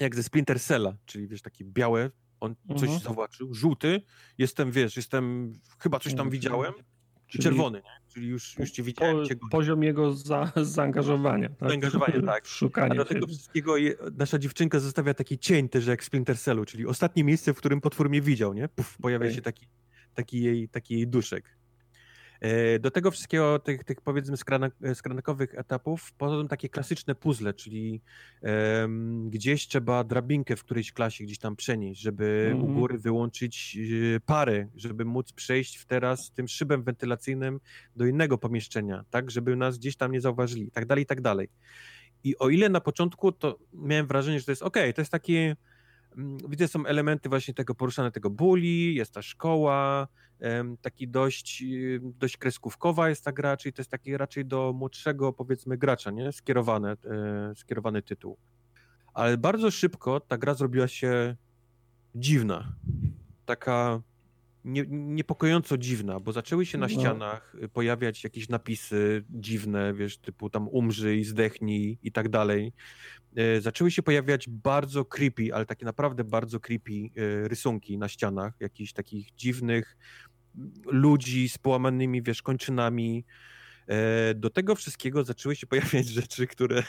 jak 0.00 0.16
ze 0.16 0.22
Splinter 0.22 0.60
Cella, 0.60 0.96
czyli 1.06 1.28
wiesz, 1.28 1.42
takie 1.42 1.64
białe, 1.64 2.10
on 2.40 2.54
coś 2.68 2.82
mhm. 2.82 3.00
zobaczył, 3.00 3.54
żółty, 3.54 4.02
jestem, 4.38 4.70
wiesz, 4.70 4.96
jestem, 4.96 5.52
chyba 5.78 5.98
coś 5.98 6.14
tam 6.14 6.30
widziałem, 6.30 6.72
czyli 7.26 7.44
czerwony, 7.44 7.78
nie? 7.78 7.90
czyli 8.08 8.28
już, 8.28 8.58
już 8.58 8.70
cię 8.70 8.82
widziałem. 8.82 9.26
Po, 9.40 9.48
poziom 9.48 9.82
jego 9.82 10.12
za, 10.12 10.52
zaangażowania. 10.56 11.48
Tak? 11.48 11.68
Zaangażowania, 11.68 12.22
tak. 12.32 12.46
Szukanie. 12.46 12.92
A 12.92 12.94
do 12.94 13.04
tego 13.04 13.26
wszystkiego 13.26 13.76
je, 13.76 13.94
nasza 14.18 14.38
dziewczynka 14.38 14.80
zostawia 14.80 15.14
taki 15.14 15.38
cień 15.38 15.68
też 15.68 15.86
jak 15.86 16.04
Splinter 16.04 16.38
Cellu, 16.38 16.64
czyli 16.64 16.86
ostatnie 16.86 17.24
miejsce, 17.24 17.54
w 17.54 17.56
którym 17.56 17.80
potwór 17.80 18.10
mnie 18.10 18.20
widział, 18.20 18.54
nie? 18.54 18.68
Puf, 18.68 18.98
pojawia 18.98 19.26
okay. 19.26 19.34
się 19.34 19.42
taki, 19.42 19.66
taki, 20.14 20.42
jej, 20.42 20.68
taki 20.68 20.94
jej 20.94 21.08
duszek. 21.08 21.59
E, 22.40 22.78
do 22.78 22.90
tego 22.90 23.10
wszystkiego, 23.10 23.58
tych, 23.58 23.84
tych 23.84 24.00
powiedzmy 24.00 24.36
skranakowych 24.94 25.54
etapów, 25.54 26.02
wchodzą 26.02 26.48
takie 26.48 26.68
klasyczne 26.68 27.14
puzzle, 27.14 27.54
czyli 27.54 28.02
um, 28.42 29.30
gdzieś 29.30 29.68
trzeba 29.68 30.04
drabinkę 30.04 30.56
w 30.56 30.64
którejś 30.64 30.92
klasie 30.92 31.24
gdzieś 31.24 31.38
tam 31.38 31.56
przenieść, 31.56 32.00
żeby 32.00 32.46
mm 32.46 32.58
-hmm. 32.58 32.60
u 32.60 32.66
mhm. 32.66 32.80
góry 32.80 32.98
wyłączyć 32.98 33.76
y, 33.80 34.20
pary, 34.26 34.68
żeby 34.76 35.04
móc 35.04 35.32
przejść 35.32 35.76
w 35.76 35.86
teraz 35.86 36.30
tym 36.30 36.48
szybem 36.48 36.82
wentylacyjnym 36.82 37.60
do 37.96 38.06
innego 38.06 38.38
pomieszczenia, 38.38 39.04
tak, 39.10 39.30
żeby 39.30 39.56
nas 39.56 39.78
gdzieś 39.78 39.96
tam 39.96 40.12
nie 40.12 40.20
zauważyli, 40.20 40.62
i 40.62 40.70
tak 40.70 40.86
dalej, 40.86 41.02
i 41.04 41.06
tak 41.06 41.20
dalej. 41.20 41.48
I 42.24 42.38
o 42.38 42.48
ile 42.48 42.68
na 42.68 42.80
początku 42.80 43.32
to 43.32 43.58
miałem 43.72 44.06
wrażenie, 44.06 44.38
że 44.38 44.44
to 44.44 44.52
jest 44.52 44.62
ok, 44.62 44.76
to 44.94 45.00
jest 45.00 45.12
takie 45.12 45.56
widzę, 46.48 46.68
są 46.68 46.86
elementy 46.86 47.28
właśnie 47.28 47.54
tego 47.54 47.74
poruszane 47.74 48.12
tego 48.12 48.30
buli, 48.30 48.94
jest 48.94 49.14
ta 49.14 49.22
szkoła, 49.22 50.08
taki 50.82 51.08
dość, 51.08 51.62
y, 51.62 52.00
dość 52.02 52.36
kreskówkowa 52.36 53.08
jest 53.08 53.24
ta 53.24 53.32
gra, 53.32 53.56
czyli 53.56 53.72
to 53.72 53.80
jest 53.80 53.90
taki 53.90 54.16
raczej 54.16 54.44
do 54.44 54.72
młodszego 54.72 55.32
powiedzmy 55.32 55.78
gracza, 55.78 56.10
nie? 56.10 56.32
Skierowane, 56.32 56.96
skierowany 57.54 58.02
tytuł. 58.02 58.36
Ale 59.14 59.38
bardzo 59.38 59.70
szybko 59.70 60.20
ta 60.20 60.38
gra 60.38 60.54
zrobiła 60.54 60.88
się 60.88 61.36
dziwna. 62.14 62.72
Taka 63.46 64.02
nie, 64.64 64.84
niepokojąco 64.88 65.78
dziwna, 65.78 66.20
bo 66.20 66.32
zaczęły 66.32 66.66
się 66.66 66.78
na 66.78 66.86
no. 66.86 67.00
ścianach 67.00 67.56
pojawiać 67.72 68.24
jakieś 68.24 68.48
napisy 68.48 69.24
dziwne, 69.30 69.94
wiesz, 69.94 70.18
typu 70.18 70.50
tam 70.50 70.68
umrzyj, 70.68 71.24
zdechnij 71.24 71.98
i 72.02 72.12
tak 72.12 72.28
dalej. 72.28 72.72
E, 73.36 73.60
zaczęły 73.60 73.90
się 73.90 74.02
pojawiać 74.02 74.48
bardzo 74.48 75.04
creepy, 75.04 75.54
ale 75.54 75.66
takie 75.66 75.84
naprawdę 75.84 76.24
bardzo 76.24 76.60
creepy 76.60 76.92
e, 76.92 77.48
rysunki 77.48 77.98
na 77.98 78.08
ścianach, 78.08 78.54
jakichś 78.60 78.92
takich 78.92 79.34
dziwnych, 79.34 79.96
ludzi 80.86 81.48
z 81.48 81.58
połamanymi, 81.58 82.22
wiesz, 82.22 82.42
kończynami. 82.42 83.24
E, 83.88 84.34
do 84.34 84.50
tego 84.50 84.74
wszystkiego 84.74 85.24
zaczęły 85.24 85.56
się 85.56 85.66
pojawiać 85.66 86.06
rzeczy, 86.20 86.46
które 86.46 86.82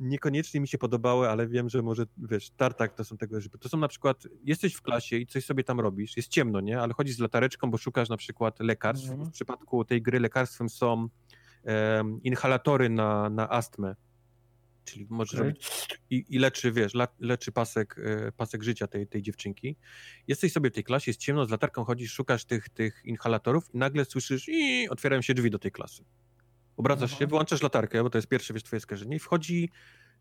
niekoniecznie 0.00 0.60
mi 0.60 0.68
się 0.68 0.78
podobały, 0.78 1.28
ale 1.28 1.46
wiem, 1.46 1.68
że 1.68 1.82
może, 1.82 2.04
wiesz, 2.16 2.50
tartak 2.50 2.94
to 2.94 3.04
są 3.04 3.16
tego, 3.16 3.40
żeby 3.40 3.58
to 3.58 3.68
są 3.68 3.78
na 3.78 3.88
przykład, 3.88 4.26
jesteś 4.44 4.74
w 4.74 4.82
klasie 4.82 5.16
i 5.16 5.26
coś 5.26 5.44
sobie 5.44 5.64
tam 5.64 5.80
robisz, 5.80 6.16
jest 6.16 6.28
ciemno, 6.28 6.60
nie? 6.60 6.80
Ale 6.80 6.94
chodzisz 6.94 7.16
z 7.16 7.18
latareczką, 7.18 7.70
bo 7.70 7.78
szukasz 7.78 8.08
na 8.08 8.16
przykład 8.16 8.60
lekarstw. 8.60 9.10
Mhm. 9.10 9.28
W 9.28 9.32
przypadku 9.32 9.84
tej 9.84 10.02
gry 10.02 10.20
lekarstwem 10.20 10.68
są 10.68 11.08
um, 11.64 12.22
inhalatory 12.22 12.88
na, 12.88 13.30
na 13.30 13.50
astmę 13.50 13.94
czyli 14.84 15.06
może 15.10 15.36
okay. 15.36 15.48
robić 15.48 15.68
i, 16.10 16.24
i, 16.28 16.38
leczy, 16.38 16.72
wiesz, 16.72 16.92
leczy 17.20 17.52
pasek, 17.52 17.96
e, 17.98 18.32
pasek 18.32 18.62
życia 18.62 18.86
tej, 18.86 19.06
tej 19.06 19.22
dziewczynki. 19.22 19.76
Jesteś 20.28 20.52
sobie 20.52 20.70
w 20.70 20.72
tej 20.72 20.84
klasie, 20.84 21.10
jest 21.10 21.20
ciemno, 21.20 21.46
z 21.46 21.50
latarką 21.50 21.84
chodzisz, 21.84 22.12
szukasz 22.12 22.44
tych, 22.44 22.68
tych 22.68 23.02
inhalatorów 23.04 23.74
i 23.74 23.78
nagle 23.78 24.04
słyszysz 24.04 24.48
i 24.48 24.88
otwierają 24.88 25.22
się 25.22 25.34
drzwi 25.34 25.50
do 25.50 25.58
tej 25.58 25.72
klasy. 25.72 26.04
Obracasz 26.76 27.10
Aha. 27.10 27.18
się, 27.18 27.26
wyłączasz 27.26 27.62
latarkę, 27.62 28.02
bo 28.02 28.10
to 28.10 28.18
jest 28.18 28.28
pierwsze, 28.28 28.54
wiesz, 28.54 28.62
twoje 28.62 28.80
skażenie 28.80 29.16
i 29.16 29.18
wchodzi 29.18 29.70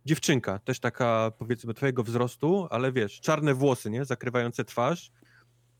dziewczynka, 0.05 0.59
też 0.59 0.79
taka, 0.79 1.31
powiedzmy, 1.37 1.73
twojego 1.73 2.03
wzrostu, 2.03 2.67
ale 2.69 2.91
wiesz, 2.91 3.19
czarne 3.21 3.53
włosy, 3.53 3.89
nie, 3.89 4.05
zakrywające 4.05 4.65
twarz, 4.65 5.11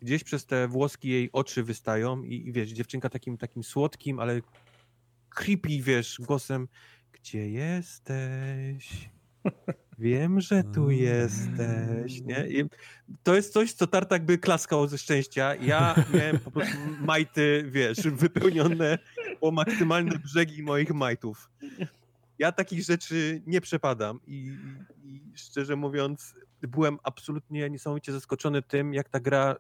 gdzieś 0.02 0.24
przez 0.24 0.45
te 0.45 0.68
włoski 0.68 1.10
jej 1.10 1.30
oczy 1.32 1.64
wystają 1.64 2.24
i, 2.24 2.48
i 2.48 2.52
wiesz, 2.52 2.70
dziewczynka 2.70 3.10
takim, 3.10 3.38
takim 3.38 3.64
słodkim, 3.64 4.20
ale 4.20 4.42
creepy, 5.30 5.82
wiesz, 5.82 6.18
głosem 6.20 6.68
gdzie 7.14 7.50
jesteś? 7.50 9.09
Wiem, 10.00 10.42
że 10.42 10.64
tu 10.64 10.92
jesteś, 10.92 12.22
nie? 12.22 12.48
I 12.48 12.66
to 13.24 13.35
jest 13.35 13.53
coś, 13.53 13.74
co 13.74 13.88
Tartak 13.88 14.25
by 14.25 14.38
klaskał 14.38 14.88
ze 14.88 14.98
szczęścia. 14.98 15.56
Ja 15.56 15.95
miałem 16.14 16.40
po 16.40 16.51
prostu 16.51 16.77
majty, 17.00 17.66
wiesz, 17.72 17.98
wypełnione 17.98 19.00
o 19.42 19.51
maksymalne 19.51 20.19
brzegi 20.19 20.64
moich 20.64 20.93
majtów. 20.93 21.50
Ja 22.40 22.51
takich 22.51 22.83
rzeczy 22.83 23.42
nie 23.48 23.61
przepadam 23.61 24.19
i, 24.27 24.58
i 25.03 25.22
szczerze 25.35 25.75
mówiąc 25.75 26.35
byłem 26.61 26.98
absolutnie 27.03 27.69
niesamowicie 27.69 28.11
zaskoczony 28.11 28.61
tym, 28.61 28.93
jak 28.93 29.09
ta 29.09 29.19
gra 29.19 29.56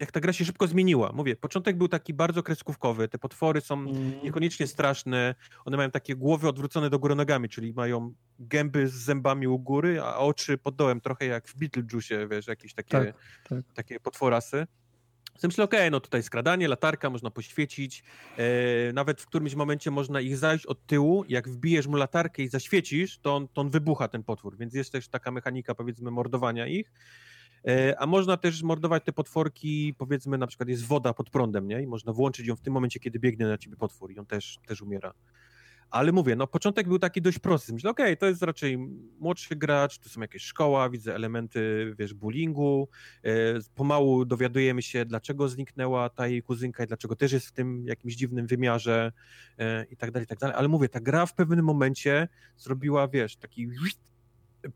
jak 0.00 0.12
ta 0.12 0.20
gra 0.20 0.32
się 0.32 0.44
szybko 0.44 0.66
zmieniła. 0.66 1.12
Mówię, 1.12 1.36
początek 1.36 1.76
był 1.76 1.88
taki 1.88 2.14
bardzo 2.14 2.42
kreskówkowy, 2.42 3.08
te 3.08 3.18
potwory 3.18 3.60
są 3.60 3.74
mm. 3.74 4.22
niekoniecznie 4.22 4.66
straszne, 4.66 5.34
one 5.64 5.76
mają 5.76 5.90
takie 5.90 6.16
głowy 6.16 6.48
odwrócone 6.48 6.90
do 6.90 6.98
góry 6.98 7.14
nogami, 7.14 7.48
czyli 7.48 7.72
mają 7.72 8.14
gęby 8.38 8.88
z 8.88 8.92
zębami 8.92 9.46
u 9.46 9.58
góry, 9.58 10.00
a 10.00 10.16
oczy 10.16 10.58
pod 10.58 10.76
dołem, 10.76 11.00
trochę 11.00 11.26
jak 11.26 11.48
w 11.48 11.56
Beetlejuice, 11.58 12.28
wiesz, 12.28 12.46
jakieś 12.46 12.74
takie, 12.74 12.90
tak, 12.90 13.14
tak. 13.48 13.64
takie 13.74 14.00
potworasy. 14.00 14.66
Więc 15.34 15.44
myślę, 15.44 15.64
okej, 15.64 15.80
okay, 15.80 15.90
no 15.90 16.00
tutaj 16.00 16.22
skradanie, 16.22 16.68
latarka, 16.68 17.10
można 17.10 17.30
poświecić. 17.30 18.04
E, 18.38 18.92
nawet 18.92 19.20
w 19.20 19.26
którymś 19.26 19.54
momencie 19.54 19.90
można 19.90 20.20
ich 20.20 20.36
zajść 20.36 20.66
od 20.66 20.86
tyłu. 20.86 21.24
Jak 21.28 21.48
wbijesz 21.48 21.86
mu 21.86 21.96
latarkę 21.96 22.42
i 22.42 22.48
zaświecisz, 22.48 23.18
to 23.18 23.36
on, 23.36 23.48
to 23.48 23.60
on 23.60 23.70
wybucha, 23.70 24.08
ten 24.08 24.22
potwór. 24.22 24.56
Więc 24.56 24.74
jest 24.74 24.92
też 24.92 25.08
taka 25.08 25.30
mechanika, 25.30 25.74
powiedzmy, 25.74 26.10
mordowania 26.10 26.66
ich. 26.66 26.92
E, 27.68 27.98
a 27.98 28.06
można 28.06 28.36
też 28.36 28.62
mordować 28.62 29.04
te 29.04 29.12
potworki, 29.12 29.94
powiedzmy 29.98 30.38
na 30.38 30.46
przykład 30.46 30.68
jest 30.68 30.86
woda 30.86 31.14
pod 31.14 31.30
prądem, 31.30 31.68
nie? 31.68 31.82
I 31.82 31.86
można 31.86 32.12
włączyć 32.12 32.46
ją 32.46 32.56
w 32.56 32.60
tym 32.60 32.72
momencie, 32.72 33.00
kiedy 33.00 33.18
biegnie 33.18 33.46
na 33.46 33.58
ciebie 33.58 33.76
potwór 33.76 34.12
i 34.12 34.18
on 34.18 34.26
też, 34.26 34.58
też 34.66 34.82
umiera. 34.82 35.14
Ale 35.90 36.12
mówię, 36.12 36.36
no 36.36 36.46
początek 36.46 36.88
był 36.88 36.98
taki 36.98 37.22
dość 37.22 37.38
prosty. 37.38 37.72
Myślę, 37.72 37.90
okej, 37.90 38.06
okay, 38.06 38.16
to 38.16 38.26
jest 38.26 38.42
raczej 38.42 38.78
młodszy 39.20 39.56
gracz, 39.56 39.98
tu 39.98 40.08
są 40.08 40.20
jakieś 40.20 40.42
szkoła, 40.42 40.90
widzę 40.90 41.14
elementy, 41.14 41.94
wiesz, 41.98 42.14
bullyingu. 42.14 42.88
E, 43.24 43.30
pomału 43.74 44.24
dowiadujemy 44.24 44.82
się, 44.82 45.04
dlaczego 45.04 45.48
zniknęła 45.48 46.08
ta 46.08 46.26
jej 46.26 46.42
kuzynka 46.42 46.84
i 46.84 46.86
dlaczego 46.86 47.16
też 47.16 47.32
jest 47.32 47.46
w 47.46 47.52
tym 47.52 47.86
jakimś 47.86 48.16
dziwnym 48.16 48.46
wymiarze 48.46 49.12
e, 49.58 49.84
i 49.84 49.96
tak 49.96 50.10
dalej, 50.10 50.24
i 50.24 50.28
tak 50.28 50.38
dalej. 50.38 50.56
Ale 50.58 50.68
mówię, 50.68 50.88
ta 50.88 51.00
gra 51.00 51.26
w 51.26 51.34
pewnym 51.34 51.64
momencie 51.64 52.28
zrobiła, 52.56 53.08
wiesz, 53.08 53.36
taki 53.36 53.68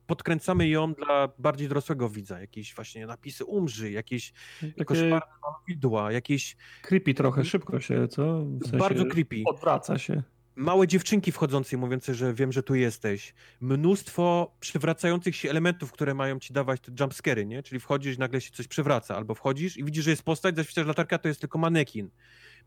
podkręcamy 0.06 0.68
ją 0.68 0.94
dla 0.94 1.28
bardziej 1.38 1.68
dorosłego 1.68 2.08
widza. 2.08 2.40
Jakieś 2.40 2.74
właśnie 2.74 3.06
napisy 3.06 3.44
umrzyj, 3.44 3.92
jakieś 3.92 4.32
Takie 4.60 4.84
koszmarne 4.84 5.20
widła, 5.68 6.12
jakieś 6.12 6.56
creepy 6.82 7.14
trochę, 7.14 7.44
szybko 7.44 7.80
się, 7.80 8.08
co? 8.08 8.44
W 8.44 8.62
sensie 8.62 8.78
bardzo 8.78 9.06
creepy. 9.06 9.42
Odwraca 9.46 9.98
się. 9.98 10.22
Małe 10.56 10.86
dziewczynki 10.86 11.32
wchodzące 11.32 11.76
i 11.76 11.78
mówiące, 11.78 12.14
że 12.14 12.34
wiem, 12.34 12.52
że 12.52 12.62
tu 12.62 12.74
jesteś. 12.74 13.34
Mnóstwo 13.60 14.56
przywracających 14.60 15.36
się 15.36 15.50
elementów, 15.50 15.92
które 15.92 16.14
mają 16.14 16.38
ci 16.38 16.52
dawać 16.52 16.80
te 16.80 16.92
jumpscary, 17.00 17.46
nie? 17.46 17.62
Czyli 17.62 17.80
wchodzisz 17.80 18.18
nagle 18.18 18.40
się 18.40 18.50
coś 18.50 18.68
przewraca, 18.68 19.16
albo 19.16 19.34
wchodzisz 19.34 19.76
i 19.76 19.84
widzisz, 19.84 20.04
że 20.04 20.10
jest 20.10 20.22
postać, 20.22 20.56
zaświeciasz 20.56 20.86
latarka, 20.86 21.18
to 21.18 21.28
jest 21.28 21.40
tylko 21.40 21.58
manekin. 21.58 22.10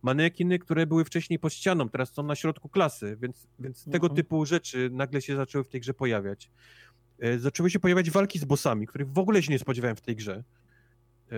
Manekiny, 0.02 0.60
które 0.60 0.88
były 0.88 1.06
wcześniej 1.06 1.40
pod 1.40 1.54
ścianą, 1.54 1.90
teraz 1.90 2.14
są 2.14 2.24
na 2.24 2.36
środku 2.36 2.70
klasy, 2.70 3.18
więc, 3.22 3.48
więc 3.60 3.86
tego 3.86 4.08
Mhm. 4.08 4.16
typu 4.16 4.46
rzeczy 4.46 4.90
nagle 4.94 5.22
się 5.22 5.36
zaczęły 5.36 5.64
w 5.64 5.68
tej 5.68 5.82
grze 5.82 5.94
pojawiać. 5.94 6.52
E, 7.22 7.40
Zaczęły 7.40 7.70
się 7.70 7.80
pojawiać 7.80 8.12
walki 8.12 8.40
z 8.40 8.46
bossami, 8.46 8.88
których 8.88 9.12
w 9.12 9.18
ogóle 9.20 9.44
się 9.44 9.52
nie 9.54 9.60
spodziewałem 9.60 9.96
w 9.96 10.02
tej 10.02 10.16
grze. 10.16 10.44
E, 11.32 11.36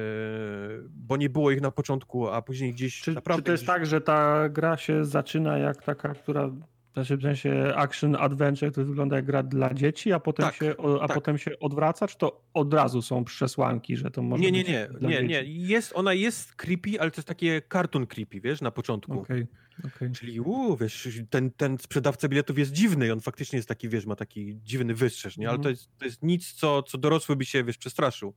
Bo 0.90 1.18
nie 1.18 1.30
było 1.30 1.52
ich 1.52 1.62
na 1.62 1.72
początku, 1.72 2.28
a 2.30 2.42
później 2.42 2.74
gdzieś 2.74 3.02
Czy, 3.02 3.14
naprawdę... 3.14 3.42
czy 3.42 3.46
to 3.46 3.52
jest 3.52 3.64
gdzieś... 3.64 3.76
tak, 3.76 3.86
że 3.86 4.02
ta 4.02 4.50
gra 4.50 4.78
się 4.78 5.06
zaczyna 5.06 5.58
jak 5.58 5.84
taka, 5.84 6.14
która 6.14 6.50
znaczy 6.94 7.18
w 7.18 7.22
sensie 7.22 7.74
action 7.76 8.16
adventure, 8.16 8.72
to 8.72 8.86
wygląda 8.86 9.16
jak 9.16 9.26
gra 9.26 9.44
dla 9.44 9.74
dzieci, 9.74 10.14
a 10.14 10.20
potem, 10.20 10.46
Tak, 10.46 10.56
się, 10.56 10.76
a 11.02 11.08
tak. 11.08 11.16
potem 11.16 11.38
się 11.38 11.60
odwraca, 11.60 12.08
czy 12.08 12.18
to 12.18 12.42
od 12.54 12.74
razu 12.74 13.02
są 13.02 13.24
przesłanki, 13.24 13.98
że 13.98 14.12
to 14.12 14.22
może 14.22 14.44
Nie, 14.44 14.52
nie, 14.52 14.60
być 14.60 14.68
nie, 14.70 14.88
dla 15.00 15.10
nie, 15.10 15.16
dzieci? 15.16 15.28
nie. 15.28 15.44
Jest, 15.68 15.92
ona 15.96 16.14
jest 16.14 16.56
creepy, 16.56 17.02
ale 17.02 17.12
to 17.12 17.18
jest 17.20 17.28
takie 17.28 17.62
cartoon 17.74 18.08
creepy, 18.08 18.42
wiesz, 18.42 18.62
na 18.62 18.72
początku. 18.72 19.20
Okej, 19.20 19.48
okej. 19.96 20.12
Czyli 20.12 20.40
uu, 20.42 20.78
wiesz, 20.78 21.10
ten, 21.30 21.52
ten 21.52 21.78
sprzedawca 21.78 22.28
biletów 22.28 22.58
jest 22.60 22.72
dziwny 22.72 23.08
i 23.08 23.12
on 23.12 23.20
faktycznie 23.22 23.58
jest 23.58 23.68
taki, 23.70 23.90
wiesz, 23.90 24.06
ma 24.06 24.16
taki 24.16 24.60
dziwny 24.64 24.94
wystrzeż, 24.94 25.38
nie? 25.38 25.48
Ale 25.48 25.56
Mhm. 25.58 25.64
to 25.64 25.70
jest, 25.70 25.98
to 25.98 26.06
jest 26.06 26.24
nic, 26.24 26.54
co, 26.54 26.84
co 26.84 26.98
dorosły 26.98 27.36
by 27.36 27.46
się, 27.46 27.64
wiesz, 27.64 27.78
przestraszył. 27.78 28.36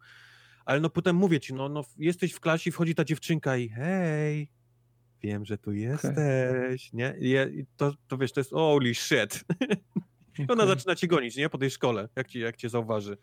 Ale 0.64 0.80
no 0.80 0.90
potem 0.90 1.16
mówię 1.16 1.40
ci, 1.40 1.54
no, 1.54 1.68
no 1.68 1.84
jesteś 1.98 2.32
w 2.32 2.40
klasie, 2.40 2.70
wchodzi 2.72 2.94
ta 2.94 3.04
dziewczynka 3.04 3.56
i 3.56 3.68
hej, 3.68 4.48
wiem, 5.22 5.44
że 5.44 5.58
tu 5.58 5.72
jesteś, 5.72 6.92
nie? 6.92 7.14
I 7.20 7.64
to, 7.76 7.94
to 8.08 8.18
wiesz, 8.18 8.32
to 8.32 8.40
jest 8.40 8.50
holy 8.50 8.94
shit. 8.94 9.44
I 10.38 10.46
ona 10.52 10.66
zaczyna 10.66 10.94
cię 10.94 11.06
gonić, 11.06 11.36
nie? 11.36 11.48
Po 11.48 11.58
tej 11.58 11.70
szkole, 11.70 12.08
jak 12.16 12.28
cię, 12.28 12.40
jak 12.40 12.56
cię 12.56 12.68
zauważy. 12.68 13.16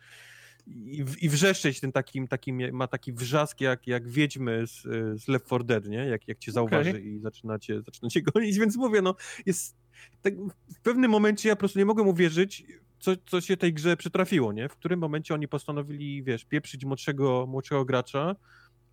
I, 0.67 1.05
I 1.21 1.29
wrzeszczeć 1.29 1.79
tym 1.79 1.91
takim, 1.91 2.27
takim, 2.27 2.75
ma 2.75 2.87
taki 2.87 3.13
wrzask 3.13 3.61
jak, 3.61 3.87
jak 3.87 4.09
wiedźmy 4.09 4.67
z, 4.67 4.81
z 5.21 5.27
Left 5.27 5.45
4 5.45 5.63
Dead, 5.63 5.85
nie? 5.85 5.97
Jak, 5.97 6.27
jak 6.27 6.39
cię 6.39 6.51
zauważy 6.51 7.01
i 7.01 7.19
zaczyna 7.19 7.59
cię, 7.59 7.81
zaczyna 7.81 8.09
cię 8.09 8.21
gonić, 8.33 8.59
więc 8.59 8.75
mówię, 8.75 9.01
no, 9.01 9.15
jest... 9.45 9.75
Tak, 10.21 10.33
w 10.75 10.79
pewnym 10.83 11.11
momencie 11.11 11.49
ja 11.49 11.55
po 11.55 11.59
prostu 11.59 11.79
nie 11.79 11.85
mogłem 11.85 12.07
uwierzyć, 12.07 12.63
co, 12.99 13.11
co 13.25 13.41
się 13.41 13.57
tej 13.57 13.73
grze 13.73 13.97
przytrafiło, 13.97 14.53
nie? 14.53 14.69
W 14.69 14.75
którym 14.75 14.99
momencie 14.99 15.33
oni 15.33 15.47
postanowili, 15.47 16.23
wiesz, 16.23 16.45
pieprzyć 16.45 16.85
młodszego, 16.85 17.45
młodszego 17.47 17.85
gracza, 17.85 18.35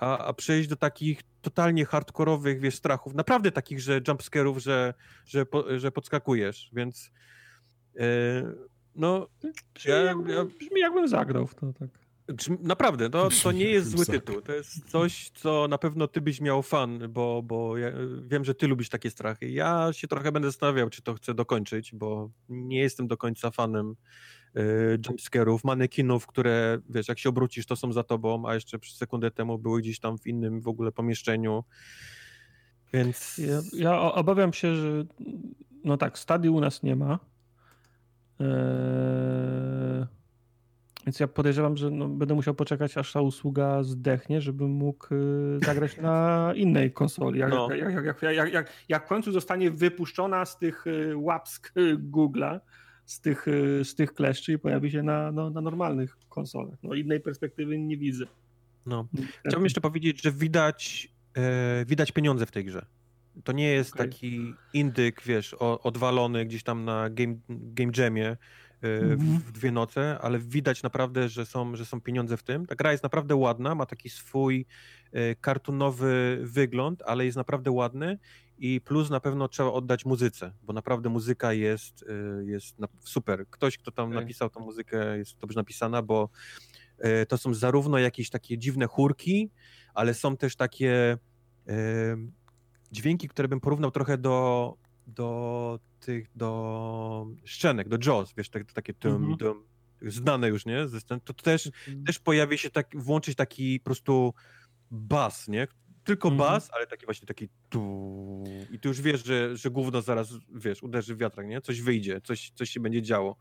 a, 0.01 0.19
a 0.19 0.33
przejść 0.33 0.69
do 0.69 0.77
takich 0.77 1.23
totalnie 1.43 1.85
hardkorowych, 1.85 2.61
wiesz, 2.61 2.75
strachów, 2.75 3.15
naprawdę 3.15 3.53
takich, 3.53 3.81
że 3.81 4.01
jumpscarów, 4.09 4.59
że, 4.59 4.95
że, 5.27 5.47
po, 5.47 5.79
że 5.79 5.93
podskakujesz, 5.93 6.70
więc 6.73 7.11
e, 7.97 8.03
no, 8.97 9.27
Brzmi, 9.75 9.93
Ja- 9.93 10.03
ja- 10.03 10.45
brzmi 10.45 10.81
jakbym 10.81 11.09
zagrał 11.09 11.47
w 11.47 11.55
to, 11.55 11.73
tak. 11.73 11.89
naprawdę, 12.61 13.11
to, 13.11 13.29
to 13.43 13.53
nie 13.53 13.65
jest 13.65 13.91
zły 13.91 14.07
tytuł, 14.07 14.43
to 14.43 14.53
jest 14.53 14.91
coś, 14.91 15.31
co 15.35 15.67
na 15.69 15.79
pewno 15.79 16.09
ty 16.09 16.20
byś 16.20 16.41
miał 16.41 16.62
fan, 16.62 16.99
bo, 17.09 17.43
bo 17.43 17.79
ja 17.79 17.93
wiem, 18.27 18.45
że 18.45 18.55
ty 18.55 18.67
lubisz 18.67 18.89
takie 18.89 19.11
strachy. 19.11 19.51
Ja 19.51 19.89
się 19.93 20.09
trochę 20.09 20.33
będę 20.33 20.49
zastanawiał, 20.49 20.91
czy 20.91 21.03
to 21.03 21.15
chcę 21.15 21.35
dokończyć, 21.35 21.95
bo 21.95 22.31
nie 22.49 22.81
jestem 22.81 23.07
do 23.07 23.17
końca 23.17 23.51
fanem 23.51 23.95
jumpscarów, 25.07 25.65
manekinów, 25.65 26.27
które, 26.27 26.79
wiesz, 26.89 27.09
jak 27.09 27.19
się 27.19 27.29
obrócisz, 27.29 27.67
to 27.67 27.77
są 27.77 27.93
za 27.93 28.03
tobą, 28.03 28.49
a 28.49 28.55
jeszcze 28.55 28.79
przez 28.79 28.97
sekundę 28.97 29.31
temu 29.31 29.59
były 29.59 29.81
gdzieś 29.81 30.01
tam 30.01 30.19
w 30.19 30.27
innym 30.27 30.61
w 30.61 30.69
ogóle 30.69 30.93
pomieszczeniu, 30.93 31.65
więc... 32.93 33.39
Ja, 33.39 33.61
ja 33.73 34.01
obawiam 34.01 34.53
się, 34.53 34.75
że 34.77 35.05
no 35.85 35.97
tak, 35.97 36.19
stadii 36.19 36.51
u 36.51 36.61
nas 36.61 36.83
nie 36.83 36.97
ma. 36.97 37.19
Eee, 38.41 40.07
więc 41.07 41.20
ja 41.20 41.29
podejrzewam, 41.29 41.77
że 41.77 41.91
no, 41.91 42.09
będę 42.09 42.35
musiał 42.35 42.55
poczekać, 42.55 42.97
aż 42.97 43.12
ta 43.12 43.20
usługa 43.20 43.83
zdechnie, 43.83 44.41
żebym 44.41 44.70
mógł 44.70 45.15
y, 45.15 45.59
zagrać 45.65 45.97
na 45.97 46.51
innej 46.55 46.93
konsoli. 46.93 47.39
Jak, 47.41 47.51
No. 47.51 47.75
jak, 47.75 47.95
jak, 47.95 48.05
jak, 48.05 48.23
jak, 48.23 48.53
jak, 48.53 48.73
jak 48.89 49.05
w 49.05 49.09
końcu 49.09 49.33
zostanie 49.33 49.70
wypuszczona 49.70 50.45
z 50.45 50.59
tych 50.59 50.87
y, 50.87 51.17
łapsk 51.17 51.73
y, 51.77 51.97
Google'a, 51.99 52.61
z 53.11 53.21
tych, 53.21 53.49
y, 53.49 53.85
z 53.85 53.95
tych 53.95 54.15
kleszczy 54.15 54.53
i 54.53 54.59
pojawi 54.59 54.91
się 54.91 55.03
na, 55.03 55.33
no, 55.33 55.51
na 55.51 55.61
normalnych 55.61 56.19
konsolach. 56.29 56.79
No 56.83 56.95
innej 56.95 57.21
perspektywy 57.21 57.79
nie 57.79 57.97
widzę. 57.97 58.25
No. 58.87 59.09
Chciałbym 59.47 59.65
jeszcze 59.65 59.81
powiedzieć, 59.81 60.23
że 60.23 60.33
widać, 60.33 61.09
e, 61.37 61.85
widać 61.85 62.13
pieniądze 62.13 62.47
w 62.47 62.51
tej 62.51 62.65
grze. 62.65 62.87
To 63.45 63.53
nie 63.53 63.69
jest 63.69 63.95
Okej. 63.95 64.09
taki 64.09 64.55
indyk, 64.73 65.23
wiesz, 65.23 65.55
o, 65.59 65.81
odwalony 65.83 66.47
gdzieś 66.47 66.63
tam 66.63 66.85
na 66.85 67.11
game, 67.11 67.35
game 67.49 67.93
jamie 67.97 68.29
e, 68.29 68.37
w, 68.81 69.13
Mhm. 69.13 69.39
w 69.39 69.53
dwie 69.53 69.71
noce, 69.71 70.19
ale 70.21 70.39
widać 70.39 70.83
naprawdę, 70.83 71.29
że 71.29 71.47
są, 71.47 71.77
że 71.77 71.85
są 71.87 72.01
pieniądze 72.01 72.37
w 72.37 72.43
tym. 72.43 72.67
Ta 72.67 72.75
gra 72.75 72.93
jest 72.93 73.03
naprawdę 73.03 73.35
ładna, 73.37 73.75
ma 73.75 73.87
taki 73.87 74.11
swój 74.11 74.67
e, 75.13 75.35
kartunowy 75.35 76.39
wygląd, 76.43 77.03
ale 77.07 77.25
jest 77.25 77.37
naprawdę 77.37 77.71
ładny 77.71 78.19
i 78.61 78.81
plus 78.81 79.11
na 79.11 79.21
pewno 79.21 79.49
trzeba 79.49 79.73
oddać 79.73 80.05
muzyce, 80.05 80.53
bo 80.63 80.73
naprawdę 80.73 81.09
muzyka 81.09 81.53
jest, 81.53 82.05
e, 82.41 82.45
jest 82.45 82.77
super. 83.01 83.47
Ktoś, 83.51 83.79
kto 83.79 83.91
tam 83.91 84.09
Okej. 84.09 84.21
napisał 84.21 84.51
tą 84.51 84.61
muzykę 84.61 85.19
jest 85.19 85.39
dobrze 85.39 85.61
napisana, 85.61 86.03
bo 86.03 86.29
e, 86.99 87.27
to 87.27 87.39
są 87.39 87.55
zarówno 87.55 87.99
jakieś 87.99 88.31
takie 88.31 88.59
dziwne 88.59 88.87
chórki, 88.87 89.51
ale 89.95 90.15
są 90.15 90.37
też 90.37 90.57
takie 90.57 91.19
e, 91.69 92.17
dźwięki, 92.93 93.29
które 93.29 93.49
bym 93.49 93.61
porównał 93.61 93.91
trochę 93.91 94.19
do, 94.19 94.75
do 95.07 95.79
tych, 96.01 96.31
do 96.37 97.27
szczenek, 97.45 97.89
do 97.89 97.99
Jaws, 98.11 98.33
wiesz, 98.37 98.49
tak, 98.51 98.73
takie 98.73 98.95
tum, 98.95 99.13
Mhm. 99.15 99.37
tum, 99.39 99.65
znane 100.03 100.49
już, 100.49 100.67
nie? 100.67 100.89
Ze 100.89 100.99
scen- 100.99 101.21
To 101.25 101.33
też, 101.35 101.71
też 102.07 102.19
pojawi 102.19 102.59
się 102.59 102.71
tak, 102.71 102.87
włączyć 102.95 103.37
taki 103.37 103.81
po 103.81 103.85
prostu 103.85 104.35
bas, 104.91 105.49
nie? 105.49 105.69
Tylko 106.11 106.29
Mhm. 106.29 106.51
bas, 106.51 106.71
ale 106.73 106.87
taki 106.87 107.05
właśnie 107.07 107.27
taki 107.27 107.49
tu 107.69 108.45
i 108.71 108.79
ty 108.81 108.89
już 108.89 109.01
wiesz, 109.01 109.25
że, 109.27 109.57
że 109.57 109.71
gówno 109.71 110.03
zaraz, 110.03 110.29
wiesz, 110.55 110.83
uderzy 110.83 111.15
w 111.15 111.19
wiatrak, 111.19 111.47
nie? 111.47 111.61
Coś 111.61 111.81
wyjdzie, 111.81 112.21
coś, 112.21 112.51
coś 112.55 112.71
się 112.71 112.81
będzie 112.81 113.03
działo. 113.03 113.37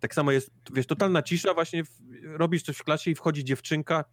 Tak 0.00 0.14
samo 0.14 0.32
jest, 0.32 0.50
wiesz, 0.72 0.86
totalna 0.86 1.22
cisza, 1.22 1.54
właśnie 1.54 1.84
w, 1.84 1.90
robisz 2.24 2.62
coś 2.62 2.76
w 2.76 2.84
klasie 2.84 3.10
i 3.10 3.14
wchodzi 3.14 3.44
dziewczynka 3.44 4.04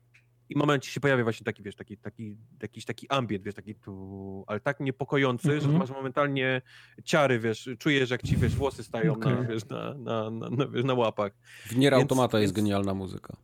i 0.50 0.54
w 0.56 0.58
momencie 0.58 0.92
się 0.92 1.00
pojawia 1.00 1.24
właśnie 1.24 1.44
taki, 1.44 1.64
wiesz, 1.64 1.76
taki, 1.76 1.98
taki, 1.98 2.38
jakiś 2.62 2.86
taki 2.86 3.10
ambient, 3.10 3.44
wiesz, 3.44 3.56
taki 3.56 3.76
tu, 3.76 4.44
ale 4.48 4.60
tak 4.60 4.80
niepokojący, 4.80 5.48
że 5.48 5.54
Mhm. 5.54 5.78
masz 5.78 5.90
momentalnie 5.90 6.62
ciary, 7.04 7.40
wiesz, 7.40 7.70
czujesz 7.80 8.10
jak 8.10 8.24
ci, 8.24 8.38
wiesz, 8.38 8.56
włosy 8.56 8.84
stają 8.84 9.16
na, 9.18 9.32
Okej. 9.34 9.48
wiesz, 9.48 9.66
na, 9.66 9.94
na, 9.94 10.30
na, 10.32 10.50
na, 10.50 10.68
wiesz, 10.68 10.84
na 10.86 10.94
łapach. 10.94 11.32
W 11.66 11.78
Nier 11.78 11.94
Więc- 11.94 12.02
Automata 12.02 12.40
jest 12.40 12.54
więc- 12.56 12.66
genialna 12.66 12.94
muzyka. 12.94 13.38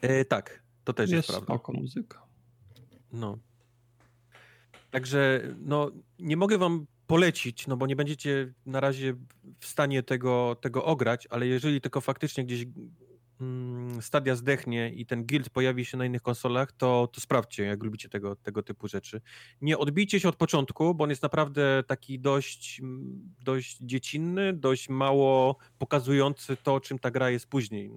E, 0.00 0.24
tak, 0.24 0.62
to 0.84 0.92
też 0.92 1.10
jest, 1.10 1.28
Jest 1.28 1.44
prawda. 1.46 1.72
muzyka. 1.72 2.29
No. 3.12 3.38
Także 4.90 5.42
no, 5.58 5.90
nie 6.18 6.36
mogę 6.36 6.58
wam 6.58 6.86
polecić, 7.06 7.66
no 7.66 7.76
bo 7.76 7.86
nie 7.86 7.96
będziecie 7.96 8.52
na 8.66 8.80
razie 8.80 9.14
w 9.60 9.66
stanie 9.66 10.02
tego, 10.02 10.56
tego 10.60 10.84
ograć, 10.84 11.26
ale 11.30 11.46
jeżeli 11.46 11.80
tylko 11.80 12.00
faktycznie 12.00 12.44
gdzieś 12.44 12.66
mm, 13.40 14.02
stadia 14.02 14.36
zdechnie 14.36 14.90
i 14.90 15.06
ten 15.06 15.26
guild 15.26 15.50
pojawi 15.50 15.84
się 15.84 15.96
na 15.96 16.04
innych 16.04 16.22
konsolach, 16.22 16.72
to, 16.72 17.08
to 17.12 17.20
sprawdźcie, 17.20 17.64
jak 17.64 17.82
lubicie 17.82 18.08
tego, 18.08 18.36
tego 18.36 18.62
typu 18.62 18.88
rzeczy. 18.88 19.20
Nie 19.60 19.78
odbijcie 19.78 20.20
się 20.20 20.28
od 20.28 20.36
początku, 20.36 20.94
bo 20.94 21.04
on 21.04 21.10
jest 21.10 21.22
naprawdę 21.22 21.82
taki 21.86 22.20
dość, 22.20 22.80
mm, 22.80 23.34
dość 23.44 23.78
dziecinny, 23.80 24.52
dość 24.52 24.88
mało 24.88 25.56
pokazujący 25.78 26.56
to, 26.56 26.80
czym 26.80 26.98
ta 26.98 27.10
gra 27.10 27.30
jest 27.30 27.46
później. 27.46 27.90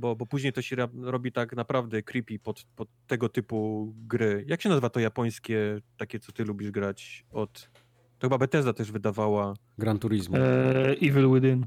Bo, 0.00 0.16
bo 0.16 0.26
później 0.26 0.52
to 0.52 0.62
się 0.62 0.76
robi 1.02 1.32
tak 1.32 1.56
naprawdę 1.56 2.02
creepy 2.02 2.38
pod, 2.38 2.64
pod 2.76 2.88
tego 3.06 3.28
typu 3.28 3.92
gry. 3.96 4.44
Jak 4.46 4.62
się 4.62 4.68
nazywa 4.68 4.90
to 4.90 5.00
japońskie, 5.00 5.80
takie 5.96 6.18
co 6.20 6.32
ty 6.32 6.44
lubisz 6.44 6.70
grać 6.70 7.24
od... 7.32 7.70
To 8.18 8.26
chyba 8.26 8.38
Bethesda 8.38 8.72
też 8.72 8.92
wydawała 8.92 9.54
Gran 9.78 9.98
Turismo. 9.98 10.36
Eee, 10.38 11.08
Evil 11.08 11.30
Within. 11.34 11.66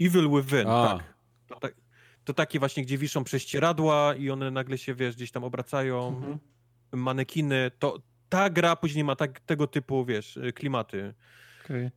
Evil 0.00 0.30
Within, 0.30 0.66
A. 0.66 0.88
tak. 0.98 1.14
To, 1.46 1.54
tak. 1.60 1.74
to 2.24 2.34
takie 2.34 2.58
właśnie, 2.58 2.82
gdzie 2.82 2.98
wiszą 2.98 3.24
prześcieradła 3.24 4.14
i 4.14 4.30
one 4.30 4.50
nagle 4.50 4.78
się, 4.78 4.94
wiesz, 4.94 5.16
gdzieś 5.16 5.30
tam 5.30 5.44
obracają, 5.44 6.08
Mhm. 6.08 6.38
manekiny, 6.92 7.70
to 7.78 7.98
ta 8.28 8.50
gra 8.50 8.76
później 8.76 9.04
ma 9.04 9.16
tak, 9.16 9.40
tego 9.40 9.66
typu, 9.66 10.04
wiesz, 10.04 10.38
klimaty. 10.54 11.14
Okej. 11.64 11.90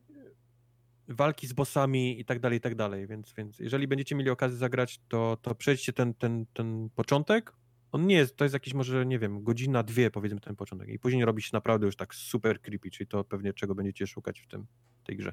Walki 1.08 1.46
z 1.46 1.52
bossami 1.52 2.20
i 2.20 2.24
tak 2.24 2.40
dalej, 2.40 2.58
i 2.58 2.60
tak 2.60 2.74
dalej, 2.74 3.06
więc, 3.06 3.32
więc 3.32 3.58
jeżeli 3.58 3.88
będziecie 3.88 4.14
mieli 4.14 4.30
okazję 4.30 4.58
zagrać, 4.58 5.00
to, 5.08 5.38
to 5.42 5.54
przejdźcie 5.54 5.92
ten, 5.92 6.14
ten, 6.14 6.46
ten 6.52 6.88
początek. 6.94 7.52
On 7.92 8.06
nie 8.06 8.14
jest, 8.14 8.36
to 8.36 8.44
jest 8.44 8.52
jakiś 8.52 8.74
może, 8.74 9.06
nie 9.06 9.18
wiem, 9.18 9.42
godzina, 9.44 9.82
dwie 9.82 10.10
powiedzmy 10.10 10.40
ten 10.40 10.56
początek 10.56 10.88
i 10.88 10.98
później 10.98 11.24
robi 11.24 11.42
się 11.42 11.50
naprawdę 11.52 11.86
już 11.86 11.96
tak 11.96 12.14
super 12.14 12.60
creepy, 12.60 12.90
czyli 12.90 13.08
to 13.08 13.24
pewnie 13.24 13.52
czego 13.52 13.74
będziecie 13.74 14.06
szukać 14.06 14.40
w 14.40 14.46
tym, 14.46 14.66
tej 15.04 15.16
grze. 15.16 15.32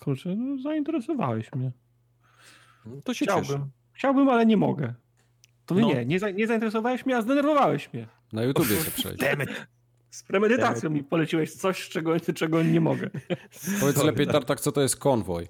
Kurczę, 0.00 0.36
no, 0.36 0.62
zainteresowałeś 0.62 1.52
mnie. 1.52 1.72
To 3.04 3.14
się 3.14 3.24
Chciałbym. 3.24 3.46
cieszę. 3.46 3.68
Chciałbym, 3.92 4.28
ale 4.28 4.46
nie 4.46 4.56
mogę. 4.56 4.94
To 5.66 5.74
No. 5.74 5.88
nie, 5.88 6.06
nie, 6.06 6.18
za- 6.18 6.30
nie 6.30 6.46
zainteresowałeś 6.46 7.06
mnie, 7.06 7.16
a 7.16 7.22
zdenerwowałeś 7.22 7.92
mnie. 7.92 8.08
Na 8.32 8.42
YouTubie 8.42 8.76
sobie 8.76 8.90
przejdź. 8.90 9.20
Z 10.14 10.22
premedytacją 10.22 10.90
mi 10.90 11.04
poleciłeś 11.04 11.52
coś, 11.52 11.88
czego, 11.88 12.20
czego 12.20 12.62
nie 12.62 12.80
mogę. 12.80 13.10
Powiedz 13.80 13.96
Sorry, 13.96 14.06
lepiej, 14.06 14.26
tak. 14.26 14.32
Tartak, 14.32 14.60
co 14.60 14.72
to 14.72 14.80
jest 14.80 14.96
konwoj? 14.96 15.48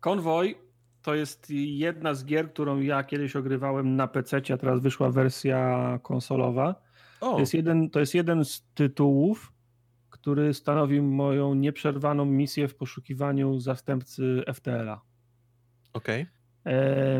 Konwoj 0.00 0.58
to 1.02 1.14
jest 1.14 1.50
jedna 1.50 2.14
z 2.14 2.24
gier, 2.24 2.52
którą 2.52 2.80
ja 2.80 3.04
kiedyś 3.04 3.36
ogrywałem 3.36 3.96
na 3.96 4.08
PC, 4.08 4.40
a 4.54 4.56
teraz 4.56 4.80
wyszła 4.80 5.10
wersja 5.10 5.98
konsolowa. 6.02 6.74
O, 7.20 7.32
To 7.32 7.40
jest, 7.40 7.54
jeden, 7.54 7.90
to 7.90 8.00
jest 8.00 8.14
jeden 8.14 8.44
z 8.44 8.66
tytułów, 8.74 9.52
który 10.10 10.54
stanowi 10.54 11.00
moją 11.00 11.54
nieprzerwaną 11.54 12.24
misję 12.24 12.68
w 12.68 12.74
poszukiwaniu 12.74 13.60
zastępcy 13.60 14.42
FTL-a. 14.54 15.00
okej. 15.92 16.20
E, 16.20 16.37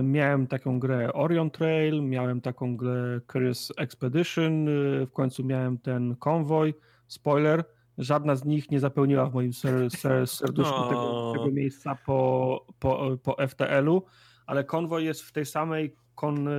miałem 0.02 0.46
taką 0.46 0.78
grę 0.78 1.12
Orion 1.12 1.50
Trail, 1.50 2.02
miałem 2.02 2.40
taką 2.40 2.76
grę 2.76 3.20
Curious 3.32 3.72
Expedition, 3.76 4.68
e, 4.68 5.06
w 5.06 5.12
końcu 5.12 5.44
miałem 5.44 5.78
ten 5.78 6.16
konwoj. 6.16 6.74
Spoiler, 7.06 7.64
żadna 7.98 8.36
z 8.36 8.44
nich 8.44 8.70
nie 8.70 8.80
zapełniła 8.80 9.26
w 9.26 9.34
moim 9.34 9.52
ser, 9.52 9.90
ser, 9.90 10.26
serduszku 10.26 10.74
O. 10.74 10.88
tego, 10.88 11.32
tego 11.32 11.52
miejsca 11.52 11.98
po, 12.06 12.66
po, 12.78 13.18
po 13.22 13.36
FTL-u, 13.48 14.02
ale 14.46 14.64
konwoj 14.64 15.04
jest 15.04 15.22
w 15.22 15.32
tej 15.32 15.46
samej 15.46 15.94
kon, 16.14 16.48
e, 16.48 16.52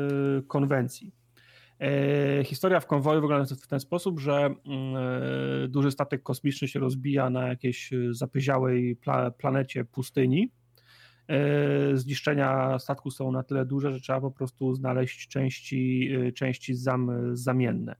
konwencji. 0.47 1.19
E, 1.79 2.43
historia 2.43 2.79
w 2.79 2.87
konwoju 2.87 3.21
wygląda 3.21 3.55
w 3.55 3.67
ten 3.67 3.79
sposób, 3.79 4.19
że 4.19 4.35
mm, 4.35 4.55
e, 4.95 5.67
duży 5.67 5.91
statek 5.91 6.23
kosmiczny 6.23 6.67
się 6.67 6.79
rozbija 6.79 7.29
na 7.29 7.47
jakiejś 7.47 7.93
e, 7.93 7.97
zapyziałej 8.13 8.95
pla, 8.95 9.31
planecie 9.31 9.85
pustyni. 9.85 10.51
E, 11.29 11.97
Zniszczenia 11.97 12.79
statku 12.79 13.11
są 13.11 13.31
na 13.31 13.43
tyle 13.43 13.65
duże, 13.65 13.91
że 13.91 13.99
trzeba 13.99 14.21
po 14.21 14.31
prostu 14.31 14.73
znaleźć 14.73 15.27
części, 15.27 16.11
e, 16.13 16.31
części 16.31 16.75
zam, 16.75 17.11
zamienne. 17.33 17.95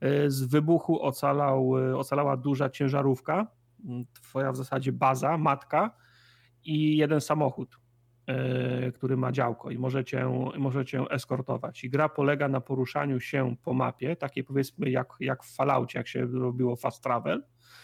E, 0.00 0.30
Z 0.30 0.42
wybuchu 0.42 1.02
ocalał, 1.02 1.72
ocalała 1.96 2.36
duża 2.36 2.70
ciężarówka, 2.70 3.46
twoja 4.22 4.52
w 4.52 4.56
zasadzie 4.56 4.92
baza, 4.92 5.38
matka 5.38 5.96
i 6.64 6.96
jeden 6.96 7.20
samochód, 7.20 7.78
który 8.94 9.16
ma 9.16 9.32
działko 9.32 9.70
i 9.70 9.78
może 9.78 10.04
cię, 10.04 10.26
może 10.58 10.84
cię 10.84 11.04
eskortować. 11.10 11.84
I 11.84 11.90
gra 11.90 12.08
polega 12.08 12.48
na 12.48 12.60
poruszaniu 12.60 13.20
się 13.20 13.56
po 13.62 13.74
mapie, 13.74 14.16
takiej 14.16 14.44
powiedzmy 14.44 14.90
jak, 14.90 15.08
jak 15.20 15.44
w 15.44 15.54
Falloutie, 15.54 15.98
jak 15.98 16.08
się 16.08 16.26
robiło 16.26 16.76
fast 16.76 17.02
travel, 17.02 17.42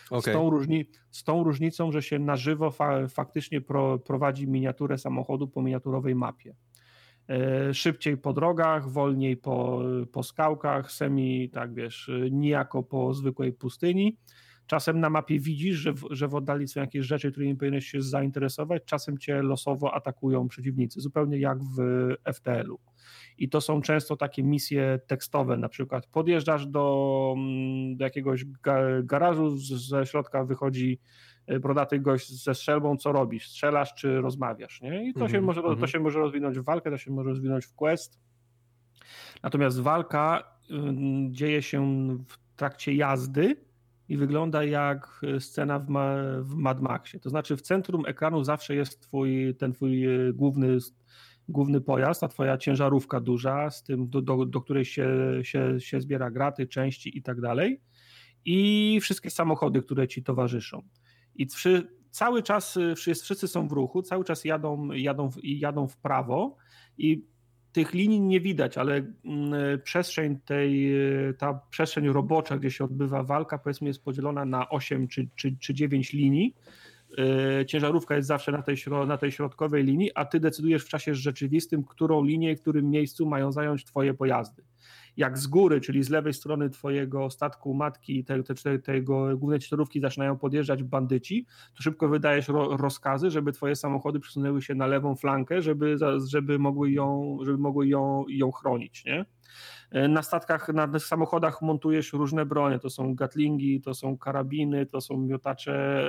z, 0.08 0.12
Okej. 0.12 0.34
tą 0.34 0.50
różni, 0.50 0.91
z 1.10 1.25
tą 1.25 1.44
różnicą, 1.44 1.92
że 1.92 2.02
się 2.02 2.18
na 2.18 2.36
żywo 2.36 2.70
fa, 2.70 3.08
faktycznie 3.08 3.60
pro, 3.60 3.99
prowadzi 3.99 4.49
miniaturę 4.49 4.99
samochodu 4.99 5.49
po 5.49 5.62
miniaturowej 5.62 6.15
mapie. 6.15 6.55
E, 7.28 7.75
szybciej 7.75 8.16
po 8.16 8.33
drogach, 8.33 8.89
wolniej 8.91 9.36
po, 9.36 9.83
po 10.12 10.23
skałkach, 10.23 10.92
semi, 10.92 11.50
tak 11.50 11.75
wiesz, 11.75 12.08
e, 12.08 12.31
nijako 12.31 12.83
po 12.83 13.15
zwykłej 13.15 13.52
pustyni. 13.52 14.16
Czasem 14.67 15.01
na 15.01 15.11
mapie 15.11 15.39
widzisz, 15.39 15.77
że 15.77 15.93
w, 15.93 16.07
że 16.11 16.28
w 16.28 16.35
oddali 16.35 16.69
są 16.69 16.81
jakieś 16.81 17.07
rzeczy, 17.07 17.33
którymi 17.33 17.57
powinieneś 17.57 17.86
się 17.86 18.03
zainteresować, 18.03 18.83
czasem 18.85 19.19
cię 19.19 19.43
losowo 19.43 19.95
atakują 19.95 20.49
przeciwnicy, 20.49 21.01
zupełnie 21.01 21.39
jak 21.39 21.59
w 21.65 21.78
FTL-u. 22.35 22.78
I 23.39 23.49
to 23.49 23.61
są 23.61 23.83
często 23.83 24.17
takie 24.17 24.43
misje 24.43 25.01
tekstowe, 25.07 25.57
na 25.57 25.69
przykład 25.69 26.07
podjeżdżasz 26.07 26.67
do, 26.67 27.35
mm, 27.36 27.97
do 27.97 28.05
jakiegoś 28.05 28.45
ga- 28.45 29.05
garażu, 29.05 29.57
ze 29.59 30.07
środka 30.07 30.45
wychodzi 30.45 31.01
e, 31.47 31.61
brodaty 31.61 31.99
gość 31.99 32.43
ze 32.43 32.55
strzelbą, 32.55 32.97
co 32.97 33.12
robisz? 33.12 33.49
Strzelasz 33.49 33.95
czy 33.95 34.20
rozmawiasz? 34.20 34.81
Nie? 34.83 35.09
I 35.09 35.15
to, 35.15 35.20
się 35.20 35.25
Mhm, 35.25 35.45
może, 35.45 35.62
to 35.62 35.70
mhm. 35.70 35.89
się 35.89 36.01
może 36.01 36.19
rozwinąć 36.19 36.59
w 36.59 36.65
walkę, 36.65 36.91
to 36.91 36.99
się 36.99 37.11
może 37.11 37.28
rozwinąć 37.28 37.67
w 37.67 37.75
quest. 37.75 38.20
Natomiast 39.43 39.81
walka 39.81 40.45
ym, 40.70 41.35
dzieje 41.35 41.62
się 41.62 42.09
w 42.28 42.57
trakcie 42.57 42.95
jazdy 42.95 43.66
i 44.09 44.17
wygląda 44.17 44.65
jak 44.65 45.20
e, 45.36 45.41
scena 45.41 45.78
w, 45.78 45.89
ma, 45.89 46.17
w 46.41 46.55
Mad 46.55 46.81
Maxie. 46.81 47.20
To 47.20 47.31
znaczy 47.31 47.57
w 47.57 47.62
centrum 47.62 48.07
ekranu 48.07 48.44
zawsze 48.44 48.75
jest 48.75 49.01
twój, 49.01 49.55
ten 49.59 49.73
twój 49.73 50.05
e, 50.05 50.33
główny, 50.33 50.78
główny 51.49 51.81
pojazd, 51.81 52.20
ta 52.20 52.28
twoja 52.28 52.59
ciężarówka 52.59 53.20
duża, 53.20 53.70
z 53.70 53.83
tym 53.83 54.09
do, 54.09 54.23
do, 54.23 54.47
do 54.47 54.60
której 54.60 54.85
się, 54.85 55.09
się, 55.43 55.81
się 55.81 56.01
zbiera 56.01 56.31
graty, 56.31 56.67
części 56.67 57.18
i 57.18 57.23
tak 57.23 57.41
dalej 57.41 57.81
i 58.44 58.99
wszystkie 59.01 59.31
samochody, 59.31 59.83
które 59.83 60.09
ci 60.09 60.23
towarzyszą. 60.23 60.83
I 61.35 61.47
wszy, 61.47 61.89
cały 62.10 62.43
czas 62.43 62.78
wszyscy, 62.97 63.25
wszyscy 63.25 63.49
są 63.49 63.68
w 63.68 63.73
ruchu, 63.73 64.02
cały 64.02 64.25
czas 64.25 64.44
jadą, 64.44 64.93
jadą, 64.93 65.31
w- 65.31 65.44
jadą 65.44 65.89
w 65.89 65.97
prawo 65.97 66.57
i 66.99 67.25
tych 67.77 67.95
linii 67.95 68.21
nie 68.21 68.41
widać, 68.41 68.79
ale 68.79 68.95
mm, 69.25 69.81
przestrzeń 69.85 70.39
tej, 70.45 70.95
y, 71.29 71.35
ta 71.35 71.61
przestrzeń 71.71 72.09
robocza, 72.09 72.59
gdzie 72.59 72.71
się 72.71 72.85
odbywa 72.85 73.23
walka, 73.23 73.59
powiedzmy 73.59 73.89
jest 73.89 74.05
podzielona 74.05 74.45
na 74.45 74.69
8 74.69 75.09
czy, 75.09 75.29
czy, 75.35 75.57
czy 75.61 75.75
9 75.75 76.13
linii. 76.13 76.55
Y, 77.61 77.67
Ciężarówka 77.67 78.17
jest 78.17 78.29
zawsze 78.29 78.53
na 78.53 78.63
tej, 78.63 78.77
na 79.07 79.19
tej 79.19 79.33
środkowej 79.33 79.85
linii, 79.85 80.11
a 80.15 80.25
ty 80.25 80.41
decydujesz 80.41 80.85
w 80.85 80.89
czasie 80.89 81.15
rzeczywistym, 81.15 81.85
którą 81.85 82.25
linię 82.25 82.53
i 82.53 82.57
w 82.57 82.61
którym 82.61 82.91
miejscu 82.91 83.27
mają 83.27 83.53
zająć 83.53 83.85
twoje 83.85 84.15
pojazdy 84.15 84.63
jak 85.17 85.39
z 85.39 85.47
góry, 85.47 85.81
czyli 85.81 86.03
z 86.03 86.11
lewej 86.11 86.33
strony 86.33 86.70
twojego 86.70 87.31
statku 87.31 87.75
matki, 87.75 88.25
te, 88.25 88.43
te, 88.43 88.55
te, 88.55 88.78
tego 88.78 89.36
głównej 89.36 89.61
ciężarówki 89.61 90.01
zaczynają 90.01 90.39
podjeżdżać 90.39 90.83
bandyci, 90.83 91.47
to 91.77 91.83
szybko 91.83 92.09
wydajesz 92.09 92.49
ro, 92.49 92.77
rozkazy, 92.77 93.31
żeby 93.31 93.53
twoje 93.53 93.77
samochody 93.77 94.20
przesunęły 94.20 94.62
się 94.62 94.75
na 94.75 94.86
lewą 94.86 95.17
flankę, 95.17 95.62
żeby, 95.62 95.97
żeby 96.27 96.59
mogły 96.59 96.91
ją, 96.91 97.39
żeby 97.45 97.59
mogły 97.59 97.89
ją, 97.89 98.25
ją 98.28 98.53
chronić, 98.53 99.05
nie? 99.05 99.25
Na 100.08 100.23
statkach, 100.23 100.68
na 100.68 100.99
samochodach 100.99 101.62
montujesz 101.62 102.12
różne 102.12 102.47
bronie, 102.47 102.78
to 102.78 102.91
są 102.91 103.15
gatlingi, 103.15 103.81
to 103.81 103.94
są 103.94 104.18
karabiny, 104.18 104.86
to 104.86 105.00
są 105.00 105.16
miotacze, 105.16 106.08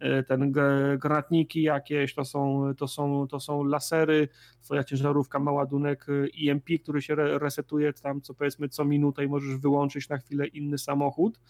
e, 0.00 0.16
e, 0.18 0.22
ten 0.22 0.52
granatniki 0.98 1.62
jakieś, 1.62 2.14
to 2.14 2.24
są, 2.24 2.72
to 2.76 2.88
są, 2.88 3.28
to 3.28 3.40
są 3.40 3.64
lasery, 3.64 4.28
twoja 4.62 4.84
ciężarówka 4.84 5.38
ma 5.38 5.52
ładunek 5.52 6.06
e, 6.08 6.50
EMP, 6.50 6.64
który 6.82 7.02
się 7.02 7.12
re- 7.12 7.38
resetuje 7.38 7.92
tam 7.92 8.20
co 8.20 8.34
powiedzmy 8.34 8.68
co 8.68 8.84
minutę 8.84 9.24
i 9.24 9.28
możesz 9.28 9.56
wyłączyć 9.56 10.08
na 10.08 10.18
chwilę 10.18 10.46
inny 10.46 10.78
samochód. 10.78 11.40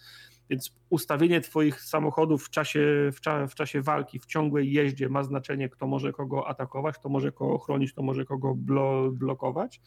Więc 0.50 0.76
ustawienie 0.91 1.41
twoich 1.41 1.81
samochodów 1.81 2.47
w 2.47 2.50
czasie, 2.50 3.10
w, 3.12 3.20
cza, 3.20 3.47
w 3.47 3.55
czasie 3.55 3.83
walki, 3.83 4.18
w 4.18 4.26
ciągłej 4.26 4.73
jeździe 4.73 5.08
ma 5.08 5.23
znaczenie, 5.23 5.68
kto 5.68 5.86
może 5.86 6.12
kogo 6.12 6.49
atakować, 6.49 6.99
kto 6.99 7.08
może 7.08 7.33
kogo 7.33 7.58
chronić, 7.58 7.92
kto 7.92 8.02
może 8.02 8.25
kogo 8.25 8.55
blo, 8.55 9.10
blokować. 9.10 9.81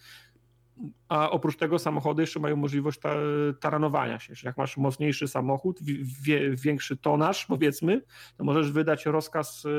A 1.09 1.31
oprócz 1.31 1.57
tego 1.57 1.79
samochody 1.79 2.23
jeszcze 2.23 2.39
mają 2.39 2.55
możliwość 2.55 2.99
ta, 2.99 3.15
taranowania 3.59 4.19
się. 4.19 4.35
Czyli 4.35 4.47
jak 4.47 4.57
masz 4.57 4.77
mocniejszy 4.77 5.27
samochód, 5.27 5.83
wi- 5.83 6.03
wie, 6.23 6.55
większy 6.55 6.97
tonaż, 6.97 7.45
powiedzmy, 7.45 8.01
to 8.37 8.43
możesz 8.43 8.71
wydać 8.71 9.05
rozkaz 9.05 9.65
y, 9.65 9.69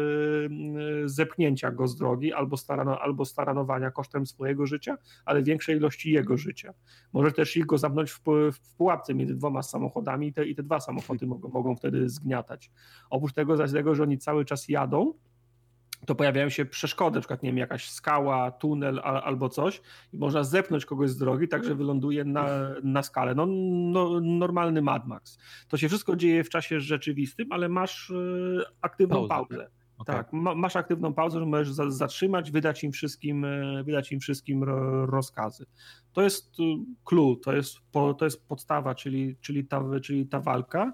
y, 1.05 1.09
zepchnięcia 1.09 1.71
go 1.71 1.89
z 1.89 1.97
drogi 1.97 2.33
albo, 2.33 2.57
starano, 2.57 3.01
albo 3.01 3.25
staranowania 3.25 3.91
kosztem 3.91 4.27
swojego 4.27 4.67
życia, 4.67 4.97
ale 5.25 5.43
większej 5.43 5.77
ilości 5.77 6.13
jego 6.13 6.37
życia. 6.37 6.75
Możesz 7.13 7.35
też 7.35 7.57
ich 7.57 7.67
go 7.67 7.79
zamknąć 7.79 8.11
w, 8.11 8.21
w 8.53 8.75
pułapce 8.77 9.15
między 9.15 9.35
dwoma 9.35 9.63
samochodami 9.63 10.27
i 10.29 10.33
te, 10.33 10.47
i 10.47 10.55
te 10.55 10.63
dwa 10.63 10.81
samochody 10.81 11.27
mogą, 11.27 11.49
mogą 11.49 11.77
wtedy 11.77 12.09
zgniatać. 12.09 12.71
Oprócz 13.11 13.33
tego, 13.33 13.57
zaś 13.57 13.73
tego, 13.73 13.95
że 13.95 14.03
oni 14.03 14.19
cały 14.19 14.45
czas 14.45 14.69
jadą, 14.69 15.15
to 16.07 16.15
pojawiają 16.15 16.49
się 16.49 16.65
przeszkody, 16.65 17.15
na 17.15 17.21
przykład 17.21 17.43
nie 17.43 17.49
wiem, 17.49 17.59
jakaś 17.59 17.91
skała, 17.91 18.51
tunel 18.51 19.01
a, 19.05 19.23
albo 19.23 19.49
coś 19.49 19.81
i 20.13 20.19
można 20.19 20.45
zepnąć 20.45 20.85
kogoś 20.85 21.11
z 21.11 21.19
drogi, 21.19 21.49
tak 21.49 21.65
że 21.65 21.75
wyląduje 21.75 22.25
na, 22.25 22.47
na 22.83 23.03
skalę. 23.03 23.35
No, 23.35 23.47
no, 23.47 24.21
normalny 24.21 24.83
Mad 24.83 25.07
Max. 25.07 25.39
To 25.69 25.77
się 25.77 25.89
wszystko 25.89 26.17
dzieje 26.17 26.45
w 26.45 26.49
czasie 26.49 26.81
rzeczywistym, 26.81 27.53
ale 27.53 27.69
masz 27.69 28.11
e, 28.11 28.15
aktywną 28.81 29.29
Pauzę. 29.29 29.57
pauzę. 29.57 29.71
Okej. 29.99 30.17
Tak, 30.17 30.33
ma, 30.33 30.55
masz 30.55 30.77
aktywną 30.77 31.15
pauzę, 31.15 31.41
że 31.41 31.47
możesz 31.47 31.73
za, 31.73 31.91
zatrzymać, 31.91 32.51
wydać 32.51 32.85
im 32.85 32.93
wszystkim, 32.93 33.45
e, 33.45 33.85
wydać 33.85 34.13
im 34.13 34.21
wszystkim 34.21 34.65
ro, 34.65 35.07
rozkazy. 35.07 35.67
To 36.13 36.23
jest 36.23 36.61
e, 36.61 36.63
clue, 37.05 37.37
to 37.45 37.53
jest, 37.53 37.77
po, 37.93 38.15
to 38.15 38.25
jest 38.25 38.49
podstawa, 38.49 38.95
czyli, 38.95 39.37
czyli, 39.41 39.65
ta, 39.65 39.83
czyli 40.03 40.27
ta 40.27 40.41
walka. 40.41 40.93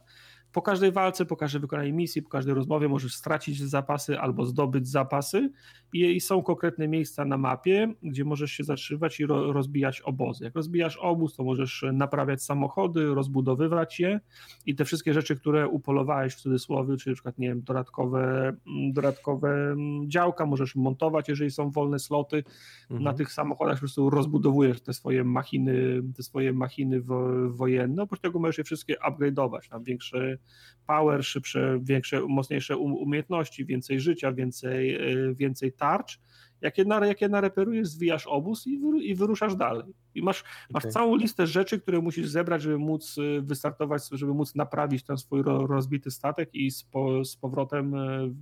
Po 0.52 0.62
każdej 0.62 0.92
walce, 0.92 1.26
po 1.26 1.36
każdej 1.36 1.60
wykonanej 1.60 1.92
misji, 1.92 2.22
po 2.22 2.30
każdej 2.30 2.54
rozmowie 2.54 2.88
możesz 2.88 3.14
stracić 3.14 3.62
zapasy 3.62 4.20
albo 4.20 4.46
zdobyć 4.46 4.88
zapasy 4.88 5.50
i, 5.92 6.16
i 6.16 6.20
są 6.20 6.42
konkretne 6.42 6.88
miejsca 6.88 7.24
na 7.24 7.38
mapie, 7.38 7.94
gdzie 8.02 8.24
możesz 8.24 8.52
się 8.52 8.64
zatrzymywać 8.64 9.20
i 9.20 9.26
ro, 9.26 9.52
rozbijać 9.52 10.00
obozy. 10.00 10.44
Jak 10.44 10.54
rozbijasz 10.54 10.96
obóz, 10.96 11.36
to 11.36 11.44
możesz 11.44 11.84
naprawiać 11.92 12.42
samochody, 12.42 13.14
rozbudowywać 13.14 14.00
je 14.00 14.20
i 14.66 14.74
te 14.74 14.84
wszystkie 14.84 15.14
rzeczy, 15.14 15.36
które 15.36 15.68
upolowałeś 15.68 16.34
w 16.34 16.40
cudzysłowie, 16.40 16.96
czyli 16.96 17.12
na 17.12 17.14
przykład, 17.14 17.38
nie 17.38 17.48
wiem, 17.48 17.62
dodatkowe, 17.62 18.48
mm, 18.48 18.92
dodatkowe 18.92 19.48
mm, 19.48 20.10
działka, 20.10 20.46
możesz 20.46 20.76
montować, 20.76 21.28
jeżeli 21.28 21.50
są 21.50 21.70
wolne 21.70 21.98
sloty 21.98 22.44
Mhm. 22.90 23.02
na 23.02 23.12
tych 23.12 23.32
samochodach, 23.32 23.74
po 23.74 23.80
prostu 23.80 24.10
rozbudowujesz 24.10 24.80
te 24.80 24.92
swoje 24.92 25.24
machiny, 25.24 26.02
te 26.16 26.22
swoje 26.22 26.52
machiny 26.52 27.00
wo, 27.00 27.28
wojenne, 27.50 28.02
oprócz 28.02 28.20
tego 28.20 28.38
możesz 28.38 28.58
je 28.58 28.64
wszystkie 28.64 28.94
upgrade'ować, 29.10 29.68
tam 29.70 29.84
większy 29.84 30.38
power, 30.86 31.24
szybsze, 31.24 31.78
większe, 31.82 32.20
mocniejsze 32.28 32.76
um- 32.76 32.94
umiejętności, 32.94 33.64
więcej 33.64 34.00
życia, 34.00 34.32
więcej, 34.32 34.94
e, 34.94 35.34
więcej 35.34 35.72
tarcz 35.78 36.20
Jak 36.60 36.78
je, 36.78 36.84
na, 36.84 37.06
jak 37.06 37.20
je 37.20 37.28
nareperujesz, 37.28 37.88
zwijasz 37.88 38.26
obóz 38.26 38.66
i, 38.66 38.78
wy, 38.78 38.98
i 38.98 39.14
wyruszasz 39.14 39.54
dalej. 39.54 39.94
I 40.14 40.22
masz, 40.22 40.44
masz 40.70 40.84
okay. 40.84 40.92
całą 40.92 41.16
listę 41.16 41.46
rzeczy, 41.46 41.80
które 41.80 42.00
musisz 42.00 42.28
zebrać, 42.28 42.62
żeby 42.62 42.78
móc 42.78 43.18
y, 43.18 43.42
wystartować, 43.42 44.02
żeby 44.12 44.34
móc 44.34 44.54
naprawić 44.54 45.04
ten 45.04 45.16
swój 45.16 45.42
rozbity 45.42 46.10
statek 46.10 46.54
i 46.54 46.70
z, 46.70 46.84
po, 46.84 47.24
z 47.24 47.36
powrotem 47.36 47.94
y, 47.94 48.34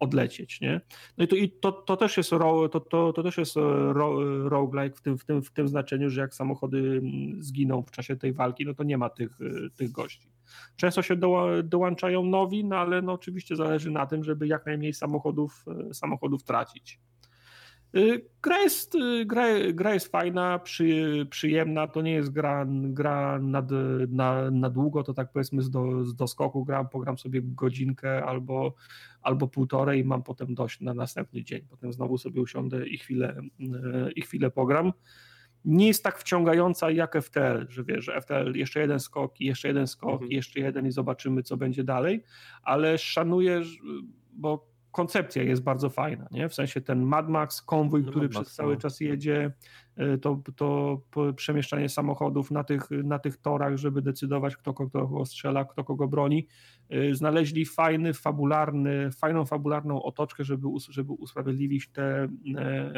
odlecieć, 0.00 0.60
nie? 0.60 0.80
No 1.18 1.24
i 1.24 1.28
to, 1.28 1.36
i 1.36 1.50
to, 1.50 1.72
to 1.72 1.96
też 1.96 2.16
jest, 2.16 2.32
ro, 2.32 2.68
to, 2.68 2.80
to, 2.80 3.12
to 3.12 3.22
też 3.22 3.38
jest 3.38 3.56
ro, 3.56 4.18
roguelike 4.48 4.96
w 4.96 5.00
tym, 5.00 5.18
w, 5.18 5.24
tym, 5.24 5.42
w 5.42 5.50
tym 5.50 5.68
znaczeniu, 5.68 6.10
że 6.10 6.20
jak 6.20 6.34
samochody 6.34 6.78
mm, 6.78 7.42
zginą 7.42 7.82
w 7.82 7.90
czasie 7.90 8.16
tej 8.16 8.32
walki, 8.32 8.66
no 8.66 8.74
to 8.74 8.84
nie 8.84 8.98
ma 8.98 9.10
tych, 9.10 9.40
y, 9.40 9.70
tych 9.76 9.92
gości. 9.92 10.28
Często 10.76 11.02
się 11.02 11.16
do, 11.16 11.48
dołączają 11.64 12.24
nowi, 12.24 12.64
no 12.64 12.76
ale 12.76 13.02
no 13.02 13.12
oczywiście 13.12 13.56
zależy 13.56 13.90
na 13.90 14.06
tym, 14.06 14.24
żeby 14.24 14.46
jak 14.46 14.66
najmniej 14.66 14.94
samochodów, 14.94 15.64
samochodów 15.92 16.42
tracić. 16.42 17.00
Y, 17.96 18.28
gra 18.42 18.58
jest, 18.58 18.94
y, 18.94 19.24
gra, 19.26 19.46
gra 19.72 19.94
jest 19.94 20.08
fajna, 20.08 20.58
przy, 20.58 21.26
przyjemna, 21.30 21.86
to 21.86 22.02
nie 22.02 22.12
jest 22.12 22.30
gra, 22.30 22.66
gra 22.68 23.38
na, 23.38 23.66
na, 24.08 24.50
na 24.50 24.70
długo, 24.70 25.02
to 25.02 25.14
tak 25.14 25.32
powiedzmy 25.32 25.62
z, 25.62 25.70
do, 25.70 26.04
z 26.04 26.14
doskoku 26.14 26.64
gram, 26.64 26.88
pogram 26.88 27.18
sobie 27.18 27.40
godzinkę 27.42 28.24
albo, 28.24 28.74
albo 29.22 29.48
półtorej 29.48 30.00
i 30.00 30.04
mam 30.04 30.22
potem 30.22 30.54
dość 30.54 30.80
na 30.80 30.94
następny 30.94 31.42
dzień. 31.42 31.62
Potem 31.70 31.92
znowu 31.92 32.18
sobie 32.18 32.40
usiądę 32.40 32.86
i 32.86 32.98
chwilę, 32.98 33.40
y, 33.60 34.12
i 34.12 34.22
chwilę 34.22 34.50
pogram. 34.50 34.92
Nie 35.64 35.86
jest 35.86 36.04
tak 36.04 36.18
wciągająca 36.18 36.90
jak 36.90 37.22
FTL, 37.22 37.66
że 37.68 37.84
wiesz, 37.84 38.04
że 38.04 38.20
FTL 38.20 38.52
jeszcze 38.54 38.80
jeden 38.80 39.00
skok, 39.00 39.40
jeszcze 39.40 39.68
jeden 39.68 39.86
skok, 39.86 40.12
mhm. 40.12 40.30
jeszcze 40.30 40.60
jeden 40.60 40.86
i 40.86 40.90
zobaczymy 40.90 41.42
co 41.42 41.56
będzie 41.56 41.84
dalej, 41.84 42.22
ale 42.62 42.98
szanuję, 42.98 43.62
bo 44.32 44.75
koncepcja 44.96 45.42
jest 45.42 45.62
bardzo 45.62 45.90
fajna, 45.90 46.26
nie? 46.30 46.48
w 46.48 46.54
sensie 46.54 46.80
ten 46.80 47.02
Mad 47.02 47.28
Max, 47.28 47.62
konwój, 47.62 48.02
no 48.02 48.10
który 48.10 48.28
przez 48.28 48.54
cały 48.54 48.74
no. 48.74 48.80
czas 48.80 49.00
jedzie, 49.00 49.52
y, 50.14 50.18
to, 50.18 50.42
to 50.56 51.00
przemieszczanie 51.36 51.88
samochodów 51.88 52.50
na 52.50 52.64
tych, 52.64 52.90
na 52.90 53.18
tych 53.18 53.36
torach, 53.36 53.76
żeby 53.76 54.02
decydować, 54.02 54.56
kto 54.56 54.74
kogo 54.74 55.24
strzela, 55.26 55.64
kto 55.64 55.84
kogo 55.84 56.08
broni. 56.08 56.46
Y, 56.94 57.14
znaleźli 57.14 57.66
fajny, 57.66 58.14
fabularny, 58.14 59.10
fajną 59.12 59.44
fabularną 59.44 60.02
otoczkę, 60.02 60.44
żeby, 60.44 60.68
żeby 60.90 61.12
usprawiedliwić 61.12 61.88
te, 61.88 62.04
e, 62.04 62.60
e, 62.60 62.92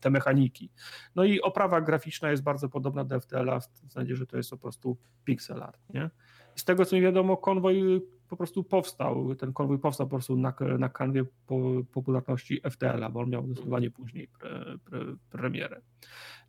te 0.00 0.10
mechaniki. 0.10 0.70
No 1.14 1.24
i 1.24 1.40
oprawa 1.40 1.80
graficzna 1.80 2.30
jest 2.30 2.42
bardzo 2.42 2.68
podobna 2.68 3.04
do 3.04 3.20
FTL-a, 3.20 3.60
w 3.60 3.92
sensie, 3.92 4.16
że 4.16 4.26
to 4.26 4.36
jest 4.36 4.50
po 4.50 4.58
prostu 4.58 4.96
pixel 5.24 5.62
art. 5.62 5.80
Nie? 5.94 6.10
Z 6.54 6.64
tego 6.64 6.84
co 6.84 6.96
mi 6.96 7.02
wiadomo, 7.02 7.36
konwoj 7.36 8.00
po 8.28 8.36
prostu 8.36 8.64
powstał, 8.64 9.34
ten 9.34 9.52
konwój 9.52 9.78
powstał 9.78 10.06
po 10.06 10.16
prostu 10.16 10.36
na, 10.36 10.54
na 10.78 10.88
kanwie 10.88 11.24
po, 11.46 11.60
popularności 11.92 12.60
FTL-a, 12.70 13.10
bo 13.10 13.20
on 13.20 13.30
miał 13.30 13.46
zdecydowanie 13.46 13.90
później 13.90 14.28
pre, 14.28 14.78
pre, 14.84 15.00
premierę. 15.30 15.80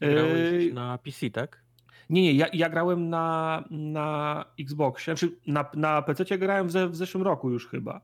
Grałeś 0.02 0.74
na 0.74 0.98
PC, 0.98 1.30
tak? 1.30 1.64
Nie, 2.10 2.22
nie, 2.22 2.34
ja, 2.34 2.48
ja 2.54 2.70
grałem 2.70 3.10
na, 3.10 3.64
na 3.72 4.46
Xboxie, 4.60 5.16
znaczy 5.16 5.36
na, 5.48 5.66
na 5.74 6.02
PC 6.02 6.38
grałem 6.38 6.68
w, 6.68 6.72
w 6.72 6.96
zeszłym 6.96 7.24
roku 7.24 7.52
już 7.52 7.68
chyba. 7.68 8.02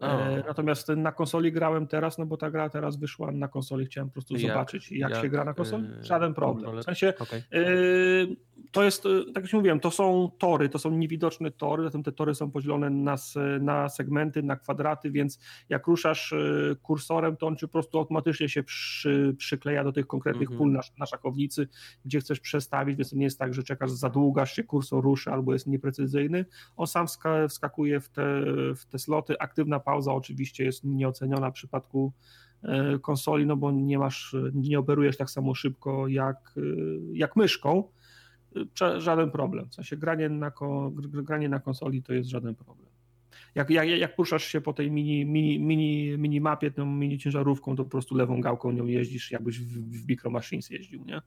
E, 0.00 0.42
natomiast 0.46 0.88
na 0.88 1.12
konsoli 1.12 1.52
grałem 1.52 1.86
teraz, 1.86 2.18
no 2.18 2.26
bo 2.26 2.36
ta 2.36 2.50
gra 2.50 2.70
teraz 2.70 2.96
wyszła 2.96 3.32
na 3.32 3.48
konsoli, 3.48 3.86
chciałem 3.86 4.08
po 4.08 4.12
prostu 4.12 4.34
jak, 4.34 4.42
zobaczyć, 4.42 4.92
jak, 4.92 5.10
jak, 5.10 5.22
się 5.22 5.28
gra 5.28 5.44
na 5.44 5.54
konsoli. 5.54 5.88
E, 6.00 6.04
Żaden 6.04 6.34
problem. 6.34 6.80
W 6.80 6.84
sensie 6.84 7.14
okay. 7.18 7.42
y, 7.54 8.36
to 8.70 8.82
jest, 8.82 9.02
tak 9.34 9.44
jak 9.44 9.52
mówiłem, 9.52 9.80
to 9.80 9.90
są 9.90 10.30
tory, 10.38 10.68
to 10.68 10.78
są 10.78 10.90
niewidoczne 10.90 11.50
tory, 11.50 11.84
zatem 11.84 12.02
te 12.02 12.12
tory 12.12 12.34
są 12.34 12.50
podzielone 12.50 12.90
na, 12.90 13.16
na 13.60 13.88
segmenty, 13.88 14.42
na 14.42 14.56
kwadraty, 14.56 15.10
więc 15.10 15.38
jak 15.68 15.86
ruszasz 15.86 16.34
kursorem, 16.82 17.36
to 17.36 17.46
on 17.46 17.56
ci 17.56 17.66
po 17.66 17.72
prostu 17.72 17.98
automatycznie 17.98 18.48
się 18.48 18.62
przy, 18.62 19.34
przykleja 19.38 19.84
do 19.84 19.92
tych 19.92 20.06
konkretnych 20.06 20.50
-hmm. 20.50 20.58
pól 20.58 20.72
na, 20.72 20.80
na 20.98 21.06
szachownicy, 21.06 21.68
gdzie 22.04 22.20
chcesz 22.20 22.40
przestawić, 22.40 22.96
więc 22.96 23.10
to 23.10 23.16
nie 23.16 23.24
jest 23.24 23.38
tak, 23.38 23.54
że 23.54 23.62
czekasz 23.62 23.90
za 23.90 24.10
długo, 24.10 24.42
aż 24.42 24.52
się 24.52 24.64
kursor 24.64 25.04
ruszy 25.04 25.30
albo 25.30 25.52
jest 25.52 25.66
nieprecyzyjny. 25.66 26.44
On 26.76 26.86
sam 26.86 27.06
wskakuje 27.48 28.00
w 28.00 28.08
te, 28.08 28.42
w 28.76 28.86
te 28.90 28.98
sloty, 28.98 29.38
aktywna 29.38 29.80
pauza 29.80 30.12
oczywiście 30.12 30.64
jest 30.64 30.84
nieoceniona 30.84 31.50
w 31.50 31.54
przypadku 31.54 32.12
e, 32.62 32.98
konsoli, 32.98 33.46
no 33.46 33.56
bo 33.56 33.70
nie 33.70 33.98
masz, 33.98 34.36
nie 34.54 34.78
operujesz 34.78 35.16
tak 35.16 35.30
samo 35.30 35.54
szybko 35.54 36.08
jak, 36.08 36.54
e, 36.56 36.60
jak 37.12 37.36
myszką, 37.36 37.84
żaden 38.98 39.30
problem. 39.30 39.68
W 39.70 39.74
sensie 39.74 39.96
granie 39.96 40.28
na, 40.28 40.52
granie 41.12 41.48
na 41.48 41.60
konsoli 41.60 42.02
to 42.02 42.12
jest 42.12 42.28
żaden 42.28 42.54
problem. 42.54 42.88
Jak, 43.54 43.70
jak, 43.70 43.88
jak 43.88 44.16
puszasz 44.16 44.44
się 44.44 44.60
po 44.60 44.72
tej 44.72 44.90
mini, 44.90 45.26
mini, 45.26 45.60
mini, 45.60 46.18
mini 46.18 46.40
mapie, 46.40 46.70
tą 46.70 46.86
mini 46.86 47.18
ciężarówką, 47.18 47.76
to 47.76 47.84
po 47.84 47.90
prostu 47.90 48.16
lewą 48.16 48.40
gałką 48.40 48.72
nią 48.72 48.86
jeździsz, 48.86 49.30
jakbyś 49.30 49.60
w, 49.60 50.02
w 50.04 50.08
Micro 50.08 50.30
Machines 50.30 50.70
jeździł, 50.70 51.04
nie? 51.04 51.22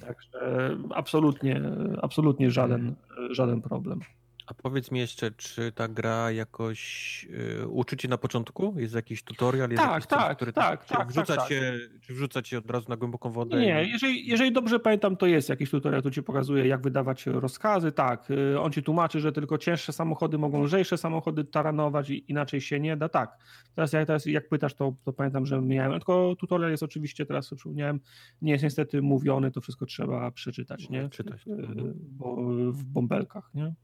Także 0.00 0.76
absolutnie, 0.90 1.62
absolutnie 2.02 2.50
żaden, 2.50 2.94
żaden 3.30 3.62
problem. 3.62 4.00
A 4.48 4.54
powiedz 4.54 4.90
mi 4.90 4.98
jeszcze, 4.98 5.30
czy 5.30 5.72
ta 5.72 5.88
gra 5.88 6.30
jakoś 6.30 7.26
y, 7.60 7.68
uczy 7.68 7.96
cię 7.96 8.08
na 8.08 8.18
początku? 8.18 8.74
Jest 8.76 8.94
jakiś 8.94 9.22
tutorial? 9.22 9.70
Jest 9.70 9.82
tak, 9.82 9.92
jakiś 9.92 10.06
tak, 10.06 10.28
coś, 10.28 10.36
który 10.36 10.52
tak, 10.52 10.84
tak, 10.84 10.98
tak, 10.98 11.08
wrzuca 11.08 11.36
tak, 11.36 11.48
cię, 11.48 11.60
tak. 11.92 12.00
Czy 12.00 12.14
wrzuca 12.14 12.42
cię 12.42 12.58
od 12.58 12.70
razu 12.70 12.88
na 12.88 12.96
głęboką 12.96 13.32
wodę? 13.32 13.60
Nie, 13.60 13.84
i... 13.84 13.90
jeżeli, 13.90 14.26
jeżeli 14.26 14.52
dobrze 14.52 14.80
pamiętam, 14.80 15.16
to 15.16 15.26
jest 15.26 15.48
jakiś 15.48 15.70
tutorial, 15.70 16.02
tu 16.02 16.10
ci 16.10 16.22
pokazuje, 16.22 16.66
jak 16.66 16.82
wydawać 16.82 17.26
rozkazy. 17.26 17.92
Tak, 17.92 18.30
y, 18.30 18.60
on 18.60 18.72
ci 18.72 18.82
tłumaczy, 18.82 19.20
że 19.20 19.32
tylko 19.32 19.58
cięższe 19.58 19.92
samochody 19.92 20.38
mogą 20.38 20.62
lżejsze 20.62 20.98
samochody 20.98 21.44
taranować 21.44 22.10
i 22.10 22.30
inaczej 22.30 22.60
się 22.60 22.80
nie 22.80 22.96
da. 22.96 23.08
Tak, 23.08 23.38
teraz, 23.74 23.92
jak, 23.92 24.06
teraz 24.06 24.26
jak 24.26 24.48
pytasz, 24.48 24.74
to, 24.74 24.94
to 25.04 25.12
pamiętam, 25.12 25.46
że 25.46 25.62
miałem, 25.62 25.92
tylko 25.92 26.36
tutorial 26.38 26.70
jest 26.70 26.82
oczywiście, 26.82 27.26
teraz 27.26 27.54
przypomniałem, 27.54 28.00
nie 28.42 28.52
jest 28.52 28.64
niestety 28.64 29.02
mówiony, 29.02 29.50
to 29.50 29.60
wszystko 29.60 29.86
trzeba 29.86 30.30
przeczytać, 30.30 30.90
nie? 30.90 31.08
Czytać. 31.08 31.46
Y, 31.46 31.94
bo, 31.96 32.36
w 32.72 32.84
bąbelkach, 32.84 33.50
nie? 33.54 33.74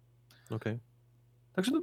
Okej. 0.50 0.56
Okay. 0.56 0.78
Także 1.52 1.70
no, 1.73 1.81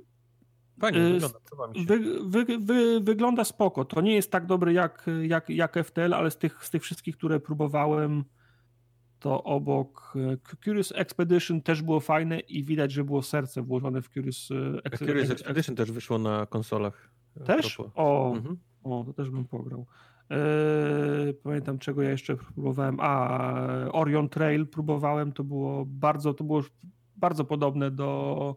Fajnie, 0.82 1.00
y, 1.00 1.14
wygląda, 1.14 1.40
wy, 1.86 2.46
wy, 2.46 2.60
wy, 2.60 3.02
wygląda 3.02 3.44
spoko. 3.44 3.86
To 3.86 4.02
nie 4.02 4.16
jest 4.16 4.32
tak 4.32 4.46
dobry 4.46 4.74
jak, 4.74 5.06
jak, 5.22 5.50
jak 5.50 5.86
FTL, 5.86 6.14
ale 6.14 6.32
z 6.32 6.38
tych, 6.38 6.66
z 6.66 6.70
tych 6.70 6.84
wszystkich, 6.84 7.18
które 7.18 7.40
próbowałem, 7.40 8.24
to 9.20 9.44
obok 9.44 10.14
y, 10.16 10.58
Curious 10.64 10.94
Expedition 10.96 11.62
też 11.62 11.82
było 11.82 12.00
fajne 12.00 12.40
i 12.40 12.64
widać, 12.64 12.92
że 12.92 13.04
było 13.04 13.22
serce 13.22 13.62
włożone 13.62 14.02
w 14.02 14.10
Curious, 14.10 14.52
y, 14.52 14.80
Ex 14.84 15.00
Curious 15.00 15.30
Expedition 15.30 15.76
też 15.76 15.92
wyszło 15.92 16.18
na 16.18 16.46
konsolach. 16.46 17.10
Też? 17.46 17.80
O, 17.96 18.34
mhm. 18.36 18.58
o, 18.84 19.04
to 19.04 19.14
też 19.14 19.30
bym 19.30 19.46
pograł. 19.46 19.86
Eee, 20.30 21.34
pamiętam 21.34 21.80
czego 21.80 22.02
ja 22.02 22.10
jeszcze 22.10 22.36
próbowałem. 22.36 22.98
A, 23.00 23.54
Orion 23.92 24.30
Trail 24.30 24.68
próbowałem, 24.68 25.32
to 25.32 25.44
było 25.44 25.86
bardzo, 25.86 26.34
to 26.34 26.44
było 26.44 26.62
bardzo 27.22 27.46
podobne 27.46 27.92
do 27.92 28.56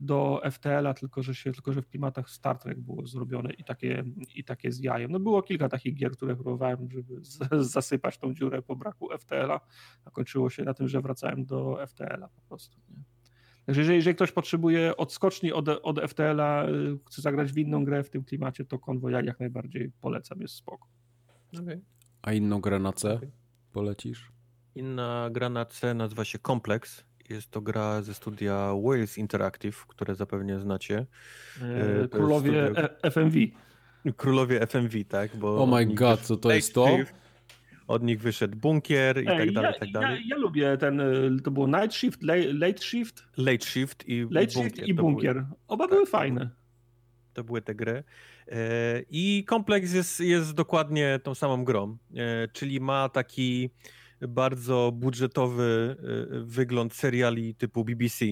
do 0.00 0.42
FTL-a, 0.50 0.94
tylko 0.94 1.22
że 1.22 1.34
się, 1.34 1.52
tylko 1.52 1.72
że 1.72 1.82
w 1.82 1.88
klimatach 1.88 2.30
Star 2.30 2.58
Trek 2.58 2.80
było 2.80 3.06
zrobione 3.06 3.52
i 3.52 3.64
takie, 3.64 4.04
i 4.34 4.44
takie 4.44 4.72
z 4.72 4.80
jajem. 4.80 5.12
No 5.12 5.20
było 5.20 5.42
kilka 5.42 5.68
takich 5.68 5.94
gier, 5.94 6.12
które 6.12 6.34
próbowałem, 6.36 6.88
żeby 6.90 7.20
zasypać 7.64 8.18
tą 8.18 8.34
dziurę 8.34 8.62
po 8.62 8.76
braku 8.76 9.08
FTL-a, 9.18 9.60
a 10.04 10.10
kończyło 10.10 10.50
się 10.50 10.64
na 10.64 10.74
tym, 10.74 10.88
że 10.88 11.00
wracałem 11.00 11.44
do 11.44 11.78
FTL-a 11.86 12.28
po 12.28 12.40
prostu. 12.48 12.80
Nie? 12.88 13.04
Także 13.66 13.80
jeżeli, 13.80 13.96
jeżeli 13.96 14.16
ktoś 14.16 14.32
potrzebuje 14.32 14.96
odskoczni 14.96 15.52
od, 15.52 15.68
od 15.68 16.00
FTL-a, 16.00 16.68
y, 16.68 16.98
chce 17.06 17.22
zagrać 17.22 17.52
w 17.52 17.58
inną 17.58 17.84
grę 17.84 18.02
w 18.02 18.10
tym 18.10 18.24
klimacie, 18.24 18.64
to 18.64 18.78
Convoy 18.78 19.12
ja 19.12 19.22
jak 19.22 19.40
najbardziej 19.40 19.92
polecam, 20.00 20.40
jest 20.40 20.54
spoko. 20.54 20.88
Okay. 21.62 21.80
A 22.22 22.32
inną 22.32 22.60
grę 22.60 22.78
na 22.78 22.92
C 22.92 23.20
polecisz? 23.72 24.32
Inna 24.74 25.28
gra 25.32 25.48
na 25.48 25.64
C 25.64 25.94
nazywa 25.94 26.24
się 26.24 26.38
Complex 26.38 27.04
jest 27.30 27.50
to 27.50 27.60
gra 27.60 28.02
ze 28.02 28.14
studia 28.14 28.74
Wales 28.82 29.18
Interactive, 29.18 29.86
które 29.86 30.14
zapewne 30.14 30.60
znacie. 30.60 31.06
E, 31.62 32.08
królowie 32.08 32.66
studio... 32.66 32.88
E, 33.02 33.10
FMV. 33.10 33.36
Królowie 34.16 34.66
FMV, 34.66 35.04
tak? 35.08 35.36
Bo 35.36 35.62
oh 35.62 35.76
my 35.76 35.86
god, 35.86 36.20
co 36.20 36.36
to 36.36 36.52
jest 36.52 36.74
to? 36.74 36.88
Od 37.86 38.02
nich 38.02 38.20
wyszedł 38.20 38.56
bunkier 38.56 39.16
i 39.16 39.28
Ej, 39.28 39.38
tak 39.38 39.52
dalej, 39.52 39.72
ja, 39.72 39.78
tak 39.80 39.90
dalej. 39.90 40.10
Ja, 40.10 40.36
ja, 40.36 40.42
lubię 40.42 40.76
ten, 40.76 41.00
e, 41.00 41.04
to 41.44 41.50
było 41.50 41.66
Night 41.66 41.94
Shift, 41.94 42.22
Late 42.52 42.82
Shift? 42.82 43.24
Late 43.36 43.66
Shift 43.66 44.08
i 44.08 44.26
Late 44.30 44.46
Bunkier. 44.46 44.72
Shift 44.72 44.88
i 44.88 44.94
Bunkier. 44.94 45.34
Były, 45.34 45.46
Oba 45.68 45.84
tak, 45.84 45.90
były 45.94 46.06
fajne. 46.06 46.50
To 47.34 47.44
były 47.44 47.62
te 47.62 47.74
gry. 47.74 48.04
I 49.10 49.44
kompleks 49.46 49.92
jest, 49.92 50.20
jest 50.20 50.52
dokładnie 50.52 51.20
tą 51.22 51.34
samą 51.34 51.64
grą, 51.64 51.96
czyli 52.52 52.80
ma 52.80 53.08
taki 53.08 53.70
bardzo 54.28 54.92
budżetowy 54.94 55.96
y, 56.32 56.44
wygląd 56.44 56.94
seriali 56.94 57.54
typu 57.54 57.84
BBC. 57.84 58.24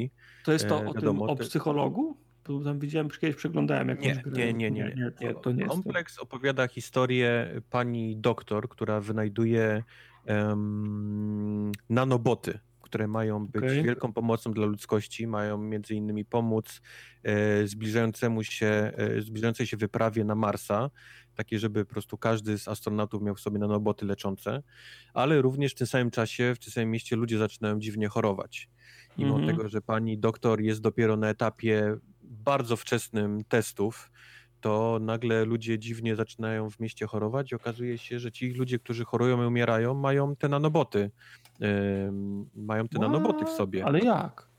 To 0.45 0.53
jest 0.53 0.69
to 0.69 0.83
e, 0.83 0.87
o, 0.87 0.95
wiadomo, 0.95 1.27
tym, 1.27 1.35
o 1.35 1.37
psychologu? 1.37 2.17
To 2.43 2.61
tam 2.61 2.79
widziałem, 2.79 3.09
kiedyś 3.11 3.37
przeglądałem 3.37 3.89
jakąś 3.89 4.07
nie, 4.07 4.15
grę. 4.15 4.33
Nie, 4.33 4.53
nie, 4.53 4.71
nie. 4.71 4.95
nie, 4.97 5.11
nie. 5.21 5.33
To, 5.35 5.41
to 5.41 5.53
nie 5.53 5.67
Kompleks 5.67 6.19
opowiada 6.19 6.69
historię 6.69 7.61
pani 7.71 8.17
doktor, 8.17 8.69
która 8.69 9.01
wynajduje 9.01 9.83
um, 10.27 11.73
nanoboty, 11.91 12.59
które 12.93 13.09
mają 13.09 13.47
być 13.47 13.65
okay. 13.65 13.83
wielką 13.83 14.13
pomocą 14.13 14.53
dla 14.53 14.67
ludzkości, 14.67 15.27
mają 15.27 15.59
między 15.59 15.95
innymi 15.95 16.25
pomóc 16.25 16.81
e, 17.23 17.67
zbliżającemu 17.67 18.45
się, 18.45 18.93
e, 18.97 19.21
zbliżającej 19.21 19.67
się 19.67 19.77
wyprawie 19.77 20.25
na 20.25 20.35
Marsa 20.35 20.91
takie, 21.35 21.59
żeby 21.59 21.85
po 21.85 21.93
prostu 21.93 22.19
każdy 22.19 22.59
z 22.59 22.69
astronautów 22.69 23.23
miał 23.23 23.35
w 23.35 23.41
sobie 23.41 23.59
nanoboty 23.59 24.07
leczące, 24.07 24.63
ale 25.15 25.43
również 25.43 25.73
w 25.73 25.75
tym 25.75 25.87
samym 25.87 26.11
czasie, 26.11 26.55
w 26.55 26.59
tym 26.59 26.73
samym 26.73 26.91
mieście 26.91 27.17
ludzie 27.17 27.39
zaczynają 27.39 27.79
dziwnie 27.79 28.09
chorować. 28.09 28.69
Mimo 29.19 29.35
mhm. 29.35 29.57
tego, 29.57 29.69
że 29.69 29.83
pani 29.83 30.19
doktor 30.19 30.61
jest 30.61 30.81
dopiero 30.81 31.17
na 31.17 31.29
etapie 31.29 31.97
bardzo 32.23 32.77
wczesnym 32.77 33.45
testów, 33.45 34.11
to 34.61 34.99
nagle 35.01 35.45
ludzie 35.45 35.79
dziwnie 35.79 36.17
zaczynają 36.17 36.71
w 36.71 36.81
mieście 36.81 37.07
chorować 37.07 37.53
i 37.53 37.55
okazuje 37.55 37.99
się, 37.99 38.19
że 38.19 38.33
ci 38.33 38.53
ludzie, 38.53 38.79
którzy 38.79 39.05
chorują 39.05 39.43
i 39.43 39.47
umierają, 39.47 39.95
mają 39.95 40.37
te 40.37 40.49
nanoboty. 40.49 41.11
Yy, 41.61 41.69
mają 42.55 42.89
te 42.89 42.99
What? 42.99 43.13
nanoboty 43.13 43.45
w 43.45 43.49
sobie. 43.49 43.85
Ale 43.85 43.99
jak? 43.99 44.52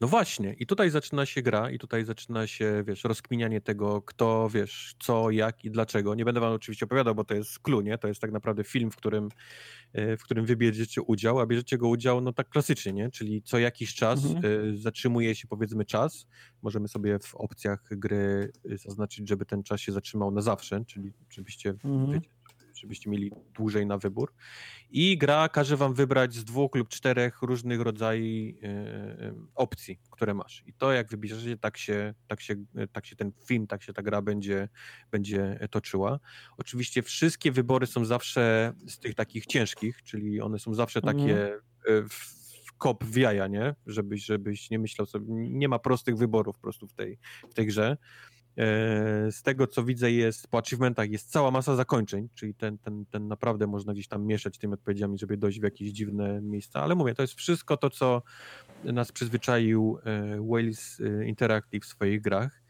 No 0.00 0.08
właśnie, 0.08 0.52
i 0.52 0.66
tutaj 0.66 0.90
zaczyna 0.90 1.26
się 1.26 1.42
gra, 1.42 1.70
i 1.70 1.78
tutaj 1.78 2.04
zaczyna 2.04 2.46
się, 2.46 2.84
wiesz, 2.86 3.04
rozkminianie 3.04 3.60
tego, 3.60 4.02
kto, 4.02 4.48
wiesz, 4.48 4.94
co, 4.98 5.30
jak 5.30 5.64
i 5.64 5.70
dlaczego. 5.70 6.14
Nie 6.14 6.24
będę 6.24 6.40
wam 6.40 6.52
oczywiście 6.52 6.86
opowiadał, 6.86 7.14
bo 7.14 7.24
to 7.24 7.34
jest 7.34 7.58
clue, 7.58 7.80
nie? 7.80 7.98
To 7.98 8.08
jest 8.08 8.20
tak 8.20 8.32
naprawdę 8.32 8.64
film, 8.64 8.90
w 8.90 8.96
którym, 8.96 9.28
e, 9.92 10.16
w 10.16 10.22
którym 10.22 10.46
wy 10.46 10.56
bierzecie 10.56 11.02
udział, 11.02 11.40
a 11.40 11.46
bierzecie 11.46 11.78
go 11.78 11.88
udział, 11.88 12.20
no 12.20 12.32
tak 12.32 12.48
klasycznie, 12.48 12.92
nie? 12.92 13.10
Czyli 13.10 13.42
co 13.42 13.58
jakiś 13.58 13.94
czas 13.94 14.24
mhm. 14.24 14.44
E, 14.44 14.76
zatrzymuje 14.76 15.34
się, 15.34 15.48
powiedzmy, 15.48 15.84
czas. 15.84 16.26
Możemy 16.62 16.88
sobie 16.88 17.18
w 17.18 17.34
opcjach 17.34 17.88
gry 17.90 18.52
e, 18.70 18.78
zaznaczyć, 18.78 19.28
żeby 19.28 19.46
ten 19.46 19.62
czas 19.62 19.80
się 19.80 19.92
zatrzymał 19.92 20.30
na 20.30 20.40
zawsze, 20.40 20.84
czyli 20.86 21.12
żebyście, 21.30 21.70
mhm. 21.70 22.12
wiecie, 22.12 22.35
żebyście 22.76 23.10
mieli 23.10 23.32
dłużej 23.54 23.86
na 23.86 23.98
wybór. 23.98 24.32
I 24.90 25.18
gra 25.18 25.48
każe 25.48 25.76
wam 25.76 25.94
wybrać 25.94 26.34
z 26.34 26.44
dwóch 26.44 26.74
lub 26.74 26.88
czterech 26.88 27.42
różnych 27.42 27.80
rodzajów 27.80 28.56
e, 28.62 29.34
opcji, 29.54 29.98
które 30.10 30.34
masz. 30.34 30.62
I 30.66 30.72
to 30.72 30.92
jak 30.92 31.08
wybierzecie, 31.08 31.56
tak 31.56 31.78
się, 31.78 32.14
tak, 32.28 32.40
się, 32.40 32.54
tak 32.92 33.06
się 33.06 33.16
ten 33.16 33.32
film, 33.46 33.66
tak 33.66 33.82
się 33.82 33.92
ta 33.92 34.02
gra 34.02 34.22
będzie, 34.22 34.68
będzie 35.10 35.68
toczyła. 35.70 36.20
Oczywiście 36.56 37.02
wszystkie 37.02 37.52
wybory 37.52 37.86
są 37.86 38.04
zawsze 38.04 38.72
z 38.86 38.98
tych 38.98 39.14
takich 39.14 39.46
ciężkich, 39.46 40.02
czyli 40.02 40.40
one 40.40 40.58
są 40.58 40.74
zawsze 40.74 41.00
mhm. 41.00 41.16
takie 41.16 41.46
mm. 41.88 42.08
w, 42.08 42.72
kop 42.78 43.04
w 43.04 43.16
jaja, 43.16 43.46
nie? 43.46 43.74
Żebyś, 43.86 44.24
żebyś 44.24 44.70
nie 44.70 44.78
myślał 44.78 45.06
sobie, 45.06 45.26
nie 45.30 45.68
ma 45.68 45.78
prostych 45.78 46.16
wyborów 46.16 46.56
po 46.56 46.62
prostu 46.62 46.86
w 46.86 46.92
tej, 46.92 47.18
w 47.50 47.54
tej 47.54 47.66
grze. 47.66 47.96
E, 48.58 49.32
z 49.32 49.42
tego, 49.42 49.66
co 49.66 49.84
widzę, 49.84 50.12
jest 50.12 50.48
po 50.48 50.58
achievementach 50.58 51.10
jest 51.10 51.30
cała 51.30 51.50
masa 51.50 51.76
zakończeń, 51.76 52.28
czyli 52.34 52.54
ten, 52.54 52.78
ten, 52.78 53.06
ten 53.06 53.28
naprawdę 53.28 53.66
można 53.66 53.92
gdzieś 53.92 54.08
tam 54.08 54.26
mieszać 54.26 54.58
tymi 54.58 54.74
odpowiedziami, 54.74 55.18
żeby 55.18 55.36
dojść 55.36 55.60
w 55.60 55.62
jakieś 55.62 55.88
dziwne 55.90 56.40
miejsca, 56.42 56.82
ale 56.82 56.94
mówię, 56.94 57.14
to 57.14 57.22
jest 57.22 57.34
wszystko 57.34 57.76
to, 57.76 57.90
co 57.90 58.22
nas 58.84 59.12
przyzwyczaił 59.12 59.98
e, 60.04 60.40
Wales 60.50 61.00
e, 61.00 61.26
Interactive 61.26 61.84
w 61.84 61.86
swoich 61.86 62.20
grach. 62.20 62.62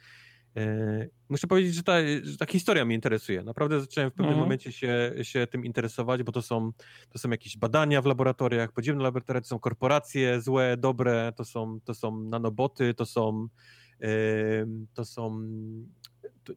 Muszę 1.28 1.46
powiedzieć, 1.46 1.74
że 1.74 1.82
ta, 1.82 1.92
że 2.22 2.36
ta 2.36 2.46
historia 2.46 2.84
mnie 2.84 2.94
interesuje. 2.94 3.42
Naprawdę 3.42 3.80
zacząłem 3.80 4.10
w 4.10 4.12
pewnym 4.12 4.28
mhm. 4.28 4.44
momencie 4.44 4.72
się, 4.72 5.14
się 5.22 5.46
tym 5.46 5.64
interesować, 5.64 6.22
bo 6.22 6.32
to 6.32 6.42
są, 6.42 6.72
to 7.10 7.18
są 7.18 7.30
jakieś 7.30 7.58
badania 7.58 8.02
w 8.02 8.06
laboratoriach, 8.06 8.72
podziemne 8.72 9.02
laboratoria, 9.02 9.40
to 9.40 9.46
są 9.46 9.58
korporacje 9.58 10.40
złe, 10.40 10.76
dobre, 10.76 11.32
to 11.36 11.44
są, 11.44 11.80
to 11.84 11.94
są 11.94 12.20
nanoboty, 12.20 12.94
to 12.94 13.06
są 13.06 13.48
to 14.94 15.04
są, 15.04 15.40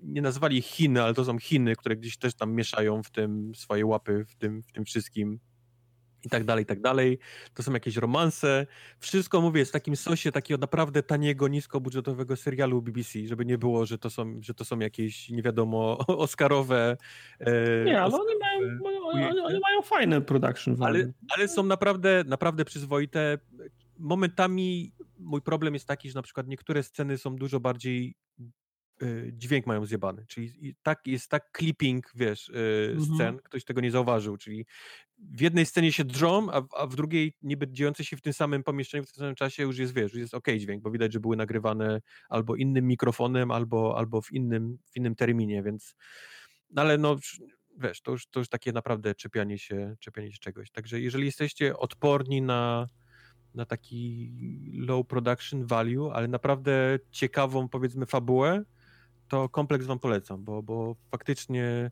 nie 0.02 0.22
nazwali 0.22 0.62
Chiny, 0.62 1.04
ale 1.04 1.14
to 1.14 1.26
są 1.26 1.40
Chiny, 1.40 1.76
które 1.76 1.96
gdzieś 1.96 2.18
też 2.18 2.36
tam 2.36 2.54
mieszają 2.54 3.04
w 3.04 3.12
tym 3.12 3.56
swoje 3.56 3.86
łapy, 3.86 4.26
w 4.26 4.36
tym, 4.36 4.64
w 4.64 4.72
tym 4.72 4.86
wszystkim 4.86 5.40
i 6.26 6.30
tak 6.30 6.44
dalej, 6.44 6.64
i 6.64 6.66
tak 6.66 6.82
dalej. 6.82 7.20
To 7.54 7.64
są 7.64 7.74
jakieś 7.74 7.96
romanse. 7.98 8.68
Wszystko, 9.00 9.42
mówię, 9.42 9.66
z 9.66 9.72
takim 9.72 9.96
sosie 9.96 10.32
takiego 10.32 10.58
naprawdę 10.62 11.04
taniego, 11.04 11.48
niskobudżetowego 11.48 12.36
serialu 12.36 12.82
BBC, 12.82 13.28
żeby 13.28 13.46
nie 13.46 13.58
było, 13.58 13.86
że 13.86 13.98
to 13.98 14.10
są, 14.10 14.40
że 14.42 14.54
to 14.54 14.66
są 14.66 14.80
jakieś, 14.80 15.30
nie 15.30 15.42
wiadomo, 15.42 15.98
oscarowe... 16.08 16.98
E, 17.40 17.84
nie, 17.86 18.02
ale 18.02 18.16
oni 18.16 18.36
mają, 18.40 19.00
oni, 19.04 19.42
oni 19.42 19.60
mają 19.60 19.82
fajne 19.82 20.22
production 20.22 20.76
value. 20.76 21.00
Ale, 21.00 21.14
ale 21.38 21.48
są 21.48 21.64
naprawdę, 21.64 22.24
naprawdę 22.28 22.66
przyzwoite. 22.66 23.38
Momentami 24.00 24.94
mój 25.20 25.42
problem 25.42 25.74
jest 25.74 25.88
taki, 25.88 26.10
że 26.10 26.16
na 26.16 26.22
przykład 26.22 26.48
niektóre 26.48 26.84
sceny 26.84 27.18
są 27.18 27.36
dużo 27.36 27.60
bardziej 27.60 28.16
y, 29.04 29.32
dźwięk 29.34 29.66
mają 29.66 29.86
zjebany, 29.86 30.26
czyli 30.28 30.76
tak, 30.84 31.08
jest 31.08 31.30
tak 31.30 31.50
clipping, 31.58 32.12
wiesz, 32.16 32.50
y, 32.50 32.96
mhm. 32.98 33.16
scen, 33.16 33.40
ktoś 33.44 33.66
tego 33.66 33.82
nie 33.82 33.92
zauważył, 33.92 34.38
czyli 34.38 34.66
w 35.18 35.42
jednej 35.42 35.66
scenie 35.66 35.92
się 35.92 36.04
drżą, 36.04 36.52
a, 36.52 36.62
a 36.78 36.88
w 36.88 36.96
drugiej 36.96 37.34
niby 37.42 37.68
dziejące 37.72 38.06
się 38.06 38.18
w 38.18 38.22
tym 38.22 38.34
samym 38.34 38.64
pomieszczeniu, 38.64 39.04
w 39.04 39.12
tym 39.14 39.20
samym 39.20 39.36
czasie 39.36 39.64
już 39.64 39.78
jest, 39.78 39.94
wiesz, 39.94 40.14
już 40.14 40.22
jest 40.22 40.34
ok 40.34 40.48
dźwięk, 40.58 40.84
bo 40.84 40.92
widać, 40.92 41.14
że 41.14 41.20
były 41.20 41.36
nagrywane 41.36 42.02
albo 42.30 42.56
innym 42.56 42.88
mikrofonem, 42.88 43.52
albo, 43.52 43.98
albo 43.98 44.22
w, 44.22 44.32
innym, 44.32 44.78
w 44.94 44.98
innym 44.98 45.16
terminie, 45.16 45.64
więc 45.64 45.96
no 46.70 46.82
ale 46.82 46.98
no 46.98 47.18
wiesz, 47.78 48.02
to 48.02 48.12
już, 48.12 48.28
to 48.28 48.40
już 48.40 48.50
takie 48.50 48.72
naprawdę 48.72 49.16
czepianie 49.16 49.60
się, 49.60 49.96
czepianie 50.00 50.32
się 50.32 50.38
czegoś. 50.40 50.72
Także 50.72 51.00
jeżeli 51.00 51.26
jesteście 51.26 51.78
odporni 51.78 52.42
na 52.42 52.88
na 53.56 53.66
taki 53.66 54.32
low 54.74 55.08
production 55.08 55.66
value, 55.66 56.12
ale 56.14 56.28
naprawdę 56.28 57.00
ciekawą, 57.12 57.70
powiedzmy, 57.70 58.06
fabułę, 58.06 58.64
to 59.28 59.50
kompleks 59.50 59.86
wam 59.86 60.00
polecam, 60.00 60.44
bo, 60.44 60.64
bo 60.64 60.96
faktycznie 61.12 61.92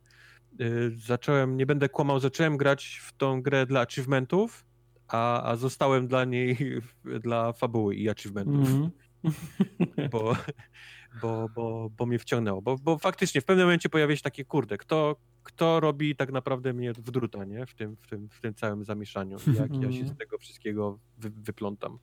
y, 0.60 0.92
zacząłem, 1.06 1.56
nie 1.56 1.66
będę 1.66 1.88
kłamał, 1.88 2.20
zacząłem 2.20 2.56
grać 2.56 3.00
w 3.04 3.12
tą 3.12 3.42
grę 3.42 3.66
dla 3.66 3.80
achievementów, 3.80 4.64
a, 5.08 5.42
a 5.42 5.56
zostałem 5.56 6.08
dla 6.08 6.24
niej 6.24 6.56
dla 7.24 7.52
fabuły 7.52 7.94
i 7.94 8.08
achievementów. 8.08 8.68
Mm 8.68 8.82
-hmm. 8.82 8.90
bo, 10.12 10.36
bo, 11.22 11.48
bo, 11.54 11.90
bo 11.90 12.06
mnie 12.06 12.18
wciągnęło. 12.18 12.62
Bo, 12.62 12.76
bo 12.76 12.98
faktycznie 12.98 13.40
w 13.40 13.44
pewnym 13.44 13.66
momencie 13.66 13.88
pojawia 13.88 14.16
się 14.16 14.22
takie, 14.22 14.44
kurde, 14.44 14.78
kto, 14.78 15.16
kto 15.48 15.80
robi 15.80 16.16
tak 16.16 16.32
naprawdę 16.32 16.72
mnie 16.72 16.92
w 16.92 17.10
druta, 17.10 17.44
nie? 17.44 17.66
W 17.66 17.74
tym, 17.74 17.96
w 17.96 18.06
tym, 18.06 18.28
w 18.28 18.40
tym 18.40 18.54
całym 18.54 18.84
zamieszaniu. 18.84 19.36
Jak 19.60 19.82
ja 19.82 19.92
się 19.92 20.06
z 20.06 20.16
tego 20.16 20.38
wszystkiego 20.38 20.98
wy, 21.18 21.30
wyplątam. 21.30 21.98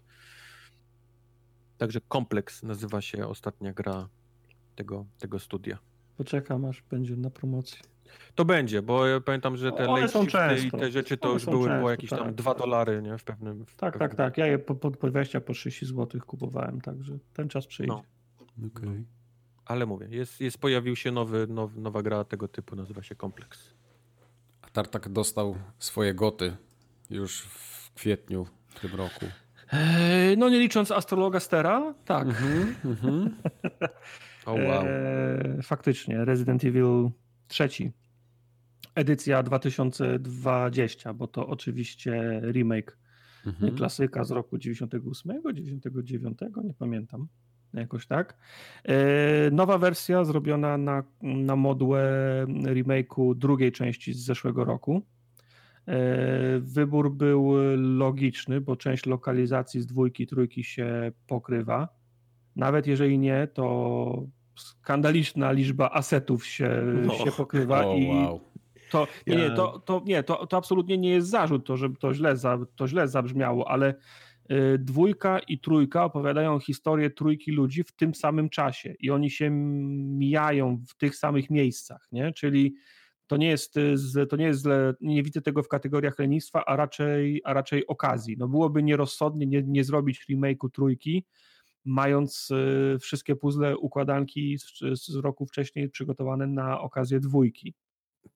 Także 1.77 2.01
Kompleks 2.07 2.63
nazywa 2.63 3.01
się 3.01 3.27
ostatnia 3.27 3.73
gra 3.73 4.09
tego, 4.75 5.05
tego 5.17 5.39
studia. 5.39 5.77
Poczekam, 6.17 6.65
aż 6.65 6.81
będzie 6.81 7.15
na 7.15 7.29
promocji. 7.29 7.79
To 8.35 8.45
będzie, 8.45 8.81
bo 8.81 9.07
ja 9.07 9.21
pamiętam, 9.21 9.57
że 9.57 9.71
te 9.71 9.85
late 9.85 10.57
i 10.67 10.71
te 10.71 10.91
rzeczy 10.91 11.17
to 11.17 11.27
One 11.27 11.33
już 11.33 11.45
były 11.45 11.67
często, 11.67 11.81
po 11.81 11.91
jakieś 11.91 12.09
tak. 12.09 12.19
tam 12.19 12.35
2 12.35 12.55
dolary, 12.55 13.01
nie? 13.01 13.17
W 13.17 13.23
pewnym. 13.23 13.65
W 13.65 13.75
tak, 13.75 13.93
pewnym... 13.93 14.09
tak, 14.09 14.17
tak. 14.17 14.37
Ja 14.37 14.47
je 14.47 14.59
po, 14.59 14.75
po 14.75 14.89
20, 14.89 15.41
po 15.41 15.53
30 15.53 15.85
zł 15.85 16.21
kupowałem, 16.21 16.81
także 16.81 17.17
ten 17.33 17.49
czas 17.49 17.67
przyjdzie. 17.67 17.93
No. 17.93 18.03
Okay. 18.67 19.03
Ale 19.65 19.85
mówię, 19.85 20.07
jest, 20.09 20.41
jest, 20.41 20.57
pojawił 20.57 20.95
się 20.95 21.11
nowy, 21.11 21.47
now, 21.47 21.75
nowa 21.75 22.01
gra 22.01 22.23
tego 22.23 22.47
typu, 22.47 22.75
nazywa 22.75 23.03
się 23.03 23.15
Kompleks. 23.15 23.73
A 24.61 24.69
Tartak 24.69 25.09
dostał 25.09 25.55
swoje 25.79 26.13
goty 26.13 26.57
już 27.09 27.41
w 27.41 27.93
kwietniu 27.93 28.45
w 28.67 28.79
tym 28.79 28.95
roku. 28.95 29.25
Eee, 29.71 30.37
no 30.37 30.49
nie 30.49 30.59
licząc 30.59 30.91
Astrologa 30.91 31.39
Stera, 31.39 31.93
tak. 32.05 32.27
Mm 32.27 32.75
-hmm, 32.83 33.29
oh, 34.45 34.63
wow. 34.63 34.85
Eee, 34.85 35.61
faktycznie, 35.63 36.25
Resident 36.25 36.63
Evil 36.63 37.09
trzeci. 37.47 37.91
Edycja 38.95 39.43
2020, 39.43 41.13
bo 41.13 41.27
to 41.27 41.47
oczywiście 41.47 42.41
remake 42.51 42.97
mhm. 43.45 43.75
klasyka 43.75 44.23
z 44.23 44.31
roku 44.31 44.57
98, 44.57 45.41
99, 45.53 46.39
nie 46.63 46.73
pamiętam 46.73 47.27
jakoś 47.81 48.07
tak. 48.07 48.37
E, 48.83 48.95
nowa 49.51 49.77
wersja 49.77 50.23
zrobiona 50.23 50.77
na, 50.77 51.03
na 51.21 51.55
modłę 51.55 52.01
remake'u 52.47 53.35
drugiej 53.35 53.71
części 53.71 54.13
z 54.13 54.25
zeszłego 54.25 54.65
roku. 54.65 55.01
E, 55.87 56.59
wybór 56.59 57.11
był 57.11 57.53
logiczny, 57.77 58.61
bo 58.61 58.75
część 58.75 59.05
lokalizacji 59.05 59.81
z 59.81 59.85
dwójki, 59.85 60.27
trójki 60.27 60.63
się 60.63 61.11
pokrywa. 61.27 61.89
Nawet 62.55 62.87
jeżeli 62.87 63.19
nie, 63.19 63.47
to 63.53 64.23
skandaliczna 64.55 65.51
liczba 65.51 65.89
asetów 65.91 66.45
się, 66.45 66.81
no. 67.05 67.13
się 67.13 67.31
pokrywa 67.31 67.85
oh, 67.85 67.95
i 67.95 68.07
wow. 68.07 68.41
to, 68.91 69.07
nie, 69.27 69.35
nie, 69.35 69.51
to, 69.51 69.79
to, 69.79 70.01
nie 70.05 70.23
to, 70.23 70.47
to 70.47 70.57
absolutnie 70.57 70.97
nie 70.97 71.09
jest 71.09 71.29
zarzut, 71.29 71.65
to, 71.65 71.77
żeby 71.77 71.97
to 71.97 72.13
źle, 72.13 72.37
za, 72.37 72.57
to 72.75 72.87
źle 72.87 73.07
zabrzmiało, 73.07 73.71
ale 73.71 73.95
dwójka 74.79 75.39
i 75.39 75.59
trójka 75.59 76.03
opowiadają 76.05 76.59
historię 76.59 77.09
trójki 77.09 77.51
ludzi 77.51 77.83
w 77.83 77.91
tym 77.91 78.15
samym 78.15 78.49
czasie 78.49 78.93
i 78.99 79.11
oni 79.11 79.29
się 79.29 79.49
mijają 79.49 80.83
w 80.89 80.95
tych 80.97 81.15
samych 81.15 81.49
miejscach, 81.49 82.07
nie? 82.11 82.33
Czyli 82.33 82.75
to 83.27 83.37
nie 83.37 83.47
jest, 83.47 83.77
y, 83.77 84.27
to 84.29 84.35
nie 84.35 84.45
jest 84.45 84.65
nie 85.01 85.23
widzę 85.23 85.41
tego 85.41 85.63
w 85.63 85.67
kategoriach 85.67 86.19
lenistwa, 86.19 86.65
a 86.65 86.75
raczej, 86.75 87.41
a 87.43 87.53
raczej 87.53 87.87
okazji. 87.87 88.35
No 88.39 88.47
byłoby 88.47 88.83
nierozsądnie 88.83 89.45
nie, 89.45 89.63
nie 89.63 89.83
zrobić 89.83 90.25
remake'u 90.29 90.69
trójki, 90.71 91.25
mając 91.85 92.51
y, 92.51 92.97
wszystkie 92.99 93.35
puzzle, 93.35 93.77
układanki 93.77 94.57
z, 94.59 94.99
z 95.05 95.15
roku 95.15 95.45
wcześniej 95.45 95.89
przygotowane 95.89 96.47
na 96.47 96.81
okazję 96.81 97.19
dwójki. 97.19 97.73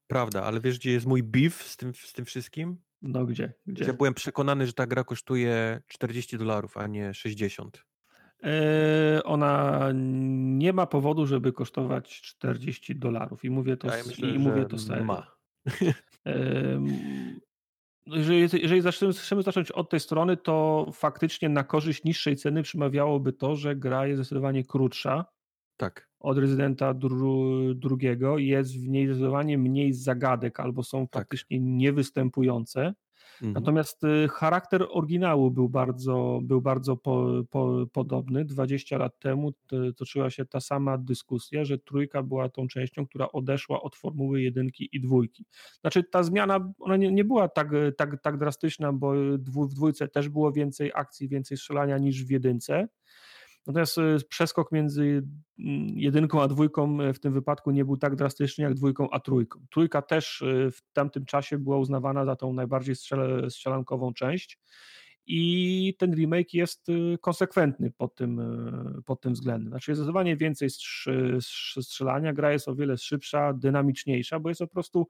Prawda, 0.08 0.44
ale 0.44 0.60
wiesz, 0.60 0.80
gdzie 0.80 0.92
jest 0.92 1.06
mój 1.06 1.24
beef 1.24 1.64
z 1.64 1.78
tym, 1.78 1.94
z 1.96 2.14
tym 2.14 2.26
wszystkim? 2.26 2.78
No 3.02 3.26
gdzie? 3.26 3.54
gdzie? 3.68 3.86
Ja 3.86 3.94
byłem 3.94 4.14
przekonany, 4.14 4.68
że 4.68 4.74
ta 4.74 4.88
gra 4.88 5.04
kosztuje 5.04 5.82
40 5.88 6.38
dolarów, 6.38 6.78
a 6.78 6.88
nie 6.88 7.14
60. 7.14 7.86
E, 8.44 9.24
ona 9.24 9.90
nie 9.94 10.74
ma 10.74 10.86
powodu, 10.86 11.28
żeby 11.28 11.54
kosztować 11.54 12.22
40 12.22 12.96
dolarów. 12.96 13.46
I 13.46 13.50
mówię 13.50 13.78
to, 13.78 13.88
ja 13.88 14.04
myślę, 14.08 14.30
i 14.30 14.40
mówię 14.40 14.66
to 14.66 14.78
serio. 14.78 15.04
Ma. 15.04 15.32
No, 18.06 18.16
jeżeli, 18.16 18.62
jeżeli 18.62 18.82
zaczniemy, 18.82 19.14
chcemy 19.14 19.44
zacząć 19.44 19.72
od 19.72 19.90
tej 19.90 20.00
strony, 20.00 20.38
to 20.38 20.86
faktycznie 20.94 21.50
na 21.50 21.64
korzyść 21.64 22.04
niższej 22.04 22.36
ceny 22.36 22.64
przemawiałoby 22.64 23.34
to, 23.34 23.56
że 23.56 23.76
gra 23.76 24.08
jest 24.08 24.18
zdecydowanie 24.18 24.64
krótsza. 24.64 25.26
Tak. 25.78 26.09
Od 26.20 26.38
rezydenta 26.38 26.94
dru, 26.94 27.74
drugiego 27.74 28.38
jest 28.38 28.78
w 28.78 28.88
niej 28.88 29.08
zdecydowanie 29.08 29.58
mniej 29.58 29.94
zagadek 29.94 30.60
albo 30.60 30.84
są 30.84 31.08
tak. 31.08 31.22
faktycznie 31.22 31.60
niewystępujące. 31.60 32.94
Mhm. 33.42 33.54
Natomiast 33.54 34.04
y, 34.04 34.28
charakter 34.28 34.86
oryginału 34.90 35.52
był 35.52 35.70
bardzo, 35.70 36.40
był 36.44 36.62
bardzo 36.62 36.98
po, 36.98 37.44
po, 37.50 37.86
podobny. 37.94 38.46
20 38.46 38.98
lat 38.98 39.20
temu 39.20 39.52
toczyła 39.98 40.30
się 40.30 40.46
ta 40.46 40.60
sama 40.60 40.98
dyskusja, 40.98 41.66
że 41.66 41.78
trójka 41.78 42.24
była 42.24 42.50
tą 42.50 42.68
częścią, 42.68 43.06
która 43.08 43.32
odeszła 43.32 43.82
od 43.82 43.96
formuły 43.96 44.42
jedynki 44.42 44.90
i 44.92 45.02
dwójki. 45.02 45.46
Znaczy 45.82 46.04
ta 46.04 46.24
zmiana, 46.24 46.74
ona 46.80 46.98
nie, 46.98 47.12
nie 47.12 47.24
była 47.24 47.50
tak, 47.50 47.68
tak, 47.98 48.22
tak 48.22 48.38
drastyczna, 48.38 48.94
bo 48.94 49.14
w 49.40 49.74
dwójce 49.74 50.08
też 50.08 50.30
było 50.30 50.52
więcej 50.52 50.92
akcji, 50.96 51.30
więcej 51.30 51.58
strzelania 51.58 51.98
niż 51.98 52.26
w 52.26 52.30
jedynce. 52.30 52.88
Natomiast 53.68 53.98
e, 53.98 54.18
przeskok 54.30 54.72
między 54.72 55.24
mm, 55.60 55.88
jedynką 56.00 56.42
a 56.42 56.48
dwójką 56.48 57.02
e, 57.02 57.14
w 57.14 57.20
tym 57.20 57.34
wypadku 57.34 57.72
nie 57.72 57.86
był 57.86 57.98
tak 57.98 58.16
drastyczny 58.16 58.64
jak 58.64 58.74
dwójką 58.74 59.10
a 59.10 59.20
trójką. 59.20 59.66
Trójka 59.72 60.02
też 60.02 60.42
e, 60.42 60.72
w 60.72 60.82
tamtym 60.94 61.26
czasie 61.26 61.58
była 61.58 61.78
uznawana 61.78 62.26
za 62.26 62.36
tą 62.36 62.54
najbardziej 62.54 62.96
strzelankową 63.50 64.14
część 64.14 64.60
i 65.32 65.96
ten 66.00 66.16
remake 66.16 66.54
jest 66.54 66.88
konsekwentny 67.22 67.92
pod 67.92 68.16
tym, 68.16 68.42
pod 69.06 69.22
tym 69.22 69.34
względem. 69.34 69.70
Znaczy 69.70 69.92
jest 69.92 70.00
zdecydowanie 70.00 70.36
więcej 70.36 70.70
strzelania, 71.82 72.34
gra 72.34 72.52
jest 72.52 72.68
o 72.68 72.76
wiele 72.76 72.98
szybsza, 72.98 73.54
dynamiczniejsza, 73.54 74.40
bo 74.40 74.50
jest 74.50 74.60
po 74.60 74.68
prostu 74.68 75.08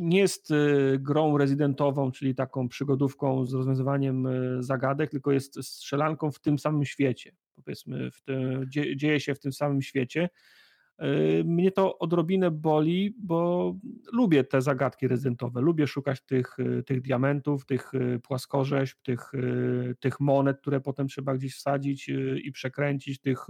nie 0.00 0.18
jest 0.18 0.50
y, 0.50 0.98
grą 1.00 1.38
rezydentową, 1.38 2.10
czyli 2.12 2.34
taką 2.34 2.68
przygodówką 2.68 3.44
z 3.44 3.54
rozwiązywaniem 3.54 4.26
y, 4.26 4.62
zagadek, 4.62 5.10
tylko 5.10 5.32
jest 5.32 5.64
strzelanką 5.64 6.30
w 6.30 6.40
tym 6.40 6.58
samym 6.58 6.84
świecie. 6.84 7.36
Powiedzmy, 7.54 8.10
w 8.10 8.20
tym, 8.20 8.66
dzieje 8.96 9.20
się 9.20 9.34
w 9.34 9.40
tym 9.40 9.52
samym 9.52 9.82
świecie. 9.82 10.28
Y, 11.02 11.44
mnie 11.44 11.72
to 11.72 11.98
odrobinę 11.98 12.50
boli, 12.50 13.16
bo 13.18 13.74
lubię 14.12 14.44
te 14.44 14.62
zagadki 14.62 15.08
rezydentowe, 15.08 15.60
lubię 15.60 15.86
szukać 15.86 16.22
tych, 16.26 16.56
tych 16.86 17.00
diamentów, 17.00 17.66
tych 17.66 17.92
płaskorzeźb, 18.22 18.98
tych, 19.02 19.32
tych 20.00 20.20
monet, 20.20 20.60
które 20.60 20.80
potem 20.80 21.08
trzeba 21.08 21.34
gdzieś 21.34 21.54
wsadzić 21.54 22.10
i 22.44 22.52
przekręcić, 22.52 23.20
tych 23.20 23.46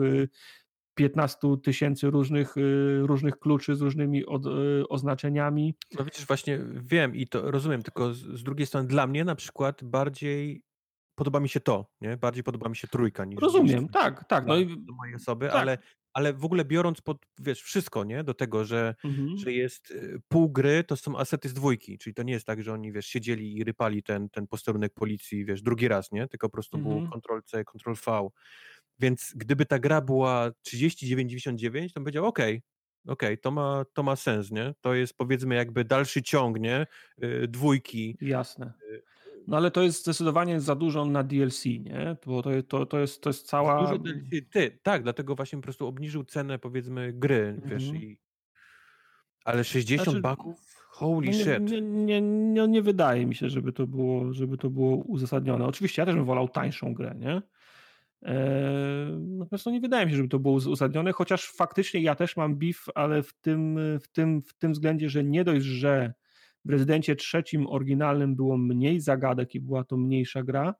15 0.94 1.38
tysięcy 1.62 2.10
różnych, 2.10 2.56
y, 2.56 3.00
różnych 3.02 3.38
kluczy 3.38 3.76
z 3.76 3.80
różnymi 3.80 4.26
od, 4.26 4.46
y, 4.46 4.88
oznaczeniami. 4.88 5.74
No 5.98 6.04
widzisz, 6.04 6.26
właśnie 6.26 6.58
wiem 6.74 7.16
i 7.16 7.26
to 7.26 7.50
rozumiem, 7.50 7.82
tylko 7.82 8.14
z, 8.14 8.18
z, 8.18 8.42
drugiej 8.42 8.66
strony 8.66 8.88
dla 8.88 9.06
mnie 9.06 9.24
na 9.24 9.34
przykład 9.34 9.84
bardziej 9.84 10.62
podoba 11.14 11.40
mi 11.40 11.48
się 11.48 11.60
to, 11.60 11.86
nie? 12.00 12.16
Bardziej 12.16 12.44
podoba 12.44 12.68
mi 12.68 12.76
się 12.76 12.88
trójka 12.88 13.24
niż 13.24 13.40
Rozumiem, 13.40 13.82
niż, 13.82 13.92
tak, 13.92 14.24
tak. 14.28 14.46
No 14.46 14.56
i 14.56 14.66
do 14.66 14.94
mojej 14.94 15.14
osoby, 15.14 15.46
tak. 15.46 15.56
ale, 15.56 15.78
ale 16.12 16.32
w 16.32 16.44
ogóle 16.44 16.64
biorąc 16.64 17.00
pod, 17.00 17.26
wiesz, 17.38 17.62
wszystko, 17.62 18.04
nie? 18.04 18.24
Do 18.24 18.34
tego, 18.34 18.64
że, 18.64 18.94
mhm. 19.04 19.38
że 19.38 19.52
jest 19.52 19.90
y, 19.90 20.20
pół 20.28 20.50
gry, 20.50 20.84
to 20.84 20.96
są 20.96 21.18
asety 21.18 21.48
z 21.48 21.54
dwójki, 21.54 21.98
czyli 21.98 22.14
to 22.14 22.22
nie 22.22 22.32
jest 22.32 22.46
tak, 22.46 22.62
że 22.62 22.72
oni, 22.72 22.92
wiesz, 22.92 23.06
siedzieli 23.06 23.56
i 23.56 23.64
rypali 23.64 24.02
ten, 24.02 24.28
ten 24.30 24.46
posterunek 24.46 24.94
policji, 24.94 25.44
wiesz, 25.44 25.62
drugi 25.62 25.88
raz, 25.88 26.12
nie? 26.12 26.28
Tylko 26.28 26.48
po 26.48 26.52
prostu 26.52 26.76
mhm. 26.76 26.98
był 26.98 27.20
Ctrl 27.20 27.42
C, 27.44 27.64
Ctrl 27.64 27.94
V 28.06 28.28
więc 29.00 29.32
gdyby 29.36 29.66
ta 29.66 29.78
gra 29.78 30.00
była 30.00 30.50
39,99, 30.68 31.88
to 31.88 31.94
bym 31.94 32.04
powiedział, 32.04 32.26
okej, 32.26 32.56
okay, 32.56 33.12
okej, 33.12 33.28
okay, 33.28 33.36
to, 33.36 33.50
ma, 33.50 33.84
to 33.92 34.02
ma 34.02 34.16
sens, 34.16 34.50
nie? 34.50 34.74
To 34.80 34.94
jest 34.94 35.16
powiedzmy 35.16 35.54
jakby 35.54 35.84
dalszy 35.84 36.22
ciąg, 36.22 36.60
nie? 36.60 36.86
Yy, 37.18 37.48
dwójki. 37.48 38.18
Jasne. 38.20 38.72
Y, 38.92 39.02
no 39.46 39.56
ale 39.56 39.70
to 39.70 39.82
jest 39.82 40.02
zdecydowanie 40.02 40.60
za 40.60 40.74
dużo 40.74 41.04
na 41.04 41.22
DLC, 41.24 41.64
nie? 41.64 42.16
Bo 42.26 42.42
to, 42.42 42.50
to, 42.68 42.86
to, 42.86 42.98
jest, 42.98 43.22
to 43.22 43.30
jest 43.30 43.46
cała... 43.46 43.80
Dużo 43.80 43.98
DLC, 43.98 44.50
ty, 44.50 44.78
tak, 44.82 45.02
dlatego 45.02 45.34
właśnie 45.34 45.58
po 45.58 45.62
prostu 45.62 45.86
obniżył 45.86 46.24
cenę 46.24 46.58
powiedzmy 46.58 47.12
gry, 47.12 47.56
-hmm. 47.58 47.68
wiesz, 47.68 47.84
mhm. 47.84 48.02
i... 48.02 48.18
Ale 49.44 49.64
60 49.64 50.04
znaczy, 50.04 50.20
baków? 50.20 50.80
Holy 50.88 51.26
no 51.26 51.32
nie, 51.32 51.44
shit. 51.44 51.70
Nie, 51.70 51.80
nie, 51.80 52.20
nie, 52.20 52.68
nie, 52.68 52.82
wydaje 52.82 53.26
mi 53.26 53.34
się, 53.34 53.48
żeby 53.48 53.72
to, 53.72 53.86
było, 53.86 54.32
żeby 54.32 54.58
to 54.58 54.70
było 54.70 54.96
uzasadnione. 54.96 55.66
Oczywiście 55.66 56.02
ja 56.02 56.06
też 56.06 56.14
bym 56.14 56.24
wolał 56.24 56.48
tańszą 56.48 56.94
grę, 56.94 57.14
nie? 57.18 57.42
Natomiast 59.18 59.66
no 59.66 59.72
nie 59.72 59.80
wydaje 59.80 60.06
mi 60.06 60.12
się, 60.12 60.16
żeby 60.16 60.28
to 60.28 60.38
było 60.38 60.54
uzasadnione, 60.54 61.12
chociaż 61.12 61.46
faktycznie 61.46 62.00
ja 62.00 62.14
też 62.14 62.36
mam 62.36 62.56
beef, 62.56 62.84
ale 62.94 63.22
w 63.22 63.34
tym, 63.34 63.78
w 64.02 64.08
tym, 64.08 64.42
w 64.42 64.54
tym 64.54 64.72
względzie, 64.72 65.08
że 65.08 65.24
nie 65.24 65.44
dość, 65.44 65.66
że 65.66 66.12
w 66.64 66.70
rezydencie 66.70 67.16
trzecim 67.16 67.66
oryginalnym 67.66 68.36
było 68.36 68.58
mniej 68.58 69.00
zagadek 69.00 69.54
i 69.54 69.60
była 69.60 69.84
to 69.84 69.96
mniejsza 69.96 70.42
gra, 70.42 70.74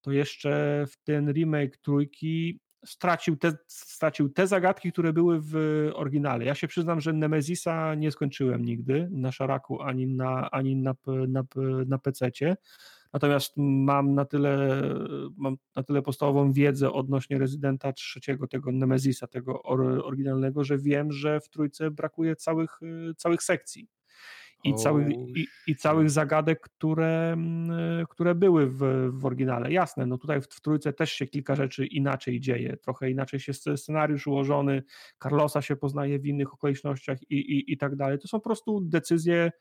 to 0.00 0.12
jeszcze 0.12 0.84
w 0.88 0.96
ten 0.96 1.32
remake 1.32 1.76
trójki 1.76 2.60
stracił 2.84 3.36
te, 3.36 3.52
stracił 3.68 4.28
te 4.28 4.46
zagadki, 4.46 4.92
które 4.92 5.12
były 5.12 5.40
w 5.40 5.54
oryginale. 5.94 6.44
Ja 6.44 6.54
się 6.54 6.68
przyznam, 6.68 7.00
że 7.00 7.12
Nemezisa 7.12 7.94
nie 7.94 8.10
skończyłem 8.10 8.64
nigdy 8.64 9.08
na 9.12 9.32
szaraku 9.32 9.82
ani 9.82 10.06
na, 10.06 10.50
ani 10.50 10.76
na, 10.76 10.94
na, 11.28 11.42
na 11.86 11.98
PC-cie. 11.98 12.56
Natomiast 13.12 13.52
mam 13.56 14.14
na 14.14 14.24
tyle, 14.24 14.82
mam 15.36 15.56
na 15.76 15.82
tyle 15.82 16.02
podstawową 16.02 16.52
wiedzę 16.52 16.92
odnośnie 16.92 17.38
rezydenta 17.38 17.92
trzeciego, 17.92 18.46
tego 18.46 18.72
Nemezisa, 18.72 19.26
tego 19.26 19.62
oryginalnego, 20.04 20.64
że 20.64 20.78
wiem, 20.78 21.12
że 21.12 21.40
w 21.40 21.48
trójce 21.48 21.90
brakuje 21.90 22.36
całych, 22.36 22.80
całych 23.16 23.42
sekcji 23.42 23.88
i, 24.64 24.74
całych, 24.74 25.08
i, 25.08 25.46
i, 25.66 25.76
całych 25.76 26.10
zagadek, 26.10 26.60
które, 26.60 27.36
które 28.08 28.34
były 28.34 28.66
w, 28.66 29.10
w 29.12 29.26
oryginale. 29.26 29.72
Jasne, 29.72 30.06
no 30.06 30.18
tutaj 30.18 30.40
w, 30.40 30.46
w, 30.46 30.60
trójce 30.60 30.92
też 30.92 31.12
się 31.12 31.26
kilka 31.26 31.54
rzeczy 31.54 31.86
inaczej 31.86 32.40
dzieje, 32.40 32.76
trochę 32.76 33.10
inaczej 33.10 33.40
się 33.40 33.52
scenariusz 33.54 34.26
ułożony, 34.26 34.82
Carlosa 35.22 35.62
się 35.62 35.76
poznaje 35.76 36.18
w 36.18 36.26
innych 36.26 36.54
okolicznościach 36.54 37.18
i, 37.30 37.34
i, 37.34 37.72
i 37.72 37.76
tak 37.76 37.96
dalej. 37.96 38.18
To 38.18 38.28
są 38.28 38.38
po 38.38 38.44
prostu 38.44 38.80
decyzje 38.80 39.52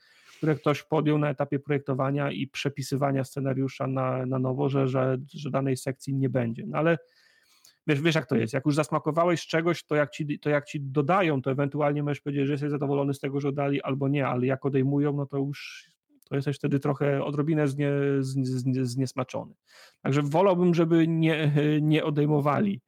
które 0.42 0.56
ktoś 0.56 0.84
podjął 0.84 1.18
na 1.18 1.30
etapie 1.30 1.60
projektowania 1.60 2.32
i 2.32 2.48
przepisywania 2.48 3.24
scenariusza 3.24 3.88
na, 3.88 4.26
na 4.26 4.40
nowo, 4.40 4.70
że, 4.70 4.88
że, 4.88 5.18
że 5.34 5.52
danej 5.52 5.78
sekcji 5.78 6.14
nie 6.14 6.30
będzie. 6.30 6.64
No 6.68 6.78
ale 6.78 6.98
wiesz, 7.88 8.02
wiesz 8.02 8.16
jak 8.16 8.26
to 8.26 8.36
jest, 8.36 8.54
jak 8.54 8.66
już 8.66 8.76
zasmakowałeś 8.76 9.48
czegoś, 9.48 9.84
to 9.84 9.96
jak, 9.96 10.12
ci, 10.12 10.40
to 10.40 10.50
jak 10.50 10.66
ci 10.66 10.82
dodają, 10.82 11.42
to 11.42 11.52
ewentualnie 11.52 12.04
możesz 12.04 12.22
powiedzieć, 12.22 12.46
że 12.46 12.54
jesteś 12.54 12.72
zadowolony 12.72 13.14
z 13.14 13.20
tego, 13.20 13.40
że 13.40 13.52
dali 13.52 13.82
albo 13.82 14.08
nie, 14.08 14.28
ale 14.28 14.46
jak 14.46 14.66
odejmują, 14.66 15.14
no 15.14 15.26
to 15.26 15.38
już 15.38 15.90
to 16.30 16.36
jesteś 16.36 16.58
wtedy 16.58 16.80
trochę 16.80 17.24
odrobinę 17.24 17.68
znie, 17.68 17.92
znie, 18.20 18.86
zniesmaczony. 18.86 19.54
Także 20.02 20.22
wolałbym, 20.22 20.74
żeby 20.74 21.08
nie, 21.08 21.52
nie 21.82 22.04
odejmowali 22.04 22.82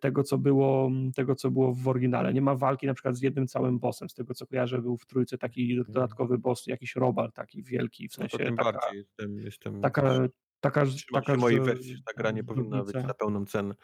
tego, 0.00 0.22
co 0.22 0.38
było, 0.38 0.90
tego, 1.16 1.34
co 1.34 1.50
było 1.50 1.74
w 1.74 1.88
oryginale. 1.88 2.34
Nie 2.34 2.42
ma 2.42 2.54
walki 2.54 2.86
na 2.86 2.94
przykład 2.94 3.16
z 3.16 3.22
jednym 3.22 3.46
całym 3.46 3.78
bossem, 3.78 4.08
z 4.08 4.14
tego 4.14 4.34
co 4.34 4.46
kojarzę, 4.46 4.82
był 4.82 4.96
w 4.96 5.06
trójce 5.06 5.38
taki 5.38 5.72
mhm. 5.72 5.94
dodatkowy 5.94 6.38
boss, 6.38 6.66
jakiś 6.66 6.96
robal 6.96 7.32
taki 7.32 7.62
wielki, 7.62 8.08
w 8.08 8.14
sensie 8.14 8.38
no 8.38 8.38
to 8.38 8.44
tym 8.44 8.56
taka, 8.56 8.72
bardziej 8.72 8.98
jestem, 8.98 9.38
jestem 9.38 9.80
taka, 9.80 10.28
taka, 10.60 10.86
taka, 11.12 11.36
mojej 11.36 11.60
wersji, 11.60 12.02
ta 12.06 12.12
gra 12.16 12.30
nie 12.30 12.44
powinna 12.44 12.84
być 12.84 12.94
na 12.94 13.14
pełną 13.14 13.46
cenę. 13.46 13.74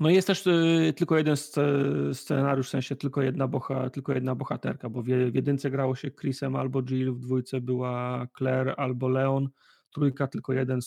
No 0.00 0.10
jest 0.10 0.26
też 0.26 0.46
y, 0.46 0.94
tylko 0.96 1.16
jeden 1.16 1.36
scenariusz, 2.12 2.66
w 2.66 2.70
sensie 2.70 2.96
tylko 2.96 3.22
jedna, 3.22 3.48
boha, 3.48 3.90
tylko 3.90 4.12
jedna 4.12 4.34
bohaterka, 4.34 4.90
bo 4.90 5.02
w 5.02 5.08
jedynce 5.08 5.70
grało 5.70 5.94
się 5.94 6.10
Chrisem 6.10 6.56
albo 6.56 6.82
Jill, 6.82 7.12
w 7.12 7.20
dwójce 7.20 7.60
była 7.60 8.26
Claire 8.38 8.74
albo 8.76 9.08
Leon, 9.08 9.48
trójka, 9.96 10.26
tylko 10.26 10.52
jeden 10.52 10.80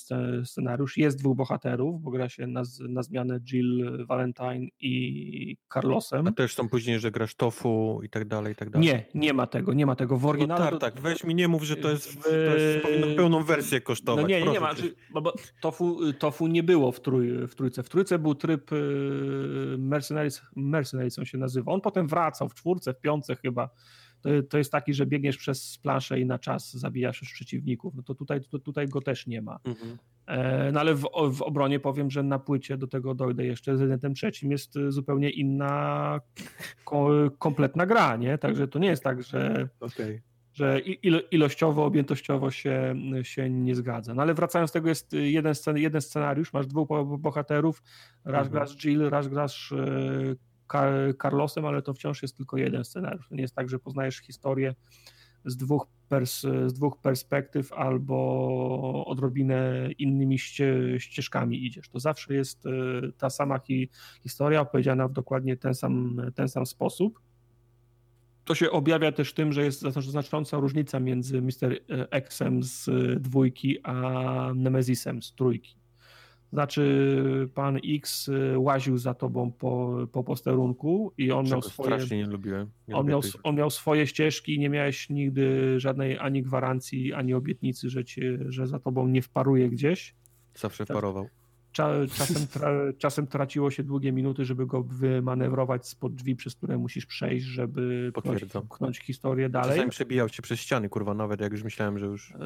scenariusz. 0.45 0.97
Jest 0.97 1.19
dwóch 1.19 1.37
bohaterów, 1.37 2.01
bo 2.01 2.11
gra 2.11 2.29
się 2.29 2.47
na, 2.47 2.63
na 2.89 3.03
zmianę 3.03 3.39
Jill 3.39 4.05
Valentine 4.05 4.67
i 4.79 5.57
Carlosem. 5.73 6.27
A 6.27 6.31
też 6.31 6.53
są 6.53 6.69
później, 6.69 6.99
że 6.99 7.11
grasz 7.11 7.35
Tofu 7.35 8.01
i 8.03 8.09
tak 8.09 8.27
dalej, 8.27 8.53
i 8.53 8.55
tak 8.55 8.69
dalej. 8.69 8.87
Nie, 8.87 9.05
nie 9.13 9.33
ma 9.33 9.47
tego, 9.47 9.73
nie 9.73 9.85
ma 9.85 9.95
tego. 9.95 10.17
W 10.17 10.23
no 10.23 10.29
oryginale... 10.29 10.71
No 10.71 10.77
tak, 10.77 10.93
tak, 10.93 11.03
weź 11.03 11.23
mi 11.23 11.35
nie 11.35 11.47
mów, 11.47 11.63
że 11.63 11.75
to 11.75 11.89
jest, 11.89 12.23
to 12.23 12.29
jest 12.29 12.85
powinno 12.85 13.07
pełną 13.15 13.43
wersję 13.43 13.81
kosztować. 13.81 14.21
No 14.21 14.27
nie, 14.27 14.41
nie, 14.41 14.51
nie 14.51 14.59
ma, 14.59 14.73
bo, 15.21 15.33
tofu, 15.61 16.13
tofu 16.13 16.47
nie 16.47 16.63
było 16.63 16.91
w, 16.91 16.99
trój, 16.99 17.47
w 17.47 17.55
trójce. 17.55 17.83
W 17.83 17.89
trójce 17.89 18.19
był 18.19 18.35
tryb 18.35 18.71
y, 18.71 19.75
Mercenaries, 19.77 20.41
Mercenaries 20.55 21.19
on 21.19 21.25
się 21.25 21.37
nazywa. 21.37 21.71
On 21.71 21.81
potem 21.81 22.07
wracał 22.07 22.49
w 22.49 22.53
czwórce, 22.53 22.93
w 22.93 22.99
piątce 22.99 23.35
chyba 23.35 23.69
to, 24.21 24.29
to 24.49 24.57
jest 24.57 24.71
taki, 24.71 24.93
że 24.93 25.05
biegniesz 25.05 25.37
przez 25.37 25.77
planszę 25.77 26.19
i 26.19 26.25
na 26.25 26.39
czas 26.39 26.73
zabijasz 26.73 27.21
już 27.21 27.33
przeciwników. 27.33 27.95
No 27.95 28.03
to 28.03 28.15
tutaj, 28.15 28.41
to, 28.41 28.59
tutaj 28.59 28.87
go 28.87 29.01
też 29.01 29.27
nie 29.27 29.41
ma. 29.41 29.59
Mhm. 29.63 29.97
E, 30.27 30.71
no 30.71 30.79
ale 30.79 30.95
w, 30.95 31.01
w, 31.31 31.41
obronie 31.41 31.79
powiem, 31.79 32.11
że 32.11 32.23
na 32.23 32.39
płycie 32.39 32.77
do 32.77 32.87
tego 32.87 33.15
dojdę 33.15 33.45
jeszcze 33.45 33.77
z 33.77 33.79
Rezydentem 33.79 34.13
trzecim 34.13 34.51
jest 34.51 34.73
zupełnie 34.89 35.29
inna, 35.29 36.21
ko, 36.85 37.09
kompletna 37.39 37.85
gra, 37.85 38.15
nie? 38.15 38.37
Także 38.37 38.67
to 38.67 38.79
nie 38.79 38.87
jest 38.87 39.03
tak, 39.03 39.23
że, 39.23 39.69
okay. 39.79 40.21
że 40.53 40.79
ilościowo, 41.31 41.85
objętościowo 41.85 42.51
się, 42.51 42.95
się 43.23 43.49
nie 43.49 43.75
zgadza. 43.75 44.13
No 44.13 44.21
ale 44.21 44.33
wracając 44.33 44.71
do 44.71 44.73
tego, 44.73 44.89
jest 44.89 45.13
jeden, 45.13 45.55
scen, 45.55 45.77
jeden 45.77 46.01
scenariusz, 46.01 46.53
masz 46.53 46.67
dwóch 46.67 46.87
bohaterów, 47.19 47.83
raz 48.25 48.47
mhm. 48.47 48.51
grasz 48.51 48.77
Jill, 48.77 49.09
raz 49.09 49.27
grasz 49.27 49.71
e, 49.71 50.35
Carlosem, 51.21 51.65
ale 51.65 51.81
to 51.81 51.93
wciąż 51.93 52.21
jest 52.21 52.37
tylko 52.37 52.57
jeden 52.57 52.83
scenariusz. 52.83 53.31
Nie 53.31 53.41
jest 53.41 53.55
tak, 53.55 53.69
że 53.69 53.79
poznajesz 53.79 54.17
historię 54.17 54.75
z 55.45 55.57
dwóch, 55.57 55.87
pers 56.09 56.41
z 56.41 56.73
dwóch 56.73 56.97
perspektyw 57.01 57.73
albo 57.73 59.05
odrobinę 59.05 59.89
innymi 59.97 60.39
ście 60.39 60.99
ścieżkami 60.99 61.65
idziesz. 61.65 61.89
To 61.89 61.99
zawsze 61.99 62.33
jest 62.33 62.65
e, 62.65 62.71
ta 63.17 63.29
sama 63.29 63.59
hi 63.59 63.89
historia 64.23 64.61
opowiedziana 64.61 65.07
w 65.07 65.13
dokładnie 65.13 65.57
ten 65.57 65.75
sam, 65.75 66.21
ten 66.35 66.49
sam 66.49 66.65
sposób. 66.65 67.19
To 68.45 68.55
się 68.55 68.71
objawia 68.71 69.11
też 69.11 69.33
tym, 69.33 69.53
że 69.53 69.63
jest 69.63 69.81
znacząca 69.81 70.57
różnica 70.57 70.99
między 70.99 71.41
Mr. 71.41 71.79
Xem 72.29 72.63
z 72.63 72.89
dwójki 73.21 73.77
a 73.83 73.93
Nemezisem 74.55 75.21
z 75.21 75.33
trójki. 75.33 75.75
Znaczy, 76.53 77.49
pan 77.53 77.77
X 77.85 78.27
y, 78.27 78.59
łaził 78.59 78.97
za 78.97 79.13
tobą 79.13 79.51
po, 79.51 79.97
po 80.11 80.23
posterunku 80.23 81.13
i 81.17 81.31
on 81.31 81.45
miał 81.45 81.61
swoje. 81.61 81.87
Strasznie 81.89 82.17
nie 82.17 82.25
lubiłem. 82.25 82.69
Nie 82.87 82.95
on, 82.95 83.05
miał, 83.05 83.21
on 83.43 83.55
miał 83.55 83.69
swoje 83.69 84.07
ścieżki 84.07 84.55
i 84.55 84.59
nie 84.59 84.69
miałeś 84.69 85.09
nigdy 85.09 85.79
żadnej 85.79 86.17
ani 86.17 86.43
gwarancji, 86.43 87.13
ani 87.13 87.33
obietnicy, 87.33 87.89
że, 87.89 88.05
cię, 88.05 88.39
że 88.45 88.67
za 88.67 88.79
tobą 88.79 89.07
nie 89.07 89.21
wparuje 89.21 89.69
gdzieś. 89.69 90.15
Zawsze 90.55 90.85
tak. 90.85 90.95
parował. 90.95 91.27
Czasem, 91.71 92.47
tra, 92.47 92.71
czasem 92.97 93.27
traciło 93.27 93.71
się 93.71 93.83
długie 93.83 94.11
minuty, 94.11 94.45
żeby 94.45 94.65
go 94.65 94.83
wymanewrować 94.83 95.87
spod 95.87 96.15
drzwi, 96.15 96.35
przez 96.35 96.55
które 96.55 96.77
musisz 96.77 97.05
przejść, 97.05 97.45
żeby 97.45 98.11
pchnąć, 98.15 98.45
pchnąć 98.69 98.99
historię 98.99 99.49
dalej. 99.49 99.69
Czasami 99.69 99.91
przebijał 99.91 100.29
się 100.29 100.41
przez 100.41 100.59
ściany, 100.59 100.89
kurwa, 100.89 101.13
nawet 101.13 101.41
jak 101.41 101.51
już 101.51 101.63
myślałem, 101.63 101.99
że 101.99 102.05
już... 102.05 102.29
Yy, 102.31 102.37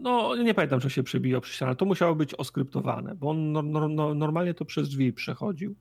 no, 0.00 0.36
nie 0.36 0.54
pamiętam, 0.54 0.80
że 0.80 0.90
się 0.90 1.02
przebijał 1.02 1.40
przez 1.40 1.54
ścianę. 1.54 1.76
To 1.76 1.84
musiało 1.84 2.14
być 2.14 2.34
oskryptowane, 2.34 3.14
bo 3.14 3.30
on 3.30 3.52
no, 3.52 3.62
no, 3.62 3.88
no, 3.88 4.14
normalnie 4.14 4.54
to 4.54 4.64
przez 4.64 4.88
drzwi 4.88 5.12
przechodził. 5.12 5.76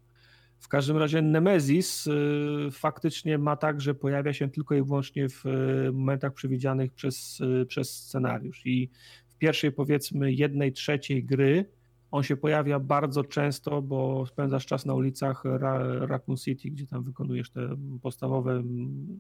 W 0.60 0.68
każdym 0.68 0.98
razie 0.98 1.22
Nemesis 1.22 2.06
yy, 2.06 2.72
faktycznie 2.72 3.38
ma 3.38 3.56
tak, 3.56 3.82
że 3.82 3.96
pojawia 3.96 4.34
się 4.34 4.50
tylko 4.50 4.76
i 4.76 4.84
wyłącznie 4.84 5.30
w 5.30 5.46
yy, 5.46 5.92
momentach 5.92 6.34
przewidzianych 6.34 6.94
przez, 6.94 7.40
przez 7.68 7.90
scenariusz 7.90 8.66
i 8.66 8.90
w 9.28 9.38
pierwszej 9.38 9.72
powiedzmy 9.72 10.34
jednej 10.34 10.74
trzeciej 10.74 11.24
gry 11.24 11.75
on 12.16 12.24
się 12.24 12.38
pojawia 12.38 12.80
bardzo 12.80 13.24
często, 13.24 13.82
bo 13.82 14.26
spędzasz 14.26 14.66
czas 14.66 14.86
na 14.86 14.94
ulicach 14.94 15.44
Ra 15.46 15.80
Raccoon 16.06 16.38
City, 16.38 16.70
gdzie 16.70 16.88
tam 16.88 17.04
wykonujesz 17.04 17.50
te 17.50 17.70
podstawowe, 18.02 18.64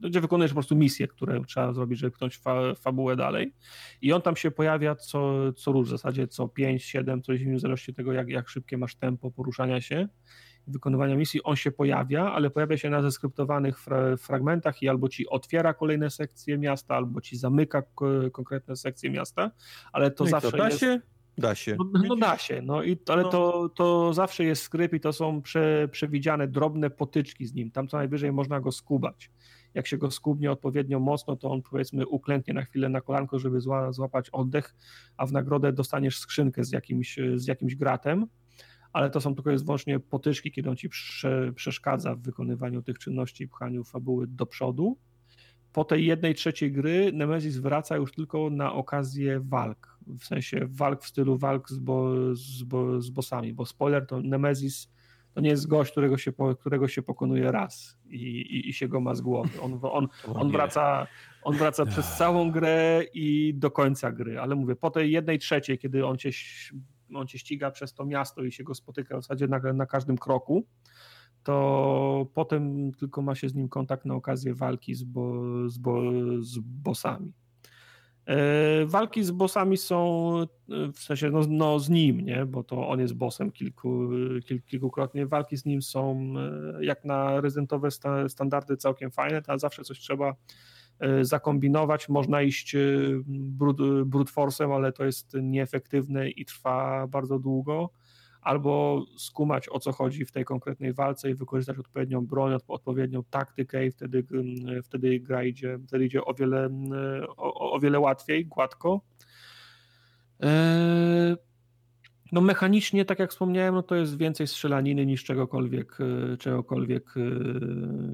gdzie 0.01 0.21
wykonujesz 0.21 0.51
po 0.51 0.55
prostu 0.55 0.75
misje, 0.75 1.07
które 1.07 1.41
trzeba 1.45 1.73
zrobić, 1.73 1.99
żeby 1.99 2.11
pchnąć 2.11 2.37
fa 2.37 2.75
fabułę 2.75 3.15
dalej. 3.15 3.53
I 4.01 4.13
on 4.13 4.21
tam 4.21 4.35
się 4.35 4.51
pojawia 4.51 4.95
co, 4.95 5.53
co 5.53 5.71
róż, 5.71 5.87
w 5.87 5.91
zasadzie 5.91 6.27
co 6.27 6.47
5, 6.47 6.83
7, 6.83 7.21
coś 7.21 7.43
w 7.43 7.59
zależności 7.59 7.91
od 7.91 7.97
tego, 7.97 8.13
jak, 8.13 8.29
jak 8.29 8.49
szybkie 8.49 8.77
masz 8.77 8.95
tempo 8.95 9.31
poruszania 9.31 9.81
się 9.81 10.07
wykonywania 10.67 11.15
misji, 11.15 11.43
on 11.43 11.55
się 11.55 11.71
pojawia, 11.71 12.31
ale 12.31 12.49
pojawia 12.49 12.77
się 12.77 12.89
na 12.89 13.01
zeskryptowanych 13.01 13.79
fra 13.79 14.17
fragmentach 14.17 14.81
i 14.81 14.89
albo 14.89 15.09
ci 15.09 15.27
otwiera 15.29 15.73
kolejne 15.73 16.09
sekcje 16.09 16.57
miasta, 16.57 16.95
albo 16.95 17.21
ci 17.21 17.37
zamyka 17.37 17.83
konkretne 18.31 18.75
sekcje 18.75 19.09
miasta, 19.09 19.51
ale 19.93 20.11
to 20.11 20.23
no 20.23 20.29
zawsze 20.29 20.51
to, 20.51 20.57
da 20.57 20.65
jest... 20.65 20.79
Się? 20.79 21.01
Da 21.37 21.55
się. 21.55 21.75
No, 21.79 22.01
no 22.07 22.15
da 22.15 22.37
się, 22.37 22.61
no 22.61 22.83
i, 22.83 22.97
ale 23.07 23.23
no. 23.23 23.29
To, 23.29 23.69
to 23.69 24.13
zawsze 24.13 24.43
jest 24.43 24.61
skrypt 24.61 24.93
i 24.93 24.99
to 24.99 25.13
są 25.13 25.41
prze, 25.41 25.87
przewidziane 25.91 26.47
drobne 26.47 26.89
potyczki 26.89 27.45
z 27.45 27.53
nim. 27.53 27.71
Tam 27.71 27.87
co 27.87 27.97
najwyżej 27.97 28.31
można 28.31 28.59
go 28.59 28.71
skubać. 28.71 29.31
Jak 29.73 29.87
się 29.87 29.97
go 29.97 30.11
skubnie 30.11 30.51
odpowiednio 30.51 30.99
mocno, 30.99 31.35
to 31.35 31.51
on 31.51 31.61
powiedzmy 31.61 32.07
uklęknie 32.07 32.53
na 32.53 32.61
chwilę 32.61 32.89
na 32.89 33.01
kolanko, 33.01 33.39
żeby 33.39 33.61
zła, 33.61 33.91
złapać 33.91 34.29
oddech, 34.29 34.75
a 35.17 35.25
w 35.25 35.31
nagrodę 35.31 35.73
dostaniesz 35.73 36.17
skrzynkę 36.17 36.63
z 36.63 36.71
jakimś, 36.71 37.19
z 37.35 37.47
jakimś 37.47 37.75
gratem, 37.75 38.27
ale 38.93 39.09
to 39.09 39.21
są 39.21 39.35
tylko 39.35 39.51
jest 39.51 39.65
wyłącznie 39.65 39.99
potyczki, 39.99 40.51
kiedy 40.51 40.69
on 40.69 40.75
ci 40.75 40.89
prze, 40.89 41.53
przeszkadza 41.55 42.15
w 42.15 42.19
wykonywaniu 42.19 42.81
tych 42.81 42.99
czynności 42.99 43.43
i 43.43 43.47
pchaniu 43.47 43.83
fabuły 43.83 44.27
do 44.27 44.45
przodu. 44.45 44.97
Po 45.75 45.85
tej 45.85 46.05
jednej 46.05 46.35
trzeciej 46.35 46.71
gry 46.71 47.11
Nemesis 47.13 47.57
wraca 47.57 47.95
już 47.95 48.11
tylko 48.11 48.49
na 48.49 48.73
okazję 48.73 49.39
walk. 49.39 49.97
W 50.19 50.25
sensie 50.25 50.59
walk 50.69 51.03
w 51.03 51.07
stylu 51.07 51.37
walk 51.37 51.69
z, 51.69 51.79
bo, 51.79 52.15
z, 52.35 52.63
bo, 52.63 53.01
z 53.01 53.09
bossami, 53.09 53.53
bo 53.53 53.65
spoiler 53.65 54.07
to 54.07 54.21
Nemesis 54.21 54.91
to 55.33 55.41
nie 55.41 55.49
jest 55.49 55.67
gość, 55.67 55.91
którego 55.91 56.17
się, 56.17 56.31
którego 56.59 56.87
się 56.87 57.01
pokonuje 57.01 57.51
raz 57.51 57.97
i, 58.09 58.15
i, 58.15 58.69
i 58.69 58.73
się 58.73 58.87
go 58.87 58.99
ma 58.99 59.15
z 59.15 59.21
głowy. 59.21 59.61
On, 59.61 59.79
on, 59.81 60.07
on 60.41 60.51
wraca, 60.51 61.07
on 61.43 61.57
wraca 61.57 61.85
przez 61.85 62.17
całą 62.17 62.51
grę 62.51 63.03
i 63.13 63.53
do 63.55 63.71
końca 63.71 64.11
gry, 64.11 64.39
ale 64.39 64.55
mówię, 64.55 64.75
po 64.75 64.91
tej 64.91 65.11
jednej 65.11 65.39
trzeciej, 65.39 65.77
kiedy 65.77 66.05
on 66.05 66.17
cię, 66.17 66.29
on 67.15 67.27
cię 67.27 67.39
ściga 67.39 67.71
przez 67.71 67.93
to 67.93 68.05
miasto 68.05 68.43
i 68.43 68.51
się 68.51 68.63
go 68.63 68.75
spotyka 68.75 69.17
w 69.17 69.21
zasadzie 69.21 69.47
na, 69.47 69.59
na 69.73 69.85
każdym 69.85 70.17
kroku, 70.17 70.67
to 71.45 72.27
potem 72.33 72.91
tylko 72.91 73.21
ma 73.21 73.35
się 73.35 73.49
z 73.49 73.55
nim 73.55 73.69
kontakt 73.69 74.05
na 74.05 74.15
okazję 74.15 74.53
walki 74.53 74.95
z, 74.95 75.03
bo, 75.03 75.33
z, 75.69 75.77
bo, 75.77 76.01
z 76.39 76.59
bossami. 76.59 77.33
E, 78.25 78.85
walki 78.85 79.23
z 79.23 79.31
bossami 79.31 79.77
są 79.77 80.35
e, 80.41 80.45
w 80.93 80.99
sensie 80.99 81.29
no, 81.29 81.41
no, 81.49 81.79
z 81.79 81.89
nim, 81.89 82.21
nie? 82.21 82.45
bo 82.45 82.63
to 82.63 82.87
on 82.87 82.99
jest 82.99 83.13
bossem 83.13 83.51
kilku, 83.51 84.09
kil, 84.45 84.61
kilkukrotnie. 84.61 85.27
Walki 85.27 85.57
z 85.57 85.65
nim 85.65 85.81
są 85.81 86.33
e, 86.37 86.85
jak 86.85 87.05
na 87.05 87.41
rezydentowe 87.41 87.91
sta, 87.91 88.29
standardy 88.29 88.77
całkiem 88.77 89.11
fajne, 89.11 89.41
ale 89.47 89.59
zawsze 89.59 89.83
coś 89.83 89.99
trzeba 89.99 90.35
zakombinować. 91.21 92.09
Można 92.09 92.41
iść 92.41 92.75
brute 94.05 94.31
force'em, 94.31 94.75
ale 94.75 94.91
to 94.91 95.05
jest 95.05 95.37
nieefektywne 95.41 96.29
i 96.29 96.45
trwa 96.45 97.07
bardzo 97.07 97.39
długo 97.39 97.89
albo 98.45 99.05
skumać 99.17 99.69
o 99.69 99.79
co 99.79 99.91
chodzi 99.91 100.25
w 100.25 100.31
tej 100.31 100.45
konkretnej 100.45 100.93
walce 100.93 101.29
i 101.29 101.35
wykorzystać 101.35 101.77
odpowiednią 101.77 102.25
broń, 102.25 102.57
odpowiednią 102.67 103.23
taktykę 103.23 103.85
i 103.85 103.91
wtedy, 103.91 104.25
mm, 104.31 104.83
wtedy 104.83 105.19
gra 105.19 105.43
idzie, 105.43 105.79
wtedy 105.87 106.05
idzie 106.05 106.25
o 106.25 106.33
wiele, 106.33 106.65
mm, 106.65 106.91
o, 107.37 107.73
o 107.73 107.79
wiele 107.79 107.99
łatwiej, 107.99 108.45
gładko. 108.45 109.01
E, 110.43 111.37
no 112.31 112.41
mechanicznie, 112.41 113.05
tak 113.05 113.19
jak 113.19 113.31
wspomniałem, 113.31 113.75
no 113.75 113.83
to 113.83 113.95
jest 113.95 114.17
więcej 114.17 114.47
strzelaniny 114.47 115.05
niż 115.05 115.23
czegokolwiek, 115.23 115.97
e, 116.33 116.37
czegokolwiek 116.37 117.13
e, 117.17 117.21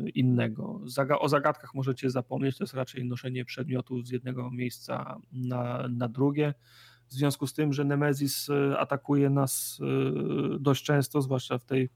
innego. 0.10 0.82
O 1.19 1.30
zagadkach 1.30 1.74
możecie 1.74 2.10
zapomnieć, 2.10 2.58
to 2.58 2.64
jest 2.64 2.74
raczej 2.74 3.06
noszenie 3.06 3.45
przedmiotów 3.45 4.08
z 4.08 4.11
jednego 4.11 4.51
miejsca 4.51 5.18
na, 5.32 5.88
na 5.88 6.08
drugie 6.08 6.53
w 7.11 7.14
związku 7.14 7.48
z 7.48 7.53
tym, 7.53 7.73
że 7.73 7.85
Nemesis 7.85 8.49
e, 8.49 8.80
atakuje 8.80 9.30
nas 9.30 9.80
e, 9.81 10.59
dość 10.59 10.83
często, 10.83 11.22
zwłaszcza 11.22 11.57
w 11.57 11.65
tej 11.65 11.90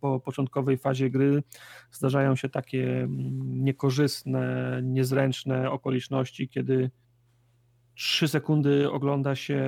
po, 0.00 0.20
początkowej 0.20 0.78
fazie 0.78 1.10
gry, 1.10 1.42
zdarzają 1.90 2.36
się 2.36 2.48
takie 2.48 3.02
mm, 3.02 3.64
niekorzystne, 3.64 4.80
niezręczne 4.82 5.70
okoliczności, 5.70 6.48
kiedy 6.48 6.90
3 7.94 8.28
sekundy 8.28 8.90
ogląda 8.90 9.34
się 9.34 9.60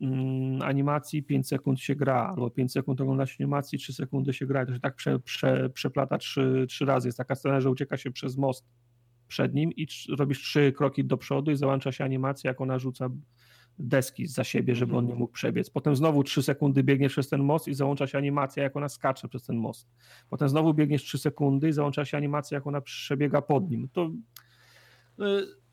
mm, 0.00 0.62
animacji, 0.62 1.22
5 1.22 1.48
sekund 1.48 1.80
się 1.80 1.94
gra, 1.94 2.28
albo 2.28 2.50
5 2.50 2.72
sekund 2.72 3.00
ogląda 3.00 3.26
się 3.26 3.36
animacji, 3.40 3.78
3 3.78 3.92
sekundy 3.92 4.32
się 4.32 4.46
gra. 4.46 4.66
To 4.66 4.74
się 4.74 4.80
tak 4.80 4.94
prze, 4.94 5.18
prze, 5.18 5.70
przeplata 5.70 6.18
3, 6.18 6.66
3 6.68 6.84
razy. 6.84 7.08
Jest 7.08 7.18
taka 7.18 7.34
scena, 7.34 7.60
że 7.60 7.70
ucieka 7.70 7.96
się 7.96 8.10
przez 8.10 8.36
most 8.36 8.64
przed 9.28 9.54
nim 9.54 9.72
i 9.72 9.86
robisz 10.18 10.42
3 10.42 10.72
kroki 10.72 11.04
do 11.04 11.16
przodu 11.16 11.50
i 11.50 11.56
załącza 11.56 11.92
się 11.92 12.04
animacja, 12.04 12.50
jak 12.50 12.60
ona 12.60 12.78
rzuca 12.78 13.08
deski 13.78 14.26
za 14.26 14.44
siebie, 14.44 14.74
żeby 14.74 14.96
on 14.96 15.04
nie 15.04 15.10
mhm. 15.10 15.18
mógł 15.18 15.32
przebiec. 15.32 15.70
Potem 15.70 15.96
znowu 15.96 16.22
3 16.22 16.42
sekundy 16.42 16.82
biegnie 16.82 17.08
przez 17.08 17.28
ten 17.28 17.42
most 17.42 17.68
i 17.68 17.74
załącza 17.74 18.06
się 18.06 18.18
animacja, 18.18 18.62
jak 18.62 18.76
ona 18.76 18.88
skacze 18.88 19.28
przez 19.28 19.44
ten 19.44 19.56
most. 19.56 19.88
Potem 20.30 20.48
znowu 20.48 20.74
biegniesz 20.74 21.02
3 21.02 21.18
sekundy 21.18 21.68
i 21.68 21.72
załącza 21.72 22.04
się 22.04 22.16
animacja, 22.16 22.54
jak 22.54 22.66
ona 22.66 22.80
przebiega 22.80 23.42
pod 23.42 23.70
nim. 23.70 23.88
To 23.92 24.10
e, 25.20 25.24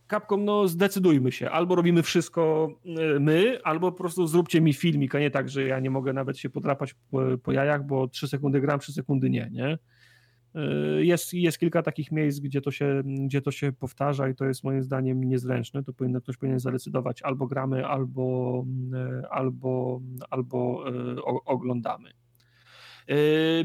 Capcom, 0.10 0.46
no 0.46 0.68
zdecydujmy 0.68 1.32
się. 1.32 1.50
Albo 1.50 1.76
robimy 1.76 2.04
wszystko 2.04 2.70
e, 2.86 3.20
my, 3.20 3.60
albo 3.64 3.92
po 3.92 3.98
prostu 3.98 4.28
zróbcie 4.28 4.62
mi 4.62 4.74
filmik, 4.74 5.16
a 5.16 5.20
nie 5.20 5.32
tak, 5.32 5.50
że 5.50 5.64
ja 5.64 5.80
nie 5.80 5.90
mogę 5.90 6.14
nawet 6.14 6.38
się 6.38 6.50
podrapać 6.50 6.96
po, 7.12 7.22
po 7.44 7.52
jajach, 7.52 7.86
bo 7.86 8.08
3 8.08 8.28
sekundy 8.28 8.62
gram, 8.62 8.80
3 8.80 8.94
sekundy 8.94 9.30
nie, 9.30 9.50
nie? 9.52 9.78
Y, 10.56 11.06
jest, 11.06 11.34
jest 11.34 11.60
kilka 11.60 11.84
takich 11.84 12.12
miejsc, 12.12 12.40
gdzie 12.40 12.62
to, 12.62 12.72
się, 12.72 13.02
gdzie 13.06 13.42
to 13.42 13.52
się 13.52 13.72
powtarza 13.72 14.30
i 14.30 14.36
to 14.36 14.46
jest 14.46 14.64
moim 14.64 14.84
zdaniem 14.84 15.24
niezręczne. 15.24 15.84
To 15.84 15.94
powinno, 15.94 16.22
ktoś 16.22 16.38
powinien 16.38 16.60
zadecydować 16.60 17.22
albo 17.22 17.48
gramy, 17.48 17.86
albo, 17.86 18.66
y, 19.24 19.30
albo, 19.30 20.02
albo 20.30 20.90
y, 20.90 21.24
oglądamy. 21.46 22.10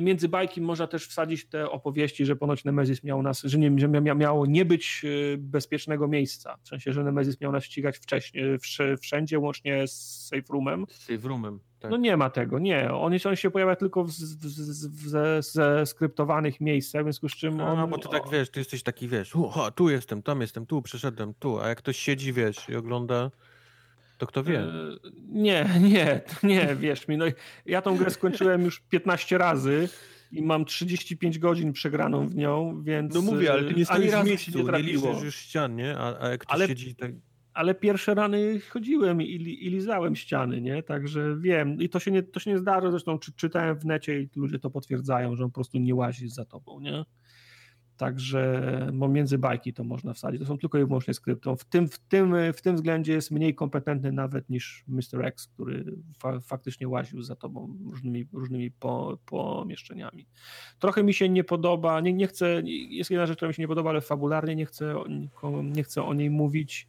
Między 0.01 0.29
bajki 0.29 0.61
można 0.61 0.87
też 0.87 1.07
wsadzić 1.07 1.49
te 1.49 1.71
opowieści, 1.71 2.25
że 2.25 2.37
ponoć 2.37 2.65
Nemezis 2.65 3.05
miał 3.05 3.23
nas, 3.23 3.43
że, 3.43 3.59
nie, 3.59 3.79
że 3.79 3.89
miało 3.89 4.47
nie 4.47 4.65
być 4.65 5.03
bezpiecznego 5.39 6.09
miejsca. 6.09 6.57
W 6.63 6.69
sensie, 6.69 6.93
że 6.93 7.05
Nemezis 7.05 7.41
miał 7.41 7.53
nas 7.53 7.65
ścigać 7.65 7.99
wcześniej, 7.99 8.45
wszędzie, 9.01 9.39
łącznie 9.39 9.89
z 9.89 10.27
Safe 10.29 10.53
Roomem. 10.53 10.87
Safe 10.89 11.29
Roomem 11.29 11.61
tak. 11.85 11.91
No 11.91 11.97
nie 11.97 12.17
ma 12.17 12.31
tego, 12.31 12.59
nie. 12.59 12.93
On, 12.93 13.13
on 13.25 13.37
się 13.37 13.51
pojawia 13.51 13.77
tylko 13.77 14.05
w, 14.05 14.11
w, 14.11 14.47
w, 14.91 15.09
ze, 15.09 15.43
ze 15.43 15.87
skryptowanych 15.87 16.61
miejscach, 16.61 17.03
w 17.03 17.05
związku 17.05 17.29
z 17.29 17.37
czym 17.37 17.61
on... 17.61 17.77
No, 17.77 17.89
bo 17.89 17.99
ty 17.99 18.09
tak 18.09 18.23
wiesz, 18.33 18.51
ty 18.51 18.61
jesteś 18.61 18.83
taki, 18.83 19.09
wiesz, 19.09 19.35
uha, 19.35 19.71
tu 19.71 19.91
jestem, 19.91 20.23
tam 20.23 20.41
jestem, 20.41 20.67
tu 20.67 20.83
przeszedłem, 20.83 21.35
tu, 21.35 21.61
a 21.61 21.69
jak 21.69 21.79
ktoś 21.79 21.97
siedzi, 21.97 22.33
wiesz, 22.33 22.69
i 22.69 22.77
ogląda, 22.77 23.31
to 24.19 24.27
kto 24.27 24.45
wie? 24.45 24.61
E, 24.61 24.71
nie, 25.29 25.69
nie, 25.91 26.21
nie, 26.43 26.77
wierz 26.77 27.09
mi, 27.09 27.17
no 27.17 27.25
ja 27.67 27.83
tą 27.83 27.97
grę 27.97 28.11
skończyłem 28.11 28.65
już 28.65 28.81
15 28.81 29.39
razy 29.39 29.89
i 30.33 30.43
mam 30.43 30.65
35 30.65 31.39
godzin 31.39 31.73
przegraną 31.73 32.29
w 32.29 32.35
nią, 32.35 32.83
więc... 32.83 33.15
No 33.15 33.23
mówię, 33.23 33.53
ale 33.53 33.65
ty 33.65 33.75
nie 33.75 33.85
stoisz 33.85 34.13
w 34.13 34.25
miejscu, 34.25 34.59
nie, 34.59 34.83
nie 34.83 35.25
już 35.25 35.37
ścian, 35.37 35.77
nie? 35.77 35.99
A, 35.99 36.21
a 36.21 36.29
jak 36.29 36.41
ktoś 36.41 36.55
ale... 36.55 36.69
siedzi 36.69 36.95
tak 36.95 37.13
ale 37.55 37.74
pierwsze 37.74 38.15
rany 38.15 38.60
chodziłem 38.60 39.23
i, 39.23 39.26
i 39.34 39.70
lizałem 39.70 40.16
ściany, 40.16 40.60
nie? 40.60 40.83
Także 40.83 41.36
wiem. 41.36 41.81
I 41.81 41.89
to 41.89 41.99
się 42.00 42.10
nie, 42.10 42.23
to 42.23 42.41
się 42.41 42.50
nie 42.50 42.58
zdarza, 42.58 42.91
zresztą 42.91 43.18
czy, 43.18 43.33
czytałem 43.33 43.78
w 43.78 43.84
necie 43.84 44.20
i 44.20 44.28
ludzie 44.36 44.58
to 44.58 44.70
potwierdzają, 44.70 45.36
że 45.36 45.44
on 45.44 45.50
po 45.50 45.55
prostu 45.55 45.78
nie 45.78 45.94
łazi 45.94 46.28
za 46.28 46.44
tobą, 46.44 46.81
nie? 46.81 47.05
Także 47.97 48.92
między 49.08 49.39
bajki 49.39 49.73
to 49.73 49.84
można 49.84 50.12
wsadzić. 50.12 50.41
To 50.41 50.47
są 50.47 50.58
tylko 50.58 50.78
i 50.78 50.84
wyłącznie 50.84 51.15
skryptą. 51.15 51.57
W 51.57 51.65
tym, 51.65 51.89
w, 51.89 51.99
tym, 51.99 52.34
w 52.55 52.62
tym 52.62 52.76
względzie 52.76 53.12
jest 53.12 53.31
mniej 53.31 53.55
kompetentny 53.55 54.12
nawet 54.12 54.50
niż 54.50 54.84
Mr. 54.89 55.24
X, 55.24 55.47
który 55.47 55.84
fa 56.18 56.41
faktycznie 56.41 56.89
łaził 56.89 57.23
za 57.23 57.36
tobą 57.36 57.78
różnymi, 57.91 58.26
różnymi 58.33 58.70
po, 58.70 59.18
pomieszczeniami. 59.26 60.26
Trochę 60.78 61.02
mi 61.02 61.15
się 61.15 61.28
nie 61.28 61.44
podoba, 61.44 62.00
nie, 62.00 62.12
nie 62.12 62.26
chcę, 62.26 62.62
jest 62.91 63.10
jedna 63.10 63.26
rzecz, 63.26 63.36
która 63.36 63.49
mi 63.49 63.55
się 63.55 63.62
nie 63.62 63.68
podoba, 63.68 63.91
ale 63.91 64.00
fabularnie 64.00 64.57
nie 64.57 64.66
chcę, 64.66 64.94
nie 65.62 65.83
chcę 65.83 66.02
o 66.02 66.15
niej 66.15 66.31
mówić 66.31 66.89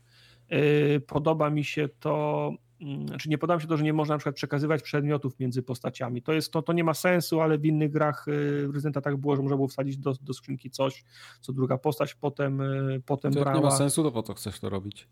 podoba 1.08 1.50
mi 1.50 1.64
się 1.64 1.90
to, 2.00 2.52
mm, 2.82 3.08
znaczy 3.08 3.30
nie 3.30 3.38
podoba 3.38 3.56
mi 3.56 3.62
się 3.62 3.68
to, 3.68 3.78
że 3.78 3.84
nie 3.84 3.94
można 3.94 4.16
na 4.16 4.20
przykład 4.20 4.36
przekazywać 4.36 4.82
przedmiotów 4.82 5.40
między 5.40 5.64
postaciami. 5.64 6.22
To, 6.22 6.34
jest, 6.34 6.52
to, 6.52 6.62
to 6.62 6.74
nie 6.74 6.84
ma 6.84 6.94
sensu, 6.94 7.42
ale 7.42 7.58
w 7.58 7.66
innych 7.66 7.92
grach 7.92 8.28
y, 8.28 8.68
Rezydenta 8.74 9.02
tak 9.02 9.18
było, 9.18 9.36
że 9.36 9.42
można 9.42 9.56
było 9.56 9.68
wsadzić 9.68 9.98
do, 9.98 10.14
do 10.22 10.34
skrzynki 10.34 10.70
coś, 10.70 11.04
co 11.42 11.54
druga 11.54 11.78
postać 11.78 12.14
potem, 12.14 12.62
y, 12.62 13.02
potem 13.06 13.34
to 13.34 13.40
brała. 13.40 13.58
nie 13.58 13.64
ma 13.64 13.72
sensu, 13.72 14.04
to 14.04 14.12
po 14.12 14.24
co 14.24 14.34
chcesz 14.34 14.60
to 14.60 14.70
robić? 14.70 15.08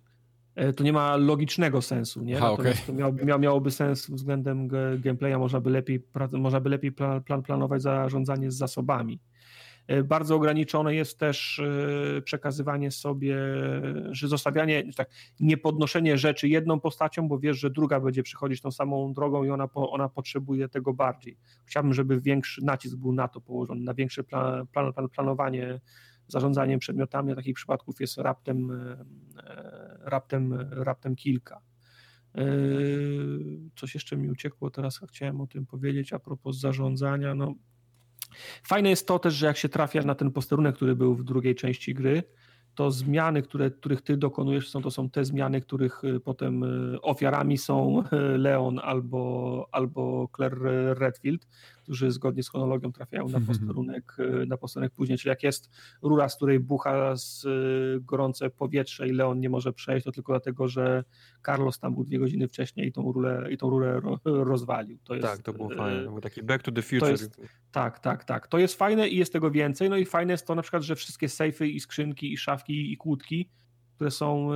To 0.76 0.84
nie 0.84 0.94
ma 0.94 1.16
logicznego 1.16 1.82
sensu, 1.82 2.24
nie? 2.24 2.38
Aha, 2.38 2.52
okay. 2.52 2.74
to 2.88 2.94
miałoby, 2.94 3.26
miałoby 3.26 3.72
sens 3.72 4.10
względem 4.10 4.68
gameplaya, 5.00 5.40
można 5.40 5.62
by 5.62 5.70
lepiej, 5.70 6.06
można 6.32 6.60
by 6.60 6.70
lepiej 6.70 6.92
plan, 6.92 7.24
plan, 7.24 7.44
planować 7.44 7.82
zarządzanie 7.82 8.52
z 8.52 8.56
zasobami. 8.56 9.20
E, 9.88 10.03
bardzo 10.03 10.36
ograniczone 10.36 10.95
jest 10.95 11.20
też 11.20 11.60
e, 11.60 12.22
przekazywanie 12.22 12.92
sobie, 12.92 13.38
że 14.12 14.28
zostawianie, 14.28 14.94
tak, 14.94 15.10
nie 15.40 15.58
podnoszenie 15.58 16.18
rzeczy 16.18 16.48
jedną 16.48 16.80
postacią, 16.80 17.28
bo 17.28 17.40
wiesz, 17.40 17.60
że 17.60 17.70
druga 17.70 18.00
będzie 18.00 18.24
przychodzić 18.24 18.62
tą 18.62 18.72
samą 18.72 19.14
drogą 19.14 19.44
i 19.44 19.50
ona, 19.50 19.70
ona 19.74 20.10
potrzebuje 20.10 20.70
tego 20.70 20.94
bardziej. 20.94 21.38
Chciałbym, 21.66 21.94
żeby 21.94 22.22
większy 22.22 22.66
nacisk 22.66 22.98
był 22.98 23.14
na 23.14 23.28
to 23.28 23.42
położony, 23.42 23.82
na 23.82 23.94
większe 23.94 24.24
plan, 24.24 24.68
plan, 24.68 24.94
plan, 24.94 25.10
planowanie 25.10 25.80
zarządzaniem 26.28 26.80
przedmiotami, 26.80 27.36
takich 27.36 27.56
przypadków 27.56 28.02
jest 28.02 28.18
raptem, 28.18 28.72
e, 28.72 29.06
raptem, 30.00 30.53
raptem 30.72 31.16
kilka. 31.16 31.62
Coś 33.76 33.94
jeszcze 33.94 34.18
mi 34.18 34.30
uciekło, 34.30 34.70
teraz 34.70 35.00
chciałem 35.10 35.42
o 35.42 35.48
tym 35.48 35.66
powiedzieć 35.66 36.14
a 36.14 36.20
propos 36.20 36.60
zarządzania. 36.60 37.36
No, 37.36 37.53
Fajne 38.64 38.90
jest 38.90 39.08
to 39.08 39.20
też, 39.20 39.34
że 39.34 39.45
jak 39.45 39.58
się 39.58 39.70
trafia 39.70 40.02
na 40.02 40.16
ten 40.16 40.32
posterunek, 40.32 40.76
który 40.76 40.95
był 40.95 41.16
w 41.16 41.24
drugiej 41.24 41.56
części 41.56 41.94
gry, 41.94 42.24
to 42.76 42.92
zmiany, 42.92 43.42
które, 43.42 43.72
których 43.72 44.02
ty 44.02 44.18
dokonujesz, 44.18 44.70
są, 44.70 44.82
to 44.82 44.92
są 44.92 45.10
te 45.10 45.26
zmiany, 45.26 45.62
których 45.62 46.03
y, 46.03 46.20
potem 46.20 46.64
y, 46.64 47.02
ofiarami 47.02 47.58
są 47.58 48.03
Leon 48.38 48.80
albo, 48.84 49.68
albo 49.72 50.30
Claire 50.36 50.95
Redfield, 51.00 51.48
którzy 51.84 52.12
zgodnie 52.12 52.44
z 52.44 52.50
chronologią 52.50 52.92
trafiają 52.92 53.30
na 53.30 53.42
posterunek, 53.42 54.16
y, 54.20 54.45
na 54.45 54.58
posterunek 54.58 54.94
później. 54.94 55.18
Czyli 55.18 55.30
jak 55.30 55.44
jest 55.44 55.70
rura, 56.02 56.30
z 56.30 56.36
której 56.36 56.60
bucha 56.60 57.16
z 57.16 57.45
gorące 58.02 58.50
powietrze 58.50 59.08
i 59.08 59.12
Leon 59.12 59.40
nie 59.40 59.50
może 59.50 59.74
przejść, 59.74 60.06
to 60.06 60.12
tylko 60.12 60.34
dlatego, 60.34 60.68
że 60.68 61.03
Carlos 61.45 61.80
tam 61.80 61.94
był 61.94 62.03
dwie 62.03 62.20
godziny 62.20 62.48
wcześniej 62.48 62.88
i 62.88 62.92
tą 62.92 63.12
rurę, 63.12 63.48
i 63.52 63.58
tą 63.58 63.70
rurę 63.70 64.02
rozwalił. 64.26 64.98
To 65.03 65.16
jest, 65.16 65.28
tak, 65.28 65.42
to 65.42 65.53
było 65.53 65.70
fajne. 65.70 66.03
Był 66.03 66.22
taki 66.22 66.44
back 66.44 66.64
to 66.64 66.72
the 66.72 66.82
future. 66.82 67.12
Jest, 67.12 67.42
tak, 67.72 68.00
tak, 68.00 68.24
tak. 68.24 68.48
To 68.48 68.58
jest 68.58 68.76
fajne 68.76 69.10
i 69.10 69.18
jest 69.18 69.34
tego 69.34 69.52
więcej. 69.52 69.90
No 69.90 69.98
i 69.98 70.06
fajne 70.06 70.34
jest 70.34 70.48
to 70.48 70.56
na 70.56 70.62
przykład, 70.62 70.84
że 70.84 70.95
wszystkie 70.95 71.30
sejfy 71.30 71.68
i 71.68 71.80
skrzynki 71.80 72.34
i 72.34 72.38
szafki 72.38 72.94
i 72.94 72.98
kłódki, 72.98 73.50
które 73.95 74.12
są 74.12 74.50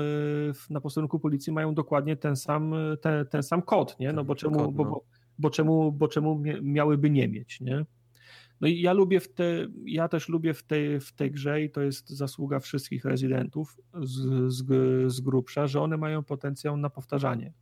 na 0.69 0.81
posterunku 0.81 1.19
policji 1.19 1.53
mają 1.53 1.73
dokładnie 1.73 2.15
ten 2.15 2.35
sam, 2.35 2.75
ten, 3.01 3.25
ten 3.25 3.43
sam 3.43 3.61
kod, 3.61 3.99
nie? 3.99 4.13
No 4.13 4.23
bo 4.23 4.35
czemu, 4.35 4.55
kod, 4.55 4.65
no. 4.65 4.85
bo, 4.85 5.03
bo, 5.37 5.49
czemu, 5.49 5.91
bo 5.91 6.07
czemu 6.07 6.43
miałyby 6.61 7.09
nie 7.09 7.27
mieć, 7.27 7.61
nie? 7.61 7.85
No 8.61 8.67
i 8.67 8.81
ja 8.81 8.93
lubię 8.93 9.19
w 9.19 9.33
te, 9.33 9.67
ja 9.85 10.07
też 10.07 10.29
lubię 10.29 10.53
w 10.53 10.63
tej, 10.63 10.99
w 10.99 11.11
tej 11.11 11.31
grze 11.31 11.61
i 11.61 11.69
to 11.69 11.81
jest 11.81 12.09
zasługa 12.09 12.59
wszystkich 12.59 13.05
rezydentów 13.05 13.77
z, 14.01 14.53
z, 14.53 14.65
z 15.11 15.21
grubsza, 15.21 15.67
że 15.67 15.81
one 15.81 15.97
mają 15.97 16.23
potencjał 16.23 16.77
na 16.77 16.89
powtarzanie. 16.89 17.53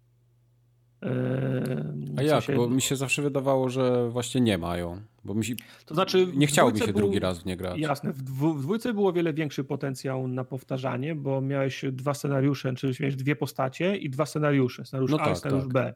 A 2.18 2.22
jak? 2.22 2.44
Bo 2.56 2.70
mi 2.70 2.82
się 2.82 2.96
zawsze 2.96 3.22
wydawało, 3.22 3.70
że 3.70 4.10
właśnie 4.10 4.42
nie 4.42 4.58
mają. 4.58 5.02
Bo 5.26 5.34
mi 5.34 5.46
się... 5.46 5.56
To 5.86 5.94
znaczy, 5.94 6.28
nie 6.36 6.48
chciało 6.48 6.72
mi 6.72 6.80
się 6.80 6.86
był... 6.86 6.94
drugi 6.94 7.20
raz 7.20 7.42
w 7.42 7.46
nie 7.46 7.58
grać. 7.58 7.80
Jasne. 7.80 8.14
W, 8.14 8.22
dwu, 8.22 8.54
w 8.54 8.62
dwójce 8.62 8.94
było 8.94 9.14
wiele 9.14 9.34
większy 9.34 9.64
potencjał 9.64 10.28
na 10.28 10.44
powtarzanie, 10.44 11.16
bo 11.16 11.42
miałeś 11.42 11.86
dwa 11.92 12.14
scenariusze, 12.14 12.74
czyli 12.74 12.94
miałeś 13.00 13.16
dwie 13.16 13.36
postacie 13.36 13.98
i 13.98 14.10
dwa 14.10 14.26
scenariusze. 14.26 14.86
Scenariusz 14.86 15.12
no 15.12 15.18
A 15.20 15.26
tak, 15.26 15.34
i 15.34 15.38
scenariusz 15.38 15.64
tak. 15.64 15.74
B 15.74 15.94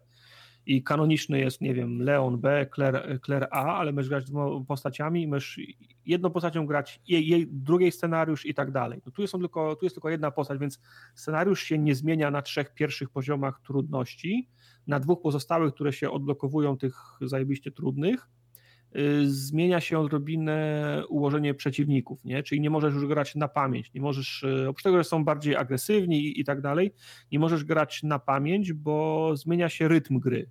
i 0.70 0.84
kanoniczny 0.84 1.40
jest, 1.40 1.62
nie 1.62 1.74
wiem, 1.74 2.02
Leon 2.02 2.40
B, 2.40 2.68
Claire, 2.76 3.20
Claire 3.26 3.48
A, 3.52 3.78
ale 3.78 3.92
możesz 3.92 4.10
grać 4.10 4.26
dwoma 4.26 4.66
postaciami 4.66 5.28
możesz 5.28 5.60
jedną 6.06 6.30
postacią 6.30 6.66
grać 6.66 7.02
jej, 7.08 7.48
drugiej 7.52 7.92
scenariusz 7.92 8.46
i 8.46 8.54
tak 8.54 8.72
dalej. 8.72 9.02
No 9.06 9.12
tu, 9.12 9.22
jest 9.22 9.34
tylko, 9.34 9.76
tu 9.76 9.86
jest 9.86 9.96
tylko 9.96 10.10
jedna 10.10 10.32
postać, 10.32 10.60
więc 10.60 10.82
scenariusz 11.16 11.64
się 11.64 11.78
nie 11.78 11.96
zmienia 11.96 12.32
na 12.32 12.42
trzech 12.42 12.74
pierwszych 12.74 13.10
poziomach 13.10 13.62
trudności, 13.62 14.50
na 14.88 15.00
dwóch 15.00 15.22
pozostałych, 15.22 15.74
które 15.74 15.94
się 15.94 16.12
odblokowują 16.12 16.78
tych 16.78 16.96
zajebiście 17.22 17.72
trudnych, 17.72 18.30
Y, 18.96 19.30
zmienia 19.30 19.82
się 19.82 20.00
odrobinę 20.00 21.04
ułożenie 21.10 21.54
przeciwników, 21.54 22.26
nie? 22.26 22.44
czyli 22.44 22.62
nie 22.62 22.70
możesz 22.70 22.94
już 22.94 23.06
grać 23.06 23.36
na 23.36 23.48
pamięć, 23.48 23.94
nie 23.94 24.02
możesz, 24.02 24.44
y, 24.44 24.70
oprócz 24.70 24.84
tego, 24.84 24.98
że 24.98 25.04
są 25.04 25.26
bardziej 25.26 25.56
agresywni 25.56 26.20
i, 26.26 26.40
i 26.40 26.44
tak 26.44 26.62
dalej, 26.62 26.94
nie 27.32 27.40
możesz 27.40 27.64
grać 27.64 28.04
na 28.04 28.20
pamięć, 28.20 28.74
bo 28.74 29.32
zmienia 29.36 29.70
się 29.70 29.88
rytm 29.88 30.20
gry. 30.20 30.50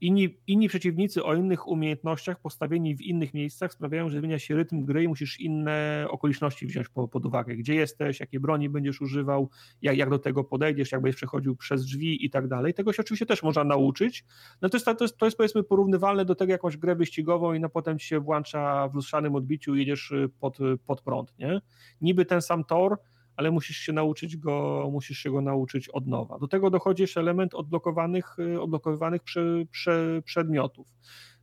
Inni, 0.00 0.38
inni 0.46 0.68
przeciwnicy 0.68 1.24
o 1.24 1.34
innych 1.34 1.68
umiejętnościach 1.68 2.40
postawieni 2.40 2.96
w 2.96 3.00
innych 3.00 3.34
miejscach 3.34 3.72
sprawiają, 3.72 4.08
że 4.08 4.18
zmienia 4.18 4.38
się 4.38 4.54
rytm 4.54 4.84
gry 4.84 5.02
i 5.02 5.08
musisz 5.08 5.40
inne 5.40 6.06
okoliczności 6.10 6.66
wziąć 6.66 6.88
po, 6.88 7.08
pod 7.08 7.26
uwagę. 7.26 7.56
Gdzie 7.56 7.74
jesteś, 7.74 8.20
jakie 8.20 8.40
broni 8.40 8.68
będziesz 8.68 9.00
używał, 9.00 9.50
jak, 9.82 9.96
jak 9.96 10.10
do 10.10 10.18
tego 10.18 10.44
podejdziesz, 10.44 10.92
jak 10.92 11.02
będziesz 11.02 11.16
przechodził 11.16 11.56
przez 11.56 11.84
drzwi 11.84 12.24
i 12.24 12.30
tak 12.30 12.48
dalej. 12.48 12.74
Tego 12.74 12.92
się 12.92 13.02
oczywiście 13.02 13.26
też 13.26 13.42
można 13.42 13.64
nauczyć. 13.64 14.24
No 14.62 14.68
to 14.68 14.76
jest, 14.76 14.86
to 14.86 15.04
jest, 15.04 15.18
to 15.18 15.26
jest 15.26 15.36
powiedzmy 15.36 15.62
porównywalne 15.62 16.24
do 16.24 16.34
tego 16.34 16.52
jakąś 16.52 16.76
grę 16.76 16.96
wyścigową 16.96 17.52
i 17.52 17.60
no 17.60 17.68
potem 17.68 17.98
ci 17.98 18.06
się 18.06 18.20
włącza 18.20 18.88
w 18.88 18.94
lustrzanym 18.94 19.34
odbiciu 19.34 19.74
i 19.74 19.78
jedziesz 19.78 20.12
pod, 20.40 20.58
pod 20.86 21.02
prąd, 21.02 21.38
nie? 21.38 21.60
Niby 22.00 22.24
ten 22.24 22.42
sam 22.42 22.64
tor, 22.64 22.98
ale 23.38 23.50
musisz 23.50 23.76
się 23.76 23.92
nauczyć 23.92 24.36
go, 24.36 24.88
musisz 24.92 25.18
się 25.18 25.30
go 25.30 25.40
nauczyć 25.40 25.88
od 25.88 26.06
nowa. 26.06 26.38
Do 26.38 26.48
tego 26.48 26.70
dochodzi 26.70 27.02
jeszcze 27.02 27.20
element 27.20 27.54
odblokowanych, 27.54 28.38
y, 28.38 28.60
odblokowywanych 28.60 29.22
prze, 29.22 29.64
prze, 29.70 30.22
przedmiotów. 30.24 30.86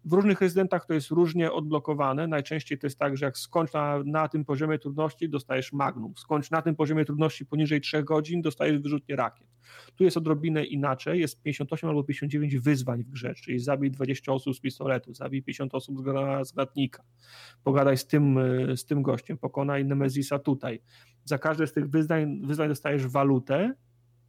W 0.05 0.13
różnych 0.13 0.41
rezydentach 0.41 0.85
to 0.85 0.93
jest 0.93 1.09
różnie 1.11 1.51
odblokowane. 1.51 2.27
Najczęściej 2.27 2.77
to 2.77 2.87
jest 2.87 2.99
tak, 2.99 3.17
że 3.17 3.25
jak 3.25 3.37
skończ 3.37 3.73
na, 3.73 4.03
na 4.05 4.27
tym 4.27 4.45
poziomie 4.45 4.79
trudności, 4.79 5.29
dostajesz 5.29 5.73
magnum. 5.73 6.13
Skończ 6.17 6.51
na 6.51 6.61
tym 6.61 6.75
poziomie 6.75 7.05
trudności 7.05 7.45
poniżej 7.45 7.81
3 7.81 8.03
godzin, 8.03 8.41
dostajesz 8.41 8.79
wyrzutnie 8.79 9.15
rakiet. 9.15 9.47
Tu 9.95 10.03
jest 10.03 10.17
odrobinę 10.17 10.65
inaczej. 10.65 11.19
Jest 11.19 11.41
58 11.41 11.89
albo 11.89 12.03
59 12.03 12.57
wyzwań 12.57 13.03
w 13.03 13.09
grze, 13.09 13.35
czyli 13.35 13.59
zabij 13.59 13.91
20 13.91 14.33
osób 14.33 14.55
z 14.55 14.59
pistoletu, 14.59 15.13
zabij 15.13 15.43
50 15.43 15.75
osób 15.75 15.97
z 15.99 16.01
granatnika. 16.01 17.03
Pogadaj 17.63 17.97
z 17.97 18.07
tym, 18.07 18.39
z 18.75 18.85
tym 18.85 19.01
gościem, 19.01 19.37
pokonaj 19.37 19.85
Nemezisa 19.85 20.39
tutaj. 20.39 20.81
Za 21.23 21.37
każde 21.37 21.67
z 21.67 21.73
tych 21.73 21.89
wyzwań, 21.89 22.41
wyzwań 22.43 22.69
dostajesz 22.69 23.07
walutę, 23.07 23.73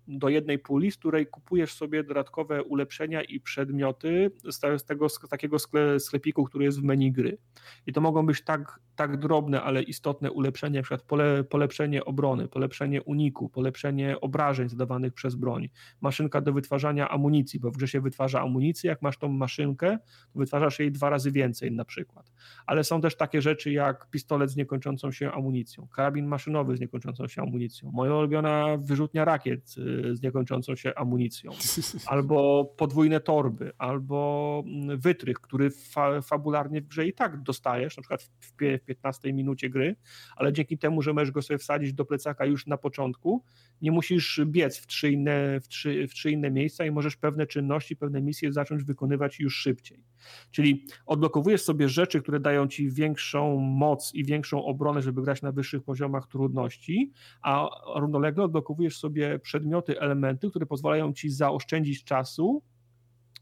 do 0.08 0.28
jednej 0.28 0.58
puli, 0.58 0.90
z 0.90 0.96
której 0.96 1.26
kupujesz 1.26 1.72
sobie 1.72 2.04
dodatkowe 2.04 2.62
ulepszenia 2.62 3.22
i 3.22 3.40
przedmioty 3.40 4.30
z, 4.50 4.84
tego 4.84 5.08
z 5.08 5.18
takiego 5.30 5.56
sklepiku, 5.98 6.44
który 6.44 6.64
jest 6.64 6.80
w 6.80 6.84
menu 6.84 7.12
gry. 7.12 7.38
I 7.86 7.92
to 7.92 8.00
mogą 8.00 8.26
być 8.26 8.44
tak, 8.44 8.80
tak 8.96 9.16
drobne, 9.16 9.62
ale 9.62 9.82
istotne 9.82 10.30
ulepszenia, 10.30 10.80
np. 10.80 10.98
pole, 11.06 11.44
polepszenie 11.44 12.04
obrony, 12.04 12.48
polepszenie 12.48 13.02
uniku, 13.02 13.48
polepszenie 13.48 14.20
obrażeń 14.20 14.68
zadawanych 14.68 15.12
przez 15.12 15.34
broń, 15.34 15.68
maszynka 16.00 16.40
do 16.40 16.52
wytwarzania 16.52 17.08
amunicji, 17.08 17.60
bo 17.60 17.70
w 17.70 17.76
grze 17.76 17.88
się 17.88 18.00
wytwarza 18.00 18.40
amunicję, 18.40 18.90
jak 18.90 19.02
masz 19.02 19.18
tą 19.18 19.28
maszynkę, 19.28 19.98
to 20.32 20.38
wytwarzasz 20.38 20.78
jej 20.78 20.92
dwa 20.92 21.10
razy 21.10 21.32
więcej 21.32 21.72
na 21.72 21.84
przykład. 21.84 22.32
Ale 22.66 22.84
są 22.84 23.00
też 23.00 23.16
takie 23.16 23.42
rzeczy 23.42 23.72
jak 23.72 24.10
pistolet 24.10 24.50
z 24.50 24.56
niekończącą 24.56 25.12
się 25.12 25.32
amunicją, 25.32 25.88
karabin 25.88 26.26
maszynowy 26.26 26.76
z 26.76 26.80
niekończącą 26.80 27.28
się 27.28 27.42
amunicją, 27.42 27.90
moja 27.92 28.14
ulubiona 28.14 28.76
wyrzutnia 28.76 29.24
rakiet, 29.24 29.74
z 30.12 30.22
niekończącą 30.22 30.76
się 30.76 30.94
amunicją, 30.94 31.52
albo 32.06 32.64
podwójne 32.76 33.20
torby, 33.20 33.72
albo 33.78 34.62
mm, 34.66 34.98
wytrych, 34.98 35.40
który 35.40 35.70
fa 35.70 36.22
fabularnie 36.22 36.80
w 36.80 36.86
grze 36.86 37.06
i 37.06 37.12
tak 37.12 37.42
dostajesz, 37.42 37.96
na 37.96 38.00
przykład 38.00 38.22
w, 38.22 38.52
w 38.80 38.84
15 38.84 39.32
minucie 39.32 39.70
gry, 39.70 39.96
ale 40.36 40.52
dzięki 40.52 40.78
temu, 40.78 41.02
że 41.02 41.12
możesz 41.12 41.30
go 41.30 41.42
sobie 41.42 41.58
wsadzić 41.58 41.92
do 41.92 42.04
plecaka 42.04 42.46
już 42.46 42.66
na 42.66 42.76
początku, 42.76 43.44
nie 43.82 43.90
musisz 43.90 44.40
biec 44.46 44.78
w 44.78 44.86
trzy 44.86 45.10
inne, 45.10 45.60
w 45.60 45.68
trzy, 45.68 46.08
w 46.08 46.14
trzy 46.14 46.30
inne 46.30 46.50
miejsca 46.50 46.84
i 46.84 46.90
możesz 46.90 47.16
pewne 47.16 47.46
czynności, 47.46 47.96
pewne 47.96 48.22
misje 48.22 48.52
zacząć 48.52 48.84
wykonywać 48.84 49.40
już 49.40 49.56
szybciej. 49.56 50.04
Czyli 50.50 50.84
odblokowujesz 51.06 51.62
sobie 51.62 51.88
rzeczy, 51.88 52.22
które 52.22 52.40
dają 52.40 52.68
ci 52.68 52.90
większą 52.90 53.56
moc 53.56 54.14
i 54.14 54.24
większą 54.24 54.64
obronę, 54.64 55.02
żeby 55.02 55.22
grać 55.22 55.42
na 55.42 55.52
wyższych 55.52 55.82
poziomach 55.82 56.26
trudności, 56.26 57.12
a 57.42 57.68
równolegle 57.96 58.44
odblokowujesz 58.44 58.98
sobie 58.98 59.38
przedmioty, 59.38 60.00
elementy, 60.00 60.50
które 60.50 60.66
pozwalają 60.66 61.12
ci 61.12 61.30
zaoszczędzić 61.30 62.04
czasu 62.04 62.62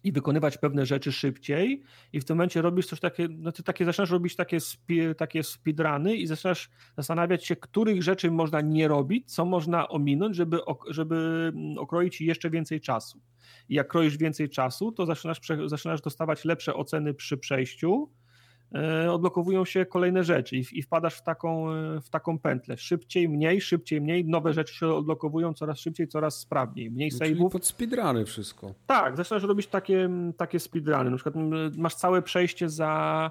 i 0.05 0.13
wykonywać 0.13 0.59
pewne 0.59 0.87
rzeczy 0.87 1.13
szybciej 1.13 1.83
i 2.13 2.21
w 2.21 2.25
tym 2.25 2.37
momencie 2.37 2.63
robisz 2.63 2.87
coś 2.87 3.01
takie, 3.01 3.29
no 3.31 3.53
ty 3.53 3.63
takie 3.63 3.85
zaczynasz 3.85 4.11
robić 4.11 4.37
takie, 4.37 4.61
spi, 4.61 5.01
takie 5.17 5.43
speedruny 5.43 6.17
i 6.17 6.27
zaczynasz 6.27 6.71
zastanawiać 6.97 7.47
się, 7.47 7.57
których 7.57 8.03
rzeczy 8.03 8.31
można 8.31 8.61
nie 8.61 8.89
robić, 8.89 9.35
co 9.35 9.45
można 9.45 9.89
ominąć, 9.89 10.37
żeby, 10.37 10.59
żeby 10.91 11.53
mm, 11.55 11.79
okroić 11.79 12.21
jeszcze 12.21 12.51
więcej 12.51 12.81
czasu. 12.81 13.21
I 13.69 13.75
jak 13.75 13.89
kroisz 13.89 14.17
więcej 14.17 14.49
czasu, 14.49 14.93
to 14.93 15.07
zaczynasz, 15.07 15.41
zaczynasz 15.67 16.01
dostawać 16.01 16.45
lepsze 16.45 16.75
oceny 16.75 17.15
przy 17.15 17.37
przejściu, 17.37 18.11
odblokowują 19.11 19.65
się 19.65 19.87
kolejne 19.87 20.25
rzeczy 20.25 20.57
i, 20.57 20.83
wpadasz 20.83 21.15
w 21.15 21.23
taką, 21.23 21.71
e, 21.71 22.01
w 22.01 22.11
taką 22.11 22.39
pętlę. 22.39 22.77
Szybciej, 22.77 23.29
mniej, 23.29 23.61
szybciej, 23.61 24.01
mniej, 24.01 24.25
nowe 24.25 24.53
rzeczy 24.53 24.75
się 24.75 24.89
odblokowują 24.89 25.55
coraz 25.55 25.79
szybciej, 25.79 26.09
coraz 26.09 26.39
sprawniej. 26.41 26.91
Mniej 26.91 27.11
no, 27.13 27.27
save'ów. 27.27 27.51
pod 27.51 27.67
speedruny 27.67 28.25
wszystko. 28.25 28.75
Tak, 28.87 29.17
zaczynasz 29.17 29.43
robić 29.43 29.67
takie, 29.67 30.11
takie 30.37 30.61
speedruny. 30.61 31.11
Na 31.11 31.17
przykład 31.17 31.35
masz 31.77 31.95
całe 31.95 32.23
przejście 32.23 32.69
za 32.69 33.31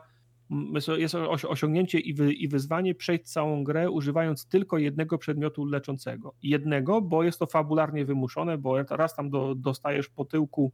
jest 0.97 1.15
osiągnięcie 1.47 1.99
i, 1.99 2.13
wy, 2.13 2.33
i 2.33 2.47
wyzwanie 2.47 2.95
przejść 2.95 3.23
całą 3.23 3.63
grę 3.63 3.91
używając 3.91 4.47
tylko 4.47 4.77
jednego 4.77 5.17
przedmiotu 5.17 5.65
leczącego. 5.65 6.35
Jednego, 6.43 7.01
bo 7.01 7.23
jest 7.23 7.39
to 7.39 7.45
fabularnie 7.45 8.05
wymuszone, 8.05 8.57
bo 8.57 8.83
raz 8.83 9.15
tam 9.15 9.29
do, 9.29 9.55
dostajesz 9.55 10.09
po 10.09 10.25
tyłku 10.25 10.71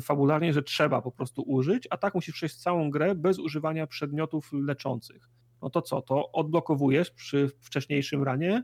fabularnie, 0.00 0.52
że 0.52 0.62
trzeba 0.62 1.02
po 1.02 1.12
prostu 1.12 1.42
użyć, 1.42 1.88
a 1.90 1.96
tak 1.96 2.14
musisz 2.14 2.34
przejść 2.34 2.56
całą 2.56 2.90
grę 2.90 3.14
bez 3.14 3.38
używania 3.38 3.86
przedmiotów 3.86 4.50
leczących. 4.52 5.28
No 5.62 5.70
to 5.70 5.82
co? 5.82 6.02
To 6.02 6.32
odblokowujesz 6.32 7.10
przy 7.10 7.50
wcześniejszym 7.60 8.22
ranie 8.22 8.62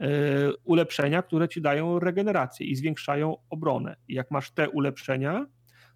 yy, 0.00 0.08
ulepszenia, 0.64 1.22
które 1.22 1.48
ci 1.48 1.62
dają 1.62 1.98
regenerację 1.98 2.66
i 2.66 2.76
zwiększają 2.76 3.36
obronę. 3.50 3.96
I 4.08 4.14
jak 4.14 4.30
masz 4.30 4.50
te 4.50 4.70
ulepszenia, 4.70 5.46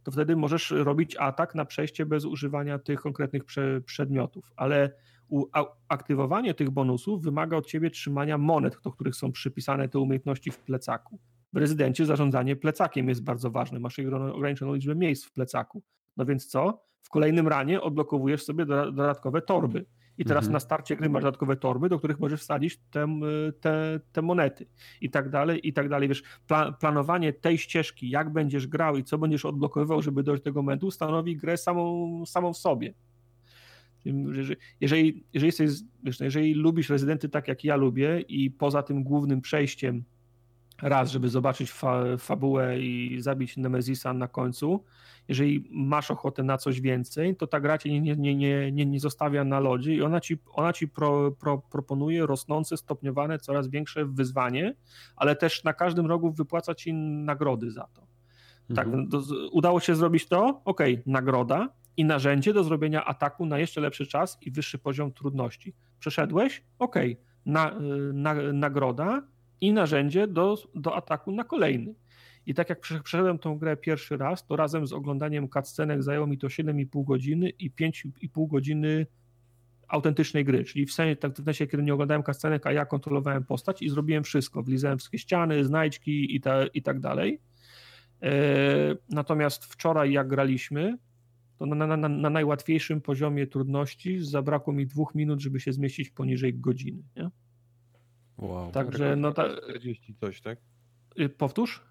to 0.04 0.10
wtedy 0.10 0.36
możesz 0.36 0.70
robić 0.70 1.16
atak 1.16 1.54
na 1.54 1.64
przejście 1.64 2.06
bez 2.06 2.24
używania 2.24 2.78
tych 2.78 3.00
konkretnych 3.00 3.44
prze, 3.44 3.80
przedmiotów, 3.80 4.52
ale 4.56 4.90
u, 5.28 5.46
a, 5.52 5.64
aktywowanie 5.88 6.54
tych 6.54 6.70
bonusów 6.70 7.22
wymaga 7.22 7.56
od 7.56 7.66
ciebie 7.66 7.90
trzymania 7.90 8.38
monet, 8.38 8.76
do 8.84 8.90
których 8.90 9.16
są 9.16 9.32
przypisane 9.32 9.88
te 9.88 9.98
umiejętności 9.98 10.50
w 10.50 10.58
plecaku. 10.58 11.18
W 11.52 11.56
rezydencie 11.56 12.06
zarządzanie 12.06 12.56
plecakiem 12.56 13.08
jest 13.08 13.24
bardzo 13.24 13.50
ważne, 13.50 13.80
masz 13.80 13.98
ograniczoną 14.32 14.74
liczbę 14.74 14.94
miejsc 14.94 15.24
w 15.24 15.32
plecaku. 15.32 15.82
No 16.16 16.24
więc 16.24 16.46
co? 16.46 16.84
W 17.02 17.08
kolejnym 17.08 17.48
ranie 17.48 17.80
odblokowujesz 17.80 18.44
sobie 18.44 18.66
dodatkowe 18.66 19.42
torby 19.42 19.86
i 20.18 20.24
teraz 20.24 20.44
mhm. 20.44 20.52
na 20.52 20.60
starcie 20.60 20.96
gry 20.96 21.08
masz 21.08 21.22
dodatkowe 21.22 21.56
torby, 21.56 21.88
do 21.88 21.98
których 21.98 22.20
możesz 22.20 22.40
wsadzić 22.40 22.80
te, 22.90 23.06
te, 23.60 24.00
te 24.12 24.22
monety 24.22 24.66
i 25.00 25.10
tak 25.10 25.30
dalej, 25.30 25.68
i 25.68 25.72
tak 25.72 25.88
dalej. 25.88 26.08
Wiesz, 26.08 26.22
pla, 26.46 26.72
planowanie 26.72 27.32
tej 27.32 27.58
ścieżki, 27.58 28.10
jak 28.10 28.32
będziesz 28.32 28.66
grał 28.66 28.96
i 28.96 29.04
co 29.04 29.18
będziesz 29.18 29.44
odblokowywał, 29.44 30.02
żeby 30.02 30.22
dojść 30.22 30.42
do 30.42 30.44
tego 30.44 30.62
momentu, 30.62 30.90
stanowi 30.90 31.36
grę 31.36 31.56
samą, 31.56 32.26
samą 32.26 32.52
w 32.52 32.58
sobie. 32.58 32.94
Jeżeli, 34.80 35.24
jeżeli, 35.32 35.46
jesteś, 35.46 35.70
wiesz, 36.04 36.20
no, 36.20 36.24
jeżeli 36.24 36.54
lubisz 36.54 36.90
rezydenty 36.90 37.28
tak 37.28 37.48
jak 37.48 37.64
ja 37.64 37.76
lubię 37.76 38.20
i 38.20 38.50
poza 38.50 38.82
tym 38.82 39.02
głównym 39.02 39.40
przejściem 39.40 40.04
raz, 40.82 41.10
żeby 41.10 41.28
zobaczyć 41.28 41.72
fa, 41.72 42.02
fabułę 42.18 42.80
i 42.80 43.16
zabić 43.20 43.56
Nemezisa 43.56 44.12
na 44.12 44.28
końcu, 44.28 44.84
jeżeli 45.28 45.68
masz 45.70 46.10
ochotę 46.10 46.42
na 46.42 46.58
coś 46.58 46.80
więcej, 46.80 47.36
to 47.36 47.46
ta 47.46 47.60
gra 47.60 47.78
cię 47.78 48.00
nie, 48.00 48.16
nie, 48.16 48.34
nie, 48.34 48.72
nie, 48.72 48.86
nie 48.86 49.00
zostawia 49.00 49.44
na 49.44 49.60
lodzie 49.60 49.94
i 49.94 50.02
ona 50.02 50.20
ci, 50.20 50.38
ona 50.52 50.72
ci 50.72 50.88
pro, 50.88 51.32
pro, 51.32 51.58
proponuje 51.58 52.26
rosnące, 52.26 52.76
stopniowane, 52.76 53.38
coraz 53.38 53.68
większe 53.68 54.04
wyzwanie, 54.04 54.74
ale 55.16 55.36
też 55.36 55.64
na 55.64 55.72
każdym 55.72 56.06
rogu 56.06 56.32
wypłaca 56.32 56.74
ci 56.74 56.94
nagrody 56.94 57.70
za 57.70 57.86
to. 57.94 58.06
Tak, 58.74 58.86
mhm. 58.86 59.08
Tak, 59.10 59.20
udało 59.52 59.80
się 59.80 59.94
zrobić 59.94 60.26
to? 60.26 60.60
Ok, 60.64 60.80
nagroda 61.06 61.68
i 61.96 62.04
narzędzie 62.04 62.52
do 62.52 62.64
zrobienia 62.64 63.04
ataku 63.04 63.46
na 63.46 63.58
jeszcze 63.58 63.80
lepszy 63.80 64.06
czas 64.06 64.38
i 64.42 64.50
wyższy 64.50 64.78
poziom 64.78 65.12
trudności. 65.12 65.74
Przeszedłeś? 65.98 66.62
Ok, 66.78 66.96
na, 67.46 67.74
na, 68.12 68.34
nagroda 68.34 69.22
i 69.66 69.72
narzędzie 69.72 70.26
do, 70.26 70.58
do 70.74 70.96
ataku 70.96 71.32
na 71.32 71.44
kolejny. 71.44 71.94
I 72.46 72.54
tak 72.54 72.68
jak 72.68 72.80
przeszedłem 72.80 73.38
tą 73.38 73.58
grę 73.58 73.76
pierwszy 73.76 74.16
raz, 74.16 74.46
to 74.46 74.56
razem 74.56 74.86
z 74.86 74.92
oglądaniem 74.92 75.48
cutscenek 75.48 76.02
zajęło 76.02 76.26
mi 76.26 76.38
to 76.38 76.46
7,5 76.46 77.04
godziny 77.04 77.50
i 77.50 77.70
5,5 77.70 78.48
godziny 78.48 79.06
autentycznej 79.88 80.44
gry, 80.44 80.64
czyli 80.64 80.86
w 80.86 80.92
sensie, 80.92 81.16
tak 81.16 81.32
w 81.32 81.44
sensie, 81.44 81.66
kiedy 81.66 81.82
nie 81.82 81.94
oglądałem 81.94 82.22
cutscenek, 82.22 82.66
a 82.66 82.72
ja 82.72 82.86
kontrolowałem 82.86 83.44
postać 83.44 83.82
i 83.82 83.88
zrobiłem 83.88 84.24
wszystko, 84.24 84.62
wlizałem 84.62 84.98
wszystkie 84.98 85.18
ściany, 85.18 85.64
znajdźki 85.64 86.36
i, 86.36 86.40
ta, 86.40 86.66
i 86.66 86.82
tak 86.82 87.00
dalej. 87.00 87.40
E, 88.22 88.30
natomiast 89.10 89.64
wczoraj 89.64 90.12
jak 90.12 90.28
graliśmy, 90.28 90.98
to 91.58 91.66
na, 91.66 91.86
na, 91.86 92.08
na, 92.08 92.30
najłatwiejszym 92.30 93.00
poziomie 93.00 93.46
trudności 93.46 94.24
zabrakło 94.24 94.72
mi 94.72 94.86
dwóch 94.86 95.14
minut, 95.14 95.40
żeby 95.40 95.60
się 95.60 95.72
zmieścić 95.72 96.10
poniżej 96.10 96.54
godziny. 96.54 97.02
Nie? 97.16 97.30
Wow. 98.38 98.72
Także 98.72 99.16
no 99.16 99.32
ta... 99.32 99.56
40 99.56 100.14
coś, 100.14 100.40
tak? 100.40 100.58
Y, 101.20 101.28
powtórz? 101.28 101.84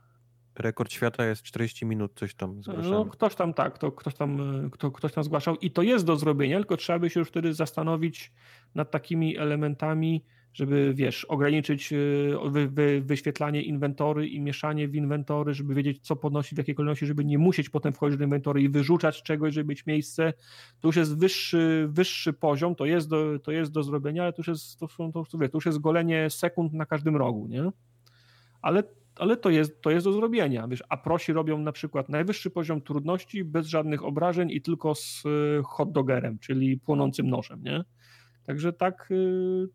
Rekord 0.55 0.91
świata 0.91 1.25
jest 1.25 1.43
40 1.43 1.85
minut, 1.85 2.11
coś 2.15 2.35
tam 2.35 2.63
zgłaszamy. 2.63 2.89
No, 2.89 3.05
ktoś 3.05 3.35
tam 3.35 3.53
tak, 3.53 3.77
to 3.77 3.91
ktoś 3.91 4.15
tam, 4.15 4.39
kto, 4.71 4.91
ktoś 4.91 5.13
tam 5.13 5.23
zgłaszał 5.23 5.55
i 5.55 5.71
to 5.71 5.81
jest 5.81 6.05
do 6.05 6.15
zrobienia, 6.15 6.57
tylko 6.57 6.77
trzeba 6.77 6.99
by 6.99 7.09
się 7.09 7.19
już 7.19 7.29
wtedy 7.29 7.53
zastanowić 7.53 8.31
nad 8.75 8.91
takimi 8.91 9.37
elementami, 9.37 10.25
żeby 10.53 10.93
wiesz, 10.93 11.25
ograniczyć 11.25 11.93
y, 11.93 12.35
wy, 12.49 12.67
wy, 12.67 13.01
wyświetlanie 13.01 13.61
inwentory 13.61 14.27
i 14.27 14.41
mieszanie 14.41 14.87
w 14.87 14.95
inwentory, 14.95 15.53
żeby 15.53 15.73
wiedzieć, 15.73 15.99
co 16.01 16.15
podnosi 16.15 16.55
w 16.55 16.57
jakiej 16.57 16.75
kolejności, 16.75 17.05
żeby 17.05 17.25
nie 17.25 17.37
musieć 17.37 17.69
potem 17.69 17.93
wchodzić 17.93 18.17
do 18.17 18.23
inwentory 18.23 18.61
i 18.61 18.69
wyrzucać 18.69 19.23
czegoś, 19.23 19.53
żeby 19.53 19.69
mieć 19.69 19.85
miejsce. 19.85 20.33
To 20.79 20.87
już 20.87 20.95
jest 20.95 21.17
wyższy, 21.19 21.87
wyższy 21.89 22.33
poziom, 22.33 22.75
to 22.75 22.85
jest, 22.85 23.09
do, 23.09 23.39
to 23.39 23.51
jest 23.51 23.71
do 23.71 23.83
zrobienia, 23.83 24.23
ale 24.23 24.33
to 24.33 24.39
już 24.39 24.47
jest, 24.47 24.79
to, 24.79 24.87
to, 24.87 25.11
to, 25.11 25.37
to 25.37 25.49
już 25.53 25.65
jest 25.65 25.79
golenie 25.79 26.29
sekund 26.29 26.73
na 26.73 26.85
każdym 26.85 27.15
rogu, 27.15 27.47
nie? 27.47 27.69
Ale 28.61 28.83
ale 29.15 29.37
to 29.37 29.49
jest, 29.49 29.81
to 29.81 29.91
jest 29.91 30.05
do 30.05 30.13
zrobienia. 30.13 30.67
Wiesz, 30.67 30.83
a 30.89 30.97
prosi 30.97 31.33
robią 31.33 31.57
na 31.57 31.71
przykład 31.71 32.09
najwyższy 32.09 32.49
poziom 32.49 32.81
trudności 32.81 33.43
bez 33.43 33.67
żadnych 33.67 34.03
obrażeń 34.03 34.51
i 34.51 34.61
tylko 34.61 34.95
z 34.95 35.25
y, 35.25 35.61
hot 35.65 35.91
dogerem, 35.91 36.39
czyli 36.39 36.79
płonącym 36.79 37.29
nożem, 37.29 37.63
nie? 37.63 37.83
Także 38.45 38.73
tak, 38.73 39.07
y, 39.11 39.69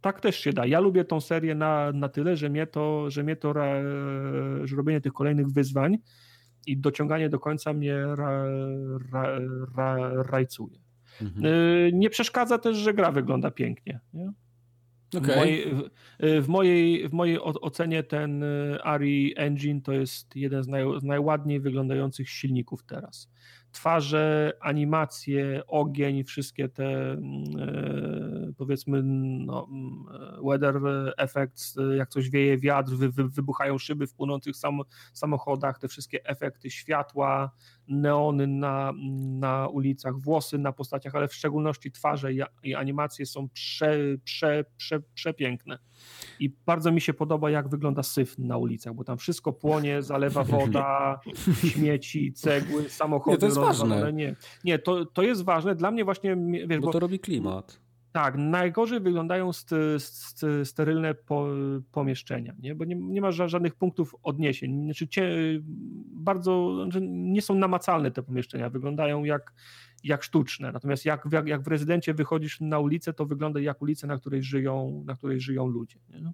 tak 0.00 0.20
też 0.20 0.36
się 0.36 0.52
da. 0.52 0.66
Ja 0.66 0.80
lubię 0.80 1.04
tą 1.04 1.20
serię 1.20 1.54
na, 1.54 1.92
na 1.92 2.08
tyle, 2.08 2.36
że 2.36 2.48
mnie 2.48 2.66
to, 2.66 3.10
że 3.10 3.22
mnie 3.22 3.36
to 3.36 3.54
że 4.64 4.76
robienie 4.76 5.00
tych 5.00 5.12
kolejnych 5.12 5.48
wyzwań 5.48 5.98
i 6.66 6.78
dociąganie 6.78 7.28
do 7.28 7.38
końca 7.38 7.72
mnie 7.72 7.94
ra, 7.94 8.44
ra, 9.12 9.38
ra, 9.76 10.22
rajcuje. 10.22 10.78
Mhm. 11.22 11.46
Y, 11.46 11.90
nie 11.94 12.10
przeszkadza 12.10 12.58
też, 12.58 12.76
że 12.76 12.94
gra 12.94 13.12
wygląda 13.12 13.50
pięknie. 13.50 14.00
Nie? 14.14 14.32
Okay. 15.18 15.34
W, 15.34 15.36
mojej, 15.36 15.74
w, 16.42 16.48
mojej, 16.48 17.08
w 17.08 17.12
mojej 17.12 17.40
ocenie 17.40 18.02
ten 18.02 18.42
y, 18.42 18.78
ARI 18.82 19.34
Engine 19.36 19.82
to 19.82 19.92
jest 19.92 20.36
jeden 20.36 20.62
z, 20.62 20.68
naj, 20.68 20.84
z 21.00 21.04
najładniej 21.04 21.60
wyglądających 21.60 22.30
silników 22.30 22.84
teraz 22.84 23.30
twarze, 23.72 24.52
animacje, 24.60 25.62
ogień, 25.66 26.24
wszystkie 26.24 26.68
te 26.68 27.12
mm, 27.12 27.44
e, 27.58 28.52
powiedzmy 28.56 29.02
no, 29.02 29.68
mm, 29.70 30.04
weather 30.44 30.80
effects, 31.16 31.78
jak 31.96 32.08
coś 32.08 32.30
wieje 32.30 32.58
wiatr, 32.58 32.92
wy, 32.92 33.10
wy, 33.10 33.28
wybuchają 33.28 33.78
szyby 33.78 34.06
w 34.06 34.14
płynących 34.14 34.56
sam, 34.56 34.80
samochodach, 35.12 35.78
te 35.78 35.88
wszystkie 35.88 36.24
efekty 36.24 36.70
światła, 36.70 37.50
neony 37.88 38.46
na, 38.46 38.92
na 39.38 39.68
ulicach, 39.68 40.18
włosy 40.18 40.58
na 40.58 40.72
postaciach, 40.72 41.14
ale 41.14 41.28
w 41.28 41.34
szczególności 41.34 41.90
twarze 41.90 42.32
i, 42.32 42.40
i 42.62 42.74
animacje 42.74 43.26
są 43.26 43.48
prze, 43.48 43.98
prze, 44.24 44.64
prze, 44.76 45.00
przepiękne. 45.14 45.78
I 46.40 46.54
bardzo 46.66 46.92
mi 46.92 47.00
się 47.00 47.14
podoba, 47.14 47.50
jak 47.50 47.68
wygląda 47.68 48.02
syf 48.02 48.38
na 48.38 48.56
ulicach, 48.56 48.94
bo 48.94 49.04
tam 49.04 49.18
wszystko 49.18 49.52
płonie, 49.52 50.02
zalewa 50.02 50.44
woda, 50.44 51.20
śmieci, 51.72 52.32
cegły, 52.32 52.90
samochody. 52.90 53.34
Nie, 53.34 53.38
to 53.38 53.46
jest 53.46 53.58
ważne. 53.60 54.12
Nie, 54.12 54.34
nie 54.64 54.78
to, 54.78 55.04
to 55.04 55.22
jest 55.22 55.44
ważne. 55.44 55.74
Dla 55.74 55.90
mnie 55.90 56.04
właśnie... 56.04 56.36
Wiesz, 56.66 56.80
bo, 56.80 56.86
bo 56.86 56.92
to 56.92 57.00
robi 57.00 57.20
klimat. 57.20 57.80
Tak, 58.12 58.34
najgorzej 58.38 59.00
wyglądają 59.00 59.52
st, 59.52 59.70
st, 59.98 60.46
sterylne 60.64 61.14
po, 61.14 61.46
pomieszczenia, 61.92 62.54
nie? 62.58 62.74
bo 62.74 62.84
nie, 62.84 62.94
nie 62.94 63.20
ma 63.20 63.30
żadnych 63.30 63.74
punktów 63.74 64.16
odniesień. 64.22 64.84
Znaczy, 64.84 65.08
cie, 65.08 65.32
bardzo 66.06 66.82
znaczy 66.84 67.00
nie 67.10 67.42
są 67.42 67.54
namacalne 67.54 68.10
te 68.10 68.22
pomieszczenia, 68.22 68.70
wyglądają 68.70 69.24
jak, 69.24 69.52
jak 70.04 70.22
sztuczne. 70.22 70.72
Natomiast 70.72 71.04
jak, 71.04 71.28
jak, 71.32 71.46
jak 71.46 71.62
w 71.62 71.68
rezydencie 71.68 72.14
wychodzisz 72.14 72.60
na 72.60 72.78
ulicę, 72.78 73.12
to 73.12 73.26
wygląda 73.26 73.60
jak 73.60 73.82
ulica, 73.82 74.06
na 74.06 74.18
której 74.18 74.42
żyją, 74.42 75.02
na 75.06 75.16
której 75.16 75.40
żyją 75.40 75.66
ludzie. 75.66 75.98
Nie? 76.08 76.32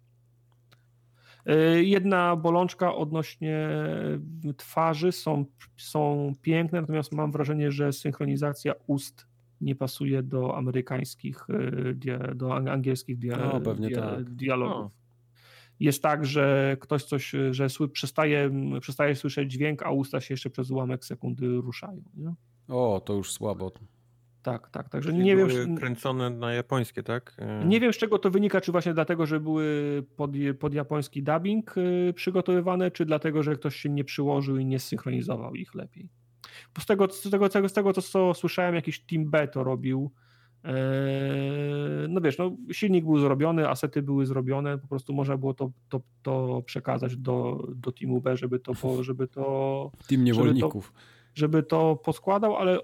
E, 1.47 1.83
jedna 1.83 2.37
bolączka 2.37 2.95
odnośnie 2.95 3.69
twarzy 4.57 5.13
są, 5.13 5.45
są 5.77 6.33
piękne, 6.43 6.81
natomiast 6.81 7.13
mam 7.13 7.33
wrażenie, 7.33 7.73
że 7.73 7.93
synchronizacja 7.93 8.73
ust 8.87 9.27
nie 9.61 9.75
pasuje 9.75 10.23
do 10.23 10.57
amerykańskich, 10.57 11.47
e, 11.51 12.35
do 12.35 12.55
angielskich 12.55 13.19
dia, 13.19 13.37
no, 13.37 13.75
dia, 13.75 14.01
tak. 14.01 14.31
dialogów. 14.35 14.77
No. 14.77 14.91
Jest 15.81 16.03
tak, 16.03 16.27
że 16.27 16.77
ktoś 16.81 17.05
coś, 17.05 17.33
że 17.51 17.67
przestaje, 17.93 18.51
przestaje 18.81 19.15
słyszeć 19.15 19.53
dźwięk, 19.53 19.83
a 19.83 19.91
usta 19.91 20.21
się 20.21 20.35
jeszcze 20.35 20.51
przez 20.51 20.71
ułamek 20.71 21.05
sekundy 21.05 21.49
ruszają. 21.49 22.03
Nie? 22.15 22.35
O, 22.69 23.03
to 23.05 23.15
już 23.15 23.33
słabo. 23.33 23.73
Tak, 24.47 24.71
tak, 24.71 24.89
także 24.89 25.11
Czyli 25.11 25.25
nie 25.25 25.37
wiem. 25.37 25.77
kręcone 25.77 26.31
na 26.31 26.53
japońskie, 26.53 27.03
tak? 27.03 27.37
E, 27.39 27.65
nie 27.65 27.81
wiem 27.81 27.93
z 27.93 27.97
czego 27.97 28.19
to 28.19 28.31
wynika, 28.31 28.61
czy 28.61 28.73
właśnie 28.73 28.95
dlatego, 28.95 29.27
że 29.27 29.41
były 29.41 30.03
pod, 30.17 30.31
pod 30.61 30.75
japoński 30.75 31.23
dubbing 31.23 31.75
e, 31.79 32.13
przygotowywane, 32.13 32.91
czy 32.91 33.05
dlatego, 33.05 33.43
że 33.43 33.55
ktoś 33.55 33.77
się 33.77 33.89
nie 33.89 34.05
przyłożył 34.05 34.59
i 34.59 34.65
nie 34.65 34.79
synchronizował 34.79 35.55
ich 35.55 35.75
lepiej. 35.75 36.09
Bo 36.75 36.81
z 36.81 36.87
tego, 36.87 37.09
z 37.11 37.31
tego, 37.31 37.49
z 37.49 37.53
tego, 37.53 37.69
z 37.69 37.73
tego 37.73 37.93
co 37.93 38.35
słyszałem, 38.35 38.75
jakiś 38.75 39.01
Team 39.01 39.31
B 39.31 39.49
to 39.49 39.65
robił. 39.65 40.11
E, 40.65 40.75
no 42.09 42.21
wiesz, 42.21 42.39
no, 42.39 42.57
silnik 42.73 43.05
był 43.05 43.19
zrobiony, 43.19 43.69
asety 43.69 44.03
były 44.03 44.27
zrobione, 44.27 44.79
po 44.79 44.89
prostu 44.89 45.13
można 45.13 45.37
było 45.37 45.55
to, 45.55 45.71
to, 45.89 46.01
to 46.23 46.63
przekazać 46.67 47.17
do, 47.17 47.67
do 47.75 47.93
Teamu 47.93 48.21
B, 48.21 48.37
żeby 48.37 48.59
to, 48.59 49.03
żeby 49.03 49.29
to. 49.29 49.91
Team 50.09 50.25
niewolników. 50.25 50.93
Żeby 50.95 50.95
to, 50.95 51.17
żeby 51.35 51.63
to 51.63 51.97
poskładał, 51.97 52.57
ale 52.57 52.79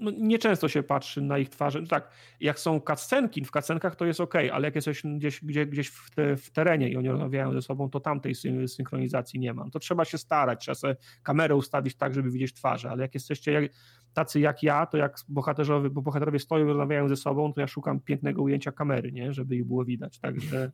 no, 0.00 0.10
nieczęsto 0.10 0.68
się 0.68 0.82
patrzy 0.82 1.22
na 1.22 1.38
ich 1.38 1.48
twarze. 1.48 1.80
No 1.80 1.86
tak, 1.86 2.10
jak 2.40 2.58
są 2.58 2.80
cutscenki, 2.80 3.44
w 3.44 3.50
cutscenkach 3.50 3.96
to 3.96 4.06
jest 4.06 4.20
ok, 4.20 4.34
ale 4.52 4.68
jak 4.68 4.74
jesteś 4.74 5.02
gdzieś, 5.02 5.44
gdzie, 5.44 5.66
gdzieś 5.66 5.88
w, 5.88 6.10
te, 6.10 6.36
w, 6.36 6.50
terenie 6.50 6.90
i 6.90 6.96
oni 6.96 7.08
rozmawiają 7.08 7.52
ze 7.52 7.62
sobą, 7.62 7.90
to 7.90 8.00
tamtej 8.00 8.34
synchronizacji 8.66 9.40
nie 9.40 9.54
ma. 9.54 9.64
No 9.64 9.70
to 9.70 9.78
trzeba 9.78 10.04
się 10.04 10.18
starać, 10.18 10.60
trzeba 10.60 10.74
sobie 10.74 10.96
kamerę 11.22 11.56
ustawić 11.56 11.96
tak, 11.96 12.14
żeby 12.14 12.30
widzieć 12.30 12.54
twarze, 12.54 12.90
ale 12.90 13.02
jak 13.02 13.14
jesteście 13.14 13.52
jak, 13.52 13.72
tacy 14.14 14.40
jak 14.40 14.62
ja, 14.62 14.86
to 14.86 14.96
jak 14.96 15.16
bohaterowie, 15.28 15.90
bo 15.90 16.02
bohaterowie 16.02 16.38
stoją 16.38 16.64
i 16.64 16.68
rozmawiają 16.68 17.08
ze 17.08 17.16
sobą, 17.16 17.52
to 17.52 17.60
ja 17.60 17.66
szukam 17.66 18.00
pięknego 18.00 18.42
ujęcia 18.42 18.72
kamery, 18.72 19.12
nie? 19.12 19.32
żeby 19.32 19.56
ich 19.56 19.64
było 19.64 19.84
widać, 19.84 20.18
także 20.18 20.72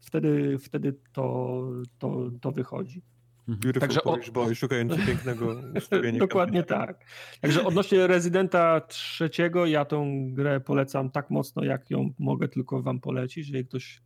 wtedy, 0.00 0.58
wtedy 0.58 0.94
to, 1.12 1.62
to, 1.98 2.30
to 2.40 2.52
wychodzi. 2.52 3.02
Beautiful 3.48 3.80
Także 3.80 4.00
Polish 4.00 4.28
o... 4.28 4.32
Boy, 4.32 4.54
szukający 4.54 4.96
pięknego 5.06 5.56
ustawienia. 5.76 6.18
Dokładnie 6.18 6.62
tak. 6.62 7.04
Także 7.40 7.64
odnośnie 7.64 8.06
Rezydenta 8.06 8.80
trzeciego, 8.80 9.66
ja 9.66 9.84
tą 9.84 10.28
grę 10.34 10.60
polecam 10.60 11.10
tak 11.10 11.30
mocno, 11.30 11.64
jak 11.64 11.90
ją 11.90 12.12
mogę 12.18 12.48
tylko 12.48 12.82
wam 12.82 13.00
polecić. 13.00 13.48
Jeżeli 13.48 13.66
ktoś 13.66 14.02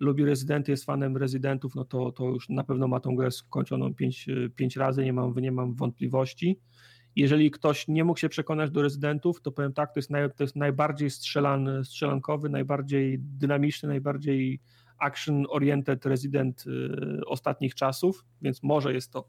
lubi 0.00 0.24
Rezydenty, 0.24 0.70
jest 0.70 0.84
fanem 0.84 1.16
Rezydentów, 1.16 1.74
no 1.74 1.84
to, 1.84 2.12
to 2.12 2.24
już 2.24 2.48
na 2.48 2.64
pewno 2.64 2.88
ma 2.88 3.00
tą 3.00 3.16
grę 3.16 3.30
skończoną 3.30 3.94
pięć, 3.94 4.26
pięć 4.56 4.76
razy, 4.76 5.04
nie 5.04 5.12
mam, 5.12 5.34
nie 5.34 5.52
mam 5.52 5.74
wątpliwości. 5.74 6.60
Jeżeli 7.16 7.50
ktoś 7.50 7.88
nie 7.88 8.04
mógł 8.04 8.20
się 8.20 8.28
przekonać 8.28 8.70
do 8.70 8.82
Rezydentów, 8.82 9.42
to 9.42 9.52
powiem 9.52 9.72
tak, 9.72 9.92
to 9.92 9.98
jest, 9.98 10.10
naj, 10.10 10.30
to 10.36 10.44
jest 10.44 10.56
najbardziej 10.56 11.10
strzelan, 11.10 11.84
strzelankowy, 11.84 12.48
najbardziej 12.48 13.18
dynamiczny, 13.18 13.88
najbardziej 13.88 14.60
action-oriented 14.98 16.06
Resident 16.06 16.64
y, 16.66 17.26
ostatnich 17.26 17.74
czasów, 17.74 18.24
więc 18.42 18.62
może 18.62 18.94
jest 18.94 19.12
to 19.12 19.28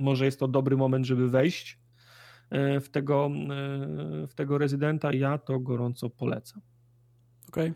może 0.00 0.24
jest 0.24 0.40
to 0.40 0.48
dobry 0.48 0.76
moment, 0.76 1.06
żeby 1.06 1.28
wejść 1.28 1.78
y, 2.76 2.80
w 2.80 2.88
tego, 2.88 3.30
y, 4.24 4.26
w 4.26 4.34
tego 4.34 4.58
rezydenta. 4.58 5.12
Ja 5.12 5.38
to 5.38 5.60
gorąco 5.60 6.10
polecam. 6.10 6.62
Okej. 7.48 7.70
Okay. 7.70 7.74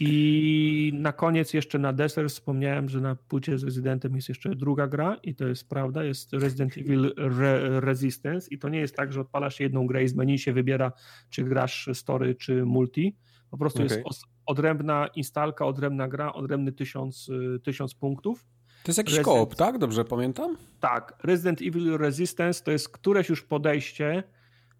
I 0.00 0.92
na 0.94 1.12
koniec 1.12 1.54
jeszcze 1.54 1.78
na 1.78 1.92
deser 1.92 2.28
wspomniałem, 2.28 2.88
że 2.88 3.00
na 3.00 3.16
płycie 3.16 3.58
z 3.58 3.64
Rezydentem 3.64 4.16
jest 4.16 4.28
jeszcze 4.28 4.54
druga 4.54 4.86
gra 4.86 5.16
i 5.22 5.34
to 5.34 5.48
jest 5.48 5.68
prawda, 5.68 6.04
jest 6.04 6.32
Resident 6.32 6.78
Evil 6.78 7.12
Re 7.16 7.80
Resistance 7.80 8.48
i 8.50 8.58
to 8.58 8.68
nie 8.68 8.78
jest 8.78 8.96
tak, 8.96 9.12
że 9.12 9.20
odpalasz 9.20 9.60
jedną 9.60 9.86
grę 9.86 10.04
i 10.04 10.08
z 10.08 10.14
menu 10.14 10.38
się 10.38 10.52
wybiera, 10.52 10.92
czy 11.30 11.44
grasz 11.44 11.88
story, 11.92 12.34
czy 12.34 12.64
multi. 12.64 13.16
Po 13.50 13.58
prostu 13.58 13.82
okay. 13.82 13.96
jest 13.96 14.04
odrębna 14.46 15.06
instalka, 15.06 15.66
odrębna 15.66 16.08
gra, 16.08 16.32
odrębny 16.32 16.72
tysiąc, 16.72 17.28
y, 17.28 17.60
tysiąc 17.64 17.94
punktów. 17.94 18.46
To 18.82 18.90
jest 18.90 18.98
jakiś 18.98 19.16
Resident... 19.16 19.38
koop, 19.38 19.54
tak? 19.54 19.78
Dobrze 19.78 20.04
pamiętam? 20.04 20.56
Tak. 20.80 21.18
Resident 21.22 21.62
Evil 21.62 21.96
Resistance 21.98 22.64
to 22.64 22.70
jest 22.70 22.88
któreś 22.88 23.28
już 23.28 23.42
podejście 23.42 24.22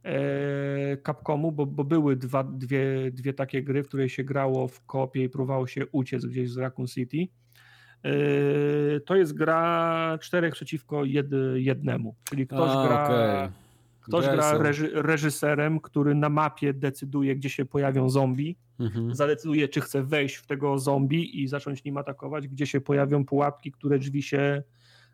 e, 0.02 0.96
Capcomu, 0.96 1.52
bo, 1.52 1.66
bo 1.66 1.84
były 1.84 2.16
dwa, 2.16 2.44
dwie, 2.44 3.10
dwie 3.10 3.32
takie 3.32 3.62
gry, 3.62 3.82
w 3.82 3.88
której 3.88 4.08
się 4.08 4.24
grało 4.24 4.68
w 4.68 4.86
kopie 4.86 5.24
i 5.24 5.28
próbowało 5.28 5.66
się 5.66 5.86
uciec 5.86 6.26
gdzieś 6.26 6.50
z 6.50 6.56
Raccoon 6.56 6.88
City. 6.88 7.28
E, 8.02 8.10
to 9.00 9.16
jest 9.16 9.32
gra 9.34 10.18
czterech 10.20 10.54
przeciwko 10.54 11.04
jed, 11.04 11.26
jednemu, 11.54 12.14
czyli 12.24 12.46
ktoś 12.46 12.70
A, 12.70 12.86
gra... 12.86 13.04
Okay. 13.04 13.65
Ktoś 14.06 14.24
gra 14.24 14.58
reży, 14.58 14.90
reżyserem, 14.94 15.80
który 15.80 16.14
na 16.14 16.28
mapie 16.28 16.74
decyduje, 16.74 17.36
gdzie 17.36 17.50
się 17.50 17.64
pojawią 17.64 18.10
zombie, 18.10 18.56
mhm. 18.80 19.14
zadecyduje, 19.14 19.68
czy 19.68 19.80
chce 19.80 20.02
wejść 20.02 20.36
w 20.36 20.46
tego 20.46 20.78
zombie 20.78 21.42
i 21.42 21.48
zacząć 21.48 21.84
nim 21.84 21.96
atakować, 21.96 22.48
gdzie 22.48 22.66
się 22.66 22.80
pojawią 22.80 23.24
pułapki, 23.24 23.72
które 23.72 23.98
drzwi 23.98 24.22
się 24.22 24.62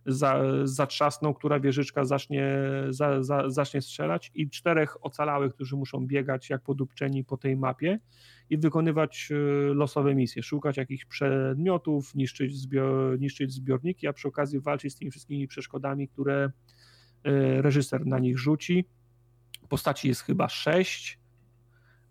za, 0.06 0.42
zatrzasną, 0.64 1.34
która 1.34 1.60
wieżyczka 1.60 2.04
zacznie, 2.04 2.56
za, 2.90 3.22
za, 3.22 3.50
zacznie 3.50 3.82
strzelać 3.82 4.30
i 4.34 4.50
czterech 4.50 5.04
ocalałych, 5.04 5.54
którzy 5.54 5.76
muszą 5.76 6.06
biegać 6.06 6.50
jak 6.50 6.62
podupczeni 6.62 7.24
po 7.24 7.36
tej 7.36 7.56
mapie 7.56 7.98
i 8.50 8.58
wykonywać 8.58 9.28
e, 9.30 9.34
losowe 9.74 10.14
misje, 10.14 10.42
szukać 10.42 10.76
jakichś 10.76 11.04
przedmiotów, 11.04 12.14
niszczyć, 12.14 12.56
zbior, 12.56 13.20
niszczyć 13.20 13.52
zbiorniki, 13.52 14.06
a 14.06 14.12
przy 14.12 14.28
okazji 14.28 14.60
walczyć 14.60 14.92
z 14.92 14.96
tymi 14.96 15.10
wszystkimi 15.10 15.48
przeszkodami, 15.48 16.08
które 16.08 16.50
reżyser 17.60 18.06
na 18.06 18.18
nich 18.18 18.38
rzuci. 18.38 18.84
Postaci 19.68 20.08
jest 20.08 20.20
chyba 20.20 20.48
sześć. 20.48 21.18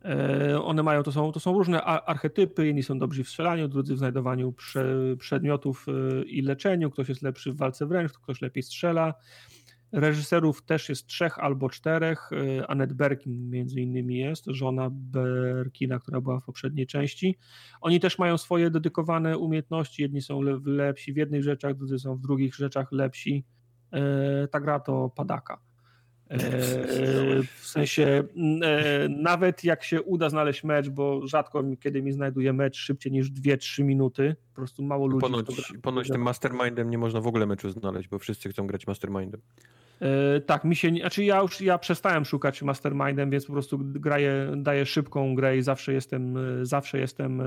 E, 0.05 0.61
one 0.61 0.83
mają, 0.83 1.03
to 1.03 1.11
są, 1.11 1.31
to 1.31 1.39
są 1.39 1.53
różne 1.53 1.83
archetypy, 1.83 2.65
jedni 2.65 2.83
są 2.83 2.99
dobrzy 2.99 3.23
w 3.23 3.29
strzelaniu, 3.29 3.67
drudzy 3.67 3.95
w 3.95 3.97
znajdowaniu 3.97 4.51
prze, 4.51 4.85
przedmiotów 5.19 5.85
e, 5.87 6.23
i 6.23 6.41
leczeniu, 6.41 6.91
ktoś 6.91 7.09
jest 7.09 7.21
lepszy 7.21 7.53
w 7.53 7.57
walce 7.57 7.85
wręcz, 7.85 8.11
ktoś 8.11 8.41
lepiej 8.41 8.63
strzela. 8.63 9.13
Reżyserów 9.91 10.61
też 10.65 10.89
jest 10.89 11.07
trzech 11.07 11.39
albo 11.39 11.69
czterech. 11.69 12.29
Annette 12.67 12.95
Berkin 12.95 13.49
między 13.49 13.81
innymi 13.81 14.17
jest, 14.17 14.45
żona 14.47 14.89
Berkina, 14.91 15.99
która 15.99 16.21
była 16.21 16.39
w 16.39 16.43
poprzedniej 16.43 16.87
części. 16.87 17.37
Oni 17.81 17.99
też 17.99 18.19
mają 18.19 18.37
swoje 18.37 18.69
dedykowane 18.69 19.37
umiejętności. 19.37 20.01
Jedni 20.01 20.21
są 20.21 20.41
lepsi 20.65 21.13
w 21.13 21.17
jednych 21.17 21.43
rzeczach, 21.43 21.77
drudzy 21.77 21.99
są 21.99 22.15
w 22.15 22.21
drugich 22.21 22.55
rzeczach 22.55 22.91
lepsi. 22.91 23.43
E, 23.93 24.47
ta 24.47 24.59
gra 24.59 24.79
to 24.79 25.11
padaka. 25.15 25.59
E, 26.29 26.39
w 27.43 27.67
sensie 27.75 28.23
e, 28.63 29.09
nawet 29.09 29.63
jak 29.63 29.83
się 29.83 30.01
uda 30.01 30.29
znaleźć 30.29 30.63
mecz, 30.63 30.89
bo 30.89 31.27
rzadko 31.27 31.63
kiedy 31.79 32.01
mi 32.01 32.11
znajduje 32.11 32.53
mecz 32.53 32.77
szybciej 32.77 33.11
niż 33.11 33.31
2-3 33.31 33.83
minuty, 33.83 34.35
po 34.49 34.55
prostu 34.55 34.83
mało 34.83 35.07
ludzi. 35.07 35.21
Ponoć, 35.21 35.73
ponoć 35.81 36.07
tym 36.07 36.21
mastermindem 36.21 36.89
nie 36.89 36.97
można 36.97 37.21
w 37.21 37.27
ogóle 37.27 37.45
meczu 37.45 37.69
znaleźć, 37.69 38.09
bo 38.09 38.19
wszyscy 38.19 38.49
chcą 38.49 38.67
grać 38.67 38.87
mastermindem. 38.87 39.41
tak, 40.45 40.63
mi 40.63 40.75
się, 40.75 40.89
znaczy 40.89 41.23
ja 41.23 41.41
już 41.41 41.61
ja 41.61 41.77
przestałem 41.77 42.25
szukać 42.25 42.61
mastermindem, 42.61 43.29
więc 43.29 43.45
po 43.45 43.53
prostu 43.53 43.79
graję, 43.81 44.53
daję 44.57 44.85
szybką 44.85 45.35
grę 45.35 45.57
i 45.57 45.61
zawsze 45.61 45.93
jestem, 45.93 46.37
zawsze 46.61 46.99
jestem 46.99 47.41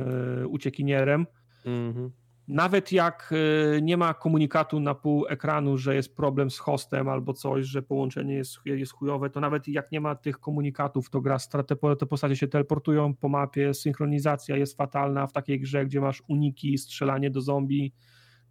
uciekinierem. 0.48 1.26
Mhm. 1.64 2.10
Nawet 2.48 2.92
jak 2.92 3.32
e, 3.76 3.82
nie 3.82 3.97
ma 3.97 4.14
komunikatu 4.14 4.81
na 4.81 4.94
pół 4.94 5.26
ekranu, 5.28 5.78
że 5.78 5.94
jest 5.94 6.16
problem 6.16 6.50
z 6.50 6.58
hostem 6.58 7.08
albo 7.08 7.32
coś, 7.32 7.66
że 7.66 7.82
połączenie 7.82 8.34
jest, 8.34 8.58
jest 8.64 8.92
chujowe, 8.92 9.31
to 9.31 9.40
nawet 9.40 9.68
jak 9.68 9.92
nie 9.92 10.00
ma 10.00 10.14
tych 10.14 10.39
komunikatów, 10.39 11.10
to 11.10 11.20
gra, 11.20 11.39
te, 11.39 11.97
te 11.97 12.06
postacie 12.06 12.36
się 12.36 12.48
teleportują 12.48 13.14
po 13.14 13.28
mapie, 13.28 13.74
synchronizacja 13.74 14.56
jest 14.56 14.76
fatalna 14.76 15.26
w 15.26 15.32
takiej 15.32 15.60
grze, 15.60 15.86
gdzie 15.86 16.00
masz 16.00 16.23
uniki, 16.28 16.78
strzelanie 16.78 17.31
do 17.31 17.40
zombie. 17.40 17.92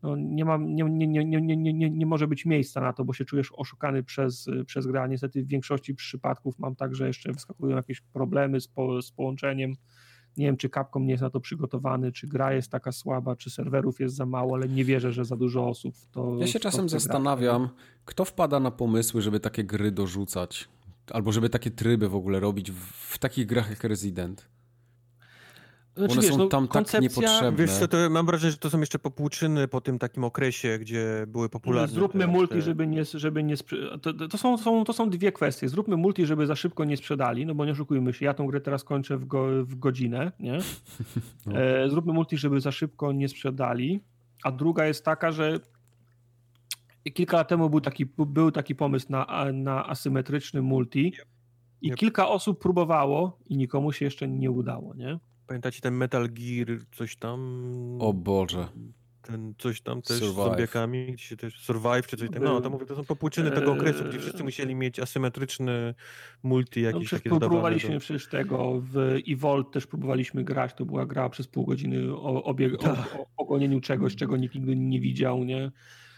No, 0.04 0.16
nie, 0.16 0.46
ma, 0.46 0.58
nie, 0.58 0.84
nie, 0.84 1.08
nie, 1.08 1.26
nie, 1.26 1.42
nie, 1.42 1.74
nie, 1.74 1.90
nie 1.90 2.06
może 2.06 2.28
być 2.28 2.46
miejsca 2.46 2.82
na 2.82 2.94
to, 2.94 3.06
bo 3.06 3.14
się 3.14 3.26
czujesz 3.26 3.52
oszukany 3.52 4.04
przez, 4.04 4.50
przez 4.66 4.88
grę. 4.88 5.10
Niestety 5.10 5.44
w 5.44 5.48
większości 5.48 5.96
przypadków 5.96 6.60
mam 6.60 6.76
tak, 6.76 6.96
że 6.96 7.08
jeszcze 7.08 7.32
wyskakują 7.32 7.76
jakieś 7.76 8.02
problemy 8.02 8.62
z, 8.62 8.68
po, 8.68 9.02
z 9.02 9.12
połączeniem 9.12 9.74
nie 10.38 10.46
wiem, 10.46 10.58
czy 10.58 10.70
Capcom 10.70 11.06
nie 11.06 11.12
jest 11.12 11.22
na 11.22 11.30
to 11.30 11.40
przygotowany, 11.40 12.12
czy 12.12 12.28
gra 12.28 12.54
jest 12.54 12.72
taka 12.72 12.92
słaba, 12.92 13.36
czy 13.36 13.50
serwerów 13.50 14.00
jest 14.00 14.16
za 14.16 14.26
mało, 14.26 14.56
ale 14.56 14.68
nie 14.68 14.86
wierzę, 14.86 15.12
że 15.12 15.26
za 15.26 15.36
dużo 15.36 15.68
osób 15.68 15.96
to. 16.12 16.38
Ja 16.40 16.48
się 16.48 16.60
czasem 16.60 16.90
zastanawiam, 16.90 17.70
kto 18.06 18.26
wpada 18.26 18.60
na 18.60 18.72
pomysły, 18.72 19.22
żeby 19.22 19.40
takie 19.40 19.64
gry 19.64 19.92
dorzucać, 19.92 20.70
albo 21.12 21.32
żeby 21.32 21.50
takie 21.50 21.72
tryby 21.72 22.10
w 22.10 22.16
ogóle 22.16 22.40
robić 22.40 22.72
w, 22.72 22.86
w 23.14 23.18
takich 23.18 23.46
grach 23.46 23.70
jak 23.70 23.84
Resident. 23.84 24.53
Znaczy, 25.98 26.14
One 26.14 26.22
wiesz, 26.22 26.32
są 26.32 26.38
no, 26.38 26.48
tam 26.48 26.68
tak 26.68 27.02
niepotrzebne. 27.02 27.52
Wiesz 27.52 27.72
co, 27.72 27.88
to 27.88 28.10
mam 28.10 28.26
wrażenie, 28.26 28.52
że 28.52 28.58
to 28.58 28.70
są 28.70 28.80
jeszcze 28.80 29.00
popłuczyny 29.00 29.68
po 29.68 29.82
tym 29.82 30.00
takim 30.00 30.24
okresie, 30.24 30.80
gdzie 30.80 31.26
były 31.28 31.50
popularne. 31.50 31.94
Zróbmy 31.94 32.26
te, 32.26 32.28
multi, 32.28 32.54
te... 32.54 32.62
żeby 32.62 32.88
nie... 32.88 33.06
Żeby 33.06 33.44
nie 33.44 33.56
to, 34.02 34.28
to, 34.28 34.38
są, 34.38 34.58
są, 34.58 34.84
to 34.84 34.94
są 34.94 35.10
dwie 35.10 35.32
kwestie. 35.32 35.70
Zróbmy 35.70 35.98
multi, 35.98 36.26
żeby 36.26 36.48
za 36.48 36.56
szybko 36.56 36.86
nie 36.86 36.98
sprzedali, 36.98 37.46
no 37.46 37.56
bo 37.56 37.66
nie 37.66 37.72
oszukujmy 37.72 38.14
się, 38.14 38.26
ja 38.26 38.34
tą 38.34 38.48
grę 38.48 38.62
teraz 38.62 38.84
kończę 38.84 39.18
w, 39.18 39.26
go, 39.26 39.66
w 39.66 39.76
godzinę, 39.76 40.32
nie? 40.40 40.58
No. 41.46 41.60
E, 41.60 41.90
zróbmy 41.90 42.14
multi, 42.14 42.38
żeby 42.38 42.62
za 42.62 42.72
szybko 42.72 43.12
nie 43.12 43.30
sprzedali, 43.30 44.04
a 44.44 44.52
druga 44.52 44.86
jest 44.86 45.06
taka, 45.06 45.32
że 45.32 45.60
kilka 47.14 47.38
lat 47.38 47.48
temu 47.48 47.70
był 47.70 47.82
taki, 47.82 48.06
był 48.06 48.52
taki 48.52 48.76
pomysł 48.76 49.06
na, 49.10 49.46
na 49.54 49.88
asymetryczny 49.88 50.62
multi 50.62 51.14
i 51.82 51.88
yep. 51.88 51.98
kilka 51.98 52.28
osób 52.28 52.62
próbowało 52.62 53.40
i 53.46 53.58
nikomu 53.58 53.92
się 53.92 54.06
jeszcze 54.06 54.28
nie 54.28 54.52
udało, 54.52 54.96
nie? 54.96 55.20
Pamiętacie 55.48 55.82
ten 55.82 55.94
Metal 55.94 56.30
Gear, 56.30 56.80
coś 56.92 57.16
tam? 57.16 57.40
O 58.00 58.14
Boże. 58.14 58.68
Ten 59.22 59.54
coś 59.58 59.82
tam 59.82 60.02
też 60.02 60.20
Survive. 60.20 60.34
z 60.34 60.36
zombiakami, 60.36 61.14
gdzie 61.14 61.24
się 61.24 61.38
też 61.38 61.60
Survive 61.60 62.08
czy 62.08 62.18
coś 62.18 62.30
takiego. 62.30 62.46
No, 62.46 62.62
to 62.62 62.70
mówię, 62.70 62.86
to 62.86 62.96
są 62.96 63.06
popłuczyny 63.06 63.52
tego 63.52 63.72
okresu, 63.74 64.04
gdzie 64.10 64.20
wszyscy 64.20 64.44
musieli 64.44 64.76
mieć 64.76 65.00
asymetryczny 65.00 65.96
multi 66.44 66.82
no, 66.82 66.88
jakiś 66.88 67.12
no, 67.12 67.18
takie 67.18 67.30
Próbowaliśmy 67.30 67.94
do... 67.94 68.00
przecież 68.00 68.28
tego, 68.28 68.82
w 68.82 68.98
Evolve 69.28 69.72
też 69.72 69.88
próbowaliśmy 69.88 70.44
grać, 70.44 70.74
to 70.74 70.86
była 70.86 71.06
gra 71.06 71.30
przez 71.30 71.48
pół 71.48 71.66
godziny 71.66 72.16
o, 72.16 72.44
obieg, 72.44 72.74
o, 72.74 72.78
tak. 72.78 73.16
o, 73.20 73.28
o 73.38 73.46
gonieniu 73.46 73.82
czegoś, 73.82 74.16
czego 74.16 74.38
nikt 74.38 74.56
nigdy 74.56 74.76
nie 74.76 75.00
widział, 75.00 75.44
nie? 75.44 75.72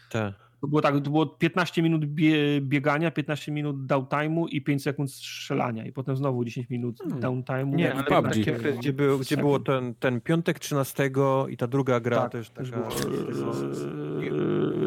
Tak. 0.09 0.44
To 0.61 0.67
było 0.67 0.81
tak, 0.81 0.93
to 0.93 1.09
było 1.09 1.25
15 1.25 1.81
minut 1.81 2.05
bie, 2.05 2.61
biegania, 2.61 3.11
15 3.11 3.51
minut 3.51 3.85
downtime'u 3.85 4.45
i 4.49 4.61
5 4.61 4.83
sekund 4.83 5.11
strzelania 5.11 5.85
i 5.85 5.91
potem 5.91 6.17
znowu 6.17 6.45
10 6.45 6.69
minut 6.69 6.99
hmm. 6.99 7.19
downtime'u. 7.19 7.75
Nie, 7.75 7.93
ale 7.93 8.03
PUBG. 8.03 8.77
Gdzie, 8.79 8.93
był, 8.93 9.19
gdzie 9.19 9.37
było 9.37 9.59
ten, 9.59 9.95
ten 9.95 10.21
piątek 10.21 10.59
13 10.59 11.11
i 11.49 11.57
ta 11.57 11.67
druga 11.67 11.99
gra 11.99 12.21
tak, 12.21 12.31
też 12.31 12.49
taka... 12.49 12.69
Było, 12.69 12.87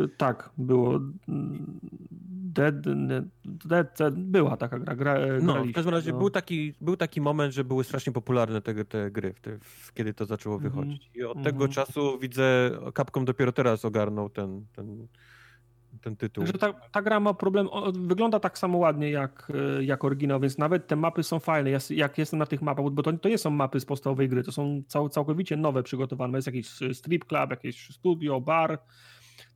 e, 0.04 0.08
tak, 0.16 0.50
było 0.58 1.00
Dead, 2.58 2.74
Dead, 3.44 3.98
Dead, 3.98 4.14
była 4.14 4.56
taka 4.56 4.78
gra. 4.78 4.96
gra 4.96 5.14
no, 5.42 5.64
w 5.64 5.72
każdym 5.72 5.94
razie 5.94 6.12
no. 6.12 6.18
był, 6.18 6.30
taki, 6.30 6.74
był 6.80 6.96
taki 6.96 7.20
moment, 7.20 7.54
że 7.54 7.64
były 7.64 7.84
strasznie 7.84 8.12
popularne 8.12 8.62
te, 8.62 8.84
te 8.84 9.10
gry, 9.10 9.34
te, 9.42 9.58
kiedy 9.94 10.14
to 10.14 10.26
zaczęło 10.26 10.56
mhm. 10.56 10.72
wychodzić. 10.72 11.10
I 11.14 11.24
od 11.24 11.36
mm 11.36 11.42
-hmm. 11.42 11.50
tego 11.52 11.68
czasu 11.68 12.18
widzę, 12.18 12.70
Capcom 12.96 13.24
dopiero 13.24 13.52
teraz 13.52 13.84
ogarnął 13.84 14.30
ten, 14.30 14.66
ten 14.72 15.06
ten 15.98 16.16
tytuł. 16.16 16.46
Że 16.46 16.52
ta, 16.52 16.72
ta, 16.72 17.02
gra 17.02 17.20
ma 17.20 17.34
problem, 17.34 17.68
wygląda 17.92 18.40
tak 18.40 18.58
samo 18.58 18.78
ładnie 18.78 19.10
jak, 19.10 19.52
e, 19.78 19.84
jak 19.84 20.04
oryginał, 20.04 20.40
więc 20.40 20.58
nawet 20.58 20.86
te 20.86 20.96
mapy 20.96 21.22
są 21.22 21.38
fajne. 21.38 21.70
Ja, 21.70 21.78
jak 21.90 22.18
jestem 22.18 22.38
na 22.38 22.46
tych 22.46 22.62
mapach, 22.62 22.90
bo 22.90 23.02
to, 23.02 23.12
to 23.12 23.28
nie 23.28 23.38
są 23.38 23.50
mapy 23.50 23.80
z 23.80 23.84
podstawowej 23.84 24.28
gry, 24.28 24.42
to 24.42 24.52
są 24.52 24.82
cał, 24.86 25.08
całkowicie 25.08 25.56
nowe 25.56 25.82
przygotowane. 25.82 26.38
Jest 26.38 26.46
jakiś 26.46 26.82
e, 26.82 26.94
strip 26.94 27.24
club, 27.24 27.50
jakieś 27.50 27.88
studio, 27.88 28.40
bar. 28.40 28.78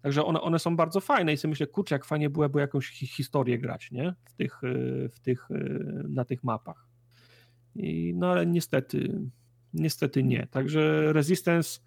Także 0.03 0.25
one, 0.25 0.41
one 0.41 0.59
są 0.59 0.77
bardzo 0.77 1.01
fajne 1.01 1.33
i 1.33 1.37
sobie 1.37 1.51
myślę, 1.51 1.67
kurczę, 1.67 1.95
jak 1.95 2.05
fajnie 2.05 2.31
byłoby 2.31 2.61
jakąś 2.61 2.89
historię 2.89 3.59
grać, 3.59 3.91
nie? 3.91 4.15
W 4.25 4.35
tych, 4.35 4.61
e, 4.65 5.09
w 5.09 5.21
tych, 5.21 5.49
na 6.09 6.25
tych 6.25 6.45
mapach. 6.45 6.87
I, 7.75 8.15
no 8.15 8.31
ale 8.31 8.47
niestety, 8.47 9.21
niestety 9.75 10.23
nie. 10.23 10.47
Także 10.47 11.13
Resistance 11.13 11.81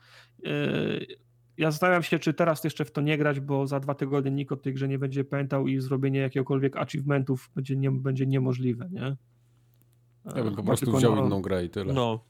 ja 1.58 1.72
zastanawiam 1.72 2.04
się, 2.04 2.20
czy 2.20 2.34
teraz 2.34 2.64
jeszcze 2.64 2.86
w 2.86 2.92
to 2.92 3.02
nie 3.02 3.18
grać, 3.18 3.40
bo 3.40 3.68
za 3.68 3.80
dwa 3.80 3.96
tygodnie 3.96 4.32
nikt 4.32 4.52
o 4.52 4.58
tej 4.58 4.74
grze 4.74 4.88
nie 4.88 5.00
będzie 5.00 5.24
pamiętał 5.24 5.68
i 5.68 5.80
zrobienie 5.80 6.20
jakiegokolwiek 6.20 6.78
achievementów 6.78 7.52
będzie, 7.56 7.76
nie, 7.76 7.92
będzie 7.92 8.26
niemożliwe, 8.26 8.90
nie? 8.92 9.18
Ja 10.36 10.44
bym 10.44 10.56
po 10.56 10.64
prostu 10.64 10.98
wziął 10.98 11.16
na, 11.16 11.22
inną 11.22 11.42
grę 11.42 11.66
i 11.66 11.70
tyle. 11.70 11.94
No. 11.94 12.26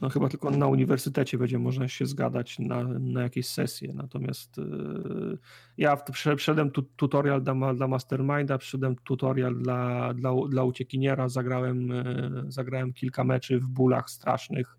No 0.00 0.08
chyba 0.08 0.28
tylko 0.28 0.50
na 0.50 0.66
uniwersytecie 0.66 1.38
będzie 1.38 1.58
można 1.58 1.88
się 1.88 2.06
zgadać 2.06 2.58
na, 2.58 2.84
na 2.84 3.22
jakieś 3.22 3.46
sesje. 3.46 3.92
Natomiast 3.94 4.56
yy, 4.56 5.38
ja 5.78 5.96
wszedłem 6.36 6.70
tu, 6.70 6.82
tutorial 6.82 7.42
dla, 7.42 7.74
dla 7.74 7.88
Masterminda, 7.88 8.58
wszedłem 8.58 8.96
tutorial 8.96 9.58
dla, 9.58 10.14
dla, 10.14 10.32
dla 10.48 10.64
uciekiniera, 10.64 11.28
zagrałem, 11.28 11.88
yy, 11.88 12.44
zagrałem 12.48 12.92
kilka 12.92 13.24
meczy 13.24 13.60
w 13.60 13.66
bólach 13.66 14.10
strasznych. 14.10 14.76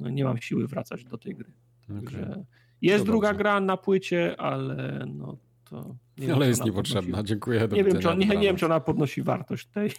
No, 0.00 0.08
nie 0.08 0.24
mam 0.24 0.38
siły 0.38 0.66
wracać 0.66 1.04
do 1.04 1.18
tej 1.18 1.34
gry. 1.34 1.52
Także 1.88 2.44
jest 2.82 3.04
to 3.04 3.10
druga 3.10 3.28
dobrze. 3.28 3.38
gra 3.38 3.60
na 3.60 3.76
płycie, 3.76 4.40
ale 4.40 5.06
no 5.14 5.36
to. 5.70 5.96
Nie 6.18 6.34
ale 6.34 6.48
jest 6.48 6.64
niepotrzebna. 6.64 7.00
Podnosi... 7.00 7.24
Dziękuję. 7.24 7.68
Nie 7.72 7.84
wiem, 7.84 7.98
czy 7.98 8.10
on, 8.10 8.18
nie, 8.18 8.26
nie 8.26 8.36
wiem, 8.36 8.56
czy 8.56 8.66
ona 8.66 8.80
podnosi 8.80 9.22
wartość 9.22 9.66
tej, 9.66 9.90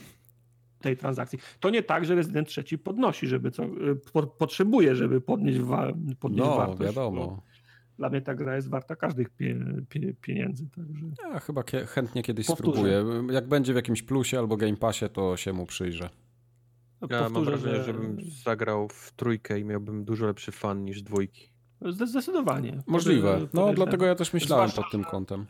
tej 0.80 0.96
transakcji. 0.96 1.38
To 1.60 1.70
nie 1.70 1.82
tak, 1.82 2.04
że 2.04 2.14
rezydent 2.14 2.48
trzeci 2.48 2.78
podnosi, 2.78 3.26
żeby 3.26 3.50
co, 3.50 3.62
po, 4.12 4.22
potrzebuje, 4.22 4.96
żeby 4.96 5.20
podnieść, 5.20 5.58
wa, 5.58 5.92
podnieść 6.20 6.48
no, 6.48 6.56
wartość. 6.56 6.80
No, 6.80 6.86
wiadomo. 6.86 7.42
Dla 7.98 8.08
mnie 8.08 8.20
ta 8.20 8.34
gra 8.34 8.56
jest 8.56 8.68
warta 8.68 8.96
każdych 8.96 9.30
pie, 9.30 9.56
pie, 9.88 10.14
pieniędzy. 10.14 10.68
Także... 10.76 11.06
Ja 11.32 11.40
chyba 11.40 11.62
chętnie 11.86 12.22
kiedyś 12.22 12.46
Powtórzę. 12.46 12.70
spróbuję. 12.72 13.04
Jak 13.34 13.48
będzie 13.48 13.72
w 13.72 13.76
jakimś 13.76 14.02
plusie 14.02 14.38
albo 14.38 14.56
Game 14.56 14.76
Passie, 14.76 15.08
to 15.12 15.36
się 15.36 15.52
mu 15.52 15.66
przyjrzę. 15.66 16.10
Ja 17.00 17.08
Powtórzę, 17.08 17.30
mam 17.30 17.44
wrażenie, 17.44 17.76
że... 17.76 17.84
żebym 17.84 18.16
zagrał 18.44 18.88
w 18.88 19.12
trójkę 19.16 19.60
i 19.60 19.64
miałbym 19.64 20.04
dużo 20.04 20.26
lepszy 20.26 20.52
fan 20.52 20.84
niż 20.84 21.02
dwójki. 21.02 21.55
Zdecydowanie. 21.80 22.82
Możliwe. 22.86 23.40
No, 23.54 23.72
dlatego 23.72 24.06
ja 24.06 24.14
też 24.14 24.32
myślałem 24.32 24.68
zwłaszcza, 24.68 24.82
pod 24.82 24.92
tym 24.92 25.04
kątem. 25.04 25.46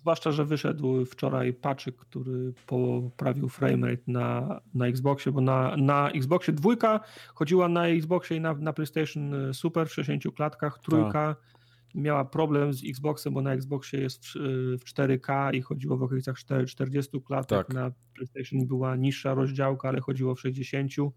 Zwłaszcza, 0.00 0.32
że 0.32 0.44
wyszedł 0.44 1.04
wczoraj 1.04 1.52
paczyk, 1.52 1.96
który 1.96 2.52
poprawił 2.66 3.48
framerate 3.48 4.02
na, 4.06 4.60
na 4.74 4.86
Xboxie, 4.86 5.32
bo 5.32 5.40
na, 5.40 5.76
na 5.76 6.10
Xboxie 6.10 6.54
dwójka 6.54 7.00
chodziła 7.34 7.68
na 7.68 7.86
Xboxie 7.86 8.36
i 8.36 8.40
na, 8.40 8.54
na 8.54 8.72
PlayStation 8.72 9.54
Super 9.54 9.88
w 9.88 9.92
60 9.92 10.34
klatkach, 10.34 10.78
trójka 10.78 11.34
Ta. 11.34 11.36
miała 11.94 12.24
problem 12.24 12.72
z 12.72 12.82
Xboxem, 12.88 13.34
bo 13.34 13.42
na 13.42 13.52
Xboxie 13.52 14.00
jest 14.00 14.26
w, 14.26 14.34
w 14.80 14.84
4K 14.84 15.54
i 15.54 15.62
chodziło 15.62 15.96
w 15.96 16.02
okolicach 16.02 16.36
40 16.66 17.20
klatek, 17.20 17.66
tak. 17.66 17.74
na 17.74 17.90
PlayStation 18.14 18.66
była 18.66 18.96
niższa 18.96 19.34
rozdziałka, 19.34 19.88
ale 19.88 20.00
chodziło 20.00 20.34
w 20.34 20.40
60 20.40 20.92
E, 20.98 21.10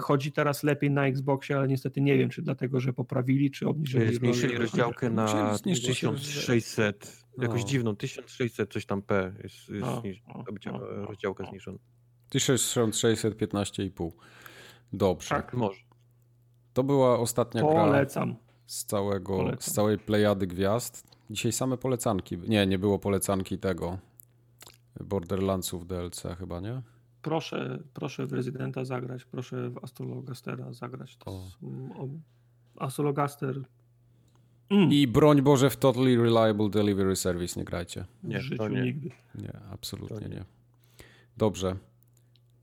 chodzi 0.00 0.32
teraz 0.32 0.62
lepiej 0.62 0.90
na 0.90 1.06
Xboxie, 1.06 1.56
ale 1.56 1.68
niestety 1.68 2.00
nie 2.00 2.18
wiem, 2.18 2.30
czy 2.30 2.42
dlatego, 2.42 2.80
że 2.80 2.92
poprawili, 2.92 3.50
czy 3.50 3.68
obniżyli. 3.68 4.14
Zmniejszyli 4.14 4.56
rozdziałkę 4.58 5.10
na 5.10 5.58
1600, 5.58 7.24
jakoś 7.38 7.64
dziwną, 7.64 7.96
1600 7.96 8.72
coś 8.72 8.86
tam 8.86 9.02
P 9.02 9.32
jest, 9.42 9.68
jest 9.68 9.86
o, 9.86 10.00
zniż... 10.00 10.22
o, 10.28 10.44
o, 10.72 11.06
rozdziałka 11.06 11.44
zniżona. 11.50 11.78
1615,5. 12.34 14.10
Dobrze. 14.92 15.28
Tak, 15.28 15.54
może. 15.54 15.80
To 16.72 16.82
była 16.82 17.18
ostatnia 17.18 17.62
Polecam. 17.62 18.28
gra 18.28 18.40
z, 18.66 18.84
całego, 18.84 19.36
Polecam. 19.36 19.60
z 19.60 19.72
całej 19.72 19.98
plejady 19.98 20.46
gwiazd. 20.46 21.04
Dzisiaj 21.30 21.52
same 21.52 21.76
polecanki. 21.76 22.38
Nie, 22.38 22.66
nie 22.66 22.78
było 22.78 22.98
polecanki 22.98 23.58
tego 23.58 23.98
Borderlandsów 25.00 25.86
DLC 25.86 26.22
chyba, 26.38 26.60
nie? 26.60 26.82
Proszę, 27.22 27.78
proszę 27.94 28.26
w 28.26 28.32
Rezydenta 28.32 28.84
zagrać, 28.84 29.24
proszę 29.24 29.70
w 29.70 29.84
Astrologastera 29.84 30.72
zagrać. 30.72 31.16
To 31.16 31.42
jest, 31.44 31.58
Astrologaster 32.76 33.62
Mm. 34.70 34.92
I 34.92 35.06
broń 35.06 35.42
Boże 35.42 35.70
w 35.70 35.76
Totally 35.76 36.16
Reliable 36.16 36.70
Delivery 36.70 37.16
Service 37.16 37.60
nie 37.60 37.64
grajcie. 37.64 38.04
Nie, 38.22 38.38
w 38.38 38.42
życiu 38.42 38.68
nie. 38.68 38.82
nigdy. 38.82 39.10
Nie, 39.34 39.52
absolutnie 39.72 40.28
nie. 40.28 40.36
nie. 40.36 40.44
Dobrze. 41.36 41.76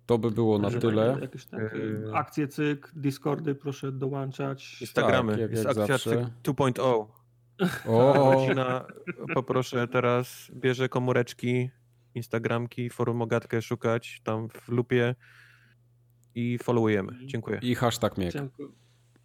To 0.06 0.18
by 0.18 0.32
było 0.32 0.60
na 0.60 0.72
tyle. 0.72 1.18
Jakieś 1.22 1.46
takie 1.46 1.78
yy... 1.78 2.12
akcje 2.14 2.48
cyk, 2.48 2.92
Discordy 2.96 3.56
proszę 3.56 3.92
dołączać. 3.92 4.82
Instagramy. 4.82 5.32
Tak, 5.32 5.42
jak, 5.42 5.52
jest 5.52 5.66
jak 5.66 5.78
akcja 5.78 6.00
cyk 6.00 6.20
2.0. 6.44 7.06
O, 7.88 8.32
rodzina 8.34 8.86
poproszę 9.34 9.88
teraz, 9.88 10.52
bierze 10.56 10.90
komóreczki, 10.90 11.70
Instagramki, 12.16 12.90
forum 12.90 13.22
Ogatkę 13.22 13.62
szukać 13.62 14.22
tam 14.24 14.50
w 14.50 14.70
lupie 14.70 15.16
i 16.36 16.58
followujemy. 16.58 17.18
Dziękuję. 17.26 17.60
I 17.62 17.76
hashtag 17.76 18.18
miek. 18.18 18.30
Chciałem, 18.30 18.50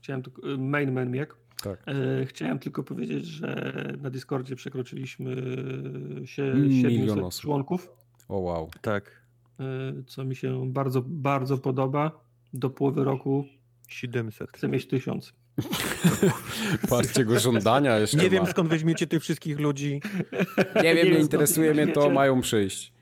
chciałem 0.01 0.23
tylko, 0.23 0.43
main 0.59 0.93
man 0.93 1.11
miek. 1.11 1.37
Tak. 1.63 1.83
E, 1.87 2.27
chciałem 2.27 2.59
tylko 2.59 2.83
powiedzieć, 2.83 3.25
że 3.25 3.73
na 4.03 4.11
Discordzie 4.11 4.57
przekroczyliśmy 4.57 5.37
się 6.25 6.55
700 6.83 7.41
członków. 7.41 7.91
O 8.29 8.39
wow. 8.39 8.71
Tak. 8.81 9.23
E, 9.61 9.65
co 10.07 10.25
mi 10.25 10.37
się 10.37 10.73
bardzo, 10.73 11.03
bardzo 11.07 11.59
podoba. 11.59 12.25
Do 12.53 12.71
połowy 12.71 13.05
roku 13.05 13.45
700. 13.89 14.51
Chcę 14.53 14.69
mieć 14.69 14.87
1000. 14.87 15.33
Patrzcie 16.91 17.25
go 17.25 17.41
żądania 17.41 17.99
jeszcze 17.99 18.17
Nie 18.17 18.23
ma. 18.25 18.31
wiem 18.31 18.47
skąd 18.47 18.69
weźmiecie 18.69 19.07
tych 19.07 19.23
wszystkich 19.23 19.61
ludzi. 19.61 20.01
Nie 20.77 20.95
wiem, 20.95 21.07
nie, 21.07 21.13
nie 21.13 21.19
interesuje 21.19 21.75
mnie 21.75 21.89
to, 21.89 22.11
mają 22.11 22.41
przyjść. 22.41 22.93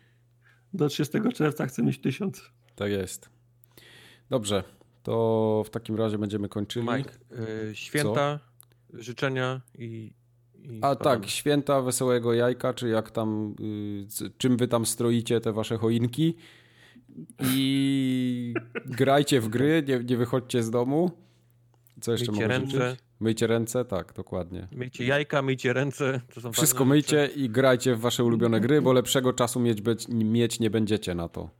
Do 0.73 0.89
30 0.89 1.19
czerwca 1.35 1.67
chcę 1.67 1.83
mieć 1.83 2.01
1000. 2.01 2.43
Tak 2.75 2.91
jest. 2.91 3.31
Dobrze, 4.31 4.65
to 5.03 5.63
w 5.67 5.71
takim 5.71 5.97
razie 5.97 6.19
będziemy 6.19 6.49
kończyli. 6.49 6.87
Mike, 6.97 7.13
yy, 7.67 7.77
święta, 7.77 8.41
Co? 8.93 9.03
życzenia 9.03 9.61
i, 9.79 10.13
i 10.55 10.79
A 10.83 10.97
tak, 10.97 11.27
święta 11.27 11.83
wesołego 11.83 12.35
jajka, 12.35 12.75
czy 12.75 12.89
jak 12.89 13.11
tam, 13.11 13.55
yy, 14.21 14.31
czym 14.39 14.57
wy 14.57 14.69
tam 14.69 14.87
stroicie 14.87 15.41
te 15.41 15.53
wasze 15.53 15.79
choinki. 15.79 16.37
I 17.41 18.55
grajcie 18.87 19.41
w 19.41 19.49
gry, 19.49 19.85
nie, 19.89 19.99
nie 20.05 20.17
wychodźcie 20.17 20.63
z 20.63 20.71
domu. 20.71 21.11
Co 22.01 22.13
jeszcze 22.13 22.33
Myjcie 22.33 22.43
mogę 22.45 22.59
ręce. 22.59 22.71
życzyć? 22.91 23.05
Myjcie 23.21 23.47
ręce, 23.47 23.85
tak, 23.85 24.13
dokładnie. 24.13 24.69
Myjcie 24.73 25.05
jajka, 25.07 25.43
myjcie 25.43 25.73
ręce. 25.73 26.21
To 26.35 26.41
są 26.41 26.53
Wszystko 26.53 26.85
myjcie 26.85 27.27
rzeczy. 27.27 27.41
i 27.41 27.51
grajcie 27.51 27.95
w 27.95 28.01
wasze 28.01 28.25
ulubione 28.25 28.61
gry, 28.61 28.83
bo 28.83 28.93
lepszego 28.93 29.33
czasu 29.33 29.61
mieć, 29.61 29.83
być- 29.83 30.09
mieć 30.09 30.61
nie 30.61 30.71
będziecie 30.71 31.15
na 31.15 31.29
to. 31.29 31.51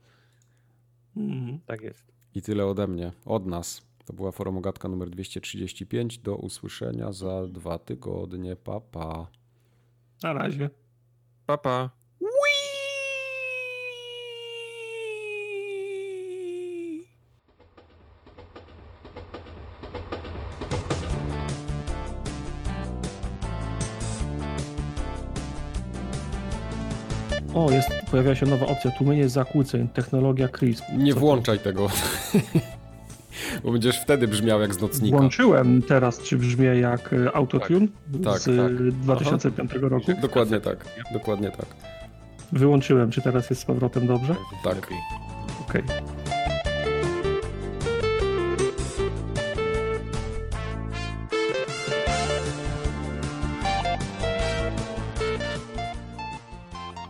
Mhm. 1.17 1.59
Tak 1.65 1.81
jest. 1.81 2.11
I 2.35 2.41
tyle 2.41 2.65
ode 2.65 2.87
mnie, 2.87 3.11
od 3.25 3.45
nas. 3.45 3.81
To 4.05 4.13
była 4.13 4.31
Forumogatka 4.31 4.87
numer 4.87 5.09
235. 5.09 6.17
Do 6.17 6.35
usłyszenia 6.35 7.11
za 7.11 7.47
dwa 7.47 7.79
tygodnie. 7.79 8.55
Pa, 8.55 8.79
pa. 8.79 9.27
Na 10.23 10.33
razie. 10.33 10.69
Papa. 11.45 11.89
O, 27.65 27.71
jest, 27.71 27.89
pojawiła 28.11 28.35
się 28.35 28.45
nowa 28.45 28.65
opcja. 28.67 28.91
Tłumienie 28.91 29.29
zakłóceń. 29.29 29.87
Technologia 29.87 30.47
CRISP. 30.47 30.83
Nie 30.97 31.13
Co 31.13 31.19
to? 31.19 31.19
włączaj 31.19 31.59
tego. 31.59 31.87
Bo 33.63 33.71
będziesz 33.71 34.01
wtedy 34.01 34.27
brzmiał 34.27 34.61
jak 34.61 34.73
z 34.73 34.81
nocnika. 34.81 35.17
Włączyłem 35.17 35.81
teraz, 35.81 36.19
czy 36.19 36.37
brzmi 36.37 36.65
jak 36.81 37.13
e, 37.13 37.35
Autotune 37.35 37.87
Tak, 38.23 38.39
z 38.39 38.45
tak. 38.45 38.55
e, 38.55 38.69
2005 38.91 39.71
roku. 39.81 40.11
Dokładnie 40.21 40.59
tak. 40.59 40.85
Dokładnie 41.13 41.51
tak. 41.51 41.65
Wyłączyłem, 42.51 43.11
czy 43.11 43.21
teraz 43.21 43.49
jest 43.49 43.61
z 43.61 43.65
powrotem 43.65 44.07
dobrze? 44.07 44.35
Tak. 44.63 44.93
Okej. 45.69 45.83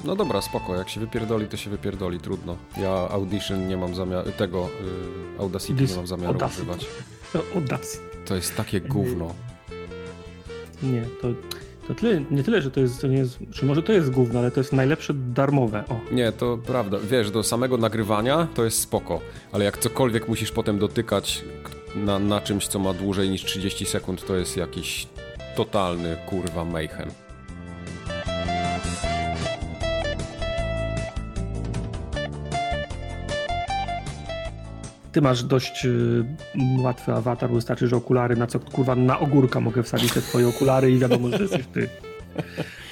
No 0.09 0.15
dobra, 0.15 0.41
spoko. 0.41 0.75
Jak 0.75 0.89
się 0.89 0.99
wypierdoli, 0.99 1.47
to 1.47 1.57
się 1.57 1.69
wypierdoli. 1.69 2.19
Trudno. 2.19 2.57
Ja 2.77 2.91
Audition 3.09 3.67
nie 3.67 3.77
mam 3.77 3.95
zamiaru... 3.95 4.31
Tego... 4.31 4.69
Y, 5.37 5.39
Audacity 5.41 5.83
Dis- 5.83 5.89
nie 5.89 5.95
mam 5.95 6.07
zamiaru 6.07 6.33
Audacity. 6.33 6.61
używać. 6.61 6.85
Audacity. 7.55 8.03
To 8.25 8.35
jest 8.35 8.55
takie 8.55 8.81
gówno. 8.81 9.33
Nie, 10.83 11.01
to, 11.21 11.27
to 11.87 11.95
tyle, 11.95 12.21
nie 12.31 12.43
tyle, 12.43 12.61
że 12.61 12.71
to 12.71 12.79
jest, 12.79 13.01
to 13.01 13.07
nie 13.07 13.17
jest, 13.17 13.37
czy 13.51 13.65
może 13.65 13.83
to 13.83 13.93
jest 13.93 14.11
gówno, 14.11 14.39
ale 14.39 14.51
to 14.51 14.59
jest 14.59 14.73
najlepsze 14.73 15.13
darmowe. 15.13 15.83
O, 15.89 16.13
Nie, 16.13 16.31
to 16.31 16.57
prawda. 16.57 16.97
Wiesz, 17.09 17.31
do 17.31 17.43
samego 17.43 17.77
nagrywania 17.77 18.47
to 18.53 18.63
jest 18.65 18.79
spoko, 18.79 19.19
ale 19.51 19.65
jak 19.65 19.77
cokolwiek 19.77 20.27
musisz 20.27 20.51
potem 20.51 20.79
dotykać 20.79 21.43
na, 21.95 22.19
na 22.19 22.41
czymś, 22.41 22.67
co 22.67 22.79
ma 22.79 22.93
dłużej 22.93 23.29
niż 23.29 23.45
30 23.45 23.85
sekund, 23.85 24.25
to 24.25 24.35
jest 24.35 24.57
jakiś 24.57 25.07
totalny 25.55 26.17
kurwa 26.29 26.65
mayhem. 26.65 27.09
Ty 35.11 35.21
masz 35.21 35.43
dość 35.43 35.85
y, 35.85 36.25
łatwy 36.81 37.13
awatar, 37.13 37.49
wystarczy, 37.49 37.87
że 37.87 37.95
okulary, 37.95 38.35
na 38.35 38.47
co 38.47 38.59
kurwa 38.59 38.95
na 38.95 39.19
ogórka 39.19 39.59
mogę 39.59 39.83
wsadzić 39.83 40.13
te 40.13 40.21
twoje 40.21 40.47
okulary 40.47 40.91
i 40.91 40.97
wiadomo, 40.99 41.29
że 41.29 41.37
jesteś 41.43 41.65
ty. 41.73 41.89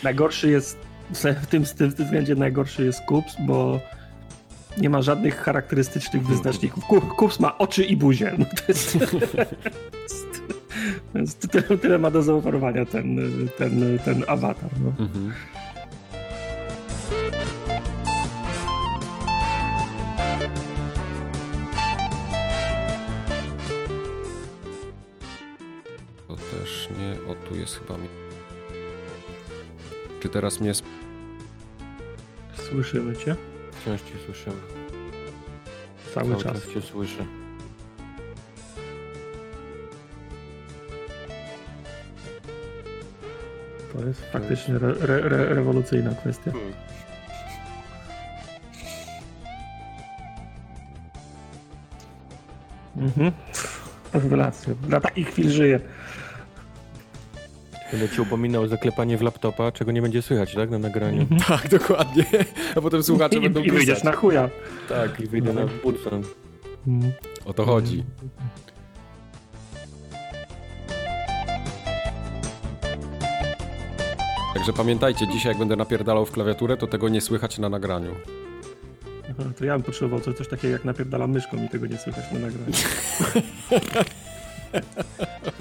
Najgorszy 0.04 0.50
jest, 0.50 0.78
w 1.42 1.46
tym, 1.48 1.66
w 1.66 1.74
tym 1.74 1.90
względzie 1.90 2.36
najgorszy 2.36 2.86
jest 2.86 3.02
Kups, 3.02 3.36
bo 3.48 3.80
nie 4.78 4.90
ma 4.90 5.02
żadnych 5.02 5.38
charakterystycznych 5.40 6.28
wyznaczników. 6.28 6.86
Ku- 6.86 7.02
Kups 7.02 7.40
ma 7.40 7.58
oczy 7.58 7.84
i 7.84 7.98
buzię. 7.98 8.34
No 8.38 8.46
to 8.46 8.64
jest, 8.68 8.98
to 11.14 11.20
jest 11.20 11.48
tyle, 11.52 11.78
tyle 11.78 11.98
ma 12.00 12.12
do 12.12 12.24
zaoferowania 12.24 12.86
ten, 12.86 13.20
ten, 13.58 14.00
ten 14.06 14.24
awatar. 14.28 14.70
No. 14.84 15.06
Mhm. 15.06 15.34
O, 27.28 27.36
tu 27.50 27.56
jest 27.56 27.80
chyba 27.80 27.98
mi. 27.98 28.08
Czy 30.22 30.30
teraz 30.30 30.60
mnie. 30.60 30.72
Słyszymy 32.70 33.16
cię 33.16 33.36
Wciąż 33.82 34.02
cię 34.02 34.14
słyszymy. 34.26 34.56
cały, 36.14 36.30
Cały 36.32 36.44
czas. 36.44 36.54
czas 36.64 36.74
cię 36.74 36.82
słyszę. 36.82 37.26
To 43.94 44.08
jest 44.08 44.22
faktycznie 44.32 44.76
re, 44.76 44.88
re, 45.02 45.16
re, 45.24 45.54
rewolucyjna 45.56 46.12
kwestia. 46.16 46.52
Mhm. 52.98 53.32
Rewelacja. 54.14 54.74
Dla 54.82 55.00
takich 55.02 55.28
chwil 55.28 55.50
żyję. 55.50 55.80
Będę 57.92 58.10
ci 58.10 58.22
upominał 58.22 58.64
o 58.64 58.68
zaklepanie 58.68 59.18
w 59.18 59.22
laptopa, 59.22 59.72
czego 59.72 59.92
nie 59.92 60.02
będzie 60.02 60.22
słychać, 60.22 60.56
tak? 60.56 60.70
Na 60.70 60.80
nagraniu. 60.80 61.26
Tak, 61.48 61.68
dokładnie. 61.70 62.26
A 62.76 62.82
potem 62.82 63.04
słuchacze 63.04 63.38
I, 63.38 63.42
będą 63.42 63.62
i 63.62 63.72
wyjdziesz 63.72 64.04
na 64.04 64.12
chuja. 64.12 64.50
Tak, 64.90 65.20
i 65.20 65.28
wyjdę 65.28 65.54
na. 65.54 65.62
Mhm. 65.62 67.14
O 67.46 67.54
to 67.54 67.66
chodzi. 67.66 68.04
Także 74.54 74.74
pamiętajcie, 74.74 75.28
dzisiaj 75.28 75.50
jak 75.52 75.60
będę 75.60 75.76
napierdalał 75.76 76.26
w 76.26 76.32
klawiaturę, 76.32 76.78
to 76.78 76.88
tego 76.88 77.10
nie 77.10 77.22
słychać 77.22 77.60
na 77.60 77.70
nagraniu. 77.70 78.16
Aha, 79.32 79.50
To 79.58 79.66
ja 79.66 79.74
bym 79.74 79.84
potrzebował 79.84 80.20
coś, 80.20 80.36
coś 80.36 80.48
takiego 80.48 80.74
jak 80.74 80.86
napierdala 80.86 81.28
myszką 81.28 81.64
i 81.66 81.70
tego 81.70 81.86
nie 81.86 81.98
słychać 81.98 82.26
na 82.32 82.40
nagraniu. 82.40 82.74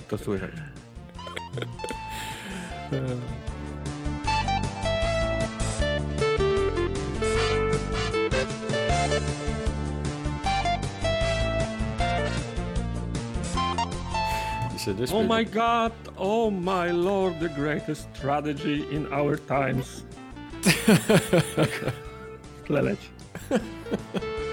To 0.09 0.19
słychać. 0.19 0.51
I 2.87 2.91
się 14.79 14.95
nie 14.95 15.05
Oh 15.13 15.23
my 15.23 15.45
god, 15.45 15.93
oh 16.17 16.51
my 16.51 16.93
lord, 16.93 17.41
the 17.41 17.49
greatest 17.49 18.09
strategy 18.15 18.85
in 18.93 19.13
our 19.13 19.37
times. 19.37 20.05
Leci. 22.69 23.09